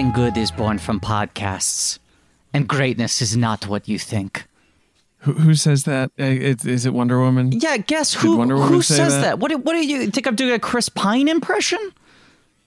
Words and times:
Nothing 0.00 0.12
good 0.12 0.38
is 0.38 0.50
born 0.50 0.78
from 0.78 0.98
podcasts, 0.98 1.98
and 2.54 2.66
greatness 2.66 3.20
is 3.20 3.36
not 3.36 3.66
what 3.66 3.86
you 3.86 3.98
think. 3.98 4.46
Who, 5.18 5.34
who 5.34 5.54
says 5.54 5.84
that? 5.84 6.10
Is, 6.16 6.86
it 6.86 6.94
Wonder 6.94 7.20
Woman? 7.20 7.52
Yeah, 7.52 7.76
guess 7.76 8.14
who 8.14 8.42
who 8.42 8.80
say 8.80 8.94
says 8.94 9.16
that? 9.16 9.20
that? 9.20 9.38
What 9.40 9.50
do, 9.50 9.58
what 9.58 9.74
do 9.74 9.86
you 9.86 10.10
think 10.10 10.26
I'm 10.26 10.36
doing 10.36 10.52
a 10.52 10.58
Chris 10.58 10.88
Pine 10.88 11.28
impression? 11.28 11.78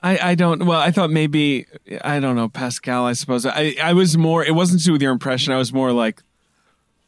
I, 0.00 0.30
I 0.30 0.34
don't. 0.36 0.64
Well, 0.64 0.78
I 0.78 0.92
thought 0.92 1.10
maybe 1.10 1.66
I 2.04 2.20
don't 2.20 2.36
know 2.36 2.48
Pascal. 2.48 3.04
I 3.04 3.14
suppose 3.14 3.44
I 3.44 3.74
I 3.82 3.94
was 3.94 4.16
more. 4.16 4.44
It 4.44 4.54
wasn't 4.54 4.82
to 4.82 4.86
do 4.86 4.92
with 4.92 5.02
your 5.02 5.10
impression. 5.10 5.52
I 5.52 5.56
was 5.56 5.72
more 5.72 5.90
like, 5.90 6.22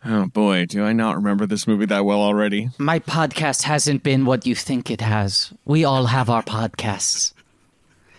oh 0.05 0.27
boy, 0.27 0.67
do 0.67 0.85
I 0.85 0.93
not 0.93 1.15
remember 1.15 1.47
this 1.47 1.69
movie 1.69 1.87
that 1.87 2.05
well 2.05 2.21
already? 2.21 2.71
My 2.79 2.99
podcast 2.99 3.63
hasn't 3.63 4.03
been 4.03 4.25
what 4.25 4.45
you 4.45 4.57
think 4.57 4.91
it 4.91 5.03
has. 5.03 5.53
We 5.65 5.85
all 5.85 6.07
have 6.07 6.29
our 6.29 6.43
podcasts. 6.43 7.33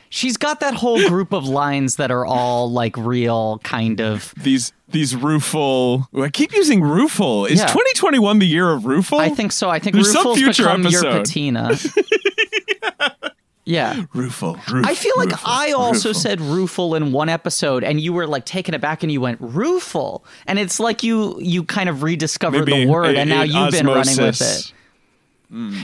She's 0.10 0.38
got 0.38 0.60
that 0.62 0.74
whole 0.74 1.06
group 1.10 1.34
of 1.34 1.48
lines 1.48 1.98
that 1.98 2.12
are 2.12 2.26
all 2.26 2.72
like 2.72 2.96
real 2.98 3.60
kind 3.64 4.00
of 4.02 4.34
These 4.38 4.72
these 4.90 5.16
rueful. 5.16 6.08
I 6.18 6.30
keep 6.30 6.54
using 6.54 6.82
rueful. 6.82 7.46
Is 7.46 7.60
Yeah. 7.60 7.68
2021 7.68 8.40
the 8.40 8.48
year 8.48 8.70
of 8.72 8.86
rueful? 8.86 9.20
I 9.20 9.30
think 9.30 9.52
so. 9.52 9.70
I 9.70 9.80
think 9.80 9.96
There's 9.96 10.12
some 10.14 10.26
Rufal's 10.28 10.38
future 10.38 10.64
become 10.64 10.84
your 10.88 11.06
episode. 11.06 11.26
patina. 11.26 11.78
yeah. 13.66 14.04
rueful. 14.14 14.58
I 14.68 14.96
feel 14.96 15.14
like 15.18 15.30
rueful, 15.30 15.50
I 15.52 15.72
also 15.74 16.10
rueful. 16.10 16.22
said 16.22 16.40
Rufal 16.40 16.96
in 16.96 17.12
one 17.12 17.28
episode, 17.30 17.84
and 17.84 18.00
you 18.00 18.14
were 18.14 18.28
like 18.28 18.46
taken 18.46 18.74
aback, 18.74 19.04
and 19.04 19.12
you 19.12 19.20
went 19.20 19.42
Rufal, 19.42 20.24
and 20.46 20.58
it's 20.58 20.80
like 20.80 21.04
you 21.04 21.38
you 21.42 21.64
kind 21.66 21.90
of 21.90 22.02
rediscovered 22.04 22.66
Maybe 22.66 22.86
the 22.86 22.90
word, 22.92 23.16
and 23.18 23.30
now 23.30 23.44
you've 23.44 23.72
been 23.72 23.88
running 23.88 24.16
with 24.18 24.42
osmosis. 24.42 24.70
it. 24.70 24.74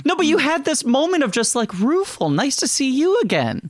No, 0.06 0.16
but 0.18 0.26
you 0.26 0.38
had 0.40 0.66
this 0.66 0.84
moment 0.86 1.24
of 1.24 1.32
just 1.32 1.56
like 1.56 1.70
Rufal, 1.70 2.34
nice 2.34 2.56
to 2.58 2.68
see 2.68 2.90
you 2.90 3.20
again. 3.22 3.70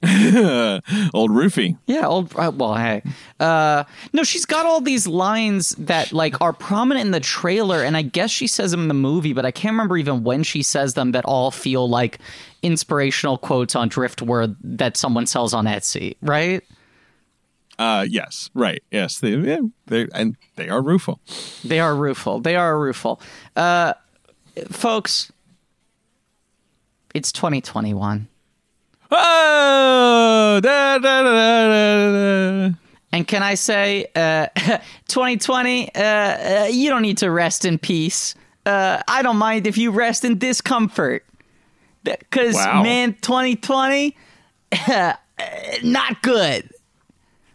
Old 1.12 1.32
roofie. 1.32 1.76
Yeah, 1.86 2.06
old. 2.06 2.32
Uh, 2.36 2.52
well, 2.54 2.76
hey, 2.76 3.02
uh, 3.40 3.82
no, 4.12 4.22
she's 4.22 4.44
got 4.44 4.64
all 4.64 4.80
these 4.80 5.08
lines 5.08 5.70
that 5.70 6.12
like 6.12 6.40
are 6.40 6.52
prominent 6.52 7.06
in 7.06 7.10
the 7.10 7.18
trailer, 7.18 7.82
and 7.82 7.96
I 7.96 8.02
guess 8.02 8.30
she 8.30 8.46
says 8.46 8.70
them 8.70 8.82
in 8.82 8.88
the 8.88 8.94
movie, 8.94 9.32
but 9.32 9.44
I 9.44 9.50
can't 9.50 9.72
remember 9.72 9.96
even 9.96 10.22
when 10.22 10.44
she 10.44 10.62
says 10.62 10.94
them. 10.94 11.10
That 11.12 11.24
all 11.24 11.50
feel 11.50 11.88
like 11.88 12.20
inspirational 12.62 13.38
quotes 13.38 13.74
on 13.74 13.88
Driftwood 13.88 14.54
that 14.62 14.96
someone 14.96 15.26
sells 15.26 15.52
on 15.52 15.64
Etsy, 15.64 16.16
right? 16.22 16.62
Uh, 17.76 18.06
yes, 18.08 18.50
right. 18.54 18.82
Yes, 18.92 19.18
they, 19.18 19.34
yeah, 19.34 19.60
they 19.86 20.06
and 20.14 20.36
they 20.54 20.68
are 20.68 20.80
rueful. 20.82 21.18
They 21.64 21.80
are 21.80 21.96
rueful. 21.96 22.38
They 22.38 22.54
are 22.54 22.78
rueful. 22.78 23.20
Uh, 23.56 23.94
folks, 24.70 25.32
it's 27.14 27.32
2021. 27.32 28.28
Oh, 29.10 30.60
da, 30.62 30.98
da, 30.98 31.22
da, 31.22 31.32
da, 31.32 31.68
da, 31.68 32.68
da. 32.68 32.74
And 33.12 33.26
can 33.26 33.42
I 33.42 33.54
say, 33.54 34.06
uh, 34.14 34.46
2020, 35.08 35.94
uh, 35.94 36.00
uh, 36.00 36.68
you 36.70 36.90
don't 36.90 37.02
need 37.02 37.18
to 37.18 37.30
rest 37.30 37.64
in 37.64 37.78
peace. 37.78 38.34
Uh, 38.66 39.00
I 39.08 39.22
don't 39.22 39.38
mind 39.38 39.66
if 39.66 39.78
you 39.78 39.90
rest 39.90 40.24
in 40.24 40.38
discomfort. 40.38 41.24
Because, 42.04 42.54
Wow. 42.54 42.82
man, 42.82 43.14
2020, 43.22 44.14
uh, 44.88 45.12
not 45.82 46.22
good. 46.22 46.70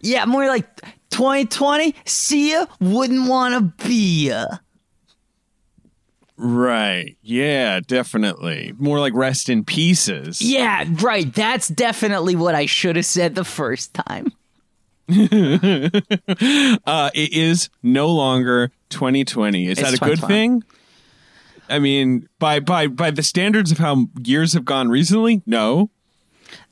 Yeah, 0.01 0.25
more 0.25 0.47
like 0.47 0.65
2020, 1.11 1.95
see 2.05 2.51
ya, 2.51 2.65
wouldn't 2.79 3.29
want 3.29 3.53
to 3.77 3.85
be 3.87 4.27
ya. 4.29 4.45
Right. 6.37 7.15
Yeah, 7.21 7.79
definitely. 7.85 8.73
More 8.77 8.99
like 8.99 9.13
rest 9.13 9.49
in 9.49 9.63
pieces. 9.63 10.41
Yeah, 10.41 10.85
right. 11.01 11.31
That's 11.33 11.67
definitely 11.67 12.35
what 12.35 12.55
I 12.55 12.65
should 12.65 12.95
have 12.95 13.05
said 13.05 13.35
the 13.35 13.43
first 13.45 13.93
time. 13.93 14.31
Uh, 16.85 17.09
it 17.13 17.33
is 17.33 17.69
no 17.81 18.09
longer 18.09 18.71
2020. 18.89 19.67
Is 19.67 19.77
It's 19.77 19.81
that 19.81 19.93
a 19.93 19.97
good 20.03 20.19
thing? 20.19 20.63
I 21.69 21.79
mean, 21.79 22.27
by 22.39 22.59
by 22.59 22.87
by 22.87 23.11
the 23.11 23.23
standards 23.23 23.71
of 23.71 23.77
how 23.77 24.07
years 24.23 24.53
have 24.53 24.65
gone 24.65 24.89
recently, 24.89 25.41
no. 25.45 25.89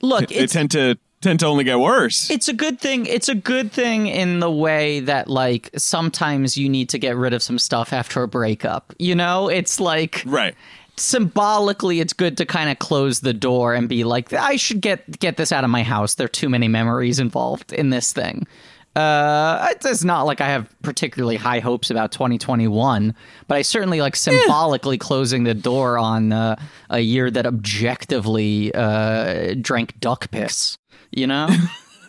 Look, 0.01 0.29
They 0.29 0.35
it's 0.35 0.53
tend 0.53 0.72
to 0.72 0.97
tend 1.22 1.40
to 1.40 1.46
only 1.46 1.64
get 1.64 1.80
worse. 1.80 2.30
it's 2.30 2.48
a 2.48 2.54
good 2.54 2.80
thing. 2.80 3.06
It's 3.06 3.30
a 3.30 3.36
good 3.36 3.72
thing 3.72 4.08
in 4.08 4.40
the 4.40 4.52
way 4.52 5.00
that 5.02 5.28
like 5.28 5.70
sometimes 5.78 6.58
you 6.58 6.68
need 6.68 6.90
to 6.90 6.98
get 6.98 7.16
rid 7.16 7.34
of 7.34 7.42
some 7.42 7.59
stuff 7.59 7.94
after 7.94 8.24
a 8.24 8.28
breakup. 8.28 8.94
You 9.00 9.16
know, 9.16 9.48
it's 9.48 9.80
like 9.80 10.24
right. 10.26 10.56
symbolically 10.98 12.00
it's 12.00 12.14
good 12.14 12.38
to 12.38 12.46
kind 12.46 12.70
of 12.70 12.80
close 12.80 13.22
the 13.22 13.34
door 13.34 13.74
and 13.74 13.88
be 13.88 14.04
like 14.04 14.34
I 14.34 14.56
should 14.56 14.82
get 14.82 15.20
get 15.20 15.38
this 15.38 15.52
out 15.52 15.64
of 15.64 15.70
my 15.70 15.84
house. 15.84 16.16
There 16.16 16.26
are 16.26 16.30
too 16.30 16.50
many 16.50 16.68
memories 16.68 17.20
involved 17.20 17.72
in 17.72 17.92
this 17.92 18.12
thing. 18.12 18.48
Uh, 18.94 19.70
it's 19.86 20.03
not 20.03 20.24
like 20.24 20.42
I 20.42 20.48
have 20.48 20.68
particularly 20.82 21.38
high 21.38 21.59
hopes 21.59 21.90
about 21.90 22.12
2021, 22.12 23.16
but 23.48 23.56
I 23.56 23.62
certainly 23.62 24.02
like 24.02 24.18
symbolically 24.18 24.98
closing 24.98 25.46
the 25.46 25.53
door 25.53 25.98
on 25.98 26.34
uh, 26.34 26.58
a 26.90 27.00
year 27.00 27.32
that 27.32 27.46
objectively 27.46 28.74
uh, 28.76 29.56
drank 29.62 29.98
duck 30.02 30.30
piss. 30.32 30.78
You 31.11 31.27
know, 31.27 31.49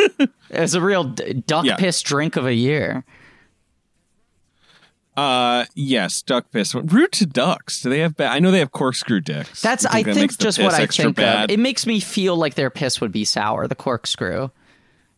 it's 0.51 0.75
a 0.75 0.81
real 0.81 1.05
duck 1.05 1.65
Yeah. 1.65 1.77
piss 1.77 2.01
drink 2.03 2.37
of 2.37 2.47
a 2.47 2.55
year. 2.55 3.05
Uh, 5.17 5.67
yes, 5.75 6.23
duck 6.23 6.51
piss. 6.51 6.75
Root 6.75 7.13
to 7.13 7.27
ducks. 7.27 7.83
Do 7.83 7.91
they 7.91 7.99
have 7.99 8.17
bad? 8.17 8.33
I 8.33 8.39
know 8.39 8.51
they 8.51 8.61
have 8.61 8.73
corkscrew 8.73 9.21
dicks. 9.21 9.61
That's 9.61 9.85
You 9.85 9.91
I 9.93 10.03
that 10.05 10.15
think 10.15 10.39
just 10.39 10.59
what 10.59 10.73
I 10.73 10.87
think 10.87 11.17
bad? 11.17 11.45
of. 11.45 11.55
It 11.55 11.59
makes 11.61 11.87
me 11.87 12.01
feel 12.01 12.35
like 12.37 12.55
their 12.55 12.71
piss 12.71 13.01
would 13.01 13.13
be 13.13 13.25
sour. 13.27 13.69
The 13.69 13.75
corkscrew, 13.75 14.49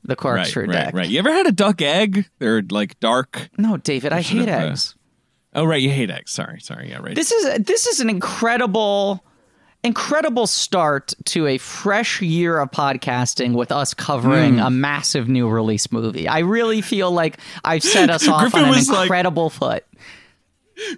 the 0.02 0.16
corkscrew 0.16 0.64
right, 0.66 0.72
deck. 0.72 0.94
right. 0.94 1.08
You 1.08 1.20
ever 1.20 1.32
had 1.32 1.46
a 1.46 1.52
duck 1.52 1.80
egg? 1.80 2.28
They're 2.40 2.62
like 2.62 2.98
dark. 2.98 3.48
No, 3.56 3.76
David, 3.76 4.12
I 4.12 4.22
hate 4.22 4.48
eggs. 4.48 4.96
Oh, 5.54 5.64
right. 5.64 5.80
You 5.80 5.90
hate 5.90 6.10
eggs. 6.10 6.32
Sorry, 6.32 6.58
sorry. 6.60 6.90
Yeah, 6.90 6.98
right. 6.98 7.14
This 7.14 7.30
is 7.30 7.64
this 7.64 7.86
is 7.86 8.00
an 8.00 8.10
incredible, 8.10 9.24
incredible 9.84 10.46
start 10.46 11.14
to 11.26 11.46
a 11.46 11.58
fresh 11.58 12.20
year 12.22 12.58
of 12.58 12.70
podcasting 12.70 13.52
with 13.54 13.70
us 13.70 13.94
covering 13.94 14.54
Hmm. 14.54 14.60
a 14.66 14.70
massive 14.70 15.28
new 15.28 15.48
release 15.48 15.92
movie. 15.92 16.26
I 16.26 16.40
really 16.40 16.80
feel 16.80 17.10
like 17.12 17.38
I've 17.64 17.82
set 17.84 18.10
us 18.10 18.26
off 18.28 18.40
Griffin 18.40 18.60
on 18.60 18.68
an 18.70 18.74
was 18.74 18.88
like- 18.88 19.02
incredible 19.02 19.50
foot. 19.50 19.84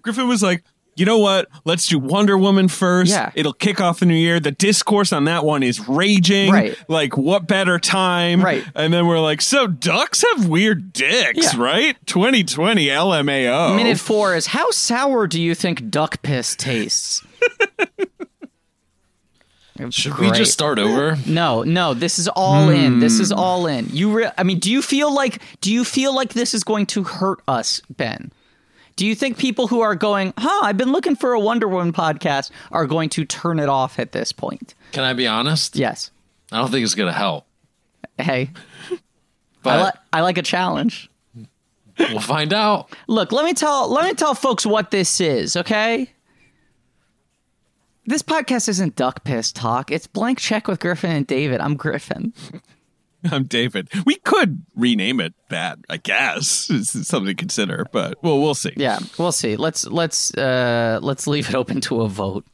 Griffin 0.03 0.27
was 0.29 0.43
like, 0.43 0.65
you 0.99 1.05
know 1.05 1.19
what? 1.19 1.49
Let's 1.67 1.89
do 1.89 1.99
Wonder 1.99 2.39
Woman 2.39 2.69
first. 2.69 3.11
Yeah. 3.11 3.31
It'll 3.35 3.53
kick 3.53 3.83
off 3.83 4.01
the 4.01 4.07
new 4.07 4.15
year. 4.15 4.41
The 4.41 4.53
discourse 4.53 5.13
on 5.13 5.25
that 5.25 5.45
one 5.45 5.63
is 5.63 5.87
raging. 5.87 6.51
Right. 6.51 6.75
Like, 6.89 7.19
what 7.19 7.47
better 7.47 7.79
time? 7.79 8.41
Right. 8.43 8.65
And 8.75 8.95
then 8.95 9.07
we're 9.07 9.21
like, 9.21 9.43
so 9.43 9.67
ducks 9.67 10.25
have 10.33 10.49
weird 10.49 10.95
dicks, 10.95 11.53
Yeah. 11.53 11.61
right? 11.63 11.97
2020 12.07 12.87
LMAO. 12.87 13.77
Minute 13.77 13.99
four 13.99 14.35
is 14.35 14.47
how 14.47 14.71
sour 14.71 15.27
do 15.27 15.39
you 15.39 15.55
think 15.55 15.91
duck 15.91 16.23
piss 16.23 16.57
tastes? 16.57 17.23
Should 19.91 20.19
we 20.19 20.31
just 20.31 20.53
start 20.53 20.79
over? 20.79 21.17
No, 21.27 21.63
no, 21.63 21.95
this 21.95 22.19
is 22.19 22.29
all 22.29 22.69
in. 22.69 23.01
This 23.01 23.17
Hmm. 23.17 23.23
is 23.23 23.33
all 23.33 23.67
in. 23.67 23.89
You 23.91 24.11
re- 24.13 24.31
I 24.39 24.43
mean, 24.43 24.59
do 24.59 24.71
you 24.71 24.83
feel 24.83 25.13
like 25.15 25.41
do 25.61 25.73
you 25.73 25.85
feel 25.85 26.15
like 26.15 26.33
this 26.35 26.55
is 26.55 26.65
going 26.65 26.87
to 26.87 27.03
hurt 27.05 27.41
us, 27.49 27.81
Ben? 27.97 28.33
Do 28.97 29.07
you 29.07 29.15
think 29.15 29.37
people 29.37 29.69
who 29.69 29.81
are 29.81 29.95
going, 29.95 30.33
"Huh, 30.39 30.61
I've 30.65 30.77
been 30.79 30.91
looking 30.93 31.17
for 31.17 31.33
a 31.35 31.41
Wonder 31.41 31.69
Woman 31.69 31.93
podcast," 31.93 32.51
are 32.73 32.87
going 32.87 33.09
to 33.11 33.25
turn 33.25 33.59
it 33.59 33.69
off 33.69 33.99
at 33.99 34.13
this 34.13 34.33
point? 34.33 34.75
Can 34.93 35.05
I 35.05 35.13
be 35.13 35.27
honest? 35.27 35.77
Yes. 35.77 36.11
I 36.51 36.59
don't 36.59 36.71
think 36.71 36.85
it's 36.85 36.95
going 36.95 37.13
to 37.13 37.19
help. 37.19 37.47
Hey, 38.19 38.51
But 39.63 39.71
I, 39.81 39.85
li- 39.85 39.91
I 40.15 40.21
like 40.23 40.39
a 40.39 40.43
challenge. 40.43 41.11
we'll 41.99 42.21
find 42.21 42.53
out. 42.55 42.89
Look, 43.09 43.33
let 43.33 43.45
me 43.45 43.53
tell 43.53 43.89
let 43.91 44.05
me 44.05 44.15
tell 44.15 44.35
folks 44.35 44.65
what 44.65 44.91
this 44.91 45.21
is, 45.21 45.57
okay? 45.57 46.11
This 48.09 48.23
podcast 48.23 48.69
isn't 48.69 48.95
duck 48.95 49.25
piss 49.25 49.51
talk. 49.51 49.91
It's 49.91 50.07
blank 50.07 50.39
check 50.39 50.69
with 50.69 50.79
Griffin 50.79 51.11
and 51.11 51.27
David. 51.27 51.61
I'm 51.61 51.75
Griffin. 51.75 52.33
I'm 53.33 53.45
David. 53.45 53.89
We 54.05 54.15
could 54.17 54.65
rename 54.77 55.19
it 55.19 55.35
that, 55.49 55.81
I 55.91 55.97
guess. 55.97 56.69
It's 56.71 56.93
something 57.09 57.27
to 57.27 57.35
consider, 57.35 57.85
but 57.91 58.23
well, 58.23 58.41
we'll 58.41 58.55
see. 58.55 58.73
Yeah, 58.77 59.01
we'll 59.19 59.33
see. 59.33 59.57
Let's 59.57 59.87
let's 59.89 60.33
uh 60.35 61.01
let's 61.03 61.27
leave 61.27 61.49
it 61.49 61.57
open 61.57 61.81
to 61.83 62.03
a 62.03 62.09
vote. 62.09 62.47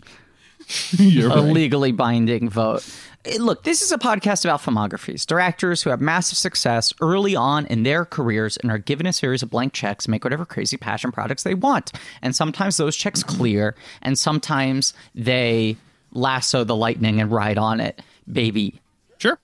A 0.99 1.29
right. 1.29 1.39
legally 1.53 1.93
binding 1.93 2.49
vote. 2.49 2.85
Eh, 3.25 3.37
Look, 3.41 3.63
this 3.65 3.83
is 3.83 3.93
a 3.93 3.99
podcast 3.99 4.45
about 4.45 4.61
filmographies. 4.63 5.27
Directors 5.27 5.83
who 5.83 5.91
have 5.91 6.01
massive 6.01 6.37
success 6.39 6.93
early 7.01 7.37
on 7.37 7.67
in 7.67 7.83
their 7.85 8.05
careers 8.05 8.57
and 8.59 8.71
are 8.71 8.79
given 8.79 9.07
a 9.07 9.13
series 9.13 9.43
of 9.43 9.51
blank 9.51 9.73
checks 9.73 10.09
make 10.09 10.25
whatever 10.25 10.45
crazy 10.45 10.77
passion 10.77 11.13
products 11.13 11.43
they 11.45 11.55
want. 11.55 11.93
And 12.21 12.35
sometimes 12.35 12.77
those 12.77 12.97
checks 12.97 13.23
clear, 13.23 13.75
and 14.03 14.19
sometimes 14.19 14.93
they 15.15 15.77
lasso 16.13 16.65
the 16.65 16.77
lightning 16.77 17.21
and 17.21 17.31
ride 17.31 17.59
on 17.59 17.81
it, 17.81 18.03
baby. 18.31 18.81
Sure. 19.19 19.39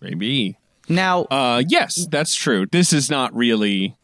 Maybe. 0.00 0.56
Now, 0.88 1.22
Uh, 1.24 1.62
yes, 1.66 2.06
that's 2.10 2.34
true. 2.34 2.66
This 2.66 2.92
is 2.92 3.10
not 3.10 3.34
really 3.34 3.96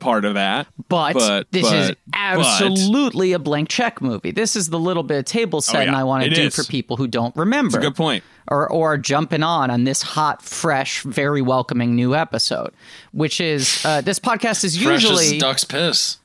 part 0.00 0.24
of 0.24 0.34
that. 0.34 0.66
But, 0.88 1.14
But- 1.14 1.46
this 1.52 1.62
but- 1.62 1.74
is 1.76 1.88
but- 1.90 1.98
absolutely 2.14 3.32
a 3.32 3.38
blank 3.38 3.68
check 3.68 4.00
movie. 4.00 4.30
This 4.30 4.56
is 4.56 4.68
the 4.70 4.78
little 4.78 5.02
bit 5.02 5.18
of 5.18 5.24
table 5.24 5.60
setting 5.60 5.88
Oh, 5.90 5.92
yeah. 5.92 6.00
I 6.00 6.04
want 6.04 6.24
to 6.24 6.30
do 6.30 6.42
is. 6.42 6.54
for 6.56 6.64
people 6.64 6.96
who 6.96 7.06
don't 7.06 7.34
remember. 7.36 7.78
Good 7.80 7.94
point. 7.96 8.24
or 8.50 8.68
or 8.70 8.96
jumping 8.96 9.42
on 9.42 9.70
on 9.70 9.84
this 9.84 10.00
hot, 10.02 10.42
fresh, 10.42 11.02
very 11.02 11.42
welcoming 11.42 11.94
new 11.94 12.14
episode, 12.14 12.72
which 13.12 13.40
is 13.40 13.84
uh, 13.84 14.00
this 14.00 14.18
podcast 14.18 14.64
is 14.64 14.76
Fresh 14.82 15.02
usually 15.02 15.38
duck's 15.38 15.64
piss. 15.64 16.18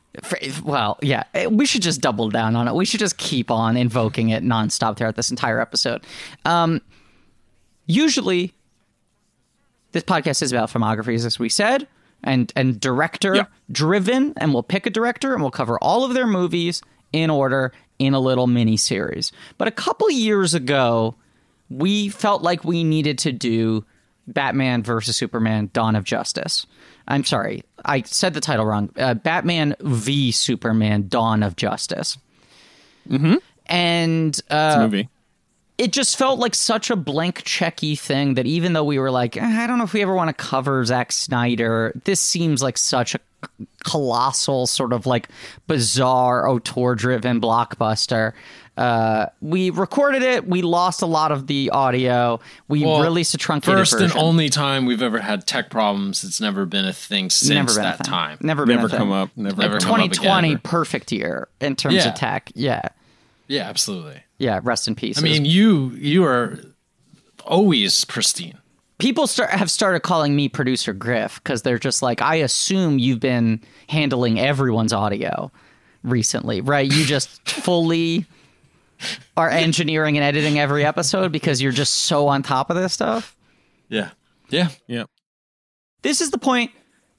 well, 0.63 0.97
yeah. 1.01 1.23
eh, 1.33 1.47
We 1.47 1.65
should 1.65 1.81
just 1.81 1.99
double 1.99 2.29
down 2.29 2.55
on 2.55 2.67
it. 2.67 2.75
We 2.75 2.85
should 2.85 2.99
just 2.99 3.17
keep 3.17 3.49
on 3.51 3.75
invoking 3.75 4.29
it 4.29 4.43
nonstop 4.43 4.95
throughout 4.95 5.15
this 5.15 5.31
entire 5.31 5.59
episode. 5.59 6.03
Um, 6.45 6.81
usually, 7.87 8.53
this 9.91 10.03
podcast 10.03 10.41
is 10.41 10.51
about 10.51 10.69
filmographies, 10.69 11.25
as 11.25 11.39
we 11.39 11.49
said, 11.49 11.87
and 12.23 12.51
and 12.55 12.79
director 12.79 13.35
Yeah. 13.35 13.45
driven, 13.71 14.33
and 14.37 14.53
we'll 14.53 14.63
pick 14.63 14.85
a 14.85 14.89
director 14.89 15.33
and 15.33 15.41
we'll 15.41 15.51
cover 15.51 15.77
all 15.79 16.05
of 16.05 16.13
their 16.13 16.27
movies 16.27 16.81
in 17.11 17.29
order 17.29 17.71
in 17.99 18.13
a 18.13 18.19
little 18.19 18.47
mini 18.47 18.77
series. 18.77 19.31
But 19.57 19.67
a 19.67 19.71
couple 19.71 20.09
years 20.09 20.53
ago, 20.53 21.15
we 21.69 22.09
felt 22.09 22.41
like 22.41 22.63
we 22.63 22.83
needed 22.83 23.17
to 23.19 23.31
do 23.31 23.85
Batman 24.27 24.83
versus 24.83 25.15
Superman: 25.17 25.69
Dawn 25.73 25.95
of 25.95 26.03
Justice. 26.03 26.65
I'm 27.07 27.25
sorry, 27.25 27.63
I 27.83 28.01
said 28.03 28.33
the 28.33 28.39
title 28.41 28.65
wrong. 28.65 28.89
Uh, 28.97 29.13
Batman 29.13 29.75
v 29.81 30.31
Superman: 30.31 31.07
Dawn 31.09 31.43
of 31.43 31.55
Justice. 31.55 32.17
Mm-hmm. 33.09 33.35
And 33.65 34.39
uh, 34.49 34.77
Movie. 34.79 35.09
It 35.83 35.91
just 35.91 36.17
felt 36.17 36.39
like 36.39 36.55
such 36.55 36.89
a 36.89 36.95
blank 36.95 37.43
checky 37.43 37.97
thing 37.99 38.35
that 38.35 38.45
even 38.45 38.73
though 38.73 38.83
we 38.85 38.97
were 38.99 39.11
like, 39.11 39.35
"Eh, 39.37 39.41
I 39.63 39.67
don't 39.67 39.77
know 39.77 39.83
if 39.83 39.93
we 39.93 40.01
ever 40.01 40.15
want 40.15 40.29
to 40.29 40.33
cover 40.33 40.83
Zack 40.85 41.11
Snyder, 41.11 41.91
this 42.05 42.19
seems 42.19 42.61
like 42.63 42.77
such 42.77 43.15
a 43.15 43.19
colossal, 43.83 44.67
sort 44.67 44.93
of 44.93 45.05
like 45.05 45.27
bizarre, 45.67 46.47
auteur 46.49 46.95
driven 46.95 47.41
blockbuster. 47.41 48.33
Uh, 48.77 49.27
we 49.41 49.69
recorded 49.69 50.23
it. 50.23 50.47
We 50.47 50.61
lost 50.63 51.01
a 51.01 51.05
lot 51.05 51.31
of 51.31 51.45
the 51.47 51.69
audio. 51.69 52.39
We 52.67 52.83
Well, 52.85 53.03
released 53.03 53.33
a 53.35 53.37
truncated 53.37 53.77
First 53.77 53.91
version. 53.93 54.11
and 54.11 54.19
only 54.19 54.49
time 54.49 54.85
we've 54.85 55.03
ever 55.03 55.19
had 55.19 55.45
tech 55.45 55.69
problems. 55.69 56.23
It's 56.23 56.41
never 56.41 56.65
been 56.65 56.85
a 56.85 56.93
thing 56.93 57.29
since 57.29 57.49
never 57.49 57.73
been 57.73 57.83
that 57.83 57.97
thing. 57.99 58.05
time. 58.11 58.37
Never 58.41 58.65
been 58.65 58.77
Never 58.77 58.87
a 58.95 58.97
come 58.97 59.11
up. 59.11 59.29
Never, 59.35 59.61
Never 59.61 59.79
come 59.79 59.89
come 59.91 59.99
up. 59.99 60.05
up. 60.05 60.11
2020, 60.13 60.57
perfect 60.57 61.11
year 61.11 61.47
in 61.61 61.75
terms 61.75 61.95
Yeah. 61.95 62.07
of 62.09 62.15
tech. 62.15 62.51
Yeah, 62.55 62.81
Yeah, 63.47 63.63
absolutely. 63.69 64.23
Yeah. 64.43 64.59
Rest 64.63 64.87
in 64.87 64.95
peace. 64.95 65.17
I 65.17 65.21
mean, 65.21 65.45
you 65.45 65.89
you 65.91 66.25
are 66.25 66.59
always 67.45 68.05
pristine. 68.05 68.57
people 68.99 69.27
start 69.27 69.49
have 69.49 69.69
started 69.71 70.01
calling 70.01 70.35
me 70.35 70.47
producer 70.49 70.93
Griff 70.93 71.41
because 71.43 71.61
they're 71.63 71.79
just 71.79 72.01
like, 72.01 72.21
I 72.21 72.35
assume 72.35 72.99
you've 72.99 73.19
been 73.19 73.61
handling 73.89 74.39
everyone's 74.39 74.93
audio 74.93 75.51
recently, 76.03 76.61
right? 76.61 76.89
You 76.91 77.05
just 77.05 77.49
fully 77.49 78.25
are 79.35 79.49
engineering 79.49 80.17
and 80.17 80.23
editing 80.23 80.59
every 80.59 80.85
episode 80.85 81.31
because 81.31 81.61
you're 81.61 81.71
just 81.71 81.93
so 81.93 82.27
on 82.27 82.43
top 82.43 82.69
of 82.69 82.75
this 82.75 82.93
stuff. 82.93 83.35
Yeah. 83.89 84.11
Yeah. 84.49 84.69
Yeah. 84.87 85.05
This 86.03 86.21
is 86.21 86.31
the 86.31 86.37
point 86.37 86.71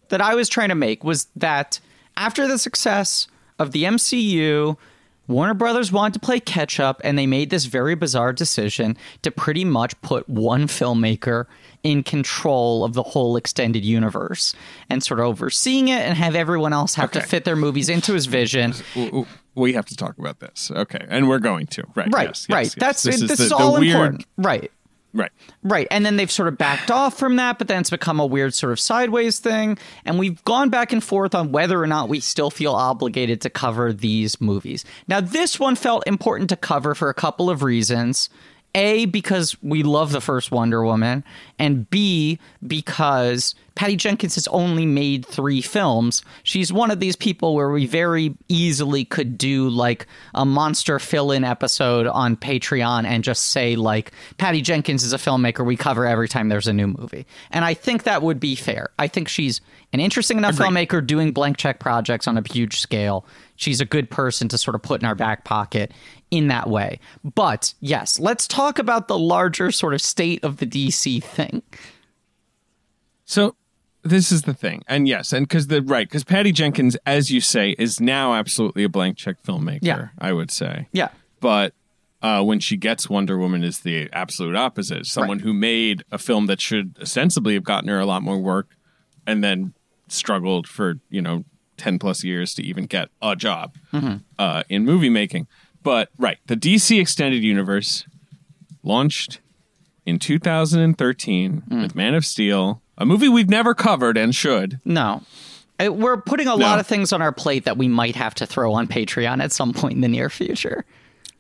that 0.09 0.21
I 0.21 0.35
was 0.35 0.49
trying 0.49 0.69
to 0.71 0.75
make 0.75 1.05
was 1.05 1.27
that 1.37 1.81
after 2.17 2.47
the 2.47 2.59
success 2.59 3.27
of 3.59 3.73
the 3.73 3.85
MCU, 3.85 4.77
Warner 5.27 5.55
Brothers 5.55 5.91
wanted 5.91 6.15
to 6.15 6.21
play 6.21 6.39
catch 6.41 6.79
up 6.79 7.01
and 7.05 7.17
they 7.19 7.27
made 7.27 7.51
this 7.51 7.65
very 7.65 7.95
bizarre 7.95 8.33
decision 8.33 8.97
to 9.23 9.31
pretty 9.31 9.65
much 9.65 10.01
put 10.03 10.29
one 10.29 10.67
filmmaker 10.67 11.47
in 11.83 12.03
control 12.03 12.85
of 12.85 12.95
the 12.95 13.03
whole 13.03 13.37
extended 13.37 13.85
universe 13.85 14.55
and 14.91 15.03
sort 15.03 15.21
of 15.21 15.27
overseeing 15.27 15.89
it 15.89 16.01
and 16.03 16.17
have 16.17 16.35
everyone 16.35 16.73
else 16.73 16.95
have 16.95 17.11
to 17.13 17.21
fit 17.21 17.45
their 17.45 17.57
movies 17.57 17.89
into 17.89 18.13
his 18.13 18.27
vision. 18.27 18.75
We 19.57 19.75
have 19.75 19.87
to 19.87 19.97
talk 19.97 20.19
about 20.19 20.41
this. 20.41 20.73
Okay. 20.75 21.07
And 21.09 21.29
we're 21.29 21.39
going 21.39 21.69
to. 21.69 21.85
Right. 21.95 22.13
Right, 22.13 22.27
yes, 22.27 22.47
yes, 22.49 22.55
right. 22.57 22.65
yes. 22.65 22.75
That's 22.75 23.03
this, 23.05 23.21
the- 23.21 23.33
is 23.45 23.51
the 23.51 23.55
all 23.55 23.75
weird- 23.79 23.87
important. 23.95 24.27
Right. 24.37 24.73
Right. 25.15 25.31
Right. 25.63 25.87
And 25.93 26.05
then 26.05 26.17
they've 26.17 26.31
sort 26.31 26.49
of 26.49 26.59
backed 26.59 26.91
off 26.91 27.17
from 27.17 27.37
that, 27.37 27.57
but 27.59 27.69
then 27.69 27.81
it's 27.81 27.91
become 27.91 28.19
a 28.19 28.27
weird 28.27 28.53
sort 28.53 28.73
of 28.73 28.81
sideways 28.81 29.39
thing. 29.39 29.79
And 30.05 30.19
we've 30.19 30.43
gone 30.45 30.71
back 30.71 30.93
and 30.93 31.03
forth 31.03 31.37
on 31.37 31.53
whether 31.53 31.81
or 31.81 31.87
not 31.87 32.09
we 32.09 32.19
still 32.19 32.51
feel 32.51 32.73
obligated 32.73 33.41
to 33.43 33.51
cover 33.51 33.93
these 33.93 34.41
movies. 34.41 34.85
Now, 35.07 35.21
this 35.21 35.61
one 35.61 35.77
felt 35.77 36.05
important 36.09 36.51
to 36.51 36.57
cover 36.57 36.97
for 36.97 37.11
a 37.11 37.15
couple 37.15 37.49
of 37.49 37.63
reasons. 37.63 38.29
A, 38.75 39.07
because 39.07 39.57
we 39.63 39.83
love 39.83 40.13
the 40.13 40.21
first 40.21 40.51
Wonder 40.51 40.85
Woman, 40.85 41.25
and 41.59 41.89
B, 41.91 42.39
because 42.67 43.55
Patty 43.75 43.97
Jenkins 43.97 44.37
has 44.37 44.47
only 44.49 44.87
made 44.87 45.27
three 45.27 45.61
films. 45.61 46.23
She's 46.43 46.73
one 46.73 46.91
of 46.91 47.01
these 47.01 47.17
people 47.17 47.55
where 47.55 47.71
we 47.71 47.87
very 47.87 48.37
easily 48.49 49.05
could 49.05 49.37
do 49.37 49.69
like 49.69 50.07
a 50.35 50.45
monster 50.45 50.99
fill 50.99 51.33
in 51.33 51.45
episode 51.45 52.07
on 52.07 52.37
Patreon 52.37 53.05
and 53.05 53.25
just 53.25 53.47
say, 53.47 53.75
like, 53.77 54.13
Patty 54.39 54.61
Jenkins 54.61 55.03
is 55.03 55.13
a 55.13 55.19
filmmaker 55.19 55.65
we 55.65 55.77
cover 55.77 56.07
every 56.07 56.29
time 56.29 56.49
there's 56.49 56.69
a 56.69 56.73
new 56.73 56.87
movie. 56.87 57.27
And 57.51 57.65
I 57.65 57.75
think 57.75 58.05
that 58.05 58.23
would 58.23 58.39
be 58.39 58.55
fair. 58.55 58.91
I 58.99 59.09
think 59.09 59.29
she's 59.29 59.61
an 59.93 60.01
interesting 60.01 60.39
enough 60.39 60.57
filmmaker 60.57 61.05
doing 61.05 61.33
blank 61.33 61.57
check 61.57 61.81
projects 61.81 62.27
on 62.27 62.39
a 62.39 62.43
huge 62.49 62.81
scale. 62.81 63.25
She's 63.57 63.81
a 63.81 63.85
good 63.85 64.11
person 64.11 64.49
to 64.49 64.59
sort 64.59 64.75
of 64.75 64.83
put 64.83 65.01
in 65.01 65.07
our 65.07 65.15
back 65.15 65.45
pocket 65.45 65.93
in 66.35 66.49
that 66.49 66.69
way. 66.69 66.99
But 67.35 67.75
yes, 67.81 68.19
let's 68.19 68.47
talk 68.49 68.79
about 68.79 69.09
the 69.09 69.19
larger 69.19 69.71
sort 69.71 69.95
of 69.95 70.01
state 70.01 70.43
of 70.43 70.57
the 70.59 70.67
DC 70.67 71.23
thing. 71.23 71.63
So 73.25 73.57
this 74.03 74.31
is 74.33 74.43
the 74.43 74.55
thing. 74.55 74.83
And 74.89 75.09
yes, 75.09 75.33
and 75.33 75.47
because 75.49 75.69
the 75.69 75.81
right, 75.83 76.07
because 76.09 76.25
Patty 76.25 76.53
Jenkins, 76.53 76.97
as 77.07 77.31
you 77.31 77.41
say, 77.41 77.75
is 77.79 78.01
now 78.01 78.35
absolutely 78.35 78.85
a 78.85 78.89
blank 78.89 79.17
check 79.17 79.43
filmmaker, 79.43 79.79
Yeah. 79.83 80.09
I 80.19 80.33
would 80.33 80.51
say. 80.51 80.89
Yeah. 80.93 81.09
But 81.41 81.73
uh, 82.23 82.43
when 82.43 82.59
she 82.59 82.77
gets 82.77 83.09
Wonder 83.11 83.37
Woman 83.39 83.63
is 83.63 83.81
the 83.81 84.09
absolute 84.13 84.57
opposite. 84.57 85.07
Someone 85.07 85.41
who 85.41 85.53
made 85.53 86.05
a 86.11 86.17
film 86.19 86.47
that 86.47 86.61
should 86.61 86.97
ostensibly 87.01 87.53
have 87.55 87.65
gotten 87.65 87.89
her 87.89 88.01
a 88.01 88.07
lot 88.07 88.23
more 88.23 88.39
work 88.39 88.69
and 89.27 89.45
then 89.45 89.75
struggled 90.09 90.67
for, 90.67 90.95
you 91.11 91.21
know, 91.21 91.45
10 91.77 91.99
plus 91.99 92.25
years 92.25 92.55
to 92.55 92.63
even 92.63 92.87
get 92.87 93.09
a 93.21 93.35
job 93.37 93.75
uh, 94.39 94.63
in 94.71 94.85
movie 94.87 95.11
making. 95.11 95.47
But 95.85 96.09
right, 96.19 96.39
the 96.47 96.57
DC 96.57 97.01
Extended 97.01 97.45
Universe 97.45 98.05
launched 98.83 99.39
in 100.05 100.19
2013 100.19 101.63
with 101.71 101.95
Man 101.95 102.15
of 102.15 102.25
Steel, 102.27 102.83
a 102.99 103.07
movie 103.07 103.29
we've 103.29 103.49
never 103.49 103.75
covered 103.75 104.17
and 104.17 104.35
should. 104.35 104.81
No. 104.85 105.23
Uh, 105.79 105.93
We're 105.93 106.17
putting 106.21 106.47
a 106.49 106.55
lot 106.57 106.79
of 106.81 106.87
things 106.87 107.13
on 107.13 107.23
our 107.23 107.33
plate 107.33 107.65
that 107.65 107.77
we 107.77 107.87
might 107.89 108.17
have 108.17 108.35
to 108.37 108.47
throw 108.47 108.73
on 108.75 108.87
Patreon 108.89 109.43
at 109.43 109.53
some 109.53 109.73
point 109.73 109.95
in 109.95 110.01
the 110.01 110.09
near 110.09 110.29
future. 110.31 110.85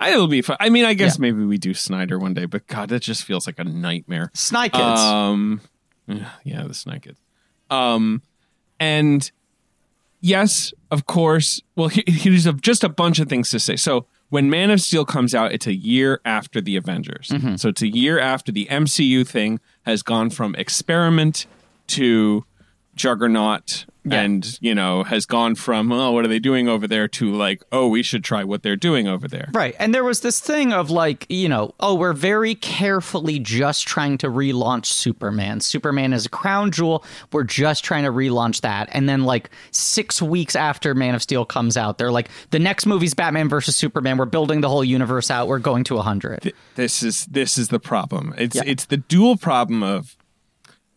It'll 0.04 0.26
be 0.26 0.42
fun. 0.42 0.56
I 0.60 0.68
mean, 0.70 0.84
I 0.84 0.94
guess 0.94 1.16
Yeah. 1.16 1.22
maybe 1.22 1.44
we 1.44 1.56
do 1.56 1.72
Snyder 1.72 2.18
one 2.18 2.34
day, 2.34 2.44
but 2.46 2.66
God, 2.66 2.88
that 2.90 3.00
just 3.02 3.24
feels 3.24 3.46
like 3.46 3.58
a 3.58 3.64
nightmare. 3.64 4.30
Sny 4.34 4.64
Kids. 4.72 5.00
Um, 5.00 5.60
yeah, 6.44 6.64
the 6.64 6.98
Kids. 7.00 7.18
Um, 7.70 8.20
and 8.80 9.30
yes, 10.20 10.74
of 10.90 11.06
course. 11.06 11.62
Well, 11.76 11.88
he- 11.88 12.04
here's 12.06 12.44
a, 12.46 12.52
just 12.54 12.84
a 12.84 12.88
bunch 12.88 13.18
of 13.20 13.28
things 13.28 13.50
to 13.50 13.58
say. 13.60 13.76
So 13.76 14.06
when 14.30 14.50
Man 14.50 14.70
of 14.70 14.80
Steel 14.80 15.04
comes 15.04 15.34
out, 15.34 15.52
it's 15.52 15.66
a 15.66 15.74
year 15.74 16.20
after 16.24 16.60
the 16.60 16.76
Avengers. 16.76 17.28
Mm-hmm. 17.28 17.56
So 17.56 17.68
it's 17.68 17.82
a 17.82 17.88
year 17.88 18.18
after 18.18 18.50
the 18.50 18.66
MCU 18.66 19.26
thing 19.26 19.60
has 19.84 20.02
gone 20.02 20.30
from 20.30 20.54
experiment 20.56 21.46
to 21.88 22.44
juggernaut. 22.94 23.86
And 24.10 24.58
you 24.60 24.74
know 24.74 25.02
has 25.04 25.24
gone 25.26 25.54
from 25.54 25.90
oh 25.90 26.10
what 26.12 26.24
are 26.24 26.28
they 26.28 26.38
doing 26.38 26.68
over 26.68 26.86
there 26.86 27.08
to 27.08 27.32
like 27.32 27.62
oh 27.72 27.88
we 27.88 28.02
should 28.02 28.22
try 28.22 28.44
what 28.44 28.62
they're 28.62 28.76
doing 28.76 29.08
over 29.08 29.26
there 29.26 29.48
Right. 29.52 29.74
And 29.78 29.94
there 29.94 30.04
was 30.04 30.20
this 30.20 30.40
thing 30.40 30.72
of 30.72 30.90
like, 30.90 31.26
you 31.28 31.48
know, 31.48 31.74
oh, 31.80 31.94
we're 31.94 32.12
very 32.12 32.54
carefully 32.54 33.38
just 33.38 33.86
trying 33.86 34.18
to 34.18 34.28
relaunch 34.28 34.86
Superman. 34.86 35.60
Superman 35.60 36.12
is 36.12 36.26
a 36.26 36.28
crown 36.28 36.70
jewel. 36.70 37.04
We're 37.32 37.44
just 37.44 37.84
trying 37.84 38.04
to 38.04 38.10
relaunch 38.10 38.60
that. 38.62 38.88
And 38.92 39.08
then, 39.08 39.24
like, 39.24 39.50
six 39.70 40.20
weeks 40.20 40.56
after 40.56 40.94
Man 40.94 41.14
of 41.14 41.22
Steel 41.22 41.44
comes 41.44 41.76
out, 41.76 41.98
they're 41.98 42.10
like, 42.12 42.28
the 42.50 42.58
next 42.58 42.86
movie's 42.86 43.14
Batman 43.14 43.48
versus 43.48 43.76
Superman. 43.76 44.16
We're 44.18 44.24
building 44.26 44.60
the 44.60 44.68
whole 44.68 44.84
universe 44.84 45.30
out. 45.30 45.46
We're 45.48 45.58
going 45.60 45.84
to 45.84 45.94
100. 45.94 46.52
this 46.74 47.02
is 47.02 47.26
this 47.26 47.56
is 47.58 47.68
the 47.68 47.80
problem. 47.80 48.34
It's 48.36 48.56
Yeah. 48.56 48.62
it's 48.66 48.86
the 48.86 48.96
dual 48.98 49.36
problem 49.36 49.82
of 49.82 50.16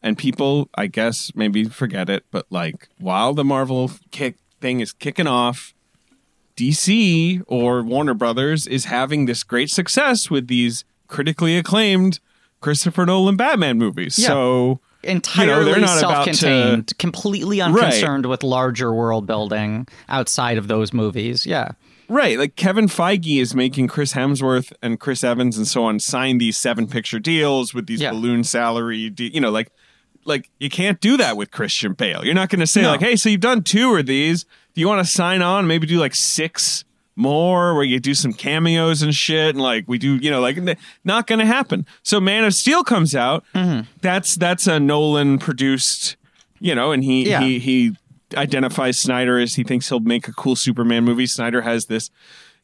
and 0.08 0.18
people 0.18 0.70
I 0.76 0.88
guess 0.88 1.32
maybe 1.36 1.66
forget 1.66 2.10
it, 2.10 2.24
but 2.32 2.46
like 2.50 2.88
while 2.98 3.34
the 3.34 3.44
Marvel 3.44 3.92
kick 4.12 4.38
thing 4.62 4.80
is 4.80 4.94
kicking 4.94 5.28
off, 5.28 5.74
DC 6.56 7.44
or 7.48 7.84
Warner 7.84 8.14
Brothers 8.14 8.66
is 8.68 8.86
having 8.86 9.26
this 9.26 9.44
great 9.44 9.70
success 9.70 10.30
with 10.30 10.48
these 10.48 10.84
critically 11.08 11.58
acclaimed 11.58 12.20
Christopher 12.62 13.06
Nolan 13.06 13.38
Batman 13.38 13.78
movies. 13.78 14.18
Yeah. 14.18 14.28
So 14.30 14.80
Entirely 15.04 15.72
they're 15.72 15.80
not 15.80 16.00
about 16.00 16.26
to- 16.26 16.34
self-contained, 16.34 16.98
completely 16.98 17.62
unconcerned 17.62 18.26
with 18.26 18.44
larger 18.44 18.92
world 18.94 19.28
building 19.28 19.88
outside 20.10 20.58
of 20.58 20.68
those 20.68 20.92
movies. 20.92 21.46
Yeah. 21.46 21.72
Right, 22.10 22.38
like 22.40 22.56
Kevin 22.56 22.88
Feige 22.88 23.40
is 23.42 23.54
making 23.54 23.90
Chris 23.90 24.14
Hemsworth 24.14 24.72
and 24.82 24.98
Chris 25.00 25.26
Evans 25.26 25.58
and 25.58 25.68
so 25.68 25.84
on 25.84 26.00
sign 26.00 26.38
these 26.38 26.58
seven 26.58 26.88
picture 26.88 27.20
deals 27.20 27.74
with 27.74 27.86
these 27.86 28.00
Yeah. 28.02 28.12
balloon 28.12 28.46
salary, 28.46 29.10
de- 29.10 29.34
you 29.34 29.42
know, 29.42 29.52
like 29.52 29.72
like 30.28 30.50
you 30.60 30.70
can't 30.70 31.00
do 31.02 31.18
that 31.18 31.38
with 31.38 31.50
Christian 31.52 31.94
Bale. 31.94 32.24
You're 32.26 32.36
not 32.36 32.50
going 32.50 32.60
to 32.60 32.68
say 32.68 32.82
No. 32.82 32.92
like, 32.92 33.00
"Hey, 33.02 33.16
so 33.16 33.30
you've 33.30 33.42
done 33.42 33.64
two 33.64 33.96
of 33.96 34.06
these. 34.06 34.44
Do 34.76 34.82
you 34.82 34.88
want 34.88 35.04
to 35.06 35.12
sign 35.12 35.42
on? 35.42 35.66
Maybe 35.68 35.88
do 35.88 35.98
like 35.98 36.14
six 36.14 36.84
more, 37.16 37.74
where 37.74 37.84
you 37.84 38.00
do 38.00 38.14
some 38.14 38.32
cameos 38.34 39.02
and 39.02 39.16
shit, 39.16 39.56
and 39.56 39.62
like 39.64 39.86
we 39.88 39.98
do, 39.98 40.18
you 40.18 40.30
know, 40.30 40.40
like 40.42 40.58
not 41.04 41.26
going 41.28 41.40
to 41.40 41.46
happen." 41.46 41.86
So 42.04 42.20
Man 42.20 42.44
of 42.44 42.54
Steel 42.54 42.84
comes 42.84 43.16
out. 43.16 43.44
Mm-hmm. 43.56 43.88
That's 44.02 44.36
that's 44.36 44.68
a 44.68 44.80
Nolan 44.80 45.40
produced, 45.40 46.16
you 46.60 46.76
know, 46.76 46.92
and 46.92 47.04
he 47.04 47.28
Yeah. 47.30 47.42
he 47.42 47.58
he 47.60 47.96
identifies 48.36 49.00
Snyder 49.00 49.40
as 49.40 49.56
he 49.56 49.64
thinks 49.64 49.88
he'll 49.90 50.00
make 50.02 50.28
a 50.28 50.34
cool 50.34 50.56
Superman 50.56 51.06
movie. 51.06 51.26
Snyder 51.26 51.62
has 51.62 51.86
this, 51.86 52.10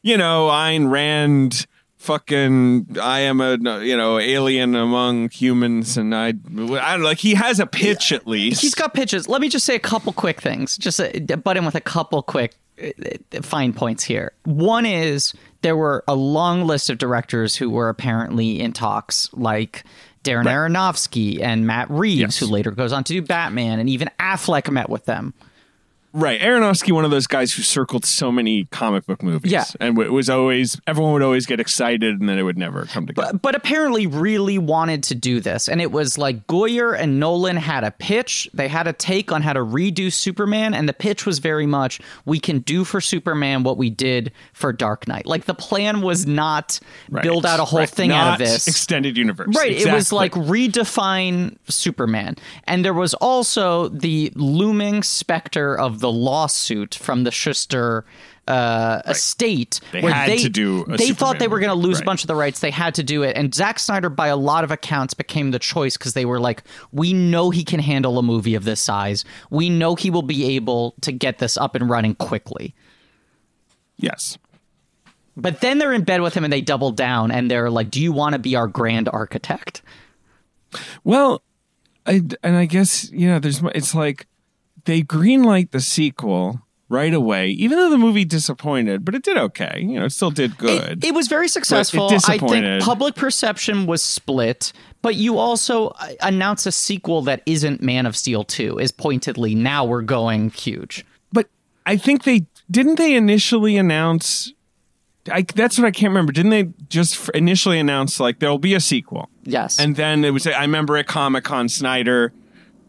you 0.02 0.16
know, 0.18 0.48
Ayn 0.48 0.90
Rand 0.90 1.66
fucking 2.04 2.96
I 3.00 3.20
am 3.20 3.40
a 3.40 3.56
you 3.82 3.96
know 3.96 4.18
alien 4.18 4.74
among 4.74 5.30
humans 5.30 5.96
and 5.96 6.14
I 6.14 6.28
I 6.28 6.32
don't 6.32 7.02
like 7.02 7.18
he 7.18 7.34
has 7.34 7.58
a 7.60 7.66
pitch 7.66 8.12
at 8.12 8.26
least. 8.26 8.60
He's 8.62 8.74
got 8.74 8.94
pitches. 8.94 9.28
Let 9.28 9.40
me 9.40 9.48
just 9.48 9.64
say 9.66 9.74
a 9.74 9.80
couple 9.80 10.12
quick 10.12 10.40
things. 10.40 10.76
Just 10.76 11.00
uh, 11.00 11.08
butt 11.36 11.56
in 11.56 11.64
with 11.64 11.74
a 11.74 11.80
couple 11.80 12.22
quick 12.22 12.54
uh, 12.82 12.90
fine 13.42 13.72
points 13.72 14.04
here. 14.04 14.32
One 14.44 14.84
is 14.86 15.32
there 15.62 15.76
were 15.76 16.04
a 16.06 16.14
long 16.14 16.66
list 16.66 16.90
of 16.90 16.98
directors 16.98 17.56
who 17.56 17.70
were 17.70 17.88
apparently 17.88 18.60
in 18.60 18.72
talks, 18.72 19.30
like 19.32 19.84
Darren 20.24 20.44
Aronofsky 20.44 21.40
and 21.40 21.66
Matt 21.66 21.88
Reeves, 21.90 22.20
Yes. 22.20 22.38
who 22.38 22.46
later 22.46 22.70
goes 22.70 22.92
on 22.92 23.04
to 23.04 23.12
do 23.14 23.22
Batman, 23.22 23.78
and 23.80 23.88
even 23.88 24.10
Affleck 24.20 24.70
met 24.70 24.88
with 24.90 25.04
them. 25.06 25.32
Right, 26.16 26.40
Aronofsky, 26.40 26.92
one 26.92 27.04
of 27.04 27.10
those 27.10 27.26
guys 27.26 27.52
who 27.52 27.62
circled 27.62 28.04
so 28.04 28.30
many 28.30 28.66
comic 28.66 29.04
book 29.04 29.20
movies, 29.20 29.50
Yeah. 29.50 29.64
and 29.80 29.98
it 29.98 30.12
was 30.12 30.30
always 30.30 30.80
everyone 30.86 31.12
would 31.14 31.22
always 31.22 31.44
get 31.44 31.58
excited, 31.58 32.20
and 32.20 32.28
then 32.28 32.38
it 32.38 32.42
would 32.44 32.56
never 32.56 32.84
come 32.86 33.04
together. 33.08 33.36
but 33.42 33.56
apparently 33.56 34.06
really 34.06 34.56
wanted 34.56 35.02
to 35.02 35.16
do 35.16 35.40
this. 35.40 35.68
And 35.68 35.80
it 35.80 35.90
was 35.90 36.16
like 36.16 36.46
Goyer 36.46 36.96
and 36.96 37.18
Nolan 37.18 37.56
had 37.56 37.82
a 37.82 37.90
pitch. 37.90 38.48
They 38.54 38.68
had 38.68 38.86
a 38.86 38.92
take 38.92 39.32
on 39.32 39.42
how 39.42 39.54
to 39.54 39.58
redo 39.60 40.12
Superman. 40.12 40.72
And 40.72 40.88
the 40.88 40.92
pitch 40.92 41.26
was 41.26 41.40
very 41.40 41.66
much 41.66 42.00
we 42.24 42.38
can 42.38 42.60
do 42.60 42.84
for 42.84 43.00
Superman 43.00 43.64
what 43.64 43.76
we 43.76 43.90
did 43.90 44.30
for 44.52 44.72
Dark 44.72 45.08
Knight. 45.08 45.26
Like 45.26 45.46
the 45.46 45.54
plan 45.54 46.00
was 46.00 46.26
not 46.28 46.78
Right. 47.10 47.24
build 47.24 47.44
out 47.44 47.58
a 47.58 47.64
whole 47.64 47.80
Right. 47.80 47.90
thing 47.90 48.12
out 48.12 48.34
of 48.34 48.38
this. 48.38 48.68
extended 48.68 49.16
universe. 49.16 49.48
Right. 49.56 49.72
It 49.72 49.92
was 49.92 50.12
like 50.12 50.32
redefine 50.34 51.56
Superman. 51.68 52.36
And 52.68 52.84
there 52.84 52.94
was 52.94 53.14
also 53.14 53.88
the 53.88 54.32
looming 54.36 55.02
specter 55.02 55.76
of 55.76 56.03
the 56.04 56.12
lawsuit 56.12 56.94
from 56.94 57.24
the 57.24 57.30
Shuster 57.30 58.04
uh, 58.46 59.00
estate. 59.06 59.80
They 59.90 60.02
where 60.02 60.12
had 60.12 60.28
they, 60.28 60.36
to 60.36 60.50
do 60.50 60.84
a 60.84 60.98
They 60.98 61.12
thought 61.12 61.38
they 61.38 61.48
were 61.48 61.60
going 61.60 61.70
to 61.70 61.74
lose 61.74 61.98
a 61.98 62.04
bunch 62.04 62.22
of 62.22 62.26
the 62.26 62.34
rights. 62.34 62.60
They 62.60 62.70
had 62.70 62.94
to 62.96 63.02
do 63.02 63.22
it. 63.22 63.38
And 63.38 63.54
Zack 63.54 63.78
Snyder, 63.78 64.10
by 64.10 64.26
a 64.26 64.36
lot 64.36 64.64
of 64.64 64.70
accounts, 64.70 65.14
became 65.14 65.50
the 65.50 65.58
choice 65.58 65.96
because 65.96 66.12
they 66.12 66.26
were 66.26 66.38
like, 66.38 66.62
we 66.92 67.14
know 67.14 67.48
he 67.48 67.64
can 67.64 67.80
handle 67.80 68.18
a 68.18 68.22
movie 68.22 68.54
of 68.54 68.64
this 68.64 68.82
size. 68.82 69.24
We 69.48 69.70
know 69.70 69.94
he 69.94 70.10
will 70.10 70.20
be 70.20 70.56
able 70.56 70.94
to 71.00 71.10
get 71.10 71.38
this 71.38 71.56
up 71.56 71.74
and 71.74 71.88
running 71.88 72.16
quickly. 72.16 72.74
yes. 73.96 74.36
But 75.36 75.62
then 75.62 75.78
they're 75.78 75.94
in 75.94 76.04
bed 76.04 76.20
with 76.20 76.34
him 76.34 76.44
and 76.44 76.52
they 76.52 76.60
double 76.60 76.90
down 76.90 77.30
and 77.30 77.50
they're 77.50 77.70
like, 77.70 77.90
do 77.90 78.00
you 78.02 78.12
want 78.12 78.34
to 78.34 78.38
be 78.38 78.56
our 78.56 78.68
grand 78.68 79.08
architect? 79.08 79.80
Well, 81.02 81.42
I 82.06 82.20
and 82.42 82.56
I 82.56 82.66
guess 82.66 83.10
yeah. 83.10 83.38
There's 83.38 83.62
it's 83.74 83.94
like 83.94 84.26
they 84.84 85.02
greenlight 85.02 85.70
the 85.70 85.80
sequel 85.80 86.60
right 86.88 87.14
away, 87.14 87.48
even 87.48 87.78
though 87.78 87.90
the 87.90 87.98
movie 87.98 88.24
disappointed, 88.24 89.04
but 89.04 89.14
it 89.14 89.22
did 89.22 89.36
okay. 89.36 89.80
You 89.80 89.98
know, 89.98 90.04
it 90.06 90.10
still 90.10 90.30
did 90.30 90.56
good. 90.58 91.04
It, 91.04 91.08
it 91.08 91.14
was 91.14 91.28
very 91.28 91.48
successful. 91.48 92.08
I 92.26 92.38
think 92.38 92.82
public 92.82 93.14
perception 93.14 93.86
was 93.86 94.02
split, 94.02 94.72
but 95.02 95.14
you 95.16 95.38
also 95.38 95.88
uh, 95.88 96.12
announce 96.22 96.66
a 96.66 96.72
sequel 96.72 97.22
that 97.22 97.42
isn't 97.46 97.82
Man 97.82 98.06
of 98.06 98.16
Steel 98.16 98.44
2 98.44 98.78
is 98.78 98.92
pointedly 98.92 99.54
now 99.54 99.84
we're 99.84 100.02
going 100.02 100.50
huge. 100.50 101.04
but 101.32 101.48
I 101.86 101.96
think 101.96 102.24
they 102.24 102.46
didn't 102.70 102.96
they 102.96 103.14
initially 103.14 103.76
announce. 103.76 104.52
I, 105.30 105.42
that's 105.42 105.78
what 105.78 105.86
I 105.86 105.90
can't 105.90 106.10
remember. 106.10 106.32
Didn't 106.32 106.50
they 106.50 106.68
just 106.88 107.28
initially 107.30 107.78
announce 107.78 108.20
like 108.20 108.40
there'll 108.40 108.58
be 108.58 108.74
a 108.74 108.80
sequel? 108.80 109.30
Yes. 109.44 109.80
And 109.80 109.96
then 109.96 110.24
it 110.24 110.30
was 110.30 110.46
I 110.46 110.60
remember 110.60 110.96
at 110.96 111.06
Comic 111.06 111.44
Con 111.44 111.68
Snyder 111.68 112.32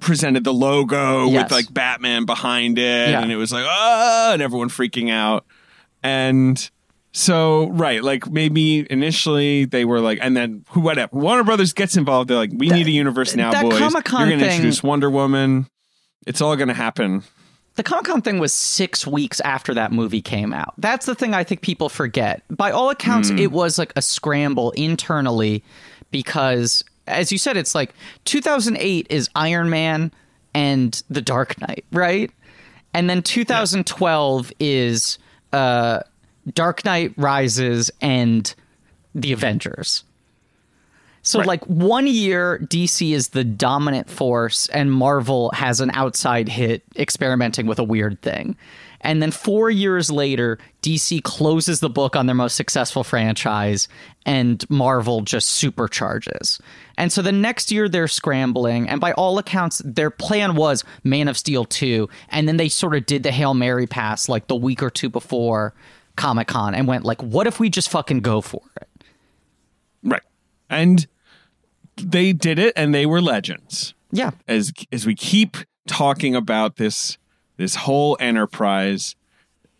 presented 0.06 0.44
the 0.44 0.54
logo 0.54 1.28
Yes. 1.28 1.44
with 1.44 1.52
like 1.52 1.74
Batman 1.74 2.26
behind 2.26 2.78
it 2.80 3.10
Yeah. 3.10 3.22
and 3.22 3.32
it 3.32 3.36
was 3.36 3.52
like 3.52 3.66
ah 3.68 4.34
and 4.34 4.42
everyone 4.42 4.70
freaking 4.70 5.10
out. 5.12 5.46
And 6.04 6.70
so 7.12 7.70
right, 7.72 8.04
like 8.04 8.30
maybe 8.30 8.86
initially 8.92 9.66
they 9.66 9.84
were 9.86 10.00
like 10.00 10.20
and 10.22 10.38
then 10.38 10.64
who 10.70 10.82
whatever. 10.82 11.10
Warner 11.18 11.44
Brothers 11.44 11.74
gets 11.74 11.98
involved, 11.98 12.30
they're 12.30 12.38
like, 12.38 12.52
we 12.54 12.70
need 12.70 12.88
a 12.88 12.92
universe 12.92 13.36
now, 13.36 13.52
that 13.52 13.64
boys. 13.64 13.80
Comic-Con 13.80 14.30
You're 14.30 14.38
gonna 14.38 14.52
introduce 14.52 14.84
Wonder 14.84 15.10
Woman. 15.10 15.68
It's 16.28 16.42
all 16.42 16.56
gonna 16.56 16.74
happen. 16.74 17.24
the 17.76 17.84
Comic 17.84 18.06
Con 18.06 18.22
thing 18.22 18.40
was 18.40 18.54
six 18.54 19.06
weeks 19.06 19.40
after 19.42 19.74
that 19.74 19.92
movie 19.92 20.22
came 20.22 20.54
out. 20.54 20.74
That's 20.78 21.06
the 21.06 21.14
thing 21.16 21.34
I 21.34 21.44
think 21.44 21.62
people 21.62 21.90
forget. 21.90 22.42
By 22.50 22.72
all 22.72 22.90
accounts, 22.90 23.30
Hmm. 23.30 23.38
it 23.40 23.52
was 23.52 23.78
like 23.78 23.92
a 23.98 24.02
scramble 24.02 24.72
internally 24.72 25.62
because, 26.12 26.84
as 27.08 27.32
you 27.32 27.38
said, 27.38 27.58
it's 27.58 27.76
like 27.76 27.94
2008 28.26 29.08
is 29.10 29.30
Iron 29.36 29.70
Man 29.70 30.12
and 30.54 31.02
The 31.10 31.22
Dark 31.22 31.60
Knight, 31.62 31.86
right? 31.92 32.32
And 32.94 33.10
then 33.10 33.22
2012 33.22 34.52
is 34.60 35.18
uh, 35.52 36.00
Dark 36.54 36.86
Knight 36.86 37.14
Rises 37.18 37.92
and 38.02 38.54
The 39.14 39.34
Avengers. 39.34 40.04
So, 41.22 41.40
Right. 41.40 41.48
like, 41.48 41.66
one 41.66 42.06
year, 42.06 42.60
DC 42.64 43.12
is 43.12 43.30
the 43.30 43.44
dominant 43.44 44.10
force, 44.12 44.68
and 44.68 44.92
Marvel 44.92 45.50
has 45.56 45.82
an 45.82 45.90
outside 45.96 46.48
hit 46.48 46.84
experimenting 46.98 47.66
with 47.66 47.80
a 47.80 47.84
weird 47.84 48.22
thing. 48.22 48.56
And 49.02 49.22
then 49.22 49.32
four 49.32 49.70
years 49.70 50.12
later, 50.12 50.58
DC 50.82 51.24
closes 51.24 51.80
the 51.80 51.90
book 51.90 52.16
on 52.16 52.26
their 52.26 52.36
most 52.36 52.56
successful 52.56 53.04
franchise, 53.04 53.88
and 54.26 54.68
Marvel 54.70 55.22
just 55.22 55.62
supercharges. 55.62 56.60
And 56.98 57.12
so 57.12 57.22
the 57.22 57.32
next 57.32 57.72
year, 57.72 57.88
they're 57.90 58.08
scrambling. 58.08 58.90
And 58.90 59.00
by 59.00 59.12
all 59.14 59.38
accounts, 59.38 59.82
their 59.86 60.10
plan 60.10 60.56
was 60.56 60.84
Man 61.04 61.28
of 61.28 61.38
Steel 61.38 61.66
2. 61.66 62.10
And 62.30 62.48
then 62.48 62.58
they 62.58 62.70
sort 62.70 62.96
of 62.96 63.06
did 63.06 63.24
the 63.24 63.32
Hail 63.32 63.54
Mary 63.54 63.88
pass 63.88 64.30
like 64.30 64.48
the 64.48 64.56
week 64.56 64.82
or 64.82 64.90
two 64.90 65.10
before 65.10 65.74
Comic 66.16 66.48
Con 66.48 66.74
and 66.74 66.88
went, 66.88 67.04
like, 67.04 67.22
what 67.22 67.48
if 67.48 67.60
we 67.60 67.70
just 67.70 67.90
fucking 67.90 68.22
go 68.22 68.42
for 68.42 68.62
it? 68.82 68.88
Right. 70.04 70.24
And 70.70 71.06
they 71.98 72.34
did 72.34 72.60
it 72.60 72.74
and 72.76 72.94
they 72.94 73.06
were 73.06 73.22
legends. 73.22 73.94
Yeah. 74.12 74.32
as 74.48 74.72
as 74.92 75.06
we 75.06 75.14
keep 75.14 75.58
talking 75.88 76.36
about 76.36 76.78
this 76.78 77.18
this 77.58 77.76
whole 77.76 78.18
enterprise 78.20 79.16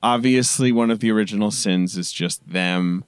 obviously 0.04 0.72
one 0.72 0.92
of 0.92 1.00
the 1.00 1.10
original 1.12 1.50
sins 1.52 1.98
is 1.98 2.12
just 2.12 2.48
them 2.48 3.04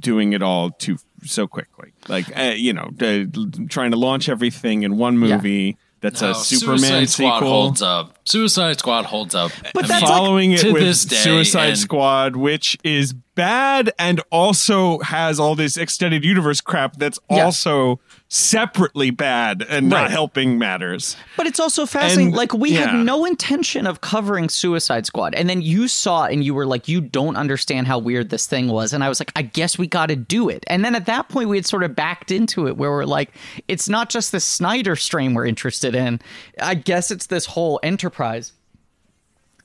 doing 0.00 0.32
it 0.32 0.42
all 0.42 0.70
too 0.70 0.96
so 1.24 1.46
quickly 1.46 1.92
like 2.08 2.26
uh, 2.38 2.54
you 2.56 2.72
know 2.72 2.88
uh, 3.00 3.24
trying 3.68 3.90
to 3.90 3.96
launch 3.98 4.28
everything 4.28 4.82
in 4.82 4.96
one 4.96 5.18
movie 5.18 5.76
that's 6.00 6.22
No, 6.22 6.30
a 6.30 6.34
superman 6.36 6.78
Suicide 6.78 7.08
Squad 7.10 7.34
sequel 7.38 7.50
holds 7.50 7.82
up. 7.82 8.18
Suicide 8.24 8.78
Squad 8.78 9.04
holds 9.06 9.34
up. 9.34 9.50
But 9.74 9.84
I 9.84 9.88
that's 9.88 9.90
mean, 9.90 10.00
like- 10.02 10.08
following 10.08 10.52
it 10.52 10.58
to 10.60 10.72
with 10.72 10.82
this 10.82 11.04
day, 11.04 11.16
Suicide 11.16 11.70
and- 11.70 11.78
Squad, 11.78 12.36
which 12.36 12.78
is 12.84 13.14
bad 13.38 13.92
and 14.00 14.20
also 14.30 14.98
has 14.98 15.38
all 15.38 15.54
this 15.54 15.76
extended 15.76 16.24
universe 16.24 16.60
crap 16.60 16.96
that's 16.96 17.20
Yeah. 17.30 17.44
also 17.44 18.00
separately 18.28 19.10
bad 19.10 19.62
and 19.62 19.90
Right. 19.90 20.02
not 20.02 20.10
helping 20.10 20.58
matters. 20.58 21.16
But 21.36 21.46
it's 21.46 21.60
also 21.60 21.86
fascinating. 21.86 22.26
And- 22.28 22.36
like 22.36 22.52
we 22.52 22.72
yeah. 22.72 22.88
had 22.88 23.04
no 23.06 23.24
intention 23.24 23.86
of 23.86 24.00
covering 24.00 24.48
Suicide 24.48 25.06
Squad, 25.06 25.34
and 25.36 25.48
then 25.48 25.62
you 25.62 25.86
saw 25.88 26.24
it, 26.24 26.32
and 26.34 26.44
you 26.44 26.52
were 26.52 26.66
like, 26.66 26.88
"You 26.88 27.00
don't 27.00 27.36
understand 27.36 27.86
how 27.86 27.98
weird 27.98 28.30
this 28.30 28.46
thing 28.46 28.68
was." 28.68 28.92
And 28.92 29.02
I 29.04 29.08
was 29.08 29.20
like, 29.20 29.32
"I 29.36 29.42
guess 29.42 29.78
we 29.78 29.86
got 29.86 30.06
to 30.06 30.16
do 30.16 30.48
it." 30.48 30.64
And 30.66 30.84
then 30.84 30.94
at 30.96 31.06
that 31.06 31.28
point, 31.28 31.48
we 31.48 31.56
had 31.56 31.64
sort 31.66 31.84
of 31.84 31.94
backed 31.94 32.30
into 32.32 32.66
it, 32.66 32.76
where 32.76 32.90
we're 32.90 33.04
like, 33.04 33.30
"It's 33.68 33.88
not 33.88 34.10
just 34.10 34.32
the 34.32 34.40
Snyder 34.40 34.96
strain 34.96 35.32
we're 35.32 35.46
interested 35.46 35.94
in. 35.94 36.20
I 36.60 36.74
guess 36.74 37.10
it's 37.12 37.26
this 37.26 37.46
whole 37.46 37.78
enterprise." 37.82 38.52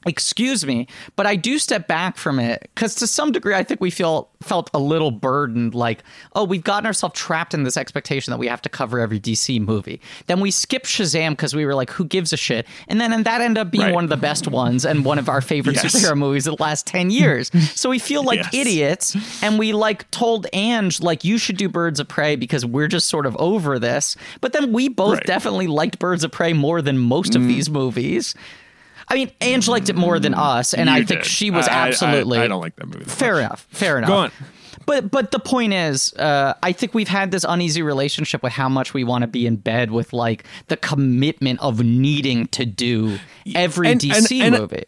Excuse 0.05 0.65
me 0.65 0.87
but 1.15 1.25
i 1.25 1.35
do 1.35 1.57
step 1.57 1.87
back 1.87 2.17
from 2.17 2.39
it 2.39 2.69
because 2.75 2.95
to 2.95 3.07
some 3.07 3.31
degree 3.31 3.53
i 3.55 3.63
think 3.63 3.79
we 3.81 3.89
feel 3.89 4.29
felt 4.41 4.69
a 4.73 4.79
little 4.79 5.11
burdened 5.11 5.73
like 5.73 6.03
oh 6.35 6.43
we've 6.43 6.63
gotten 6.63 6.85
ourselves 6.85 7.17
trapped 7.17 7.53
in 7.53 7.63
this 7.63 7.77
expectation 7.77 8.31
that 8.31 8.37
we 8.37 8.47
have 8.47 8.61
to 8.61 8.67
cover 8.69 8.99
every 8.99 9.19
dc 9.19 9.59
movie 9.61 10.01
then 10.27 10.39
we 10.41 10.51
skip 10.51 10.83
shazam 10.83 11.31
because 11.31 11.55
we 11.55 11.65
were 11.65 11.73
like 11.75 11.89
who 11.89 12.03
gives 12.05 12.33
a 12.33 12.37
shit 12.37 12.67
and 12.89 12.99
then 12.99 13.13
and 13.13 13.23
that 13.25 13.39
ended 13.41 13.57
up 13.59 13.71
being 13.71 13.83
Right. 13.85 13.93
one 13.93 14.03
of 14.03 14.09
the 14.09 14.17
best 14.17 14.47
ones 14.47 14.85
and 14.85 15.05
one 15.05 15.19
of 15.19 15.29
our 15.29 15.41
favorite 15.41 15.75
Yes. 15.75 15.95
superhero 15.95 16.17
movies 16.17 16.47
of 16.47 16.57
the 16.57 16.63
last 16.63 16.85
10 16.87 17.09
years 17.09 17.49
so 17.73 17.89
we 17.89 17.99
feel 17.99 18.23
like 18.23 18.39
Yes. 18.39 18.53
idiots 18.53 19.43
and 19.43 19.57
we 19.59 19.71
like 19.73 20.09
told 20.11 20.47
ange 20.53 21.01
like 21.01 21.23
you 21.23 21.37
should 21.37 21.57
do 21.57 21.69
birds 21.69 21.99
of 21.99 22.07
prey 22.07 22.35
because 22.35 22.65
we're 22.65 22.87
just 22.87 23.07
sort 23.07 23.25
of 23.25 23.35
over 23.37 23.79
this 23.79 24.15
but 24.41 24.51
then 24.53 24.73
we 24.73 24.89
both 24.89 25.13
Right. 25.19 25.25
definitely 25.25 25.67
liked 25.67 25.99
birds 25.99 26.23
of 26.25 26.31
prey 26.31 26.51
more 26.53 26.81
than 26.81 26.97
most 26.97 27.35
of 27.35 27.41
mm. 27.43 27.47
these 27.47 27.69
movies 27.69 28.35
I 29.13 29.15
mean, 29.17 29.31
Ange 29.41 29.67
liked 29.67 29.89
it 29.89 29.95
more 29.95 30.19
than 30.19 30.33
us, 30.33 30.73
and 30.73 30.89
You 30.89 30.95
I 30.95 31.03
think 31.05 31.23
she 31.23 31.51
was 31.51 31.67
I- 31.67 31.87
absolutely. 31.87 32.39
I, 32.39 32.45
I 32.45 32.47
don't 32.47 32.61
like 32.61 32.75
that 32.77 32.87
movie. 32.87 33.03
that 33.05 33.09
Fair 33.11 33.33
much. 33.35 33.39
enough. 33.45 33.67
Fair 33.69 33.97
enough. 33.99 34.07
Go 34.07 34.15
on. 34.17 34.31
But 34.85 35.11
but 35.11 35.31
the 35.31 35.39
point 35.39 35.71
is, 35.73 36.13
uh, 36.15 36.55
I 36.61 36.71
think 36.73 36.93
we've 36.93 37.07
had 37.07 37.31
this 37.31 37.45
uneasy 37.47 37.81
relationship 37.83 38.43
with 38.43 38.51
how 38.53 38.67
much 38.67 38.93
we 38.93 39.03
want 39.03 39.21
to 39.21 39.27
be 39.27 39.45
in 39.47 39.55
bed 39.55 39.91
with 39.91 40.11
like 40.11 40.45
the 40.67 40.75
commitment 40.75 41.59
of 41.61 41.81
needing 41.83 42.47
to 42.47 42.65
do 42.65 43.17
every 43.55 43.89
And- 43.91 44.01
DC 44.01 44.41
and- 44.41 44.55
and- 44.55 44.61
movie. 44.61 44.83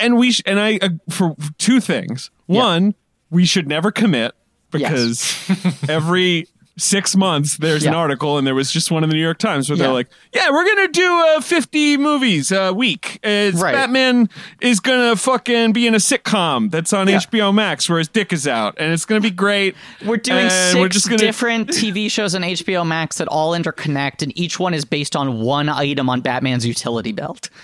and 0.00 0.16
we 0.16 0.32
sh- 0.32 0.42
and 0.46 0.58
I 0.58 0.78
uh, 0.82 0.88
for 1.10 1.36
two 1.58 1.80
things. 1.80 2.30
One, 2.46 2.94
we 3.30 3.44
should 3.44 3.68
never 3.68 3.92
commit 3.92 4.32
because 4.72 5.36
every 5.88 6.48
six 6.76 7.14
months 7.14 7.56
there's 7.58 7.84
an 7.84 7.94
article, 7.94 8.36
and 8.36 8.44
there 8.46 8.54
was 8.54 8.72
just 8.72 8.90
one 8.90 9.04
in 9.04 9.10
the 9.10 9.14
New 9.14 9.22
York 9.22 9.38
Times 9.38 9.68
where 9.70 9.76
Yeah. 9.78 9.84
they're 9.84 9.92
like, 9.92 10.08
"Yeah, 10.34 10.50
we're 10.50 10.66
gonna 10.66 10.88
do 10.88 11.24
uh, 11.36 11.40
50 11.40 11.96
movies 11.98 12.50
a 12.50 12.72
week. 12.72 13.20
It's 13.22 13.60
Right. 13.60 13.74
Batman 13.74 14.28
is 14.60 14.80
gonna 14.80 15.14
fucking 15.14 15.72
be 15.72 15.86
in 15.86 15.94
a 15.94 15.98
sitcom 15.98 16.70
that's 16.72 16.92
on 16.92 17.06
Yeah. 17.08 17.18
HBO 17.18 17.52
Max 17.52 17.88
where 17.88 17.98
his 17.98 18.08
dick 18.08 18.32
is 18.32 18.48
out, 18.48 18.74
and 18.78 18.92
it's 18.92 19.04
gonna 19.04 19.20
be 19.20 19.30
great. 19.30 19.76
We're 20.04 20.16
doing 20.16 20.50
six 20.50 20.74
we're 20.74 20.88
just 20.88 21.06
gonna- 21.08 21.18
different 21.18 21.68
TV 21.72 22.10
shows 22.10 22.34
on 22.34 22.42
HBO 22.42 22.84
Max 22.84 23.18
that 23.18 23.28
all 23.28 23.52
interconnect, 23.52 24.22
and 24.22 24.36
each 24.36 24.58
one 24.58 24.74
is 24.74 24.84
based 24.84 25.14
on 25.14 25.40
one 25.40 25.68
item 25.68 26.10
on 26.10 26.20
Batman's 26.22 26.66
utility 26.66 27.12
belt. 27.12 27.50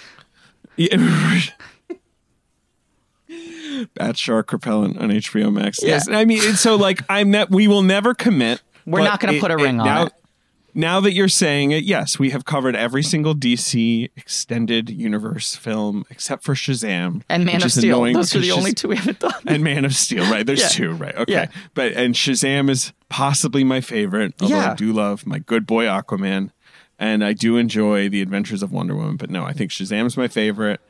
Yeah. 0.77 0.97
Bat 3.95 4.17
Shark 4.17 4.53
Repellent 4.53 4.99
on 4.99 5.11
HBO 5.11 5.53
Max. 5.53 5.81
Yes, 5.83 6.09
I 6.09 6.25
mean, 6.25 6.39
it's 6.43 6.61
so 6.61 6.77
like 6.77 7.03
I'm 7.09 7.31
that 7.33 7.51
we 7.51 7.69
will 7.69 7.83
never 7.83 8.15
commit. 8.15 8.61
We're 8.91 9.01
but 9.01 9.05
not 9.05 9.21
gonna 9.21 9.39
put 9.41 9.51
a 9.51 9.57
ring 9.57 9.79
on 9.81 9.87
now, 9.87 10.03
it. 10.07 10.13
Now 10.73 11.01
that 11.01 11.13
you're 11.15 11.27
saying 11.29 11.73
it, 11.73 11.83
yes, 11.83 12.19
we 12.19 12.31
have 12.31 12.45
covered 12.45 12.77
every 12.77 13.03
single 13.03 13.35
DC 13.35 14.09
extended 14.17 14.89
universe 14.89 15.57
film 15.57 16.05
except 16.11 16.45
for 16.45 16.55
Shazam 16.55 17.23
And 17.29 17.45
Man 17.45 17.63
of 17.63 17.73
Steel. 17.73 17.97
annoying 17.97 18.15
Those 18.15 18.37
are 18.37 18.41
the 18.41 18.53
only 18.53 18.73
two 18.73 18.89
we 18.89 18.97
haven't 18.97 19.19
done. 19.19 19.33
And 19.47 19.65
Man 19.65 19.85
of 19.85 19.95
Steel, 19.97 20.31
right? 20.31 20.47
There's 20.47 20.61
Yeah. 20.61 20.69
two, 20.69 20.91
right? 20.93 21.17
Okay, 21.17 21.33
Yeah. 21.33 21.47
but 21.75 21.93
and 21.95 22.15
Shazam 22.15 22.71
is 22.71 22.93
possibly 23.09 23.65
my 23.65 23.81
favorite. 23.81 24.35
Although 24.41 24.57
Yeah. 24.57 24.73
I 24.73 24.75
do 24.77 24.93
love 24.93 25.27
my 25.27 25.41
good 25.41 25.67
boy 25.67 25.87
Aquaman, 25.87 26.51
and 27.01 27.25
I 27.25 27.33
do 27.33 27.57
enjoy 27.57 28.09
the 28.09 28.23
Adventures 28.23 28.63
of 28.63 28.71
Wonder 28.71 28.95
Woman. 28.95 29.17
But 29.17 29.31
no, 29.31 29.45
I 29.45 29.53
think 29.53 29.73
Shazam's 29.73 30.17
my 30.17 30.29
favorite 30.29 30.81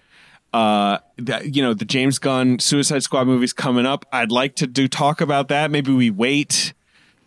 uh 0.52 0.99
that 1.16 1.54
you 1.54 1.62
know 1.62 1.73
the 1.73 1.85
James 1.87 2.19
Gunn 2.19 2.59
Suicide 2.59 3.02
Squad 3.02 3.26
movies 3.26 3.52
coming 3.54 3.87
up. 3.87 4.04
I'd 4.12 4.30
like 4.33 4.57
to 4.57 4.66
do 4.66 4.88
talk 4.88 5.21
about 5.23 5.49
that. 5.49 5.71
Maybe 5.71 5.90
we 5.92 6.11
wait. 6.11 6.75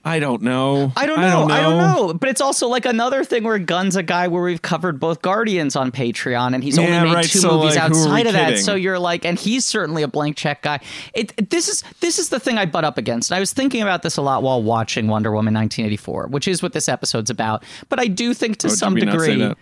I 0.05 0.19
don't 0.19 0.41
know. 0.41 0.91
I 0.97 1.05
don't 1.05 1.21
know. 1.21 1.47
I 1.49 1.61
don't 1.61 1.77
know. 1.77 2.13
But 2.13 2.27
it's 2.27 2.41
also 2.41 2.67
like 2.67 2.85
another 2.85 3.23
thing 3.23 3.43
where 3.45 3.57
Gunn's 3.57 3.95
a 3.95 4.03
guy 4.03 4.27
where 4.27 4.43
we've 4.43 4.61
covered 4.61 4.99
both 4.99 5.21
Guardians 5.21 5.77
on 5.77 5.91
Patreon, 5.93 6.53
and 6.53 6.61
he's 6.61 6.77
only 6.77 6.91
made 6.91 7.13
right. 7.13 7.25
two 7.25 7.39
So, 7.39 7.57
movies 7.59 7.77
like, 7.77 7.91
who 7.91 7.95
are 7.97 7.97
we 7.97 8.11
outside 8.11 8.27
of 8.27 8.33
that. 8.33 8.59
So 8.59 8.75
you're 8.75 8.99
like, 8.99 9.23
and 9.23 9.39
he's 9.39 9.63
certainly 9.63 10.03
a 10.03 10.07
blank 10.09 10.35
check 10.35 10.61
guy. 10.61 10.81
It, 11.13 11.49
this 11.49 11.69
is 11.69 11.83
this 12.01 12.19
is 12.19 12.27
the 12.29 12.39
thing 12.39 12.57
I 12.57 12.65
butt 12.65 12.83
up 12.83 12.97
against. 12.97 13.31
And 13.31 13.37
I 13.37 13.39
was 13.39 13.53
thinking 13.53 13.81
about 13.81 14.03
this 14.03 14.17
a 14.17 14.21
lot 14.21 14.43
while 14.43 14.61
watching 14.61 15.07
Wonder 15.07 15.31
Woman 15.31 15.53
1984, 15.53 16.27
which 16.27 16.49
is 16.49 16.61
what 16.61 16.73
this 16.73 16.89
episode's 16.89 17.29
about. 17.29 17.63
But 17.87 17.99
I 18.01 18.07
do 18.07 18.33
think 18.33 18.57
to 18.57 18.67
Oh, 18.67 18.71
some 18.71 18.95
we 18.95 19.01
not 19.01 19.19
say 19.21 19.35
degree. 19.37 19.53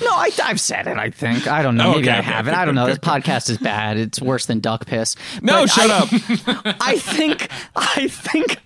No, 0.00 0.10
I, 0.10 0.30
I've 0.44 0.60
said 0.60 0.86
it. 0.88 0.96
I 0.96 1.10
think 1.10 1.46
I 1.46 1.62
don't 1.62 1.76
know. 1.76 1.88
Oh, 1.90 1.92
Maybe 1.96 2.08
okay, 2.08 2.18
I 2.18 2.22
haven't. 2.22 2.54
I 2.54 2.64
don't 2.64 2.74
know. 2.74 2.86
This 2.86 2.98
podcast 2.98 3.48
is 3.50 3.58
bad. 3.58 3.96
It's 3.96 4.20
worse 4.20 4.46
than 4.46 4.58
duck 4.60 4.86
piss. 4.86 5.14
No, 5.42 5.62
But 5.62 5.70
shut 5.70 5.90
I- 5.90 5.98
up. 5.98 6.76
I 6.80 6.98
think 6.98 7.48
I 7.76 8.08
think 8.08 8.58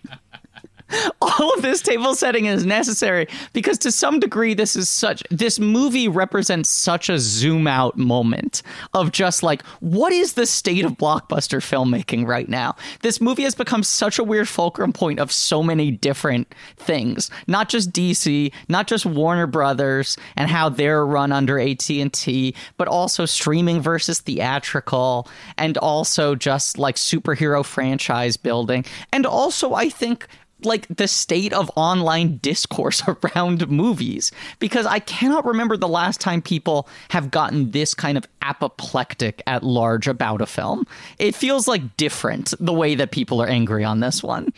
all 1.22 1.52
of 1.54 1.62
this 1.62 1.82
table 1.82 2.14
setting 2.14 2.46
is 2.46 2.64
necessary 2.64 3.26
because 3.52 3.78
to 3.78 3.92
some 3.92 4.20
degree 4.20 4.54
this 4.54 4.76
is 4.76 4.88
such 4.88 5.22
this 5.30 5.58
movie 5.58 6.08
represents 6.08 6.68
such 6.70 7.08
a 7.08 7.18
zoom 7.18 7.66
out 7.66 7.96
moment 7.96 8.62
of 8.94 9.12
just 9.12 9.42
like 9.42 9.62
what 9.80 10.12
is 10.12 10.34
the 10.34 10.46
state 10.46 10.84
of 10.84 10.92
blockbuster 10.92 11.60
filmmaking 11.60 12.26
right 12.26 12.48
now? 12.48 12.74
This 13.02 13.20
movie 13.20 13.42
has 13.42 13.54
become 13.54 13.82
such 13.82 14.18
a 14.18 14.24
weird 14.24 14.48
fulcrum 14.48 14.92
point 14.92 15.18
of 15.18 15.32
so 15.32 15.62
many 15.62 15.90
different 15.90 16.52
things 16.76 17.30
not 17.46 17.68
just 17.68 17.92
dc 17.92 18.52
not 18.68 18.86
just 18.86 19.06
warner 19.06 19.46
brothers 19.46 20.16
and 20.36 20.50
how 20.50 20.68
they're 20.68 21.04
run 21.06 21.32
under 21.32 21.58
at&t 21.58 22.54
but 22.76 22.88
also 22.88 23.24
streaming 23.24 23.80
versus 23.80 24.20
theatrical 24.20 25.28
and 25.58 25.76
also 25.78 26.34
just 26.34 26.78
like 26.78 26.96
superhero 26.96 27.64
franchise 27.64 28.36
building. 28.36 28.84
And 29.12 29.26
also 29.26 29.74
i 29.74 29.88
think 29.88 30.26
like 30.64 30.86
the 30.88 31.08
state 31.08 31.52
of 31.52 31.70
online 31.76 32.38
discourse 32.38 33.02
around 33.36 33.68
movies 33.68 34.32
because 34.58 34.86
I 34.86 34.98
cannot 34.98 35.44
remember 35.44 35.76
the 35.76 35.88
last 35.88 36.20
time 36.20 36.42
people 36.42 36.88
have 37.10 37.30
gotten 37.30 37.70
this 37.70 37.94
kind 37.94 38.18
of 38.18 38.26
apoplectic 38.42 39.42
at 39.46 39.62
large 39.62 40.08
about 40.08 40.40
a 40.40 40.46
film. 40.46 40.86
It 41.18 41.34
feels 41.34 41.68
like 41.68 41.96
different 41.96 42.54
the 42.58 42.72
way 42.72 42.94
that 42.94 43.10
people 43.10 43.42
are 43.42 43.48
angry 43.48 43.84
on 43.84 44.00
this 44.00 44.22
one. 44.22 44.52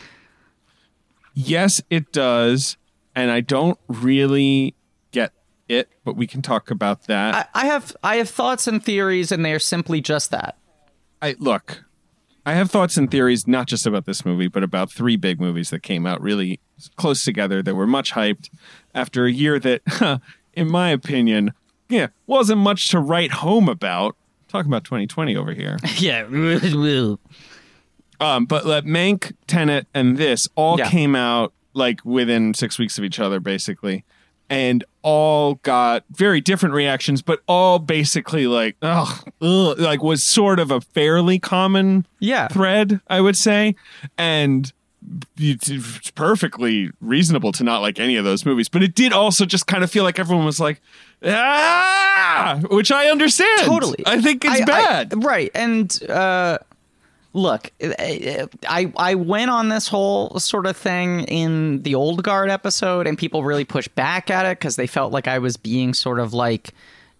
Yes, 1.33 1.81
it 1.89 2.11
does, 2.11 2.77
and 3.13 3.29
I 3.29 3.41
don't 3.41 3.77
really 3.87 4.73
get 5.11 5.33
it, 5.67 5.89
but 6.03 6.15
we 6.15 6.27
can 6.27 6.41
talk 6.41 6.71
about 6.71 7.07
that. 7.07 7.49
I, 7.53 7.63
I 7.63 7.65
have 7.67 7.95
I 8.03 8.15
have 8.17 8.29
thoughts 8.29 8.67
and 8.67 8.83
theories 8.83 9.31
and 9.31 9.43
they 9.43 9.53
are 9.53 9.59
simply 9.59 10.01
just 10.01 10.31
that. 10.31 10.57
I 11.21 11.35
look, 11.39 11.84
I 12.45 12.53
have 12.53 12.69
thoughts 12.69 12.95
and 12.97 13.09
theories 13.09 13.47
not 13.47 13.67
just 13.67 13.85
about 13.87 14.05
this 14.05 14.23
movie, 14.25 14.47
but 14.47 14.63
about 14.63 14.91
three 14.91 15.15
big 15.15 15.39
movies 15.41 15.71
that 15.71 15.81
came 15.81 16.05
out 16.05 16.21
really 16.21 16.59
close 16.95 17.23
together 17.23 17.63
that 17.63 17.73
were 17.75 17.87
much 17.87 18.13
hyped 18.13 18.49
after 18.93 19.25
a 19.25 19.31
year 19.31 19.59
that, 19.59 19.81
huh, 19.87 20.19
in 20.53 20.69
my 20.69 20.89
opinion, 20.89 21.53
yeah, 21.89 22.07
wasn't 22.27 22.59
much 22.59 22.89
to 22.89 22.99
write 22.99 23.31
home 23.31 23.67
about. 23.69 24.15
Talking 24.47 24.71
about 24.71 24.83
2020 24.85 25.35
over 25.35 25.53
here. 25.53 25.77
Yeah. 25.97 26.23
Um, 28.21 28.45
but 28.45 28.65
uh, 28.65 28.81
Mank, 28.83 29.33
Tenet, 29.47 29.87
and 29.93 30.17
this 30.17 30.47
all 30.55 30.77
Yeah. 30.79 30.89
came 30.89 31.15
out 31.15 31.53
like 31.73 32.03
within 32.05 32.53
six 32.53 32.79
weeks 32.79 32.97
of 32.97 33.03
each 33.03 33.19
other, 33.19 33.39
basically, 33.41 34.05
and 34.49 34.83
all 35.07 35.55
got 35.61 36.03
very 36.09 36.41
different 36.41 36.73
reactions, 36.73 37.21
but 37.21 37.39
all 37.47 37.77
basically 37.77 38.47
like, 38.47 38.75
ugh, 38.81 39.23
ugh, 39.39 39.79
like 39.79 40.01
was 40.01 40.23
sort 40.23 40.59
of 40.59 40.71
a 40.71 40.81
fairly 40.81 41.37
common 41.37 42.07
Yeah. 42.19 42.47
thread, 42.47 42.99
I 43.07 43.21
would 43.21 43.37
say, 43.37 43.75
and 44.17 44.73
it's 45.37 46.09
perfectly 46.15 46.89
reasonable 47.01 47.51
to 47.51 47.63
not 47.63 47.83
like 47.83 47.99
any 47.99 48.15
of 48.15 48.25
those 48.25 48.47
movies. 48.47 48.67
But 48.67 48.81
it 48.81 48.95
did 48.95 49.13
also 49.13 49.45
just 49.45 49.67
kind 49.67 49.83
of 49.83 49.91
feel 49.91 50.03
like 50.03 50.17
everyone 50.17 50.43
was 50.45 50.59
like, 50.59 50.81
ah, 51.23 52.59
which 52.71 52.91
I 52.91 53.07
understand. 53.07 53.61
totally 53.67 54.03
I 54.07 54.19
think 54.21 54.43
it's 54.43 54.59
I- 54.61 54.63
I- 54.63 54.65
bad. 54.65 55.23
right 55.23 55.51
and 55.53 55.97
uh 56.09 56.57
look 57.35 57.71
i 57.81 58.91
i 58.97 59.13
went 59.13 59.51
on 59.51 59.69
this 59.69 59.87
whole 59.87 60.39
sort 60.39 60.65
of 60.65 60.75
thing 60.75 61.21
in 61.23 61.81
the 61.83 61.93
old 61.93 62.23
guard 62.23 62.49
episode 62.49 63.07
and 63.07 63.17
people 63.17 63.43
really 63.43 63.65
pushed 63.65 63.93
back 63.95 64.29
at 64.29 64.45
it 64.45 64.57
because 64.57 64.77
they 64.77 64.87
felt 64.87 65.11
like 65.11 65.27
i 65.27 65.37
was 65.37 65.57
being 65.57 65.93
sort 65.93 66.19
of 66.19 66.33
like 66.33 66.73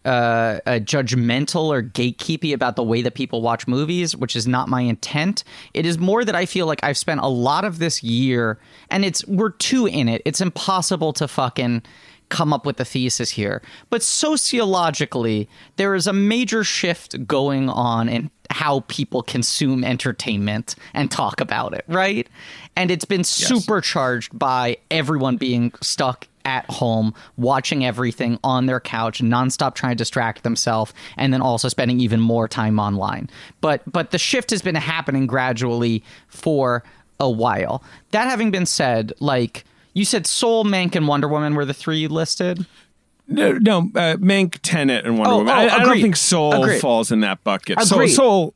uh, 0.05 0.59
uh, 0.67 0.71
judgmental 0.73 1.65
or 1.65 1.81
gatekeepy 1.81 2.53
about 2.53 2.75
the 2.75 2.83
way 2.83 3.01
that 3.01 3.15
people 3.15 3.41
watch 3.41 3.67
movies, 3.67 4.15
which 4.15 4.35
is 4.35 4.47
not 4.47 4.69
my 4.69 4.81
intent. 4.81 5.43
It 5.73 5.83
is 5.83 5.97
more 5.97 6.23
that 6.23 6.35
I 6.35 6.45
feel 6.45 6.67
like 6.67 6.83
I've 6.83 6.97
spent 6.97 7.21
a 7.21 7.27
lot 7.27 7.65
of 7.65 7.79
this 7.79 8.03
year, 8.03 8.59
and 8.91 9.03
it's 9.03 9.25
we're 9.25 9.49
two 9.49 9.87
in 9.87 10.07
it. 10.07 10.21
It's 10.23 10.41
impossible 10.41 11.11
to 11.13 11.27
fucking 11.27 11.81
come 12.29 12.53
up 12.53 12.65
with 12.65 12.79
a 12.79 12.85
thesis 12.85 13.31
here. 13.31 13.61
But 13.89 14.03
sociologically, 14.03 15.49
there 15.77 15.95
is 15.95 16.07
a 16.07 16.13
major 16.13 16.63
shift 16.63 17.27
going 17.27 17.69
on 17.69 18.09
in 18.09 18.31
how 18.49 18.81
people 18.87 19.23
consume 19.23 19.83
entertainment 19.83 20.75
and 20.93 21.09
talk 21.09 21.41
about 21.41 21.73
it, 21.73 21.83
right? 21.87 22.27
And 22.75 22.91
it's 22.91 23.05
been 23.05 23.23
supercharged 23.23 24.37
by 24.37 24.77
everyone 24.91 25.37
being 25.37 25.73
stuck 25.81 26.27
at 26.45 26.69
home, 26.69 27.13
watching 27.37 27.83
everything 27.83 28.39
on 28.43 28.67
their 28.67 28.79
couch, 28.79 29.19
nonstop 29.19 29.73
trying 29.73 29.91
to 29.91 29.95
distract 29.95 30.43
themselves, 30.43 30.93
and 31.17 31.33
then 31.33 31.41
also 31.41 31.67
spending 31.67 31.99
even 31.99 32.21
more 32.21 32.47
time 32.47 32.79
online. 32.79 33.29
But 33.61 33.81
but 33.91 34.11
the 34.11 34.19
shift 34.19 34.51
has 34.51 34.61
been 34.61 34.75
happening 34.75 35.27
gradually 35.27 36.03
for 36.27 36.83
a 37.19 37.29
while. 37.29 37.83
That 38.11 38.27
having 38.27 38.51
been 38.51 38.65
said, 38.65 39.11
like 39.19 39.64
you 39.95 40.05
said, 40.05 40.27
Soul, 40.27 40.63
Mank, 40.63 40.95
and 40.95 41.07
Wonder 41.07 41.27
Woman 41.27 41.55
were 41.55 41.65
the 41.65 41.73
three 41.73 41.97
you 41.97 42.09
listed. 42.09 42.67
No, 43.27 43.53
no 43.53 43.79
uh, 43.95 44.17
Mank, 44.17 44.59
Tenet, 44.61 45.03
and 45.05 45.17
Wonder 45.17 45.33
Oh, 45.33 45.37
Woman. 45.39 45.51
oh, 45.53 45.57
I, 45.57 45.75
I 45.77 45.83
don't 45.83 45.99
think 45.99 46.15
Soul 46.15 46.63
Agreed. 46.63 46.79
falls 46.79 47.11
in 47.11 47.21
that 47.21 47.43
bucket. 47.43 47.81
Soul, 47.81 47.99
Agreed. 48.01 48.09
Soul, 48.13 48.53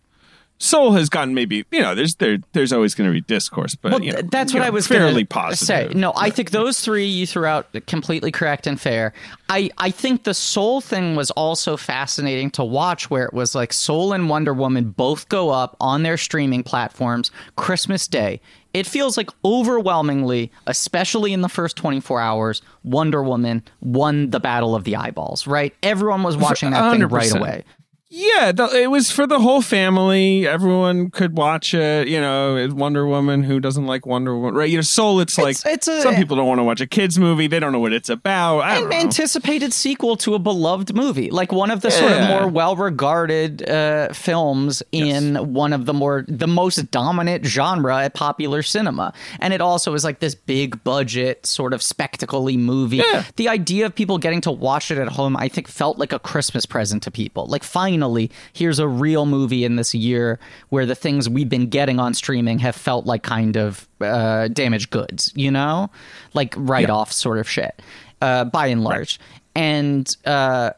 Soul 0.62 0.92
has 0.92 1.10
gotten 1.10 1.34
maybe 1.34 1.66
you 1.72 1.80
know. 1.82 1.96
There's 1.96 2.16
there 2.16 2.38
there's 2.52 2.74
always 2.74 2.94
going 2.94 3.10
to 3.10 3.14
be 3.14 3.22
discourse, 3.22 3.76
but 3.76 3.94
Well, 3.94 4.04
you 4.04 4.12
know, 4.12 4.20
th- 4.20 4.30
that's 4.30 4.52
you 4.54 4.60
what 4.60 4.66
know, 4.66 4.68
I 4.68 4.72
was 4.72 4.86
fairly 4.88 5.24
positive. 5.24 5.66
say. 5.66 5.90
No, 5.98 6.12
I 6.18 6.30
think 6.30 6.52
those 6.52 6.82
three 6.82 7.06
you 7.06 7.26
threw 7.26 7.46
out 7.46 7.68
completely 7.88 8.30
correct 8.30 8.68
and 8.68 8.80
fair. 8.80 9.14
I 9.48 9.70
I 9.78 9.90
think 9.90 10.26
the 10.26 10.34
Soul 10.34 10.82
thing 10.82 11.16
was 11.16 11.32
also 11.32 11.78
fascinating 11.78 12.52
to 12.52 12.64
watch, 12.66 13.10
where 13.10 13.24
it 13.24 13.34
was 13.34 13.56
like 13.56 13.72
Soul 13.72 14.12
and 14.12 14.30
Wonder 14.30 14.54
Woman 14.54 14.90
both 14.92 15.30
go 15.30 15.50
up 15.50 15.78
on 15.80 16.04
their 16.04 16.18
streaming 16.18 16.62
platforms 16.64 17.32
Christmas 17.56 18.06
Day. 18.06 18.42
It 18.74 18.86
feels 18.86 19.18
like 19.18 19.30
overwhelmingly, 19.44 20.52
especially 20.68 21.34
in 21.34 21.42
the 21.42 21.50
first 21.50 21.76
24 21.76 22.22
hours, 22.22 22.62
Wonder 22.84 23.24
Woman 23.24 23.64
won 23.82 24.30
the 24.30 24.40
battle 24.40 24.76
of 24.76 24.84
the 24.84 24.96
eyeballs, 24.96 25.48
right? 25.48 25.74
Everyone 25.82 26.22
was 26.24 26.38
watching 26.38 26.72
that 26.72 26.92
thing 26.92 27.02
right 27.08 27.36
away. 27.36 27.64
Yeah, 28.12 28.52
the, 28.52 28.66
it 28.76 28.90
was 28.90 29.12
for 29.12 29.28
the 29.28 29.40
whole 29.40 29.62
family. 29.62 30.48
Everyone 30.48 31.12
could 31.12 31.38
watch 31.38 31.76
it. 31.76 32.08
You 32.08 32.20
know, 32.20 32.68
Wonder 32.72 33.06
Woman. 33.06 33.44
Who 33.44 33.60
doesn't 33.60 33.86
like 33.86 34.08
Wonder 34.08 34.36
Woman? 34.36 34.56
Right? 34.56 34.68
You 34.70 34.78
know, 34.78 34.82
Soul. 34.82 35.20
It's 35.20 35.38
like 35.38 35.58
it's 35.64 35.88
a- 35.88 36.02
some 36.02 36.16
people 36.16 36.36
don't 36.36 36.48
want 36.48 36.58
to 36.58 36.64
watch 36.64 36.82
a 36.82 36.88
kids 36.88 37.20
movie. 37.20 37.46
They 37.46 37.60
don't 37.60 37.72
know 37.72 37.80
what 37.80 37.94
it's 37.94 38.10
about. 38.10 38.62
I 38.62 38.80
an 38.80 38.92
anticipated 38.92 39.74
sequel 39.74 40.18
to 40.18 40.34
a 40.34 40.40
beloved 40.40 40.96
movie, 40.96 41.30
like 41.30 41.52
one 41.52 41.70
of 41.70 41.82
the 41.82 41.92
sort 41.92 42.12
of 42.12 42.28
more 42.28 42.48
well-regarded 42.48 43.70
uh, 43.70 44.12
films 44.14 44.82
in 44.92 45.54
one 45.54 45.72
of 45.72 45.86
the 45.86 45.94
more 45.94 46.26
the 46.28 46.48
most 46.48 46.90
dominant 46.90 47.46
genre 47.46 48.00
at 48.06 48.16
popular 48.16 48.64
cinema, 48.64 49.14
and 49.40 49.54
it 49.54 49.62
also 49.62 49.94
is 49.94 50.04
like 50.04 50.20
this 50.20 50.34
big 50.34 50.84
budget 50.84 51.46
sort 51.46 51.74
of 51.74 51.84
spectacle-y 51.84 52.56
movie. 52.56 52.98
Yeah. 52.98 53.24
The 53.36 53.50
idea 53.50 53.86
of 53.86 53.94
people 53.94 54.18
getting 54.18 54.42
to 54.42 54.52
watch 54.52 54.90
it 54.90 54.98
at 54.98 55.10
home, 55.10 55.38
I 55.38 55.48
think, 55.48 55.68
felt 55.68 56.00
like 56.00 56.12
a 56.12 56.18
Christmas 56.18 56.66
present 56.66 57.04
to 57.04 57.12
people. 57.12 57.46
Like 57.46 57.64
finally, 58.00 58.32
here's 58.54 58.80
a 58.80 58.88
real 58.88 59.26
movie 59.26 59.66
in 59.66 59.76
this 59.76 59.94
year 59.94 60.40
where 60.70 60.86
the 60.86 60.96
things 60.96 61.28
we've 61.28 61.50
been 61.50 61.68
getting 61.68 62.00
on 62.00 62.14
streaming 62.14 62.60
have 62.60 62.76
felt 62.76 63.06
like 63.06 63.24
kind 63.24 63.58
of 63.58 63.88
uh, 64.00 64.48
damaged 64.48 64.90
goods, 64.90 65.34
you 65.36 65.52
know, 65.52 65.90
like 66.34 66.54
write-off 66.58 67.12
sort 67.12 67.38
of 67.38 67.50
shit 67.50 67.82
uh, 68.22 68.46
by 68.46 68.68
and 68.68 68.84
large. 68.84 69.20
And 69.54 70.16
uh, 70.26 70.72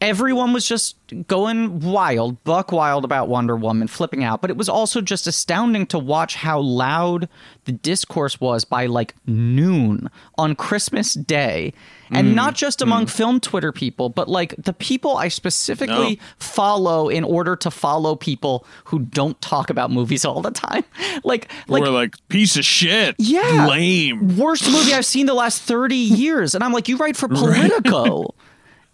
everyone 0.00 0.52
was 0.52 0.66
just 0.66 0.96
going 1.28 1.78
wild, 1.78 2.42
buck 2.42 2.72
wild 2.72 3.04
about 3.04 3.28
Wonder 3.28 3.54
Woman, 3.54 3.86
flipping 3.86 4.24
out. 4.24 4.40
But 4.40 4.50
it 4.50 4.56
was 4.56 4.68
also 4.68 5.00
just 5.00 5.28
astounding 5.28 5.86
to 5.86 5.98
watch 5.98 6.34
how 6.34 6.58
loud 6.58 7.28
the 7.66 7.72
discourse 7.72 8.40
was 8.40 8.64
by 8.64 8.86
like 8.86 9.14
noon 9.26 10.10
on 10.36 10.56
Christmas 10.56 11.14
Day. 11.14 11.72
And 12.10 12.28
mm. 12.28 12.34
not 12.34 12.54
just 12.54 12.82
among 12.82 13.06
mm. 13.06 13.10
film 13.10 13.40
Twitter 13.40 13.72
people, 13.72 14.08
but 14.08 14.28
like 14.28 14.54
the 14.58 14.72
people 14.72 15.16
I 15.16 15.28
specifically 15.28 16.16
No. 16.16 16.22
follow 16.38 17.08
in 17.08 17.24
order 17.24 17.56
to 17.56 17.70
follow 17.70 18.16
people 18.16 18.66
who 18.84 19.00
don't 19.00 19.40
talk 19.40 19.70
about 19.70 19.90
movies 19.90 20.24
all 20.24 20.40
the 20.42 20.50
time. 20.50 20.84
Like, 21.22 21.48
like 21.68 21.82
We're 21.82 21.90
like 21.90 22.16
piece 22.28 22.56
of 22.56 22.64
shit. 22.64 23.14
Yeah. 23.18 23.66
lame. 23.68 24.36
worst 24.36 24.70
movie 24.70 24.92
I've 24.92 25.06
seen 25.06 25.26
the 25.26 25.34
last 25.34 25.62
30 25.62 25.94
years. 25.94 26.54
And 26.54 26.62
I'm 26.62 26.72
like, 26.72 26.88
you 26.88 26.96
write 26.96 27.16
for 27.16 27.28
Politico. 27.34 28.34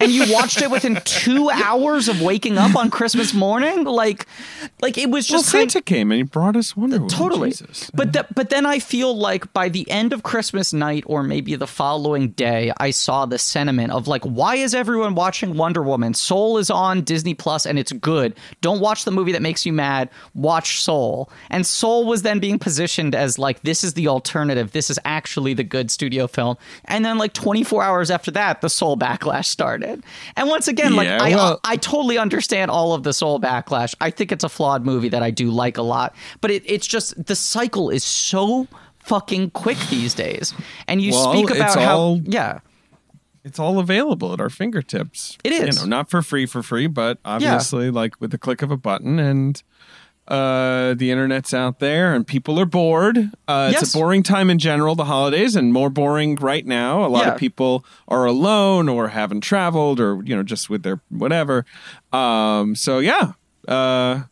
And 0.01 0.11
you 0.11 0.33
watched 0.33 0.63
it 0.63 0.71
within 0.71 1.01
two 1.05 1.51
hours 1.51 2.09
of 2.09 2.21
waking 2.23 2.57
up 2.59 2.75
on 2.75 2.91
Christmas 2.91 3.35
morning, 3.35 3.85
like, 3.85 4.27
like 4.81 4.97
it 4.99 5.11
was 5.11 5.31
Well, 5.31 5.41
just 5.41 5.53
kind- 5.53 5.71
Santa 5.71 5.83
came 5.85 6.11
and 6.11 6.17
he 6.19 6.23
brought 6.23 6.57
us 6.57 6.77
Wonder 6.77 6.97
Woman. 6.97 7.09
totally. 7.11 7.51
Jesus. 7.51 7.91
But 7.95 8.13
th- 8.13 8.27
but 8.35 8.51
then 8.51 8.65
I 8.67 8.79
feel 8.79 9.15
like 9.17 9.53
by 9.53 9.69
the 9.69 9.89
end 9.91 10.13
of 10.13 10.23
Christmas 10.23 10.73
night 10.73 11.05
or 11.07 11.23
maybe 11.23 11.55
the 11.57 11.67
following 11.67 12.31
day, 12.31 12.73
I 12.79 12.91
saw 12.91 13.27
the 13.27 13.39
sentiment 13.39 13.93
of 13.93 14.09
like, 14.09 14.25
why 14.25 14.57
is 14.57 14.75
everyone 14.75 15.15
watching 15.15 15.57
Wonder 15.57 15.83
Woman? 15.83 16.15
Soul 16.15 16.59
is 16.59 16.71
on 16.71 17.03
Disney 17.03 17.35
Plus 17.35 17.67
and 17.67 17.79
it's 17.79 17.93
good. 17.93 18.35
Don't 18.63 18.81
watch 18.81 19.05
the 19.05 19.11
movie 19.11 19.33
that 19.33 19.43
makes 19.43 19.67
you 19.67 19.73
mad. 19.73 20.09
Watch 20.35 20.81
Soul. 20.81 21.31
And 21.51 21.67
Soul 21.67 22.07
was 22.07 22.23
then 22.23 22.39
being 22.39 22.59
positioned 22.59 23.15
as 23.15 23.39
like 23.39 23.63
this 23.63 23.85
is 23.85 23.95
the 23.95 24.09
alternative. 24.09 24.73
This 24.73 24.89
is 24.91 24.99
actually 25.05 25.55
the 25.55 25.65
good 25.65 25.91
studio 25.91 26.27
film. 26.27 26.57
And 26.87 27.05
then 27.05 27.19
like 27.19 27.33
24 27.35 27.83
hours 27.83 28.11
after 28.11 28.31
that, 28.31 28.61
the 28.63 28.71
Soul 28.71 28.97
backlash 28.97 29.47
started. 29.47 29.89
And 30.37 30.48
once 30.48 30.68
again, 30.68 30.94
like 30.96 31.09
Yeah, 31.09 31.18
I 31.22 31.35
well- 31.35 31.61
I 31.64 31.76
totally 31.76 32.18
understand 32.18 32.70
all 32.70 32.94
of 32.94 33.03
the 33.03 33.12
soul 33.12 33.40
backlash. 33.40 33.94
I 34.00 34.11
think 34.11 34.33
it's 34.33 34.44
a 34.44 34.48
flawed 34.48 34.85
movie 34.85 35.09
that 35.11 35.22
I 35.22 35.31
do 35.31 35.50
like 35.50 35.76
a 35.79 35.83
lot, 35.83 36.14
but 36.40 36.50
it, 36.50 36.62
it's 36.66 36.87
just 36.87 37.26
the 37.26 37.37
cycle 37.37 37.90
is 37.90 38.05
so 38.05 38.66
fucking 39.00 39.50
quick 39.50 39.79
these 39.90 40.14
days. 40.14 40.53
And 40.88 41.00
you 41.03 41.12
Well, 41.12 41.33
speak 41.33 41.50
about 41.50 41.79
how 41.79 41.96
all- 41.98 42.20
yeah, 42.24 42.61
it's 43.44 43.59
all 43.59 43.79
available 43.79 44.33
at 44.35 44.40
our 44.40 44.50
fingertips. 44.50 45.38
It 45.42 45.53
is. 45.53 45.76
You 45.76 45.83
know, 45.83 45.88
not 45.96 46.11
for 46.11 46.20
free 46.22 46.44
for 46.46 46.62
free, 46.62 46.87
but 46.87 47.18
obviously 47.24 47.90
like 47.90 48.20
with 48.20 48.31
the 48.33 48.38
click 48.38 48.61
of 48.62 48.70
a 48.70 48.76
button 48.76 49.18
and 49.18 49.62
uh 50.31 50.95
the 50.95 51.11
internet's 51.11 51.53
out 51.53 51.81
there 51.81 52.14
and 52.14 52.27
people 52.27 52.59
are 52.61 52.64
bored. 52.66 53.19
Uh 53.49 53.71
it's 53.73 53.81
Yes. 53.83 53.95
a 53.95 53.99
boring 53.99 54.23
time 54.23 54.49
in 54.49 54.59
general, 54.59 54.95
the 54.95 55.05
holidays, 55.07 55.57
and 55.57 55.73
more 55.73 55.90
boring 55.90 56.37
right 56.37 56.64
now. 56.64 57.05
A 57.05 57.09
lot 57.09 57.27
Yeah. 57.27 57.33
of 57.33 57.38
people 57.38 57.85
are 58.09 58.25
alone 58.25 58.88
or 58.88 59.09
haven't 59.09 59.40
traveled 59.40 59.99
or, 60.01 60.23
you 60.25 60.37
know, 60.37 60.43
just 60.45 60.71
with 60.71 60.83
their 60.85 61.01
whatever. 61.09 61.66
Um 62.12 62.75
so 62.77 63.01
yeah. 63.01 63.33
Uh 63.66 64.23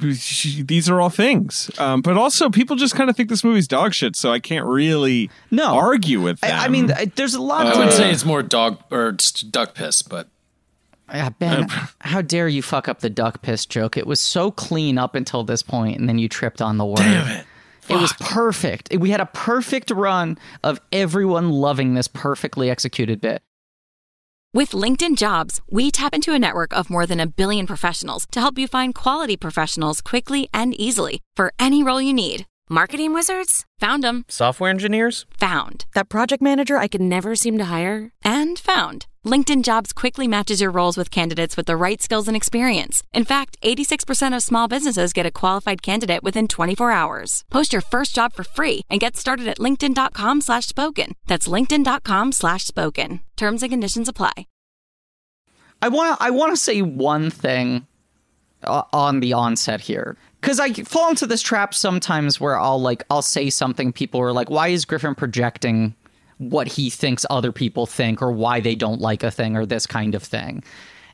these 0.00 0.88
are 0.88 1.00
all 1.00 1.10
things, 1.10 1.70
um, 1.78 2.00
but 2.00 2.16
also 2.16 2.48
people 2.48 2.76
just 2.76 2.94
kind 2.94 3.10
of 3.10 3.16
think 3.16 3.28
this 3.28 3.42
movie's 3.44 3.66
dog 3.68 3.92
shit. 3.92 4.14
So 4.16 4.32
I 4.32 4.38
can't 4.38 4.64
really 4.66 5.30
No. 5.50 5.74
argue 5.76 6.20
with 6.20 6.40
them. 6.40 6.58
I, 6.58 6.66
I 6.66 6.68
mean, 6.68 6.92
I- 6.92 7.10
there's 7.16 7.34
a 7.34 7.42
lot. 7.42 7.66
I 7.66 7.72
to 7.72 7.78
would 7.80 7.92
say 7.92 8.10
it's 8.10 8.24
more 8.24 8.42
dog 8.42 8.78
or 8.90 9.16
duck 9.50 9.74
piss, 9.74 10.02
but 10.02 10.28
Yeah, 11.12 11.30
Ben, 11.30 11.70
uh, 11.70 11.86
how 12.00 12.22
dare 12.22 12.48
you 12.48 12.62
fuck 12.62 12.88
up 12.88 13.00
the 13.00 13.10
duck 13.10 13.42
piss 13.42 13.66
joke? 13.66 13.96
It 13.96 14.06
was 14.06 14.20
so 14.20 14.50
clean 14.50 14.98
up 14.98 15.14
until 15.14 15.44
this 15.44 15.62
point, 15.62 15.98
and 15.98 16.08
then 16.08 16.18
you 16.18 16.28
tripped 16.28 16.60
on 16.62 16.76
the 16.76 16.84
word. 16.84 16.98
damn 16.98 17.40
it. 17.40 17.46
It 17.88 17.96
was 17.96 18.12
perfect. 18.20 18.94
We 18.94 19.10
had 19.10 19.20
a 19.20 19.26
perfect 19.26 19.90
run 19.90 20.38
of 20.62 20.78
everyone 20.92 21.50
loving 21.50 21.94
this 21.94 22.06
perfectly 22.06 22.68
executed 22.68 23.20
bit. 23.20 23.40
With 24.54 24.70
LinkedIn 24.70 25.16
Jobs, 25.16 25.60
we 25.70 25.90
tap 25.90 26.14
into 26.14 26.32
a 26.34 26.38
network 26.38 26.74
of 26.74 26.90
more 26.90 27.06
than 27.06 27.20
a 27.20 27.26
billion 27.26 27.66
professionals 27.66 28.26
to 28.32 28.40
help 28.40 28.58
you 28.58 28.66
find 28.66 28.94
quality 28.94 29.36
professionals 29.36 30.00
quickly 30.00 30.48
and 30.52 30.74
easily 30.78 31.20
for 31.36 31.52
any 31.58 31.82
role 31.82 32.00
you 32.00 32.14
need. 32.14 32.46
Marketing 32.70 33.14
wizards? 33.14 33.64
Found 33.78 34.04
them. 34.04 34.24
Software 34.28 34.68
engineers? 34.70 35.24
Found. 35.38 35.86
That 35.94 36.10
project 36.10 36.42
manager 36.42 36.76
I 36.76 36.88
could 36.88 37.00
never 37.00 37.34
seem 37.34 37.56
to 37.58 37.64
hire? 37.66 38.10
And 38.22 38.58
found. 38.58 39.06
LinkedIn 39.30 39.62
Jobs 39.62 39.92
quickly 39.92 40.26
matches 40.26 40.60
your 40.60 40.70
roles 40.70 40.96
with 40.96 41.10
candidates 41.10 41.56
with 41.56 41.66
the 41.66 41.76
right 41.76 42.00
skills 42.02 42.28
and 42.28 42.36
experience. 42.36 43.02
In 43.12 43.24
fact, 43.24 43.56
86% 43.62 44.34
of 44.34 44.42
small 44.42 44.68
businesses 44.68 45.12
get 45.12 45.26
a 45.26 45.30
qualified 45.30 45.82
candidate 45.82 46.22
within 46.22 46.48
24 46.48 46.90
hours. 46.90 47.44
Post 47.50 47.72
your 47.72 47.82
first 47.82 48.14
job 48.14 48.32
for 48.32 48.44
free 48.44 48.80
and 48.88 49.00
get 49.00 49.16
started 49.16 49.46
at 49.46 49.58
linkedin.com 49.58 50.40
slash 50.40 50.66
spoken. 50.66 51.12
That's 51.26 51.46
linkedin.com 51.46 52.32
slash 52.32 52.64
spoken. 52.64 53.20
Terms 53.36 53.62
and 53.62 53.70
conditions 53.70 54.08
apply. 54.08 54.46
I 55.80 55.88
want 55.88 56.18
to 56.18 56.24
I 56.24 56.30
want 56.30 56.52
to 56.52 56.56
say 56.56 56.82
one 56.82 57.30
thing 57.30 57.86
uh, 58.64 58.82
on 58.92 59.20
the 59.20 59.32
onset 59.32 59.80
here 59.80 60.16
cuz 60.40 60.58
I 60.58 60.72
fall 60.72 61.10
into 61.10 61.26
this 61.26 61.40
trap 61.40 61.72
sometimes 61.72 62.40
where 62.40 62.58
I'll 62.58 62.80
like 62.80 63.04
I'll 63.10 63.22
say 63.22 63.48
something 63.48 63.92
people 63.92 64.20
are 64.20 64.32
like 64.32 64.50
why 64.50 64.68
is 64.68 64.84
Griffin 64.84 65.14
projecting 65.14 65.94
what 66.38 66.66
he 66.68 66.90
thinks 66.90 67.26
other 67.30 67.52
people 67.52 67.86
think 67.86 68.22
or 68.22 68.32
why 68.32 68.60
they 68.60 68.74
don't 68.74 69.00
like 69.00 69.22
a 69.22 69.30
thing 69.30 69.56
or 69.56 69.66
this 69.66 69.86
kind 69.86 70.14
of 70.14 70.22
thing. 70.22 70.62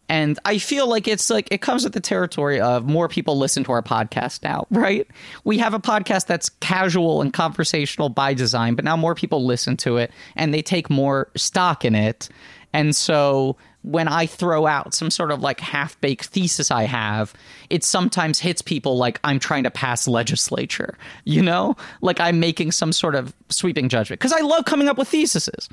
And 0.08 0.38
I 0.44 0.58
feel 0.58 0.86
like 0.86 1.08
it's 1.08 1.30
like 1.30 1.48
it 1.50 1.62
comes 1.62 1.84
with 1.84 1.94
the 1.94 2.00
territory 2.00 2.60
of 2.60 2.84
more 2.84 3.08
people 3.08 3.38
listen 3.38 3.64
to 3.64 3.72
our 3.72 3.82
podcast 3.82 4.42
now, 4.42 4.66
right? 4.70 5.06
We 5.44 5.58
have 5.58 5.74
a 5.74 5.78
podcast 5.78 6.26
that's 6.26 6.48
casual 6.48 7.22
and 7.22 7.32
conversational 7.32 8.10
by 8.10 8.34
design, 8.34 8.74
but 8.74 8.84
now 8.84 8.96
more 8.96 9.14
people 9.14 9.44
listen 9.44 9.76
to 9.78 9.96
it 9.96 10.10
and 10.36 10.52
they 10.52 10.62
take 10.62 10.90
more 10.90 11.30
stock 11.36 11.84
in 11.84 11.94
it. 11.94 12.28
And 12.72 12.94
so 12.94 13.56
when 13.84 14.08
I 14.08 14.24
throw 14.24 14.66
out 14.66 14.94
some 14.94 15.10
sort 15.10 15.30
of 15.30 15.40
like 15.40 15.60
half 15.60 16.00
baked 16.00 16.26
thesis 16.26 16.70
I 16.70 16.84
have, 16.84 17.34
it 17.68 17.84
sometimes 17.84 18.40
hits 18.40 18.62
people 18.62 18.96
like 18.96 19.20
I'm 19.24 19.38
trying 19.38 19.62
to 19.64 19.70
pass 19.70 20.08
legislature, 20.08 20.96
you 21.24 21.42
know? 21.42 21.76
Like 22.00 22.18
I'm 22.18 22.40
making 22.40 22.72
some 22.72 22.92
sort 22.92 23.14
of 23.14 23.34
sweeping 23.50 23.90
judgment 23.90 24.20
because 24.20 24.32
I 24.32 24.40
love 24.40 24.64
coming 24.64 24.88
up 24.88 24.96
with 24.96 25.08
theses. 25.08 25.68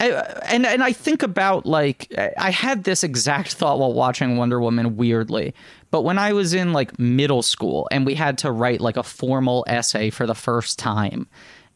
I, 0.00 0.12
uh, 0.12 0.40
and 0.46 0.64
and 0.64 0.84
I 0.84 0.92
think 0.92 1.24
about 1.24 1.66
like 1.66 2.14
I 2.38 2.50
had 2.50 2.84
this 2.84 3.02
exact 3.02 3.54
thought 3.54 3.80
while 3.80 3.92
watching 3.92 4.36
Wonder 4.36 4.60
Woman 4.60 4.96
weirdly, 4.96 5.54
but 5.90 6.02
when 6.02 6.18
I 6.18 6.32
was 6.32 6.54
in 6.54 6.72
like 6.72 6.96
middle 7.00 7.42
school 7.42 7.88
and 7.90 8.06
we 8.06 8.14
had 8.14 8.38
to 8.38 8.52
write 8.52 8.80
like 8.80 8.96
a 8.96 9.02
formal 9.02 9.64
essay 9.66 10.10
for 10.10 10.24
the 10.24 10.36
first 10.36 10.78
time 10.78 11.26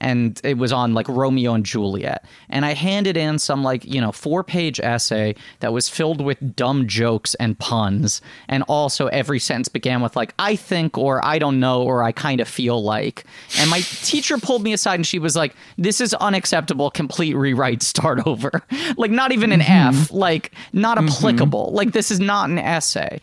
and 0.02 0.40
it 0.42 0.58
was 0.58 0.72
on 0.72 0.94
like 0.94 1.08
Romeo 1.08 1.54
and 1.54 1.64
Juliet. 1.64 2.24
And 2.50 2.66
I 2.66 2.74
handed 2.74 3.16
in 3.16 3.38
some 3.38 3.62
like 3.62 3.84
you 3.86 4.00
know 4.00 4.10
4-page 4.10 4.80
essay 4.80 5.34
that 5.60 5.72
was 5.72 5.88
filled 5.88 6.20
with 6.20 6.56
dumb 6.56 6.88
jokes 6.88 7.34
and 7.36 7.58
puns. 7.58 8.20
And 8.48 8.64
also 8.64 9.06
every 9.06 9.38
sentence 9.38 9.68
began 9.68 10.02
with 10.02 10.16
like 10.16 10.34
I 10.38 10.56
think 10.56 10.98
or 10.98 11.24
I 11.24 11.38
don't 11.38 11.60
know 11.60 11.82
or 11.82 12.02
I 12.02 12.10
kind 12.10 12.40
of 12.40 12.48
feel 12.48 12.82
like. 12.82 13.24
And 13.58 13.70
my 13.70 13.80
teacher 13.80 14.36
pulled 14.38 14.64
me 14.64 14.72
aside 14.72 14.96
and 14.96 15.06
she 15.06 15.20
was 15.20 15.36
like 15.36 15.54
this 15.78 16.00
is 16.00 16.12
unacceptable. 16.14 16.90
Complete 16.90 17.34
rewrite. 17.34 17.82
Start 17.82 18.20
over. 18.26 18.50
Like 18.96 19.12
not 19.12 19.30
even 19.30 19.52
an 19.52 19.60
mm-hmm. 19.60 20.00
F. 20.00 20.12
Like 20.12 20.52
not 20.72 20.98
mm-hmm. 20.98 21.08
applicable. 21.08 21.70
Like 21.72 21.92
this 21.92 22.10
is 22.10 22.18
not 22.18 22.50
an 22.50 22.58
essay. 22.58 23.20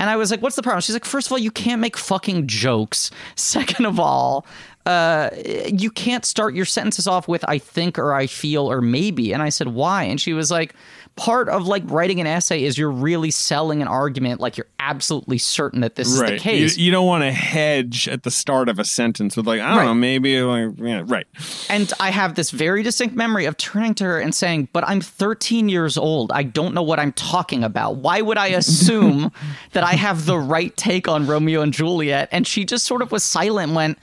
And 0.00 0.08
I 0.08 0.16
was 0.16 0.30
like, 0.30 0.40
what's 0.40 0.56
the 0.56 0.62
problem? 0.62 0.80
She's 0.80 0.94
like, 0.94 1.04
first 1.04 1.28
of 1.28 1.32
all, 1.32 1.38
you 1.38 1.50
can't 1.50 1.78
make 1.78 1.94
fucking 1.98 2.46
jokes. 2.46 3.10
Second 3.36 3.84
of 3.84 4.00
all, 4.00 4.46
uh, 4.86 5.30
you 5.66 5.90
can't 5.90 6.24
start 6.24 6.54
your 6.54 6.64
sentences 6.64 7.06
off 7.06 7.28
with 7.28 7.44
I 7.46 7.58
think 7.58 7.98
or 7.98 8.14
I 8.14 8.26
feel 8.26 8.70
or 8.70 8.80
maybe. 8.80 9.32
And 9.32 9.42
I 9.42 9.50
said, 9.50 9.68
why? 9.68 10.04
And 10.04 10.20
she 10.20 10.32
was 10.32 10.50
like, 10.50 10.74
part 11.16 11.48
of 11.48 11.66
like 11.66 11.82
writing 11.90 12.20
an 12.20 12.26
essay 12.26 12.64
is 12.64 12.78
you're 12.78 12.90
really 12.90 13.30
selling 13.30 13.82
an 13.82 13.88
argument 13.88 14.40
like 14.40 14.56
you're 14.56 14.66
absolutely 14.78 15.36
certain 15.36 15.80
that 15.80 15.94
this 15.94 16.08
is 16.08 16.16
the 16.18 16.22
right. 16.24 16.32
You, 16.32 16.38
case. 16.40 16.78
you 16.78 16.90
don't 16.90 17.06
want 17.06 17.22
to 17.24 17.30
hedge 17.30 18.08
at 18.08 18.22
the 18.22 18.30
start 18.30 18.68
of 18.70 18.78
a 18.78 18.84
sentence 18.84 19.36
with 19.36 19.46
like 19.46 19.60
I 19.60 19.68
don't 19.68 19.76
Right. 19.78 19.84
know 19.84 19.94
maybe 19.94 20.40
like 20.40 20.70
yeah 20.78 21.02
right 21.06 21.26
And 21.68 21.92
I 22.00 22.10
have 22.10 22.34
this 22.36 22.50
very 22.50 22.82
distinct 22.82 23.14
memory 23.16 23.44
of 23.44 23.56
turning 23.56 23.94
to 23.96 24.04
her 24.04 24.18
and 24.18 24.34
saying, 24.34 24.68
But 24.72 24.84
I'm 24.88 25.00
13 25.00 25.68
years 25.68 25.96
old. 25.98 26.32
I 26.32 26.42
don't 26.42 26.74
know 26.74 26.82
what 26.82 26.98
I'm 26.98 27.12
talking 27.12 27.64
about. 27.64 27.96
Why 27.96 28.20
would 28.22 28.38
I 28.38 28.48
assume 28.48 29.30
that 29.72 29.84
I 29.84 29.92
have 29.92 30.26
the 30.26 30.38
right 30.38 30.74
take 30.76 31.06
on 31.06 31.26
Romeo 31.26 31.60
and 31.60 31.72
Juliet? 31.72 32.28
And 32.32 32.46
she 32.46 32.64
just 32.64 32.86
sort 32.86 33.02
of 33.02 33.12
was 33.12 33.22
silent 33.24 33.68
and 33.68 33.76
went, 33.76 33.98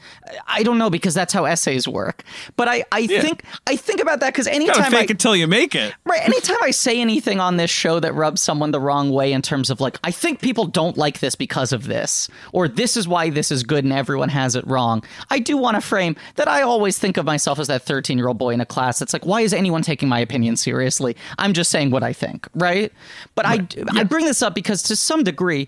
I 0.48 0.64
don't 0.64 0.78
know, 0.78 0.90
because 0.90 1.14
that's 1.14 1.34
how 1.34 1.46
essays 1.46 1.88
work. 1.88 2.24
But 2.56 2.68
I, 2.68 2.84
I 2.92 3.08
think 3.08 3.44
I 3.66 3.76
think 3.76 4.02
about 4.02 4.20
that 4.20 4.34
because 4.34 4.48
anytime 4.48 4.84
I 4.84 4.90
fake 4.90 5.10
it 5.10 5.20
till 5.20 5.36
you 5.36 5.48
make 5.48 5.74
it. 5.76 5.94
Right. 6.06 6.22
Anytime 6.22 6.58
I 6.62 6.72
say 6.72 6.97
anything 7.02 7.40
on 7.40 7.58
this 7.58 7.72
show 7.72 8.00
that 8.00 8.14
rubs 8.14 8.42
someone 8.42 8.72
the 8.72 8.80
wrong 8.80 9.12
way 9.12 9.32
in 9.34 9.42
terms 9.42 9.70
of 9.70 9.80
like, 9.80 9.98
I 10.04 10.12
think 10.12 10.42
people 10.42 10.66
don't 10.66 10.98
like 10.98 11.20
this 11.20 11.36
because 11.36 11.72
of 11.72 11.88
this, 11.88 12.30
or 12.54 12.68
this 12.68 12.98
is 12.98 13.08
why 13.08 13.30
this 13.30 13.52
is 13.52 13.64
good 13.64 13.84
and 13.84 13.94
everyone 13.94 14.30
has 14.30 14.56
it 14.56 14.66
wrong, 14.68 15.04
I 15.30 15.40
do 15.40 15.58
want 15.58 15.76
to 15.76 15.82
frame 15.82 16.16
that 16.36 16.48
I 16.48 16.62
always 16.62 16.98
think 16.98 17.18
of 17.18 17.26
myself 17.26 17.60
as 17.60 17.68
that 17.68 17.84
13 17.84 18.18
year 18.18 18.28
old 18.28 18.38
boy 18.38 18.52
in 18.52 18.62
a 18.62 18.66
class 18.66 19.00
that's 19.00 19.14
like, 19.14 19.26
why 19.26 19.42
is 19.42 19.54
anyone 19.54 19.82
taking 19.82 20.10
my 20.10 20.20
opinion 20.20 20.56
seriously? 20.56 21.16
I'm 21.38 21.54
just 21.54 21.72
saying 21.72 21.92
what 21.92 22.04
I 22.04 22.14
think. 22.14 22.48
Right. 22.56 22.92
But 23.36 23.46
I, 23.46 23.68
I 23.94 24.04
bring 24.04 24.26
this 24.26 24.42
up 24.42 24.56
because 24.56 24.84
to 24.84 24.96
some 24.96 25.24
degree, 25.24 25.68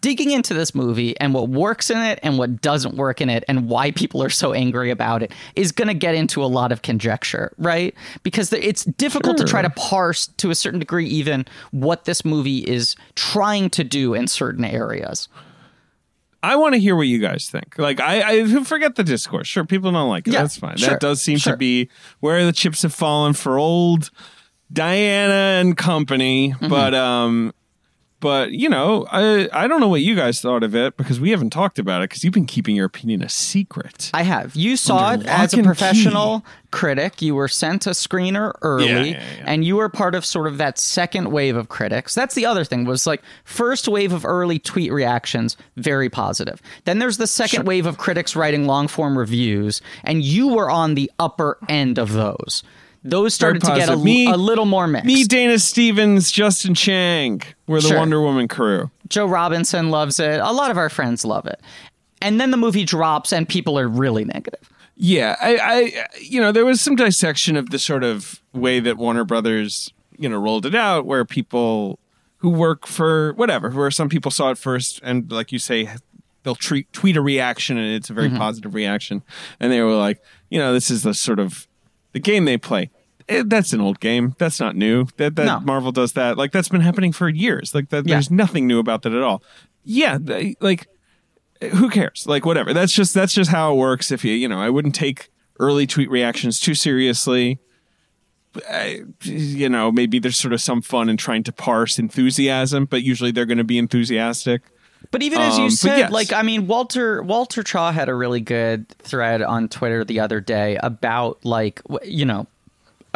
digging 0.00 0.30
into 0.30 0.54
this 0.54 0.74
movie 0.74 1.18
and 1.20 1.32
what 1.32 1.48
works 1.48 1.90
in 1.90 1.98
it 1.98 2.18
and 2.22 2.38
what 2.38 2.60
doesn't 2.60 2.96
work 2.96 3.20
in 3.20 3.30
it 3.30 3.44
and 3.48 3.68
why 3.68 3.90
people 3.92 4.22
are 4.22 4.30
so 4.30 4.52
angry 4.52 4.90
about 4.90 5.22
it 5.22 5.32
is 5.54 5.72
going 5.72 5.88
to 5.88 5.94
get 5.94 6.14
into 6.14 6.42
a 6.42 6.46
lot 6.46 6.72
of 6.72 6.82
conjecture, 6.82 7.52
right? 7.58 7.94
Because 8.22 8.52
it's 8.52 8.84
difficult 8.84 9.36
to 9.38 9.44
try 9.44 9.62
to 9.62 9.70
parse 9.70 10.26
to 10.26 10.50
a 10.50 10.54
certain 10.54 10.80
degree 10.80 11.06
even 11.06 11.44
what 11.70 12.04
this 12.04 12.24
movie 12.24 12.58
is 12.58 12.96
trying 13.14 13.70
to 13.70 13.84
do 13.84 14.14
in 14.14 14.26
certain 14.26 14.64
areas. 14.64 15.28
I 16.42 16.56
want 16.56 16.74
to 16.74 16.80
hear 16.80 16.94
what 16.94 17.06
you 17.06 17.18
guys 17.18 17.48
think. 17.48 17.78
Like, 17.78 18.00
I, 18.00 18.42
I 18.42 18.64
forget 18.64 18.94
the 18.94 19.02
discourse. 19.02 19.48
Sure, 19.48 19.64
people 19.64 19.90
don't 19.90 20.08
like 20.08 20.28
it. 20.28 20.32
Yeah, 20.32 20.42
That's 20.42 20.58
fine. 20.58 20.76
sure, 20.76 20.90
that 20.90 21.00
does 21.00 21.20
seem 21.22 21.38
sure. 21.38 21.54
to 21.54 21.56
be 21.56 21.88
where 22.20 22.44
the 22.44 22.52
chips 22.52 22.82
have 22.82 22.94
fallen 22.94 23.32
for 23.32 23.58
old 23.58 24.10
Diana 24.72 25.60
and 25.60 25.76
company. 25.76 26.50
Mm-hmm. 26.52 26.68
But 26.68 26.94
um, 26.94 27.52
but 28.26 28.50
you 28.50 28.68
know, 28.68 29.06
I 29.12 29.48
I 29.52 29.68
don't 29.68 29.78
know 29.80 29.86
what 29.86 30.00
you 30.02 30.16
guys 30.16 30.40
thought 30.40 30.64
of 30.64 30.74
it 30.74 30.96
because 30.96 31.20
we 31.20 31.30
haven't 31.30 31.50
talked 31.50 31.78
about 31.78 32.02
it 32.02 32.10
because 32.10 32.24
you've 32.24 32.32
been 32.34 32.44
keeping 32.44 32.74
your 32.74 32.86
opinion 32.86 33.22
a 33.22 33.28
secret. 33.28 34.10
I 34.12 34.22
have. 34.24 34.56
You 34.56 34.76
saw 34.76 35.10
Under 35.10 35.24
it 35.24 35.28
as 35.30 35.54
a 35.54 35.62
professional 35.62 36.44
critic. 36.72 37.22
You 37.22 37.36
were 37.36 37.46
sent 37.46 37.86
a 37.86 37.90
screener 37.90 38.52
early, 38.62 38.86
Yeah, 38.88 39.02
yeah, 39.04 39.10
yeah. 39.38 39.44
and 39.46 39.64
you 39.64 39.76
were 39.76 39.88
part 39.88 40.16
of 40.16 40.24
sort 40.24 40.48
of 40.48 40.58
that 40.58 40.76
second 40.76 41.30
wave 41.30 41.54
of 41.54 41.68
critics. 41.68 42.16
That's 42.16 42.34
the 42.34 42.46
other 42.46 42.64
thing 42.64 42.84
was 42.84 43.06
like 43.06 43.22
first 43.44 43.86
wave 43.86 44.12
of 44.12 44.24
early 44.24 44.58
tweet 44.58 44.90
reactions, 44.90 45.56
very 45.76 46.10
positive. 46.10 46.60
Then 46.84 46.98
there's 46.98 47.18
the 47.18 47.28
second 47.28 47.64
wave 47.64 47.86
of 47.86 47.96
critics 47.96 48.34
writing 48.34 48.66
long 48.66 48.88
form 48.88 49.16
reviews, 49.16 49.80
and 50.02 50.24
you 50.24 50.48
were 50.48 50.68
on 50.68 50.96
the 50.96 51.10
upper 51.20 51.58
end 51.68 51.98
of 51.98 52.12
those. 52.12 52.64
Those 53.10 53.34
started 53.34 53.62
to 53.62 53.74
get 53.74 53.88
a. 53.88 53.96
Me- 53.96 54.30
a 54.30 54.36
little 54.36 54.64
more 54.64 54.86
mixed. 54.86 55.06
Me, 55.06 55.24
Dana 55.24 55.58
Stevens, 55.58 56.30
Justin 56.30 56.74
Chang, 56.74 57.42
we're 57.66 57.80
the 57.80 57.88
Sure. 57.88 57.98
Wonder 57.98 58.20
Woman 58.20 58.48
crew. 58.48 58.90
Joe 59.08 59.26
Robinson 59.26 59.90
loves 59.90 60.18
it. 60.18 60.40
A 60.40 60.52
lot 60.52 60.70
of 60.70 60.76
our 60.76 60.88
friends 60.88 61.24
love 61.24 61.46
it. 61.46 61.60
And 62.20 62.40
then 62.40 62.50
the 62.50 62.56
movie 62.56 62.84
drops, 62.84 63.32
and 63.32 63.48
people 63.48 63.78
are 63.78 63.88
really 63.88 64.24
negative. 64.24 64.68
Yeah, 64.96 65.36
I, 65.40 65.56
I, 65.56 66.06
you 66.20 66.40
know, 66.40 66.52
there 66.52 66.64
was 66.64 66.80
some 66.80 66.96
dissection 66.96 67.56
of 67.56 67.70
the 67.70 67.78
sort 67.78 68.02
of 68.02 68.40
way 68.52 68.80
that 68.80 68.96
Warner 68.96 69.24
Brothers, 69.24 69.92
you 70.18 70.28
know, 70.28 70.38
rolled 70.38 70.64
it 70.64 70.74
out, 70.74 71.04
where 71.04 71.24
people 71.24 71.98
who 72.38 72.48
work 72.48 72.86
for 72.86 73.34
whatever, 73.34 73.70
where 73.70 73.90
some 73.90 74.08
people 74.08 74.30
saw 74.30 74.50
it 74.50 74.58
first, 74.58 75.00
and 75.02 75.30
like 75.30 75.52
you 75.52 75.58
say, 75.58 75.90
they'll 76.42 76.54
treat, 76.54 76.90
tweet 76.92 77.16
a 77.16 77.20
reaction, 77.20 77.76
and 77.76 77.94
it's 77.94 78.08
a 78.08 78.14
very 78.14 78.28
mm-hmm. 78.28 78.38
positive 78.38 78.74
reaction, 78.74 79.22
and 79.60 79.70
they 79.70 79.82
were 79.82 79.94
like, 79.94 80.22
you 80.48 80.58
know, 80.58 80.72
this 80.72 80.90
is 80.90 81.02
the 81.02 81.12
sort 81.12 81.38
of 81.38 81.68
the 82.12 82.20
game 82.20 82.46
they 82.46 82.56
play. 82.56 82.90
Eh, 83.28 83.42
that's 83.46 83.72
an 83.72 83.80
old 83.80 83.98
game. 84.00 84.34
That's 84.38 84.60
not 84.60 84.76
new. 84.76 85.06
That 85.16 85.34
that 85.36 85.44
No. 85.44 85.60
Marvel 85.60 85.92
does 85.92 86.12
that. 86.12 86.36
Like 86.38 86.52
that's 86.52 86.68
been 86.68 86.80
happening 86.80 87.12
for 87.12 87.28
years. 87.28 87.74
Like 87.74 87.88
that. 87.90 88.06
Yeah. 88.06 88.14
There's 88.16 88.30
nothing 88.30 88.66
new 88.66 88.78
about 88.78 89.02
that 89.02 89.12
at 89.12 89.22
all. 89.22 89.42
Yeah, 89.84 90.18
they, 90.20 90.56
like 90.60 90.86
who 91.72 91.88
cares? 91.90 92.26
Like 92.26 92.44
whatever. 92.44 92.72
That's 92.74 92.92
just 92.92 93.14
that's 93.14 93.32
just 93.34 93.50
how 93.50 93.72
it 93.72 93.76
works. 93.76 94.10
If 94.10 94.24
you 94.24 94.32
you 94.32 94.48
know, 94.48 94.58
I 94.60 94.70
wouldn't 94.70 94.94
take 94.94 95.28
early 95.58 95.86
tweet 95.86 96.10
reactions 96.10 96.60
too 96.60 96.74
seriously. 96.74 97.58
I, 98.70 99.02
you 99.22 99.68
know, 99.68 99.92
maybe 99.92 100.18
there's 100.18 100.36
sort 100.38 100.54
of 100.54 100.60
some 100.62 100.80
fun 100.80 101.08
in 101.10 101.16
trying 101.18 101.42
to 101.44 101.52
parse 101.52 101.98
enthusiasm, 101.98 102.86
but 102.86 103.02
usually 103.02 103.30
they're 103.30 103.44
going 103.44 103.58
to 103.58 103.64
be 103.64 103.76
enthusiastic. 103.76 104.62
But 105.10 105.22
even 105.22 105.40
as 105.42 105.54
Um, 105.56 105.64
you 105.64 105.68
but 105.68 105.72
said, 105.76 105.98
yes. 105.98 106.10
like 106.10 106.32
I 106.32 106.42
mean, 106.42 106.66
Walter 106.66 107.22
Walter 107.22 107.62
Chaw 107.62 107.92
had 107.92 108.08
a 108.08 108.14
really 108.14 108.40
good 108.40 108.88
thread 109.00 109.42
on 109.42 109.68
Twitter 109.68 110.04
the 110.04 110.20
other 110.20 110.40
day 110.40 110.78
about 110.82 111.44
like 111.44 111.82
you 112.04 112.24
know 112.24 112.46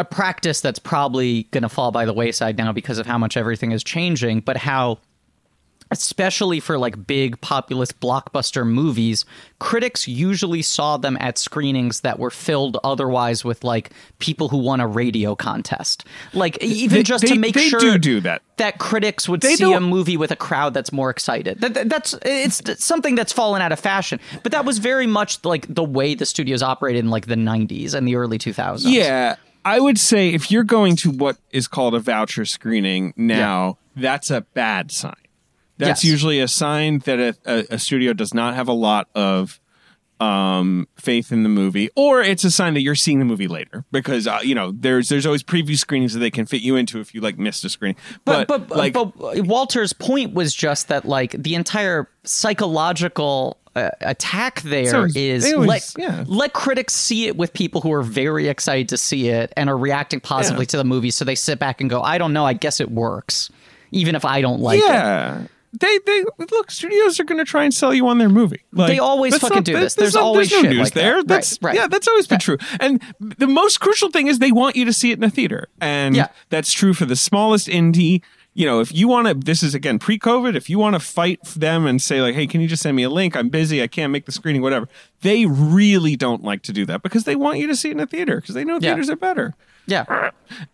a 0.00 0.04
practice 0.04 0.60
that's 0.60 0.78
probably 0.78 1.44
going 1.52 1.62
to 1.62 1.68
fall 1.68 1.92
by 1.92 2.04
the 2.04 2.12
wayside 2.12 2.56
now 2.58 2.72
because 2.72 2.98
of 2.98 3.06
how 3.06 3.18
much 3.18 3.36
everything 3.36 3.70
is 3.72 3.84
changing, 3.84 4.40
but 4.40 4.56
how 4.56 4.98
especially 5.92 6.60
for 6.60 6.78
like 6.78 7.04
big 7.04 7.40
populist 7.40 7.98
blockbuster 7.98 8.64
movies, 8.64 9.24
critics 9.58 10.06
usually 10.06 10.62
saw 10.62 10.96
them 10.96 11.16
at 11.18 11.36
screenings 11.36 12.02
that 12.02 12.16
were 12.20 12.30
filled 12.30 12.78
otherwise 12.84 13.44
with 13.44 13.64
like 13.64 13.90
people 14.20 14.48
who 14.48 14.58
won 14.58 14.78
a 14.78 14.86
radio 14.86 15.34
contest. 15.34 16.04
Like 16.32 16.62
even 16.62 16.98
They- 16.98 17.02
just 17.02 17.22
they- 17.22 17.30
to 17.34 17.38
make 17.40 17.54
they 17.54 17.68
sure 17.68 17.80
do 17.80 17.98
do 17.98 18.20
that. 18.20 18.40
that 18.58 18.78
critics 18.78 19.28
would 19.28 19.40
They 19.40 19.56
see 19.56 19.64
a 19.64 19.80
don't- 19.80 19.82
movie 19.90 20.16
with 20.16 20.30
a 20.30 20.36
crowd 20.36 20.74
that's 20.74 20.92
more 20.92 21.10
excited. 21.10 21.60
That, 21.60 21.74
that- 21.74 21.88
that's 21.88 22.14
it's 22.24 22.84
something 22.84 23.16
that's 23.16 23.32
fallen 23.32 23.60
out 23.60 23.72
of 23.72 23.80
fashion. 23.80 24.20
But 24.44 24.52
that 24.52 24.64
was 24.64 24.78
very 24.78 25.08
much 25.08 25.44
like 25.44 25.66
the 25.74 25.82
way 25.82 26.14
the 26.14 26.24
studios 26.26 26.62
operated 26.62 27.00
in 27.04 27.10
like 27.10 27.26
the 27.26 27.34
90s 27.34 27.94
and 27.94 28.06
the 28.06 28.14
early 28.14 28.38
2000s. 28.38 28.82
Yeah, 28.84 29.34
I 29.64 29.80
would 29.80 29.98
say 29.98 30.30
if 30.30 30.50
you're 30.50 30.64
going 30.64 30.96
to 30.96 31.10
what 31.10 31.36
is 31.50 31.68
called 31.68 31.94
a 31.94 32.00
voucher 32.00 32.44
screening 32.44 33.12
now, 33.16 33.78
that's 33.96 34.30
a 34.30 34.40
bad 34.42 34.90
sign. 34.90 35.14
That's 35.78 36.04
Yes. 36.04 36.10
usually 36.12 36.40
a 36.40 36.48
sign 36.48 36.98
that 37.00 37.18
a, 37.18 37.36
a, 37.46 37.74
a 37.74 37.78
studio 37.78 38.12
does 38.12 38.34
not 38.34 38.54
have 38.54 38.68
a 38.68 38.72
lot 38.72 39.08
of 39.14 39.60
um, 40.20 40.86
faith 40.96 41.32
in 41.32 41.42
the 41.44 41.48
movie, 41.48 41.88
or 41.96 42.20
it's 42.20 42.44
a 42.44 42.50
sign 42.50 42.74
that 42.74 42.82
you're 42.82 42.94
seeing 42.94 43.18
the 43.20 43.24
movie 43.24 43.48
later 43.48 43.86
because 43.90 44.26
uh, 44.26 44.40
you 44.42 44.54
know 44.54 44.70
there's 44.72 45.08
there's 45.08 45.24
always 45.24 45.42
preview 45.42 45.78
screenings 45.78 46.12
that 46.12 46.18
they 46.20 46.30
can 46.30 46.44
fit 46.44 46.60
you 46.60 46.76
into 46.76 47.00
if 47.00 47.14
you 47.14 47.22
like 47.22 47.38
missed 47.38 47.64
a 47.64 47.70
screening. 47.70 47.96
But 48.26 48.46
But, 48.46 48.68
but, 48.68 48.76
like 48.76 48.92
but 48.92 49.16
Walter's 49.46 49.94
point 49.94 50.34
was 50.34 50.54
just 50.54 50.88
that 50.88 51.06
like 51.06 51.32
the 51.32 51.54
entire 51.54 52.06
psychological 52.24 53.56
uh, 53.80 53.90
attack 54.02 54.62
there 54.62 54.86
So, 54.90 55.06
is 55.14 55.52
always- 55.52 55.68
let 55.68 55.94
yeah. 55.98 56.24
let 56.26 56.52
critics 56.52 56.94
see 56.94 57.26
it 57.26 57.36
with 57.36 57.52
people 57.52 57.80
who 57.80 57.92
are 57.92 58.02
very 58.02 58.48
excited 58.48 58.88
to 58.90 58.96
see 58.96 59.28
it 59.28 59.52
and 59.56 59.68
are 59.70 59.76
reacting 59.78 60.20
positively 60.20 60.64
Yeah. 60.64 60.70
to 60.70 60.76
the 60.78 60.84
movie 60.84 61.10
so 61.10 61.24
they 61.24 61.34
sit 61.34 61.58
back 61.58 61.80
and 61.80 61.88
go 61.90 62.00
I 62.02 62.18
don't 62.18 62.32
know 62.32 62.44
I 62.44 62.52
guess 62.54 62.80
it 62.80 62.90
works 62.90 63.50
even 63.92 64.14
if 64.14 64.24
I 64.24 64.40
don't 64.40 64.60
like 64.60 64.78
it. 64.80 64.84
yeah. 64.86 65.42
They 65.72 65.98
they 66.04 66.24
look. 66.50 66.68
Studios 66.72 67.20
are 67.20 67.24
going 67.24 67.38
to 67.38 67.44
try 67.44 67.62
and 67.62 67.72
sell 67.72 67.94
you 67.94 68.08
on 68.08 68.18
their 68.18 68.28
movie. 68.28 68.62
Like, 68.72 68.88
They 68.88 68.98
always 68.98 69.38
fucking 69.38 69.54
not- 69.58 69.64
do 69.64 69.72
that- 69.74 69.80
this. 69.82 69.94
There's 69.94 70.14
not- 70.14 70.24
always 70.24 70.50
no 70.50 70.62
shit 70.62 70.70
news 70.70 70.80
like 70.80 70.94
there. 70.94 71.14
Right, 71.18 71.26
That's 71.28 71.58
right. 71.62 71.76
yeah. 71.76 71.86
That's 71.86 72.08
always 72.08 72.26
been 72.26 72.40
true. 72.40 72.58
And 72.80 73.00
the 73.20 73.46
most 73.46 73.78
crucial 73.78 74.10
thing 74.10 74.26
is 74.26 74.40
they 74.40 74.50
want 74.50 74.74
you 74.74 74.84
to 74.86 74.92
see 74.92 75.12
it 75.12 75.18
in 75.18 75.22
a 75.24 75.30
theater, 75.30 75.68
and 75.80 76.16
Yeah. 76.16 76.26
that's 76.48 76.72
true 76.72 76.92
for 76.92 77.04
the 77.04 77.14
smallest 77.14 77.68
indie. 77.68 78.20
You 78.60 78.66
know, 78.66 78.80
if 78.80 78.92
you 78.94 79.08
want 79.08 79.26
to, 79.26 79.32
this 79.32 79.62
is 79.62 79.74
again 79.74 79.98
pre-COVID. 79.98 80.54
If 80.54 80.68
you 80.68 80.78
want 80.78 80.92
to 80.94 81.00
fight 81.00 81.42
them 81.56 81.86
and 81.86 82.00
say 82.02 82.20
like, 82.20 82.34
"Hey, 82.34 82.46
can 82.46 82.60
you 82.60 82.68
just 82.68 82.82
send 82.82 82.94
me 82.94 83.02
a 83.04 83.08
link? 83.08 83.34
I'm 83.34 83.48
busy. 83.48 83.82
I 83.82 83.86
can't 83.86 84.12
make 84.12 84.26
the 84.26 84.32
screening. 84.32 84.60
Whatever." 84.60 84.86
They 85.22 85.46
really 85.46 86.14
don't 86.14 86.44
like 86.44 86.60
to 86.64 86.72
do 86.72 86.84
that 86.84 87.02
because 87.02 87.24
they 87.24 87.36
want 87.36 87.58
you 87.58 87.66
to 87.68 87.74
see 87.74 87.88
it 87.88 87.92
in 87.92 88.00
a 88.00 88.06
theater 88.06 88.36
because 88.38 88.54
they 88.54 88.64
know 88.64 88.74
Yeah. 88.74 88.90
theaters 88.90 89.08
are 89.08 89.16
better. 89.16 89.54
Yeah. 89.86 90.04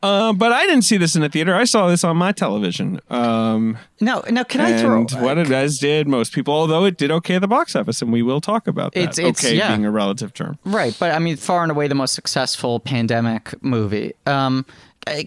Uh, 0.03 0.33
but 0.33 0.53
I 0.53 0.67
didn't 0.67 0.83
see 0.83 0.97
this 0.97 1.15
in 1.17 1.23
a 1.23 1.29
theater. 1.29 1.55
I 1.55 1.65
saw 1.65 1.87
this 1.89 2.03
on 2.03 2.17
my 2.17 2.33
television. 2.33 3.01
Um, 3.09 3.79
Now, 4.01 4.23
now, 4.31 4.43
can 4.43 4.61
I 4.61 4.77
throw? 4.79 5.05
what 5.23 5.39
it 5.39 5.51
as 5.51 5.79
did 5.79 6.09
most 6.09 6.33
people, 6.33 6.53
although 6.53 6.85
it 6.85 6.99
did 6.99 7.11
okay 7.13 7.37
at 7.37 7.41
the 7.41 7.49
box 7.49 7.77
office, 7.77 8.03
and 8.03 8.13
we 8.13 8.21
will 8.23 8.41
talk 8.41 8.67
about 8.67 8.93
that. 8.95 9.01
It's- 9.01 9.19
it's- 9.19 9.45
okay 9.45 9.57
yeah. 9.57 9.69
being 9.69 9.87
a 9.87 9.91
relative 9.91 10.35
term. 10.35 10.59
Right, 10.65 10.95
but 10.99 11.13
I 11.13 11.19
mean, 11.21 11.37
far 11.37 11.63
and 11.63 11.71
away 11.71 11.87
the 11.89 11.95
most 11.95 12.15
successful 12.15 12.81
pandemic 12.81 13.55
movie. 13.63 14.13
Um, 14.27 14.67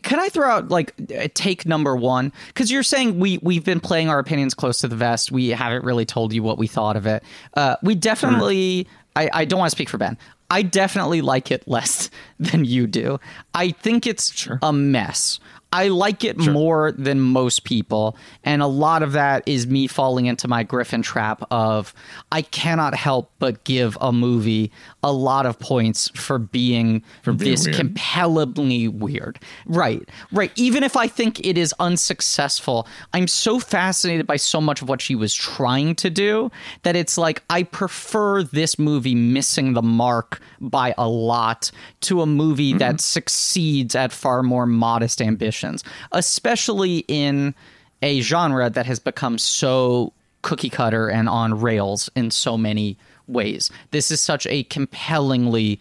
can 0.02 0.20
I 0.20 0.30
throw 0.30 0.50
out 0.50 0.70
like 0.70 0.94
uh, 1.18 1.28
take 1.34 1.66
number 1.66 1.96
one? 1.96 2.34
Because 2.48 2.72
you're 2.72 2.84
saying 2.84 3.20
we 3.20 3.40
we've 3.42 3.64
been 3.64 3.80
playing 3.80 4.10
our 4.10 4.20
opinions 4.20 4.54
close 4.54 4.82
to 4.82 4.88
the 4.88 4.96
vest. 4.96 5.32
We 5.32 5.50
haven't 5.50 5.84
really 5.84 6.06
told 6.06 6.34
you 6.34 6.44
what 6.44 6.58
we 6.58 6.68
thought 6.68 6.96
of 6.98 7.06
it. 7.06 7.24
Uh, 7.54 7.78
we 7.82 7.96
definitely. 7.96 8.88
I, 9.16 9.30
I 9.34 9.46
don't 9.46 9.60
want 9.60 9.70
to 9.70 9.76
speak 9.76 9.90
for 9.90 9.98
Ben. 9.98 10.18
I 10.50 10.64
definitely 10.64 11.22
like 11.22 11.52
it 11.52 11.68
less 11.68 12.10
than 12.40 12.66
you 12.66 12.88
do. 12.88 13.20
I 13.54 13.72
think 13.72 14.06
it's 14.08 14.48
a 14.62 14.74
mess. 14.74 15.40
I 15.72 15.90
like 15.90 16.24
it 16.24 16.38
more 16.38 16.92
than 16.94 17.20
most 17.20 17.64
people, 17.64 18.18
and 18.44 18.64
a 18.64 18.68
lot 18.68 19.04
of 19.04 19.12
that 19.12 19.44
is 19.46 19.68
me 19.68 19.86
falling 19.86 20.26
into 20.26 20.48
my 20.48 20.64
Griffin 20.64 21.04
trap 21.04 21.44
of 21.52 21.94
I 22.32 22.42
cannot 22.42 22.96
help 22.96 23.32
but 23.38 23.64
give 23.66 23.96
a 24.02 24.12
movie 24.12 24.72
a 25.04 25.12
lot 25.12 25.46
of 25.46 25.58
points 25.60 26.10
for 26.10 26.38
being, 26.38 27.04
being 27.24 27.38
this 27.38 27.66
weird. 27.66 27.78
compellingly 27.78 28.88
weird. 28.88 29.40
Right, 29.66 30.08
right. 30.32 30.52
Even 30.56 30.84
if 30.84 30.98
I 30.98 31.08
think 31.08 31.46
it 31.46 31.58
is 31.58 31.74
unsuccessful, 31.80 32.88
I'm 33.14 33.28
so 33.28 33.60
fascinated 33.60 34.28
by 34.28 34.36
so 34.36 34.60
much 34.60 34.82
of 34.82 34.90
what 34.90 35.02
she 35.02 35.16
was 35.16 35.34
trying 35.34 35.96
to 35.96 36.10
do 36.10 36.52
that 36.84 36.96
it's 36.96 37.18
like 37.18 37.44
I 37.50 37.64
prefer 37.64 38.44
this 38.44 38.78
movie 38.78 39.16
missing 39.16 39.74
the 39.74 39.82
mark 39.82 40.42
by 40.60 40.94
a 40.98 41.08
lot 41.08 41.72
to 42.02 42.22
a 42.22 42.26
movie 42.26 42.74
that 42.74 42.96
mm-hmm. 42.96 42.98
succeeds 42.98 43.96
at 43.96 44.12
far 44.12 44.44
more 44.44 44.66
modest 44.66 45.22
ambitions, 45.22 45.84
especially 46.12 47.06
in 47.08 47.56
a 48.02 48.22
genre 48.22 48.70
that 48.70 48.86
has 48.86 49.00
become 49.00 49.38
so 49.38 50.14
cookie 50.42 50.70
cutter 50.70 51.10
and 51.10 51.28
on 51.28 51.60
rails 51.60 52.10
in 52.16 52.32
so 52.32 52.58
many 52.58 52.98
ways. 53.30 53.72
This 53.92 54.12
is 54.12 54.22
such 54.22 54.46
a 54.48 54.64
compellingly 54.64 55.80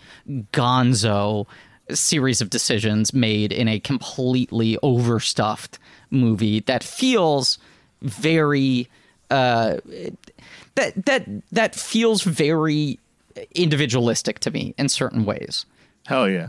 gonzo 0.53 1.47
series 1.91 2.41
of 2.41 2.51
decisions 2.51 3.15
made 3.15 3.53
in 3.53 3.69
a 3.69 3.81
completely 3.81 4.79
overstuffed 4.83 5.79
movie 6.11 6.61
that 6.61 6.85
feels 6.85 7.59
very 8.03 8.89
uh 9.31 9.77
that 10.75 11.07
that 11.07 11.27
that 11.51 11.75
feels 11.75 12.23
very 12.23 12.99
individualistic 13.55 14.39
to 14.41 14.51
me 14.51 14.75
in 14.79 14.89
certain 14.89 15.25
ways. 15.25 15.67
Hell 16.07 16.29
yeah. 16.29 16.49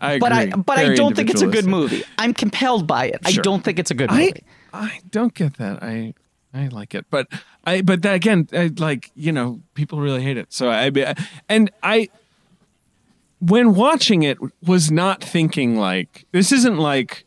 I 0.00 0.18
But 0.18 0.32
I 0.32 0.46
but 0.50 0.78
I 0.78 0.94
don't 0.94 1.16
think 1.16 1.30
it's 1.30 1.42
a 1.42 1.46
good 1.46 1.66
movie. 1.66 2.04
I'm 2.18 2.34
compelled 2.34 2.86
by 2.86 3.06
it. 3.06 3.20
I 3.24 3.32
don't 3.32 3.64
think 3.64 3.78
it's 3.78 3.90
a 3.90 3.94
good 3.94 4.10
I 4.10 4.18
movie. 4.18 4.44
I 4.72 5.00
don't 5.10 5.32
get 5.32 5.56
that. 5.58 5.82
I 5.82 6.14
I 6.54 6.68
like 6.68 6.94
it, 6.94 7.06
but 7.10 7.28
I 7.64 7.82
but 7.82 8.02
that, 8.02 8.14
again, 8.14 8.48
I, 8.52 8.70
like 8.78 9.10
you 9.14 9.32
know, 9.32 9.60
people 9.74 10.00
really 10.00 10.22
hate 10.22 10.36
it. 10.36 10.52
So 10.52 10.70
I 10.70 10.90
and 11.48 11.70
I 11.82 12.08
when 13.40 13.74
watching 13.74 14.22
it 14.22 14.38
was 14.62 14.90
not 14.90 15.22
thinking 15.22 15.76
like 15.76 16.26
this 16.32 16.52
isn't 16.52 16.78
like 16.78 17.24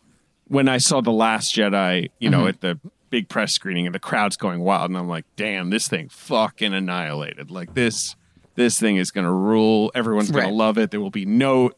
when 0.47 0.67
I 0.67 0.77
saw 0.77 1.01
the 1.01 1.11
Last 1.11 1.55
Jedi, 1.55 2.09
you 2.19 2.29
know, 2.29 2.39
mm-hmm. 2.39 2.47
at 2.47 2.61
the 2.61 2.79
big 3.09 3.29
press 3.29 3.53
screening 3.53 3.85
and 3.85 3.93
the 3.93 3.99
crowd's 3.99 4.37
going 4.37 4.61
wild, 4.61 4.89
and 4.89 4.97
I'm 4.97 5.07
like, 5.07 5.25
damn, 5.35 5.69
this 5.69 5.87
thing 5.87 6.09
fucking 6.09 6.73
annihilated. 6.73 7.51
Like 7.51 7.73
this 7.75 8.15
this 8.55 8.79
thing 8.79 8.97
is 8.97 9.11
gonna 9.11 9.31
rule. 9.33 9.91
Everyone's 9.93 10.31
gonna 10.31 10.45
Right. 10.45 10.53
love 10.53 10.77
it. 10.77 10.91
There 10.91 10.99
will 10.99 11.11
be 11.11 11.25
no 11.25 11.71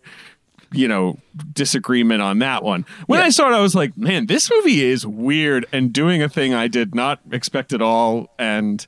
you 0.74 0.88
know 0.88 1.18
disagreement 1.54 2.22
on 2.22 2.40
that 2.40 2.64
one. 2.64 2.86
When 3.08 3.22
I 3.22 3.30
saw 3.30 3.50
it, 3.52 3.56
I 3.56 3.60
was 3.62 3.76
like, 3.76 3.98
man, 3.98 4.28
this 4.28 4.50
movie 4.50 4.84
is 4.84 5.06
weird 5.06 5.66
and 5.72 5.92
doing 5.94 6.22
a 6.24 6.30
thing 6.30 6.54
I 6.54 6.68
did 6.68 6.96
not 6.96 7.20
expect 7.32 7.74
at 7.74 7.82
all, 7.82 8.34
and 8.40 8.86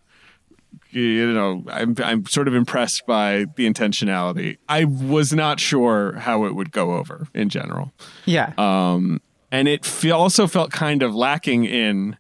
you 0.92 1.34
know, 1.34 1.64
I'm 1.70 1.96
I'm 2.04 2.26
sort 2.28 2.48
of 2.48 2.54
impressed 2.56 3.06
by 3.08 3.46
the 3.56 3.68
intentionality. 3.68 4.58
I 4.70 4.84
was 4.86 5.34
not 5.34 5.60
sure 5.60 6.14
how 6.14 6.46
it 6.46 6.54
would 6.56 6.72
go 6.72 6.94
over 6.94 7.28
in 7.34 7.50
general, 7.50 7.92
Yeah. 8.26 8.54
um, 8.58 9.20
and 9.52 9.68
it 9.68 9.86
fe- 9.86 10.12
also 10.12 10.46
felt 10.48 10.72
kind 10.72 11.02
of 11.04 11.14
lacking 11.16 11.66
in, 11.66 12.16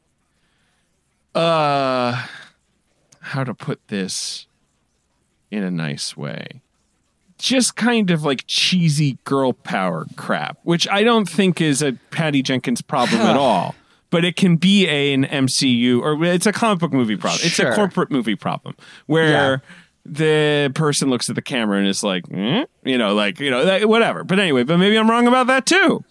uh, 1.36 2.26
how 3.20 3.44
to 3.44 3.54
put 3.54 3.88
this 3.88 4.48
in 5.52 5.64
a 5.64 5.72
nice 5.72 6.18
way 6.18 6.62
just 7.44 7.76
kind 7.76 8.10
of 8.10 8.24
like 8.24 8.46
cheesy 8.48 9.18
girl 9.26 9.52
power 9.54 10.06
crap, 10.16 10.58
which 10.64 10.88
I 10.88 11.04
don't 11.04 11.28
think 11.30 11.60
is 11.62 11.82
a 11.82 11.94
Patty 12.12 12.42
Jenkins 12.42 12.82
problem 12.82 13.22
at 13.22 13.36
all. 13.36 13.76
But 14.10 14.24
it 14.24 14.36
can 14.36 14.56
be 14.58 14.88
a, 14.88 15.14
an 15.14 15.26
MCU 15.26 16.00
or 16.02 16.24
it's 16.24 16.46
a 16.46 16.54
comic 16.54 16.80
book 16.80 16.94
movie 16.94 17.18
problem. 17.18 17.42
It's 17.44 17.56
Sure. 17.56 17.72
a 17.72 17.76
corporate 17.76 18.12
movie 18.12 18.36
problem 18.36 18.76
where 19.08 19.62
the 20.06 20.72
person 20.76 21.10
looks 21.10 21.30
at 21.30 21.36
the 21.36 21.42
camera 21.42 21.80
and 21.80 21.88
is 21.88 22.04
like, 22.04 22.24
eh? 22.32 22.66
you 22.84 22.98
know, 22.98 23.14
like 23.16 23.40
you 23.40 23.50
know, 23.50 23.66
that- 23.66 23.90
whatever. 23.90 24.24
But 24.24 24.40
anyway, 24.40 24.64
but 24.64 24.78
maybe 24.78 24.96
I'm 24.98 25.10
wrong 25.10 25.28
about 25.28 25.48
that 25.48 25.66
too. 25.66 26.04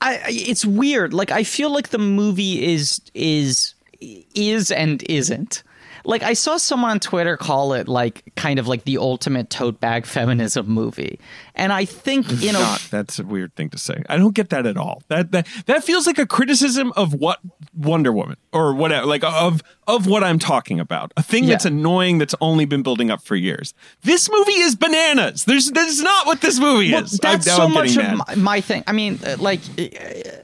I- 0.00 0.20
it's 0.28 0.64
weird. 0.64 1.12
Like 1.12 1.30
I 1.32 1.42
feel 1.44 1.70
like 1.72 1.88
the 1.90 1.98
movie 1.98 2.64
is 2.72 3.00
is 3.12 3.74
is 4.00 4.70
and 4.70 5.02
isn't. 5.08 5.62
Like 6.04 6.22
I 6.22 6.32
saw 6.34 6.56
someone 6.56 6.90
on 6.90 7.00
Twitter 7.00 7.36
call 7.36 7.72
it 7.74 7.88
like 7.88 8.32
kind 8.36 8.58
of 8.58 8.66
like 8.68 8.84
the 8.84 8.98
ultimate 8.98 9.50
tote 9.50 9.80
bag 9.80 10.06
feminism 10.16 10.66
movie, 10.68 11.18
and 11.54 11.72
I 11.72 11.84
think 11.84 12.30
you 12.42 12.52
know 12.52 12.60
Not 12.60 12.86
that's 12.90 13.18
a 13.18 13.24
weird 13.24 13.54
thing 13.54 13.70
to 13.70 13.78
say. 13.78 14.02
I 14.08 14.16
don't 14.16 14.34
get 14.34 14.50
that 14.50 14.66
at 14.66 14.76
all. 14.76 15.02
That 15.08 15.32
that 15.32 15.46
that 15.66 15.84
feels 15.84 16.06
like 16.06 16.18
a 16.18 16.26
criticism 16.26 16.92
of 16.96 17.14
what 17.14 17.38
Wonder 17.74 18.12
Woman 18.12 18.36
or 18.52 18.74
whatever, 18.74 19.06
like 19.06 19.24
of 19.24 19.62
of 19.86 20.06
what 20.06 20.22
I'm 20.24 20.38
talking 20.38 20.80
about. 20.80 21.12
A 21.16 21.22
thing 21.22 21.46
that's 21.46 21.64
annoying 21.64 22.18
that's 22.18 22.34
only 22.40 22.64
been 22.64 22.82
building 22.82 23.10
up 23.10 23.22
for 23.22 23.36
years. 23.36 23.74
This 24.02 24.30
movie 24.30 24.52
is 24.52 24.74
bananas. 24.76 25.44
There's 25.44 25.70
that's 25.70 26.00
not 26.00 26.26
what 26.26 26.40
this 26.40 26.58
movie 26.58 26.92
Well, 26.92 27.04
is. 27.04 27.18
that's 27.18 27.46
I, 27.46 27.50
now 27.50 27.56
so 27.56 27.62
I'm 27.64 27.72
much 27.74 27.96
of 27.96 28.16
my, 28.16 28.34
my 28.36 28.60
thing. 28.60 28.84
I 28.86 28.92
mean, 28.92 29.18
like, 29.38 29.60
uh, 29.78 30.42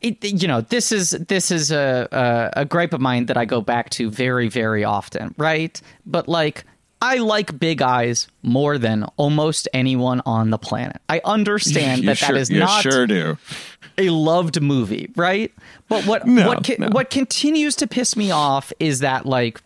it, 0.00 0.24
you 0.42 0.48
know, 0.48 0.60
this 0.60 0.92
is 0.92 1.10
this 1.10 1.50
is 1.50 1.70
a, 1.70 2.08
a 2.54 2.60
a 2.62 2.64
gripe 2.64 2.92
of 2.92 3.00
mine 3.00 3.26
that 3.26 3.36
I 3.36 3.44
go 3.44 3.60
back 3.60 3.90
to 3.90 4.10
very 4.10 4.48
very 4.48 4.84
often, 4.84 5.34
right? 5.38 5.80
But 6.06 6.28
like. 6.28 6.64
I 7.00 7.18
like 7.18 7.60
Big 7.60 7.80
Eyes 7.80 8.26
more 8.42 8.76
than 8.76 9.04
almost 9.16 9.68
anyone 9.72 10.20
on 10.26 10.50
the 10.50 10.58
planet. 10.58 11.00
I 11.08 11.20
understand 11.24 12.02
that 12.08 12.18
sure, 12.18 12.34
that 12.34 12.40
is 12.40 12.50
not 12.50 12.82
sure 12.82 13.06
do. 13.06 13.38
a 13.96 14.10
loved 14.10 14.60
movie, 14.60 15.08
right? 15.14 15.52
But 15.88 16.06
what 16.06 16.26
No, 16.26 16.48
what 16.48 16.76
no. 16.76 16.88
what 16.88 17.08
continues 17.10 17.76
to 17.76 17.86
piss 17.86 18.16
me 18.16 18.32
off 18.32 18.72
is 18.80 18.98
that 18.98 19.26
like 19.26 19.62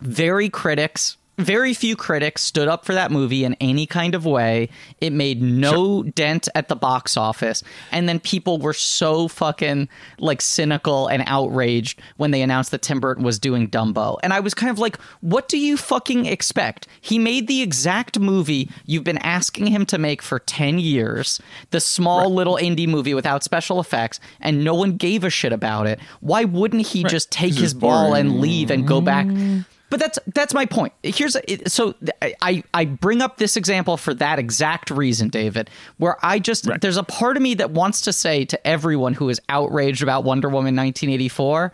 very 0.00 0.48
critics 0.48 1.18
very 1.38 1.72
few 1.72 1.96
critics 1.96 2.42
stood 2.42 2.68
up 2.68 2.84
for 2.84 2.94
that 2.94 3.10
movie 3.10 3.44
in 3.44 3.54
any 3.60 3.86
kind 3.86 4.14
of 4.14 4.26
way. 4.26 4.68
It 5.00 5.12
made 5.12 5.40
no 5.40 6.02
dent 6.02 6.48
at 6.54 6.68
the 6.68 6.76
box 6.76 7.16
office. 7.16 7.62
And 7.92 8.08
then 8.08 8.18
people 8.20 8.58
were 8.58 8.72
so 8.72 9.28
fucking 9.28 9.88
like 10.18 10.40
cynical 10.40 11.06
and 11.06 11.22
outraged 11.26 12.00
when 12.16 12.32
they 12.32 12.42
announced 12.42 12.72
that 12.72 12.82
Tim 12.82 13.00
Burton 13.00 13.24
was 13.24 13.38
doing 13.38 13.68
Dumbo. 13.68 14.18
And 14.22 14.32
I 14.32 14.40
was 14.40 14.52
kind 14.52 14.70
of 14.70 14.78
like, 14.78 15.00
what 15.20 15.48
do 15.48 15.58
you 15.58 15.76
fucking 15.76 16.26
expect? 16.26 16.88
He 17.00 17.18
made 17.18 17.46
the 17.46 17.62
exact 17.62 18.18
movie 18.18 18.68
you've 18.84 19.04
been 19.04 19.18
asking 19.18 19.68
him 19.68 19.86
to 19.86 19.98
make 19.98 20.22
for 20.22 20.40
10 20.40 20.80
years, 20.80 21.40
the 21.70 21.80
small 21.80 22.34
little 22.34 22.56
indie 22.56 22.88
movie 22.88 23.14
without 23.14 23.44
special 23.44 23.78
effects, 23.78 24.18
and 24.40 24.64
no 24.64 24.74
one 24.74 24.96
gave 24.96 25.22
a 25.22 25.30
shit 25.30 25.52
about 25.52 25.86
it. 25.86 26.00
Why 26.20 26.44
wouldn't 26.44 26.88
he 26.88 27.04
just 27.04 27.30
take 27.30 27.54
his 27.54 27.62
is 27.62 27.74
ball 27.74 28.08
boring. 28.08 28.26
and 28.26 28.40
leave 28.40 28.70
and 28.70 28.86
go 28.86 29.00
back? 29.00 29.26
Mm. 29.26 29.64
But 29.90 30.00
that's 30.00 30.18
that's 30.34 30.52
my 30.52 30.66
point. 30.66 30.92
Here's 31.02 31.34
it- 31.46 31.70
so 31.70 31.94
I 32.42 32.62
I 32.74 32.84
bring 32.84 33.22
up 33.22 33.38
this 33.38 33.56
example 33.56 33.96
for 33.96 34.12
that 34.14 34.38
exact 34.38 34.90
reason, 34.90 35.28
David, 35.28 35.70
where 35.96 36.16
I 36.24 36.38
just 36.38 36.66
Right. 36.66 36.80
there's 36.80 36.96
a 36.98 37.02
part 37.02 37.36
of 37.36 37.42
me 37.42 37.54
that 37.54 37.70
wants 37.70 38.02
to 38.02 38.12
say 38.12 38.44
to 38.44 38.66
everyone 38.66 39.14
who 39.14 39.28
is 39.30 39.40
outraged 39.48 40.02
about 40.02 40.24
Wonder 40.24 40.48
Woman 40.48 40.74
1984, 40.76 41.72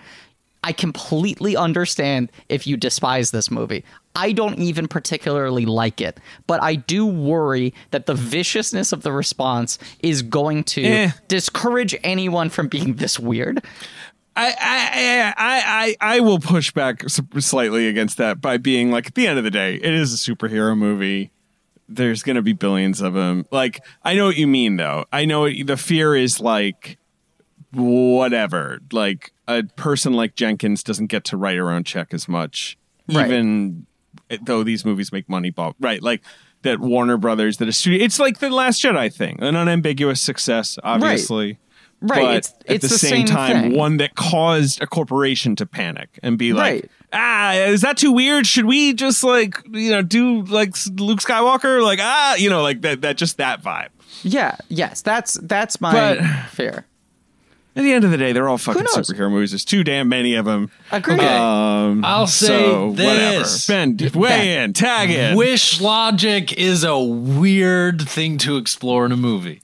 I 0.62 0.72
completely 0.72 1.56
understand 1.56 2.30
if 2.48 2.66
you 2.66 2.76
despise 2.76 3.30
this 3.32 3.50
movie. 3.50 3.84
I 4.16 4.30
don't 4.32 4.58
even 4.60 4.86
particularly 4.86 5.66
like 5.66 6.00
it, 6.00 6.20
but 6.46 6.62
I 6.62 6.76
do 6.76 7.04
worry 7.04 7.74
that 7.90 8.06
the 8.06 8.14
viciousness 8.14 8.92
of 8.92 9.02
the 9.02 9.10
response 9.12 9.76
is 10.00 10.22
going 10.22 10.62
to 10.64 10.82
Eh. 10.84 11.10
discourage 11.26 11.96
anyone 12.04 12.48
from 12.48 12.68
being 12.68 12.94
this 12.94 13.18
weird. 13.18 13.62
I, 14.36 14.54
I, 14.60 15.34
I, 15.36 15.96
I, 16.00 16.20
will 16.20 16.40
push 16.40 16.72
back 16.72 17.08
slightly 17.08 17.86
against 17.86 18.18
that 18.18 18.40
by 18.40 18.56
being 18.56 18.90
like, 18.90 19.06
at 19.06 19.14
the 19.14 19.26
end 19.26 19.38
of 19.38 19.44
the 19.44 19.50
day, 19.50 19.76
it 19.76 19.94
is 19.94 20.12
a 20.12 20.16
superhero 20.16 20.76
movie. 20.76 21.30
There's 21.88 22.22
going 22.22 22.36
to 22.36 22.42
be 22.42 22.52
billions 22.52 23.00
of 23.00 23.14
them. 23.14 23.46
Like, 23.52 23.84
I 24.02 24.14
know 24.14 24.26
what 24.26 24.36
you 24.36 24.46
mean, 24.46 24.76
though. 24.76 25.04
I 25.12 25.24
know 25.24 25.48
the 25.48 25.76
fear 25.76 26.16
is 26.16 26.40
like, 26.40 26.98
whatever. 27.72 28.80
Like, 28.90 29.32
a 29.46 29.62
person 29.62 30.14
like 30.14 30.34
Jenkins 30.34 30.82
doesn't 30.82 31.06
get 31.06 31.24
to 31.24 31.36
write 31.36 31.56
her 31.56 31.70
own 31.70 31.84
check 31.84 32.14
as 32.14 32.28
much, 32.28 32.78
Right. 33.08 33.26
even 33.26 33.86
eh, 34.30 34.38
though 34.42 34.62
these 34.62 34.84
movies 34.84 35.12
make 35.12 35.28
money. 35.28 35.50
Ball, 35.50 35.74
right? 35.78 36.02
Like 36.02 36.22
that 36.62 36.80
Warner 36.80 37.18
Brothers, 37.18 37.58
that 37.58 37.68
a 37.68 37.72
studio. 37.72 38.02
It's 38.04 38.18
like 38.18 38.38
the 38.38 38.50
Last 38.50 38.82
Jedi 38.82 39.14
thing, 39.14 39.38
an 39.42 39.54
unambiguous 39.56 40.20
success, 40.20 40.78
obviously. 40.82 41.46
Right, 41.46 41.58
But 42.08 42.18
it's- 42.18 42.54
at 42.68 42.76
it's 42.76 42.82
the, 42.82 42.88
the 42.88 42.98
same, 42.98 43.10
same 43.10 43.26
time, 43.26 43.62
thing. 43.62 43.76
one 43.76 43.96
that 43.98 44.14
caused 44.14 44.82
a 44.82 44.86
corporation 44.86 45.56
to 45.56 45.66
panic 45.66 46.18
and 46.22 46.36
be 46.38 46.52
like, 46.52 46.72
Right. 46.82 46.90
ah, 47.12 47.52
is 47.54 47.80
that 47.82 47.96
too 47.96 48.12
weird? 48.12 48.46
Should 48.46 48.66
we 48.66 48.92
just 48.94 49.24
like, 49.24 49.56
you 49.72 49.90
know, 49.90 50.02
do 50.02 50.42
like 50.42 50.74
Luke 50.98 51.20
Skywalker? 51.20 51.82
Like, 51.82 51.98
ah, 52.02 52.34
you 52.34 52.50
know, 52.50 52.62
like 52.62 52.82
that, 52.82 53.00
that 53.02 53.16
just 53.16 53.36
that 53.38 53.62
vibe. 53.62 53.88
Yeah, 54.22 54.56
yes, 54.68 55.02
that's 55.02 55.34
that's 55.42 55.80
my 55.80 55.92
But- 55.92 56.22
fear. 56.50 56.86
At 57.76 57.82
the 57.82 57.92
end 57.92 58.04
of 58.04 58.12
the 58.12 58.16
day, 58.16 58.30
they're 58.32 58.48
all 58.48 58.56
fucking 58.56 58.84
superhero 58.84 59.28
movies. 59.28 59.50
There's 59.50 59.64
too 59.64 59.82
damn 59.82 60.08
many 60.08 60.36
of 60.36 60.44
them. 60.44 60.70
Agreed. 60.92 61.18
Um, 61.18 62.04
I'll 62.04 62.28
say 62.28 62.46
so, 62.46 62.92
this. 62.92 63.68
Whatever. 63.68 63.96
Ben, 63.96 64.12
weigh 64.14 64.62
in, 64.62 64.72
tag 64.74 65.10
in. 65.10 65.36
Wish 65.36 65.80
logic 65.80 66.52
is 66.52 66.84
a 66.84 66.96
weird 66.96 68.00
thing 68.02 68.38
to 68.38 68.58
explore 68.58 69.04
in 69.06 69.10
a 69.10 69.16
movie. 69.16 69.60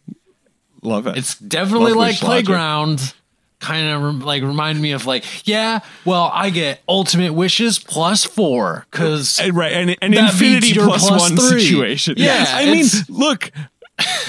Love 0.82 1.06
it. 1.06 1.16
It's 1.18 1.38
definitely 1.38 1.92
Love 1.92 1.96
like 1.98 2.08
wish 2.12 2.22
logic. 2.22 2.46
playground. 2.46 3.14
Kind 3.58 3.88
of 3.90 4.02
rem- 4.02 4.20
like 4.20 4.42
remind 4.42 4.80
me 4.80 4.92
of 4.92 5.04
like, 5.04 5.46
yeah, 5.46 5.80
well, 6.06 6.30
I 6.32 6.48
get 6.48 6.80
ultimate 6.88 7.34
wishes 7.34 7.78
plus 7.78 8.24
four 8.24 8.86
because 8.90 9.38
And, 9.38 9.54
right, 9.54 9.70
and 9.72 9.90
an 10.00 10.14
infinity 10.14 10.72
plus 10.72 11.06
plus 11.06 11.20
one 11.20 11.36
three. 11.36 11.60
situation. 11.60 12.14
Yeah, 12.16 12.46
I 12.48 12.64
mean, 12.72 12.86
look, 13.10 13.50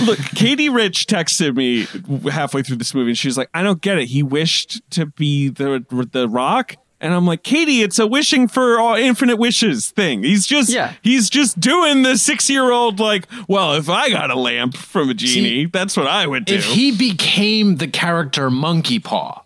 look. 0.01 0.19
Katie 0.35 0.67
Rich 0.67 1.07
texted 1.07 1.55
me 1.55 1.87
halfway 2.29 2.61
through 2.61 2.75
this 2.75 2.93
movie, 2.93 3.11
and 3.11 3.17
she's 3.17 3.37
like, 3.37 3.49
"I 3.53 3.63
don't 3.63 3.79
get 3.81 3.97
it. 3.99 4.07
He 4.09 4.21
wished 4.21 4.81
to 4.91 5.05
be 5.05 5.47
the 5.47 5.85
the 6.11 6.27
Rock." 6.27 6.75
And 7.01 7.13
I'm 7.15 7.25
like, 7.25 7.41
Katie, 7.41 7.81
it's 7.81 7.97
a 7.97 8.05
wishing 8.05 8.47
for 8.47 8.79
all 8.79 8.93
infinite 8.95 9.37
wishes 9.37 9.89
thing. 9.89 10.23
He's 10.23 10.45
just, 10.45 10.69
Yeah. 10.69 10.93
he's 11.01 11.29
just 11.31 11.59
doing 11.59 12.03
the 12.03 12.15
six 12.17 12.47
year 12.47 12.71
old 12.71 12.99
like, 12.99 13.25
well, 13.47 13.73
if 13.73 13.89
I 13.89 14.09
got 14.11 14.29
a 14.29 14.35
lamp 14.39 14.75
from 14.77 15.09
a 15.09 15.13
genie, 15.15 15.65
that's 15.65 15.97
what 15.97 16.05
I 16.05 16.27
would 16.27 16.45
do. 16.45 16.53
if 16.53 16.63
he 16.65 16.95
became 16.95 17.77
the 17.77 17.87
character 17.87 18.51
Monkey 18.51 18.99
Paw, 18.99 19.41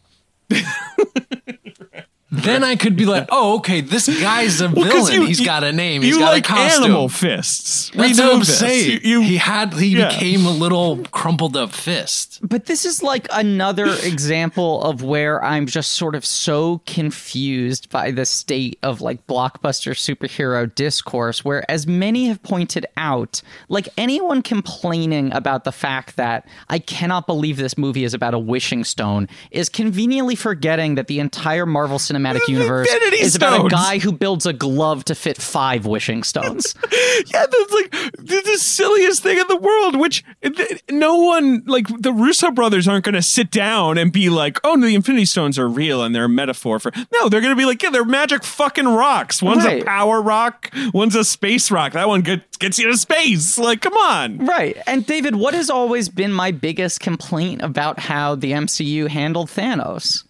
then 2.31 2.63
I 2.63 2.75
could 2.75 2.95
be 2.95 3.05
like, 3.05 3.27
oh, 3.31 3.57
okay, 3.57 3.81
this 3.81 4.07
guy's 4.21 4.59
a 4.59 4.67
'cause 4.67 4.83
villain. 4.83 5.13
you- 5.21 5.27
He's 5.27 5.39
you- 5.39 5.45
got 5.45 5.63
a 5.63 5.71
name. 5.71 6.01
you 6.01 6.07
He's 6.09 6.17
got 6.17 6.33
like 6.33 6.43
a 6.45 6.47
costume. 6.53 6.83
animal 6.85 7.07
fists. 7.09 7.91
We 7.93 8.07
That's 8.07 8.17
know 8.17 8.25
what 8.27 8.33
I'm 8.33 8.39
this. 8.39 8.59
saying. 8.59 8.91
You, 8.91 8.99
you- 9.03 9.21
he 9.21 9.37
had 9.37 9.73
he 9.75 9.97
Yeah. 9.97 10.09
became 10.09 10.45
a 10.45 10.51
little 10.51 10.97
crumpled 11.11 11.55
up 11.55 11.71
fist. 11.71 12.39
But 12.41 12.65
this 12.65 12.83
is 12.83 13.01
like 13.03 13.27
another 13.31 13.85
example 14.03 14.81
of 14.83 15.03
where 15.03 15.43
I'm 15.43 15.65
just 15.67 15.91
sort 15.91 16.15
of 16.15 16.25
so 16.25 16.81
confused 16.87 17.89
by 17.89 18.11
the 18.11 18.25
state 18.25 18.79
of 18.83 19.01
like 19.01 19.25
blockbuster 19.27 19.93
superhero 19.93 20.73
discourse, 20.73 21.45
where, 21.45 21.69
as 21.71 21.85
many 21.87 22.27
have 22.27 22.41
pointed 22.43 22.85
out, 22.97 23.41
like 23.69 23.87
anyone 23.97 24.41
complaining 24.41 25.31
about 25.31 25.63
the 25.63 25.71
fact 25.71 26.15
that 26.17 26.47
I 26.69 26.79
cannot 26.79 27.27
believe 27.27 27.57
this 27.57 27.77
movie 27.77 28.03
is 28.03 28.13
about 28.13 28.33
a 28.33 28.39
wishing 28.39 28.83
stone 28.83 29.29
is 29.51 29.69
conveniently 29.69 30.35
forgetting 30.35 30.95
that 30.95 31.07
the 31.07 31.19
entire 31.19 31.65
Marvel 31.65 31.97
Cinematic 31.99 32.14
Universe 32.47 32.87
Infinity 32.91 33.21
is 33.21 33.35
about 33.35 33.65
a 33.65 33.69
guy 33.69 33.97
who 33.99 34.11
builds 34.11 34.45
a 34.45 34.53
glove 34.53 35.05
to 35.05 35.15
fit 35.15 35.37
five 35.41 35.85
wishing 35.85 36.23
stones. 36.23 36.73
Yeah, 37.33 37.45
that's 37.49 37.71
like 37.71 37.91
the, 38.17 38.41
the 38.43 38.57
silliest 38.57 39.23
thing 39.23 39.37
in 39.37 39.47
the 39.47 39.55
world. 39.55 39.95
Which 39.97 40.23
th- 40.43 40.83
no 40.91 41.15
one, 41.15 41.63
like 41.65 41.87
the 42.01 42.11
Russo 42.11 42.51
brothers, 42.51 42.87
aren't 42.89 43.05
going 43.05 43.15
to 43.15 43.21
sit 43.21 43.51
down 43.51 43.97
and 43.97 44.11
be 44.11 44.29
like, 44.29 44.59
"Oh, 44.65 44.75
no, 44.75 44.85
the 44.85 44.95
Infinity 44.95 45.23
Stones 45.25 45.57
are 45.57 45.67
real 45.67 46.03
and 46.03 46.13
they're 46.13 46.25
a 46.25 46.29
metaphor 46.29 46.77
for." 46.79 46.91
No, 47.13 47.29
they're 47.29 47.39
going 47.41 47.53
to 47.55 47.57
be 47.57 47.63
like, 47.65 47.81
"Yeah, 47.81 47.89
they're 47.89 48.03
magic 48.03 48.43
fucking 48.43 48.85
rocks. 48.87 49.41
One's 49.41 49.63
Right. 49.63 49.81
a 49.81 49.85
power 49.85 50.21
rock, 50.21 50.69
one's 50.93 51.15
a 51.15 51.23
space 51.23 51.71
rock. 51.71 51.93
That 51.93 52.09
one 52.09 52.21
gets 52.21 52.57
gets 52.57 52.77
you 52.79 52.87
to 52.91 52.97
space. 52.97 53.57
Like, 53.57 53.81
come 53.81 53.93
on." 53.95 54.39
Right. 54.45 54.77
And 54.85 55.05
David, 55.05 55.35
what 55.37 55.53
has 55.53 55.69
always 55.69 56.09
been 56.09 56.33
my 56.33 56.51
biggest 56.51 56.99
complaint 56.99 57.61
about 57.61 57.99
how 57.99 58.35
the 58.35 58.51
MCU 58.51 59.07
handled 59.07 59.49
Thanos? 59.49 60.23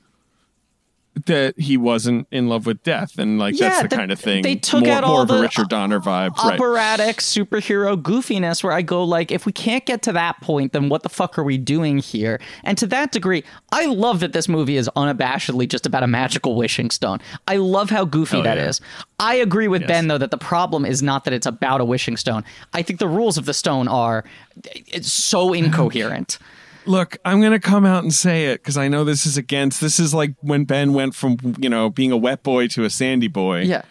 That 1.28 1.58
he 1.58 1.78
wasn't 1.78 2.28
in 2.30 2.50
love 2.50 2.66
with 2.66 2.84
death, 2.84 3.18
and 3.18 3.40
like 3.40 3.58
Yeah, 3.58 3.70
that's 3.70 3.82
the 3.84 3.88
that- 3.88 3.96
kind 3.96 4.12
of 4.12 4.20
thing. 4.20 4.44
they 4.44 4.56
took 4.56 4.84
more, 4.84 4.92
out 4.94 5.04
more 5.06 5.16
all 5.16 5.22
of 5.22 5.30
a 5.32 5.36
the 5.36 5.42
Richard 5.42 5.70
Donner 5.70 6.02
vibe, 6.02 6.36
right? 6.36 6.56
Operatic 6.56 7.18
superhero 7.18 7.96
goofiness 7.96 8.62
where 8.64 8.74
I 8.74 8.82
go 8.82 9.02
like 9.02 9.32
if 9.32 9.46
we 9.46 9.54
can't 9.54 9.86
get 9.86 10.02
to 10.04 10.12
that 10.12 10.42
point 10.42 10.74
then 10.74 10.90
what 10.90 11.04
the 11.04 11.10
fuck 11.10 11.40
are 11.40 11.44
we 11.44 11.58
doing 11.58 12.00
here? 12.00 12.42
And 12.66 12.78
to 12.80 12.88
that 12.88 13.14
degree, 13.14 13.46
I 13.72 13.86
love 13.86 14.20
that 14.20 14.34
this 14.34 14.50
movie 14.50 14.76
is 14.76 14.90
unabashedly 14.98 15.70
just 15.70 15.86
about 15.86 16.04
a 16.04 16.08
magical 16.08 16.56
wishing 16.56 16.90
stone. 16.90 17.20
I 17.48 17.56
love 17.58 17.90
how 17.90 18.04
goofy 18.04 18.38
oh, 18.40 18.44
that 18.44 18.58
is. 18.58 18.82
yeah. 18.84 19.04
I 19.18 19.36
agree 19.36 19.70
with 19.70 19.84
Yes. 19.84 19.88
Ben 19.88 20.08
though 20.10 20.18
that 20.18 20.32
the 20.32 20.38
problem 20.38 20.84
is 20.84 21.02
not 21.02 21.24
that 21.24 21.34
it's 21.34 21.48
about 21.48 21.80
a 21.80 21.86
wishing 21.86 22.18
stone. 22.18 22.44
I 22.74 22.82
think 22.82 23.00
the 23.00 23.08
rules 23.08 23.38
of 23.38 23.46
the 23.46 23.54
stone 23.54 23.88
are 23.88 24.26
it's 24.66 25.12
so 25.14 25.54
incoherent. 25.54 26.40
Look, 26.86 27.18
I'm 27.26 27.40
going 27.40 27.52
to 27.52 27.60
come 27.60 27.86
out 27.86 28.04
and 28.04 28.14
say 28.14 28.46
it 28.46 28.62
because 28.62 28.78
I 28.78 28.88
know 28.88 29.04
this 29.04 29.26
is 29.26 29.38
against. 29.38 29.82
This 29.82 30.00
is 30.00 30.14
like 30.14 30.36
when 30.42 30.66
Ben 30.66 30.94
went 30.94 31.16
from, 31.16 31.38
you 31.60 31.70
know, 31.70 31.90
being 31.90 32.12
a 32.12 32.18
wet 32.18 32.44
boy 32.44 32.68
to 32.70 32.84
a 32.84 32.90
sandy 32.90 33.28
boy. 33.28 33.62
Yeah. 33.62 33.84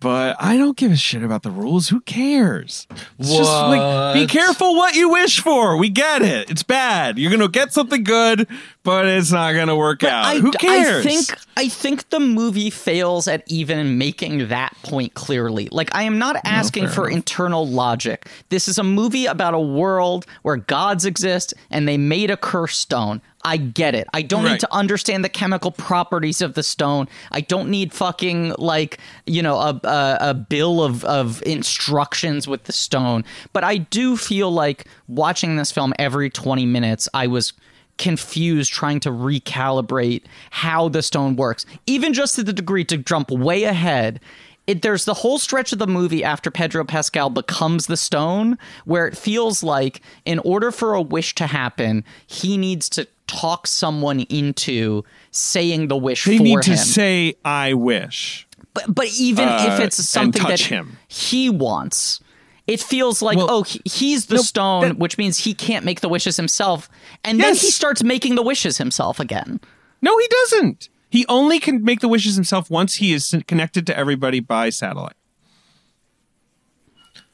But 0.00 0.36
I 0.40 0.56
don't 0.56 0.78
give 0.78 0.92
a 0.92 0.96
shit 0.96 1.22
about 1.22 1.42
the 1.42 1.50
rules. 1.50 1.90
Who 1.90 2.00
cares? 2.00 2.86
It's 3.18 3.28
just 3.30 3.50
like, 3.50 4.14
be 4.14 4.26
careful 4.26 4.74
what 4.74 4.94
you 4.94 5.10
wish 5.10 5.40
for. 5.40 5.76
We 5.76 5.90
get 5.90 6.22
it. 6.22 6.50
It's 6.50 6.62
bad. 6.62 7.18
You're 7.18 7.30
going 7.30 7.42
to 7.42 7.48
get 7.48 7.74
something 7.74 8.02
good, 8.02 8.48
but 8.82 9.06
it's 9.06 9.30
not 9.30 9.52
going 9.52 9.68
to 9.68 9.76
work 9.76 10.02
out. 10.04 10.24
I, 10.24 10.38
Who 10.38 10.52
cares? 10.52 11.04
I 11.04 11.08
think 11.08 11.38
I 11.56 11.68
think 11.68 12.08
the 12.08 12.20
movie 12.20 12.70
fails 12.70 13.28
at 13.28 13.42
even 13.46 13.98
making 13.98 14.48
that 14.48 14.74
point 14.82 15.14
clearly. 15.14 15.68
Like 15.70 15.94
I 15.94 16.04
am 16.04 16.18
not 16.18 16.36
asking 16.44 16.86
fair 16.86 16.94
for 16.94 17.06
enough. 17.08 17.16
internal 17.16 17.66
logic. 17.68 18.28
This 18.48 18.68
is 18.68 18.78
a 18.78 18.84
movie 18.84 19.26
about 19.26 19.54
a 19.54 19.60
world 19.60 20.24
where 20.42 20.56
gods 20.56 21.04
exist 21.04 21.52
and 21.70 21.86
they 21.86 21.98
made 21.98 22.30
a 22.30 22.36
curse 22.36 22.76
stone. 22.76 23.20
I 23.42 23.56
get 23.56 23.94
it. 23.94 24.06
I 24.12 24.20
don't 24.20 24.44
need 24.44 24.60
to 24.60 24.72
understand 24.72 25.24
the 25.24 25.30
chemical 25.30 25.70
properties 25.70 26.42
of 26.42 26.54
the 26.54 26.62
stone. 26.62 27.08
I 27.30 27.40
don't 27.40 27.70
need 27.70 27.92
fucking 27.92 28.54
like 28.58 28.98
you 29.26 29.42
know 29.42 29.58
a 29.58 29.80
a, 29.84 30.18
a 30.20 30.34
bill 30.34 30.82
of 30.82 31.04
of 31.04 31.42
instructions 31.44 32.48
with 32.48 32.64
the 32.64 32.72
stone. 32.72 33.24
But 33.52 33.64
I 33.64 33.78
do 33.78 34.16
feel 34.16 34.50
like 34.50 34.86
watching 35.08 35.56
this 35.56 35.70
film 35.70 35.92
every 35.98 36.30
twenty 36.30 36.66
minutes, 36.66 37.08
I 37.12 37.26
was 37.26 37.52
confused 38.00 38.72
trying 38.72 38.98
to 38.98 39.10
recalibrate 39.10 40.22
how 40.50 40.88
the 40.88 41.02
stone 41.02 41.36
works, 41.36 41.66
even 41.86 42.14
just 42.14 42.34
to 42.34 42.42
the 42.42 42.52
degree 42.52 42.82
to 42.82 42.96
jump 42.96 43.30
way 43.30 43.64
ahead. 43.64 44.18
It, 44.66 44.82
there's 44.82 45.04
the 45.04 45.14
whole 45.14 45.38
stretch 45.38 45.72
of 45.72 45.78
the 45.78 45.86
movie 45.86 46.24
after 46.24 46.50
Pedro 46.50 46.84
Pascal 46.84 47.28
becomes 47.28 47.88
the 47.88 47.96
stone, 47.96 48.56
where 48.86 49.06
it 49.06 49.16
feels 49.16 49.62
like 49.62 50.00
in 50.24 50.38
order 50.40 50.72
for 50.72 50.94
a 50.94 51.02
wish 51.02 51.34
to 51.36 51.46
happen, 51.46 52.04
he 52.26 52.56
needs 52.56 52.88
to 52.90 53.06
talk 53.26 53.66
someone 53.66 54.20
into 54.20 55.04
saying 55.30 55.88
the 55.88 55.96
wish 55.96 56.24
they 56.24 56.38
need 56.38 56.62
to 56.62 56.76
say, 56.78 57.34
I 57.44 57.74
wish. 57.74 58.46
but, 58.72 58.84
but 58.88 59.08
even 59.18 59.48
uh, 59.48 59.66
if 59.68 59.80
it's 59.80 59.96
something 60.08 60.42
that 60.44 60.60
him. 60.60 60.96
he 61.08 61.50
wants, 61.50 62.20
it 62.66 62.80
feels 62.80 63.22
like 63.22 63.36
Well, 63.38 63.48
oh 63.50 63.64
he's 63.84 64.26
the 64.26 64.38
stone, 64.38 64.82
that- 64.82 64.98
which 64.98 65.18
means 65.18 65.38
he 65.38 65.54
can't 65.54 65.84
make 65.84 66.00
the 66.00 66.08
wishes 66.08 66.36
himself, 66.36 66.88
and 67.24 67.40
then 67.40 67.54
he 67.54 67.70
starts 67.70 68.02
making 68.04 68.34
the 68.34 68.42
wishes 68.42 68.78
himself 68.78 69.18
again. 69.20 69.60
No, 70.02 70.16
he 70.18 70.26
doesn't. 70.28 70.88
He 71.10 71.26
only 71.28 71.58
can 71.58 71.82
make 71.84 72.00
the 72.00 72.08
wishes 72.08 72.36
himself 72.36 72.70
once 72.70 72.94
he 72.96 73.12
is 73.12 73.34
connected 73.48 73.86
to 73.88 73.96
everybody 73.96 74.40
by 74.40 74.70
satellite. 74.70 75.16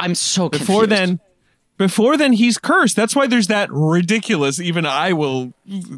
I'm 0.01 0.15
so 0.15 0.49
confused. 0.49 0.67
before 0.69 0.87
then 0.87 1.21
before 1.79 2.17
then 2.17 2.33
he's 2.33 2.59
cursed 2.59 2.97
that's 2.97 3.15
why 3.15 3.27
there's 3.27 3.49
that 3.49 3.69
ridiculous 3.71 4.59
even 4.61 4.87
i 4.87 5.13
will 5.13 5.53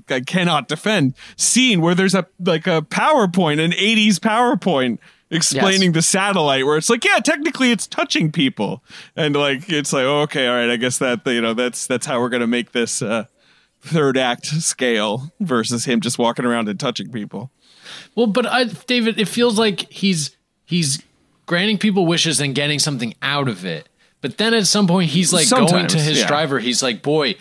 i 0.09 0.20
cannot 0.20 0.66
defend 0.68 1.14
scene 1.37 1.81
where 1.81 1.95
there's 1.95 2.14
a 2.14 2.26
like 2.45 2.66
a 2.66 2.83
powerpoint 2.83 3.64
an 3.64 3.70
80s 3.72 4.16
powerpoint 4.18 4.99
explaining 5.31 5.91
Yes. 5.91 5.95
the 5.95 6.03
satellite 6.03 6.64
where 6.64 6.76
it's 6.76 6.89
like 6.89 7.05
yeah 7.05 7.18
technically 7.18 7.70
it's 7.70 7.87
touching 7.87 8.33
people 8.33 8.83
and 9.14 9.37
like 9.37 9.68
it's 9.70 9.93
like 9.93 10.05
oh, 10.05 10.22
okay 10.22 10.47
all 10.47 10.55
right 10.55 10.70
i 10.70 10.76
guess 10.76 10.99
that 10.99 11.20
you 11.26 11.41
know 11.41 11.55
that's 11.55 11.87
that's 11.87 12.07
how 12.07 12.18
we're 12.20 12.29
gonna 12.31 12.47
make 12.47 12.72
this 12.72 13.03
uh 13.03 13.24
third 13.81 14.16
act 14.16 14.47
scale 14.47 15.31
versus 15.41 15.85
him 15.85 16.01
just 16.01 16.18
walking 16.18 16.45
around 16.45 16.68
and 16.68 16.81
touching 16.81 17.11
people 17.12 17.51
Well, 18.14 18.26
but 18.26 18.45
I, 18.47 18.64
David, 18.64 19.18
it 19.18 19.29
feels 19.29 19.59
like 19.59 19.91
he's 19.91 20.37
he's 20.66 21.03
granting 21.47 21.79
people 21.79 22.07
wishes 22.07 22.41
and 22.41 22.55
getting 22.55 22.79
something 22.79 23.14
out 23.22 23.49
of 23.49 23.64
it. 23.64 23.89
But 24.20 24.37
then 24.37 24.53
at 24.53 24.66
some 24.66 24.87
point, 24.87 25.11
he's 25.11 25.33
like 25.33 25.49
going 25.49 25.87
to 25.87 25.99
his 25.99 26.18
yeah. 26.20 26.26
driver. 26.26 26.59
He's 26.59 26.83
like, 26.83 27.03
"Boy, 27.03 27.37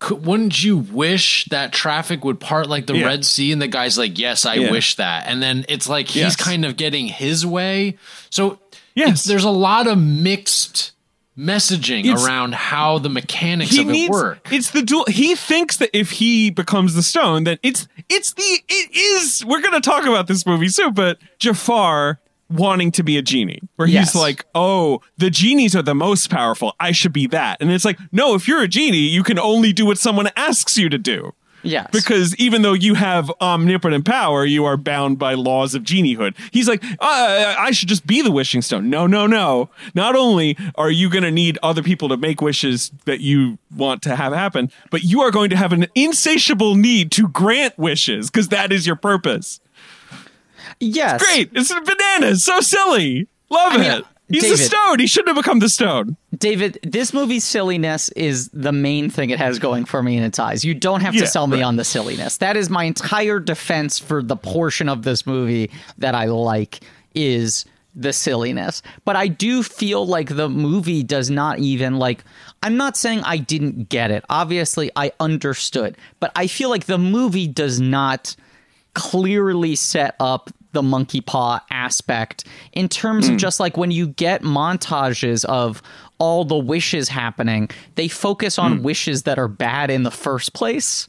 could, 0.00 0.26
wouldn't 0.26 0.64
you 0.64 0.76
wish 0.78 1.44
that 1.50 1.72
traffic 1.72 2.24
would 2.24 2.40
part 2.40 2.68
like 2.68 2.86
the 2.86 2.96
Yeah. 2.96 3.06
Red 3.06 3.24
Sea?" 3.24 3.52
And 3.52 3.62
the 3.62 3.68
guy's 3.68 3.96
like, 3.96 4.18
"Yes, 4.18 4.44
I 4.44 4.54
Yeah. 4.54 4.70
wish 4.72 4.96
that." 4.96 5.26
And 5.28 5.40
then 5.42 5.64
it's 5.68 5.88
like 5.88 6.08
he's 6.08 6.22
Yes. 6.22 6.36
kind 6.36 6.64
of 6.64 6.76
getting 6.76 7.06
his 7.06 7.46
way. 7.46 7.96
So 8.30 8.58
Yes. 8.94 9.24
there's 9.24 9.44
a 9.44 9.50
lot 9.50 9.86
of 9.86 9.96
mixed 9.98 10.92
messaging 11.38 12.00
It's- 12.00 12.24
around 12.26 12.54
how 12.54 12.98
the 12.98 13.08
mechanics 13.08 13.72
of 13.78 13.88
it 13.88 13.92
needs 13.92 14.10
work. 14.10 14.46
it's 14.50 14.72
the 14.72 14.82
dual 14.82 15.06
he 15.08 15.34
thinks 15.34 15.76
that 15.78 15.88
if 15.96 16.10
he 16.10 16.50
becomes 16.50 16.92
the 16.94 17.02
stone 17.02 17.44
then 17.44 17.56
it's 17.62 17.86
it's 18.10 18.32
the 18.32 18.42
it 18.68 18.90
is 18.94 19.42
we're 19.46 19.62
gonna 19.62 19.80
talk 19.80 20.04
about 20.04 20.26
this 20.26 20.44
movie 20.44 20.68
soon 20.68 20.92
but 20.92 21.18
jafar 21.38 22.18
wanting 22.50 22.90
to 22.92 23.02
be 23.02 23.16
a 23.16 23.22
genie 23.22 23.60
where 23.76 23.88
Yes. 23.88 24.12
he's 24.12 24.20
like 24.20 24.44
oh 24.54 25.00
the 25.18 25.30
genies 25.30 25.74
are 25.76 25.82
the 25.82 25.94
most 25.94 26.30
powerful 26.30 26.74
i 26.80 26.90
should 26.92 27.12
be 27.12 27.26
that 27.28 27.58
and 27.60 27.70
it's 27.70 27.84
like 27.84 27.98
no 28.12 28.34
if 28.34 28.48
you're 28.48 28.62
a 28.62 28.68
genie 28.68 28.98
you 28.98 29.22
can 29.22 29.38
only 29.38 29.72
do 29.72 29.86
what 29.86 29.98
someone 29.98 30.28
asks 30.36 30.76
you 30.76 30.88
to 30.88 30.98
do 30.98 31.32
yes, 31.62 31.86
because 31.92 32.34
even 32.36 32.62
though 32.62 32.72
you 32.72 32.94
have 32.94 33.30
omnipotent 33.42 34.04
power, 34.06 34.46
you 34.46 34.64
are 34.64 34.78
bound 34.78 35.18
by 35.18 35.34
laws 35.34 35.74
of 35.74 35.82
geniehood. 35.82 36.34
He's 36.52 36.66
like, 36.66 36.82
uh, 36.98 37.54
I 37.58 37.70
should 37.72 37.88
just 37.90 38.06
be 38.06 38.22
the 38.22 38.30
wishing 38.30 38.62
stone. 38.62 38.88
No, 38.88 39.06
no, 39.06 39.26
no. 39.26 39.68
Not 39.94 40.16
only 40.16 40.56
are 40.76 40.90
you 40.90 41.10
going 41.10 41.22
to 41.24 41.30
need 41.30 41.58
other 41.62 41.82
people 41.82 42.08
to 42.08 42.16
make 42.16 42.40
wishes 42.40 42.90
that 43.04 43.20
you 43.20 43.58
want 43.76 44.00
to 44.04 44.16
have 44.16 44.32
happen, 44.32 44.72
but 44.90 45.02
you 45.04 45.20
are 45.20 45.30
going 45.30 45.50
to 45.50 45.56
have 45.56 45.74
an 45.74 45.86
insatiable 45.94 46.76
need 46.76 47.12
to 47.12 47.28
grant 47.28 47.76
wishes 47.78 48.30
because 48.30 48.48
that 48.48 48.72
is 48.72 48.86
your 48.86 48.96
purpose. 48.96 49.60
Yes, 50.80 51.22
Great. 51.22 51.50
It's 51.54 51.70
a 51.70 51.80
bananas. 51.80 52.44
So 52.44 52.60
silly. 52.60 53.28
Love 53.50 53.72
I 53.74 53.76
mean, 53.76 53.86
it. 53.90 54.02
Uh, 54.04 54.06
He's 54.28 54.42
David. 54.42 54.58
the 54.58 54.62
stone. 54.62 54.98
He 55.00 55.06
shouldn't 55.08 55.36
have 55.36 55.44
become 55.44 55.58
the 55.58 55.68
stone. 55.68 56.16
David, 56.38 56.78
this 56.84 57.12
movie's 57.12 57.42
silliness 57.42 58.10
is 58.10 58.48
the 58.52 58.70
main 58.70 59.10
thing 59.10 59.30
it 59.30 59.38
has 59.40 59.58
going 59.58 59.84
for 59.84 60.02
me 60.04 60.16
in 60.16 60.22
its 60.22 60.38
eyes. 60.38 60.64
You 60.64 60.72
don't 60.72 61.00
have 61.00 61.14
Yeah, 61.16 61.22
to 61.22 61.26
sell 61.26 61.48
me 61.48 61.56
right. 61.58 61.64
on 61.64 61.74
the 61.76 61.82
silliness. 61.84 62.36
That 62.36 62.56
is 62.56 62.70
my 62.70 62.84
entire 62.84 63.40
defense 63.40 63.98
for 63.98 64.22
the 64.22 64.36
portion 64.36 64.88
of 64.88 65.02
this 65.02 65.26
movie 65.26 65.70
that 65.98 66.14
I 66.14 66.26
like 66.26 66.78
is 67.12 67.64
the 67.96 68.12
silliness. 68.12 68.82
But 69.04 69.16
I 69.16 69.26
do 69.26 69.64
feel 69.64 70.06
like 70.06 70.28
the 70.36 70.48
movie 70.48 71.02
does 71.02 71.28
not 71.28 71.58
even 71.58 71.98
like 71.98 72.22
I'm 72.62 72.76
not 72.76 72.96
saying 72.96 73.22
I 73.24 73.38
didn't 73.38 73.88
get 73.88 74.12
it. 74.12 74.24
Obviously, 74.30 74.92
I 74.94 75.10
understood, 75.18 75.96
but 76.20 76.30
I 76.36 76.46
feel 76.46 76.70
like 76.70 76.84
the 76.86 76.98
movie 76.98 77.48
does 77.48 77.80
not 77.80 78.36
clearly 78.94 79.74
set 79.74 80.14
up 80.20 80.50
the 80.72 80.82
monkey 80.82 81.20
paw 81.20 81.60
aspect 81.70 82.44
in 82.72 82.88
terms 82.88 83.26
Hmm. 83.26 83.34
of 83.34 83.38
just 83.40 83.58
like 83.60 83.76
when 83.76 83.90
you 83.90 84.06
get 84.08 84.42
montages 84.42 85.44
of 85.46 85.82
all 86.18 86.44
the 86.44 86.56
wishes 86.56 87.08
happening, 87.08 87.68
they 87.96 88.08
focus 88.08 88.58
on 88.58 88.78
Hmm. 88.78 88.82
wishes 88.82 89.22
that 89.24 89.38
are 89.38 89.48
bad 89.48 89.90
in 89.90 90.02
the 90.02 90.10
first 90.10 90.52
place. 90.52 91.08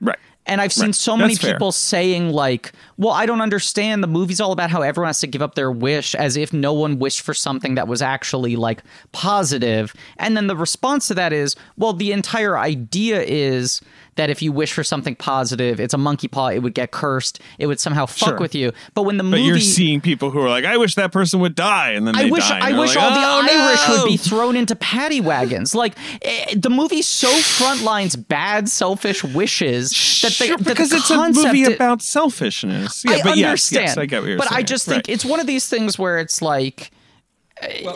Right. 0.00 0.18
And 0.46 0.62
I've 0.62 0.72
seen 0.72 0.86
Right. 0.86 0.94
so 0.94 1.14
many 1.14 1.34
That's 1.34 1.44
fair. 1.44 1.52
people 1.54 1.72
saying 1.72 2.30
like, 2.30 2.72
"Well, 2.96 3.12
I 3.12 3.26
don't 3.26 3.42
understand. 3.42 4.02
The 4.02 4.06
movie's 4.06 4.40
all 4.40 4.52
about 4.52 4.70
how 4.70 4.80
everyone 4.80 5.08
has 5.10 5.20
to 5.20 5.26
give 5.26 5.42
up 5.42 5.56
their 5.56 5.70
wish 5.70 6.14
as 6.14 6.38
if 6.38 6.54
no 6.54 6.72
one 6.72 6.98
wished 6.98 7.20
for 7.20 7.34
something 7.34 7.74
that 7.74 7.86
was 7.86 8.00
actually 8.00 8.56
like 8.56 8.82
positive." 9.12 9.92
And 10.16 10.36
then 10.38 10.46
the 10.46 10.56
response 10.56 11.06
to 11.08 11.14
that 11.14 11.34
is, 11.34 11.54
"Well, 11.76 11.92
the 11.92 12.12
entire 12.12 12.56
idea 12.58 13.22
is 13.26 13.82
that 14.18 14.28
if 14.28 14.42
you 14.42 14.52
wish 14.52 14.72
for 14.72 14.84
something 14.84 15.14
positive, 15.16 15.80
it's 15.80 15.94
a 15.94 15.98
monkey 15.98 16.28
paw, 16.28 16.48
it 16.48 16.58
would 16.58 16.74
get 16.74 16.90
cursed, 16.90 17.40
it 17.58 17.66
would 17.66 17.80
somehow 17.80 18.04
fuck 18.06 18.28
Sure. 18.30 18.38
with 18.38 18.54
you." 18.54 18.72
But 18.94 19.02
when 19.04 19.16
the 19.16 19.22
But 19.24 19.30
movie 19.30 19.42
you're 19.44 19.58
seeing 19.60 20.02
people 20.02 20.30
who 20.30 20.40
are 20.40 20.50
like, 20.50 20.66
I 20.66 20.76
wish 20.76 20.94
that 20.96 21.10
person 21.10 21.40
would 21.40 21.54
die, 21.54 21.92
and 21.92 22.06
then 22.06 22.14
I 22.16 22.26
wish 22.30 22.46
die. 22.46 22.58
I 22.60 22.78
wish 22.78 22.94
like, 22.94 23.02
all 23.04 23.10
the 23.12 23.26
"Oh, 23.26 23.68
Irish 23.68 23.88
no!" 23.88 24.02
would 24.02 24.08
be 24.10 24.16
thrown 24.18 24.54
into 24.56 24.76
paddy 24.76 25.22
wagons. 25.22 25.74
Like 25.74 25.94
eh, 26.22 26.54
the 26.56 26.68
movie 26.70 27.00
so 27.02 27.28
frontlines 27.28 28.16
bad, 28.28 28.68
selfish 28.68 29.24
wishes 29.24 29.90
that 30.22 30.28
the, 30.28 30.44
Sure, 30.44 30.56
that 30.58 30.66
because 30.66 30.90
the 30.90 30.96
it's 30.96 31.10
a 31.10 31.32
movie 31.32 31.62
it- 31.62 31.74
about 31.74 32.02
selfishness. 32.02 33.04
Yeah, 33.06 33.12
I 33.12 33.22
but 33.22 33.32
understand. 33.38 33.86
yes, 33.86 33.96
I 33.96 34.06
get 34.06 34.20
what 34.22 34.28
you're 34.28 34.38
but 34.38 34.48
saying. 34.48 34.58
I 34.58 34.62
just 34.62 34.86
Right. 34.88 34.94
think 34.94 35.08
it's 35.08 35.24
one 35.24 35.40
of 35.40 35.46
these 35.46 35.68
things 35.68 35.98
where 35.98 36.18
it's 36.18 36.42
like. 36.42 36.90
a, 37.62 37.86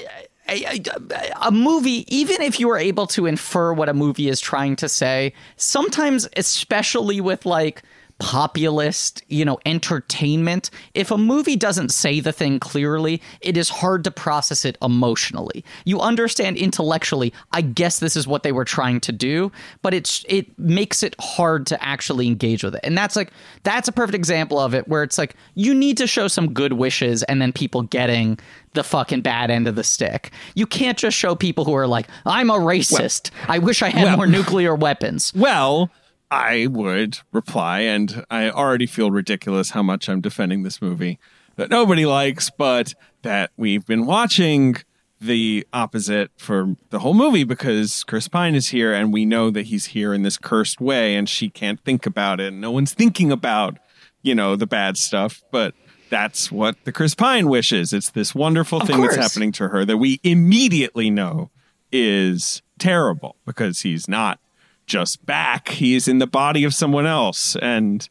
a- 0.53 1.33
a 1.49 1.51
movie, 1.51 2.05
even 2.15 2.43
if 2.43 2.59
you 2.61 2.71
are 2.71 2.79
able 2.79 3.07
to 3.09 3.27
infer 3.27 3.73
what 3.73 3.89
a 3.89 3.95
movie 3.95 4.29
is 4.29 4.41
trying 4.41 4.77
to 4.77 4.89
say, 4.89 5.33
sometimes, 5.57 6.29
especially 6.37 7.21
with 7.21 7.47
like 7.47 7.83
populist, 8.23 9.21
you 9.27 9.45
know, 9.45 9.59
entertainment, 9.67 10.71
if 10.95 11.11
a 11.11 11.19
movie 11.19 11.57
doesn't 11.57 11.89
say 11.89 12.21
the 12.21 12.31
thing 12.31 12.61
clearly, 12.61 13.21
it 13.41 13.57
is 13.57 13.69
hard 13.69 14.05
to 14.05 14.13
process 14.13 14.65
it 14.65 14.79
emotionally. 14.81 15.65
You 15.85 15.99
understand 16.01 16.57
intellectually, 16.57 17.33
I 17.51 17.63
guess 17.63 17.99
this 17.99 18.15
is 18.15 18.29
what 18.29 18.45
they 18.45 18.53
were 18.53 18.65
trying 18.65 19.01
to 19.01 19.13
do, 19.13 19.51
but 19.83 19.93
it's 19.93 20.25
it 20.29 20.57
makes 20.57 21.03
it 21.03 21.17
hard 21.19 21.67
to 21.67 21.85
actually 21.85 22.29
engage 22.29 22.63
with 22.63 22.77
it. 22.77 22.81
And 22.85 22.97
that's 22.97 23.17
like 23.17 23.33
that's 23.65 23.89
a 23.89 23.93
perfect 23.93 24.15
example 24.15 24.61
of 24.61 24.73
it 24.73 24.87
where 24.87 25.03
it's 25.03 25.19
like 25.19 25.35
you 25.57 25.75
need 25.75 25.97
to 25.97 26.07
show 26.07 26.29
some 26.29 26.53
good 26.55 26.75
wishes 26.75 27.25
and 27.25 27.43
then 27.43 27.53
people 27.53 27.83
getting 27.83 28.39
the 28.75 28.85
fucking 28.85 29.23
bad 29.23 29.51
end 29.51 29.67
of 29.67 29.75
the 29.75 29.85
stick. 29.85 30.31
You 30.55 30.67
can't 30.67 30.97
just 30.97 31.17
show 31.17 31.35
people 31.35 31.65
who 31.65 31.75
are 31.75 31.89
like, 31.89 32.07
I'm 32.25 32.51
a 32.51 32.55
racist. 32.55 33.31
I 33.49 33.59
wish 33.59 33.83
I 33.83 33.89
had 33.89 34.05
well- 34.05 34.17
more 34.19 34.27
nuclear 34.29 34.77
weapons. 34.77 35.33
Well, 35.43 35.91
I 36.33 36.67
would 36.67 37.19
reply, 37.31 37.81
and 37.81 38.25
I 38.31 38.49
already 38.49 38.87
feel 38.87 39.11
ridiculous 39.11 39.71
how 39.71 39.83
much 39.83 40.09
I'm 40.09 40.23
defending 40.23 40.63
this 40.63 40.81
movie 40.81 41.19
that 41.57 41.69
nobody 41.69 42.07
likes, 42.07 42.49
but 42.49 42.95
that 43.21 43.51
we've 43.59 43.85
been 43.85 44.07
watching 44.07 44.77
the 45.21 45.67
opposite 45.75 46.31
for 46.39 46.75
the 46.89 47.01
whole 47.01 47.13
movie 47.13 47.45
because 47.45 48.03
Chris 48.05 48.29
Pine 48.29 48.55
is 48.55 48.69
here, 48.69 48.95
and 48.95 49.13
we 49.13 49.27
know 49.27 49.51
that 49.51 49.67
he's 49.67 49.87
here 49.87 50.15
in 50.15 50.23
this 50.23 50.39
cursed 50.39 50.81
way, 50.81 51.17
and 51.17 51.29
she 51.29 51.51
can't 51.51 51.79
think 51.85 52.07
about 52.07 52.41
it. 52.41 52.49
And 52.49 52.63
no 52.63 52.71
one's 52.71 52.95
thinking 52.95 53.31
about, 53.31 53.77
you 54.23 54.35
know, 54.35 54.57
the 54.57 54.67
bad 54.67 54.97
stuff, 54.97 55.43
but. 55.53 55.75
That's 56.09 56.53
what 56.53 56.77
the 56.85 56.93
Chris 56.93 57.15
Pine 57.15 57.49
wishes. 57.49 57.95
It's 57.95 58.11
this 58.11 58.35
wonderful 58.35 58.81
thing 58.81 59.01
that's 59.01 59.17
happening 59.17 59.51
to 59.53 59.69
her 59.69 59.87
that 59.87 59.97
we 59.97 60.21
immediately 60.23 61.09
know 61.09 61.51
is 61.91 62.61
terrible 62.79 63.37
because 63.47 63.81
he's 63.81 64.07
not 64.07 64.39
just 64.87 65.25
back. 65.27 65.69
He 65.69 65.95
is 65.95 66.09
in 66.09 66.19
the 66.19 66.27
body 66.27 66.65
of 66.65 66.75
someone 66.75 67.07
else. 67.07 67.57
And 67.57 68.09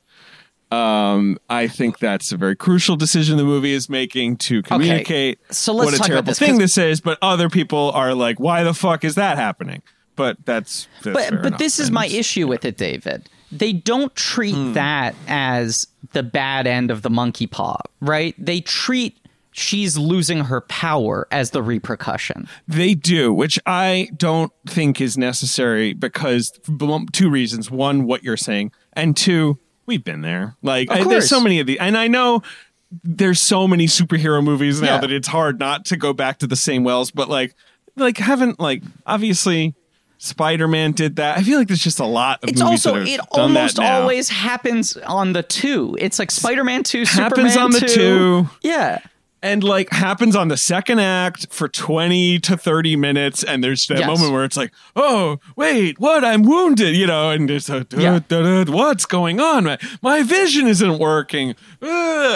um, 0.72 1.38
I 1.50 1.68
think 1.68 2.00
that's 2.00 2.32
a 2.32 2.38
very 2.38 2.56
crucial 2.56 2.96
decision 2.96 3.38
the 3.38 3.44
movie 3.44 3.74
is 3.74 3.90
making 3.90 4.38
to 4.38 4.62
communicate 4.64 5.40
so 5.54 5.74
let's 5.74 5.86
what 5.86 5.94
a 5.94 5.98
talk 5.98 6.08
about 6.08 6.12
terrible 6.14 6.32
this, 6.32 6.40
thing 6.40 6.58
this 6.60 6.78
is. 6.78 7.02
But 7.02 7.18
other 7.22 7.50
people 7.50 7.92
are 7.92 8.14
like, 8.14 8.40
why 8.40 8.64
the 8.64 8.74
fuck 8.74 9.04
is 9.04 9.16
that 9.16 9.38
happening? 9.38 9.82
But 10.16 10.38
that's, 10.46 10.88
that's 11.04 11.14
but 11.14 11.30
but 11.42 11.46
enough. 11.48 11.60
this 11.60 11.80
is 11.80 11.88
And 11.88 11.96
my 11.96 12.08
issue 12.08 12.48
with 12.48 12.64
it, 12.66 12.78
David. 12.78 13.30
They 13.52 13.74
don't 13.74 14.16
treat 14.16 14.56
Hmm. 14.56 14.74
that 14.74 15.14
as 15.28 15.88
the 16.14 16.24
bad 16.24 16.68
end 16.68 16.90
of 16.90 17.02
the 17.02 17.10
monkey 17.10 17.48
paw, 17.48 17.78
right? 18.00 18.34
They 18.38 18.62
treat 18.62 19.18
she's 19.52 19.98
losing 19.98 20.46
her 20.46 20.62
power 20.62 21.28
as 21.32 21.52
the 21.52 21.62
repercussion. 21.62 22.48
They 22.68 22.94
do, 22.94 23.34
which 23.34 23.60
I 23.66 24.10
don't 24.16 24.52
think 24.68 25.02
is 25.02 25.18
necessary 25.18 25.94
because 25.94 26.52
two 27.12 27.30
reasons. 27.30 27.70
One, 27.70 28.06
what 28.06 28.24
you're 28.24 28.38
saying, 28.38 28.72
and 28.94 29.16
two, 29.16 29.60
we've 29.86 30.04
been 30.04 30.22
there. 30.22 30.56
Like, 30.62 30.90
Of 30.90 30.98
I- 31.00 31.04
there's 31.10 31.30
so 31.30 31.40
many 31.42 31.60
of 31.60 31.68
these, 31.68 31.78
and 31.80 31.98
I 31.98 32.08
know 32.08 32.42
there's 33.04 33.40
so 33.42 33.68
many 33.68 33.88
superhero 33.88 34.44
movies 34.44 34.82
now 34.82 34.96
Yeah. 34.96 35.02
that 35.02 35.12
it's 35.12 35.28
hard 35.30 35.60
not 35.60 35.86
to 35.86 35.98
go 35.98 36.12
back 36.14 36.40
to 36.40 36.48
the 36.48 36.56
same 36.58 36.84
wells. 36.84 37.10
But 37.12 37.30
like, 37.30 37.56
like 37.96 38.18
haven't 38.18 38.60
like 38.60 38.84
obviously 39.06 39.76
Spider-Man 40.18 40.92
did 40.92 41.16
that. 41.16 41.38
I 41.38 41.44
feel 41.44 41.58
like 41.58 41.68
there's 41.68 41.84
just 41.84 42.00
a 42.00 42.06
lot 42.06 42.44
of 42.44 42.50
It's 42.50 42.62
movies 42.62 42.86
also 42.86 43.02
it 43.02 43.20
almost 43.32 43.80
always 43.80 44.30
happens 44.30 44.96
on 44.98 45.34
the 45.34 45.42
two. 45.42 45.96
It's 46.00 46.20
like 46.20 46.32
Spider-Man 46.32 46.84
two, 46.84 47.06
Happens 47.06 47.54
Superman 47.54 47.58
on 47.60 47.72
the 47.72 47.80
2. 47.80 47.88
two. 47.88 48.50
Yeah. 48.62 49.00
And 49.44 49.64
like 49.64 49.90
happens 49.92 50.36
on 50.36 50.48
the 50.50 50.58
second 50.58 51.00
act 51.00 51.48
for 51.52 51.68
20 51.68 52.40
to 52.40 52.56
30 52.58 52.96
minutes 52.96 53.44
and 53.44 53.64
there's 53.64 53.88
that 53.88 54.00
Yes. 54.00 54.08
moment 54.08 54.32
where 54.34 54.44
it's 54.44 54.58
like 54.58 54.72
oh 54.96 55.40
wait 55.56 56.00
what 56.00 56.24
i'm 56.24 56.44
wounded 56.44 56.96
you 56.96 57.08
know 57.08 57.32
and 57.32 57.50
there's 57.50 57.70
a 57.70 57.86
Yeah. 57.98 58.20
what's 58.68 59.06
going 59.06 59.40
on 59.40 59.64
my, 59.66 59.78
my 60.02 60.24
vision 60.24 60.68
isn't 60.68 61.00
working 61.00 61.56
Ugh. 61.82 61.88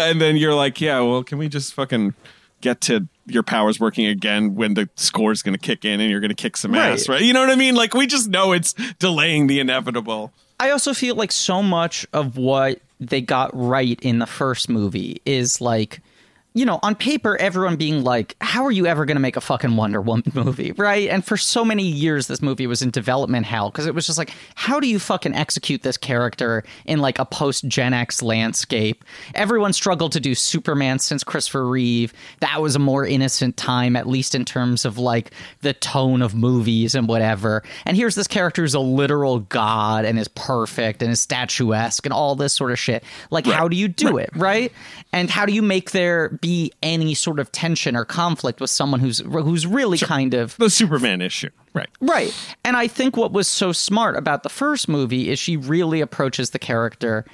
and 0.10 0.20
then 0.22 0.36
you're 0.38 0.56
like 0.56 0.82
yeah 0.82 1.00
well 1.02 1.24
can 1.24 1.38
we 1.38 1.48
just 1.48 1.74
fucking 1.74 2.14
get 2.62 2.82
to 2.82 3.08
your 3.28 3.44
powers 3.44 3.80
working 3.80 4.06
again 4.08 4.56
when 4.56 4.74
the 4.76 4.90
score's 4.96 5.42
going 5.42 5.54
to 5.58 5.60
kick 5.60 5.86
in 5.86 6.00
and 6.00 6.10
you're 6.10 6.20
going 6.20 6.30
to 6.30 6.36
kick 6.36 6.58
some 6.58 6.74
ass 6.76 7.08
Right. 7.08 7.16
right 7.16 7.24
you 7.24 7.34
know 7.34 7.42
what 7.42 7.50
i 7.50 7.56
mean 7.56 7.76
like 7.76 7.94
we 7.94 8.08
just 8.08 8.30
know 8.30 8.52
it's 8.54 8.74
delaying 9.00 9.48
the 9.48 9.60
inevitable 9.60 10.32
I 10.58 10.70
also 10.70 10.94
feel 10.94 11.16
like 11.16 11.34
so 11.34 11.62
much 11.62 12.08
of 12.14 12.38
what 12.38 12.80
they 13.02 13.20
got 13.20 13.52
right 13.54 14.00
in 14.02 14.20
the 14.20 14.26
first 14.26 14.70
movie 14.70 15.22
is 15.26 15.60
like, 15.60 16.00
you 16.56 16.66
know, 16.66 16.80
on 16.84 16.96
paper, 16.96 17.36
everyone 17.36 17.76
being 17.76 18.06
like, 18.06 18.38
how 18.40 18.64
are 18.64 18.72
you 18.72 18.86
ever 18.86 19.04
going 19.04 19.18
to 19.18 19.22
make 19.22 19.36
a 19.36 19.42
fucking 19.42 19.76
Wonder 19.76 20.00
Woman 20.00 20.24
movie? 20.34 20.72
Right. 20.72 21.10
And 21.10 21.24
for 21.24 21.36
so 21.36 21.66
many 21.66 21.84
years, 21.84 22.28
this 22.28 22.42
movie 22.42 22.66
was 22.66 22.82
in 22.82 22.92
development 22.92 23.46
hell 23.46 23.70
because 23.70 23.86
it 23.86 23.94
was 23.94 24.06
just 24.06 24.18
like, 24.18 24.32
how 24.56 24.80
do 24.80 24.88
you 24.88 24.98
fucking 24.98 25.36
execute 25.36 25.82
this 25.82 25.98
character 25.98 26.64
in 26.86 27.00
like 27.00 27.20
a 27.20 27.26
post 27.26 27.68
Gen 27.68 27.94
X 27.94 28.22
landscape? 28.22 29.04
Everyone 29.34 29.74
struggled 29.74 30.14
to 30.14 30.22
do 30.22 30.34
Superman 30.34 30.98
since 31.00 31.26
Christopher 31.26 31.68
Reeve. 31.68 32.14
That 32.40 32.62
was 32.62 32.78
a 32.78 32.80
more 32.80 33.06
innocent 33.06 33.58
time, 33.58 33.98
at 33.98 34.08
least 34.08 34.34
in 34.34 34.46
terms 34.46 34.86
of 34.86 34.98
like 34.98 35.32
the 35.60 35.74
tone 35.74 36.22
of 36.22 36.34
movies 36.36 36.96
and 36.96 37.10
whatever. 37.10 37.64
And 37.86 37.98
here's 37.98 38.16
this 38.16 38.28
character 38.28 38.62
who's 38.62 38.74
a 38.74 38.80
literal 38.80 39.40
god 39.40 40.06
and 40.06 40.18
is 40.18 40.30
perfect 40.30 41.04
and 41.04 41.12
is 41.12 41.20
statuesque 41.20 42.06
and 42.06 42.14
all 42.14 42.36
this 42.36 42.54
sort 42.54 42.72
of 42.72 42.80
shit. 42.80 43.04
Like, 43.30 43.46
how 43.46 43.68
do 43.68 43.76
you 43.76 43.90
do 43.90 44.18
it, 44.18 44.30
right? 44.38 44.72
And 45.12 45.30
how 45.30 45.46
do 45.46 45.52
you 45.52 45.62
make 45.62 45.92
there 45.92 46.30
be 46.46 46.72
any 46.84 47.14
sort 47.16 47.40
of 47.40 47.52
tension 47.52 47.96
or 47.96 48.06
conflict 48.06 48.62
with 48.62 48.70
someone 48.70 49.00
who's 49.00 49.20
who's 49.20 49.66
really 49.66 49.98
kind 49.98 50.34
of 50.34 50.56
the 50.58 50.70
superman 50.70 51.20
issue 51.22 51.50
right 51.74 51.90
Right. 52.00 52.32
And 52.64 52.78
I 52.78 52.88
think 52.88 53.18
what 53.18 53.32
was 53.32 53.48
so 53.48 53.72
smart 53.72 54.16
about 54.16 54.44
the 54.44 54.50
first 54.50 54.88
movie 54.88 55.30
is 55.32 55.40
she 55.40 55.58
really 55.58 56.02
approaches 56.02 56.52
the 56.52 56.60
character 56.60 57.26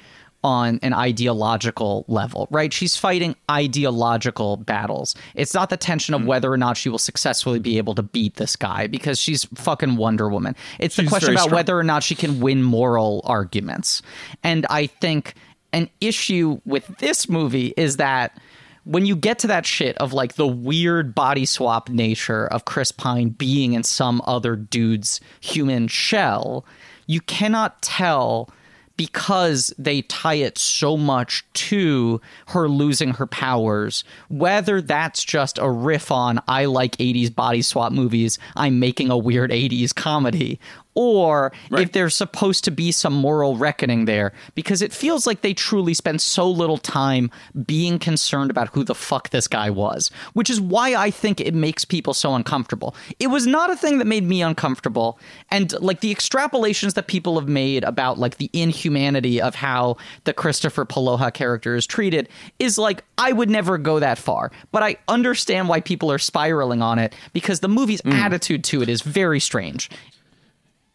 on 0.44 0.80
an 0.82 0.92
ideological 0.92 2.04
level, 2.08 2.48
right? 2.50 2.72
She's 2.72 2.96
fighting 2.96 3.36
ideological 3.48 4.56
battles. 4.56 5.14
It's 5.34 5.54
not 5.54 5.70
the 5.70 5.76
tension 5.76 6.14
Hmm. 6.14 6.22
of 6.22 6.26
whether 6.26 6.52
or 6.52 6.56
not 6.56 6.76
she 6.76 6.88
will 6.88 6.98
successfully 6.98 7.58
be 7.60 7.78
able 7.78 7.94
to 7.94 8.02
beat 8.02 8.34
this 8.36 8.56
guy 8.56 8.86
because 8.88 9.18
she's 9.20 9.44
fucking 9.54 9.96
Wonder 9.96 10.28
Woman. 10.28 10.56
It's 10.80 10.96
the 10.96 11.06
question 11.06 11.30
about 11.34 11.44
strong. 11.44 11.56
whether 11.56 11.78
or 11.78 11.84
not 11.84 12.02
she 12.02 12.14
can 12.16 12.40
win 12.40 12.62
moral 12.62 13.20
arguments. 13.24 14.02
And 14.42 14.66
I 14.70 14.86
think 14.86 15.34
an 15.72 15.88
issue 16.00 16.60
with 16.64 16.86
this 16.98 17.28
movie 17.28 17.72
is 17.76 17.96
that 17.98 18.36
when 18.84 19.06
you 19.06 19.14
get 19.14 19.38
to 19.40 19.46
that 19.46 19.66
shit 19.66 19.96
of 19.98 20.12
like 20.12 20.34
the 20.34 20.46
weird 20.46 21.14
body 21.14 21.46
swap 21.46 21.88
nature 21.88 22.46
of 22.46 22.64
Chris 22.64 22.92
Pine 22.92 23.30
being 23.30 23.74
in 23.74 23.82
some 23.82 24.22
other 24.26 24.56
dude's 24.56 25.20
human 25.40 25.88
shell, 25.88 26.64
you 27.06 27.20
cannot 27.20 27.80
tell 27.82 28.50
because 28.96 29.72
they 29.78 30.02
tie 30.02 30.34
it 30.34 30.58
so 30.58 30.96
much 30.96 31.44
to 31.54 32.20
her 32.48 32.68
losing 32.68 33.12
her 33.14 33.26
powers, 33.26 34.04
whether 34.28 34.80
that's 34.80 35.24
just 35.24 35.58
a 35.58 35.70
riff 35.70 36.10
on 36.10 36.40
I 36.46 36.66
like 36.66 36.96
80s 36.98 37.34
body 37.34 37.62
swap 37.62 37.92
movies, 37.92 38.38
I'm 38.54 38.78
making 38.78 39.10
a 39.10 39.16
weird 39.18 39.50
80s 39.50 39.94
comedy, 39.94 40.60
or 40.94 41.52
Right. 41.70 41.82
if 41.82 41.92
there's 41.92 42.14
supposed 42.14 42.64
to 42.64 42.70
be 42.70 42.92
some 42.92 43.12
moral 43.12 43.56
reckoning 43.56 44.04
there, 44.04 44.32
because 44.54 44.82
it 44.82 44.92
feels 44.92 45.26
like 45.26 45.40
they 45.42 45.54
truly 45.54 45.94
spend 45.94 46.20
so 46.20 46.50
little 46.50 46.78
time 46.78 47.30
being 47.66 47.98
concerned 47.98 48.50
about 48.50 48.68
who 48.74 48.84
the 48.84 48.94
fuck 48.94 49.30
this 49.30 49.48
guy 49.48 49.70
was, 49.70 50.10
which 50.34 50.50
is 50.50 50.60
why 50.60 50.94
I 50.94 51.10
think 51.10 51.40
it 51.40 51.54
makes 51.54 51.84
people 51.84 52.14
so 52.14 52.34
uncomfortable. 52.34 52.94
It 53.18 53.28
was 53.28 53.46
not 53.46 53.70
a 53.70 53.76
thing 53.76 53.98
that 53.98 54.06
made 54.06 54.24
me 54.24 54.42
uncomfortable, 54.42 55.18
and 55.50 55.72
like 55.80 56.00
the 56.00 56.14
extrapolations 56.14 56.94
that 56.94 57.06
people 57.06 57.38
have 57.38 57.48
made 57.48 57.84
about 57.84 58.18
like 58.18 58.36
the 58.36 58.50
inhumanity 58.52 59.40
of 59.40 59.54
how 59.54 59.96
the 60.24 60.34
Kristoffer 60.34 60.86
Polaha 60.86 61.32
character 61.32 61.74
is 61.74 61.86
treated 61.86 62.28
is 62.58 62.78
like 62.78 63.04
I 63.18 63.32
would 63.32 63.50
never 63.50 63.78
go 63.78 63.98
that 63.98 64.18
far, 64.18 64.50
but 64.72 64.82
I 64.82 64.96
understand 65.08 65.68
why 65.68 65.80
people 65.80 66.10
are 66.10 66.18
spiraling 66.18 66.82
on 66.82 66.98
it 66.98 67.14
because 67.32 67.60
the 67.60 67.68
movie's 67.68 68.02
mm. 68.02 68.12
attitude 68.12 68.64
to 68.64 68.82
it 68.82 68.88
is 68.88 69.02
very 69.02 69.40
strange. 69.40 69.90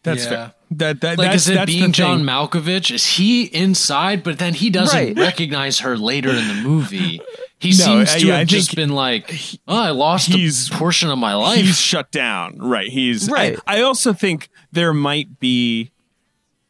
That's 0.08 0.24
Yeah. 0.24 0.30
fair. 0.30 0.54
That, 0.70 1.00
that, 1.00 1.18
Like, 1.18 1.30
that's, 1.30 1.42
is 1.44 1.48
it 1.48 1.54
that's 1.54 1.72
being 1.72 1.92
John. 1.92 2.22
Malkovich? 2.24 2.94
Is 2.94 3.06
he 3.16 3.44
inside, 3.44 4.22
but 4.22 4.38
then 4.38 4.52
he 4.54 4.68
doesn't 4.68 4.94
Right. 4.98 5.16
recognize 5.18 5.78
her 5.80 5.96
later 5.96 6.28
in 6.30 6.46
the 6.48 6.54
movie? 6.54 7.22
He 7.58 7.68
No, 7.70 7.74
seems 7.74 8.10
uh, 8.14 8.18
to 8.18 8.26
yeah, 8.26 8.34
I 8.36 8.38
have 8.40 8.48
just 8.48 8.76
been 8.76 8.90
like, 8.90 9.34
oh, 9.66 9.78
I 9.78 9.90
lost 9.90 10.28
he's- 10.28 10.68
a 10.68 10.72
portion 10.72 11.08
of 11.10 11.18
my 11.18 11.34
life. 11.34 11.60
He's 11.64 11.80
shut 11.80 12.10
down. 12.12 12.58
Right. 12.58 12.90
He's 12.90 13.30
Right. 13.30 13.58
I, 13.66 13.78
I 13.78 13.82
also 13.82 14.12
think 14.12 14.50
there 14.70 14.92
might 14.92 15.40
be 15.40 15.90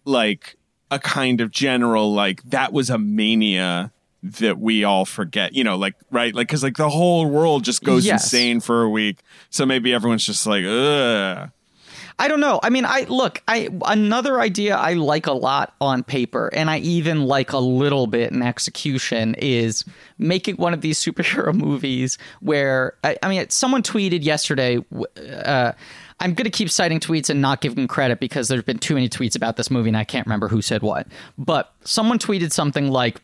like 0.05 0.57
a 0.91 0.99
kind 0.99 1.41
of 1.41 1.51
general 1.51 2.15
like 2.15 2.43
that 2.45 2.73
was 2.73 2.89
a 2.91 2.99
mania 2.99 3.93
that 4.23 4.59
we 4.59 4.85
all 4.85 5.05
forget. 5.05 5.55
You 5.55 5.65
know, 5.65 5.77
like 5.77 5.95
right, 6.11 6.35
like 6.35 6.47
because 6.49 6.63
like 6.63 6.77
the 6.77 6.89
whole 6.89 7.27
world 7.27 7.65
just 7.65 7.83
goes 7.83 8.07
Yes. 8.07 8.25
insane 8.25 8.61
for 8.61 8.83
a 8.83 8.89
week. 8.89 9.19
So 9.51 9.67
maybe 9.67 9.93
everyone's 9.93 10.25
just 10.25 10.47
like, 10.47 10.65
ugh. 10.65 11.51
I 12.21 12.27
don't 12.27 12.41
know. 12.41 12.59
I 12.63 12.71
mean, 12.71 12.85
I 12.85 13.03
look, 13.09 13.43
I 13.47 13.69
another 13.87 14.41
idea 14.41 14.77
I 14.77 14.95
like 14.95 15.27
a 15.27 15.33
lot 15.33 15.75
on 15.81 16.03
paper 16.03 16.49
and 16.53 16.69
I 16.69 16.79
even 16.79 17.23
like 17.25 17.53
a 17.53 17.59
little 17.59 18.09
bit 18.09 18.33
in 18.33 18.43
execution 18.43 19.37
is 19.39 19.85
making 20.19 20.57
one 20.57 20.75
of 20.75 20.81
these 20.81 20.99
superhero 21.05 21.55
movies 21.55 22.19
where 22.41 22.95
I, 23.05 23.17
I 23.23 23.29
mean, 23.29 23.49
someone 23.51 23.83
tweeted 23.83 24.25
yesterday 24.25 24.85
uh 25.45 25.73
I'm 26.21 26.35
going 26.35 26.47
to 26.47 26.51
keep 26.51 26.69
citing 26.69 26.99
tweets 26.99 27.31
and 27.31 27.41
not 27.41 27.61
giving 27.61 27.87
credit 27.87 28.19
because 28.19 28.49
there's 28.49 28.65
been 28.65 28.79
too 28.79 28.95
many 28.95 29.09
tweets 29.09 29.37
about 29.37 29.57
this 29.57 29.71
movie 29.71 29.91
and 29.91 29.97
I 29.97 30.03
can't 30.03 30.27
remember 30.27 30.49
who 30.49 30.61
said 30.61 30.83
what. 30.83 31.07
But 31.39 31.73
someone 31.85 32.19
tweeted 32.19 32.53
something 32.53 32.89
like 32.89 33.23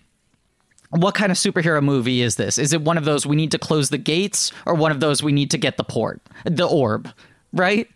what 0.90 1.16
kind 1.16 1.32
of 1.32 1.38
superhero 1.38 1.82
movie 1.82 2.22
is 2.22 2.36
this? 2.36 2.56
Is 2.56 2.72
it 2.72 2.82
one 2.82 2.96
of 2.96 3.04
those 3.04 3.26
we 3.26 3.34
need 3.34 3.50
to 3.50 3.58
close 3.58 3.90
the 3.90 3.98
gates 3.98 4.52
or 4.64 4.74
one 4.74 4.92
of 4.92 5.00
those 5.00 5.24
we 5.24 5.32
need 5.32 5.50
to 5.50 5.58
get 5.58 5.76
the 5.76 5.82
port, 5.82 6.22
the 6.44 6.66
orb, 6.66 7.10
right? 7.52 7.88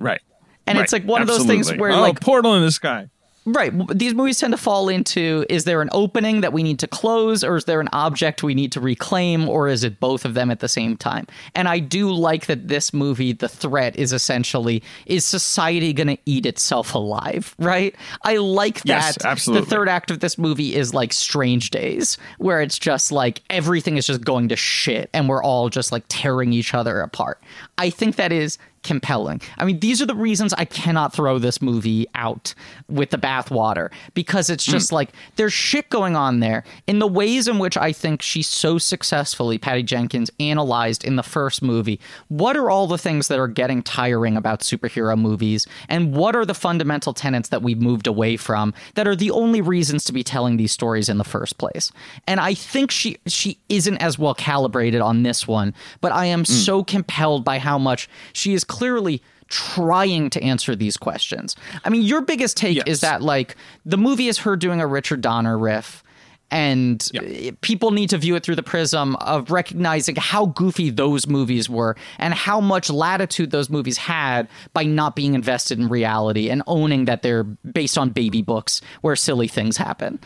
Right. 0.00 0.20
And 0.66 0.76
Right. 0.78 0.82
it's 0.84 0.92
like 0.92 1.04
one 1.04 1.22
of 1.22 1.28
those 1.28 1.44
things 1.44 1.72
where, 1.74 1.92
oh, 1.92 2.00
like- 2.00 2.20
portal 2.20 2.54
in 2.56 2.62
the 2.62 2.72
sky. 2.72 3.06
Right. 3.46 3.72
These 3.96 4.12
movies 4.12 4.38
tend 4.38 4.52
to 4.52 4.58
fall 4.58 4.90
into 4.90 5.46
is 5.48 5.64
there 5.64 5.80
an 5.80 5.88
opening 5.92 6.42
that 6.42 6.52
we 6.52 6.62
need 6.62 6.78
to 6.80 6.86
close, 6.86 7.42
or 7.42 7.56
is 7.56 7.64
there 7.64 7.80
an 7.80 7.88
object 7.90 8.42
we 8.42 8.54
need 8.54 8.70
to 8.72 8.80
reclaim, 8.80 9.48
or 9.48 9.66
is 9.66 9.82
it 9.82 9.98
both 9.98 10.26
of 10.26 10.34
them 10.34 10.50
at 10.50 10.60
the 10.60 10.68
same 10.68 10.94
time? 10.94 11.26
And 11.54 11.66
I 11.66 11.78
do 11.78 12.12
like 12.12 12.46
that 12.46 12.68
this 12.68 12.92
movie, 12.92 13.32
the 13.32 13.48
threat 13.48 13.96
is 13.96 14.12
essentially 14.12 14.82
is 15.06 15.24
society 15.24 15.94
going 15.94 16.08
to 16.08 16.18
eat 16.26 16.44
itself 16.44 16.94
alive, 16.94 17.56
right? 17.58 17.96
I 18.24 18.36
like 18.36 18.82
that. 18.82 18.86
Yes, 19.16 19.24
absolutely. 19.24 19.64
The 19.64 19.70
third 19.70 19.88
act 19.88 20.10
of 20.10 20.20
this 20.20 20.36
movie 20.36 20.74
is 20.76 20.92
like 20.92 21.12
Strange 21.14 21.70
Days, 21.70 22.18
where 22.38 22.60
it's 22.60 22.78
just 22.78 23.10
like 23.10 23.40
everything 23.48 23.96
is 23.96 24.06
just 24.06 24.20
going 24.20 24.50
to 24.50 24.56
shit 24.56 25.08
and 25.14 25.30
we're 25.30 25.42
all 25.42 25.70
just 25.70 25.92
like 25.92 26.04
tearing 26.08 26.52
each 26.52 26.74
other 26.74 27.00
apart. 27.00 27.42
I 27.78 27.88
think 27.88 28.16
that 28.16 28.32
is 28.32 28.58
compelling. 28.82 29.40
I 29.58 29.64
mean, 29.64 29.80
these 29.80 30.00
are 30.00 30.06
the 30.06 30.14
reasons 30.14 30.54
I 30.54 30.64
cannot 30.64 31.12
throw 31.12 31.38
this 31.38 31.60
movie 31.60 32.06
out 32.14 32.54
with 32.88 33.10
the 33.10 33.18
bathwater 33.18 33.92
because 34.14 34.48
it's 34.48 34.64
hmm. 34.64 34.72
just 34.72 34.90
like 34.90 35.10
there's 35.36 35.52
shit 35.52 35.90
going 35.90 36.16
on 36.16 36.40
there 36.40 36.64
in 36.86 36.98
the 36.98 37.06
ways 37.06 37.46
in 37.46 37.58
which 37.58 37.76
I 37.76 37.92
think 37.92 38.22
she 38.22 38.42
so 38.42 38.78
successfully, 38.78 39.58
Patty 39.58 39.82
Jenkins, 39.82 40.30
analyzed 40.40 41.04
in 41.04 41.16
the 41.16 41.22
first 41.22 41.62
movie. 41.62 42.00
What 42.28 42.56
are 42.56 42.70
all 42.70 42.86
the 42.86 42.98
things 42.98 43.28
that 43.28 43.38
are 43.38 43.48
getting 43.48 43.82
tiring 43.82 44.36
about 44.36 44.60
superhero 44.60 45.18
movies, 45.18 45.66
and 45.88 46.14
what 46.14 46.34
are 46.34 46.46
the 46.46 46.54
fundamental 46.54 47.12
tenets 47.12 47.50
that 47.50 47.62
we've 47.62 47.80
moved 47.80 48.06
away 48.06 48.36
from 48.36 48.72
that 48.94 49.06
are 49.06 49.16
the 49.16 49.30
only 49.30 49.60
reasons 49.60 50.04
to 50.04 50.12
be 50.12 50.22
telling 50.22 50.56
these 50.56 50.72
stories 50.72 51.08
in 51.08 51.18
the 51.18 51.24
first 51.24 51.58
place? 51.58 51.92
And 52.26 52.40
I 52.40 52.54
think 52.54 52.90
she 52.90 53.18
she 53.26 53.58
isn't 53.68 53.98
as 53.98 54.18
well 54.18 54.34
calibrated 54.34 55.02
on 55.02 55.22
this 55.22 55.46
one, 55.46 55.74
but 56.00 56.12
I 56.12 56.26
am 56.26 56.40
hmm. 56.40 56.44
so 56.44 56.82
compelled 56.82 57.44
by 57.44 57.58
how 57.58 57.78
much 57.78 58.08
she 58.32 58.54
is 58.54 58.64
clearly 58.70 59.20
trying 59.48 60.30
to 60.30 60.40
answer 60.42 60.76
these 60.76 60.96
questions. 60.96 61.56
I 61.84 61.90
mean, 61.90 62.02
your 62.02 62.20
biggest 62.22 62.56
take 62.56 62.76
Yes. 62.76 62.86
is 62.86 63.00
that 63.00 63.20
like 63.20 63.56
the 63.84 63.96
movie 63.98 64.28
is 64.28 64.38
her 64.38 64.56
doing 64.56 64.80
a 64.80 64.86
Richard 64.86 65.20
Donner 65.20 65.58
riff 65.58 66.04
and 66.52 67.08
uh, 67.16 67.52
people 67.60 67.90
need 67.92 68.10
to 68.10 68.18
view 68.18 68.34
it 68.34 68.42
through 68.44 68.56
the 68.56 68.62
prism 68.62 69.14
of 69.16 69.50
recognizing 69.52 70.16
how 70.16 70.46
goofy 70.46 70.90
those 70.90 71.26
movies 71.28 71.68
were 71.70 71.96
and 72.18 72.34
how 72.34 72.60
much 72.60 72.90
latitude 72.90 73.50
those 73.52 73.70
movies 73.70 73.96
had 73.98 74.48
by 74.72 74.82
not 74.82 75.14
being 75.14 75.34
invested 75.34 75.78
in 75.78 75.88
reality 75.88 76.48
and 76.50 76.62
owning 76.66 77.04
that 77.04 77.22
they're 77.22 77.44
based 77.44 77.96
on 77.96 78.10
baby 78.10 78.42
books 78.42 78.80
where 79.00 79.14
silly 79.14 79.46
things 79.46 79.76
happen. 79.76 80.18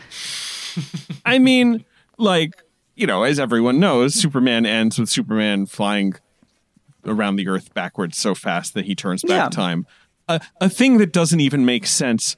I 1.25 1.37
mean, 1.39 1.85
like, 2.17 2.53
you 2.95 3.05
know, 3.05 3.23
as 3.23 3.39
everyone 3.39 3.79
knows, 3.79 4.15
Superman 4.15 4.65
ends 4.65 4.97
with 4.97 5.09
Superman 5.09 5.67
flying 5.67 6.15
around 7.05 7.35
the 7.37 7.47
earth 7.47 7.73
backwards 7.73 8.17
so 8.17 8.35
fast 8.35 8.73
that 8.73 8.85
he 8.85 8.95
turns 8.95 9.21
back 9.23 9.29
Yeah. 9.45 9.49
time. 9.49 9.85
A, 10.27 10.41
a 10.59 10.69
thing 10.69 10.97
that 10.97 11.13
doesn't 11.13 11.39
even 11.39 11.65
make 11.65 11.85
sense 11.85 12.35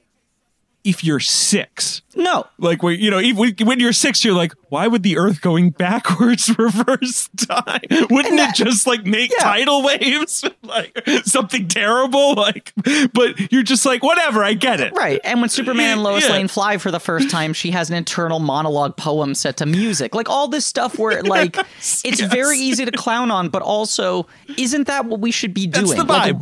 if 0.88 1.04
you're 1.04 1.20
six. 1.20 2.00
No. 2.16 2.46
Like, 2.58 2.82
when, 2.82 2.98
you 2.98 3.10
know, 3.10 3.20
when 3.64 3.78
you're 3.78 3.92
six, 3.92 4.24
you're 4.24 4.34
like, 4.34 4.52
why 4.70 4.86
would 4.86 5.02
the 5.02 5.18
earth 5.18 5.40
going 5.42 5.70
backwards 5.70 6.48
reverse 6.58 7.28
time? 7.36 7.82
Wouldn't 8.10 8.40
it 8.40 8.54
just 8.54 8.86
like 8.86 9.04
make 9.04 9.30
Yeah. 9.30 9.44
tidal 9.44 9.82
waves? 9.84 10.44
like 10.62 10.98
something 11.24 11.68
terrible? 11.68 12.34
Like, 12.34 12.72
but 13.12 13.52
you're 13.52 13.62
just 13.62 13.84
like, 13.84 14.02
whatever, 14.02 14.42
I 14.42 14.54
get 14.54 14.80
it. 14.80 14.94
Right. 14.96 15.20
And 15.24 15.40
when 15.40 15.50
Superman 15.50 15.92
and 15.92 16.02
Lois 16.02 16.26
Yeah. 16.26 16.32
Lane 16.32 16.48
fly 16.48 16.78
for 16.78 16.90
the 16.90 17.00
first 17.00 17.30
time, 17.30 17.52
she 17.52 17.70
has 17.72 17.90
an 17.90 17.96
internal 17.96 18.38
monologue 18.38 18.96
poem 18.96 19.34
set 19.34 19.58
to 19.58 19.66
music. 19.66 20.14
Like 20.14 20.30
all 20.30 20.48
this 20.48 20.64
stuff 20.64 20.98
where 20.98 21.22
like 21.24 21.56
it's 22.04 22.20
very 22.20 22.56
easy 22.58 22.84
to 22.86 22.92
clown 22.92 23.30
on, 23.30 23.50
but 23.50 23.60
also 23.62 24.26
isn't 24.56 24.86
that 24.86 25.04
what 25.04 25.20
we 25.20 25.30
should 25.30 25.52
be 25.52 25.66
doing? 25.66 25.86
That's 25.86 25.98
the 25.98 26.04
Like, 26.04 26.36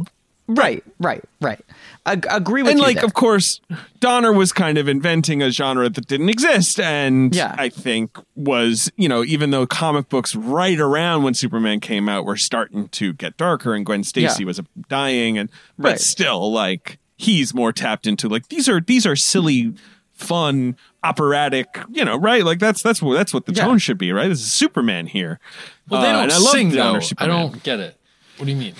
right, 0.48 0.84
right, 1.00 1.24
right. 1.40 1.60
Ag- 2.06 2.26
agree 2.30 2.62
with 2.62 2.68
you. 2.68 2.78
and 2.78 2.80
like 2.80 2.96
there. 2.96 3.04
of 3.04 3.12
course 3.14 3.60
donner 4.00 4.32
was 4.32 4.52
kind 4.52 4.78
of 4.78 4.86
inventing 4.88 5.42
a 5.42 5.50
genre 5.50 5.88
that 5.90 6.06
didn't 6.06 6.28
exist 6.28 6.78
and 6.80 7.34
Yeah. 7.34 7.54
i 7.58 7.68
think 7.68 8.16
was 8.36 8.90
you 8.96 9.08
know 9.08 9.24
even 9.24 9.50
though 9.50 9.66
comic 9.66 10.08
books 10.08 10.34
right 10.36 10.78
around 10.78 11.24
when 11.24 11.34
superman 11.34 11.80
came 11.80 12.08
out 12.08 12.24
were 12.24 12.36
starting 12.36 12.88
to 12.90 13.12
get 13.12 13.36
darker 13.36 13.74
and 13.74 13.84
gwen 13.84 14.04
stacy 14.04 14.42
Yeah. 14.44 14.46
was 14.46 14.60
dying 14.88 15.36
and 15.36 15.50
but 15.78 15.88
Right. 15.90 16.00
still 16.00 16.52
like 16.52 16.98
he's 17.16 17.52
more 17.52 17.72
tapped 17.72 18.06
into 18.06 18.28
like 18.28 18.48
these 18.48 18.68
are 18.68 18.80
these 18.80 19.04
are 19.06 19.16
silly 19.16 19.74
fun 20.12 20.76
operatic 21.02 21.66
you 21.90 22.04
know 22.04 22.16
right 22.16 22.44
like 22.44 22.58
that's 22.58 22.82
that's 22.82 23.02
what 23.02 23.14
that's 23.14 23.34
what 23.34 23.46
the 23.46 23.52
Yeah. 23.52 23.64
tone 23.64 23.78
should 23.78 23.98
be 23.98 24.12
right 24.12 24.28
this 24.28 24.40
is 24.40 24.52
superman 24.52 25.06
here 25.08 25.40
well, 25.88 26.02
they 26.02 26.08
Uh, 26.08 26.12
don't 26.12 26.22
and 26.24 26.32
I 26.32 26.38
love 26.38 26.52
sing 26.52 26.70
Donner 26.70 27.00
though. 27.00 27.06
I 27.18 27.26
don't 27.26 27.62
get 27.62 27.78
it. 27.80 27.96
What 28.38 28.46
do 28.46 28.50
you 28.52 28.56
mean? 28.58 28.74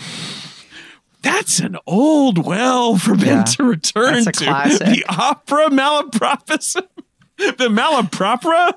That's 1.27 1.59
an 1.61 1.77
old 1.87 2.45
well 2.45 2.97
for 2.97 3.15
Ben 3.17 3.27
Yeah. 3.39 3.45
to 3.45 3.65
return 3.65 4.25
That's 4.25 4.27
a 4.29 4.33
to. 4.33 4.45
classic. 4.45 4.87
The 4.87 5.05
opera 5.09 5.67
malapropism. 5.71 6.87
the 7.39 7.69
malapropera. 7.69 8.73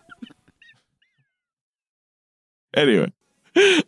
anyway. 2.76 3.12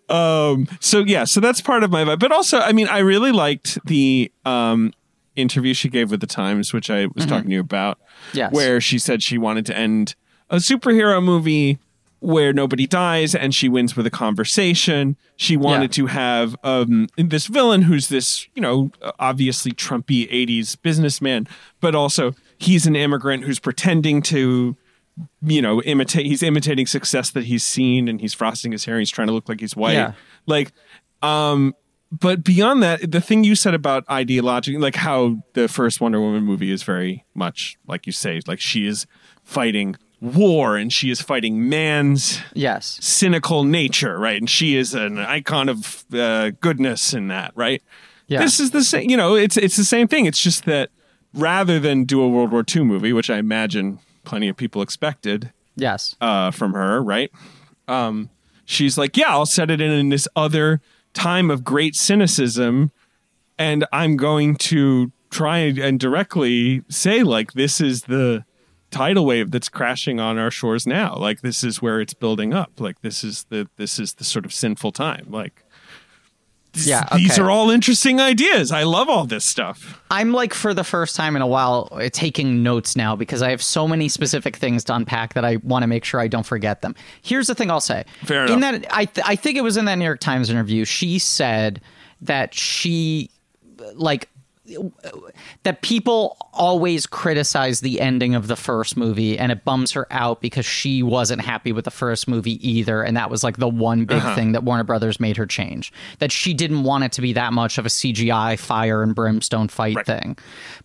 Um 0.09 0.67
so 0.79 0.99
yeah, 0.99 1.23
so 1.23 1.39
that's 1.39 1.61
part 1.61 1.83
of 1.83 1.91
my 1.91 2.03
vibe. 2.03 2.19
But 2.19 2.31
also, 2.31 2.59
I 2.59 2.71
mean, 2.71 2.87
I 2.87 2.99
really 2.99 3.31
liked 3.31 3.77
the 3.85 4.31
um 4.45 4.93
interview 5.35 5.73
she 5.73 5.87
gave 5.89 6.11
with 6.11 6.19
the 6.19 6.27
Times, 6.27 6.73
which 6.73 6.89
I 6.89 7.07
was 7.15 7.25
talking 7.25 7.49
to 7.49 7.53
you 7.55 7.61
about. 7.61 7.99
Yes. 8.33 8.51
Where 8.51 8.81
she 8.81 8.99
said 8.99 9.23
she 9.23 9.37
wanted 9.37 9.65
to 9.67 9.77
end 9.77 10.15
a 10.49 10.57
superhero 10.57 11.23
movie 11.23 11.79
where 12.21 12.53
nobody 12.53 12.85
dies 12.85 13.33
and 13.33 13.53
she 13.53 13.67
wins 13.67 13.97
with 13.97 14.05
a 14.05 14.11
conversation. 14.11 15.17
She 15.37 15.57
wanted 15.57 15.91
to 15.93 16.05
have 16.05 16.55
um, 16.63 17.07
this 17.17 17.47
villain 17.47 17.81
who's 17.81 18.09
this, 18.09 18.47
you 18.53 18.61
know, 18.61 18.91
obviously 19.19 19.71
Trumpy 19.71 20.31
80s 20.31 20.79
businessman, 20.79 21.47
but 21.79 21.95
also 21.95 22.33
he's 22.59 22.85
an 22.85 22.95
immigrant 22.95 23.43
who's 23.45 23.59
pretending 23.59 24.21
to, 24.21 24.77
you 25.41 25.61
know, 25.63 25.81
imitate, 25.81 26.27
he's 26.27 26.43
imitating 26.43 26.85
success 26.85 27.31
that 27.31 27.45
he's 27.45 27.63
seen 27.63 28.07
and 28.07 28.21
he's 28.21 28.35
frosting 28.35 28.71
his 28.71 28.85
hair. 28.85 28.95
and 28.95 29.01
He's 29.01 29.09
trying 29.09 29.27
to 29.27 29.33
look 29.33 29.49
like 29.49 29.59
he's 29.59 29.75
white. 29.75 29.93
Yeah. 29.93 30.13
Like, 30.45 30.71
um, 31.23 31.73
but 32.11 32.43
beyond 32.43 32.83
that, 32.83 33.11
the 33.11 33.21
thing 33.21 33.43
you 33.43 33.55
said 33.55 33.73
about 33.73 34.03
ideology, 34.11 34.77
like 34.77 34.95
how 34.95 35.37
the 35.53 35.67
first 35.67 35.99
Wonder 36.01 36.19
Woman 36.21 36.43
movie 36.43 36.71
is 36.71 36.83
very 36.83 37.25
much 37.33 37.79
like 37.87 38.05
you 38.05 38.11
say, 38.11 38.41
like 38.45 38.59
she 38.59 38.85
is 38.85 39.07
fighting 39.43 39.95
war 40.21 40.77
and 40.77 40.93
she 40.93 41.09
is 41.09 41.19
fighting 41.19 41.67
man's 41.67 42.39
Yes. 42.53 42.99
cynical 43.01 43.63
nature, 43.63 44.17
right? 44.19 44.37
And 44.39 44.49
she 44.49 44.75
is 44.75 44.93
an 44.93 45.17
icon 45.17 45.67
of 45.67 46.05
uh, 46.13 46.51
goodness 46.61 47.13
in 47.13 47.27
that, 47.29 47.51
right? 47.55 47.81
Yeah. 48.27 48.39
This 48.41 48.59
is 48.59 48.71
the 48.71 48.83
same, 48.83 49.09
you 49.09 49.17
know, 49.17 49.35
it's 49.35 49.57
it's 49.57 49.75
the 49.75 49.83
same 49.83 50.07
thing. 50.07 50.25
It's 50.27 50.39
just 50.39 50.65
that 50.65 50.89
rather 51.33 51.79
than 51.79 52.03
do 52.05 52.21
a 52.21 52.27
World 52.29 52.51
War 52.51 52.63
II 52.75 52.83
movie, 52.83 53.13
which 53.13 53.29
I 53.29 53.37
imagine 53.37 53.99
plenty 54.23 54.47
of 54.47 54.55
people 54.55 54.81
expected 54.81 55.51
Yes. 55.75 56.15
uh, 56.21 56.51
from 56.51 56.73
her, 56.73 57.01
right? 57.01 57.31
Um, 57.87 58.29
she's 58.65 58.97
like, 58.97 59.17
yeah, 59.17 59.29
I'll 59.29 59.45
set 59.45 59.71
it 59.71 59.81
in 59.81 59.91
in 59.91 60.09
this 60.09 60.27
other 60.35 60.81
time 61.13 61.49
of 61.51 61.63
great 61.63 61.95
cynicism, 61.95 62.91
and 63.57 63.85
I'm 63.91 64.15
going 64.17 64.55
to 64.57 65.11
try 65.29 65.57
and 65.59 65.99
directly 65.99 66.83
say 66.89 67.23
like 67.23 67.53
this 67.53 67.81
is 67.81 68.03
the 68.03 68.45
tidal 68.91 69.25
wave 69.25 69.51
that's 69.51 69.69
crashing 69.69 70.19
on 70.19 70.37
our 70.37 70.51
shores 70.51 70.85
now. 70.85 71.15
Like 71.15 71.41
this 71.41 71.63
is 71.63 71.81
where 71.81 71.99
it's 71.99 72.13
building 72.13 72.53
up. 72.53 72.79
Like 72.79 73.01
this 73.01 73.23
is 73.23 73.45
the 73.49 73.67
this 73.77 73.99
is 73.99 74.13
the 74.15 74.23
sort 74.23 74.45
of 74.45 74.53
sinful 74.53 74.91
time. 74.91 75.27
Like 75.29 75.63
Yeah, 76.73 77.05
these 77.15 77.39
are 77.39 77.49
all 77.49 77.69
interesting 77.69 78.19
ideas. 78.19 78.71
I 78.71 78.83
love 78.83 79.09
all 79.09 79.25
this 79.25 79.43
stuff. 79.43 80.01
I'm 80.11 80.31
like 80.31 80.53
for 80.53 80.73
the 80.73 80.83
first 80.83 81.15
time 81.15 81.35
in 81.35 81.41
a 81.41 81.47
while 81.47 81.89
uh, 81.91 82.09
taking 82.11 82.63
notes 82.63 82.95
now 82.95 83.15
because 83.15 83.41
I 83.41 83.49
have 83.49 83.61
so 83.61 83.87
many 83.87 84.07
specific 84.09 84.55
things 84.57 84.83
to 84.85 84.95
unpack 84.95 85.33
that 85.33 85.43
I 85.43 85.57
want 85.57 85.83
to 85.83 85.87
make 85.87 86.05
sure 86.05 86.19
I 86.19 86.27
don't 86.27 86.45
forget 86.45 86.81
them. 86.81 86.95
Here's 87.21 87.47
the 87.47 87.55
thing 87.55 87.71
I'll 87.71 87.81
say. 87.81 88.05
Fair 88.23 88.45
in 88.45 88.53
enough. 88.53 88.81
that 88.81 88.95
I 88.95 89.05
th- 89.05 89.25
I 89.27 89.35
think 89.35 89.57
it 89.57 89.63
was 89.63 89.77
in 89.77 89.85
that 89.85 89.95
New 89.95 90.05
York 90.05 90.19
Times 90.19 90.49
interview 90.49 90.85
she 90.85 91.17
said 91.19 91.81
that 92.21 92.53
she 92.53 93.29
like 93.95 94.29
that 95.63 95.81
people 95.81 96.37
always 96.53 97.05
criticize 97.05 97.81
the 97.81 98.01
ending 98.01 98.35
of 98.35 98.47
the 98.47 98.55
first 98.55 98.97
movie 98.97 99.37
and 99.37 99.51
it 99.51 99.63
bums 99.63 99.91
her 99.91 100.07
out 100.11 100.41
because 100.41 100.65
she 100.65 101.01
wasn't 101.03 101.41
happy 101.41 101.71
with 101.71 101.85
the 101.85 101.91
first 101.91 102.27
movie 102.27 102.65
either 102.67 103.01
and 103.03 103.15
that 103.17 103.29
was 103.29 103.43
like 103.43 103.57
the 103.57 103.69
one 103.69 104.05
big 104.05 104.17
Uh-huh. 104.17 104.35
thing 104.35 104.51
that 104.51 104.63
Warner 104.63 104.83
Brothers 104.83 105.19
made 105.19 105.37
her 105.37 105.45
change 105.45 105.91
that 106.19 106.31
she 106.31 106.53
didn't 106.53 106.83
want 106.83 107.03
it 107.03 107.11
to 107.13 107.21
be 107.21 107.33
that 107.33 107.53
much 107.53 107.77
of 107.77 107.85
a 107.85 107.89
CGI 107.89 108.57
fire 108.59 109.01
and 109.03 109.15
brimstone 109.15 109.67
fight 109.67 110.05
thing 110.05 110.37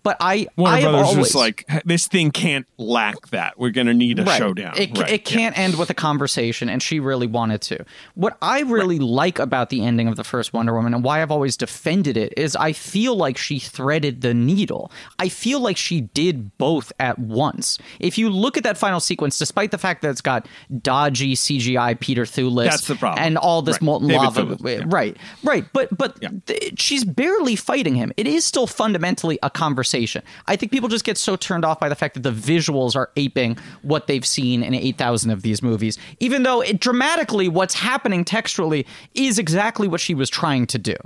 but 0.03 0.17
I 0.21 0.47
Warner 0.57 0.77
I 0.77 0.81
Brothers 0.83 1.01
always, 1.09 1.19
was 1.19 1.35
like, 1.35 1.67
this 1.85 2.07
thing 2.07 2.31
can't 2.31 2.67
lack 2.79 3.29
that. 3.31 3.59
We're 3.59 3.71
going 3.71 3.89
to 3.89 3.95
need 3.95 4.19
a 4.21 4.23
Right. 4.25 4.39
showdown. 4.39 4.75
It, 4.77 4.97
Right. 4.97 5.11
it 5.11 5.25
can't 5.25 5.59
end 5.59 5.77
with 5.79 5.91
a 5.91 5.95
conversation, 5.95 6.69
and 6.69 6.81
she 6.83 7.01
really 7.01 7.27
wanted 7.27 7.61
to. 7.63 7.85
What 8.15 8.37
I 8.41 8.61
really 8.61 8.99
like 9.01 9.39
about 9.41 9.71
the 9.71 9.83
ending 9.85 10.07
of 10.07 10.15
the 10.17 10.23
first 10.25 10.53
Wonder 10.53 10.75
Woman 10.75 10.95
and 10.95 11.03
why 11.03 11.23
I've 11.23 11.33
always 11.33 11.57
defended 11.57 12.17
it 12.17 12.33
is 12.37 12.55
I 12.55 12.73
feel 12.73 13.17
like 13.17 13.37
she 13.37 13.59
threaded 13.77 14.23
the 14.23 14.33
needle. 14.35 14.91
I 15.19 15.29
feel 15.29 15.61
like 15.61 15.77
she 15.77 16.01
did 16.01 16.57
both 16.59 16.93
at 16.99 17.19
once. 17.19 17.79
If 18.01 18.17
you 18.19 18.31
look 18.31 18.57
at 18.57 18.65
that 18.65 18.79
final 18.79 19.01
sequence, 19.01 19.39
despite 19.39 19.71
the 19.71 19.79
fact 19.79 20.03
that 20.03 20.11
it's 20.11 20.21
got 20.21 20.49
dodgy 20.83 21.35
CGI 21.35 21.99
Peter 22.01 22.23
Thewlis 22.25 22.65
That's 22.71 22.87
the 22.87 22.95
problem. 22.97 23.23
and 23.25 23.37
all 23.37 23.63
this 23.63 23.75
Right. 23.77 23.83
molten 23.83 24.09
David 24.09 24.23
lava, 24.23 24.47
Thewlis, 24.57 24.79
yeah. 24.79 24.85
right, 24.87 25.17
right, 25.45 25.65
but 25.73 25.97
but 25.97 26.17
Yeah. 26.21 26.31
th- 26.47 26.81
she's 26.81 27.05
barely 27.05 27.57
fighting 27.57 27.95
him. 27.95 28.13
It 28.17 28.27
is 28.27 28.45
still 28.45 28.67
fundamentally 28.67 29.39
a 29.43 29.51
conversation. 29.51 30.23
I 30.47 30.57
think 30.57 30.73
people 30.73 30.89
just 30.89 31.05
get 31.05 31.19
so 31.19 31.37
turned 31.37 31.65
off 31.65 31.79
by 31.81 31.89
the 31.89 31.95
fact 31.95 32.15
that 32.15 32.23
the 32.23 32.33
visuals 32.33 32.97
are 32.97 33.11
aping 33.17 33.57
what 33.83 34.07
they've 34.07 34.27
seen 34.27 34.63
in 34.63 34.75
8,000 34.75 35.31
of 35.31 35.43
these 35.43 35.63
movies, 35.63 35.99
even 36.21 36.43
though 36.43 36.61
it 36.61 36.81
dramatically 36.81 37.49
what's 37.49 37.75
happening 37.75 38.25
textually 38.25 38.87
is 39.15 39.39
exactly 39.39 39.87
what 39.89 40.01
she 40.01 40.15
was 40.15 40.31
trying 40.31 40.67
to 40.67 40.79
do. 40.79 40.97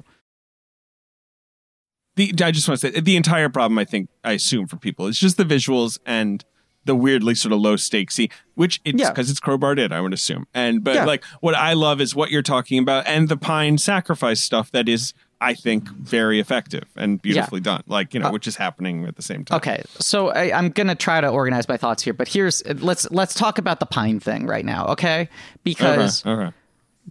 The 2.16 2.32
I 2.42 2.50
just 2.50 2.68
want 2.68 2.80
to 2.80 2.92
say 2.92 3.00
the 3.00 3.16
entire 3.16 3.48
problem 3.48 3.78
I 3.78 3.84
think 3.84 4.08
I 4.24 4.32
assume 4.32 4.66
for 4.66 4.76
people 4.76 5.06
is 5.06 5.18
just 5.18 5.36
the 5.36 5.44
visuals 5.44 5.98
and 6.04 6.44
the 6.86 6.94
weirdly 6.94 7.34
sort 7.34 7.52
of 7.52 7.60
low 7.60 7.74
stakesy, 7.76 8.30
which 8.54 8.80
it's 8.84 8.98
Yeah. 8.98 9.10
because 9.10 9.30
it's 9.30 9.38
crowbarred 9.38 9.78
in, 9.78 9.92
I 9.92 10.00
would 10.00 10.14
assume. 10.14 10.46
And 10.54 10.82
but 10.82 10.94
Yeah. 10.94 11.04
like 11.04 11.24
what 11.40 11.54
I 11.54 11.74
love 11.74 12.00
is 12.00 12.14
what 12.14 12.30
you're 12.30 12.42
talking 12.42 12.78
about 12.78 13.06
and 13.06 13.28
the 13.28 13.36
pine 13.36 13.78
sacrifice 13.78 14.40
stuff 14.40 14.70
that 14.72 14.88
is 14.88 15.12
I 15.42 15.54
think 15.54 15.88
very 15.90 16.38
effective 16.38 16.84
and 16.96 17.20
beautifully 17.20 17.60
done. 17.60 17.82
Like 17.86 18.12
you 18.12 18.20
know, 18.20 18.28
uh, 18.28 18.32
which 18.32 18.46
is 18.46 18.56
happening 18.56 19.06
at 19.06 19.16
the 19.16 19.22
same 19.22 19.44
time. 19.44 19.56
Okay, 19.56 19.82
so 19.98 20.28
I, 20.30 20.56
I'm 20.56 20.68
gonna 20.70 20.94
try 20.94 21.20
to 21.20 21.28
organize 21.28 21.66
my 21.68 21.76
thoughts 21.78 22.02
here, 22.02 22.12
but 22.12 22.28
here's 22.28 22.62
let's 22.82 23.10
let's 23.10 23.32
talk 23.34 23.56
about 23.58 23.80
the 23.80 23.86
Pine 23.86 24.20
thing 24.20 24.46
right 24.46 24.64
now, 24.66 24.86
okay? 24.88 25.28
Because 25.64 26.24
Okay. 26.26 26.30
okay. 26.44 26.56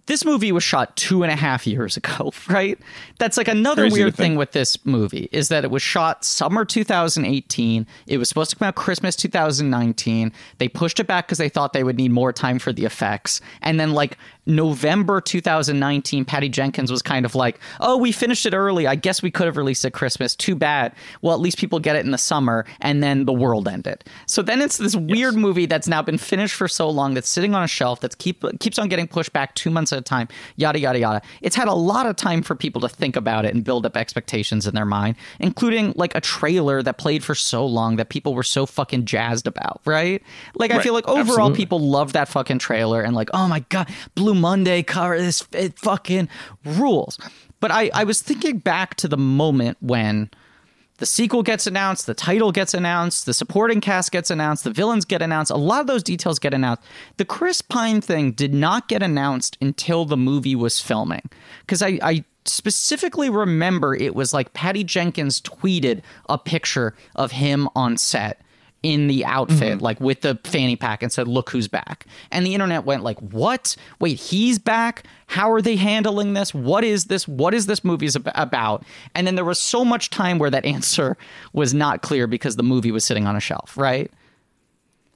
This 0.06 0.24
movie 0.24 0.50
was 0.50 0.64
shot 0.64 0.96
two 0.96 1.22
and 1.22 1.30
a 1.30 1.36
half 1.36 1.66
years 1.66 1.96
ago, 1.96 2.32
right? 2.48 2.78
That's 3.18 3.36
like 3.36 3.48
another 3.48 3.82
Crazy 3.82 4.02
weird 4.02 4.14
thing 4.16 4.36
with 4.36 4.52
this 4.52 4.84
movie 4.84 5.28
is 5.30 5.48
that 5.48 5.64
it 5.64 5.70
was 5.70 5.82
shot 5.82 6.24
summer 6.24 6.64
2018. 6.64 7.86
It 8.06 8.18
was 8.18 8.28
supposed 8.28 8.50
to 8.50 8.56
come 8.56 8.68
out 8.68 8.74
Christmas 8.74 9.14
2019. 9.16 10.32
They 10.58 10.68
pushed 10.68 11.00
it 11.00 11.06
back 11.06 11.26
because 11.26 11.38
they 11.38 11.48
thought 11.48 11.72
they 11.72 11.84
would 11.84 11.96
need 11.96 12.10
more 12.10 12.32
time 12.32 12.58
for 12.58 12.72
the 12.72 12.84
effects. 12.84 13.40
And 13.62 13.78
then, 13.78 13.92
like, 13.92 14.16
November 14.46 15.20
2019, 15.20 16.24
Patty 16.24 16.48
Jenkins 16.48 16.90
was 16.90 17.02
kind 17.02 17.24
of 17.24 17.34
like, 17.34 17.60
oh, 17.78 17.96
we 17.96 18.10
finished 18.10 18.46
it 18.46 18.54
early. 18.54 18.86
I 18.86 18.94
guess 18.94 19.22
we 19.22 19.30
could 19.30 19.46
have 19.46 19.56
released 19.56 19.84
it 19.84 19.92
Christmas. 19.92 20.34
Too 20.34 20.54
bad. 20.54 20.92
Well, 21.22 21.34
at 21.34 21.40
least 21.40 21.58
people 21.58 21.78
get 21.78 21.94
it 21.96 22.04
in 22.04 22.10
the 22.10 22.18
summer. 22.18 22.64
And 22.80 23.02
then 23.02 23.26
the 23.26 23.32
world 23.32 23.68
ended. 23.68 24.04
So 24.26 24.42
then 24.42 24.60
it's 24.60 24.78
this 24.78 24.96
weird 24.96 25.36
movie 25.36 25.66
that's 25.66 25.86
now 25.86 26.02
been 26.02 26.18
finished 26.18 26.54
for 26.54 26.68
so 26.68 26.88
long 26.88 27.14
that's 27.14 27.28
sitting 27.28 27.54
on 27.54 27.62
a 27.62 27.68
shelf 27.68 28.00
that's 28.00 28.14
keep 28.14 28.44
keeps 28.58 28.78
on 28.78 28.88
getting 28.88 29.06
pushed 29.06 29.32
back 29.32 29.54
two 29.54 29.70
months 29.70 29.79
at 29.92 29.98
a 29.98 30.02
time. 30.02 30.28
Yada 30.56 30.78
yada 30.78 30.98
yada. 30.98 31.22
It's 31.40 31.56
had 31.56 31.68
a 31.68 31.74
lot 31.74 32.06
of 32.06 32.16
time 32.16 32.42
for 32.42 32.54
people 32.54 32.80
to 32.82 32.88
think 32.88 33.16
about 33.16 33.44
it 33.44 33.54
and 33.54 33.64
build 33.64 33.86
up 33.86 33.96
expectations 33.96 34.66
in 34.66 34.74
their 34.74 34.84
mind, 34.84 35.16
including 35.38 35.92
like 35.96 36.14
a 36.14 36.20
trailer 36.20 36.82
that 36.82 36.98
played 36.98 37.24
for 37.24 37.34
so 37.34 37.64
long 37.64 37.96
that 37.96 38.08
people 38.08 38.34
were 38.34 38.42
so 38.42 38.66
fucking 38.66 39.04
jazzed 39.04 39.46
about. 39.46 39.80
Right? 39.84 40.22
Like 40.54 40.70
I 40.70 40.82
feel 40.82 40.94
like 40.94 41.08
overall 41.08 41.20
Absolutely. 41.20 41.56
people 41.56 41.80
love 41.80 42.12
that 42.12 42.28
fucking 42.28 42.58
trailer 42.58 43.02
and 43.02 43.14
like 43.14 43.30
oh 43.32 43.48
my 43.48 43.60
god, 43.68 43.88
Blue 44.14 44.34
Monday 44.34 44.82
cover 44.82 45.18
this 45.18 45.46
it 45.52 45.78
fucking 45.78 46.28
rules. 46.64 47.18
But 47.60 47.70
I 47.70 47.90
I 47.94 48.04
was 48.04 48.22
thinking 48.22 48.58
back 48.58 48.94
to 48.96 49.08
the 49.08 49.16
moment 49.16 49.78
when 49.80 50.30
the 51.00 51.06
sequel 51.06 51.42
gets 51.42 51.66
announced, 51.66 52.06
the 52.06 52.14
title 52.14 52.52
gets 52.52 52.74
announced, 52.74 53.24
the 53.24 53.32
supporting 53.32 53.80
cast 53.80 54.12
gets 54.12 54.30
announced, 54.30 54.64
the 54.64 54.70
villains 54.70 55.06
get 55.06 55.22
announced. 55.22 55.50
A 55.50 55.56
lot 55.56 55.80
of 55.80 55.86
those 55.86 56.02
details 56.02 56.38
get 56.38 56.52
announced. 56.52 56.82
The 57.16 57.24
Chris 57.24 57.62
Pine 57.62 58.02
thing 58.02 58.32
did 58.32 58.52
not 58.52 58.86
get 58.86 59.02
announced 59.02 59.56
until 59.62 60.04
the 60.04 60.18
movie 60.18 60.54
was 60.54 60.78
filming. 60.80 61.28
Because 61.60 61.80
I, 61.80 61.98
I 62.02 62.24
specifically 62.44 63.30
remember 63.30 63.94
it 63.94 64.14
was 64.14 64.34
like 64.34 64.52
Patty 64.52 64.84
Jenkins 64.84 65.40
tweeted 65.40 66.02
a 66.28 66.36
picture 66.36 66.94
of 67.16 67.32
him 67.32 67.68
on 67.74 67.96
set 67.96 68.42
in 68.82 69.08
the 69.08 69.24
outfit 69.24 69.74
mm-hmm. 69.74 69.84
like 69.84 70.00
with 70.00 70.22
the 70.22 70.38
fanny 70.44 70.76
pack 70.76 71.02
and 71.02 71.12
said 71.12 71.28
look 71.28 71.50
who's 71.50 71.68
back. 71.68 72.06
And 72.30 72.46
the 72.46 72.54
internet 72.54 72.84
went 72.84 73.02
like 73.02 73.18
what? 73.18 73.76
Wait 73.98 74.18
he's 74.18 74.58
back? 74.58 75.04
How 75.26 75.52
are 75.52 75.60
they 75.60 75.76
handling 75.76 76.32
this? 76.32 76.54
What 76.54 76.82
is 76.82 77.04
this? 77.04 77.28
What 77.28 77.54
is 77.54 77.66
this 77.66 77.84
movie 77.84 78.08
ab- 78.14 78.30
about? 78.34 78.84
And 79.14 79.26
then 79.26 79.34
there 79.34 79.44
was 79.44 79.58
so 79.58 79.84
much 79.84 80.10
time 80.10 80.38
where 80.38 80.50
that 80.50 80.64
answer 80.76 81.16
was 81.52 81.74
not 81.74 82.02
clear 82.02 82.26
because 82.26 82.56
the 82.56 82.62
movie 82.62 82.90
was 82.90 83.04
sitting 83.04 83.26
on 83.26 83.36
a 83.36 83.40
shelf 83.40 83.76
right? 83.76 84.10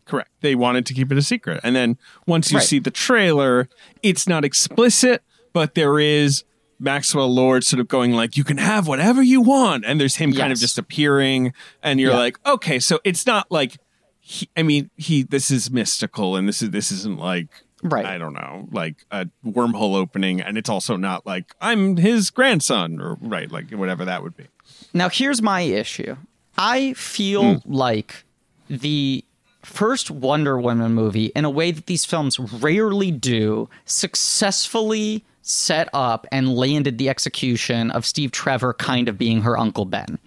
Correct. 0.05 0.31
They 0.43 0.55
wanted 0.55 0.85
to 0.87 0.95
keep 0.95 1.11
it 1.11 1.19
a 1.19 1.23
secret. 1.23 1.61
And 1.65 1.75
then 1.75 1.97
once 2.27 2.53
you 2.53 2.59
Right. 2.59 2.67
see 2.67 2.79
the 2.79 2.91
trailer, 2.91 3.69
it's 4.03 4.29
not 4.29 4.45
explicit, 4.45 5.23
but 5.55 5.75
there 5.75 5.99
is 5.99 6.45
Maxwell 6.79 7.33
Lord 7.33 7.65
sort 7.65 7.81
of 7.81 7.89
going 7.89 8.13
like, 8.13 8.37
you 8.37 8.45
can 8.45 8.59
have 8.59 8.87
whatever 8.87 9.23
you 9.23 9.41
want. 9.41 9.85
And 9.87 10.01
there's 10.01 10.17
him 10.17 10.33
kind 10.33 10.45
of 10.53 10.57
Yes. 10.59 10.61
just 10.61 10.79
appearing. 10.79 11.53
And 11.83 12.01
you're 12.01 12.13
Yeah. 12.13 12.19
like, 12.19 12.39
okay, 12.47 12.79
so 12.79 13.01
it's 13.05 13.27
not 13.27 13.51
like, 13.51 13.77
he, 14.21 14.49
I 14.57 14.63
mean, 14.63 14.91
he, 14.97 15.23
this 15.23 15.51
is 15.51 15.71
mystical 15.71 16.37
and 16.37 16.49
this 16.49 16.63
is, 16.63 16.71
this 16.71 16.91
isn't 16.91 17.19
like, 17.19 17.49
Right. 17.83 18.07
I 18.07 18.17
don't 18.17 18.33
know, 18.33 18.67
like 18.73 19.05
a 19.11 19.29
wormhole 19.47 19.95
opening. 19.95 20.41
And 20.41 20.57
it's 20.57 20.71
also 20.71 20.97
not 20.97 21.27
like, 21.27 21.55
I'm 21.61 21.99
his 21.99 22.31
grandson 22.31 22.99
or 23.01 23.19
right, 23.21 23.51
like 23.53 23.71
whatever 23.73 24.07
that 24.07 24.23
would 24.23 24.37
be. 24.37 24.47
Now, 24.95 25.11
here's 25.11 25.43
my 25.43 25.61
issue. 25.61 26.17
I 26.57 26.95
feel 26.95 27.57
Hmm. 27.61 27.73
like 27.75 28.25
the 28.71 29.23
first 29.63 30.11
Wonder 30.11 30.59
Woman 30.59 30.95
movie, 30.95 31.27
in 31.37 31.45
a 31.45 31.51
way 31.51 31.73
that 31.73 31.85
these 31.87 32.07
films 32.07 32.39
rarely 32.39 33.11
do, 33.11 33.69
successfully 33.85 35.25
set 35.47 35.91
up 35.93 36.27
and 36.33 36.55
landed 36.55 36.97
the 36.97 37.11
execution 37.11 37.91
of 37.91 38.07
Steve 38.07 38.33
Trevor 38.33 38.73
kind 38.73 39.09
of 39.09 39.19
being 39.19 39.43
her 39.43 39.59
Uncle 39.59 39.85
Ben. 39.85 40.19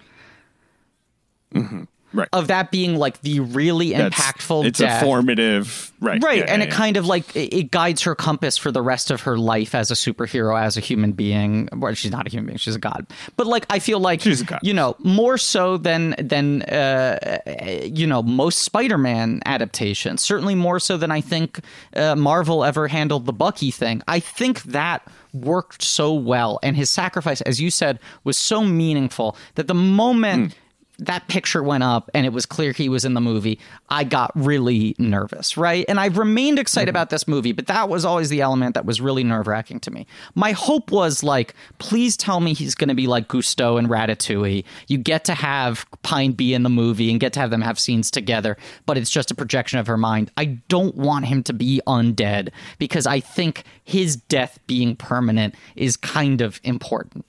Mm-hmm. 1.54 1.84
Right. 2.18 2.28
of 2.34 2.48
that 2.48 2.72
being 2.72 2.96
like 2.96 3.22
the 3.22 3.40
really 3.42 3.92
That's- 3.92 4.14
impactful 4.20 4.66
It's 4.66 4.80
death. 4.80 5.04
a 5.04 5.06
formative, 5.06 5.92
right? 6.02 6.22
Right, 6.24 6.40
yeah, 6.40 6.46
and 6.52 6.62
yeah, 6.62 6.68
it 6.68 6.72
yeah. 6.72 6.76
kind 6.76 6.98
of 6.98 7.06
like 7.06 7.36
it, 7.36 7.70
guides 7.70 8.02
her 8.04 8.16
compass 8.16 8.58
for 8.58 8.72
the 8.72 8.82
rest 8.82 9.12
of 9.12 9.22
her 9.22 9.38
life 9.38 9.76
as 9.76 9.92
a 9.92 9.94
superhero, 9.94 10.60
as 10.60 10.78
a 10.78 10.80
human 10.80 11.12
being. 11.12 11.70
Well, 11.72 11.94
she's 11.94 12.12
not 12.12 12.26
a 12.26 12.30
human 12.32 12.48
being; 12.48 12.58
she's 12.58 12.76
a 12.76 12.80
god. 12.80 13.06
But 13.36 13.46
like, 13.46 13.66
I 13.70 13.78
feel 13.80 14.00
like 14.00 14.22
She's 14.22 14.42
a 14.42 14.46
god. 14.46 14.60
You 14.64 14.74
know, 14.74 14.96
more 15.00 15.38
so 15.38 15.78
than 15.78 16.16
than 16.18 16.64
uh, 16.64 17.40
you 17.84 18.08
know 18.08 18.24
most 18.24 18.62
Spider-Man 18.64 19.42
adaptations. 19.46 20.24
Certainly 20.24 20.56
more 20.56 20.80
so 20.80 20.98
than 20.98 21.12
I 21.12 21.22
think 21.22 21.60
uh, 21.96 22.16
Marvel 22.16 22.64
ever 22.64 22.88
handled 22.88 23.26
the 23.28 23.34
Bucky 23.34 23.70
thing. 23.72 24.02
I 24.08 24.20
think 24.20 24.64
that 24.64 25.08
worked 25.34 25.84
so 25.84 26.14
well, 26.14 26.58
and 26.64 26.76
his 26.76 26.90
sacrifice, 26.90 27.42
as 27.42 27.62
you 27.62 27.70
said, 27.70 28.00
was 28.24 28.38
so 28.38 28.64
meaningful 28.64 29.38
that 29.56 29.68
the 29.68 29.76
moment 29.76 30.56
that 31.00 31.28
picture 31.28 31.62
went 31.62 31.84
up 31.84 32.10
and 32.14 32.26
it 32.26 32.34
was 32.34 32.46
clear 32.46 32.72
he 32.72 32.90
was 32.90 33.06
in 33.06 33.14
the 33.14 33.22
movie, 33.22 33.60
I 33.90 34.04
got 34.04 34.32
really 34.34 34.96
nervous, 34.98 35.56
right? 35.56 35.86
And 35.88 36.00
I've 36.00 36.18
remained 36.18 36.58
excited 36.58 36.88
mm-hmm. 36.88 36.90
about 36.90 37.10
this 37.12 37.28
movie, 37.28 37.52
but 37.52 37.68
that 37.68 37.88
was 37.88 38.04
always 38.04 38.30
the 38.30 38.42
element 38.42 38.74
that 38.74 38.86
was 38.86 39.00
really 39.00 39.24
nerve 39.24 39.48
wracking 39.48 39.80
to 39.82 39.92
me. 39.92 40.08
My 40.34 40.54
hope 40.54 40.92
was 40.92 41.24
like, 41.24 41.54
please 41.78 42.18
tell 42.18 42.40
me 42.40 42.54
he's 42.54 42.74
going 42.74 42.90
to 42.90 42.96
be 42.96 43.06
like 43.06 43.28
Gusteau 43.28 43.78
and 43.78 43.88
Ratatouille. 43.88 44.64
You 44.88 44.98
get 44.98 45.24
to 45.26 45.36
have 45.36 45.86
Pine 46.02 46.32
be 46.32 46.54
in 46.54 46.64
the 46.64 46.70
movie 46.70 47.12
and 47.12 47.20
get 47.20 47.34
to 47.34 47.40
have 47.42 47.52
them 47.52 47.62
have 47.62 47.80
scenes 47.80 48.10
together, 48.10 48.58
but 48.88 48.98
it's 48.98 49.12
just 49.12 49.30
a 49.30 49.36
projection 49.36 49.78
of 49.78 49.86
her 49.86 49.98
mind. 49.98 50.32
I 50.36 50.46
don't 50.68 50.96
want 50.96 51.26
him 51.26 51.44
to 51.44 51.54
be 51.54 51.80
undead 51.86 52.50
because 52.80 53.06
I 53.06 53.20
think 53.20 53.64
his 53.84 54.16
death 54.16 54.58
being 54.66 54.96
permanent 54.96 55.54
is 55.76 55.96
kind 55.96 56.42
of 56.42 56.60
important. 56.64 57.26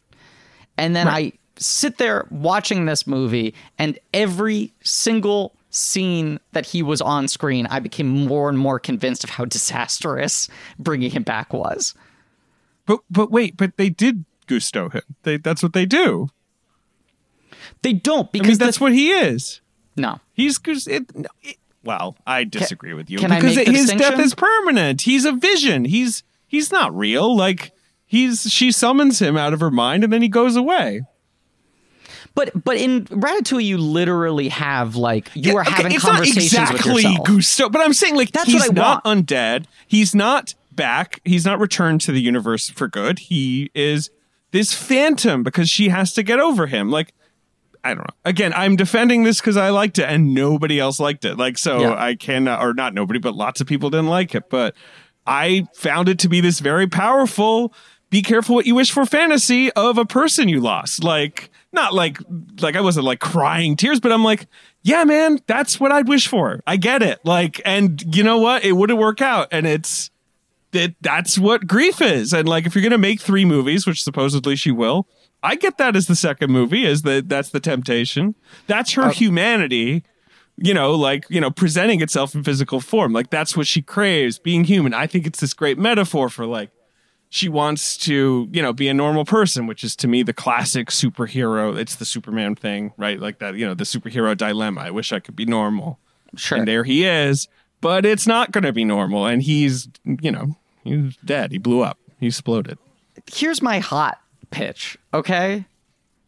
And 0.79 0.97
then 0.97 1.09
I 1.09 1.33
sit 1.59 1.99
there 1.99 2.27
watching 2.31 2.87
this 2.87 3.07
movie, 3.07 3.55
and 3.79 3.99
every 4.15 4.73
single 4.83 5.55
scene 5.71 6.41
that 6.53 6.65
he 6.67 6.83
was 6.83 7.01
on 7.01 7.29
screen, 7.29 7.67
I 7.67 7.79
became 7.81 8.09
more 8.27 8.49
and 8.49 8.59
more 8.59 8.79
convinced 8.79 9.23
of 9.25 9.31
how 9.31 9.45
disastrous 9.45 10.49
bringing 10.79 11.11
him 11.11 11.23
back 11.23 11.53
was. 11.53 11.95
But 12.87 13.01
but 13.11 13.31
wait, 13.31 13.57
but 13.57 13.77
they 13.77 13.91
did 13.91 14.25
gusto 14.47 14.89
him. 14.89 15.03
They 15.25 15.37
that's 15.37 15.63
what 15.63 15.75
they 15.75 15.85
do. 15.87 16.29
They 17.83 17.93
don't 17.93 18.27
I 18.29 18.31
because 18.33 18.49
mean, 18.49 18.59
that's 18.59 18.79
the- 18.79 18.85
what 18.85 18.93
he 18.93 19.11
is. 19.11 19.61
no. 19.97 20.21
He's 20.33 20.59
it, 20.87 21.11
it, 21.43 21.57
well, 21.85 22.17
I 22.27 22.45
disagree 22.45 22.95
with 22.95 23.11
you 23.11 23.19
can 23.19 23.33
I 23.33 23.41
because 23.41 23.57
the 23.57 23.65
his 23.65 23.91
death 23.93 24.19
is 24.19 24.35
permanent. 24.35 25.03
He's 25.03 25.25
a 25.25 25.33
vision. 25.33 25.85
He's 25.85 26.23
he's 26.47 26.71
not 26.73 26.97
real. 26.97 27.37
Like 27.37 27.73
he's 28.07 28.43
she 28.51 28.71
summons 28.73 29.21
him 29.21 29.37
out 29.37 29.53
of 29.53 29.61
her 29.61 29.71
mind 29.71 30.05
and 30.05 30.13
then 30.13 30.23
he 30.23 30.29
goes 30.29 30.57
away. 30.57 31.03
But 32.35 32.64
but 32.64 32.76
in 32.76 33.05
Ratatouille, 33.07 33.64
you 33.64 33.79
literally 33.79 34.49
have 34.49 34.97
like 34.97 35.29
you 35.35 35.53
Yeah, 35.53 35.59
are 35.59 35.61
okay, 35.62 35.70
having 35.72 35.93
it's 35.93 36.05
conversations 36.05 36.53
not 36.53 36.70
exactly 36.70 36.95
with 36.95 37.05
yourself. 37.05 37.26
Gusteau, 37.29 37.72
but 37.72 37.81
I'm 37.83 37.93
saying 37.93 38.16
like 38.16 38.33
That's 38.33 38.47
he's 38.51 38.62
what 38.62 38.70
I 38.70 38.74
not 38.74 39.05
undead. 39.05 39.66
He's 39.87 40.14
not 40.14 40.55
back. 40.72 41.20
He's 41.24 41.45
not 41.45 41.59
returned 41.59 42.01
to 42.03 42.12
the 42.12 42.20
universe 42.20 42.70
for 42.70 42.87
good. 42.89 43.18
He 43.18 43.70
is 43.74 44.11
this 44.53 44.72
phantom 44.72 45.43
because 45.43 45.68
she 45.68 45.89
has 45.89 46.12
to 46.14 46.22
get 46.22 46.39
over 46.41 46.66
him. 46.66 46.91
Like 46.91 47.12
I 47.85 47.91
don't 47.91 47.99
know. 47.99 48.14
Again, 48.24 48.53
I'm 48.55 48.76
defending 48.76 49.22
this 49.24 49.41
because 49.41 49.57
I 49.57 49.70
liked 49.70 49.99
it 49.99 50.05
and 50.05 50.35
nobody 50.35 50.79
else 50.81 50.99
liked 51.01 51.24
it. 51.24 51.37
Like 51.37 51.57
so, 51.59 51.81
Yeah. 51.81 51.95
I 51.97 52.16
cannot, 52.16 52.61
or 52.62 52.74
not 52.74 52.93
nobody, 52.93 53.18
but 53.20 53.35
lots 53.35 53.61
of 53.61 53.66
people 53.66 53.89
didn't 53.89 54.09
like 54.09 54.35
it. 54.35 54.51
But 54.51 54.74
I 55.26 55.66
found 55.74 56.09
it 56.09 56.18
to 56.20 56.29
be 56.29 56.41
this 56.41 56.59
very 56.61 56.87
powerful. 56.89 57.72
Be 58.11 58.20
careful 58.22 58.57
what 58.57 58.66
you 58.66 58.74
wish 58.74 58.91
for 58.91 59.07
fantasy 59.07 59.70
of 59.72 59.97
a 59.97 60.05
person 60.05 60.49
you 60.49 60.61
lost. 60.61 61.05
Like 61.05 61.51
not 61.73 61.95
like 61.95 62.19
like 62.61 62.77
I 62.77 62.81
wasn't 62.81 63.07
like 63.07 63.21
crying 63.21 63.77
tears, 63.77 64.01
but 64.01 64.12
I'm 64.12 64.25
like, 64.25 64.47
yeah, 64.83 65.05
man, 65.05 65.39
that's 65.47 65.79
what 65.79 65.93
I'd 65.93 66.09
wish 66.09 66.27
for. 66.27 66.62
I 66.66 66.77
get 66.77 67.03
it. 67.03 67.21
Like, 67.25 67.61
and 67.64 68.03
you 68.14 68.23
know 68.23 68.39
what? 68.39 68.64
It 68.64 68.73
wouldn't 68.73 68.99
work 68.99 69.21
out, 69.21 69.49
and 69.53 69.66
it's 69.66 70.11
that 70.73 70.95
that's 71.01 71.39
what 71.39 71.66
grief 71.66 72.01
is. 72.01 72.33
And 72.33 72.49
like, 72.49 72.66
if 72.66 72.75
you're 72.75 72.83
gonna 72.83 72.99
make 72.99 73.21
three 73.21 73.45
movies, 73.45 73.87
which 73.87 74.03
supposedly 74.03 74.57
she 74.57 74.71
will, 74.71 75.07
I 75.43 75.57
get 75.57 75.79
that 75.79 75.97
as 75.97 76.07
the 76.07 76.16
second 76.16 76.51
movie. 76.51 76.85
Is 76.85 77.03
that 77.03 77.29
that's 77.29 77.51
the 77.51 77.61
temptation? 77.61 78.35
That's 78.66 78.93
her 78.93 79.03
uh, 79.03 79.11
humanity. 79.11 80.05
You 80.57 80.75
know, 80.75 80.93
like 80.95 81.25
you 81.29 81.41
know, 81.41 81.51
presenting 81.51 82.01
itself 82.01 82.35
in 82.35 82.43
physical 82.43 82.81
form. 82.81 83.12
Like 83.12 83.31
that's 83.31 83.57
what 83.57 83.66
she 83.66 83.83
craves, 83.83 84.39
being 84.39 84.64
human. 84.64 84.95
I 84.95 85.07
think 85.07 85.27
it's 85.27 85.41
this 85.41 85.55
great 85.55 85.79
metaphor 85.79 86.29
for 86.29 86.47
like 86.47 86.71
she 87.31 87.49
wants 87.49 87.97
to, 87.99 88.49
you 88.53 88.62
know, 88.62 88.72
be 88.72 88.89
a 88.89 88.95
normal 88.95 89.24
person, 89.24 89.66
which 89.66 89.85
is 89.85 89.95
to 89.97 90.09
me 90.09 90.22
the 90.22 90.33
classic 90.33 90.89
superhero. 90.89 91.76
It's 91.76 91.97
the 91.97 92.05
Superman 92.05 92.55
thing, 92.55 92.93
right? 92.97 93.20
Like 93.20 93.39
that, 93.41 93.55
you 93.57 93.66
know, 93.66 93.74
the 93.74 93.85
superhero 93.85 94.37
dilemma. 94.37 94.81
I 94.81 94.91
wish 94.91 95.12
I 95.12 95.20
could 95.20 95.37
be 95.37 95.45
normal. 95.45 95.99
Sure. 96.37 96.59
And 96.59 96.66
there 96.68 96.85
he 96.85 97.05
is, 97.05 97.47
but 97.81 98.07
it's 98.07 98.26
not 98.26 98.51
going 98.53 98.64
to 98.64 98.72
be 98.72 98.85
normal. 98.85 99.26
And 99.26 99.43
he's, 99.43 99.89
you 100.05 100.31
know, 100.31 100.57
he's 100.85 101.16
dead. 101.24 101.53
He 101.53 101.59
blew 101.59 101.83
up. 101.83 101.99
He 102.18 102.26
exploded. 102.29 102.79
Here's 103.31 103.61
my 103.62 103.79
hot 103.79 104.18
pitch, 104.51 104.97
okay? 105.12 105.66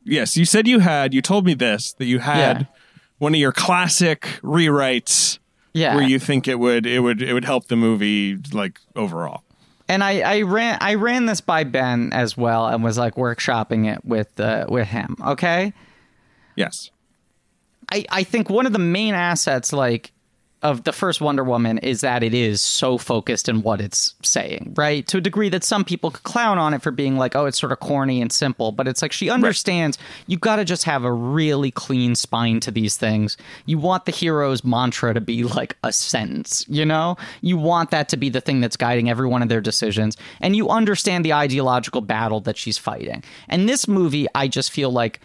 Yes, 0.04 0.36
you 0.36 0.44
said 0.44 0.66
you 0.68 0.80
had, 0.80 1.14
you 1.14 1.22
told 1.22 1.46
me 1.46 1.54
this, 1.54 1.92
that 1.94 2.04
you 2.06 2.18
had 2.18 2.60
Yeah. 2.60 2.66
one 3.18 3.34
of 3.34 3.40
your 3.40 3.52
classic 3.52 4.22
rewrites 4.42 5.38
Yeah. 5.72 5.94
where 5.94 6.04
you 6.04 6.18
think 6.18 6.46
it 6.48 6.58
would, 6.58 6.84
it 6.86 7.00
would, 7.00 7.22
it 7.22 7.32
would 7.32 7.44
help 7.44 7.68
the 7.68 7.76
movie 7.76 8.36
like 8.52 8.80
overall. 8.96 9.44
And 9.90 10.04
I, 10.04 10.20
I 10.20 10.42
ran 10.42 10.78
I 10.80 10.94
ran 10.94 11.26
this 11.26 11.40
by 11.40 11.64
Ben 11.64 12.12
as 12.12 12.36
well 12.36 12.68
and 12.68 12.84
was 12.84 12.96
like 12.96 13.16
workshopping 13.16 13.92
it 13.92 14.04
with 14.04 14.38
uh, 14.38 14.66
with 14.68 14.86
him. 14.86 15.16
Okay, 15.20 15.72
Yes. 16.54 16.90
I 17.90 18.04
I 18.10 18.22
think 18.22 18.48
one 18.48 18.66
of 18.66 18.72
the 18.72 18.78
main 18.78 19.14
assets 19.14 19.72
like 19.72 20.12
of 20.62 20.84
the 20.84 20.92
first 20.92 21.20
Wonder 21.20 21.42
Woman 21.42 21.78
is 21.78 22.02
that 22.02 22.22
it 22.22 22.34
is 22.34 22.60
so 22.60 22.98
focused 22.98 23.48
in 23.48 23.62
what 23.62 23.80
it's 23.80 24.14
saying, 24.22 24.74
right? 24.76 25.06
To 25.08 25.16
a 25.16 25.20
degree 25.20 25.48
that 25.48 25.64
some 25.64 25.84
people 25.84 26.10
could 26.10 26.22
clown 26.22 26.58
on 26.58 26.74
it 26.74 26.82
for 26.82 26.90
being 26.90 27.16
like, 27.16 27.34
oh, 27.34 27.46
it's 27.46 27.58
sort 27.58 27.72
of 27.72 27.80
corny 27.80 28.20
and 28.20 28.30
simple, 28.30 28.70
but 28.70 28.86
it's 28.86 29.00
like 29.00 29.12
she 29.12 29.30
understands 29.30 29.96
you've 30.26 30.40
got 30.40 30.56
to 30.56 30.64
just 30.64 30.84
have 30.84 31.04
a 31.04 31.12
really 31.12 31.70
clean 31.70 32.14
spine 32.14 32.60
to 32.60 32.70
these 32.70 32.96
things. 32.96 33.38
You 33.64 33.78
want 33.78 34.04
the 34.04 34.12
hero's 34.12 34.62
mantra 34.62 35.14
to 35.14 35.20
be 35.20 35.44
like 35.44 35.76
a 35.82 35.92
sentence, 35.92 36.66
you 36.68 36.84
know? 36.84 37.16
You 37.40 37.56
want 37.56 37.90
that 37.90 38.10
to 38.10 38.16
be 38.18 38.28
the 38.28 38.42
thing 38.42 38.60
that's 38.60 38.76
guiding 38.76 39.08
every 39.08 39.28
one 39.28 39.42
of 39.42 39.48
their 39.48 39.62
decisions, 39.62 40.16
and 40.40 40.54
you 40.54 40.68
understand 40.68 41.24
the 41.24 41.32
ideological 41.32 42.02
battle 42.02 42.40
that 42.40 42.58
she's 42.58 42.76
fighting. 42.76 43.24
And 43.48 43.68
this 43.68 43.88
movie, 43.88 44.26
I 44.34 44.46
just 44.48 44.70
feel 44.70 44.90
like 44.90 45.20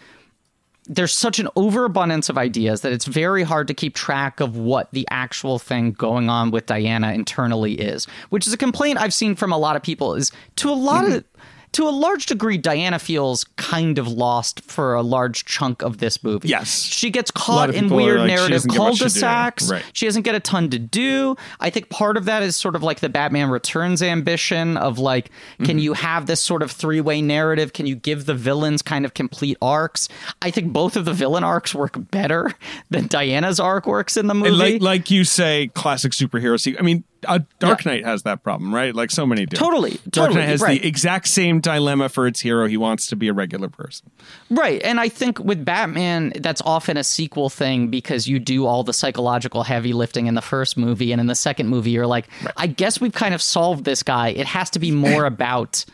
there's 0.88 1.12
such 1.12 1.38
an 1.38 1.48
overabundance 1.56 2.28
of 2.28 2.38
ideas 2.38 2.82
that 2.82 2.92
it's 2.92 3.04
very 3.04 3.42
hard 3.42 3.68
to 3.68 3.74
keep 3.74 3.94
track 3.94 4.40
of 4.40 4.56
what 4.56 4.90
the 4.92 5.06
actual 5.10 5.58
thing 5.58 5.92
going 5.92 6.30
on 6.30 6.50
with 6.50 6.66
Diana 6.66 7.12
internally 7.12 7.74
is, 7.74 8.06
which 8.30 8.46
is 8.46 8.52
a 8.52 8.56
complaint 8.56 8.98
I've 8.98 9.14
seen 9.14 9.34
from 9.34 9.52
a 9.52 9.58
lot 9.58 9.76
of 9.76 9.82
people 9.82 10.14
is 10.14 10.32
to 10.56 10.70
a 10.70 10.74
lot 10.74 11.04
of 11.04 11.10
mm-hmm. 11.10 11.40
To 11.76 11.86
a 11.86 11.90
large 11.90 12.24
degree 12.24 12.56
Diana 12.56 12.98
feels 12.98 13.44
kind 13.56 13.98
of 13.98 14.08
lost 14.08 14.62
for 14.62 14.94
a 14.94 15.02
large 15.02 15.44
chunk 15.44 15.82
of 15.82 15.98
this 15.98 16.24
movie. 16.24 16.48
Yes. 16.48 16.82
She 16.82 17.10
gets 17.10 17.30
caught 17.30 17.74
in 17.74 17.90
weird 17.90 18.20
like, 18.20 18.28
narrative 18.28 18.62
doesn't 18.62 18.70
get 18.70 18.78
much 18.78 18.98
to 18.98 19.04
do. 19.04 19.20
cul-de-sacs. 19.20 19.72
She 19.92 20.06
doesn't 20.06 20.22
get 20.22 20.34
a 20.34 20.40
ton 20.40 20.70
to 20.70 20.78
do. 20.78 21.36
I 21.60 21.68
think 21.68 21.90
part 21.90 22.16
of 22.16 22.24
that 22.24 22.42
is 22.42 22.56
sort 22.56 22.76
of 22.76 22.82
like 22.82 23.00
the 23.00 23.10
Batman 23.10 23.50
Returns 23.50 24.02
ambition 24.02 24.78
of 24.78 24.98
like, 24.98 25.30
can 25.58 25.66
mm-hmm. 25.66 25.78
you 25.80 25.92
have 25.92 26.24
this 26.24 26.40
sort 26.40 26.62
of 26.62 26.70
three 26.70 27.02
way 27.02 27.20
narrative? 27.20 27.74
Can 27.74 27.84
you 27.84 27.94
give 27.94 28.24
the 28.24 28.34
villains 28.34 28.80
kind 28.80 29.04
of 29.04 29.12
complete 29.12 29.58
arcs? 29.60 30.08
I 30.40 30.50
think 30.50 30.72
both 30.72 30.96
of 30.96 31.04
the 31.04 31.12
villain 31.12 31.44
arcs 31.44 31.74
work 31.74 31.96
better 32.10 32.54
than 32.88 33.06
Diana's 33.06 33.60
arc 33.60 33.86
works 33.86 34.16
in 34.16 34.28
the 34.28 34.34
movie. 34.34 34.48
And 34.48 34.58
like, 34.58 34.80
like 34.80 35.10
you 35.10 35.24
say, 35.24 35.70
classic 35.74 36.12
superhero. 36.12 36.56
I 36.78 36.82
mean, 36.82 37.04
uh, 37.28 37.38
Dark. 37.58 37.84
Knight 37.84 38.04
has 38.04 38.22
that 38.24 38.42
problem, 38.42 38.74
right? 38.74 38.94
Like 38.94 39.10
so 39.10 39.26
many 39.26 39.46
do. 39.46 39.56
Totally, 39.56 39.92
Dark 40.08 40.28
totally, 40.28 40.40
Knight 40.40 40.48
has 40.48 40.60
right. 40.60 40.80
the 40.80 40.88
exact 40.88 41.28
same 41.28 41.60
dilemma 41.60 42.08
for 42.08 42.26
its 42.26 42.40
hero. 42.40 42.66
He 42.66 42.76
wants 42.76 43.06
to 43.08 43.16
be 43.16 43.28
a 43.28 43.32
regular 43.32 43.68
person. 43.68 44.10
Right. 44.50 44.80
And 44.82 44.98
I 45.00 45.08
think 45.08 45.38
with 45.38 45.64
Batman, 45.64 46.32
that's 46.40 46.62
often 46.64 46.96
a 46.96 47.04
sequel 47.04 47.48
thing 47.48 47.88
because 47.88 48.26
you 48.26 48.38
do 48.38 48.66
all 48.66 48.82
the 48.82 48.92
psychological 48.92 49.62
heavy 49.62 49.92
lifting 49.92 50.26
in 50.26 50.34
the 50.34 50.42
first 50.42 50.76
movie. 50.76 51.12
And 51.12 51.20
in 51.20 51.26
the 51.26 51.34
second 51.34 51.68
movie, 51.68 51.90
you're 51.90 52.06
like, 52.06 52.28
I 52.56 52.66
guess 52.66 53.00
we've 53.00 53.12
kind 53.12 53.34
of 53.34 53.42
solved 53.42 53.84
this 53.84 54.02
guy. 54.02 54.28
It 54.28 54.46
has 54.46 54.70
to 54.70 54.78
be 54.78 54.90
more 54.90 55.24
about. 55.26 55.84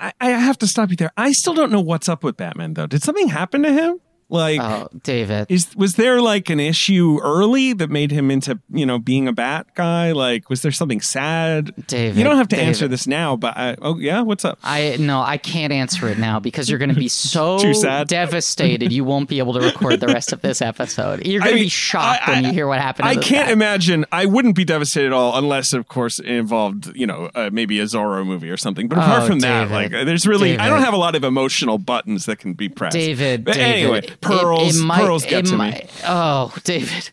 I, 0.00 0.12
I 0.20 0.30
have 0.30 0.58
to 0.58 0.68
stop 0.68 0.90
you 0.90 0.96
there. 0.96 1.10
I 1.16 1.32
still 1.32 1.54
don't 1.54 1.72
know 1.72 1.80
what's 1.80 2.08
up 2.08 2.22
with 2.22 2.36
Batman, 2.36 2.74
though. 2.74 2.86
Did 2.86 3.02
something 3.02 3.28
happen 3.28 3.62
to 3.62 3.72
him? 3.72 4.00
Like, 4.30 4.60
Oh, 4.60 4.88
David. 5.02 5.46
is 5.48 5.74
was 5.74 5.94
there 5.96 6.20
like 6.20 6.50
an 6.50 6.60
issue 6.60 7.18
early 7.22 7.72
that 7.72 7.88
made 7.88 8.10
him 8.10 8.30
into 8.30 8.58
you 8.70 8.84
know 8.84 8.98
being 8.98 9.26
a 9.26 9.32
bat 9.32 9.66
guy? 9.74 10.12
Like, 10.12 10.50
was 10.50 10.60
there 10.62 10.72
something 10.72 11.00
sad? 11.00 11.72
David, 11.86 12.18
you 12.18 12.24
don't 12.24 12.36
have 12.36 12.48
to 12.48 12.56
David. 12.56 12.68
answer 12.68 12.88
this 12.88 13.06
now, 13.06 13.36
but 13.36 13.56
I, 13.56 13.76
oh 13.80 13.98
yeah, 13.98 14.20
what's 14.20 14.44
up? 14.44 14.58
I 14.62 14.96
no, 15.00 15.20
I 15.22 15.38
can't 15.38 15.72
answer 15.72 16.08
it 16.08 16.18
now 16.18 16.40
because 16.40 16.68
you're 16.68 16.78
going 16.78 16.90
to 16.92 16.94
be 16.94 17.08
so 17.28 17.58
devastated 18.04 18.92
you 18.92 19.04
won't 19.04 19.28
be 19.28 19.38
able 19.38 19.54
to 19.54 19.60
record 19.60 20.00
the 20.00 20.06
rest 20.08 20.32
of 20.32 20.40
this 20.42 20.60
episode. 20.60 21.26
You're 21.26 21.40
going 21.40 21.54
to 21.56 21.62
be 21.64 21.68
shocked 21.68 22.28
I- 22.28 22.30
when 22.32 22.44
I- 22.44 22.48
you 22.48 22.54
hear 22.54 22.66
what 22.66 22.80
happened. 22.80 23.08
I 23.08 23.14
can't 23.16 23.46
guy. 23.48 23.52
imagine. 23.52 24.04
I 24.12 24.26
wouldn't 24.26 24.56
be 24.56 24.64
devastated 24.64 25.08
at 25.08 25.12
all, 25.12 25.36
unless, 25.38 25.72
of 25.72 25.88
course, 25.88 26.18
it 26.18 26.26
involved 26.28 26.94
you 26.96 27.06
know 27.06 27.30
uh, 27.34 27.50
maybe 27.52 27.80
a 27.80 27.84
Zorro 27.84 28.26
movie 28.26 28.50
or 28.50 28.56
something. 28.56 28.88
But 28.88 28.98
apart 28.98 29.22
Oh, 29.22 29.26
from 29.26 29.40
that, 29.40 29.70
like 29.70 29.90
there's 29.90 30.26
really 30.26 30.58
I 30.58 30.68
don't 30.68 30.82
have 30.82 30.94
a 30.94 30.98
lot 30.98 31.14
of 31.14 31.24
emotional 31.24 31.78
buttons 31.78 32.26
that 32.26 32.38
can 32.38 32.52
be 32.54 32.68
pressed. 32.68 32.94
David, 32.94 33.44
But 33.44 33.54
David, 33.54 33.76
anyway, 33.76 34.16
pearls. 34.20 34.76
might- 34.78 35.00
pearls 35.00 35.24
get 35.24 35.46
it 35.46 35.50
to 35.50 35.56
me. 35.58 35.86
Oh, 36.06 36.52
David. 36.64 37.10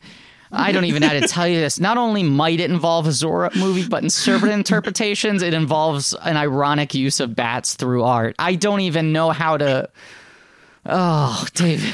I 0.52 0.72
don't 0.72 0.86
even 0.86 1.02
know 1.02 1.08
how 1.10 1.20
to 1.20 1.28
tell 1.28 1.48
you 1.48 1.60
this. 1.60 1.80
Not 1.82 1.98
only 1.98 2.24
might 2.24 2.62
it 2.62 2.72
involve 2.72 3.08
a 3.08 3.10
Zorro 3.10 3.54
movie, 3.56 3.86
but 3.88 4.04
in 4.04 4.10
certain 4.10 4.52
interpretations, 4.52 5.42
it 5.42 5.54
involves 5.54 6.14
an 6.24 6.38
ironic 6.38 6.94
use 6.94 7.20
of 7.20 7.36
bats 7.36 7.74
through 7.74 8.04
art. 8.04 8.36
I 8.40 8.56
don't 8.56 8.80
even 8.82 9.12
know 9.12 9.32
how 9.32 9.58
to. 9.58 9.90
Oh, 10.86 11.46
David. 11.56 11.94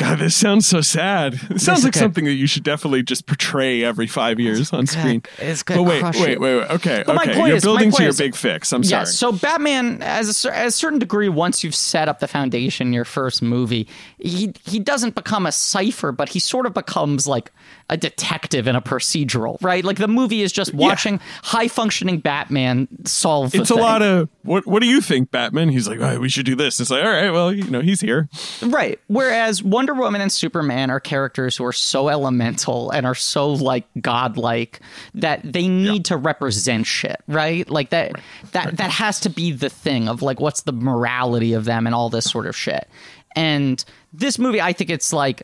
God, 0.00 0.18
this 0.18 0.34
sounds 0.34 0.66
so 0.66 0.80
sad. 0.80 1.34
It 1.50 1.60
sounds 1.60 1.84
like 1.84 1.92
okay. 1.94 2.00
something 2.00 2.24
that 2.24 2.32
you 2.32 2.46
should 2.46 2.62
definitely 2.64 3.02
just 3.02 3.26
portray 3.26 3.84
every 3.84 4.06
five 4.06 4.40
years 4.40 4.72
on 4.72 4.86
screen. 4.86 5.22
it's 5.38 5.62
gonna 5.62 5.82
but 5.82 5.88
wait, 5.88 6.02
wait, 6.02 6.40
wait, 6.40 6.56
wait. 6.58 6.70
Okay, 6.70 7.02
But 7.06 7.16
my 7.16 7.22
okay. 7.24 7.34
point 7.34 7.48
You're 7.48 7.56
is- 7.58 7.64
building 7.64 7.90
to 7.92 8.02
your 8.02 8.10
is- 8.10 8.18
big 8.18 8.34
fix. 8.34 8.72
I'm 8.72 8.82
sorry. 8.82 9.00
Yeah, 9.00 9.04
so 9.04 9.32
Batman, 9.32 10.00
as 10.02 10.44
a, 10.44 10.56
at 10.56 10.66
a 10.66 10.70
certain 10.70 10.98
degree, 10.98 11.28
once 11.28 11.62
you've 11.62 11.74
set 11.74 12.08
up 12.08 12.20
the 12.20 12.28
foundation, 12.28 12.88
in 12.88 12.92
your 12.92 13.04
first 13.04 13.42
movie, 13.42 13.86
he 14.18 14.52
he 14.64 14.78
doesn't 14.78 15.14
become 15.14 15.44
a 15.46 15.52
cipher, 15.52 16.12
but 16.12 16.30
he 16.30 16.38
sort 16.38 16.66
of 16.66 16.72
becomes 16.74 17.26
like 17.26 17.52
a 17.90 17.96
detective 17.96 18.66
in 18.68 18.76
a 18.76 18.80
procedural, 18.80 19.58
right? 19.60 19.84
Like 19.84 19.98
the 19.98 20.08
movie 20.08 20.42
is 20.42 20.52
just 20.52 20.72
watching 20.72 21.20
high 21.42 21.68
functioning 21.68 22.18
Batman 22.20 22.88
solve. 23.04 23.50
The 23.52 23.60
it's 23.60 23.70
a 23.70 23.74
thing. 23.74 23.82
lot 23.82 24.02
of 24.02 24.28
what? 24.42 24.66
What 24.66 24.80
do 24.82 24.88
you 24.88 25.00
think, 25.00 25.30
Batman? 25.30 25.68
He's 25.68 25.86
like, 25.88 26.00
oh, 26.00 26.20
we 26.20 26.28
should 26.28 26.46
do 26.46 26.54
this. 26.54 26.80
It's 26.80 26.90
like, 26.90 27.04
all 27.04 27.10
right, 27.10 27.30
well, 27.30 27.52
you 27.52 27.64
know, 27.70 27.80
he's 27.80 28.00
here. 28.00 28.28
Right. 28.62 28.98
Whereas 29.08 29.62
Wonder 29.62 29.89
Woman 29.94 30.20
and 30.20 30.32
Superman 30.32 30.90
are 30.90 31.00
characters 31.00 31.56
who 31.56 31.64
are 31.64 31.72
so 31.72 32.08
elemental 32.08 32.90
and 32.90 33.06
are 33.06 33.14
so 33.14 33.52
like 33.52 33.86
godlike 34.00 34.80
that 35.14 35.40
they 35.44 35.68
need 35.68 36.06
to 36.06 36.16
represent 36.16 36.86
shit, 36.86 37.20
right? 37.28 37.68
Like 37.68 37.90
that 37.90 38.12
that 38.52 38.76
that 38.76 38.90
has 38.90 39.20
to 39.20 39.30
be 39.30 39.52
the 39.52 39.70
thing 39.70 40.08
of 40.08 40.22
like 40.22 40.40
what's 40.40 40.62
the 40.62 40.72
morality 40.72 41.52
of 41.52 41.64
them 41.64 41.86
and 41.86 41.94
all 41.94 42.10
this 42.10 42.30
sort 42.30 42.46
of 42.46 42.56
shit. 42.56 42.88
And 43.36 43.84
this 44.12 44.38
movie, 44.38 44.60
I 44.60 44.72
think 44.72 44.90
it's 44.90 45.12
like 45.12 45.42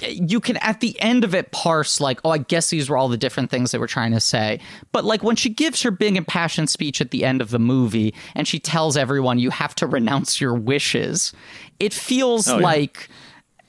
you 0.00 0.40
can 0.40 0.56
at 0.58 0.80
the 0.80 1.00
end 1.00 1.22
of 1.22 1.34
it 1.34 1.52
parse 1.52 2.00
like, 2.00 2.20
oh, 2.24 2.30
I 2.30 2.38
guess 2.38 2.70
these 2.70 2.90
were 2.90 2.96
all 2.96 3.08
the 3.08 3.16
different 3.16 3.50
things 3.50 3.70
they 3.70 3.78
were 3.78 3.86
trying 3.86 4.12
to 4.12 4.20
say. 4.20 4.60
But 4.92 5.04
like 5.04 5.22
when 5.22 5.36
she 5.36 5.48
gives 5.48 5.82
her 5.82 5.90
big 5.90 6.16
impassioned 6.16 6.70
speech 6.70 7.00
at 7.00 7.10
the 7.10 7.24
end 7.24 7.40
of 7.40 7.50
the 7.50 7.58
movie 7.58 8.14
and 8.34 8.48
she 8.48 8.58
tells 8.58 8.96
everyone 8.96 9.38
you 9.38 9.50
have 9.50 9.74
to 9.76 9.86
renounce 9.86 10.40
your 10.40 10.54
wishes, 10.54 11.32
it 11.78 11.92
feels 11.92 12.48
oh, 12.48 12.58
yeah. 12.58 12.64
like 12.64 13.08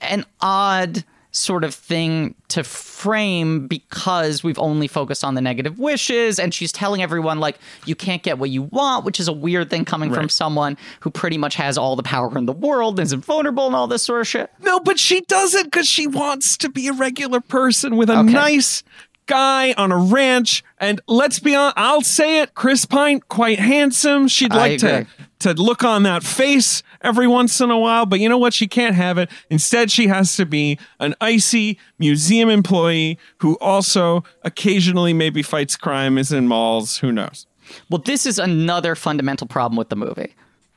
an 0.02 0.26
odd 0.42 1.04
sort 1.32 1.64
of 1.64 1.76
thing 1.76 2.34
to 2.48 2.64
frame 2.64 3.68
because 3.68 4.44
we've 4.44 4.58
only 4.58 4.88
focused 4.88 5.24
on 5.24 5.36
the 5.36 5.42
negative 5.42 5.78
wishes 5.78 6.40
and 6.40 6.52
she's 6.52 6.72
telling 6.72 7.04
everyone 7.04 7.40
like 7.40 7.60
you 7.86 7.94
can't 7.94 8.24
get 8.24 8.40
what 8.40 8.50
you 8.50 8.64
want 8.64 9.06
which 9.06 9.20
is 9.20 9.28
a 9.28 9.34
weird 9.34 9.70
thing 9.70 9.86
coming 9.86 10.12
from 10.12 10.30
someone 10.30 10.76
who 11.02 11.12
pretty 11.12 11.38
much 11.38 11.54
has 11.54 11.78
all 11.78 11.96
the 11.96 12.02
power 12.02 12.36
in 12.40 12.48
the 12.48 12.54
world 12.54 12.98
and 12.98 13.06
is 13.06 13.14
invulnerable 13.14 13.68
and 13.68 13.76
all 13.76 13.86
this 13.86 14.02
sort 14.02 14.22
of 14.22 14.26
shit 14.28 14.50
No, 14.62 14.80
but 14.80 14.98
she 14.98 15.22
doesn't 15.22 15.66
because 15.66 15.88
she 15.88 16.08
wants 16.08 16.58
to 16.58 16.70
be 16.70 16.88
a 16.88 16.94
regular 16.94 17.40
person 17.42 17.98
with 17.98 18.10
a 18.10 18.18
Okay. 18.18 18.32
nice 18.34 18.82
guy 19.28 19.74
on 19.74 19.92
a 19.92 19.98
ranch. 19.98 20.64
And 20.80 21.00
let's 21.08 21.40
be 21.40 21.56
honest, 21.56 21.78
I'll 21.78 22.02
say 22.02 22.42
it, 22.42 22.56
Chris 22.56 22.86
Pine, 22.86 23.22
quite 23.28 23.60
handsome. 23.60 24.28
She'd 24.28 24.54
like 24.54 24.80
to 24.80 25.06
to 25.40 25.54
look 25.54 25.84
on 25.84 26.02
that 26.02 26.24
face 26.24 26.82
every 27.02 27.28
once 27.28 27.62
in 27.62 27.70
a 27.70 27.78
while, 27.78 28.08
but 28.08 28.20
you 28.20 28.28
know 28.28 28.40
what? 28.40 28.56
She 28.56 28.68
can't 28.68 28.96
have 28.96 29.20
it. 29.20 29.30
Instead, 29.52 29.92
she 29.92 30.08
has 30.08 30.36
to 30.38 30.48
be 30.48 30.80
an 31.00 31.14
icy 31.22 31.78
museum 32.00 32.50
employee 32.50 33.20
who 33.38 33.56
also 33.62 34.24
occasionally 34.44 35.14
maybe 35.14 35.44
fights 35.44 35.76
crime, 35.76 36.18
is 36.18 36.32
in 36.32 36.48
malls. 36.48 36.98
Who 36.98 37.12
knows? 37.12 37.46
well 37.90 38.02
this 38.06 38.26
is 38.26 38.40
another 38.40 38.96
fundamental 38.96 39.48
problem 39.48 39.78
with 39.78 39.90
the 39.90 39.96
movie 39.96 40.36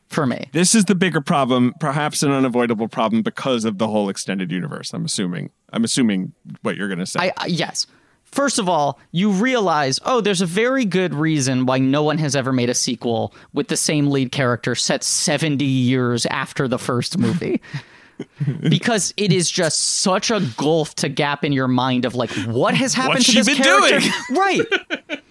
for 0.09 0.27
me 0.27 0.49
This 0.53 0.75
is 0.75 0.87
the 0.87 0.97
bigger 0.97 1.21
problem, 1.21 1.73
perhaps 1.79 2.25
an 2.25 2.33
unavoidable 2.33 2.89
problem 2.89 3.23
because 3.23 3.65
of 3.65 3.79
the 3.79 3.87
whole 3.87 4.09
extended 4.09 4.51
universe. 4.51 4.93
I'm 4.93 5.05
assuming. 5.05 5.51
I'm 5.73 5.85
assuming 5.85 6.33
what 6.63 6.77
you're 6.77 6.89
going 6.89 6.99
to 6.99 7.07
say. 7.07 7.21
I, 7.21 7.33
I 7.37 7.47
yes. 7.47 7.87
First 8.33 8.59
of 8.59 8.69
all, 8.69 9.01
you 9.13 9.31
realize, 9.31 9.99
oh, 10.05 10.21
there's 10.21 10.41
a 10.41 10.47
very 10.47 10.85
good 10.85 11.15
reason 11.15 11.67
why 11.67 11.79
no 11.79 12.03
one 12.03 12.19
has 12.19 12.37
ever 12.37 12.53
made 12.53 12.71
a 12.71 12.75
sequel 12.75 13.35
with 13.53 13.69
the 13.69 13.77
same 13.77 14.09
lead 14.09 14.31
character 14.31 14.75
set 14.75 15.03
70 15.03 15.65
years 15.65 16.27
after 16.27 16.69
the 16.69 16.79
first 16.79 17.19
movie. 17.19 17.61
because 18.69 19.15
it 19.17 19.33
is 19.33 19.51
just 19.51 19.81
such 20.01 20.31
a 20.31 20.41
gulf 20.59 20.95
to 20.97 21.09
gap 21.09 21.43
in 21.45 21.53
your 21.53 21.69
mind 21.69 22.05
of 22.05 22.15
like 22.15 22.31
what 22.47 22.75
has 22.75 22.93
happened 22.93 23.21
What's 23.21 23.33
to 23.33 23.43
this 23.43 23.57
character 23.57 23.99
doing? 23.99 24.13
right 24.31 25.21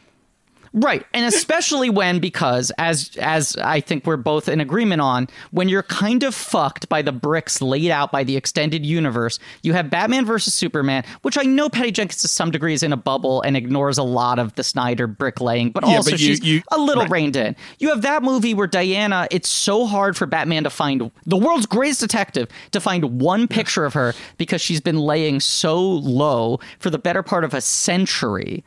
Right. 0.73 1.05
And 1.13 1.25
especially 1.33 1.89
when 1.89 2.19
because 2.19 2.71
as 2.77 3.11
as 3.19 3.55
I 3.57 3.79
think 3.81 4.05
we're 4.05 4.17
both 4.17 4.47
in 4.47 4.59
agreement 4.61 5.01
on, 5.01 5.27
when 5.51 5.67
you're 5.69 5.83
kind 5.83 6.23
of 6.23 6.35
fucked 6.35 6.87
by 6.89 7.01
the 7.01 7.11
bricks 7.11 7.61
laid 7.61 7.91
out 7.91 8.11
by 8.11 8.23
the 8.23 8.37
extended 8.37 8.85
universe, 8.85 9.39
you 9.63 9.73
have 9.73 9.89
Batman 9.89 10.25
versus 10.25 10.53
Superman, 10.53 11.03
which 11.23 11.37
I 11.37 11.43
know 11.43 11.69
Patty 11.69 11.91
Jenkins 11.91 12.21
to 12.21 12.27
some 12.27 12.51
degree 12.51 12.73
is 12.73 12.83
in 12.83 12.93
a 12.93 12.97
bubble 12.97 13.41
and 13.41 13.57
ignores 13.57 13.97
a 13.97 14.03
lot 14.03 14.37
of 14.39 14.53
the 14.55 14.63
Snyder 14.63 15.07
bricklaying, 15.07 15.71
but 15.71 15.85
Yeah, 15.87 15.97
also 15.97 16.11
but 16.11 16.19
you- 16.19 16.27
she's 16.27 16.43
you- 16.43 16.61
a 16.71 16.77
little 16.79 17.03
right. 17.03 17.11
reined 17.11 17.35
in. 17.35 17.55
You 17.79 17.89
have 17.89 18.01
that 18.03 18.21
movie 18.23 18.53
where 18.53 18.67
Diana, 18.67 19.27
it's 19.31 19.49
so 19.49 19.85
hard 19.87 20.15
for 20.17 20.25
Batman 20.25 20.63
to 20.65 20.69
find 20.69 21.09
the 21.25 21.37
world's 21.37 21.65
greatest 21.65 21.99
detective 22.01 22.47
to 22.71 22.79
find 22.79 23.19
one 23.19 23.47
picture 23.47 23.85
of 23.85 23.93
her 23.93 24.13
because 24.37 24.61
she's 24.61 24.81
been 24.81 24.99
laying 24.99 25.39
so 25.39 25.81
low 25.81 26.59
for 26.79 26.89
the 26.89 26.99
better 26.99 27.23
part 27.23 27.43
of 27.43 27.53
a 27.53 27.61
century 27.61 28.63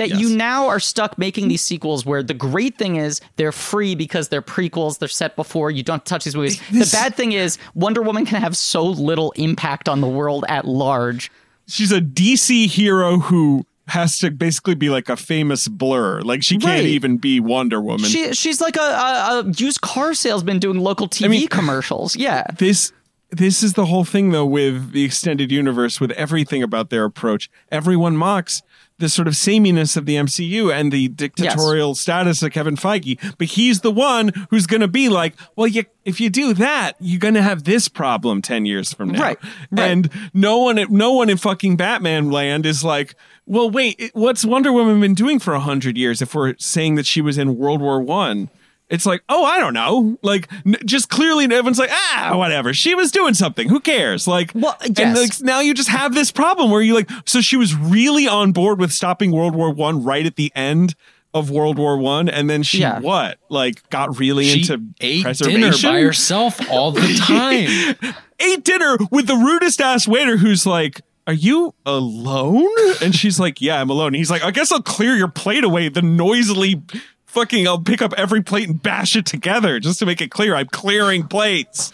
that 0.00 0.18
you 0.18 0.36
now 0.36 0.66
are 0.66 0.80
stuck 0.80 1.16
making 1.16 1.48
these 1.48 1.62
sequels 1.62 2.04
where 2.04 2.22
the 2.22 2.34
great 2.34 2.76
thing 2.76 2.96
is 2.96 3.20
they're 3.36 3.52
free 3.52 3.94
because 3.94 4.28
they're 4.28 4.42
prequels, 4.42 4.98
they're 4.98 5.08
set 5.08 5.36
before, 5.36 5.70
you 5.70 5.82
don't 5.82 6.04
touch 6.04 6.24
these 6.24 6.34
movies. 6.34 6.60
This- 6.70 6.90
the 6.90 6.96
bad 6.96 7.14
thing 7.14 7.32
is 7.32 7.58
Wonder 7.74 8.02
Woman 8.02 8.26
can 8.26 8.40
have 8.40 8.56
so 8.56 8.84
little 8.84 9.30
impact 9.32 9.88
on 9.88 10.00
the 10.00 10.08
world 10.08 10.44
at 10.48 10.64
large. 10.66 11.30
She's 11.68 11.92
a 11.92 12.00
DC 12.00 12.66
hero 12.66 13.18
who 13.18 13.64
has 13.88 14.18
to 14.20 14.30
basically 14.30 14.74
be 14.76 14.88
like 14.88 15.08
a 15.08 15.16
famous 15.16 15.66
blur. 15.68 16.20
Like 16.22 16.42
she 16.42 16.58
can't 16.58 16.78
Right. 16.80 16.84
even 16.84 17.16
be 17.16 17.40
Wonder 17.40 17.80
Woman. 17.80 18.08
She 18.08 18.32
she's 18.34 18.60
like 18.60 18.76
a, 18.76 18.80
a, 18.80 19.40
a 19.46 19.50
used 19.56 19.80
car 19.80 20.14
salesman 20.14 20.58
doing 20.58 20.78
local 20.78 21.08
TV 21.08 21.28
mean- 21.30 21.48
commercials. 21.48 22.14
Yeah. 22.16 22.44
this 22.58 22.92
this 23.32 23.62
is 23.62 23.74
the 23.74 23.86
whole 23.86 24.04
thing 24.04 24.30
though 24.30 24.46
with 24.46 24.90
the 24.92 25.04
extended 25.04 25.52
universe 25.52 26.00
with 26.00 26.10
everything 26.12 26.62
about 26.64 26.90
their 26.90 27.04
approach. 27.04 27.48
Everyone 27.70 28.16
mocks 28.16 28.62
the 29.00 29.08
sort 29.08 29.26
of 29.26 29.34
sameness 29.34 29.96
of 29.96 30.06
the 30.06 30.14
MCU 30.16 30.72
and 30.72 30.92
the 30.92 31.08
dictatorial 31.08 31.94
status 31.94 32.42
of 32.42 32.52
Kevin 32.52 32.76
Feige, 32.76 33.18
but 33.38 33.48
he's 33.48 33.80
the 33.80 33.90
one 33.90 34.32
who's 34.50 34.66
going 34.66 34.82
to 34.82 34.88
be 34.88 35.08
like, 35.08 35.34
well, 35.56 35.66
you, 35.66 35.84
if 36.04 36.20
you 36.20 36.30
do 36.30 36.54
that, 36.54 36.92
you're 37.00 37.18
going 37.18 37.34
to 37.34 37.42
have 37.42 37.64
this 37.64 37.88
problem 37.88 38.42
10 38.42 38.66
years 38.66 38.92
from 38.92 39.10
now. 39.10 39.20
Right, 39.20 39.38
right. 39.70 39.90
And 39.90 40.10
no 40.32 40.58
one 40.58 40.84
no 40.90 41.12
one 41.12 41.28
in 41.28 41.36
fucking 41.36 41.76
Batman 41.76 42.30
land 42.30 42.66
is 42.66 42.84
like, 42.84 43.14
well, 43.46 43.68
wait, 43.68 44.10
what's 44.14 44.44
Wonder 44.44 44.72
Woman 44.72 45.00
been 45.00 45.14
doing 45.14 45.38
for 45.38 45.54
a 45.54 45.60
hundred 45.60 45.96
years? 45.96 46.22
If 46.22 46.34
we're 46.34 46.54
saying 46.58 46.94
that 46.94 47.06
she 47.06 47.20
was 47.20 47.36
in 47.36 47.56
World 47.56 47.80
War 47.80 48.00
One, 48.00 48.48
it's 48.90 49.06
like, 49.06 49.22
oh, 49.28 49.44
I 49.44 49.58
don't 49.60 49.72
know. 49.74 50.18
Like, 50.22 50.50
n- 50.66 50.76
just 50.84 51.08
clearly, 51.08 51.44
everyone's 51.44 51.78
like, 51.78 51.90
ah, 51.92 52.32
whatever. 52.36 52.74
She 52.74 52.94
was 52.94 53.10
doing 53.10 53.34
something. 53.34 53.68
Who 53.68 53.80
cares? 53.80 54.26
Like, 54.28 54.52
Well, 54.54 54.76
and 54.84 54.98
yes. 54.98 55.16
like, 55.16 55.40
now 55.46 55.60
you 55.60 55.72
just 55.74 55.88
have 55.88 56.14
this 56.14 56.30
problem 56.30 56.70
where 56.70 56.82
you 56.82 56.94
like, 56.94 57.08
so 57.24 57.40
she 57.40 57.56
was 57.56 57.74
really 57.74 58.26
on 58.28 58.52
board 58.52 58.78
with 58.80 58.92
stopping 58.92 59.30
World 59.32 59.54
War 59.54 59.72
One 59.72 60.02
right 60.04 60.26
at 60.26 60.36
the 60.36 60.52
end 60.54 60.94
of 61.32 61.48
World 61.50 61.78
War 61.78 61.96
One, 61.96 62.28
and 62.28 62.50
then 62.50 62.64
she 62.64 62.80
Yeah. 62.80 62.98
what? 62.98 63.38
Like, 63.48 63.88
got 63.90 64.18
really 64.18 64.46
She 64.46 64.60
into 64.62 64.82
ate 65.00 65.22
preservation. 65.22 65.60
dinner 65.60 65.76
by 65.80 66.00
herself 66.00 66.58
all 66.70 66.90
the 66.90 67.14
time. 68.02 68.14
ate 68.40 68.64
dinner 68.64 68.98
with 69.12 69.28
the 69.28 69.36
rudest 69.36 69.80
ass 69.80 70.08
waiter 70.08 70.36
who's 70.38 70.66
like, 70.66 71.00
Are 71.28 71.32
you 71.32 71.72
alone? 71.86 72.66
And 73.00 73.14
she's 73.14 73.38
like, 73.38 73.60
Yeah, 73.60 73.80
I'm 73.80 73.90
alone. 73.90 74.08
And 74.08 74.16
he's 74.16 74.30
like, 74.30 74.42
I 74.42 74.50
guess 74.50 74.72
I'll 74.72 74.82
clear 74.82 75.14
your 75.14 75.28
plate 75.28 75.62
away. 75.62 75.88
The 75.88 76.02
noisily 76.02 76.82
fucking, 77.30 77.66
I'll 77.66 77.80
pick 77.80 78.02
up 78.02 78.12
every 78.16 78.42
plate 78.42 78.68
and 78.68 78.82
bash 78.82 79.16
it 79.16 79.26
together 79.26 79.80
just 79.80 79.98
to 80.00 80.06
make 80.06 80.20
it 80.20 80.30
clear 80.30 80.54
I'm 80.54 80.66
clearing 80.66 81.26
plates. 81.26 81.92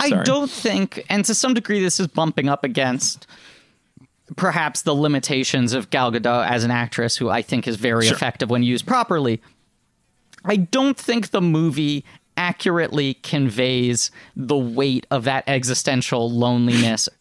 I 0.00 0.10
Sorry. 0.10 0.24
don't 0.24 0.50
think, 0.50 1.04
and 1.08 1.24
to 1.24 1.34
some 1.34 1.54
degree, 1.54 1.80
this 1.82 1.98
is 1.98 2.06
bumping 2.06 2.48
up 2.48 2.64
against 2.64 3.26
perhaps 4.36 4.82
the 4.82 4.94
limitations 4.94 5.72
of 5.72 5.90
Gal 5.90 6.12
Gadot 6.12 6.46
as 6.48 6.62
an 6.64 6.70
actress, 6.70 7.16
who 7.16 7.28
I 7.30 7.42
think 7.42 7.66
is 7.66 7.76
very 7.76 8.06
Sure. 8.06 8.14
effective 8.14 8.50
when 8.50 8.62
used 8.62 8.86
properly. 8.86 9.40
I 10.44 10.56
don't 10.56 10.96
think 10.96 11.30
the 11.30 11.40
movie 11.40 12.04
accurately 12.36 13.14
conveys 13.14 14.10
the 14.36 14.56
weight 14.56 15.06
of 15.10 15.24
that 15.24 15.44
existential 15.48 16.30
loneliness. 16.30 17.08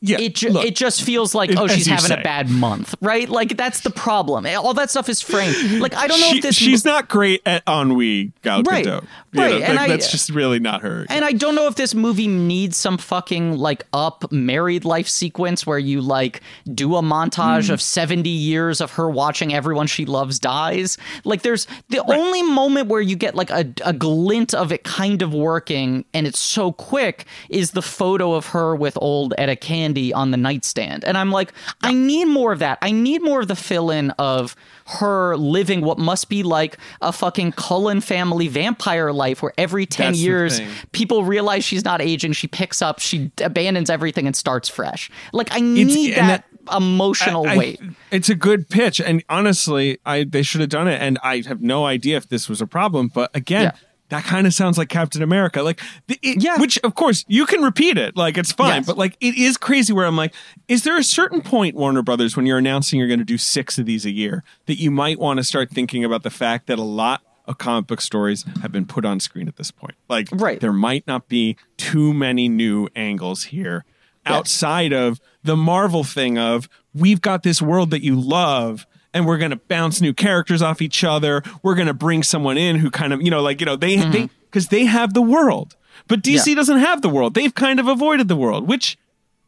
Yeah, 0.00 0.20
it 0.20 0.36
ju- 0.36 0.50
look, 0.50 0.64
it 0.64 0.76
just 0.76 1.02
feels 1.02 1.34
like 1.34 1.50
it- 1.50 1.58
oh 1.58 1.66
she's 1.66 1.86
having 1.86 2.06
say. 2.06 2.20
a 2.20 2.22
bad 2.22 2.48
month, 2.50 2.94
right? 3.00 3.28
Like 3.28 3.56
that's 3.56 3.80
the 3.80 3.90
problem. 3.90 4.46
All 4.46 4.74
that 4.74 4.90
stuff 4.90 5.08
is 5.08 5.20
framed. 5.20 5.80
Like 5.80 5.94
I 5.94 6.06
don't 6.06 6.20
know 6.20 6.30
She- 6.30 6.36
if 6.38 6.42
this 6.42 6.54
she's 6.56 6.84
not 6.84 7.08
great 7.08 7.42
at 7.46 7.62
ennui, 7.68 8.32
Gal 8.42 8.62
Right, 8.62 8.84
Gadot. 8.86 9.04
You 9.32 9.42
right, 9.42 9.50
know, 9.50 9.66
and 9.66 9.74
like, 9.76 9.80
I- 9.86 9.88
that's 9.88 10.10
just 10.10 10.30
really 10.30 10.58
not 10.60 10.82
her. 10.82 11.04
And 11.08 11.24
I 11.24 11.32
don't 11.32 11.54
know 11.54 11.66
if 11.66 11.74
this 11.74 11.94
movie 11.94 12.28
needs 12.28 12.76
some 12.76 12.96
fucking 12.96 13.58
like 13.58 13.84
up 13.92 14.30
married 14.32 14.84
life 14.84 15.08
sequence 15.08 15.66
where 15.66 15.78
you 15.78 16.00
like 16.00 16.42
do 16.72 16.94
a 16.96 17.02
montage 17.02 17.66
Hmm. 17.66 17.72
of 17.72 17.82
70 17.82 18.28
years 18.30 18.80
of 18.80 18.92
her 18.92 19.10
watching 19.10 19.52
everyone 19.52 19.86
she 19.88 20.04
loves 20.06 20.38
dies. 20.38 20.96
Like 21.24 21.42
there's 21.42 21.66
the 21.88 22.02
only 22.10 22.42
moment 22.42 22.86
where 22.88 23.00
you 23.00 23.16
get 23.16 23.34
like 23.34 23.50
a, 23.50 23.66
a 23.84 23.92
glint 23.92 24.54
of 24.54 24.70
it 24.72 24.84
kind 24.84 25.22
of 25.22 25.34
working 25.34 26.04
and 26.14 26.26
it's 26.26 26.38
so 26.38 26.72
quick 26.72 27.24
is 27.50 27.72
the 27.72 27.82
photo 27.82 28.34
of 28.34 28.46
her 28.46 28.76
with 28.76 28.96
old 29.00 29.34
Etta 29.38 29.56
Candy 29.88 30.12
on 30.12 30.30
the 30.30 30.36
nightstand. 30.36 31.04
And 31.04 31.16
I'm 31.16 31.30
like, 31.30 31.52
I 31.82 31.92
need 31.92 32.26
more 32.26 32.52
of 32.52 32.58
that. 32.58 32.78
I 32.82 32.90
need 32.90 33.22
more 33.22 33.40
of 33.40 33.48
the 33.48 33.56
fill 33.56 33.90
in 33.90 34.10
of 34.12 34.54
her 34.86 35.36
living 35.36 35.80
what 35.82 35.98
must 35.98 36.28
be 36.28 36.42
like 36.42 36.78
a 37.00 37.12
fucking 37.12 37.52
Cullen 37.52 38.00
family 38.00 38.48
vampire 38.48 39.12
life 39.12 39.42
where 39.42 39.52
every 39.58 39.86
10 39.86 40.12
That's 40.12 40.18
years 40.18 40.60
people 40.92 41.24
realize 41.24 41.62
she's 41.62 41.84
not 41.84 42.00
aging 42.00 42.32
she 42.32 42.46
picks 42.46 42.80
up 42.80 42.98
she 42.98 43.30
abandons 43.42 43.90
everything 43.90 44.26
and 44.26 44.34
starts 44.34 44.66
fresh 44.66 45.10
like 45.34 45.52
i 45.52 45.60
need 45.60 46.14
and 46.14 46.30
that, 46.30 46.44
emotional 46.74 47.46
I- 47.46 47.56
weight 47.58 47.80
It's 48.10 48.30
a 48.30 48.34
good 48.34 48.70
pitch, 48.70 48.98
and 49.00 49.22
honestly, 49.28 49.98
I 50.06 50.24
they 50.24 50.42
should 50.42 50.62
have 50.62 50.70
done 50.70 50.88
it. 50.88 50.98
And 51.02 51.18
I 51.22 51.42
have 51.46 51.60
no 51.60 51.84
idea 51.84 52.16
if 52.16 52.28
this 52.30 52.48
was 52.48 52.62
a 52.62 52.66
problem, 52.66 53.08
but 53.12 53.30
again. 53.36 53.64
Yeah. 53.64 53.72
That 54.10 54.24
kind 54.24 54.46
of 54.46 54.54
sounds 54.54 54.78
like 54.78 54.88
Captain 54.88 55.22
America, 55.22 55.62
like 55.62 55.80
it, 56.08 56.42
Yeah. 56.42 56.58
Which, 56.58 56.78
of 56.78 56.94
course, 56.94 57.24
you 57.28 57.44
can 57.44 57.60
repeat 57.62 57.98
it, 57.98 58.16
like 58.16 58.38
it's 58.38 58.52
fine. 58.52 58.76
Yes. 58.76 58.86
But 58.86 58.96
like, 58.96 59.16
it 59.20 59.36
is 59.36 59.56
crazy. 59.56 59.92
Where 59.92 60.06
I'm 60.06 60.16
like, 60.16 60.34
is 60.66 60.84
there 60.84 60.96
a 60.96 61.04
certain 61.04 61.42
point, 61.42 61.74
Warner 61.76 62.02
Brothers, 62.02 62.36
when 62.36 62.46
you're 62.46 62.58
announcing 62.58 62.98
you're 62.98 63.08
going 63.08 63.18
to 63.18 63.24
do 63.24 63.36
six 63.38 63.78
of 63.78 63.84
these 63.86 64.06
a 64.06 64.10
year, 64.10 64.44
that 64.66 64.78
you 64.80 64.90
might 64.90 65.18
want 65.18 65.38
to 65.38 65.44
start 65.44 65.70
thinking 65.70 66.04
about 66.04 66.22
the 66.22 66.30
fact 66.30 66.66
that 66.68 66.78
a 66.78 66.82
lot 66.82 67.22
of 67.46 67.58
comic 67.58 67.86
book 67.86 68.00
stories 68.00 68.44
have 68.62 68.72
been 68.72 68.84
put 68.86 69.04
on 69.04 69.20
screen 69.20 69.46
at 69.48 69.56
this 69.56 69.70
point? 69.70 69.94
Like, 70.08 70.28
Right. 70.32 70.58
there 70.60 70.72
might 70.72 71.06
not 71.06 71.28
be 71.28 71.56
too 71.76 72.14
many 72.14 72.48
new 72.48 72.88
angles 72.96 73.44
here 73.44 73.84
outside 74.26 74.92
of 74.92 75.20
the 75.42 75.56
Marvel 75.56 76.04
thing 76.04 76.38
of 76.38 76.68
we've 76.94 77.20
got 77.20 77.42
this 77.42 77.62
world 77.62 77.90
that 77.90 78.02
you 78.02 78.18
love 78.18 78.86
and 79.14 79.26
we're 79.26 79.38
going 79.38 79.50
to 79.50 79.56
bounce 79.56 80.00
new 80.00 80.12
characters 80.12 80.60
off 80.62 80.82
each 80.82 81.02
other. 81.04 81.42
We're 81.62 81.74
going 81.74 81.86
to 81.88 81.94
bring 81.94 82.22
someone 82.22 82.58
in 82.58 82.76
who 82.76 82.90
kind 82.90 83.12
of, 83.12 83.22
you 83.22 83.30
know, 83.30 83.40
like, 83.42 83.60
you 83.60 83.66
know, 83.66 83.76
they, 83.76 83.96
they, 83.96 84.28
because 84.50 84.68
they 84.68 84.84
have 84.84 85.14
the 85.14 85.22
world. 85.22 85.76
But 86.06 86.22
DC 86.22 86.32
Mm-hmm. 86.40 86.48
Yeah. 86.50 86.54
doesn't 86.54 86.78
have 86.78 87.02
the 87.02 87.08
world. 87.08 87.34
They've 87.34 87.54
kind 87.54 87.80
of 87.80 87.88
avoided 87.88 88.28
the 88.28 88.36
world, 88.36 88.68
which 88.68 88.96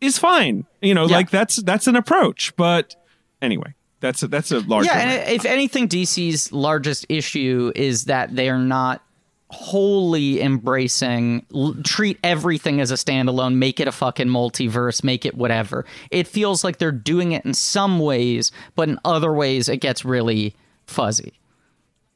is 0.00 0.18
fine. 0.18 0.66
You 0.82 0.94
know, 0.94 1.06
Yeah. 1.06 1.16
like 1.16 1.30
that's 1.30 1.56
that's 1.56 1.86
an 1.86 1.96
approach. 1.96 2.54
But 2.56 2.94
anyway, 3.40 3.74
that's 4.00 4.22
a, 4.22 4.28
that's 4.28 4.50
a 4.50 4.60
large. 4.60 4.86
yeah 4.86 4.98
and 4.98 5.30
if 5.30 5.44
anything 5.44 5.88
dc's 5.88 6.50
largest 6.52 7.04
issue 7.10 7.70
is 7.76 8.06
that 8.06 8.34
they 8.34 8.48
are 8.48 8.58
not 8.58 9.02
wholly 9.52 10.40
embracing 10.40 11.44
l- 11.54 11.74
treat 11.82 12.18
everything 12.22 12.80
as 12.80 12.90
a 12.90 12.94
standalone 12.94 13.56
make 13.56 13.80
it 13.80 13.88
a 13.88 13.92
fucking 13.92 14.28
multiverse 14.28 15.02
make 15.02 15.26
it 15.26 15.34
whatever 15.34 15.84
it 16.12 16.28
feels 16.28 16.62
like 16.62 16.78
they're 16.78 16.92
doing 16.92 17.32
it 17.32 17.44
in 17.44 17.52
some 17.52 17.98
ways 17.98 18.52
but 18.76 18.88
in 18.88 18.96
other 19.04 19.32
ways 19.32 19.68
it 19.68 19.78
gets 19.78 20.04
really 20.04 20.54
fuzzy 20.86 21.32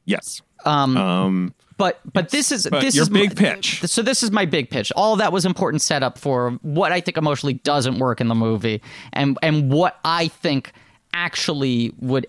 yes. 0.05 0.41
Um. 0.65 1.53
But 1.77 1.99
but 2.13 2.29
this 2.29 2.53
is 2.53 2.67
But 2.71 2.79
this 2.81 2.95
your 2.95 3.03
is 3.03 3.09
big 3.09 3.29
my- 3.39 3.49
pitch. 3.49 3.81
So 3.81 4.01
this 4.01 4.23
is 4.23 4.31
my 4.31 4.45
big 4.45 4.69
pitch. 4.69 4.93
All 4.95 5.17
that 5.17 5.33
was 5.33 5.45
important 5.45 5.81
setup 5.81 6.17
for 6.17 6.51
what 6.61 6.93
I 6.93 7.01
think 7.01 7.17
emotionally 7.17 7.55
doesn't 7.55 7.99
work 7.99 8.21
in 8.21 8.29
the 8.29 8.35
movie, 8.35 8.81
and 9.11 9.37
and 9.43 9.69
what 9.71 9.99
I 10.05 10.29
think 10.29 10.71
actually 11.13 11.93
would 11.99 12.27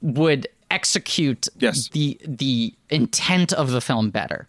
would 0.00 0.48
execute 0.70 1.48
Yes. 1.58 1.88
the 1.90 2.18
the 2.26 2.74
intent 2.90 3.52
of 3.52 3.70
the 3.70 3.80
film 3.80 4.10
better. 4.10 4.48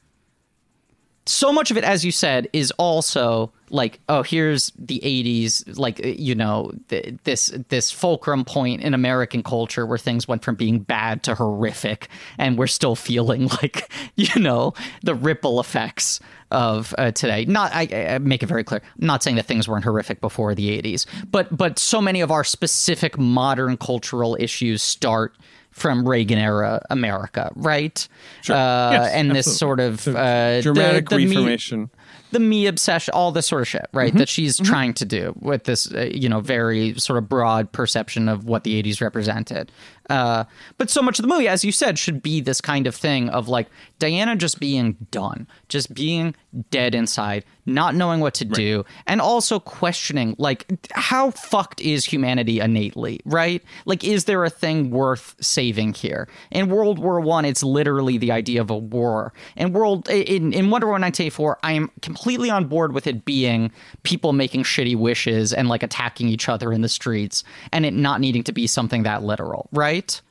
So 1.30 1.52
much 1.52 1.72
of 1.72 1.78
it, 1.78 1.84
as 1.84 2.06
you 2.06 2.12
said, 2.14 2.48
is 2.54 2.72
also 2.78 3.52
like, 3.70 4.00
oh, 4.08 4.24
here's 4.24 4.72
the 4.80 5.02
'80s, 5.04 5.78
like 5.78 6.00
you 6.02 6.36
know, 6.36 6.72
th- 6.88 7.16
this 7.26 7.48
this 7.68 7.92
fulcrum 7.92 8.46
point 8.46 8.82
in 8.82 8.94
American 8.94 9.44
culture 9.44 9.86
where 9.86 9.98
things 9.98 10.26
went 10.26 10.46
from 10.46 10.56
being 10.56 10.80
bad 10.80 11.24
to 11.24 11.36
horrific, 11.36 12.08
and 12.38 12.58
we're 12.58 12.66
still 12.66 12.96
feeling 12.96 13.48
like, 13.62 13.92
you 14.16 14.40
know, 14.42 14.74
the 15.04 15.14
ripple 15.16 15.60
effects 15.60 16.22
of 16.50 16.96
uh, 16.98 17.12
today. 17.12 17.44
Not, 17.44 17.74
I, 17.76 18.14
I 18.14 18.18
make 18.20 18.42
it 18.42 18.46
very 18.48 18.64
clear. 18.64 18.82
I'm 19.02 19.06
not 19.08 19.22
saying 19.22 19.36
that 19.36 19.46
things 19.48 19.68
weren't 19.68 19.84
horrific 19.84 20.22
before 20.22 20.56
the 20.56 20.82
'80s, 20.82 21.06
but 21.30 21.56
but 21.56 21.78
so 21.78 22.00
many 22.00 22.22
of 22.22 22.32
our 22.32 22.46
specific 22.46 23.18
modern 23.18 23.76
cultural 23.76 24.38
issues 24.40 24.82
start 24.82 25.36
from 25.78 26.08
Reagan 26.08 26.40
era 26.40 26.82
America, 26.90 27.52
right? 27.56 28.08
Uh, 28.50 28.90
Yes, 28.94 29.14
and 29.14 29.30
this 29.32 29.48
absolutely. 29.48 29.58
sort 29.58 29.80
of 29.80 30.08
uh, 30.16 30.62
Dramatic 30.62 31.10
the, 31.10 31.18
the 31.18 31.26
me- 31.26 31.36
reformation. 31.36 31.90
the 32.32 32.40
me 32.40 32.66
obsession, 32.66 33.14
all 33.14 33.32
this 33.32 33.46
sort 33.46 33.62
of 33.62 33.68
shit, 33.68 33.86
right? 33.94 34.10
Mm-hmm. 34.10 34.18
That 34.18 34.28
she's 34.28 34.58
trying 34.60 34.96
to 34.96 35.06
do 35.06 35.34
with 35.40 35.66
this, 35.66 35.92
uh, 35.94 36.10
you 36.12 36.28
know, 36.30 36.40
very 36.42 36.96
sort 36.96 37.18
of 37.20 37.30
broad 37.30 37.72
perception 37.72 38.28
of 38.28 38.46
what 38.46 38.64
the 38.64 38.82
80s 38.82 39.02
represented. 39.02 39.72
Uh, 40.10 40.46
but 40.78 40.90
so 40.90 41.02
much 41.02 41.20
of 41.20 41.24
the 41.24 41.30
movie, 41.30 41.48
as 41.48 41.66
you 41.66 41.72
said, 41.72 42.00
should 42.00 42.22
be 42.22 42.40
this 42.42 42.62
kind 42.62 42.88
of 42.88 42.96
thing 42.96 43.30
of 43.30 43.48
like 43.48 43.68
Diana 44.00 44.36
just 44.36 44.60
being 44.60 44.96
done, 45.12 45.48
just 45.70 45.94
being 45.94 46.36
dead 46.70 46.96
inside, 46.96 47.44
not 47.66 47.96
knowing 47.96 48.20
what 48.20 48.34
to 48.36 48.46
do, 48.46 48.86
and 49.06 49.20
also 49.20 49.60
questioning, 49.60 50.36
like, 50.38 50.66
how 50.94 51.32
fucked 51.32 51.82
is 51.82 52.06
humanity 52.06 52.60
innately, 52.60 53.20
right? 53.26 53.64
Like, 53.86 54.04
is 54.04 54.26
there 54.26 54.44
a 54.46 54.50
thing 54.50 54.90
worth 54.90 55.36
saving 55.42 55.94
here? 55.94 56.28
In 56.52 56.70
World 56.70 57.00
War 57.00 57.20
One, 57.20 57.44
it's 57.44 57.64
literally 57.64 58.18
the 58.18 58.32
idea 58.32 58.62
of 58.62 58.70
a 58.70 58.78
war. 58.78 59.34
In 59.56 59.74
World 59.74 60.08
in, 60.10 60.54
in 60.54 60.70
Wonder 60.70 60.88
Woman 60.88 61.02
1984, 61.02 61.60
I 61.64 61.74
am 61.74 61.92
completely 62.02 62.50
on 62.50 62.66
board 62.66 62.94
with 62.94 63.08
it 63.08 63.26
being 63.26 63.72
people 64.04 64.32
making 64.32 64.64
shitty 64.64 64.96
wishes 64.96 65.54
and 65.54 65.68
like 65.68 65.84
attacking 65.84 66.30
each 66.30 66.48
other 66.48 66.72
in 66.72 66.82
the 66.82 66.90
streets, 66.90 67.44
and 67.74 67.86
it 67.86 67.94
not 67.94 68.22
needing 68.22 68.44
to 68.44 68.52
be 68.52 68.68
something 68.68 69.04
that 69.04 69.24
literal, 69.24 69.70
right? 69.72 69.97
Right. 69.98 70.22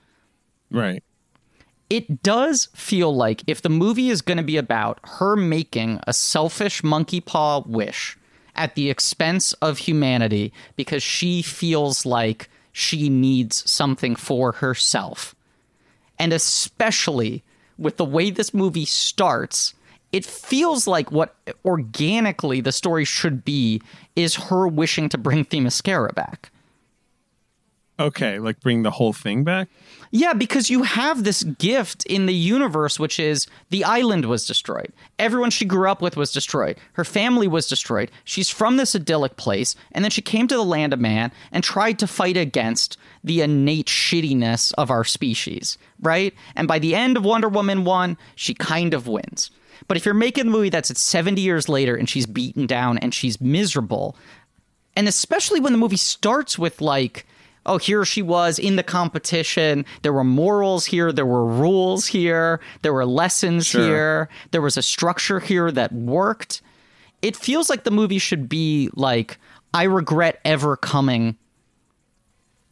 Right. 0.70 1.02
it 1.88 2.22
does 2.22 2.68
feel 2.74 3.14
like 3.14 3.42
if 3.46 3.62
the 3.62 3.68
movie 3.68 4.08
is 4.08 4.20
going 4.22 4.38
to 4.38 4.42
be 4.42 4.56
about 4.56 4.98
her 5.04 5.36
making 5.36 6.00
a 6.06 6.12
selfish 6.12 6.82
monkey 6.82 7.20
paw 7.20 7.62
wish 7.66 8.16
at 8.56 8.74
the 8.74 8.90
expense 8.90 9.52
of 9.54 9.78
humanity 9.78 10.52
because 10.74 11.02
she 11.02 11.42
feels 11.42 12.04
like 12.04 12.48
she 12.72 13.08
needs 13.08 13.70
something 13.70 14.16
for 14.16 14.52
herself, 14.52 15.34
and 16.18 16.32
especially 16.32 17.42
with 17.78 17.96
the 17.96 18.04
way 18.04 18.30
this 18.30 18.52
movie 18.52 18.84
starts, 18.84 19.74
it 20.12 20.24
feels 20.24 20.86
like 20.86 21.12
what 21.12 21.36
organically 21.64 22.60
the 22.60 22.72
story 22.72 23.04
should 23.04 23.44
be 23.44 23.80
is 24.16 24.34
her 24.34 24.66
wishing 24.66 25.08
to 25.10 25.18
bring 25.18 25.44
Themyscira 25.44 26.14
back. 26.14 26.50
Okay, 27.98 28.38
like 28.38 28.60
bring 28.60 28.82
the 28.82 28.90
whole 28.90 29.14
thing 29.14 29.42
back. 29.42 29.68
Yeah, 30.10 30.34
because 30.34 30.68
you 30.68 30.82
have 30.82 31.24
this 31.24 31.42
gift 31.42 32.04
in 32.04 32.26
the 32.26 32.34
universe, 32.34 33.00
which 33.00 33.18
is 33.18 33.46
the 33.70 33.84
island 33.84 34.26
was 34.26 34.46
destroyed. 34.46 34.92
Everyone 35.18 35.50
she 35.50 35.64
grew 35.64 35.88
up 35.88 36.02
with 36.02 36.14
was 36.14 36.30
destroyed. 36.30 36.76
Her 36.92 37.04
family 37.04 37.48
was 37.48 37.66
destroyed. 37.68 38.10
She's 38.24 38.50
from 38.50 38.76
this 38.76 38.94
idyllic 38.94 39.36
place, 39.36 39.74
and 39.92 40.04
then 40.04 40.10
she 40.10 40.20
came 40.20 40.46
to 40.48 40.56
the 40.56 40.64
land 40.64 40.92
of 40.92 41.00
man 41.00 41.32
and 41.52 41.64
tried 41.64 41.98
to 42.00 42.06
fight 42.06 42.36
against 42.36 42.98
the 43.24 43.40
innate 43.40 43.86
shittiness 43.86 44.74
of 44.76 44.90
our 44.90 45.04
species, 45.04 45.78
right? 46.02 46.34
And 46.54 46.68
by 46.68 46.78
the 46.78 46.94
end 46.94 47.16
of 47.16 47.24
Wonder 47.24 47.48
Woman 47.48 47.84
1, 47.84 48.18
she 48.34 48.52
kind 48.52 48.92
of 48.92 49.08
wins. 49.08 49.50
But 49.88 49.96
if 49.96 50.04
you're 50.04 50.14
making 50.14 50.48
a 50.48 50.50
movie 50.50 50.68
that's 50.68 50.90
at 50.90 50.98
70 50.98 51.40
years 51.40 51.68
later 51.68 51.96
and 51.96 52.08
she's 52.08 52.26
beaten 52.26 52.66
down 52.66 52.98
and 52.98 53.14
she's 53.14 53.40
miserable, 53.40 54.16
and 54.94 55.08
especially 55.08 55.60
when 55.60 55.72
the 55.72 55.78
movie 55.78 55.96
starts 55.96 56.58
with 56.58 56.80
like 56.80 57.26
oh 57.66 57.78
here 57.78 58.04
she 58.04 58.22
was 58.22 58.58
in 58.58 58.76
the 58.76 58.82
competition 58.82 59.84
there 60.02 60.12
were 60.12 60.24
morals 60.24 60.86
here 60.86 61.12
there 61.12 61.26
were 61.26 61.44
rules 61.46 62.06
here 62.06 62.60
there 62.82 62.92
were 62.92 63.06
lessons 63.06 63.66
Sure. 63.66 63.82
here 63.86 64.28
there 64.52 64.62
was 64.62 64.76
a 64.76 64.82
structure 64.82 65.40
here 65.40 65.70
that 65.70 65.92
worked 65.92 66.62
it 67.22 67.36
feels 67.36 67.68
like 67.68 67.84
the 67.84 67.90
movie 67.90 68.18
should 68.18 68.48
be 68.48 68.90
like 68.94 69.38
i 69.74 69.82
regret 69.82 70.40
ever 70.44 70.76
coming 70.76 71.36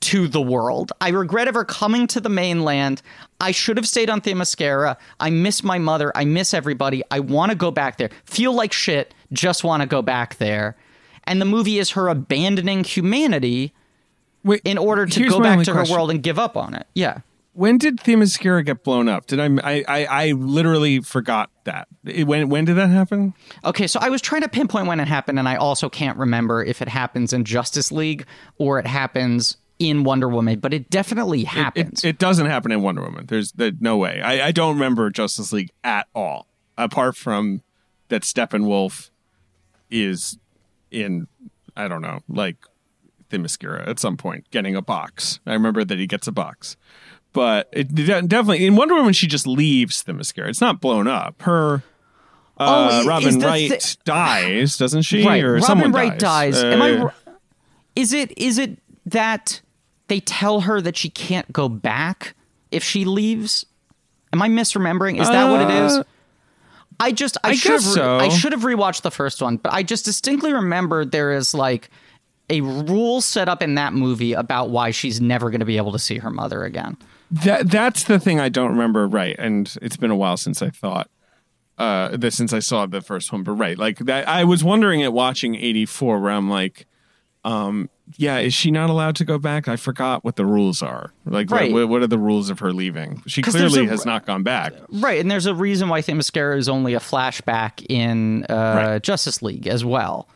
to 0.04 0.28
the 0.28 0.42
world. 0.42 0.92
I 1.00 1.08
regret 1.08 1.48
ever 1.48 1.64
coming 1.64 2.06
to 2.08 2.20
the 2.20 2.28
mainland. 2.28 3.00
I 3.40 3.52
should 3.52 3.78
have 3.78 3.88
stayed 3.88 4.10
on 4.10 4.20
Themyscira. 4.20 4.98
I 5.18 5.30
miss 5.30 5.64
my 5.64 5.78
mother. 5.78 6.12
I 6.14 6.26
miss 6.26 6.52
everybody. 6.52 7.02
I 7.10 7.20
want 7.20 7.52
to 7.52 7.56
go 7.56 7.70
back 7.70 7.96
there. 7.96 8.10
Feel 8.26 8.52
like 8.52 8.74
shit. 8.74 9.14
Just 9.32 9.64
want 9.64 9.80
to 9.80 9.86
go 9.86 10.02
back 10.02 10.36
there. 10.36 10.76
And 11.24 11.40
the 11.40 11.46
movie 11.46 11.78
is 11.78 11.92
her 11.92 12.08
abandoning 12.08 12.84
humanity 12.84 13.72
Wait, 14.44 14.60
in 14.64 14.78
order 14.78 15.06
to 15.06 15.28
go 15.28 15.40
back 15.40 15.58
to 15.64 15.72
question. 15.72 15.92
her 15.92 15.96
world 15.98 16.10
and 16.10 16.22
give 16.22 16.38
up 16.38 16.56
on 16.56 16.74
it. 16.74 16.86
Yeah. 16.94 17.18
when 17.54 17.78
did 17.78 17.98
Themyscira 17.98 18.64
get 18.64 18.82
blown 18.84 19.08
up? 19.08 19.26
Did 19.26 19.40
I, 19.40 19.46
I? 19.62 19.84
I 19.88 20.04
I 20.04 20.32
literally 20.32 21.00
forgot 21.00 21.50
that. 21.64 21.88
It- 22.04 22.26
when 22.26 22.48
when 22.48 22.64
did 22.64 22.74
that 22.76 22.90
happen? 22.90 23.32
Okay, 23.64 23.86
so 23.86 23.98
I 24.00 24.08
was 24.10 24.20
trying 24.20 24.42
to 24.42 24.48
pinpoint 24.48 24.86
when 24.86 25.00
it 25.00 25.08
happened, 25.08 25.38
and 25.38 25.48
I 25.48 25.56
also 25.56 25.88
can't 25.88 26.18
remember 26.18 26.62
if 26.64 26.82
it 26.82 26.88
happens 26.88 27.32
in 27.32 27.44
Justice 27.44 27.90
League 27.92 28.26
or 28.58 28.78
it 28.78 28.86
happens 28.86 29.56
in 29.78 30.04
Wonder 30.04 30.28
Woman, 30.28 30.60
but 30.60 30.72
it 30.72 30.88
definitely 30.90 31.40
It, 31.42 31.46
happens. 31.48 32.04
it 32.04 32.18
doesn't 32.18 32.46
happen 32.46 32.70
in 32.70 32.80
Wonder 32.82 33.02
Woman. 33.02 33.26
There's 33.26 33.50
the, 33.52 33.76
no 33.80 33.96
way. 33.96 34.20
I, 34.22 34.46
I 34.48 34.52
don't 34.52 34.74
remember 34.74 35.10
Justice 35.10 35.52
League 35.52 35.70
at 35.82 36.06
all, 36.14 36.46
apart 36.78 37.16
from 37.16 37.62
that 38.08 38.22
Steppenwolf 38.22 39.10
is 39.90 40.38
in 40.90 41.26
I 41.76 41.88
don't 41.88 42.02
know, 42.02 42.20
like 42.28 42.56
Themyscira 43.34 43.86
at 43.88 43.98
some 43.98 44.16
point 44.16 44.48
getting 44.50 44.76
a 44.76 44.82
box. 44.82 45.40
I 45.46 45.52
remember 45.52 45.84
that 45.84 45.98
he 45.98 46.06
gets 46.06 46.26
a 46.26 46.32
box, 46.32 46.76
but 47.32 47.68
it 47.72 47.94
definitely 47.94 48.64
in 48.66 48.76
Wonder 48.76 48.94
Woman 48.94 49.12
she 49.12 49.26
just 49.26 49.46
leaves 49.46 50.04
Themyscira. 50.04 50.48
It's 50.48 50.60
not 50.60 50.80
blown 50.80 51.08
up. 51.08 51.42
Her. 51.42 51.82
Oh, 52.56 52.84
Uh, 52.96 53.00
is 53.00 53.06
Robin 53.06 53.40
Wright 53.40 53.82
thi- 53.82 53.98
dies, 54.04 54.76
doesn't 54.78 55.02
she? 55.02 55.26
right, 55.26 55.42
Or 55.42 55.54
Robin 55.54 55.66
someone 55.66 55.92
Wright 55.92 56.16
dies. 56.18 56.62
Am 56.62 56.80
I? 56.80 56.92
Uh, 57.06 57.10
Is 57.96 58.12
it? 58.12 58.32
Is 58.38 58.58
it 58.58 58.78
that 59.06 59.60
they 60.08 60.20
tell 60.20 60.60
her 60.60 60.80
that 60.80 60.96
she 60.96 61.10
can't 61.10 61.52
go 61.52 61.68
back 61.68 62.34
if 62.70 62.84
she 62.84 63.04
leaves? 63.04 63.66
Am 64.32 64.40
I 64.40 64.48
misremembering? 64.48 65.20
Is 65.20 65.28
that 65.28 65.50
what 65.50 65.60
it 65.62 65.70
is? 65.70 65.92
Uh, 65.98 66.02
I 67.00 67.10
just 67.10 67.36
I, 67.42 67.50
I 67.50 67.54
should 67.54 67.72
have 67.72 67.82
so. 67.82 68.18
I 68.18 68.28
should 68.28 68.52
have 68.52 68.62
rewatched 68.62 69.02
the 69.02 69.10
first 69.10 69.42
one, 69.42 69.56
but 69.56 69.72
I 69.72 69.82
just 69.82 70.04
distinctly 70.04 70.52
remember 70.52 71.04
there 71.04 71.32
is 71.32 71.54
like 71.54 71.90
a 72.50 72.60
rule 72.60 73.20
set 73.20 73.48
up 73.48 73.62
in 73.62 73.74
that 73.76 73.92
movie 73.94 74.32
about 74.34 74.70
why 74.70 74.90
she's 74.90 75.20
never 75.20 75.50
going 75.50 75.60
to 75.60 75.66
be 75.66 75.76
able 75.76 75.92
to 75.92 75.98
see 75.98 76.18
her 76.18 76.30
mother 76.30 76.64
again. 76.64 76.96
That 77.30 77.70
that's 77.70 78.04
the 78.04 78.18
thing 78.18 78.38
I 78.40 78.48
don't 78.48 78.70
remember 78.70 79.08
right, 79.08 79.34
and 79.38 79.74
it's 79.82 79.96
been 79.96 80.10
a 80.10 80.16
while 80.16 80.36
since 80.36 80.60
I 80.62 80.70
thought 80.70 81.08
uh 81.78 82.16
that 82.16 82.32
since 82.32 82.52
I 82.52 82.60
saw 82.60 82.86
the 82.86 83.00
first 83.00 83.32
one. 83.32 83.42
But 83.42 83.52
right, 83.52 83.78
like 83.78 83.98
that, 84.00 84.28
I 84.28 84.44
was 84.44 84.62
wondering 84.62 85.02
at 85.02 85.12
watching 85.12 85.54
eighty 85.56 85.86
four, 85.86 86.20
where 86.20 86.30
I'm 86.32 86.48
like, 86.50 86.86
um, 87.44 87.88
yeah, 88.16 88.38
is 88.38 88.54
she 88.54 88.70
not 88.70 88.90
allowed 88.90 89.16
to 89.16 89.24
go 89.24 89.38
back? 89.38 89.66
I 89.66 89.76
forgot 89.76 90.22
what 90.24 90.36
the 90.36 90.44
rules 90.46 90.82
are. 90.82 91.12
Like, 91.24 91.50
Right. 91.50 91.72
what, 91.72 91.88
what 91.88 92.02
are 92.02 92.06
the 92.06 92.18
rules 92.18 92.50
of 92.50 92.58
her 92.60 92.72
leaving? 92.72 93.22
She 93.26 93.40
clearly 93.42 93.86
a- 93.86 93.88
has 93.88 94.04
not 94.06 94.26
gone 94.26 94.42
back. 94.42 94.72
Right, 94.90 95.18
and 95.20 95.30
there's 95.30 95.46
a 95.46 95.54
reason 95.54 95.88
why 95.88 96.02
Themyscira 96.02 96.56
is 96.58 96.68
only 96.68 96.94
a 96.94 97.00
flashback 97.00 97.84
in 97.88 98.44
uh, 98.48 98.54
Right. 98.54 99.02
Justice 99.02 99.42
League 99.42 99.66
as 99.66 99.84
well. 99.84 100.28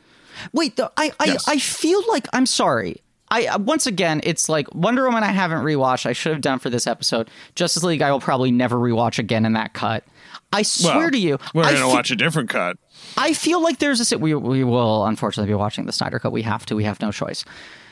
Wait, 0.53 0.77
though, 0.77 0.91
I 0.97 1.13
I, 1.21 1.25
Yes. 1.27 1.49
I 1.49 1.59
feel 1.59 2.03
like 2.09 2.27
I'm 2.33 2.47
sorry. 2.47 3.03
I 3.31 3.47
uh, 3.47 3.59
once 3.59 3.87
again, 3.87 4.21
it's 4.25 4.49
like 4.49 4.75
Wonder 4.75 5.05
Woman. 5.05 5.23
I 5.23 5.33
haven't 5.33 5.59
rewatched. 5.59 6.07
I 6.07 6.13
should 6.15 6.33
have 6.33 6.41
done 6.41 6.59
for 6.59 6.71
this 6.71 6.87
episode. 6.87 7.29
Justice 7.55 7.83
League. 7.83 8.01
I 8.03 8.11
will 8.11 8.21
probably 8.21 8.51
never 8.51 8.77
rewatch 8.77 9.19
again 9.19 9.45
in 9.45 9.53
that 9.53 9.75
cut. 9.75 10.05
I 10.51 10.63
swear 10.63 10.97
Well, 10.97 11.11
to 11.11 11.19
you, 11.19 11.39
we're 11.55 11.65
I 11.65 11.73
gonna 11.75 11.87
fe- 11.87 11.93
watch 11.93 12.11
a 12.11 12.17
different 12.17 12.49
cut. 12.49 12.79
I 13.19 13.35
feel 13.35 13.63
like 13.63 13.81
there's 13.81 14.13
a 14.13 14.19
we 14.19 14.35
we 14.35 14.65
will 14.65 15.05
unfortunately 15.05 15.51
be 15.51 15.55
watching 15.55 15.85
the 15.85 15.93
Snyder 15.93 16.19
cut. 16.19 16.33
We 16.33 16.41
have 16.43 16.65
to. 16.67 16.75
We 16.77 16.85
have 16.85 17.01
no 17.03 17.13
choice. 17.13 17.45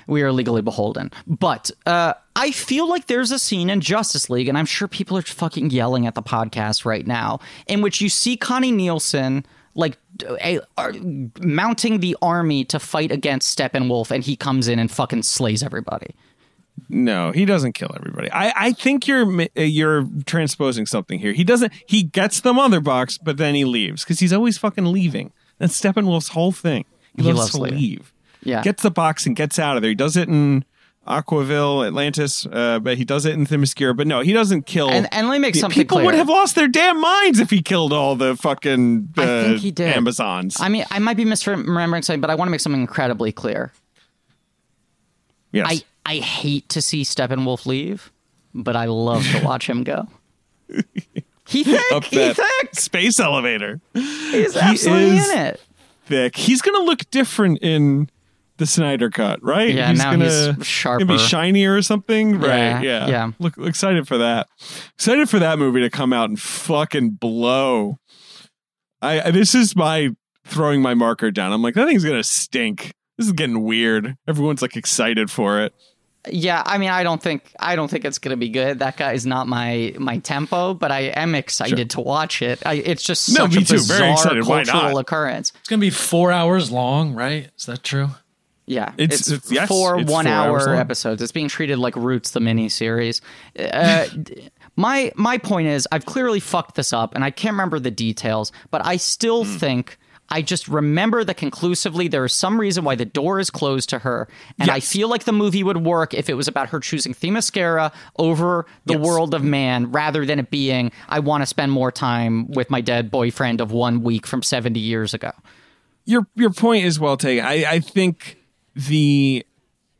We 0.08 0.22
are 0.22 0.32
legally 0.32 0.62
beholden. 0.62 1.10
But 1.26 1.70
uh, 1.84 2.14
I 2.36 2.52
feel 2.52 2.88
like 2.88 3.06
there's 3.08 3.32
a 3.32 3.38
scene 3.40 3.68
in 3.68 3.80
Justice 3.82 4.30
League, 4.30 4.48
and 4.48 4.56
I'm 4.56 4.64
sure 4.64 4.86
people 4.88 5.18
are 5.18 5.22
fucking 5.22 5.70
yelling 5.70 6.06
at 6.06 6.14
the 6.14 6.22
podcast 6.22 6.84
right 6.86 7.06
now, 7.06 7.40
in 7.66 7.82
which 7.82 8.00
you 8.00 8.08
see 8.08 8.36
Connie 8.38 8.70
Nielsen 8.72 9.44
like 9.74 9.98
a, 10.42 10.60
uh, 10.76 10.92
mounting 11.40 12.00
the 12.00 12.16
army 12.22 12.64
to 12.66 12.78
fight 12.78 13.10
against 13.10 13.56
Steppenwolf, 13.58 14.10
and 14.10 14.22
he 14.24 14.36
comes 14.36 14.68
in 14.68 14.78
and 14.78 14.90
fucking 14.90 15.22
slays 15.22 15.62
everybody. 15.62 16.14
No, 16.88 17.32
he 17.32 17.44
doesn't 17.46 17.72
kill 17.72 17.90
everybody. 17.96 18.30
I, 18.30 18.52
I 18.54 18.72
think 18.72 19.06
you're 19.08 19.42
uh, 19.42 19.46
you're 19.56 20.06
transposing 20.26 20.86
something 20.86 21.18
here. 21.18 21.32
He 21.32 21.42
doesn't. 21.42 21.72
He 21.86 22.02
gets 22.02 22.40
the 22.40 22.52
mother 22.52 22.80
box, 22.80 23.16
but 23.18 23.38
then 23.38 23.54
he 23.54 23.64
leaves 23.64 24.04
because 24.04 24.20
he's 24.20 24.32
always 24.32 24.58
fucking 24.58 24.84
leaving. 24.84 25.32
That's 25.58 25.80
Steppenwolf's 25.80 26.28
whole 26.28 26.52
thing. 26.52 26.84
He, 27.16 27.22
He 27.22 27.28
loves, 27.28 27.38
loves 27.38 27.50
to 27.52 27.60
leaving. 27.62 27.78
leave. 27.78 28.12
Yeah. 28.42 28.62
gets 28.62 28.82
the 28.82 28.90
box 28.90 29.26
and 29.26 29.34
gets 29.34 29.58
out 29.58 29.76
of 29.76 29.82
there. 29.82 29.88
He 29.88 29.94
does 29.94 30.16
it 30.16 30.28
in 30.28 30.64
Aquaville, 31.06 31.86
Atlantis, 31.86 32.46
uh, 32.46 32.78
but 32.80 32.98
he 32.98 33.04
does 33.04 33.24
it 33.24 33.32
in 33.34 33.46
Themyscira. 33.46 33.96
But 33.96 34.06
no, 34.06 34.20
he 34.20 34.32
doesn't 34.32 34.66
kill. 34.66 34.90
And- 34.90 35.08
and 35.12 35.28
let 35.28 35.34
me 35.34 35.38
make 35.40 35.54
something 35.54 35.80
People 35.80 36.02
would 36.04 36.14
have 36.14 36.28
lost 36.28 36.54
their 36.54 36.68
damn 36.68 37.00
minds 37.00 37.38
if 37.40 37.50
he 37.50 37.62
killed 37.62 37.92
all 37.92 38.16
the 38.16 38.36
fucking 38.36 39.10
uh, 39.16 39.22
I 39.22 39.26
think 39.44 39.60
he 39.60 39.70
did. 39.70 39.94
Amazons. 39.96 40.56
I 40.60 40.68
mean, 40.68 40.84
I 40.90 40.98
might 40.98 41.16
be 41.16 41.24
misremembering 41.24 42.04
something, 42.04 42.20
but 42.20 42.30
I 42.30 42.34
want 42.34 42.48
to 42.48 42.50
make 42.50 42.60
something 42.60 42.80
incredibly 42.80 43.32
clear. 43.32 43.72
yes. 45.52 45.66
I 45.68 45.82
I 46.08 46.16
hate 46.18 46.68
to 46.70 46.80
see 46.82 47.02
Steppenwolf 47.02 47.66
leave, 47.66 48.12
but 48.54 48.76
I 48.76 48.84
love 48.86 49.24
to 49.32 49.44
watch 49.44 49.68
him 49.68 49.84
go. 49.84 50.08
He 51.48 51.62
thick. 51.62 51.80
Up 51.92 52.02
He 52.02 52.32
thick. 52.34 52.74
space 52.74 53.20
elevator. 53.20 53.80
He's 53.94 54.56
absolutely 54.56 55.18
is- 55.18 55.30
in 55.30 55.38
it. 55.38 55.60
thick. 56.06 56.36
He's 56.36 56.60
gonna 56.60 56.80
look 56.84 57.08
different 57.12 57.58
in 57.62 58.10
the 58.58 58.66
Snyder 58.66 59.10
cut, 59.10 59.42
right? 59.42 59.72
Yeah, 59.74 59.90
he's 59.90 59.98
now 59.98 60.12
gonna, 60.12 60.54
he's 60.54 60.82
gonna 60.82 61.04
be 61.04 61.18
shinier 61.18 61.76
or 61.76 61.82
something, 61.82 62.38
right? 62.38 62.82
Yeah, 62.82 63.06
yeah. 63.06 63.32
Look, 63.38 63.58
excited 63.58 64.08
for 64.08 64.18
that. 64.18 64.48
Excited 64.94 65.28
for 65.28 65.38
that 65.38 65.58
movie 65.58 65.80
to 65.80 65.90
come 65.90 66.12
out 66.12 66.28
and 66.28 66.40
fucking 66.40 67.10
blow. 67.10 67.98
I 69.02 69.30
this 69.30 69.54
is 69.54 69.76
my 69.76 70.10
throwing 70.44 70.82
my 70.82 70.94
marker 70.94 71.30
down. 71.30 71.52
I'm 71.52 71.62
like 71.62 71.74
that 71.74 71.86
thing's 71.86 72.04
gonna 72.04 72.24
stink. 72.24 72.92
This 73.18 73.26
is 73.26 73.32
getting 73.32 73.62
weird. 73.62 74.16
Everyone's 74.26 74.62
like 74.62 74.76
excited 74.76 75.30
for 75.30 75.60
it. 75.60 75.74
Yeah, 76.28 76.62
I 76.66 76.78
mean, 76.78 76.90
I 76.90 77.02
don't 77.04 77.22
think 77.22 77.52
I 77.60 77.76
don't 77.76 77.88
think 77.88 78.04
it's 78.04 78.18
gonna 78.18 78.36
be 78.36 78.48
good. 78.48 78.80
That 78.80 78.96
guy 78.96 79.12
is 79.12 79.26
not 79.26 79.46
my 79.46 79.94
my 79.98 80.18
tempo, 80.18 80.74
but 80.74 80.90
I 80.90 81.02
am 81.02 81.34
excited 81.34 81.90
to 81.90 82.00
watch 82.00 82.42
it. 82.42 82.60
I, 82.66 82.74
it's 82.74 83.02
just 83.02 83.28
No, 83.28 83.44
such 83.44 83.54
me 83.54 83.62
a 83.62 83.64
too. 83.64 83.78
Very 83.78 84.12
bizarre 84.12 84.12
excited. 84.12 84.46
Why 84.46 84.62
not? 84.64 84.98
occurrence. 84.98 85.52
It's 85.60 85.68
gonna 85.68 85.80
be 85.80 85.90
four 85.90 86.32
hours 86.32 86.70
long, 86.70 87.14
right? 87.14 87.50
Is 87.56 87.66
that 87.66 87.82
true? 87.84 88.08
Yeah, 88.68 88.92
It's- 88.98 89.20
it's, 89.20 89.30
it's- 89.30 89.52
yes, 89.52 89.68
four 89.68 90.00
it's 90.00 90.10
one 90.10 90.24
four 90.24 90.32
hours 90.34 90.62
hour 90.66 90.72
long. 90.72 90.80
episodes. 90.80 91.22
It's 91.22 91.30
being 91.32 91.48
treated 91.48 91.78
like 91.78 91.94
Roots, 91.94 92.32
the 92.32 92.40
mini 92.40 92.68
series. 92.68 93.20
Uh, 93.58 94.06
my 94.76 95.12
my 95.14 95.38
point 95.38 95.68
is, 95.68 95.86
I've 95.92 96.04
clearly 96.06 96.40
fucked 96.40 96.74
this 96.74 96.92
up, 96.92 97.14
and 97.14 97.22
I 97.24 97.30
can't 97.30 97.52
remember 97.54 97.78
the 97.78 97.90
details, 97.92 98.50
but 98.70 98.84
I 98.84 98.96
still 98.96 99.44
Hmm. 99.44 99.56
think. 99.56 99.98
I 100.28 100.42
just 100.42 100.66
remember 100.66 101.22
that 101.22 101.36
conclusively 101.36 102.08
there 102.08 102.24
is 102.24 102.32
some 102.32 102.58
reason 102.58 102.82
why 102.82 102.96
the 102.96 103.04
door 103.04 103.38
is 103.38 103.48
closed 103.48 103.88
to 103.90 104.00
her, 104.00 104.26
and 104.58 104.68
I 104.68 104.80
feel 104.80 105.06
like 105.08 105.22
the 105.22 105.32
movie 105.32 105.62
would 105.62 105.84
work 105.84 106.14
if 106.14 106.28
it 106.28 106.34
was 106.34 106.48
about 106.48 106.70
her 106.70 106.80
choosing 106.80 107.14
Themyscira 107.14 107.92
over 108.18 108.66
the 108.86 108.94
Yes. 108.94 109.06
world 109.06 109.34
of 109.34 109.44
man, 109.44 109.92
rather 109.92 110.26
than 110.26 110.40
it 110.40 110.50
being 110.50 110.90
I 111.08 111.20
want 111.20 111.42
to 111.42 111.46
spend 111.46 111.70
more 111.70 111.92
time 111.92 112.48
with 112.48 112.70
my 112.70 112.80
dead 112.80 113.08
boyfriend 113.12 113.60
of 113.60 113.70
one 113.70 114.02
week 114.02 114.26
from 114.26 114.42
seventy 114.42 114.80
years 114.80 115.14
ago. 115.14 115.30
your 116.04 116.26
your 116.34 116.50
point 116.50 116.84
is 116.84 116.98
well 116.98 117.16
taken. 117.16 117.44
I, 117.44 117.64
I 117.64 117.78
think 117.78 118.36
the 118.76 119.44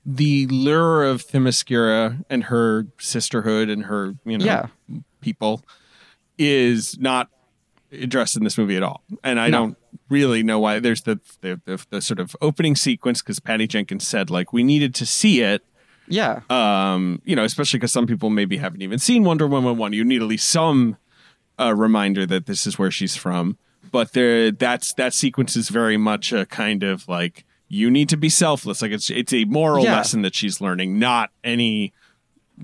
the 0.04 0.46
lure 0.46 1.02
of 1.04 1.26
Themyscira 1.26 2.24
and 2.30 2.44
her 2.44 2.86
sisterhood 2.98 3.68
and 3.68 3.86
her 3.86 4.14
you 4.24 4.38
know 4.38 4.44
Yeah. 4.44 4.66
people 5.20 5.62
is 6.38 6.98
not 6.98 7.28
addressed 7.90 8.36
in 8.36 8.44
this 8.44 8.58
movie 8.58 8.76
at 8.76 8.82
all, 8.82 9.02
and 9.24 9.40
I 9.40 9.48
No. 9.48 9.58
don't 9.58 9.78
really 10.08 10.42
know 10.42 10.58
why. 10.60 10.78
There's 10.78 11.02
the 11.02 11.18
the, 11.40 11.60
the, 11.64 11.84
the 11.90 12.00
sort 12.02 12.20
of 12.20 12.36
opening 12.40 12.76
sequence 12.76 13.22
because 13.22 13.40
Patty 13.40 13.66
Jenkins 13.66 14.06
said 14.06 14.30
like 14.30 14.52
we 14.52 14.62
needed 14.62 14.94
to 14.96 15.06
see 15.06 15.40
it. 15.40 15.64
Yeah, 16.08 16.42
Um, 16.50 17.20
you 17.24 17.34
know, 17.34 17.42
especially 17.42 17.78
because 17.78 17.90
some 17.90 18.06
people 18.06 18.30
maybe 18.30 18.58
haven't 18.58 18.80
even 18.82 19.00
seen 19.00 19.24
Wonder 19.24 19.48
Woman 19.48 19.76
one. 19.76 19.92
You 19.92 20.04
need 20.04 20.22
at 20.22 20.28
least 20.28 20.48
some 20.48 20.98
uh, 21.58 21.74
reminder 21.74 22.24
that 22.26 22.46
this 22.46 22.64
is 22.64 22.78
where 22.78 22.92
she's 22.92 23.16
from. 23.16 23.58
But 23.90 24.12
there, 24.12 24.52
that's 24.52 24.92
that 24.94 25.14
sequence 25.14 25.56
is 25.56 25.68
very 25.68 25.96
much 25.96 26.32
a 26.32 26.46
kind 26.46 26.84
of 26.84 27.08
like 27.08 27.44
you 27.68 27.90
need 27.90 28.08
to 28.10 28.16
be 28.16 28.28
selfless. 28.28 28.80
Like 28.82 28.92
it's 28.92 29.10
it's 29.10 29.32
a 29.32 29.44
moral 29.44 29.84
Yeah. 29.84 29.96
lesson 29.96 30.22
that 30.22 30.34
she's 30.34 30.60
learning, 30.60 30.98
not 30.98 31.30
any 31.44 31.92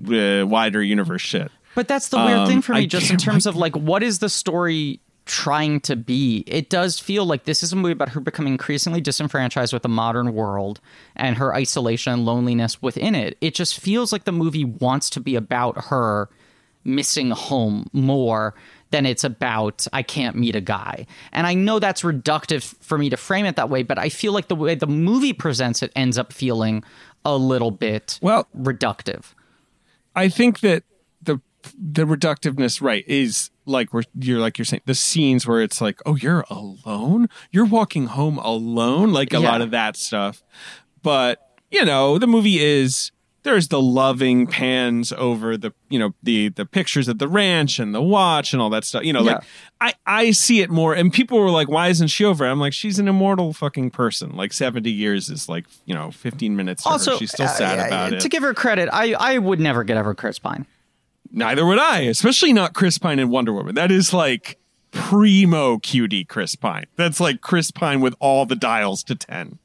uh, 0.07 0.45
wider 0.47 0.81
universe 0.81 1.21
shit. 1.21 1.51
But 1.75 1.87
that's 1.87 2.09
the 2.09 2.17
weird 2.17 2.39
Um, 2.39 2.47
thing 2.47 2.61
for 2.61 2.73
me, 2.73 2.81
I 2.81 2.85
just 2.85 3.09
in 3.11 3.17
terms 3.17 3.45
of 3.45 3.55
like, 3.55 3.75
what 3.75 4.03
is 4.03 4.19
the 4.19 4.29
story 4.29 4.99
trying 5.25 5.79
to 5.81 5.95
be? 5.95 6.43
It 6.47 6.69
does 6.69 6.99
feel 6.99 7.25
like 7.25 7.45
this 7.45 7.63
is 7.63 7.73
a 7.73 7.75
movie 7.75 7.93
about 7.93 8.09
her 8.09 8.19
becoming 8.19 8.53
increasingly 8.53 9.01
disenfranchised 9.01 9.73
with 9.73 9.81
the 9.83 9.89
modern 9.89 10.33
world 10.33 10.79
and 11.15 11.37
her 11.37 11.53
isolation 11.55 12.13
and 12.13 12.25
loneliness 12.25 12.81
within 12.81 13.15
it. 13.15 13.37
It 13.41 13.55
just 13.55 13.79
feels 13.79 14.11
like 14.11 14.25
the 14.25 14.31
movie 14.31 14.65
wants 14.65 15.09
to 15.11 15.19
be 15.19 15.35
about 15.35 15.85
her 15.85 16.29
missing 16.83 17.31
home 17.31 17.87
more 17.93 18.53
than 18.91 19.05
it's 19.05 19.23
about 19.23 19.87
I 19.91 20.03
can't 20.03 20.35
meet 20.35 20.55
a 20.55 20.61
guy. 20.61 21.07
And 21.31 21.47
I 21.47 21.55
know 21.55 21.79
that's 21.79 22.03
reductive 22.03 22.61
for 22.81 22.97
me 22.97 23.09
to 23.09 23.17
frame 23.17 23.45
it 23.45 23.55
that 23.55 23.69
way, 23.69 23.81
but 23.83 23.97
I 23.97 24.09
feel 24.09 24.33
like 24.33 24.49
the 24.49 24.55
way 24.55 24.75
the 24.75 24.85
movie 24.87 25.33
presents 25.33 25.81
it 25.81 25.91
ends 25.95 26.17
up 26.17 26.31
feeling 26.31 26.83
a 27.25 27.35
little 27.35 27.71
bit 27.71 28.19
Well- 28.21 28.47
reductive. 28.55 29.33
I 30.15 30.29
think 30.29 30.59
that 30.59 30.83
the 31.21 31.39
the 31.81 32.03
reductiveness, 32.05 32.81
right, 32.81 33.03
is 33.07 33.49
like 33.65 33.93
where 33.93 34.03
you're 34.19 34.39
like 34.39 34.57
you're 34.57 34.65
saying 34.65 34.81
the 34.85 34.93
scenes 34.93 35.47
where 35.47 35.61
it's 35.61 35.79
like, 35.81 35.99
oh, 36.05 36.15
you're 36.17 36.43
alone, 36.51 37.29
you're 37.51 37.65
walking 37.65 38.07
home 38.07 38.37
alone, 38.39 39.11
like 39.13 39.33
a 39.33 39.39
Yeah. 39.39 39.49
lot 39.49 39.61
of 39.61 39.71
that 39.71 39.95
stuff. 39.95 40.43
But 41.01 41.39
you 41.71 41.83
know, 41.85 42.19
the 42.19 42.27
movie 42.27 42.59
is 42.59 43.11
there's 43.43 43.67
the 43.67 43.81
loving 43.81 44.47
pans 44.47 45.11
over 45.13 45.57
the 45.57 45.73
you 45.89 45.99
know 45.99 46.13
the 46.23 46.49
the 46.49 46.65
pictures 46.65 47.07
at 47.07 47.19
the 47.19 47.27
ranch 47.27 47.77
and 47.77 47.93
the 47.93 48.01
watch 48.01 48.53
and 48.53 48.61
all 48.61 48.69
that 48.71 48.83
stuff. 48.83 49.03
You 49.03 49.13
know, 49.13 49.21
like 49.21 49.43
I 49.79 49.93
I 50.05 50.31
see 50.31 50.61
it 50.61 50.69
more. 50.69 50.93
And 50.93 51.11
people 51.11 51.39
were 51.39 51.49
like, 51.49 51.69
"Why 51.69 51.89
isn't 51.89 52.07
she 52.07 52.25
over?" 52.25 52.45
I'm 52.45 52.59
like, 52.59 52.73
"She's 52.73 52.99
an 52.99 53.07
immortal 53.07 53.53
fucking 53.53 53.91
person. 53.91 54.35
Like 54.35 54.53
70 54.53 54.89
years 54.91 55.29
is 55.29 55.47
like 55.47 55.65
you 55.85 55.93
know 55.93 56.11
15 56.11 56.55
minutes. 56.55 56.83
To 56.83 56.89
Also, 56.89 57.17
she's 57.17 57.31
still 57.31 57.47
sad 57.47 57.79
uh, 57.79 57.87
about 57.87 58.09
to 58.09 58.15
it. 58.17 58.31
give 58.31 58.43
her 58.43 58.53
credit, 58.53 58.89
I 58.91 59.13
I 59.13 59.37
would 59.37 59.59
never 59.59 59.83
get 59.83 59.97
over 59.97 60.13
Chris 60.13 60.39
Pine. 60.39 60.65
Neither 61.31 61.65
would 61.65 61.79
I, 61.79 62.01
especially 62.01 62.53
not 62.53 62.73
Chris 62.73 62.97
Pine 62.97 63.19
in 63.19 63.29
Wonder 63.29 63.53
Woman. 63.53 63.75
That 63.75 63.91
is 63.91 64.13
like 64.13 64.59
primo 64.91 65.79
cutie 65.79 66.23
Chris 66.23 66.55
Pine. 66.55 66.85
That's 66.95 67.19
like 67.19 67.41
Chris 67.41 67.71
Pine 67.71 67.99
with 68.01 68.15
all 68.19 68.45
the 68.45 68.55
dials 68.55 69.03
to 69.05 69.15
10. 69.15 69.57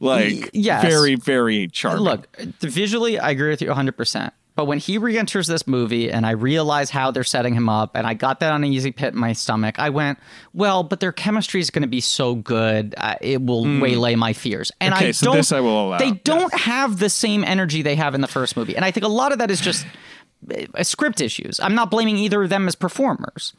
Like 0.00 0.50
yes. 0.52 0.82
very 0.82 1.16
very 1.16 1.68
charming. 1.68 2.04
Look, 2.04 2.36
visually, 2.60 3.18
I 3.18 3.30
agree 3.30 3.50
with 3.50 3.62
you 3.62 3.68
100%. 3.68 4.30
But 4.58 4.64
when 4.64 4.78
he 4.78 4.98
re 4.98 5.16
enters 5.16 5.46
this 5.46 5.68
movie 5.68 6.10
and 6.10 6.26
I 6.26 6.32
realize 6.32 6.90
how 6.90 7.12
they're 7.12 7.22
setting 7.22 7.54
him 7.54 7.68
up, 7.68 7.92
and 7.94 8.04
I 8.04 8.14
got 8.14 8.40
that 8.40 8.52
on 8.52 8.64
an 8.64 8.72
easy 8.72 8.90
pit 8.90 9.14
in 9.14 9.20
my 9.20 9.32
stomach, 9.32 9.78
I 9.78 9.90
went, 9.90 10.18
well, 10.52 10.82
but 10.82 10.98
their 10.98 11.12
chemistry 11.12 11.60
is 11.60 11.70
going 11.70 11.82
to 11.82 11.88
be 11.88 12.00
so 12.00 12.34
good, 12.34 12.92
uh, 12.96 13.14
it 13.20 13.40
will 13.40 13.62
waylay 13.80 14.16
my 14.16 14.32
fears. 14.32 14.72
And. 14.80 14.92
Okay, 14.94 15.08
I 15.08 15.10
so 15.12 15.26
don't, 15.26 15.36
this 15.36 15.52
I 15.52 15.60
will 15.60 15.86
allow, 15.86 15.98
They 15.98 16.10
don't 16.10 16.52
have 16.52 16.98
the 16.98 17.08
same 17.08 17.44
energy 17.44 17.82
they 17.82 17.94
have 17.94 18.16
in 18.16 18.20
the 18.20 18.26
first 18.26 18.56
movie. 18.56 18.74
And 18.74 18.84
I 18.84 18.90
think 18.90 19.04
a 19.04 19.08
lot 19.08 19.30
of 19.30 19.38
that 19.38 19.52
is 19.52 19.60
just 19.60 19.86
uh, 20.50 20.82
script 20.82 21.20
issues. 21.20 21.60
I'm 21.60 21.76
not 21.76 21.88
blaming 21.88 22.18
either 22.18 22.42
of 22.42 22.48
them 22.48 22.66
as 22.66 22.74
performers. 22.74 23.52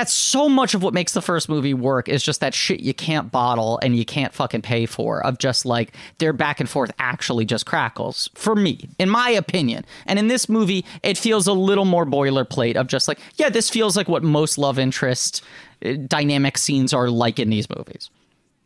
That's 0.00 0.14
so 0.14 0.48
much 0.48 0.72
of 0.72 0.82
what 0.82 0.94
makes 0.94 1.12
the 1.12 1.20
first 1.20 1.50
movie 1.50 1.74
work 1.74 2.08
is 2.08 2.22
just 2.22 2.40
that 2.40 2.54
shit 2.54 2.80
you 2.80 2.94
can't 2.94 3.30
bottle 3.30 3.78
and 3.82 3.94
you 3.94 4.06
can't 4.06 4.32
fucking 4.32 4.62
pay 4.62 4.86
for 4.86 5.22
of 5.22 5.36
just 5.36 5.66
like 5.66 5.94
their 6.16 6.32
back 6.32 6.58
and 6.58 6.70
forth 6.70 6.90
actually 6.98 7.44
just 7.44 7.66
crackles 7.66 8.30
for 8.34 8.56
me 8.56 8.88
in 8.98 9.10
my 9.10 9.28
opinion 9.28 9.84
and 10.06 10.18
in 10.18 10.28
this 10.28 10.48
movie 10.48 10.86
it 11.02 11.18
feels 11.18 11.46
a 11.46 11.52
little 11.52 11.84
more 11.84 12.06
boilerplate 12.06 12.76
of 12.76 12.86
just 12.86 13.08
like 13.08 13.18
yeah 13.36 13.50
this 13.50 13.68
feels 13.68 13.94
like 13.94 14.08
what 14.08 14.22
most 14.22 14.56
love 14.56 14.78
interest 14.78 15.44
uh, 15.84 15.92
dynamic 16.06 16.56
scenes 16.56 16.94
are 16.94 17.10
like 17.10 17.38
in 17.38 17.50
these 17.50 17.68
movies 17.68 18.08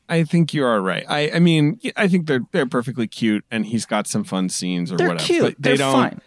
I 0.08 0.22
think 0.22 0.54
you 0.54 0.64
are 0.64 0.80
right. 0.80 1.04
I, 1.08 1.30
I 1.32 1.38
mean, 1.40 1.80
I 1.96 2.06
think 2.06 2.26
they're 2.28 2.42
they're 2.52 2.66
perfectly 2.66 3.08
cute, 3.08 3.42
and 3.50 3.64
he's 3.64 3.86
got 3.86 4.06
some 4.06 4.22
fun 4.22 4.50
scenes 4.50 4.92
or 4.92 4.98
They're 4.98 5.08
whatever. 5.08 5.26
cute. 5.26 5.42
But 5.42 5.54
they 5.58 5.70
They're 5.70 5.76
don't. 5.78 5.92
fine. 5.94 6.20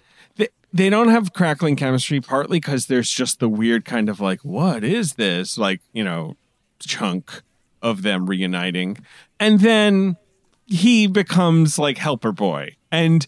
They, 0.73 0.83
they 0.83 0.89
don't 0.89 1.09
have 1.09 1.33
crackling 1.33 1.75
chemistry, 1.75 2.21
partly 2.21 2.59
because 2.59 2.87
there's 2.87 3.09
just 3.09 3.39
the 3.39 3.49
weird 3.49 3.85
kind 3.85 4.09
of 4.09 4.19
like, 4.19 4.41
what 4.41 4.83
is 4.83 5.13
this? 5.13 5.57
Like, 5.57 5.81
you 5.93 6.03
know, 6.03 6.35
chunk 6.79 7.41
of 7.81 8.01
them 8.01 8.27
reuniting, 8.27 8.97
and 9.39 9.59
then 9.59 10.17
he 10.65 11.07
becomes 11.07 11.79
like 11.79 11.97
helper 11.97 12.31
boy, 12.31 12.75
and 12.91 13.27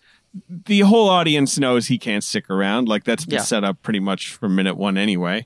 the 0.49 0.81
whole 0.81 1.09
audience 1.09 1.57
knows 1.57 1.87
he 1.87 1.97
can't 1.97 2.23
stick 2.23 2.49
around. 2.49 2.87
Like 2.87 3.03
that's 3.03 3.25
been 3.25 3.35
Yeah. 3.37 3.43
set 3.43 3.63
up 3.63 3.81
pretty 3.81 3.99
much 3.99 4.31
from 4.33 4.55
minute 4.55 4.75
one 4.77 4.97
anyway 4.97 5.45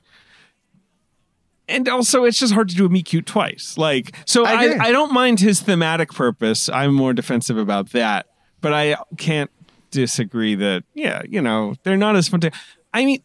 and 1.68 1.88
also 1.88 2.24
it's 2.24 2.38
just 2.38 2.52
hard 2.52 2.68
to 2.68 2.74
do 2.76 2.86
a 2.86 2.88
meet 2.88 3.06
cute 3.06 3.26
twice 3.26 3.76
like 3.78 4.14
so 4.26 4.44
I 4.44 4.52
I. 4.52 4.78
I, 4.88 4.92
don't 4.92 5.12
mind 5.12 5.40
his 5.40 5.60
thematic 5.60 6.12
purpose 6.12 6.68
i'm 6.68 6.94
more 6.94 7.12
defensive 7.12 7.56
about 7.56 7.90
that 7.92 8.26
but 8.60 8.72
i 8.72 8.96
can't 9.16 9.50
disagree 9.94 10.54
that 10.54 10.84
yeah 10.94 11.22
you 11.28 11.40
know 11.40 11.74
they're 11.82 11.96
not 11.96 12.14
as 12.16 12.28
fun 12.28 12.40
to 12.40 12.50
i 12.92 13.04
mean 13.04 13.22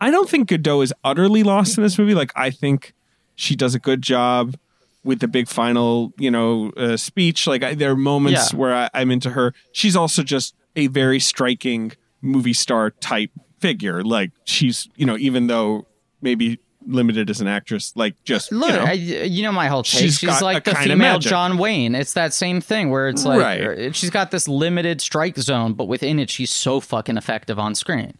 i 0.00 0.10
don't 0.10 0.28
think 0.28 0.48
Gadot 0.48 0.82
is 0.84 0.92
utterly 1.04 1.42
lost 1.42 1.76
in 1.78 1.82
this 1.82 1.98
movie. 1.98 2.14
Like 2.14 2.32
i 2.36 2.50
think 2.50 2.92
she 3.34 3.56
does 3.56 3.74
a 3.74 3.78
good 3.78 4.02
job 4.02 4.56
with 5.04 5.20
the 5.20 5.28
big 5.28 5.48
final 5.48 6.12
you 6.18 6.30
know 6.30 6.70
uh, 6.76 6.96
speech. 6.96 7.46
Like 7.46 7.62
I, 7.62 7.74
there 7.74 7.92
are 7.92 7.96
moments 7.96 8.52
Yeah. 8.52 8.58
where 8.58 8.74
I, 8.74 8.90
i'm 8.94 9.10
into 9.10 9.30
her. 9.30 9.54
She's 9.72 9.96
also 9.96 10.22
just 10.22 10.54
a 10.76 10.88
very 10.88 11.20
striking 11.20 11.92
movie 12.20 12.52
star 12.52 12.90
type 12.90 13.30
figure. 13.60 14.02
Like 14.02 14.32
she's 14.44 14.88
you 14.96 15.06
know 15.06 15.16
even 15.16 15.46
though 15.46 15.86
maybe 16.20 16.58
limited 16.88 17.28
as 17.30 17.40
an 17.40 17.46
actress 17.46 17.92
like 17.94 18.14
just 18.24 18.50
Look, 18.50 18.70
you 18.70 18.76
know, 18.76 18.84
I, 18.84 18.92
you 18.92 19.42
know 19.42 19.52
my 19.52 19.68
whole 19.68 19.82
take. 19.82 20.10
She's 20.10 20.22
like 20.42 20.66
a 20.66 20.70
the 20.70 20.74
kind 20.76 20.90
female. 20.90 21.18
John 21.18 21.58
Wayne. 21.58 21.94
It's 21.94 22.14
that 22.14 22.32
same 22.34 22.60
thing 22.60 22.90
where 22.90 23.08
it's 23.08 23.24
like 23.24 23.40
Right. 23.40 23.60
er, 23.60 23.92
she's 23.92 24.10
got 24.10 24.30
this 24.30 24.48
limited 24.48 25.00
strike 25.00 25.36
zone, 25.38 25.74
but 25.74 25.84
within 25.84 26.18
it, 26.18 26.30
she's 26.30 26.50
so 26.50 26.80
fucking 26.80 27.16
effective 27.16 27.58
on 27.58 27.74
screen. 27.74 28.14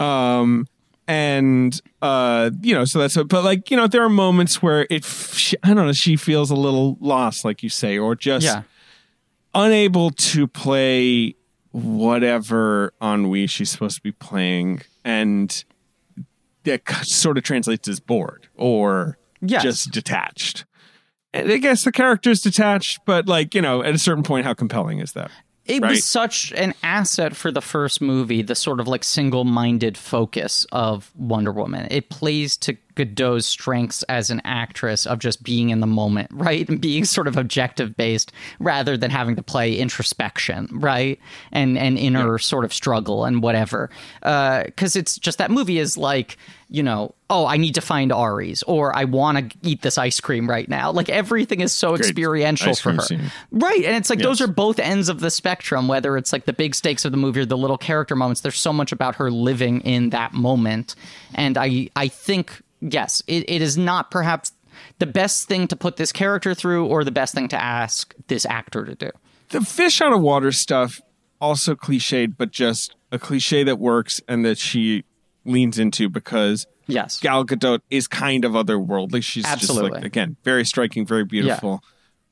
um 0.00 0.66
and 1.06 1.82
uh 2.00 2.50
you 2.62 2.74
know 2.74 2.84
so 2.86 2.98
that's 2.98 3.16
a, 3.16 3.24
but 3.24 3.44
like 3.44 3.70
you 3.70 3.76
know 3.76 3.86
there 3.86 4.02
are 4.02 4.08
moments 4.08 4.62
where 4.62 4.86
it 4.88 5.04
she, 5.04 5.54
i 5.62 5.68
don't 5.74 5.84
know 5.86 5.92
she 5.92 6.16
feels 6.16 6.50
a 6.50 6.54
little 6.54 6.96
lost 7.00 7.44
like 7.44 7.62
you 7.62 7.68
say 7.68 7.98
or 7.98 8.14
just 8.14 8.44
Yeah, 8.46 8.62
unable 9.54 10.10
to 10.10 10.46
play 10.46 11.34
whatever 11.72 12.92
ennui 13.02 13.46
she's 13.46 13.70
supposed 13.70 13.96
to 13.96 14.02
be 14.02 14.12
playing 14.12 14.80
and 15.04 15.64
that 16.64 16.88
sort 17.04 17.38
of 17.38 17.44
translates 17.44 17.88
as 17.88 18.00
bored 18.00 18.48
or 18.56 19.16
Yes. 19.40 19.62
just 19.62 19.90
detached 19.92 20.64
and 21.34 21.50
i 21.52 21.58
guess 21.58 21.84
the 21.84 21.92
character's 21.92 22.40
detached 22.40 23.00
but 23.04 23.26
like 23.28 23.54
you 23.54 23.60
know 23.62 23.82
at 23.82 23.94
a 23.94 23.98
certain 23.98 24.22
point 24.22 24.46
how 24.46 24.54
compelling 24.54 24.98
is 25.00 25.12
that 25.12 25.30
it 25.66 25.80
Right. 25.82 25.92
was 25.92 26.04
such 26.04 26.52
an 26.52 26.74
asset 26.82 27.34
for 27.34 27.50
the 27.50 27.62
first 27.62 28.02
movie. 28.02 28.42
The 28.42 28.54
sort 28.54 28.80
of 28.80 28.86
like 28.86 29.02
single-minded 29.02 29.96
focus 29.96 30.66
of 30.72 31.10
Wonder 31.16 31.52
Woman. 31.52 31.88
It 31.90 32.10
plays 32.10 32.58
to 32.58 32.76
Gadot's 32.96 33.46
strengths 33.46 34.02
as 34.04 34.30
an 34.30 34.40
actress 34.44 35.06
of 35.06 35.18
just 35.18 35.42
being 35.42 35.70
in 35.70 35.80
the 35.80 35.86
moment, 35.86 36.30
right, 36.32 36.68
and 36.68 36.80
being 36.80 37.04
sort 37.04 37.28
of 37.28 37.36
objective 37.36 37.96
based 37.96 38.32
rather 38.58 38.96
than 38.96 39.10
having 39.10 39.36
to 39.36 39.42
play 39.42 39.74
introspection, 39.76 40.68
right, 40.72 41.18
and 41.52 41.78
and 41.78 41.98
inner 41.98 42.38
sort 42.38 42.64
of 42.64 42.72
struggle 42.72 43.24
and 43.24 43.42
whatever. 43.42 43.90
Uh, 44.22 44.64
because 44.64 44.96
it's 44.96 45.18
just 45.18 45.38
that 45.38 45.50
movie 45.50 45.78
is 45.78 45.96
like 45.96 46.36
you 46.74 46.82
know, 46.82 47.14
oh, 47.30 47.46
I 47.46 47.56
need 47.56 47.76
to 47.76 47.80
find 47.80 48.12
Ares, 48.12 48.64
or 48.64 48.94
I 48.96 49.04
want 49.04 49.52
to 49.52 49.58
eat 49.62 49.82
this 49.82 49.96
ice 49.96 50.18
cream 50.18 50.50
right 50.50 50.68
now. 50.68 50.90
Like 50.90 51.08
everything 51.08 51.60
is 51.60 51.72
so 51.72 51.94
experiential 51.94 52.70
ice 52.70 52.80
for 52.80 52.92
her, 52.92 53.02
scene. 53.02 53.30
right? 53.52 53.84
And 53.84 53.96
it's 53.96 54.10
like 54.10 54.18
those 54.18 54.40
are 54.40 54.48
both 54.48 54.80
ends 54.80 55.08
of 55.08 55.20
the 55.20 55.30
spectrum. 55.30 55.86
Whether 55.88 56.16
it's 56.16 56.32
like 56.32 56.46
the 56.46 56.52
big 56.52 56.74
stakes 56.74 57.04
of 57.04 57.12
the 57.12 57.18
movie 57.18 57.40
or 57.40 57.46
the 57.46 57.56
little 57.56 57.78
character 57.78 58.16
moments, 58.16 58.40
there's 58.40 58.58
so 58.58 58.72
much 58.72 58.90
about 58.90 59.14
her 59.16 59.30
living 59.30 59.82
in 59.82 60.10
that 60.10 60.32
moment, 60.32 60.96
and 61.34 61.56
I 61.56 61.90
I 61.94 62.08
think 62.08 62.60
yes, 62.92 63.22
it, 63.26 63.48
it 63.48 63.62
is 63.62 63.76
not 63.78 64.10
perhaps 64.10 64.52
the 64.98 65.06
best 65.06 65.48
thing 65.48 65.66
to 65.68 65.76
put 65.76 65.96
this 65.96 66.12
character 66.12 66.54
through, 66.54 66.86
or 66.86 67.04
the 67.04 67.10
best 67.10 67.34
thing 67.34 67.48
to 67.48 67.60
ask 67.60 68.14
this 68.28 68.44
actor 68.46 68.84
to 68.84 68.94
do. 68.94 69.10
the 69.50 69.60
fish 69.60 70.00
out 70.00 70.12
of 70.12 70.20
water 70.20 70.52
stuff 70.52 71.00
also 71.40 71.74
cliched 71.74 72.36
but 72.36 72.50
just 72.50 72.94
a 73.12 73.18
cliche 73.18 73.62
that 73.64 73.78
works 73.78 74.20
and 74.28 74.44
that 74.44 74.58
she 74.58 75.04
leans 75.44 75.78
into 75.78 76.08
because 76.08 76.66
Yes, 76.86 77.18
Gal 77.18 77.46
Gadot 77.46 77.80
is 77.88 78.06
kind 78.06 78.44
of 78.44 78.52
otherworldly. 78.52 79.22
She's 79.22 79.44
just 79.44 79.54
Absolutely. 79.54 79.90
like 79.92 80.04
again 80.04 80.36
very 80.44 80.66
striking, 80.66 81.06
very 81.06 81.24
beautiful, 81.24 81.82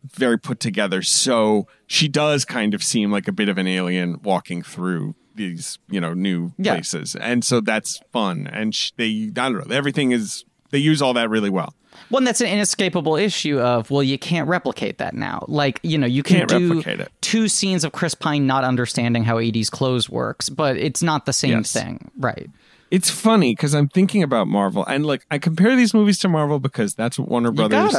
very 0.05 0.39
put 0.39 0.61
together. 0.61 1.01
So 1.01 1.66
she 1.87 2.07
does 2.07 2.45
kind 2.45 2.74
of 2.74 2.83
seem 2.83 3.11
like 3.11 3.27
a 3.29 3.33
bit 3.33 3.49
of 3.49 3.57
an 3.57 3.66
alien 3.66 4.20
walking 4.23 4.62
through 4.62 5.15
these 5.35 5.79
you 5.89 6.01
know 6.01 6.15
new 6.15 6.53
Yeah. 6.59 6.75
places, 6.75 7.15
and 7.17 7.45
so 7.45 7.61
that's 7.61 8.01
fun. 8.13 8.47
And 8.53 8.75
sh- 8.75 8.91
they 8.97 9.27
I 9.37 9.49
don't 9.51 9.69
know 9.69 9.75
everything 9.75 10.13
is 10.13 10.45
they 10.71 10.79
use 10.79 11.01
all 11.03 11.13
that 11.15 11.29
really 11.31 11.51
well. 11.51 11.75
One 12.09 12.25
that's 12.25 12.41
an 12.41 12.47
inescapable 12.49 13.17
issue 13.17 13.59
of 13.61 13.91
well, 13.91 14.03
you 14.03 14.19
can't 14.19 14.49
replicate 14.49 14.99
that 14.99 15.15
now. 15.15 15.45
Like 15.49 15.79
you 15.83 15.99
know, 15.99 16.07
you 16.07 16.23
can 16.23 16.39
Can't 16.39 16.49
do 16.49 16.69
replicate 16.69 17.01
it. 17.01 17.13
two 17.21 17.49
scenes 17.49 17.85
of 17.85 17.93
Chris 17.93 18.15
Pine 18.15 18.47
not 18.47 18.65
understanding 18.65 19.25
how 19.25 19.37
'80s 19.37 19.71
clothes 19.71 20.09
works, 20.09 20.49
but 20.49 20.77
it's 20.77 21.03
not 21.03 21.27
the 21.27 21.33
same 21.33 21.59
Yes. 21.59 21.73
thing, 21.73 22.11
right? 22.19 22.49
It's 22.91 23.09
funny 23.11 23.55
because 23.55 23.75
I'm 23.75 23.89
thinking 23.89 24.23
about 24.23 24.49
Marvel, 24.49 24.85
and 24.87 25.05
like 25.07 25.25
I 25.31 25.39
compare 25.39 25.77
these 25.77 25.95
movies 25.95 26.19
to 26.21 26.29
Marvel 26.29 26.59
because 26.59 26.95
that's 26.95 27.19
what 27.19 27.29
Warner 27.29 27.51
Brothers 27.51 27.95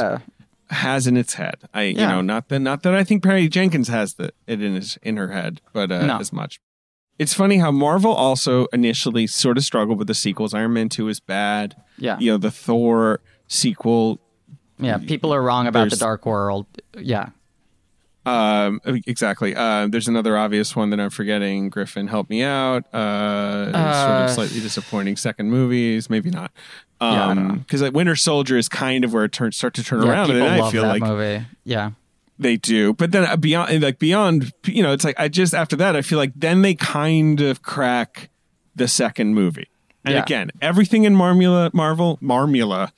has 0.70 1.06
in 1.06 1.16
its 1.16 1.34
head. 1.34 1.56
I 1.74 1.82
you 1.82 1.94
know 1.96 2.20
not 2.20 2.48
that 2.48 2.60
not 2.60 2.82
that 2.84 2.94
I 2.94 3.04
think 3.04 3.22
Patty 3.22 3.48
Jenkins 3.48 3.88
has 3.88 4.14
the 4.14 4.32
it 4.46 4.62
in 4.62 4.74
his 4.74 4.98
in 5.02 5.16
her 5.16 5.28
head, 5.32 5.60
but 5.72 5.92
uh, 5.92 6.04
No. 6.06 6.18
as 6.18 6.32
much. 6.32 6.58
It's 7.18 7.32
funny 7.34 7.58
how 7.58 7.70
Marvel 7.70 8.12
also 8.12 8.66
initially 8.72 9.26
sort 9.26 9.56
of 9.56 9.64
struggled 9.64 9.98
with 9.98 10.08
the 10.08 10.14
sequels. 10.14 10.52
Iron 10.54 10.72
Man 10.72 10.88
two 10.88 11.08
is 11.08 11.20
bad. 11.20 11.76
Yeah. 11.98 12.18
you 12.18 12.30
know 12.32 12.38
the 12.38 12.50
Thor 12.50 13.20
sequel. 13.46 14.20
Yeah, 14.78 14.98
people 14.98 15.32
are 15.32 15.40
wrong 15.42 15.66
about 15.68 15.90
the 15.90 15.96
Dark 15.96 16.26
World. 16.26 16.66
Yeah, 16.98 17.28
Um, 18.26 18.80
exactly. 18.86 19.54
Uh, 19.54 19.86
there's 19.86 20.08
another 20.08 20.36
obvious 20.36 20.74
one 20.74 20.90
that 20.90 20.98
I'm 20.98 21.10
forgetting. 21.10 21.68
Griffin, 21.68 22.08
help 22.08 22.28
me 22.28 22.42
out. 22.42 22.92
Uh, 22.92 23.66
sort 23.66 23.76
Uh, 23.76 24.24
of 24.24 24.30
slightly 24.30 24.60
disappointing 24.60 25.16
second 25.16 25.50
movies, 25.50 26.10
maybe 26.10 26.30
not. 26.30 26.50
Yeah, 27.00 27.08
I 27.30 27.34
don't 27.34 27.36
know. 27.36 27.50
Um, 27.52 27.58
because 27.60 27.82
like 27.82 27.92
Winter 27.94 28.16
Soldier 28.16 28.56
is 28.58 28.68
kind 28.68 29.04
of 29.04 29.12
where 29.12 29.24
it 29.24 29.30
turns 29.32 29.56
start 29.56 29.74
to 29.74 29.84
turn 29.84 30.02
yeah. 30.02 30.08
around, 30.10 30.30
and 30.32 30.42
I 30.42 30.70
feel 30.70 30.82
that 30.82 30.88
like 30.88 31.02
movie. 31.02 31.44
Yeah, 31.62 31.90
They 32.38 32.56
do, 32.56 32.94
but 32.94 33.12
then 33.12 33.24
uh, 33.24 33.36
beyond, 33.36 33.80
like 33.82 34.00
beyond, 34.00 34.52
you 34.66 34.82
know, 34.82 34.92
it's 34.92 35.04
like 35.04 35.14
I 35.20 35.28
just 35.28 35.54
after 35.54 35.76
that, 35.76 35.94
I 35.94 36.02
feel 36.02 36.18
like 36.18 36.32
then 36.34 36.62
they 36.62 36.74
kind 36.74 37.40
of 37.40 37.62
crack 37.62 38.28
the 38.74 38.88
second 38.88 39.34
movie, 39.34 39.68
and 40.04 40.14
Yeah. 40.14 40.22
again, 40.22 40.50
everything 40.60 41.04
in 41.04 41.14
Marmula, 41.14 41.72
Marvel, 41.72 42.18
Marmula, 42.20 42.90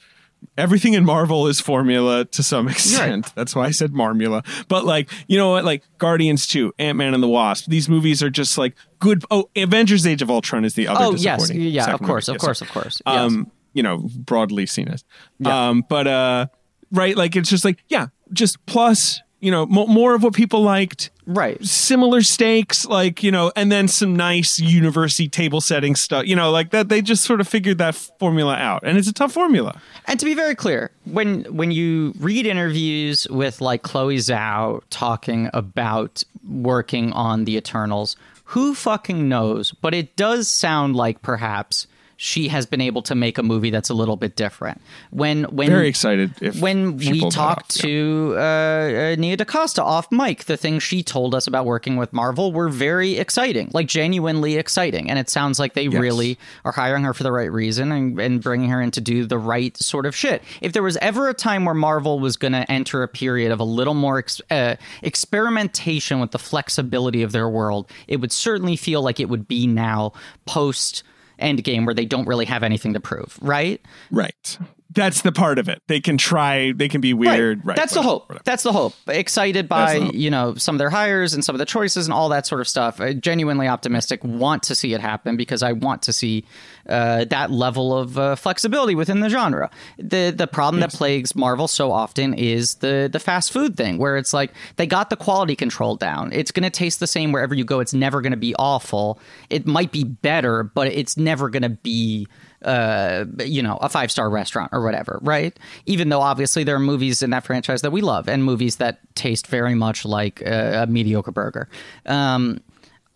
everything 0.56 0.94
in 0.94 1.04
Marvel 1.04 1.48
is 1.48 1.60
formula 1.60 2.24
to 2.24 2.42
some 2.42 2.66
extent. 2.72 3.30
That's 3.34 3.54
why 3.54 3.66
I 3.66 3.72
said 3.72 3.92
Marmula. 3.92 4.42
But 4.68 4.86
like, 4.86 5.10
you 5.28 5.36
know 5.36 5.50
what? 5.50 5.66
Like 5.66 5.82
Guardians 5.98 6.46
2, 6.46 6.72
Ant 6.78 6.96
Man 6.96 7.12
and 7.12 7.22
the 7.22 7.28
Wasp. 7.28 7.66
These 7.68 7.90
movies 7.90 8.22
are 8.22 8.30
just 8.30 8.56
like 8.56 8.74
good. 9.00 9.22
Oh, 9.30 9.50
Avengers: 9.54 10.06
Age 10.06 10.22
of 10.22 10.30
Ultron 10.30 10.64
is 10.64 10.72
the 10.74 10.88
other. 10.88 11.04
Oh 11.04 11.14
yes, 11.14 11.50
yeah, 11.50 11.92
of 11.92 12.00
course, 12.00 12.28
of 12.28 12.38
course, 12.38 12.62
of 12.62 12.70
course. 12.70 13.02
Yes. 13.06 13.18
Um, 13.18 13.50
you 13.74 13.82
know, 13.82 14.08
broadly 14.16 14.64
seen 14.64 14.88
as. 14.88 15.04
Um, 15.44 15.84
but 15.86 16.06
uh, 16.06 16.46
right, 16.90 17.14
like 17.14 17.36
it's 17.36 17.50
just 17.50 17.66
like 17.66 17.84
yeah, 17.90 18.06
just 18.32 18.64
plus. 18.64 19.20
You 19.46 19.52
know, 19.52 19.64
mo- 19.64 19.86
more 19.86 20.16
of 20.16 20.24
what 20.24 20.34
people 20.34 20.62
liked 20.62 21.10
right. 21.24 21.64
similar 21.64 22.20
stakes, 22.22 22.84
like 22.84 23.22
you 23.22 23.30
know, 23.30 23.52
and 23.54 23.70
then 23.70 23.86
some 23.86 24.16
nice 24.16 24.58
university 24.58 25.28
table 25.28 25.60
setting 25.60 25.94
stuff. 25.94 26.26
You 26.26 26.34
know, 26.34 26.50
like 26.50 26.70
that. 26.70 26.88
They 26.88 27.00
just 27.00 27.22
sort 27.22 27.40
of 27.40 27.46
figured 27.46 27.78
that 27.78 27.94
formula 27.94 28.56
out, 28.56 28.82
and 28.84 28.98
it's 28.98 29.06
a 29.06 29.12
tough 29.12 29.30
formula. 29.30 29.80
And 30.06 30.18
to 30.18 30.26
be 30.26 30.34
very 30.34 30.56
clear, 30.56 30.90
when 31.04 31.44
when 31.44 31.70
you 31.70 32.12
read 32.18 32.44
interviews 32.44 33.28
with 33.30 33.60
like 33.60 33.82
Chloe 33.82 34.16
Zhao 34.16 34.82
talking 34.90 35.48
about 35.54 36.24
working 36.48 37.12
on 37.12 37.44
the 37.44 37.56
Eternals, 37.56 38.16
who 38.46 38.74
fucking 38.74 39.28
knows? 39.28 39.70
But 39.70 39.94
it 39.94 40.16
does 40.16 40.48
sound 40.48 40.96
like 40.96 41.22
perhaps 41.22 41.86
she 42.16 42.48
has 42.48 42.66
been 42.66 42.80
able 42.80 43.02
to 43.02 43.14
make 43.14 43.38
a 43.38 43.42
movie 43.42 43.70
that's 43.70 43.90
a 43.90 43.94
little 43.94 44.16
bit 44.16 44.36
different. 44.36 44.80
When 45.10 45.44
when 45.44 45.68
Very 45.68 45.88
excited 45.88 46.60
when 46.60 46.96
we 46.96 47.20
talked 47.20 47.36
off, 47.38 47.76
yeah. 47.76 47.82
to 47.82 48.34
uh, 48.36 48.40
uh, 48.40 49.16
Nia 49.18 49.36
DaCosta 49.36 49.82
off 49.82 50.10
mic, 50.10 50.44
the 50.44 50.56
things 50.56 50.82
she 50.82 51.02
told 51.02 51.34
us 51.34 51.46
about 51.46 51.66
working 51.66 51.96
with 51.96 52.12
Marvel 52.12 52.52
were 52.52 52.68
very 52.68 53.18
exciting, 53.18 53.70
like 53.74 53.86
genuinely 53.86 54.56
exciting. 54.56 55.10
And 55.10 55.18
it 55.18 55.28
sounds 55.28 55.58
like 55.58 55.74
they 55.74 55.88
really 55.88 56.38
are 56.64 56.72
hiring 56.72 57.04
her 57.04 57.12
for 57.12 57.22
the 57.22 57.32
right 57.32 57.52
reason 57.52 57.92
and, 57.92 58.18
and 58.18 58.42
bringing 58.42 58.70
her 58.70 58.80
in 58.80 58.90
to 58.92 59.00
do 59.00 59.26
the 59.26 59.38
right 59.38 59.76
sort 59.76 60.06
of 60.06 60.16
shit. 60.16 60.42
If 60.60 60.72
there 60.72 60.82
was 60.82 60.96
ever 60.98 61.28
a 61.28 61.34
time 61.34 61.64
where 61.64 61.74
Marvel 61.74 62.18
was 62.18 62.36
going 62.36 62.52
to 62.52 62.70
enter 62.70 63.02
a 63.02 63.08
period 63.08 63.52
of 63.52 63.60
a 63.60 63.64
little 63.64 63.94
more 63.94 64.18
ex- 64.18 64.40
uh, 64.50 64.76
experimentation 65.02 66.20
with 66.20 66.30
the 66.30 66.38
flexibility 66.38 67.22
of 67.22 67.32
their 67.32 67.48
world, 67.48 67.90
it 68.08 68.20
would 68.20 68.32
certainly 68.32 68.76
feel 68.76 69.02
like 69.02 69.20
it 69.20 69.28
would 69.28 69.46
be 69.46 69.66
now 69.66 70.12
post. 70.46 71.02
Endgame, 71.40 71.84
where 71.84 71.94
they 71.94 72.04
don't 72.04 72.26
really 72.26 72.44
have 72.46 72.62
anything 72.62 72.94
to 72.94 73.00
prove, 73.00 73.38
right? 73.40 73.80
Right. 74.10 74.58
That's 74.96 75.20
the 75.20 75.30
part 75.30 75.58
of 75.58 75.68
it. 75.68 75.82
They 75.86 76.00
can 76.00 76.16
try. 76.16 76.72
They 76.72 76.88
can 76.88 77.00
be 77.00 77.12
weird. 77.14 77.64
Right. 77.64 77.76
That's 77.76 77.94
the 77.94 78.02
hope. 78.02 78.28
whatever. 78.28 78.42
That's 78.44 78.62
the 78.62 78.72
hope. 78.72 78.94
Excited 79.06 79.68
by 79.68 80.00
hope. 80.00 80.14
you 80.14 80.30
know 80.30 80.54
some 80.56 80.74
of 80.74 80.78
their 80.78 80.90
hires 80.90 81.34
and 81.34 81.44
some 81.44 81.54
of 81.54 81.58
the 81.58 81.66
choices 81.66 82.06
and 82.06 82.14
all 82.14 82.30
that 82.30 82.46
sort 82.46 82.60
of 82.60 82.66
stuff. 82.66 83.00
Uh, 83.00 83.12
genuinely 83.12 83.68
optimistic. 83.68 84.24
Want 84.24 84.62
to 84.64 84.74
see 84.74 84.94
it 84.94 85.00
happen 85.00 85.36
because 85.36 85.62
I 85.62 85.72
want 85.72 86.02
to 86.02 86.12
see 86.12 86.44
uh, 86.88 87.26
that 87.26 87.50
level 87.50 87.96
of 87.96 88.18
uh, 88.18 88.36
flexibility 88.36 88.94
within 88.94 89.20
the 89.20 89.28
genre. 89.28 89.70
The 89.98 90.32
the 90.36 90.46
problem 90.46 90.80
that 90.80 90.92
plagues 90.92 91.36
Marvel 91.36 91.68
so 91.68 91.92
often 91.92 92.32
is 92.34 92.76
the 92.76 93.08
the 93.12 93.20
fast 93.20 93.52
food 93.52 93.76
thing, 93.76 93.98
where 93.98 94.16
it's 94.16 94.32
like 94.32 94.52
they 94.76 94.86
got 94.86 95.10
the 95.10 95.16
quality 95.16 95.54
control 95.54 95.96
down. 95.96 96.32
It's 96.32 96.50
going 96.50 96.64
to 96.64 96.70
taste 96.70 97.00
the 97.00 97.06
same 97.06 97.32
wherever 97.32 97.54
you 97.54 97.64
go. 97.64 97.80
It's 97.80 97.94
never 97.94 98.22
going 98.22 98.32
to 98.32 98.36
be 98.38 98.54
awful. 98.58 99.20
It 99.50 99.66
might 99.66 99.92
be 99.92 100.04
better, 100.04 100.62
but 100.62 100.88
it's 100.88 101.16
never 101.18 101.50
going 101.50 101.62
to 101.62 101.68
be 101.68 102.26
uh, 102.66 103.24
you 103.38 103.62
know, 103.62 103.76
a 103.80 103.88
five 103.88 104.10
star 104.10 104.28
restaurant 104.28 104.70
or 104.72 104.82
whatever, 104.82 105.18
right? 105.22 105.56
Even 105.86 106.08
though 106.08 106.20
obviously 106.20 106.64
there 106.64 106.74
are 106.76 106.80
movies 106.80 107.22
in 107.22 107.30
that 107.30 107.44
franchise 107.44 107.82
that 107.82 107.92
we 107.92 108.00
love 108.00 108.28
and 108.28 108.44
movies 108.44 108.76
that 108.76 108.98
taste 109.14 109.46
very 109.46 109.74
much 109.74 110.04
like 110.04 110.42
a, 110.42 110.82
a 110.82 110.86
mediocre 110.86 111.32
burger. 111.32 111.68
Um, 112.06 112.60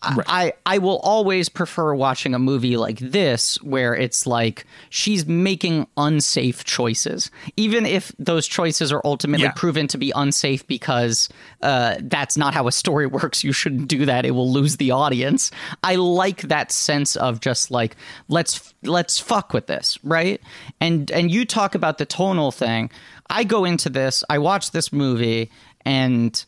I, 0.03 0.55
I 0.65 0.79
will 0.79 0.99
always 1.01 1.49
prefer 1.51 1.95
watching 1.95 2.35
a 2.35 2.39
movie 2.39 2.79
like 2.79 2.99
this 3.01 3.61
where 3.63 3.95
it's 3.95 4.27
like 4.27 4.65
she's 4.89 5.27
making 5.27 5.87
unsafe 5.97 6.65
choices, 6.65 7.31
even 7.59 7.85
if 7.85 8.11
those 8.19 8.47
choices 8.47 8.93
are 8.93 9.03
ultimately 9.05 9.45
Yeah. 9.45 9.53
proven 9.53 9.89
to 9.89 9.99
be 9.99 10.11
unsafe 10.17 10.67
because 10.67 11.29
uh, 11.61 11.97
that's 12.01 12.37
not 12.39 12.55
how 12.55 12.67
a 12.67 12.73
story 12.73 13.07
works. 13.21 13.45
You 13.45 13.53
shouldn't 13.53 13.89
do 13.89 14.07
that; 14.07 14.25
it 14.25 14.31
will 14.31 14.51
lose 14.51 14.79
the 14.79 14.91
audience. 14.91 15.51
I 15.85 15.97
like 15.97 16.43
that 16.43 16.73
sense 16.73 17.15
of 17.17 17.41
just 17.41 17.71
like 17.71 17.95
let's 18.29 18.73
let's 18.83 19.19
fuck 19.19 19.53
with 19.53 19.67
this, 19.67 19.99
right? 20.03 20.41
And 20.81 21.11
and 21.11 21.31
you 21.31 21.45
talk 21.45 21.75
about 21.75 21.99
the 21.99 22.07
tonal 22.07 22.53
thing. 22.53 22.91
I 23.29 23.45
go 23.45 23.65
into 23.67 23.91
this. 23.91 24.25
I 24.31 24.39
watch 24.39 24.71
this 24.71 24.93
movie 24.95 25.51
and. 25.85 26.43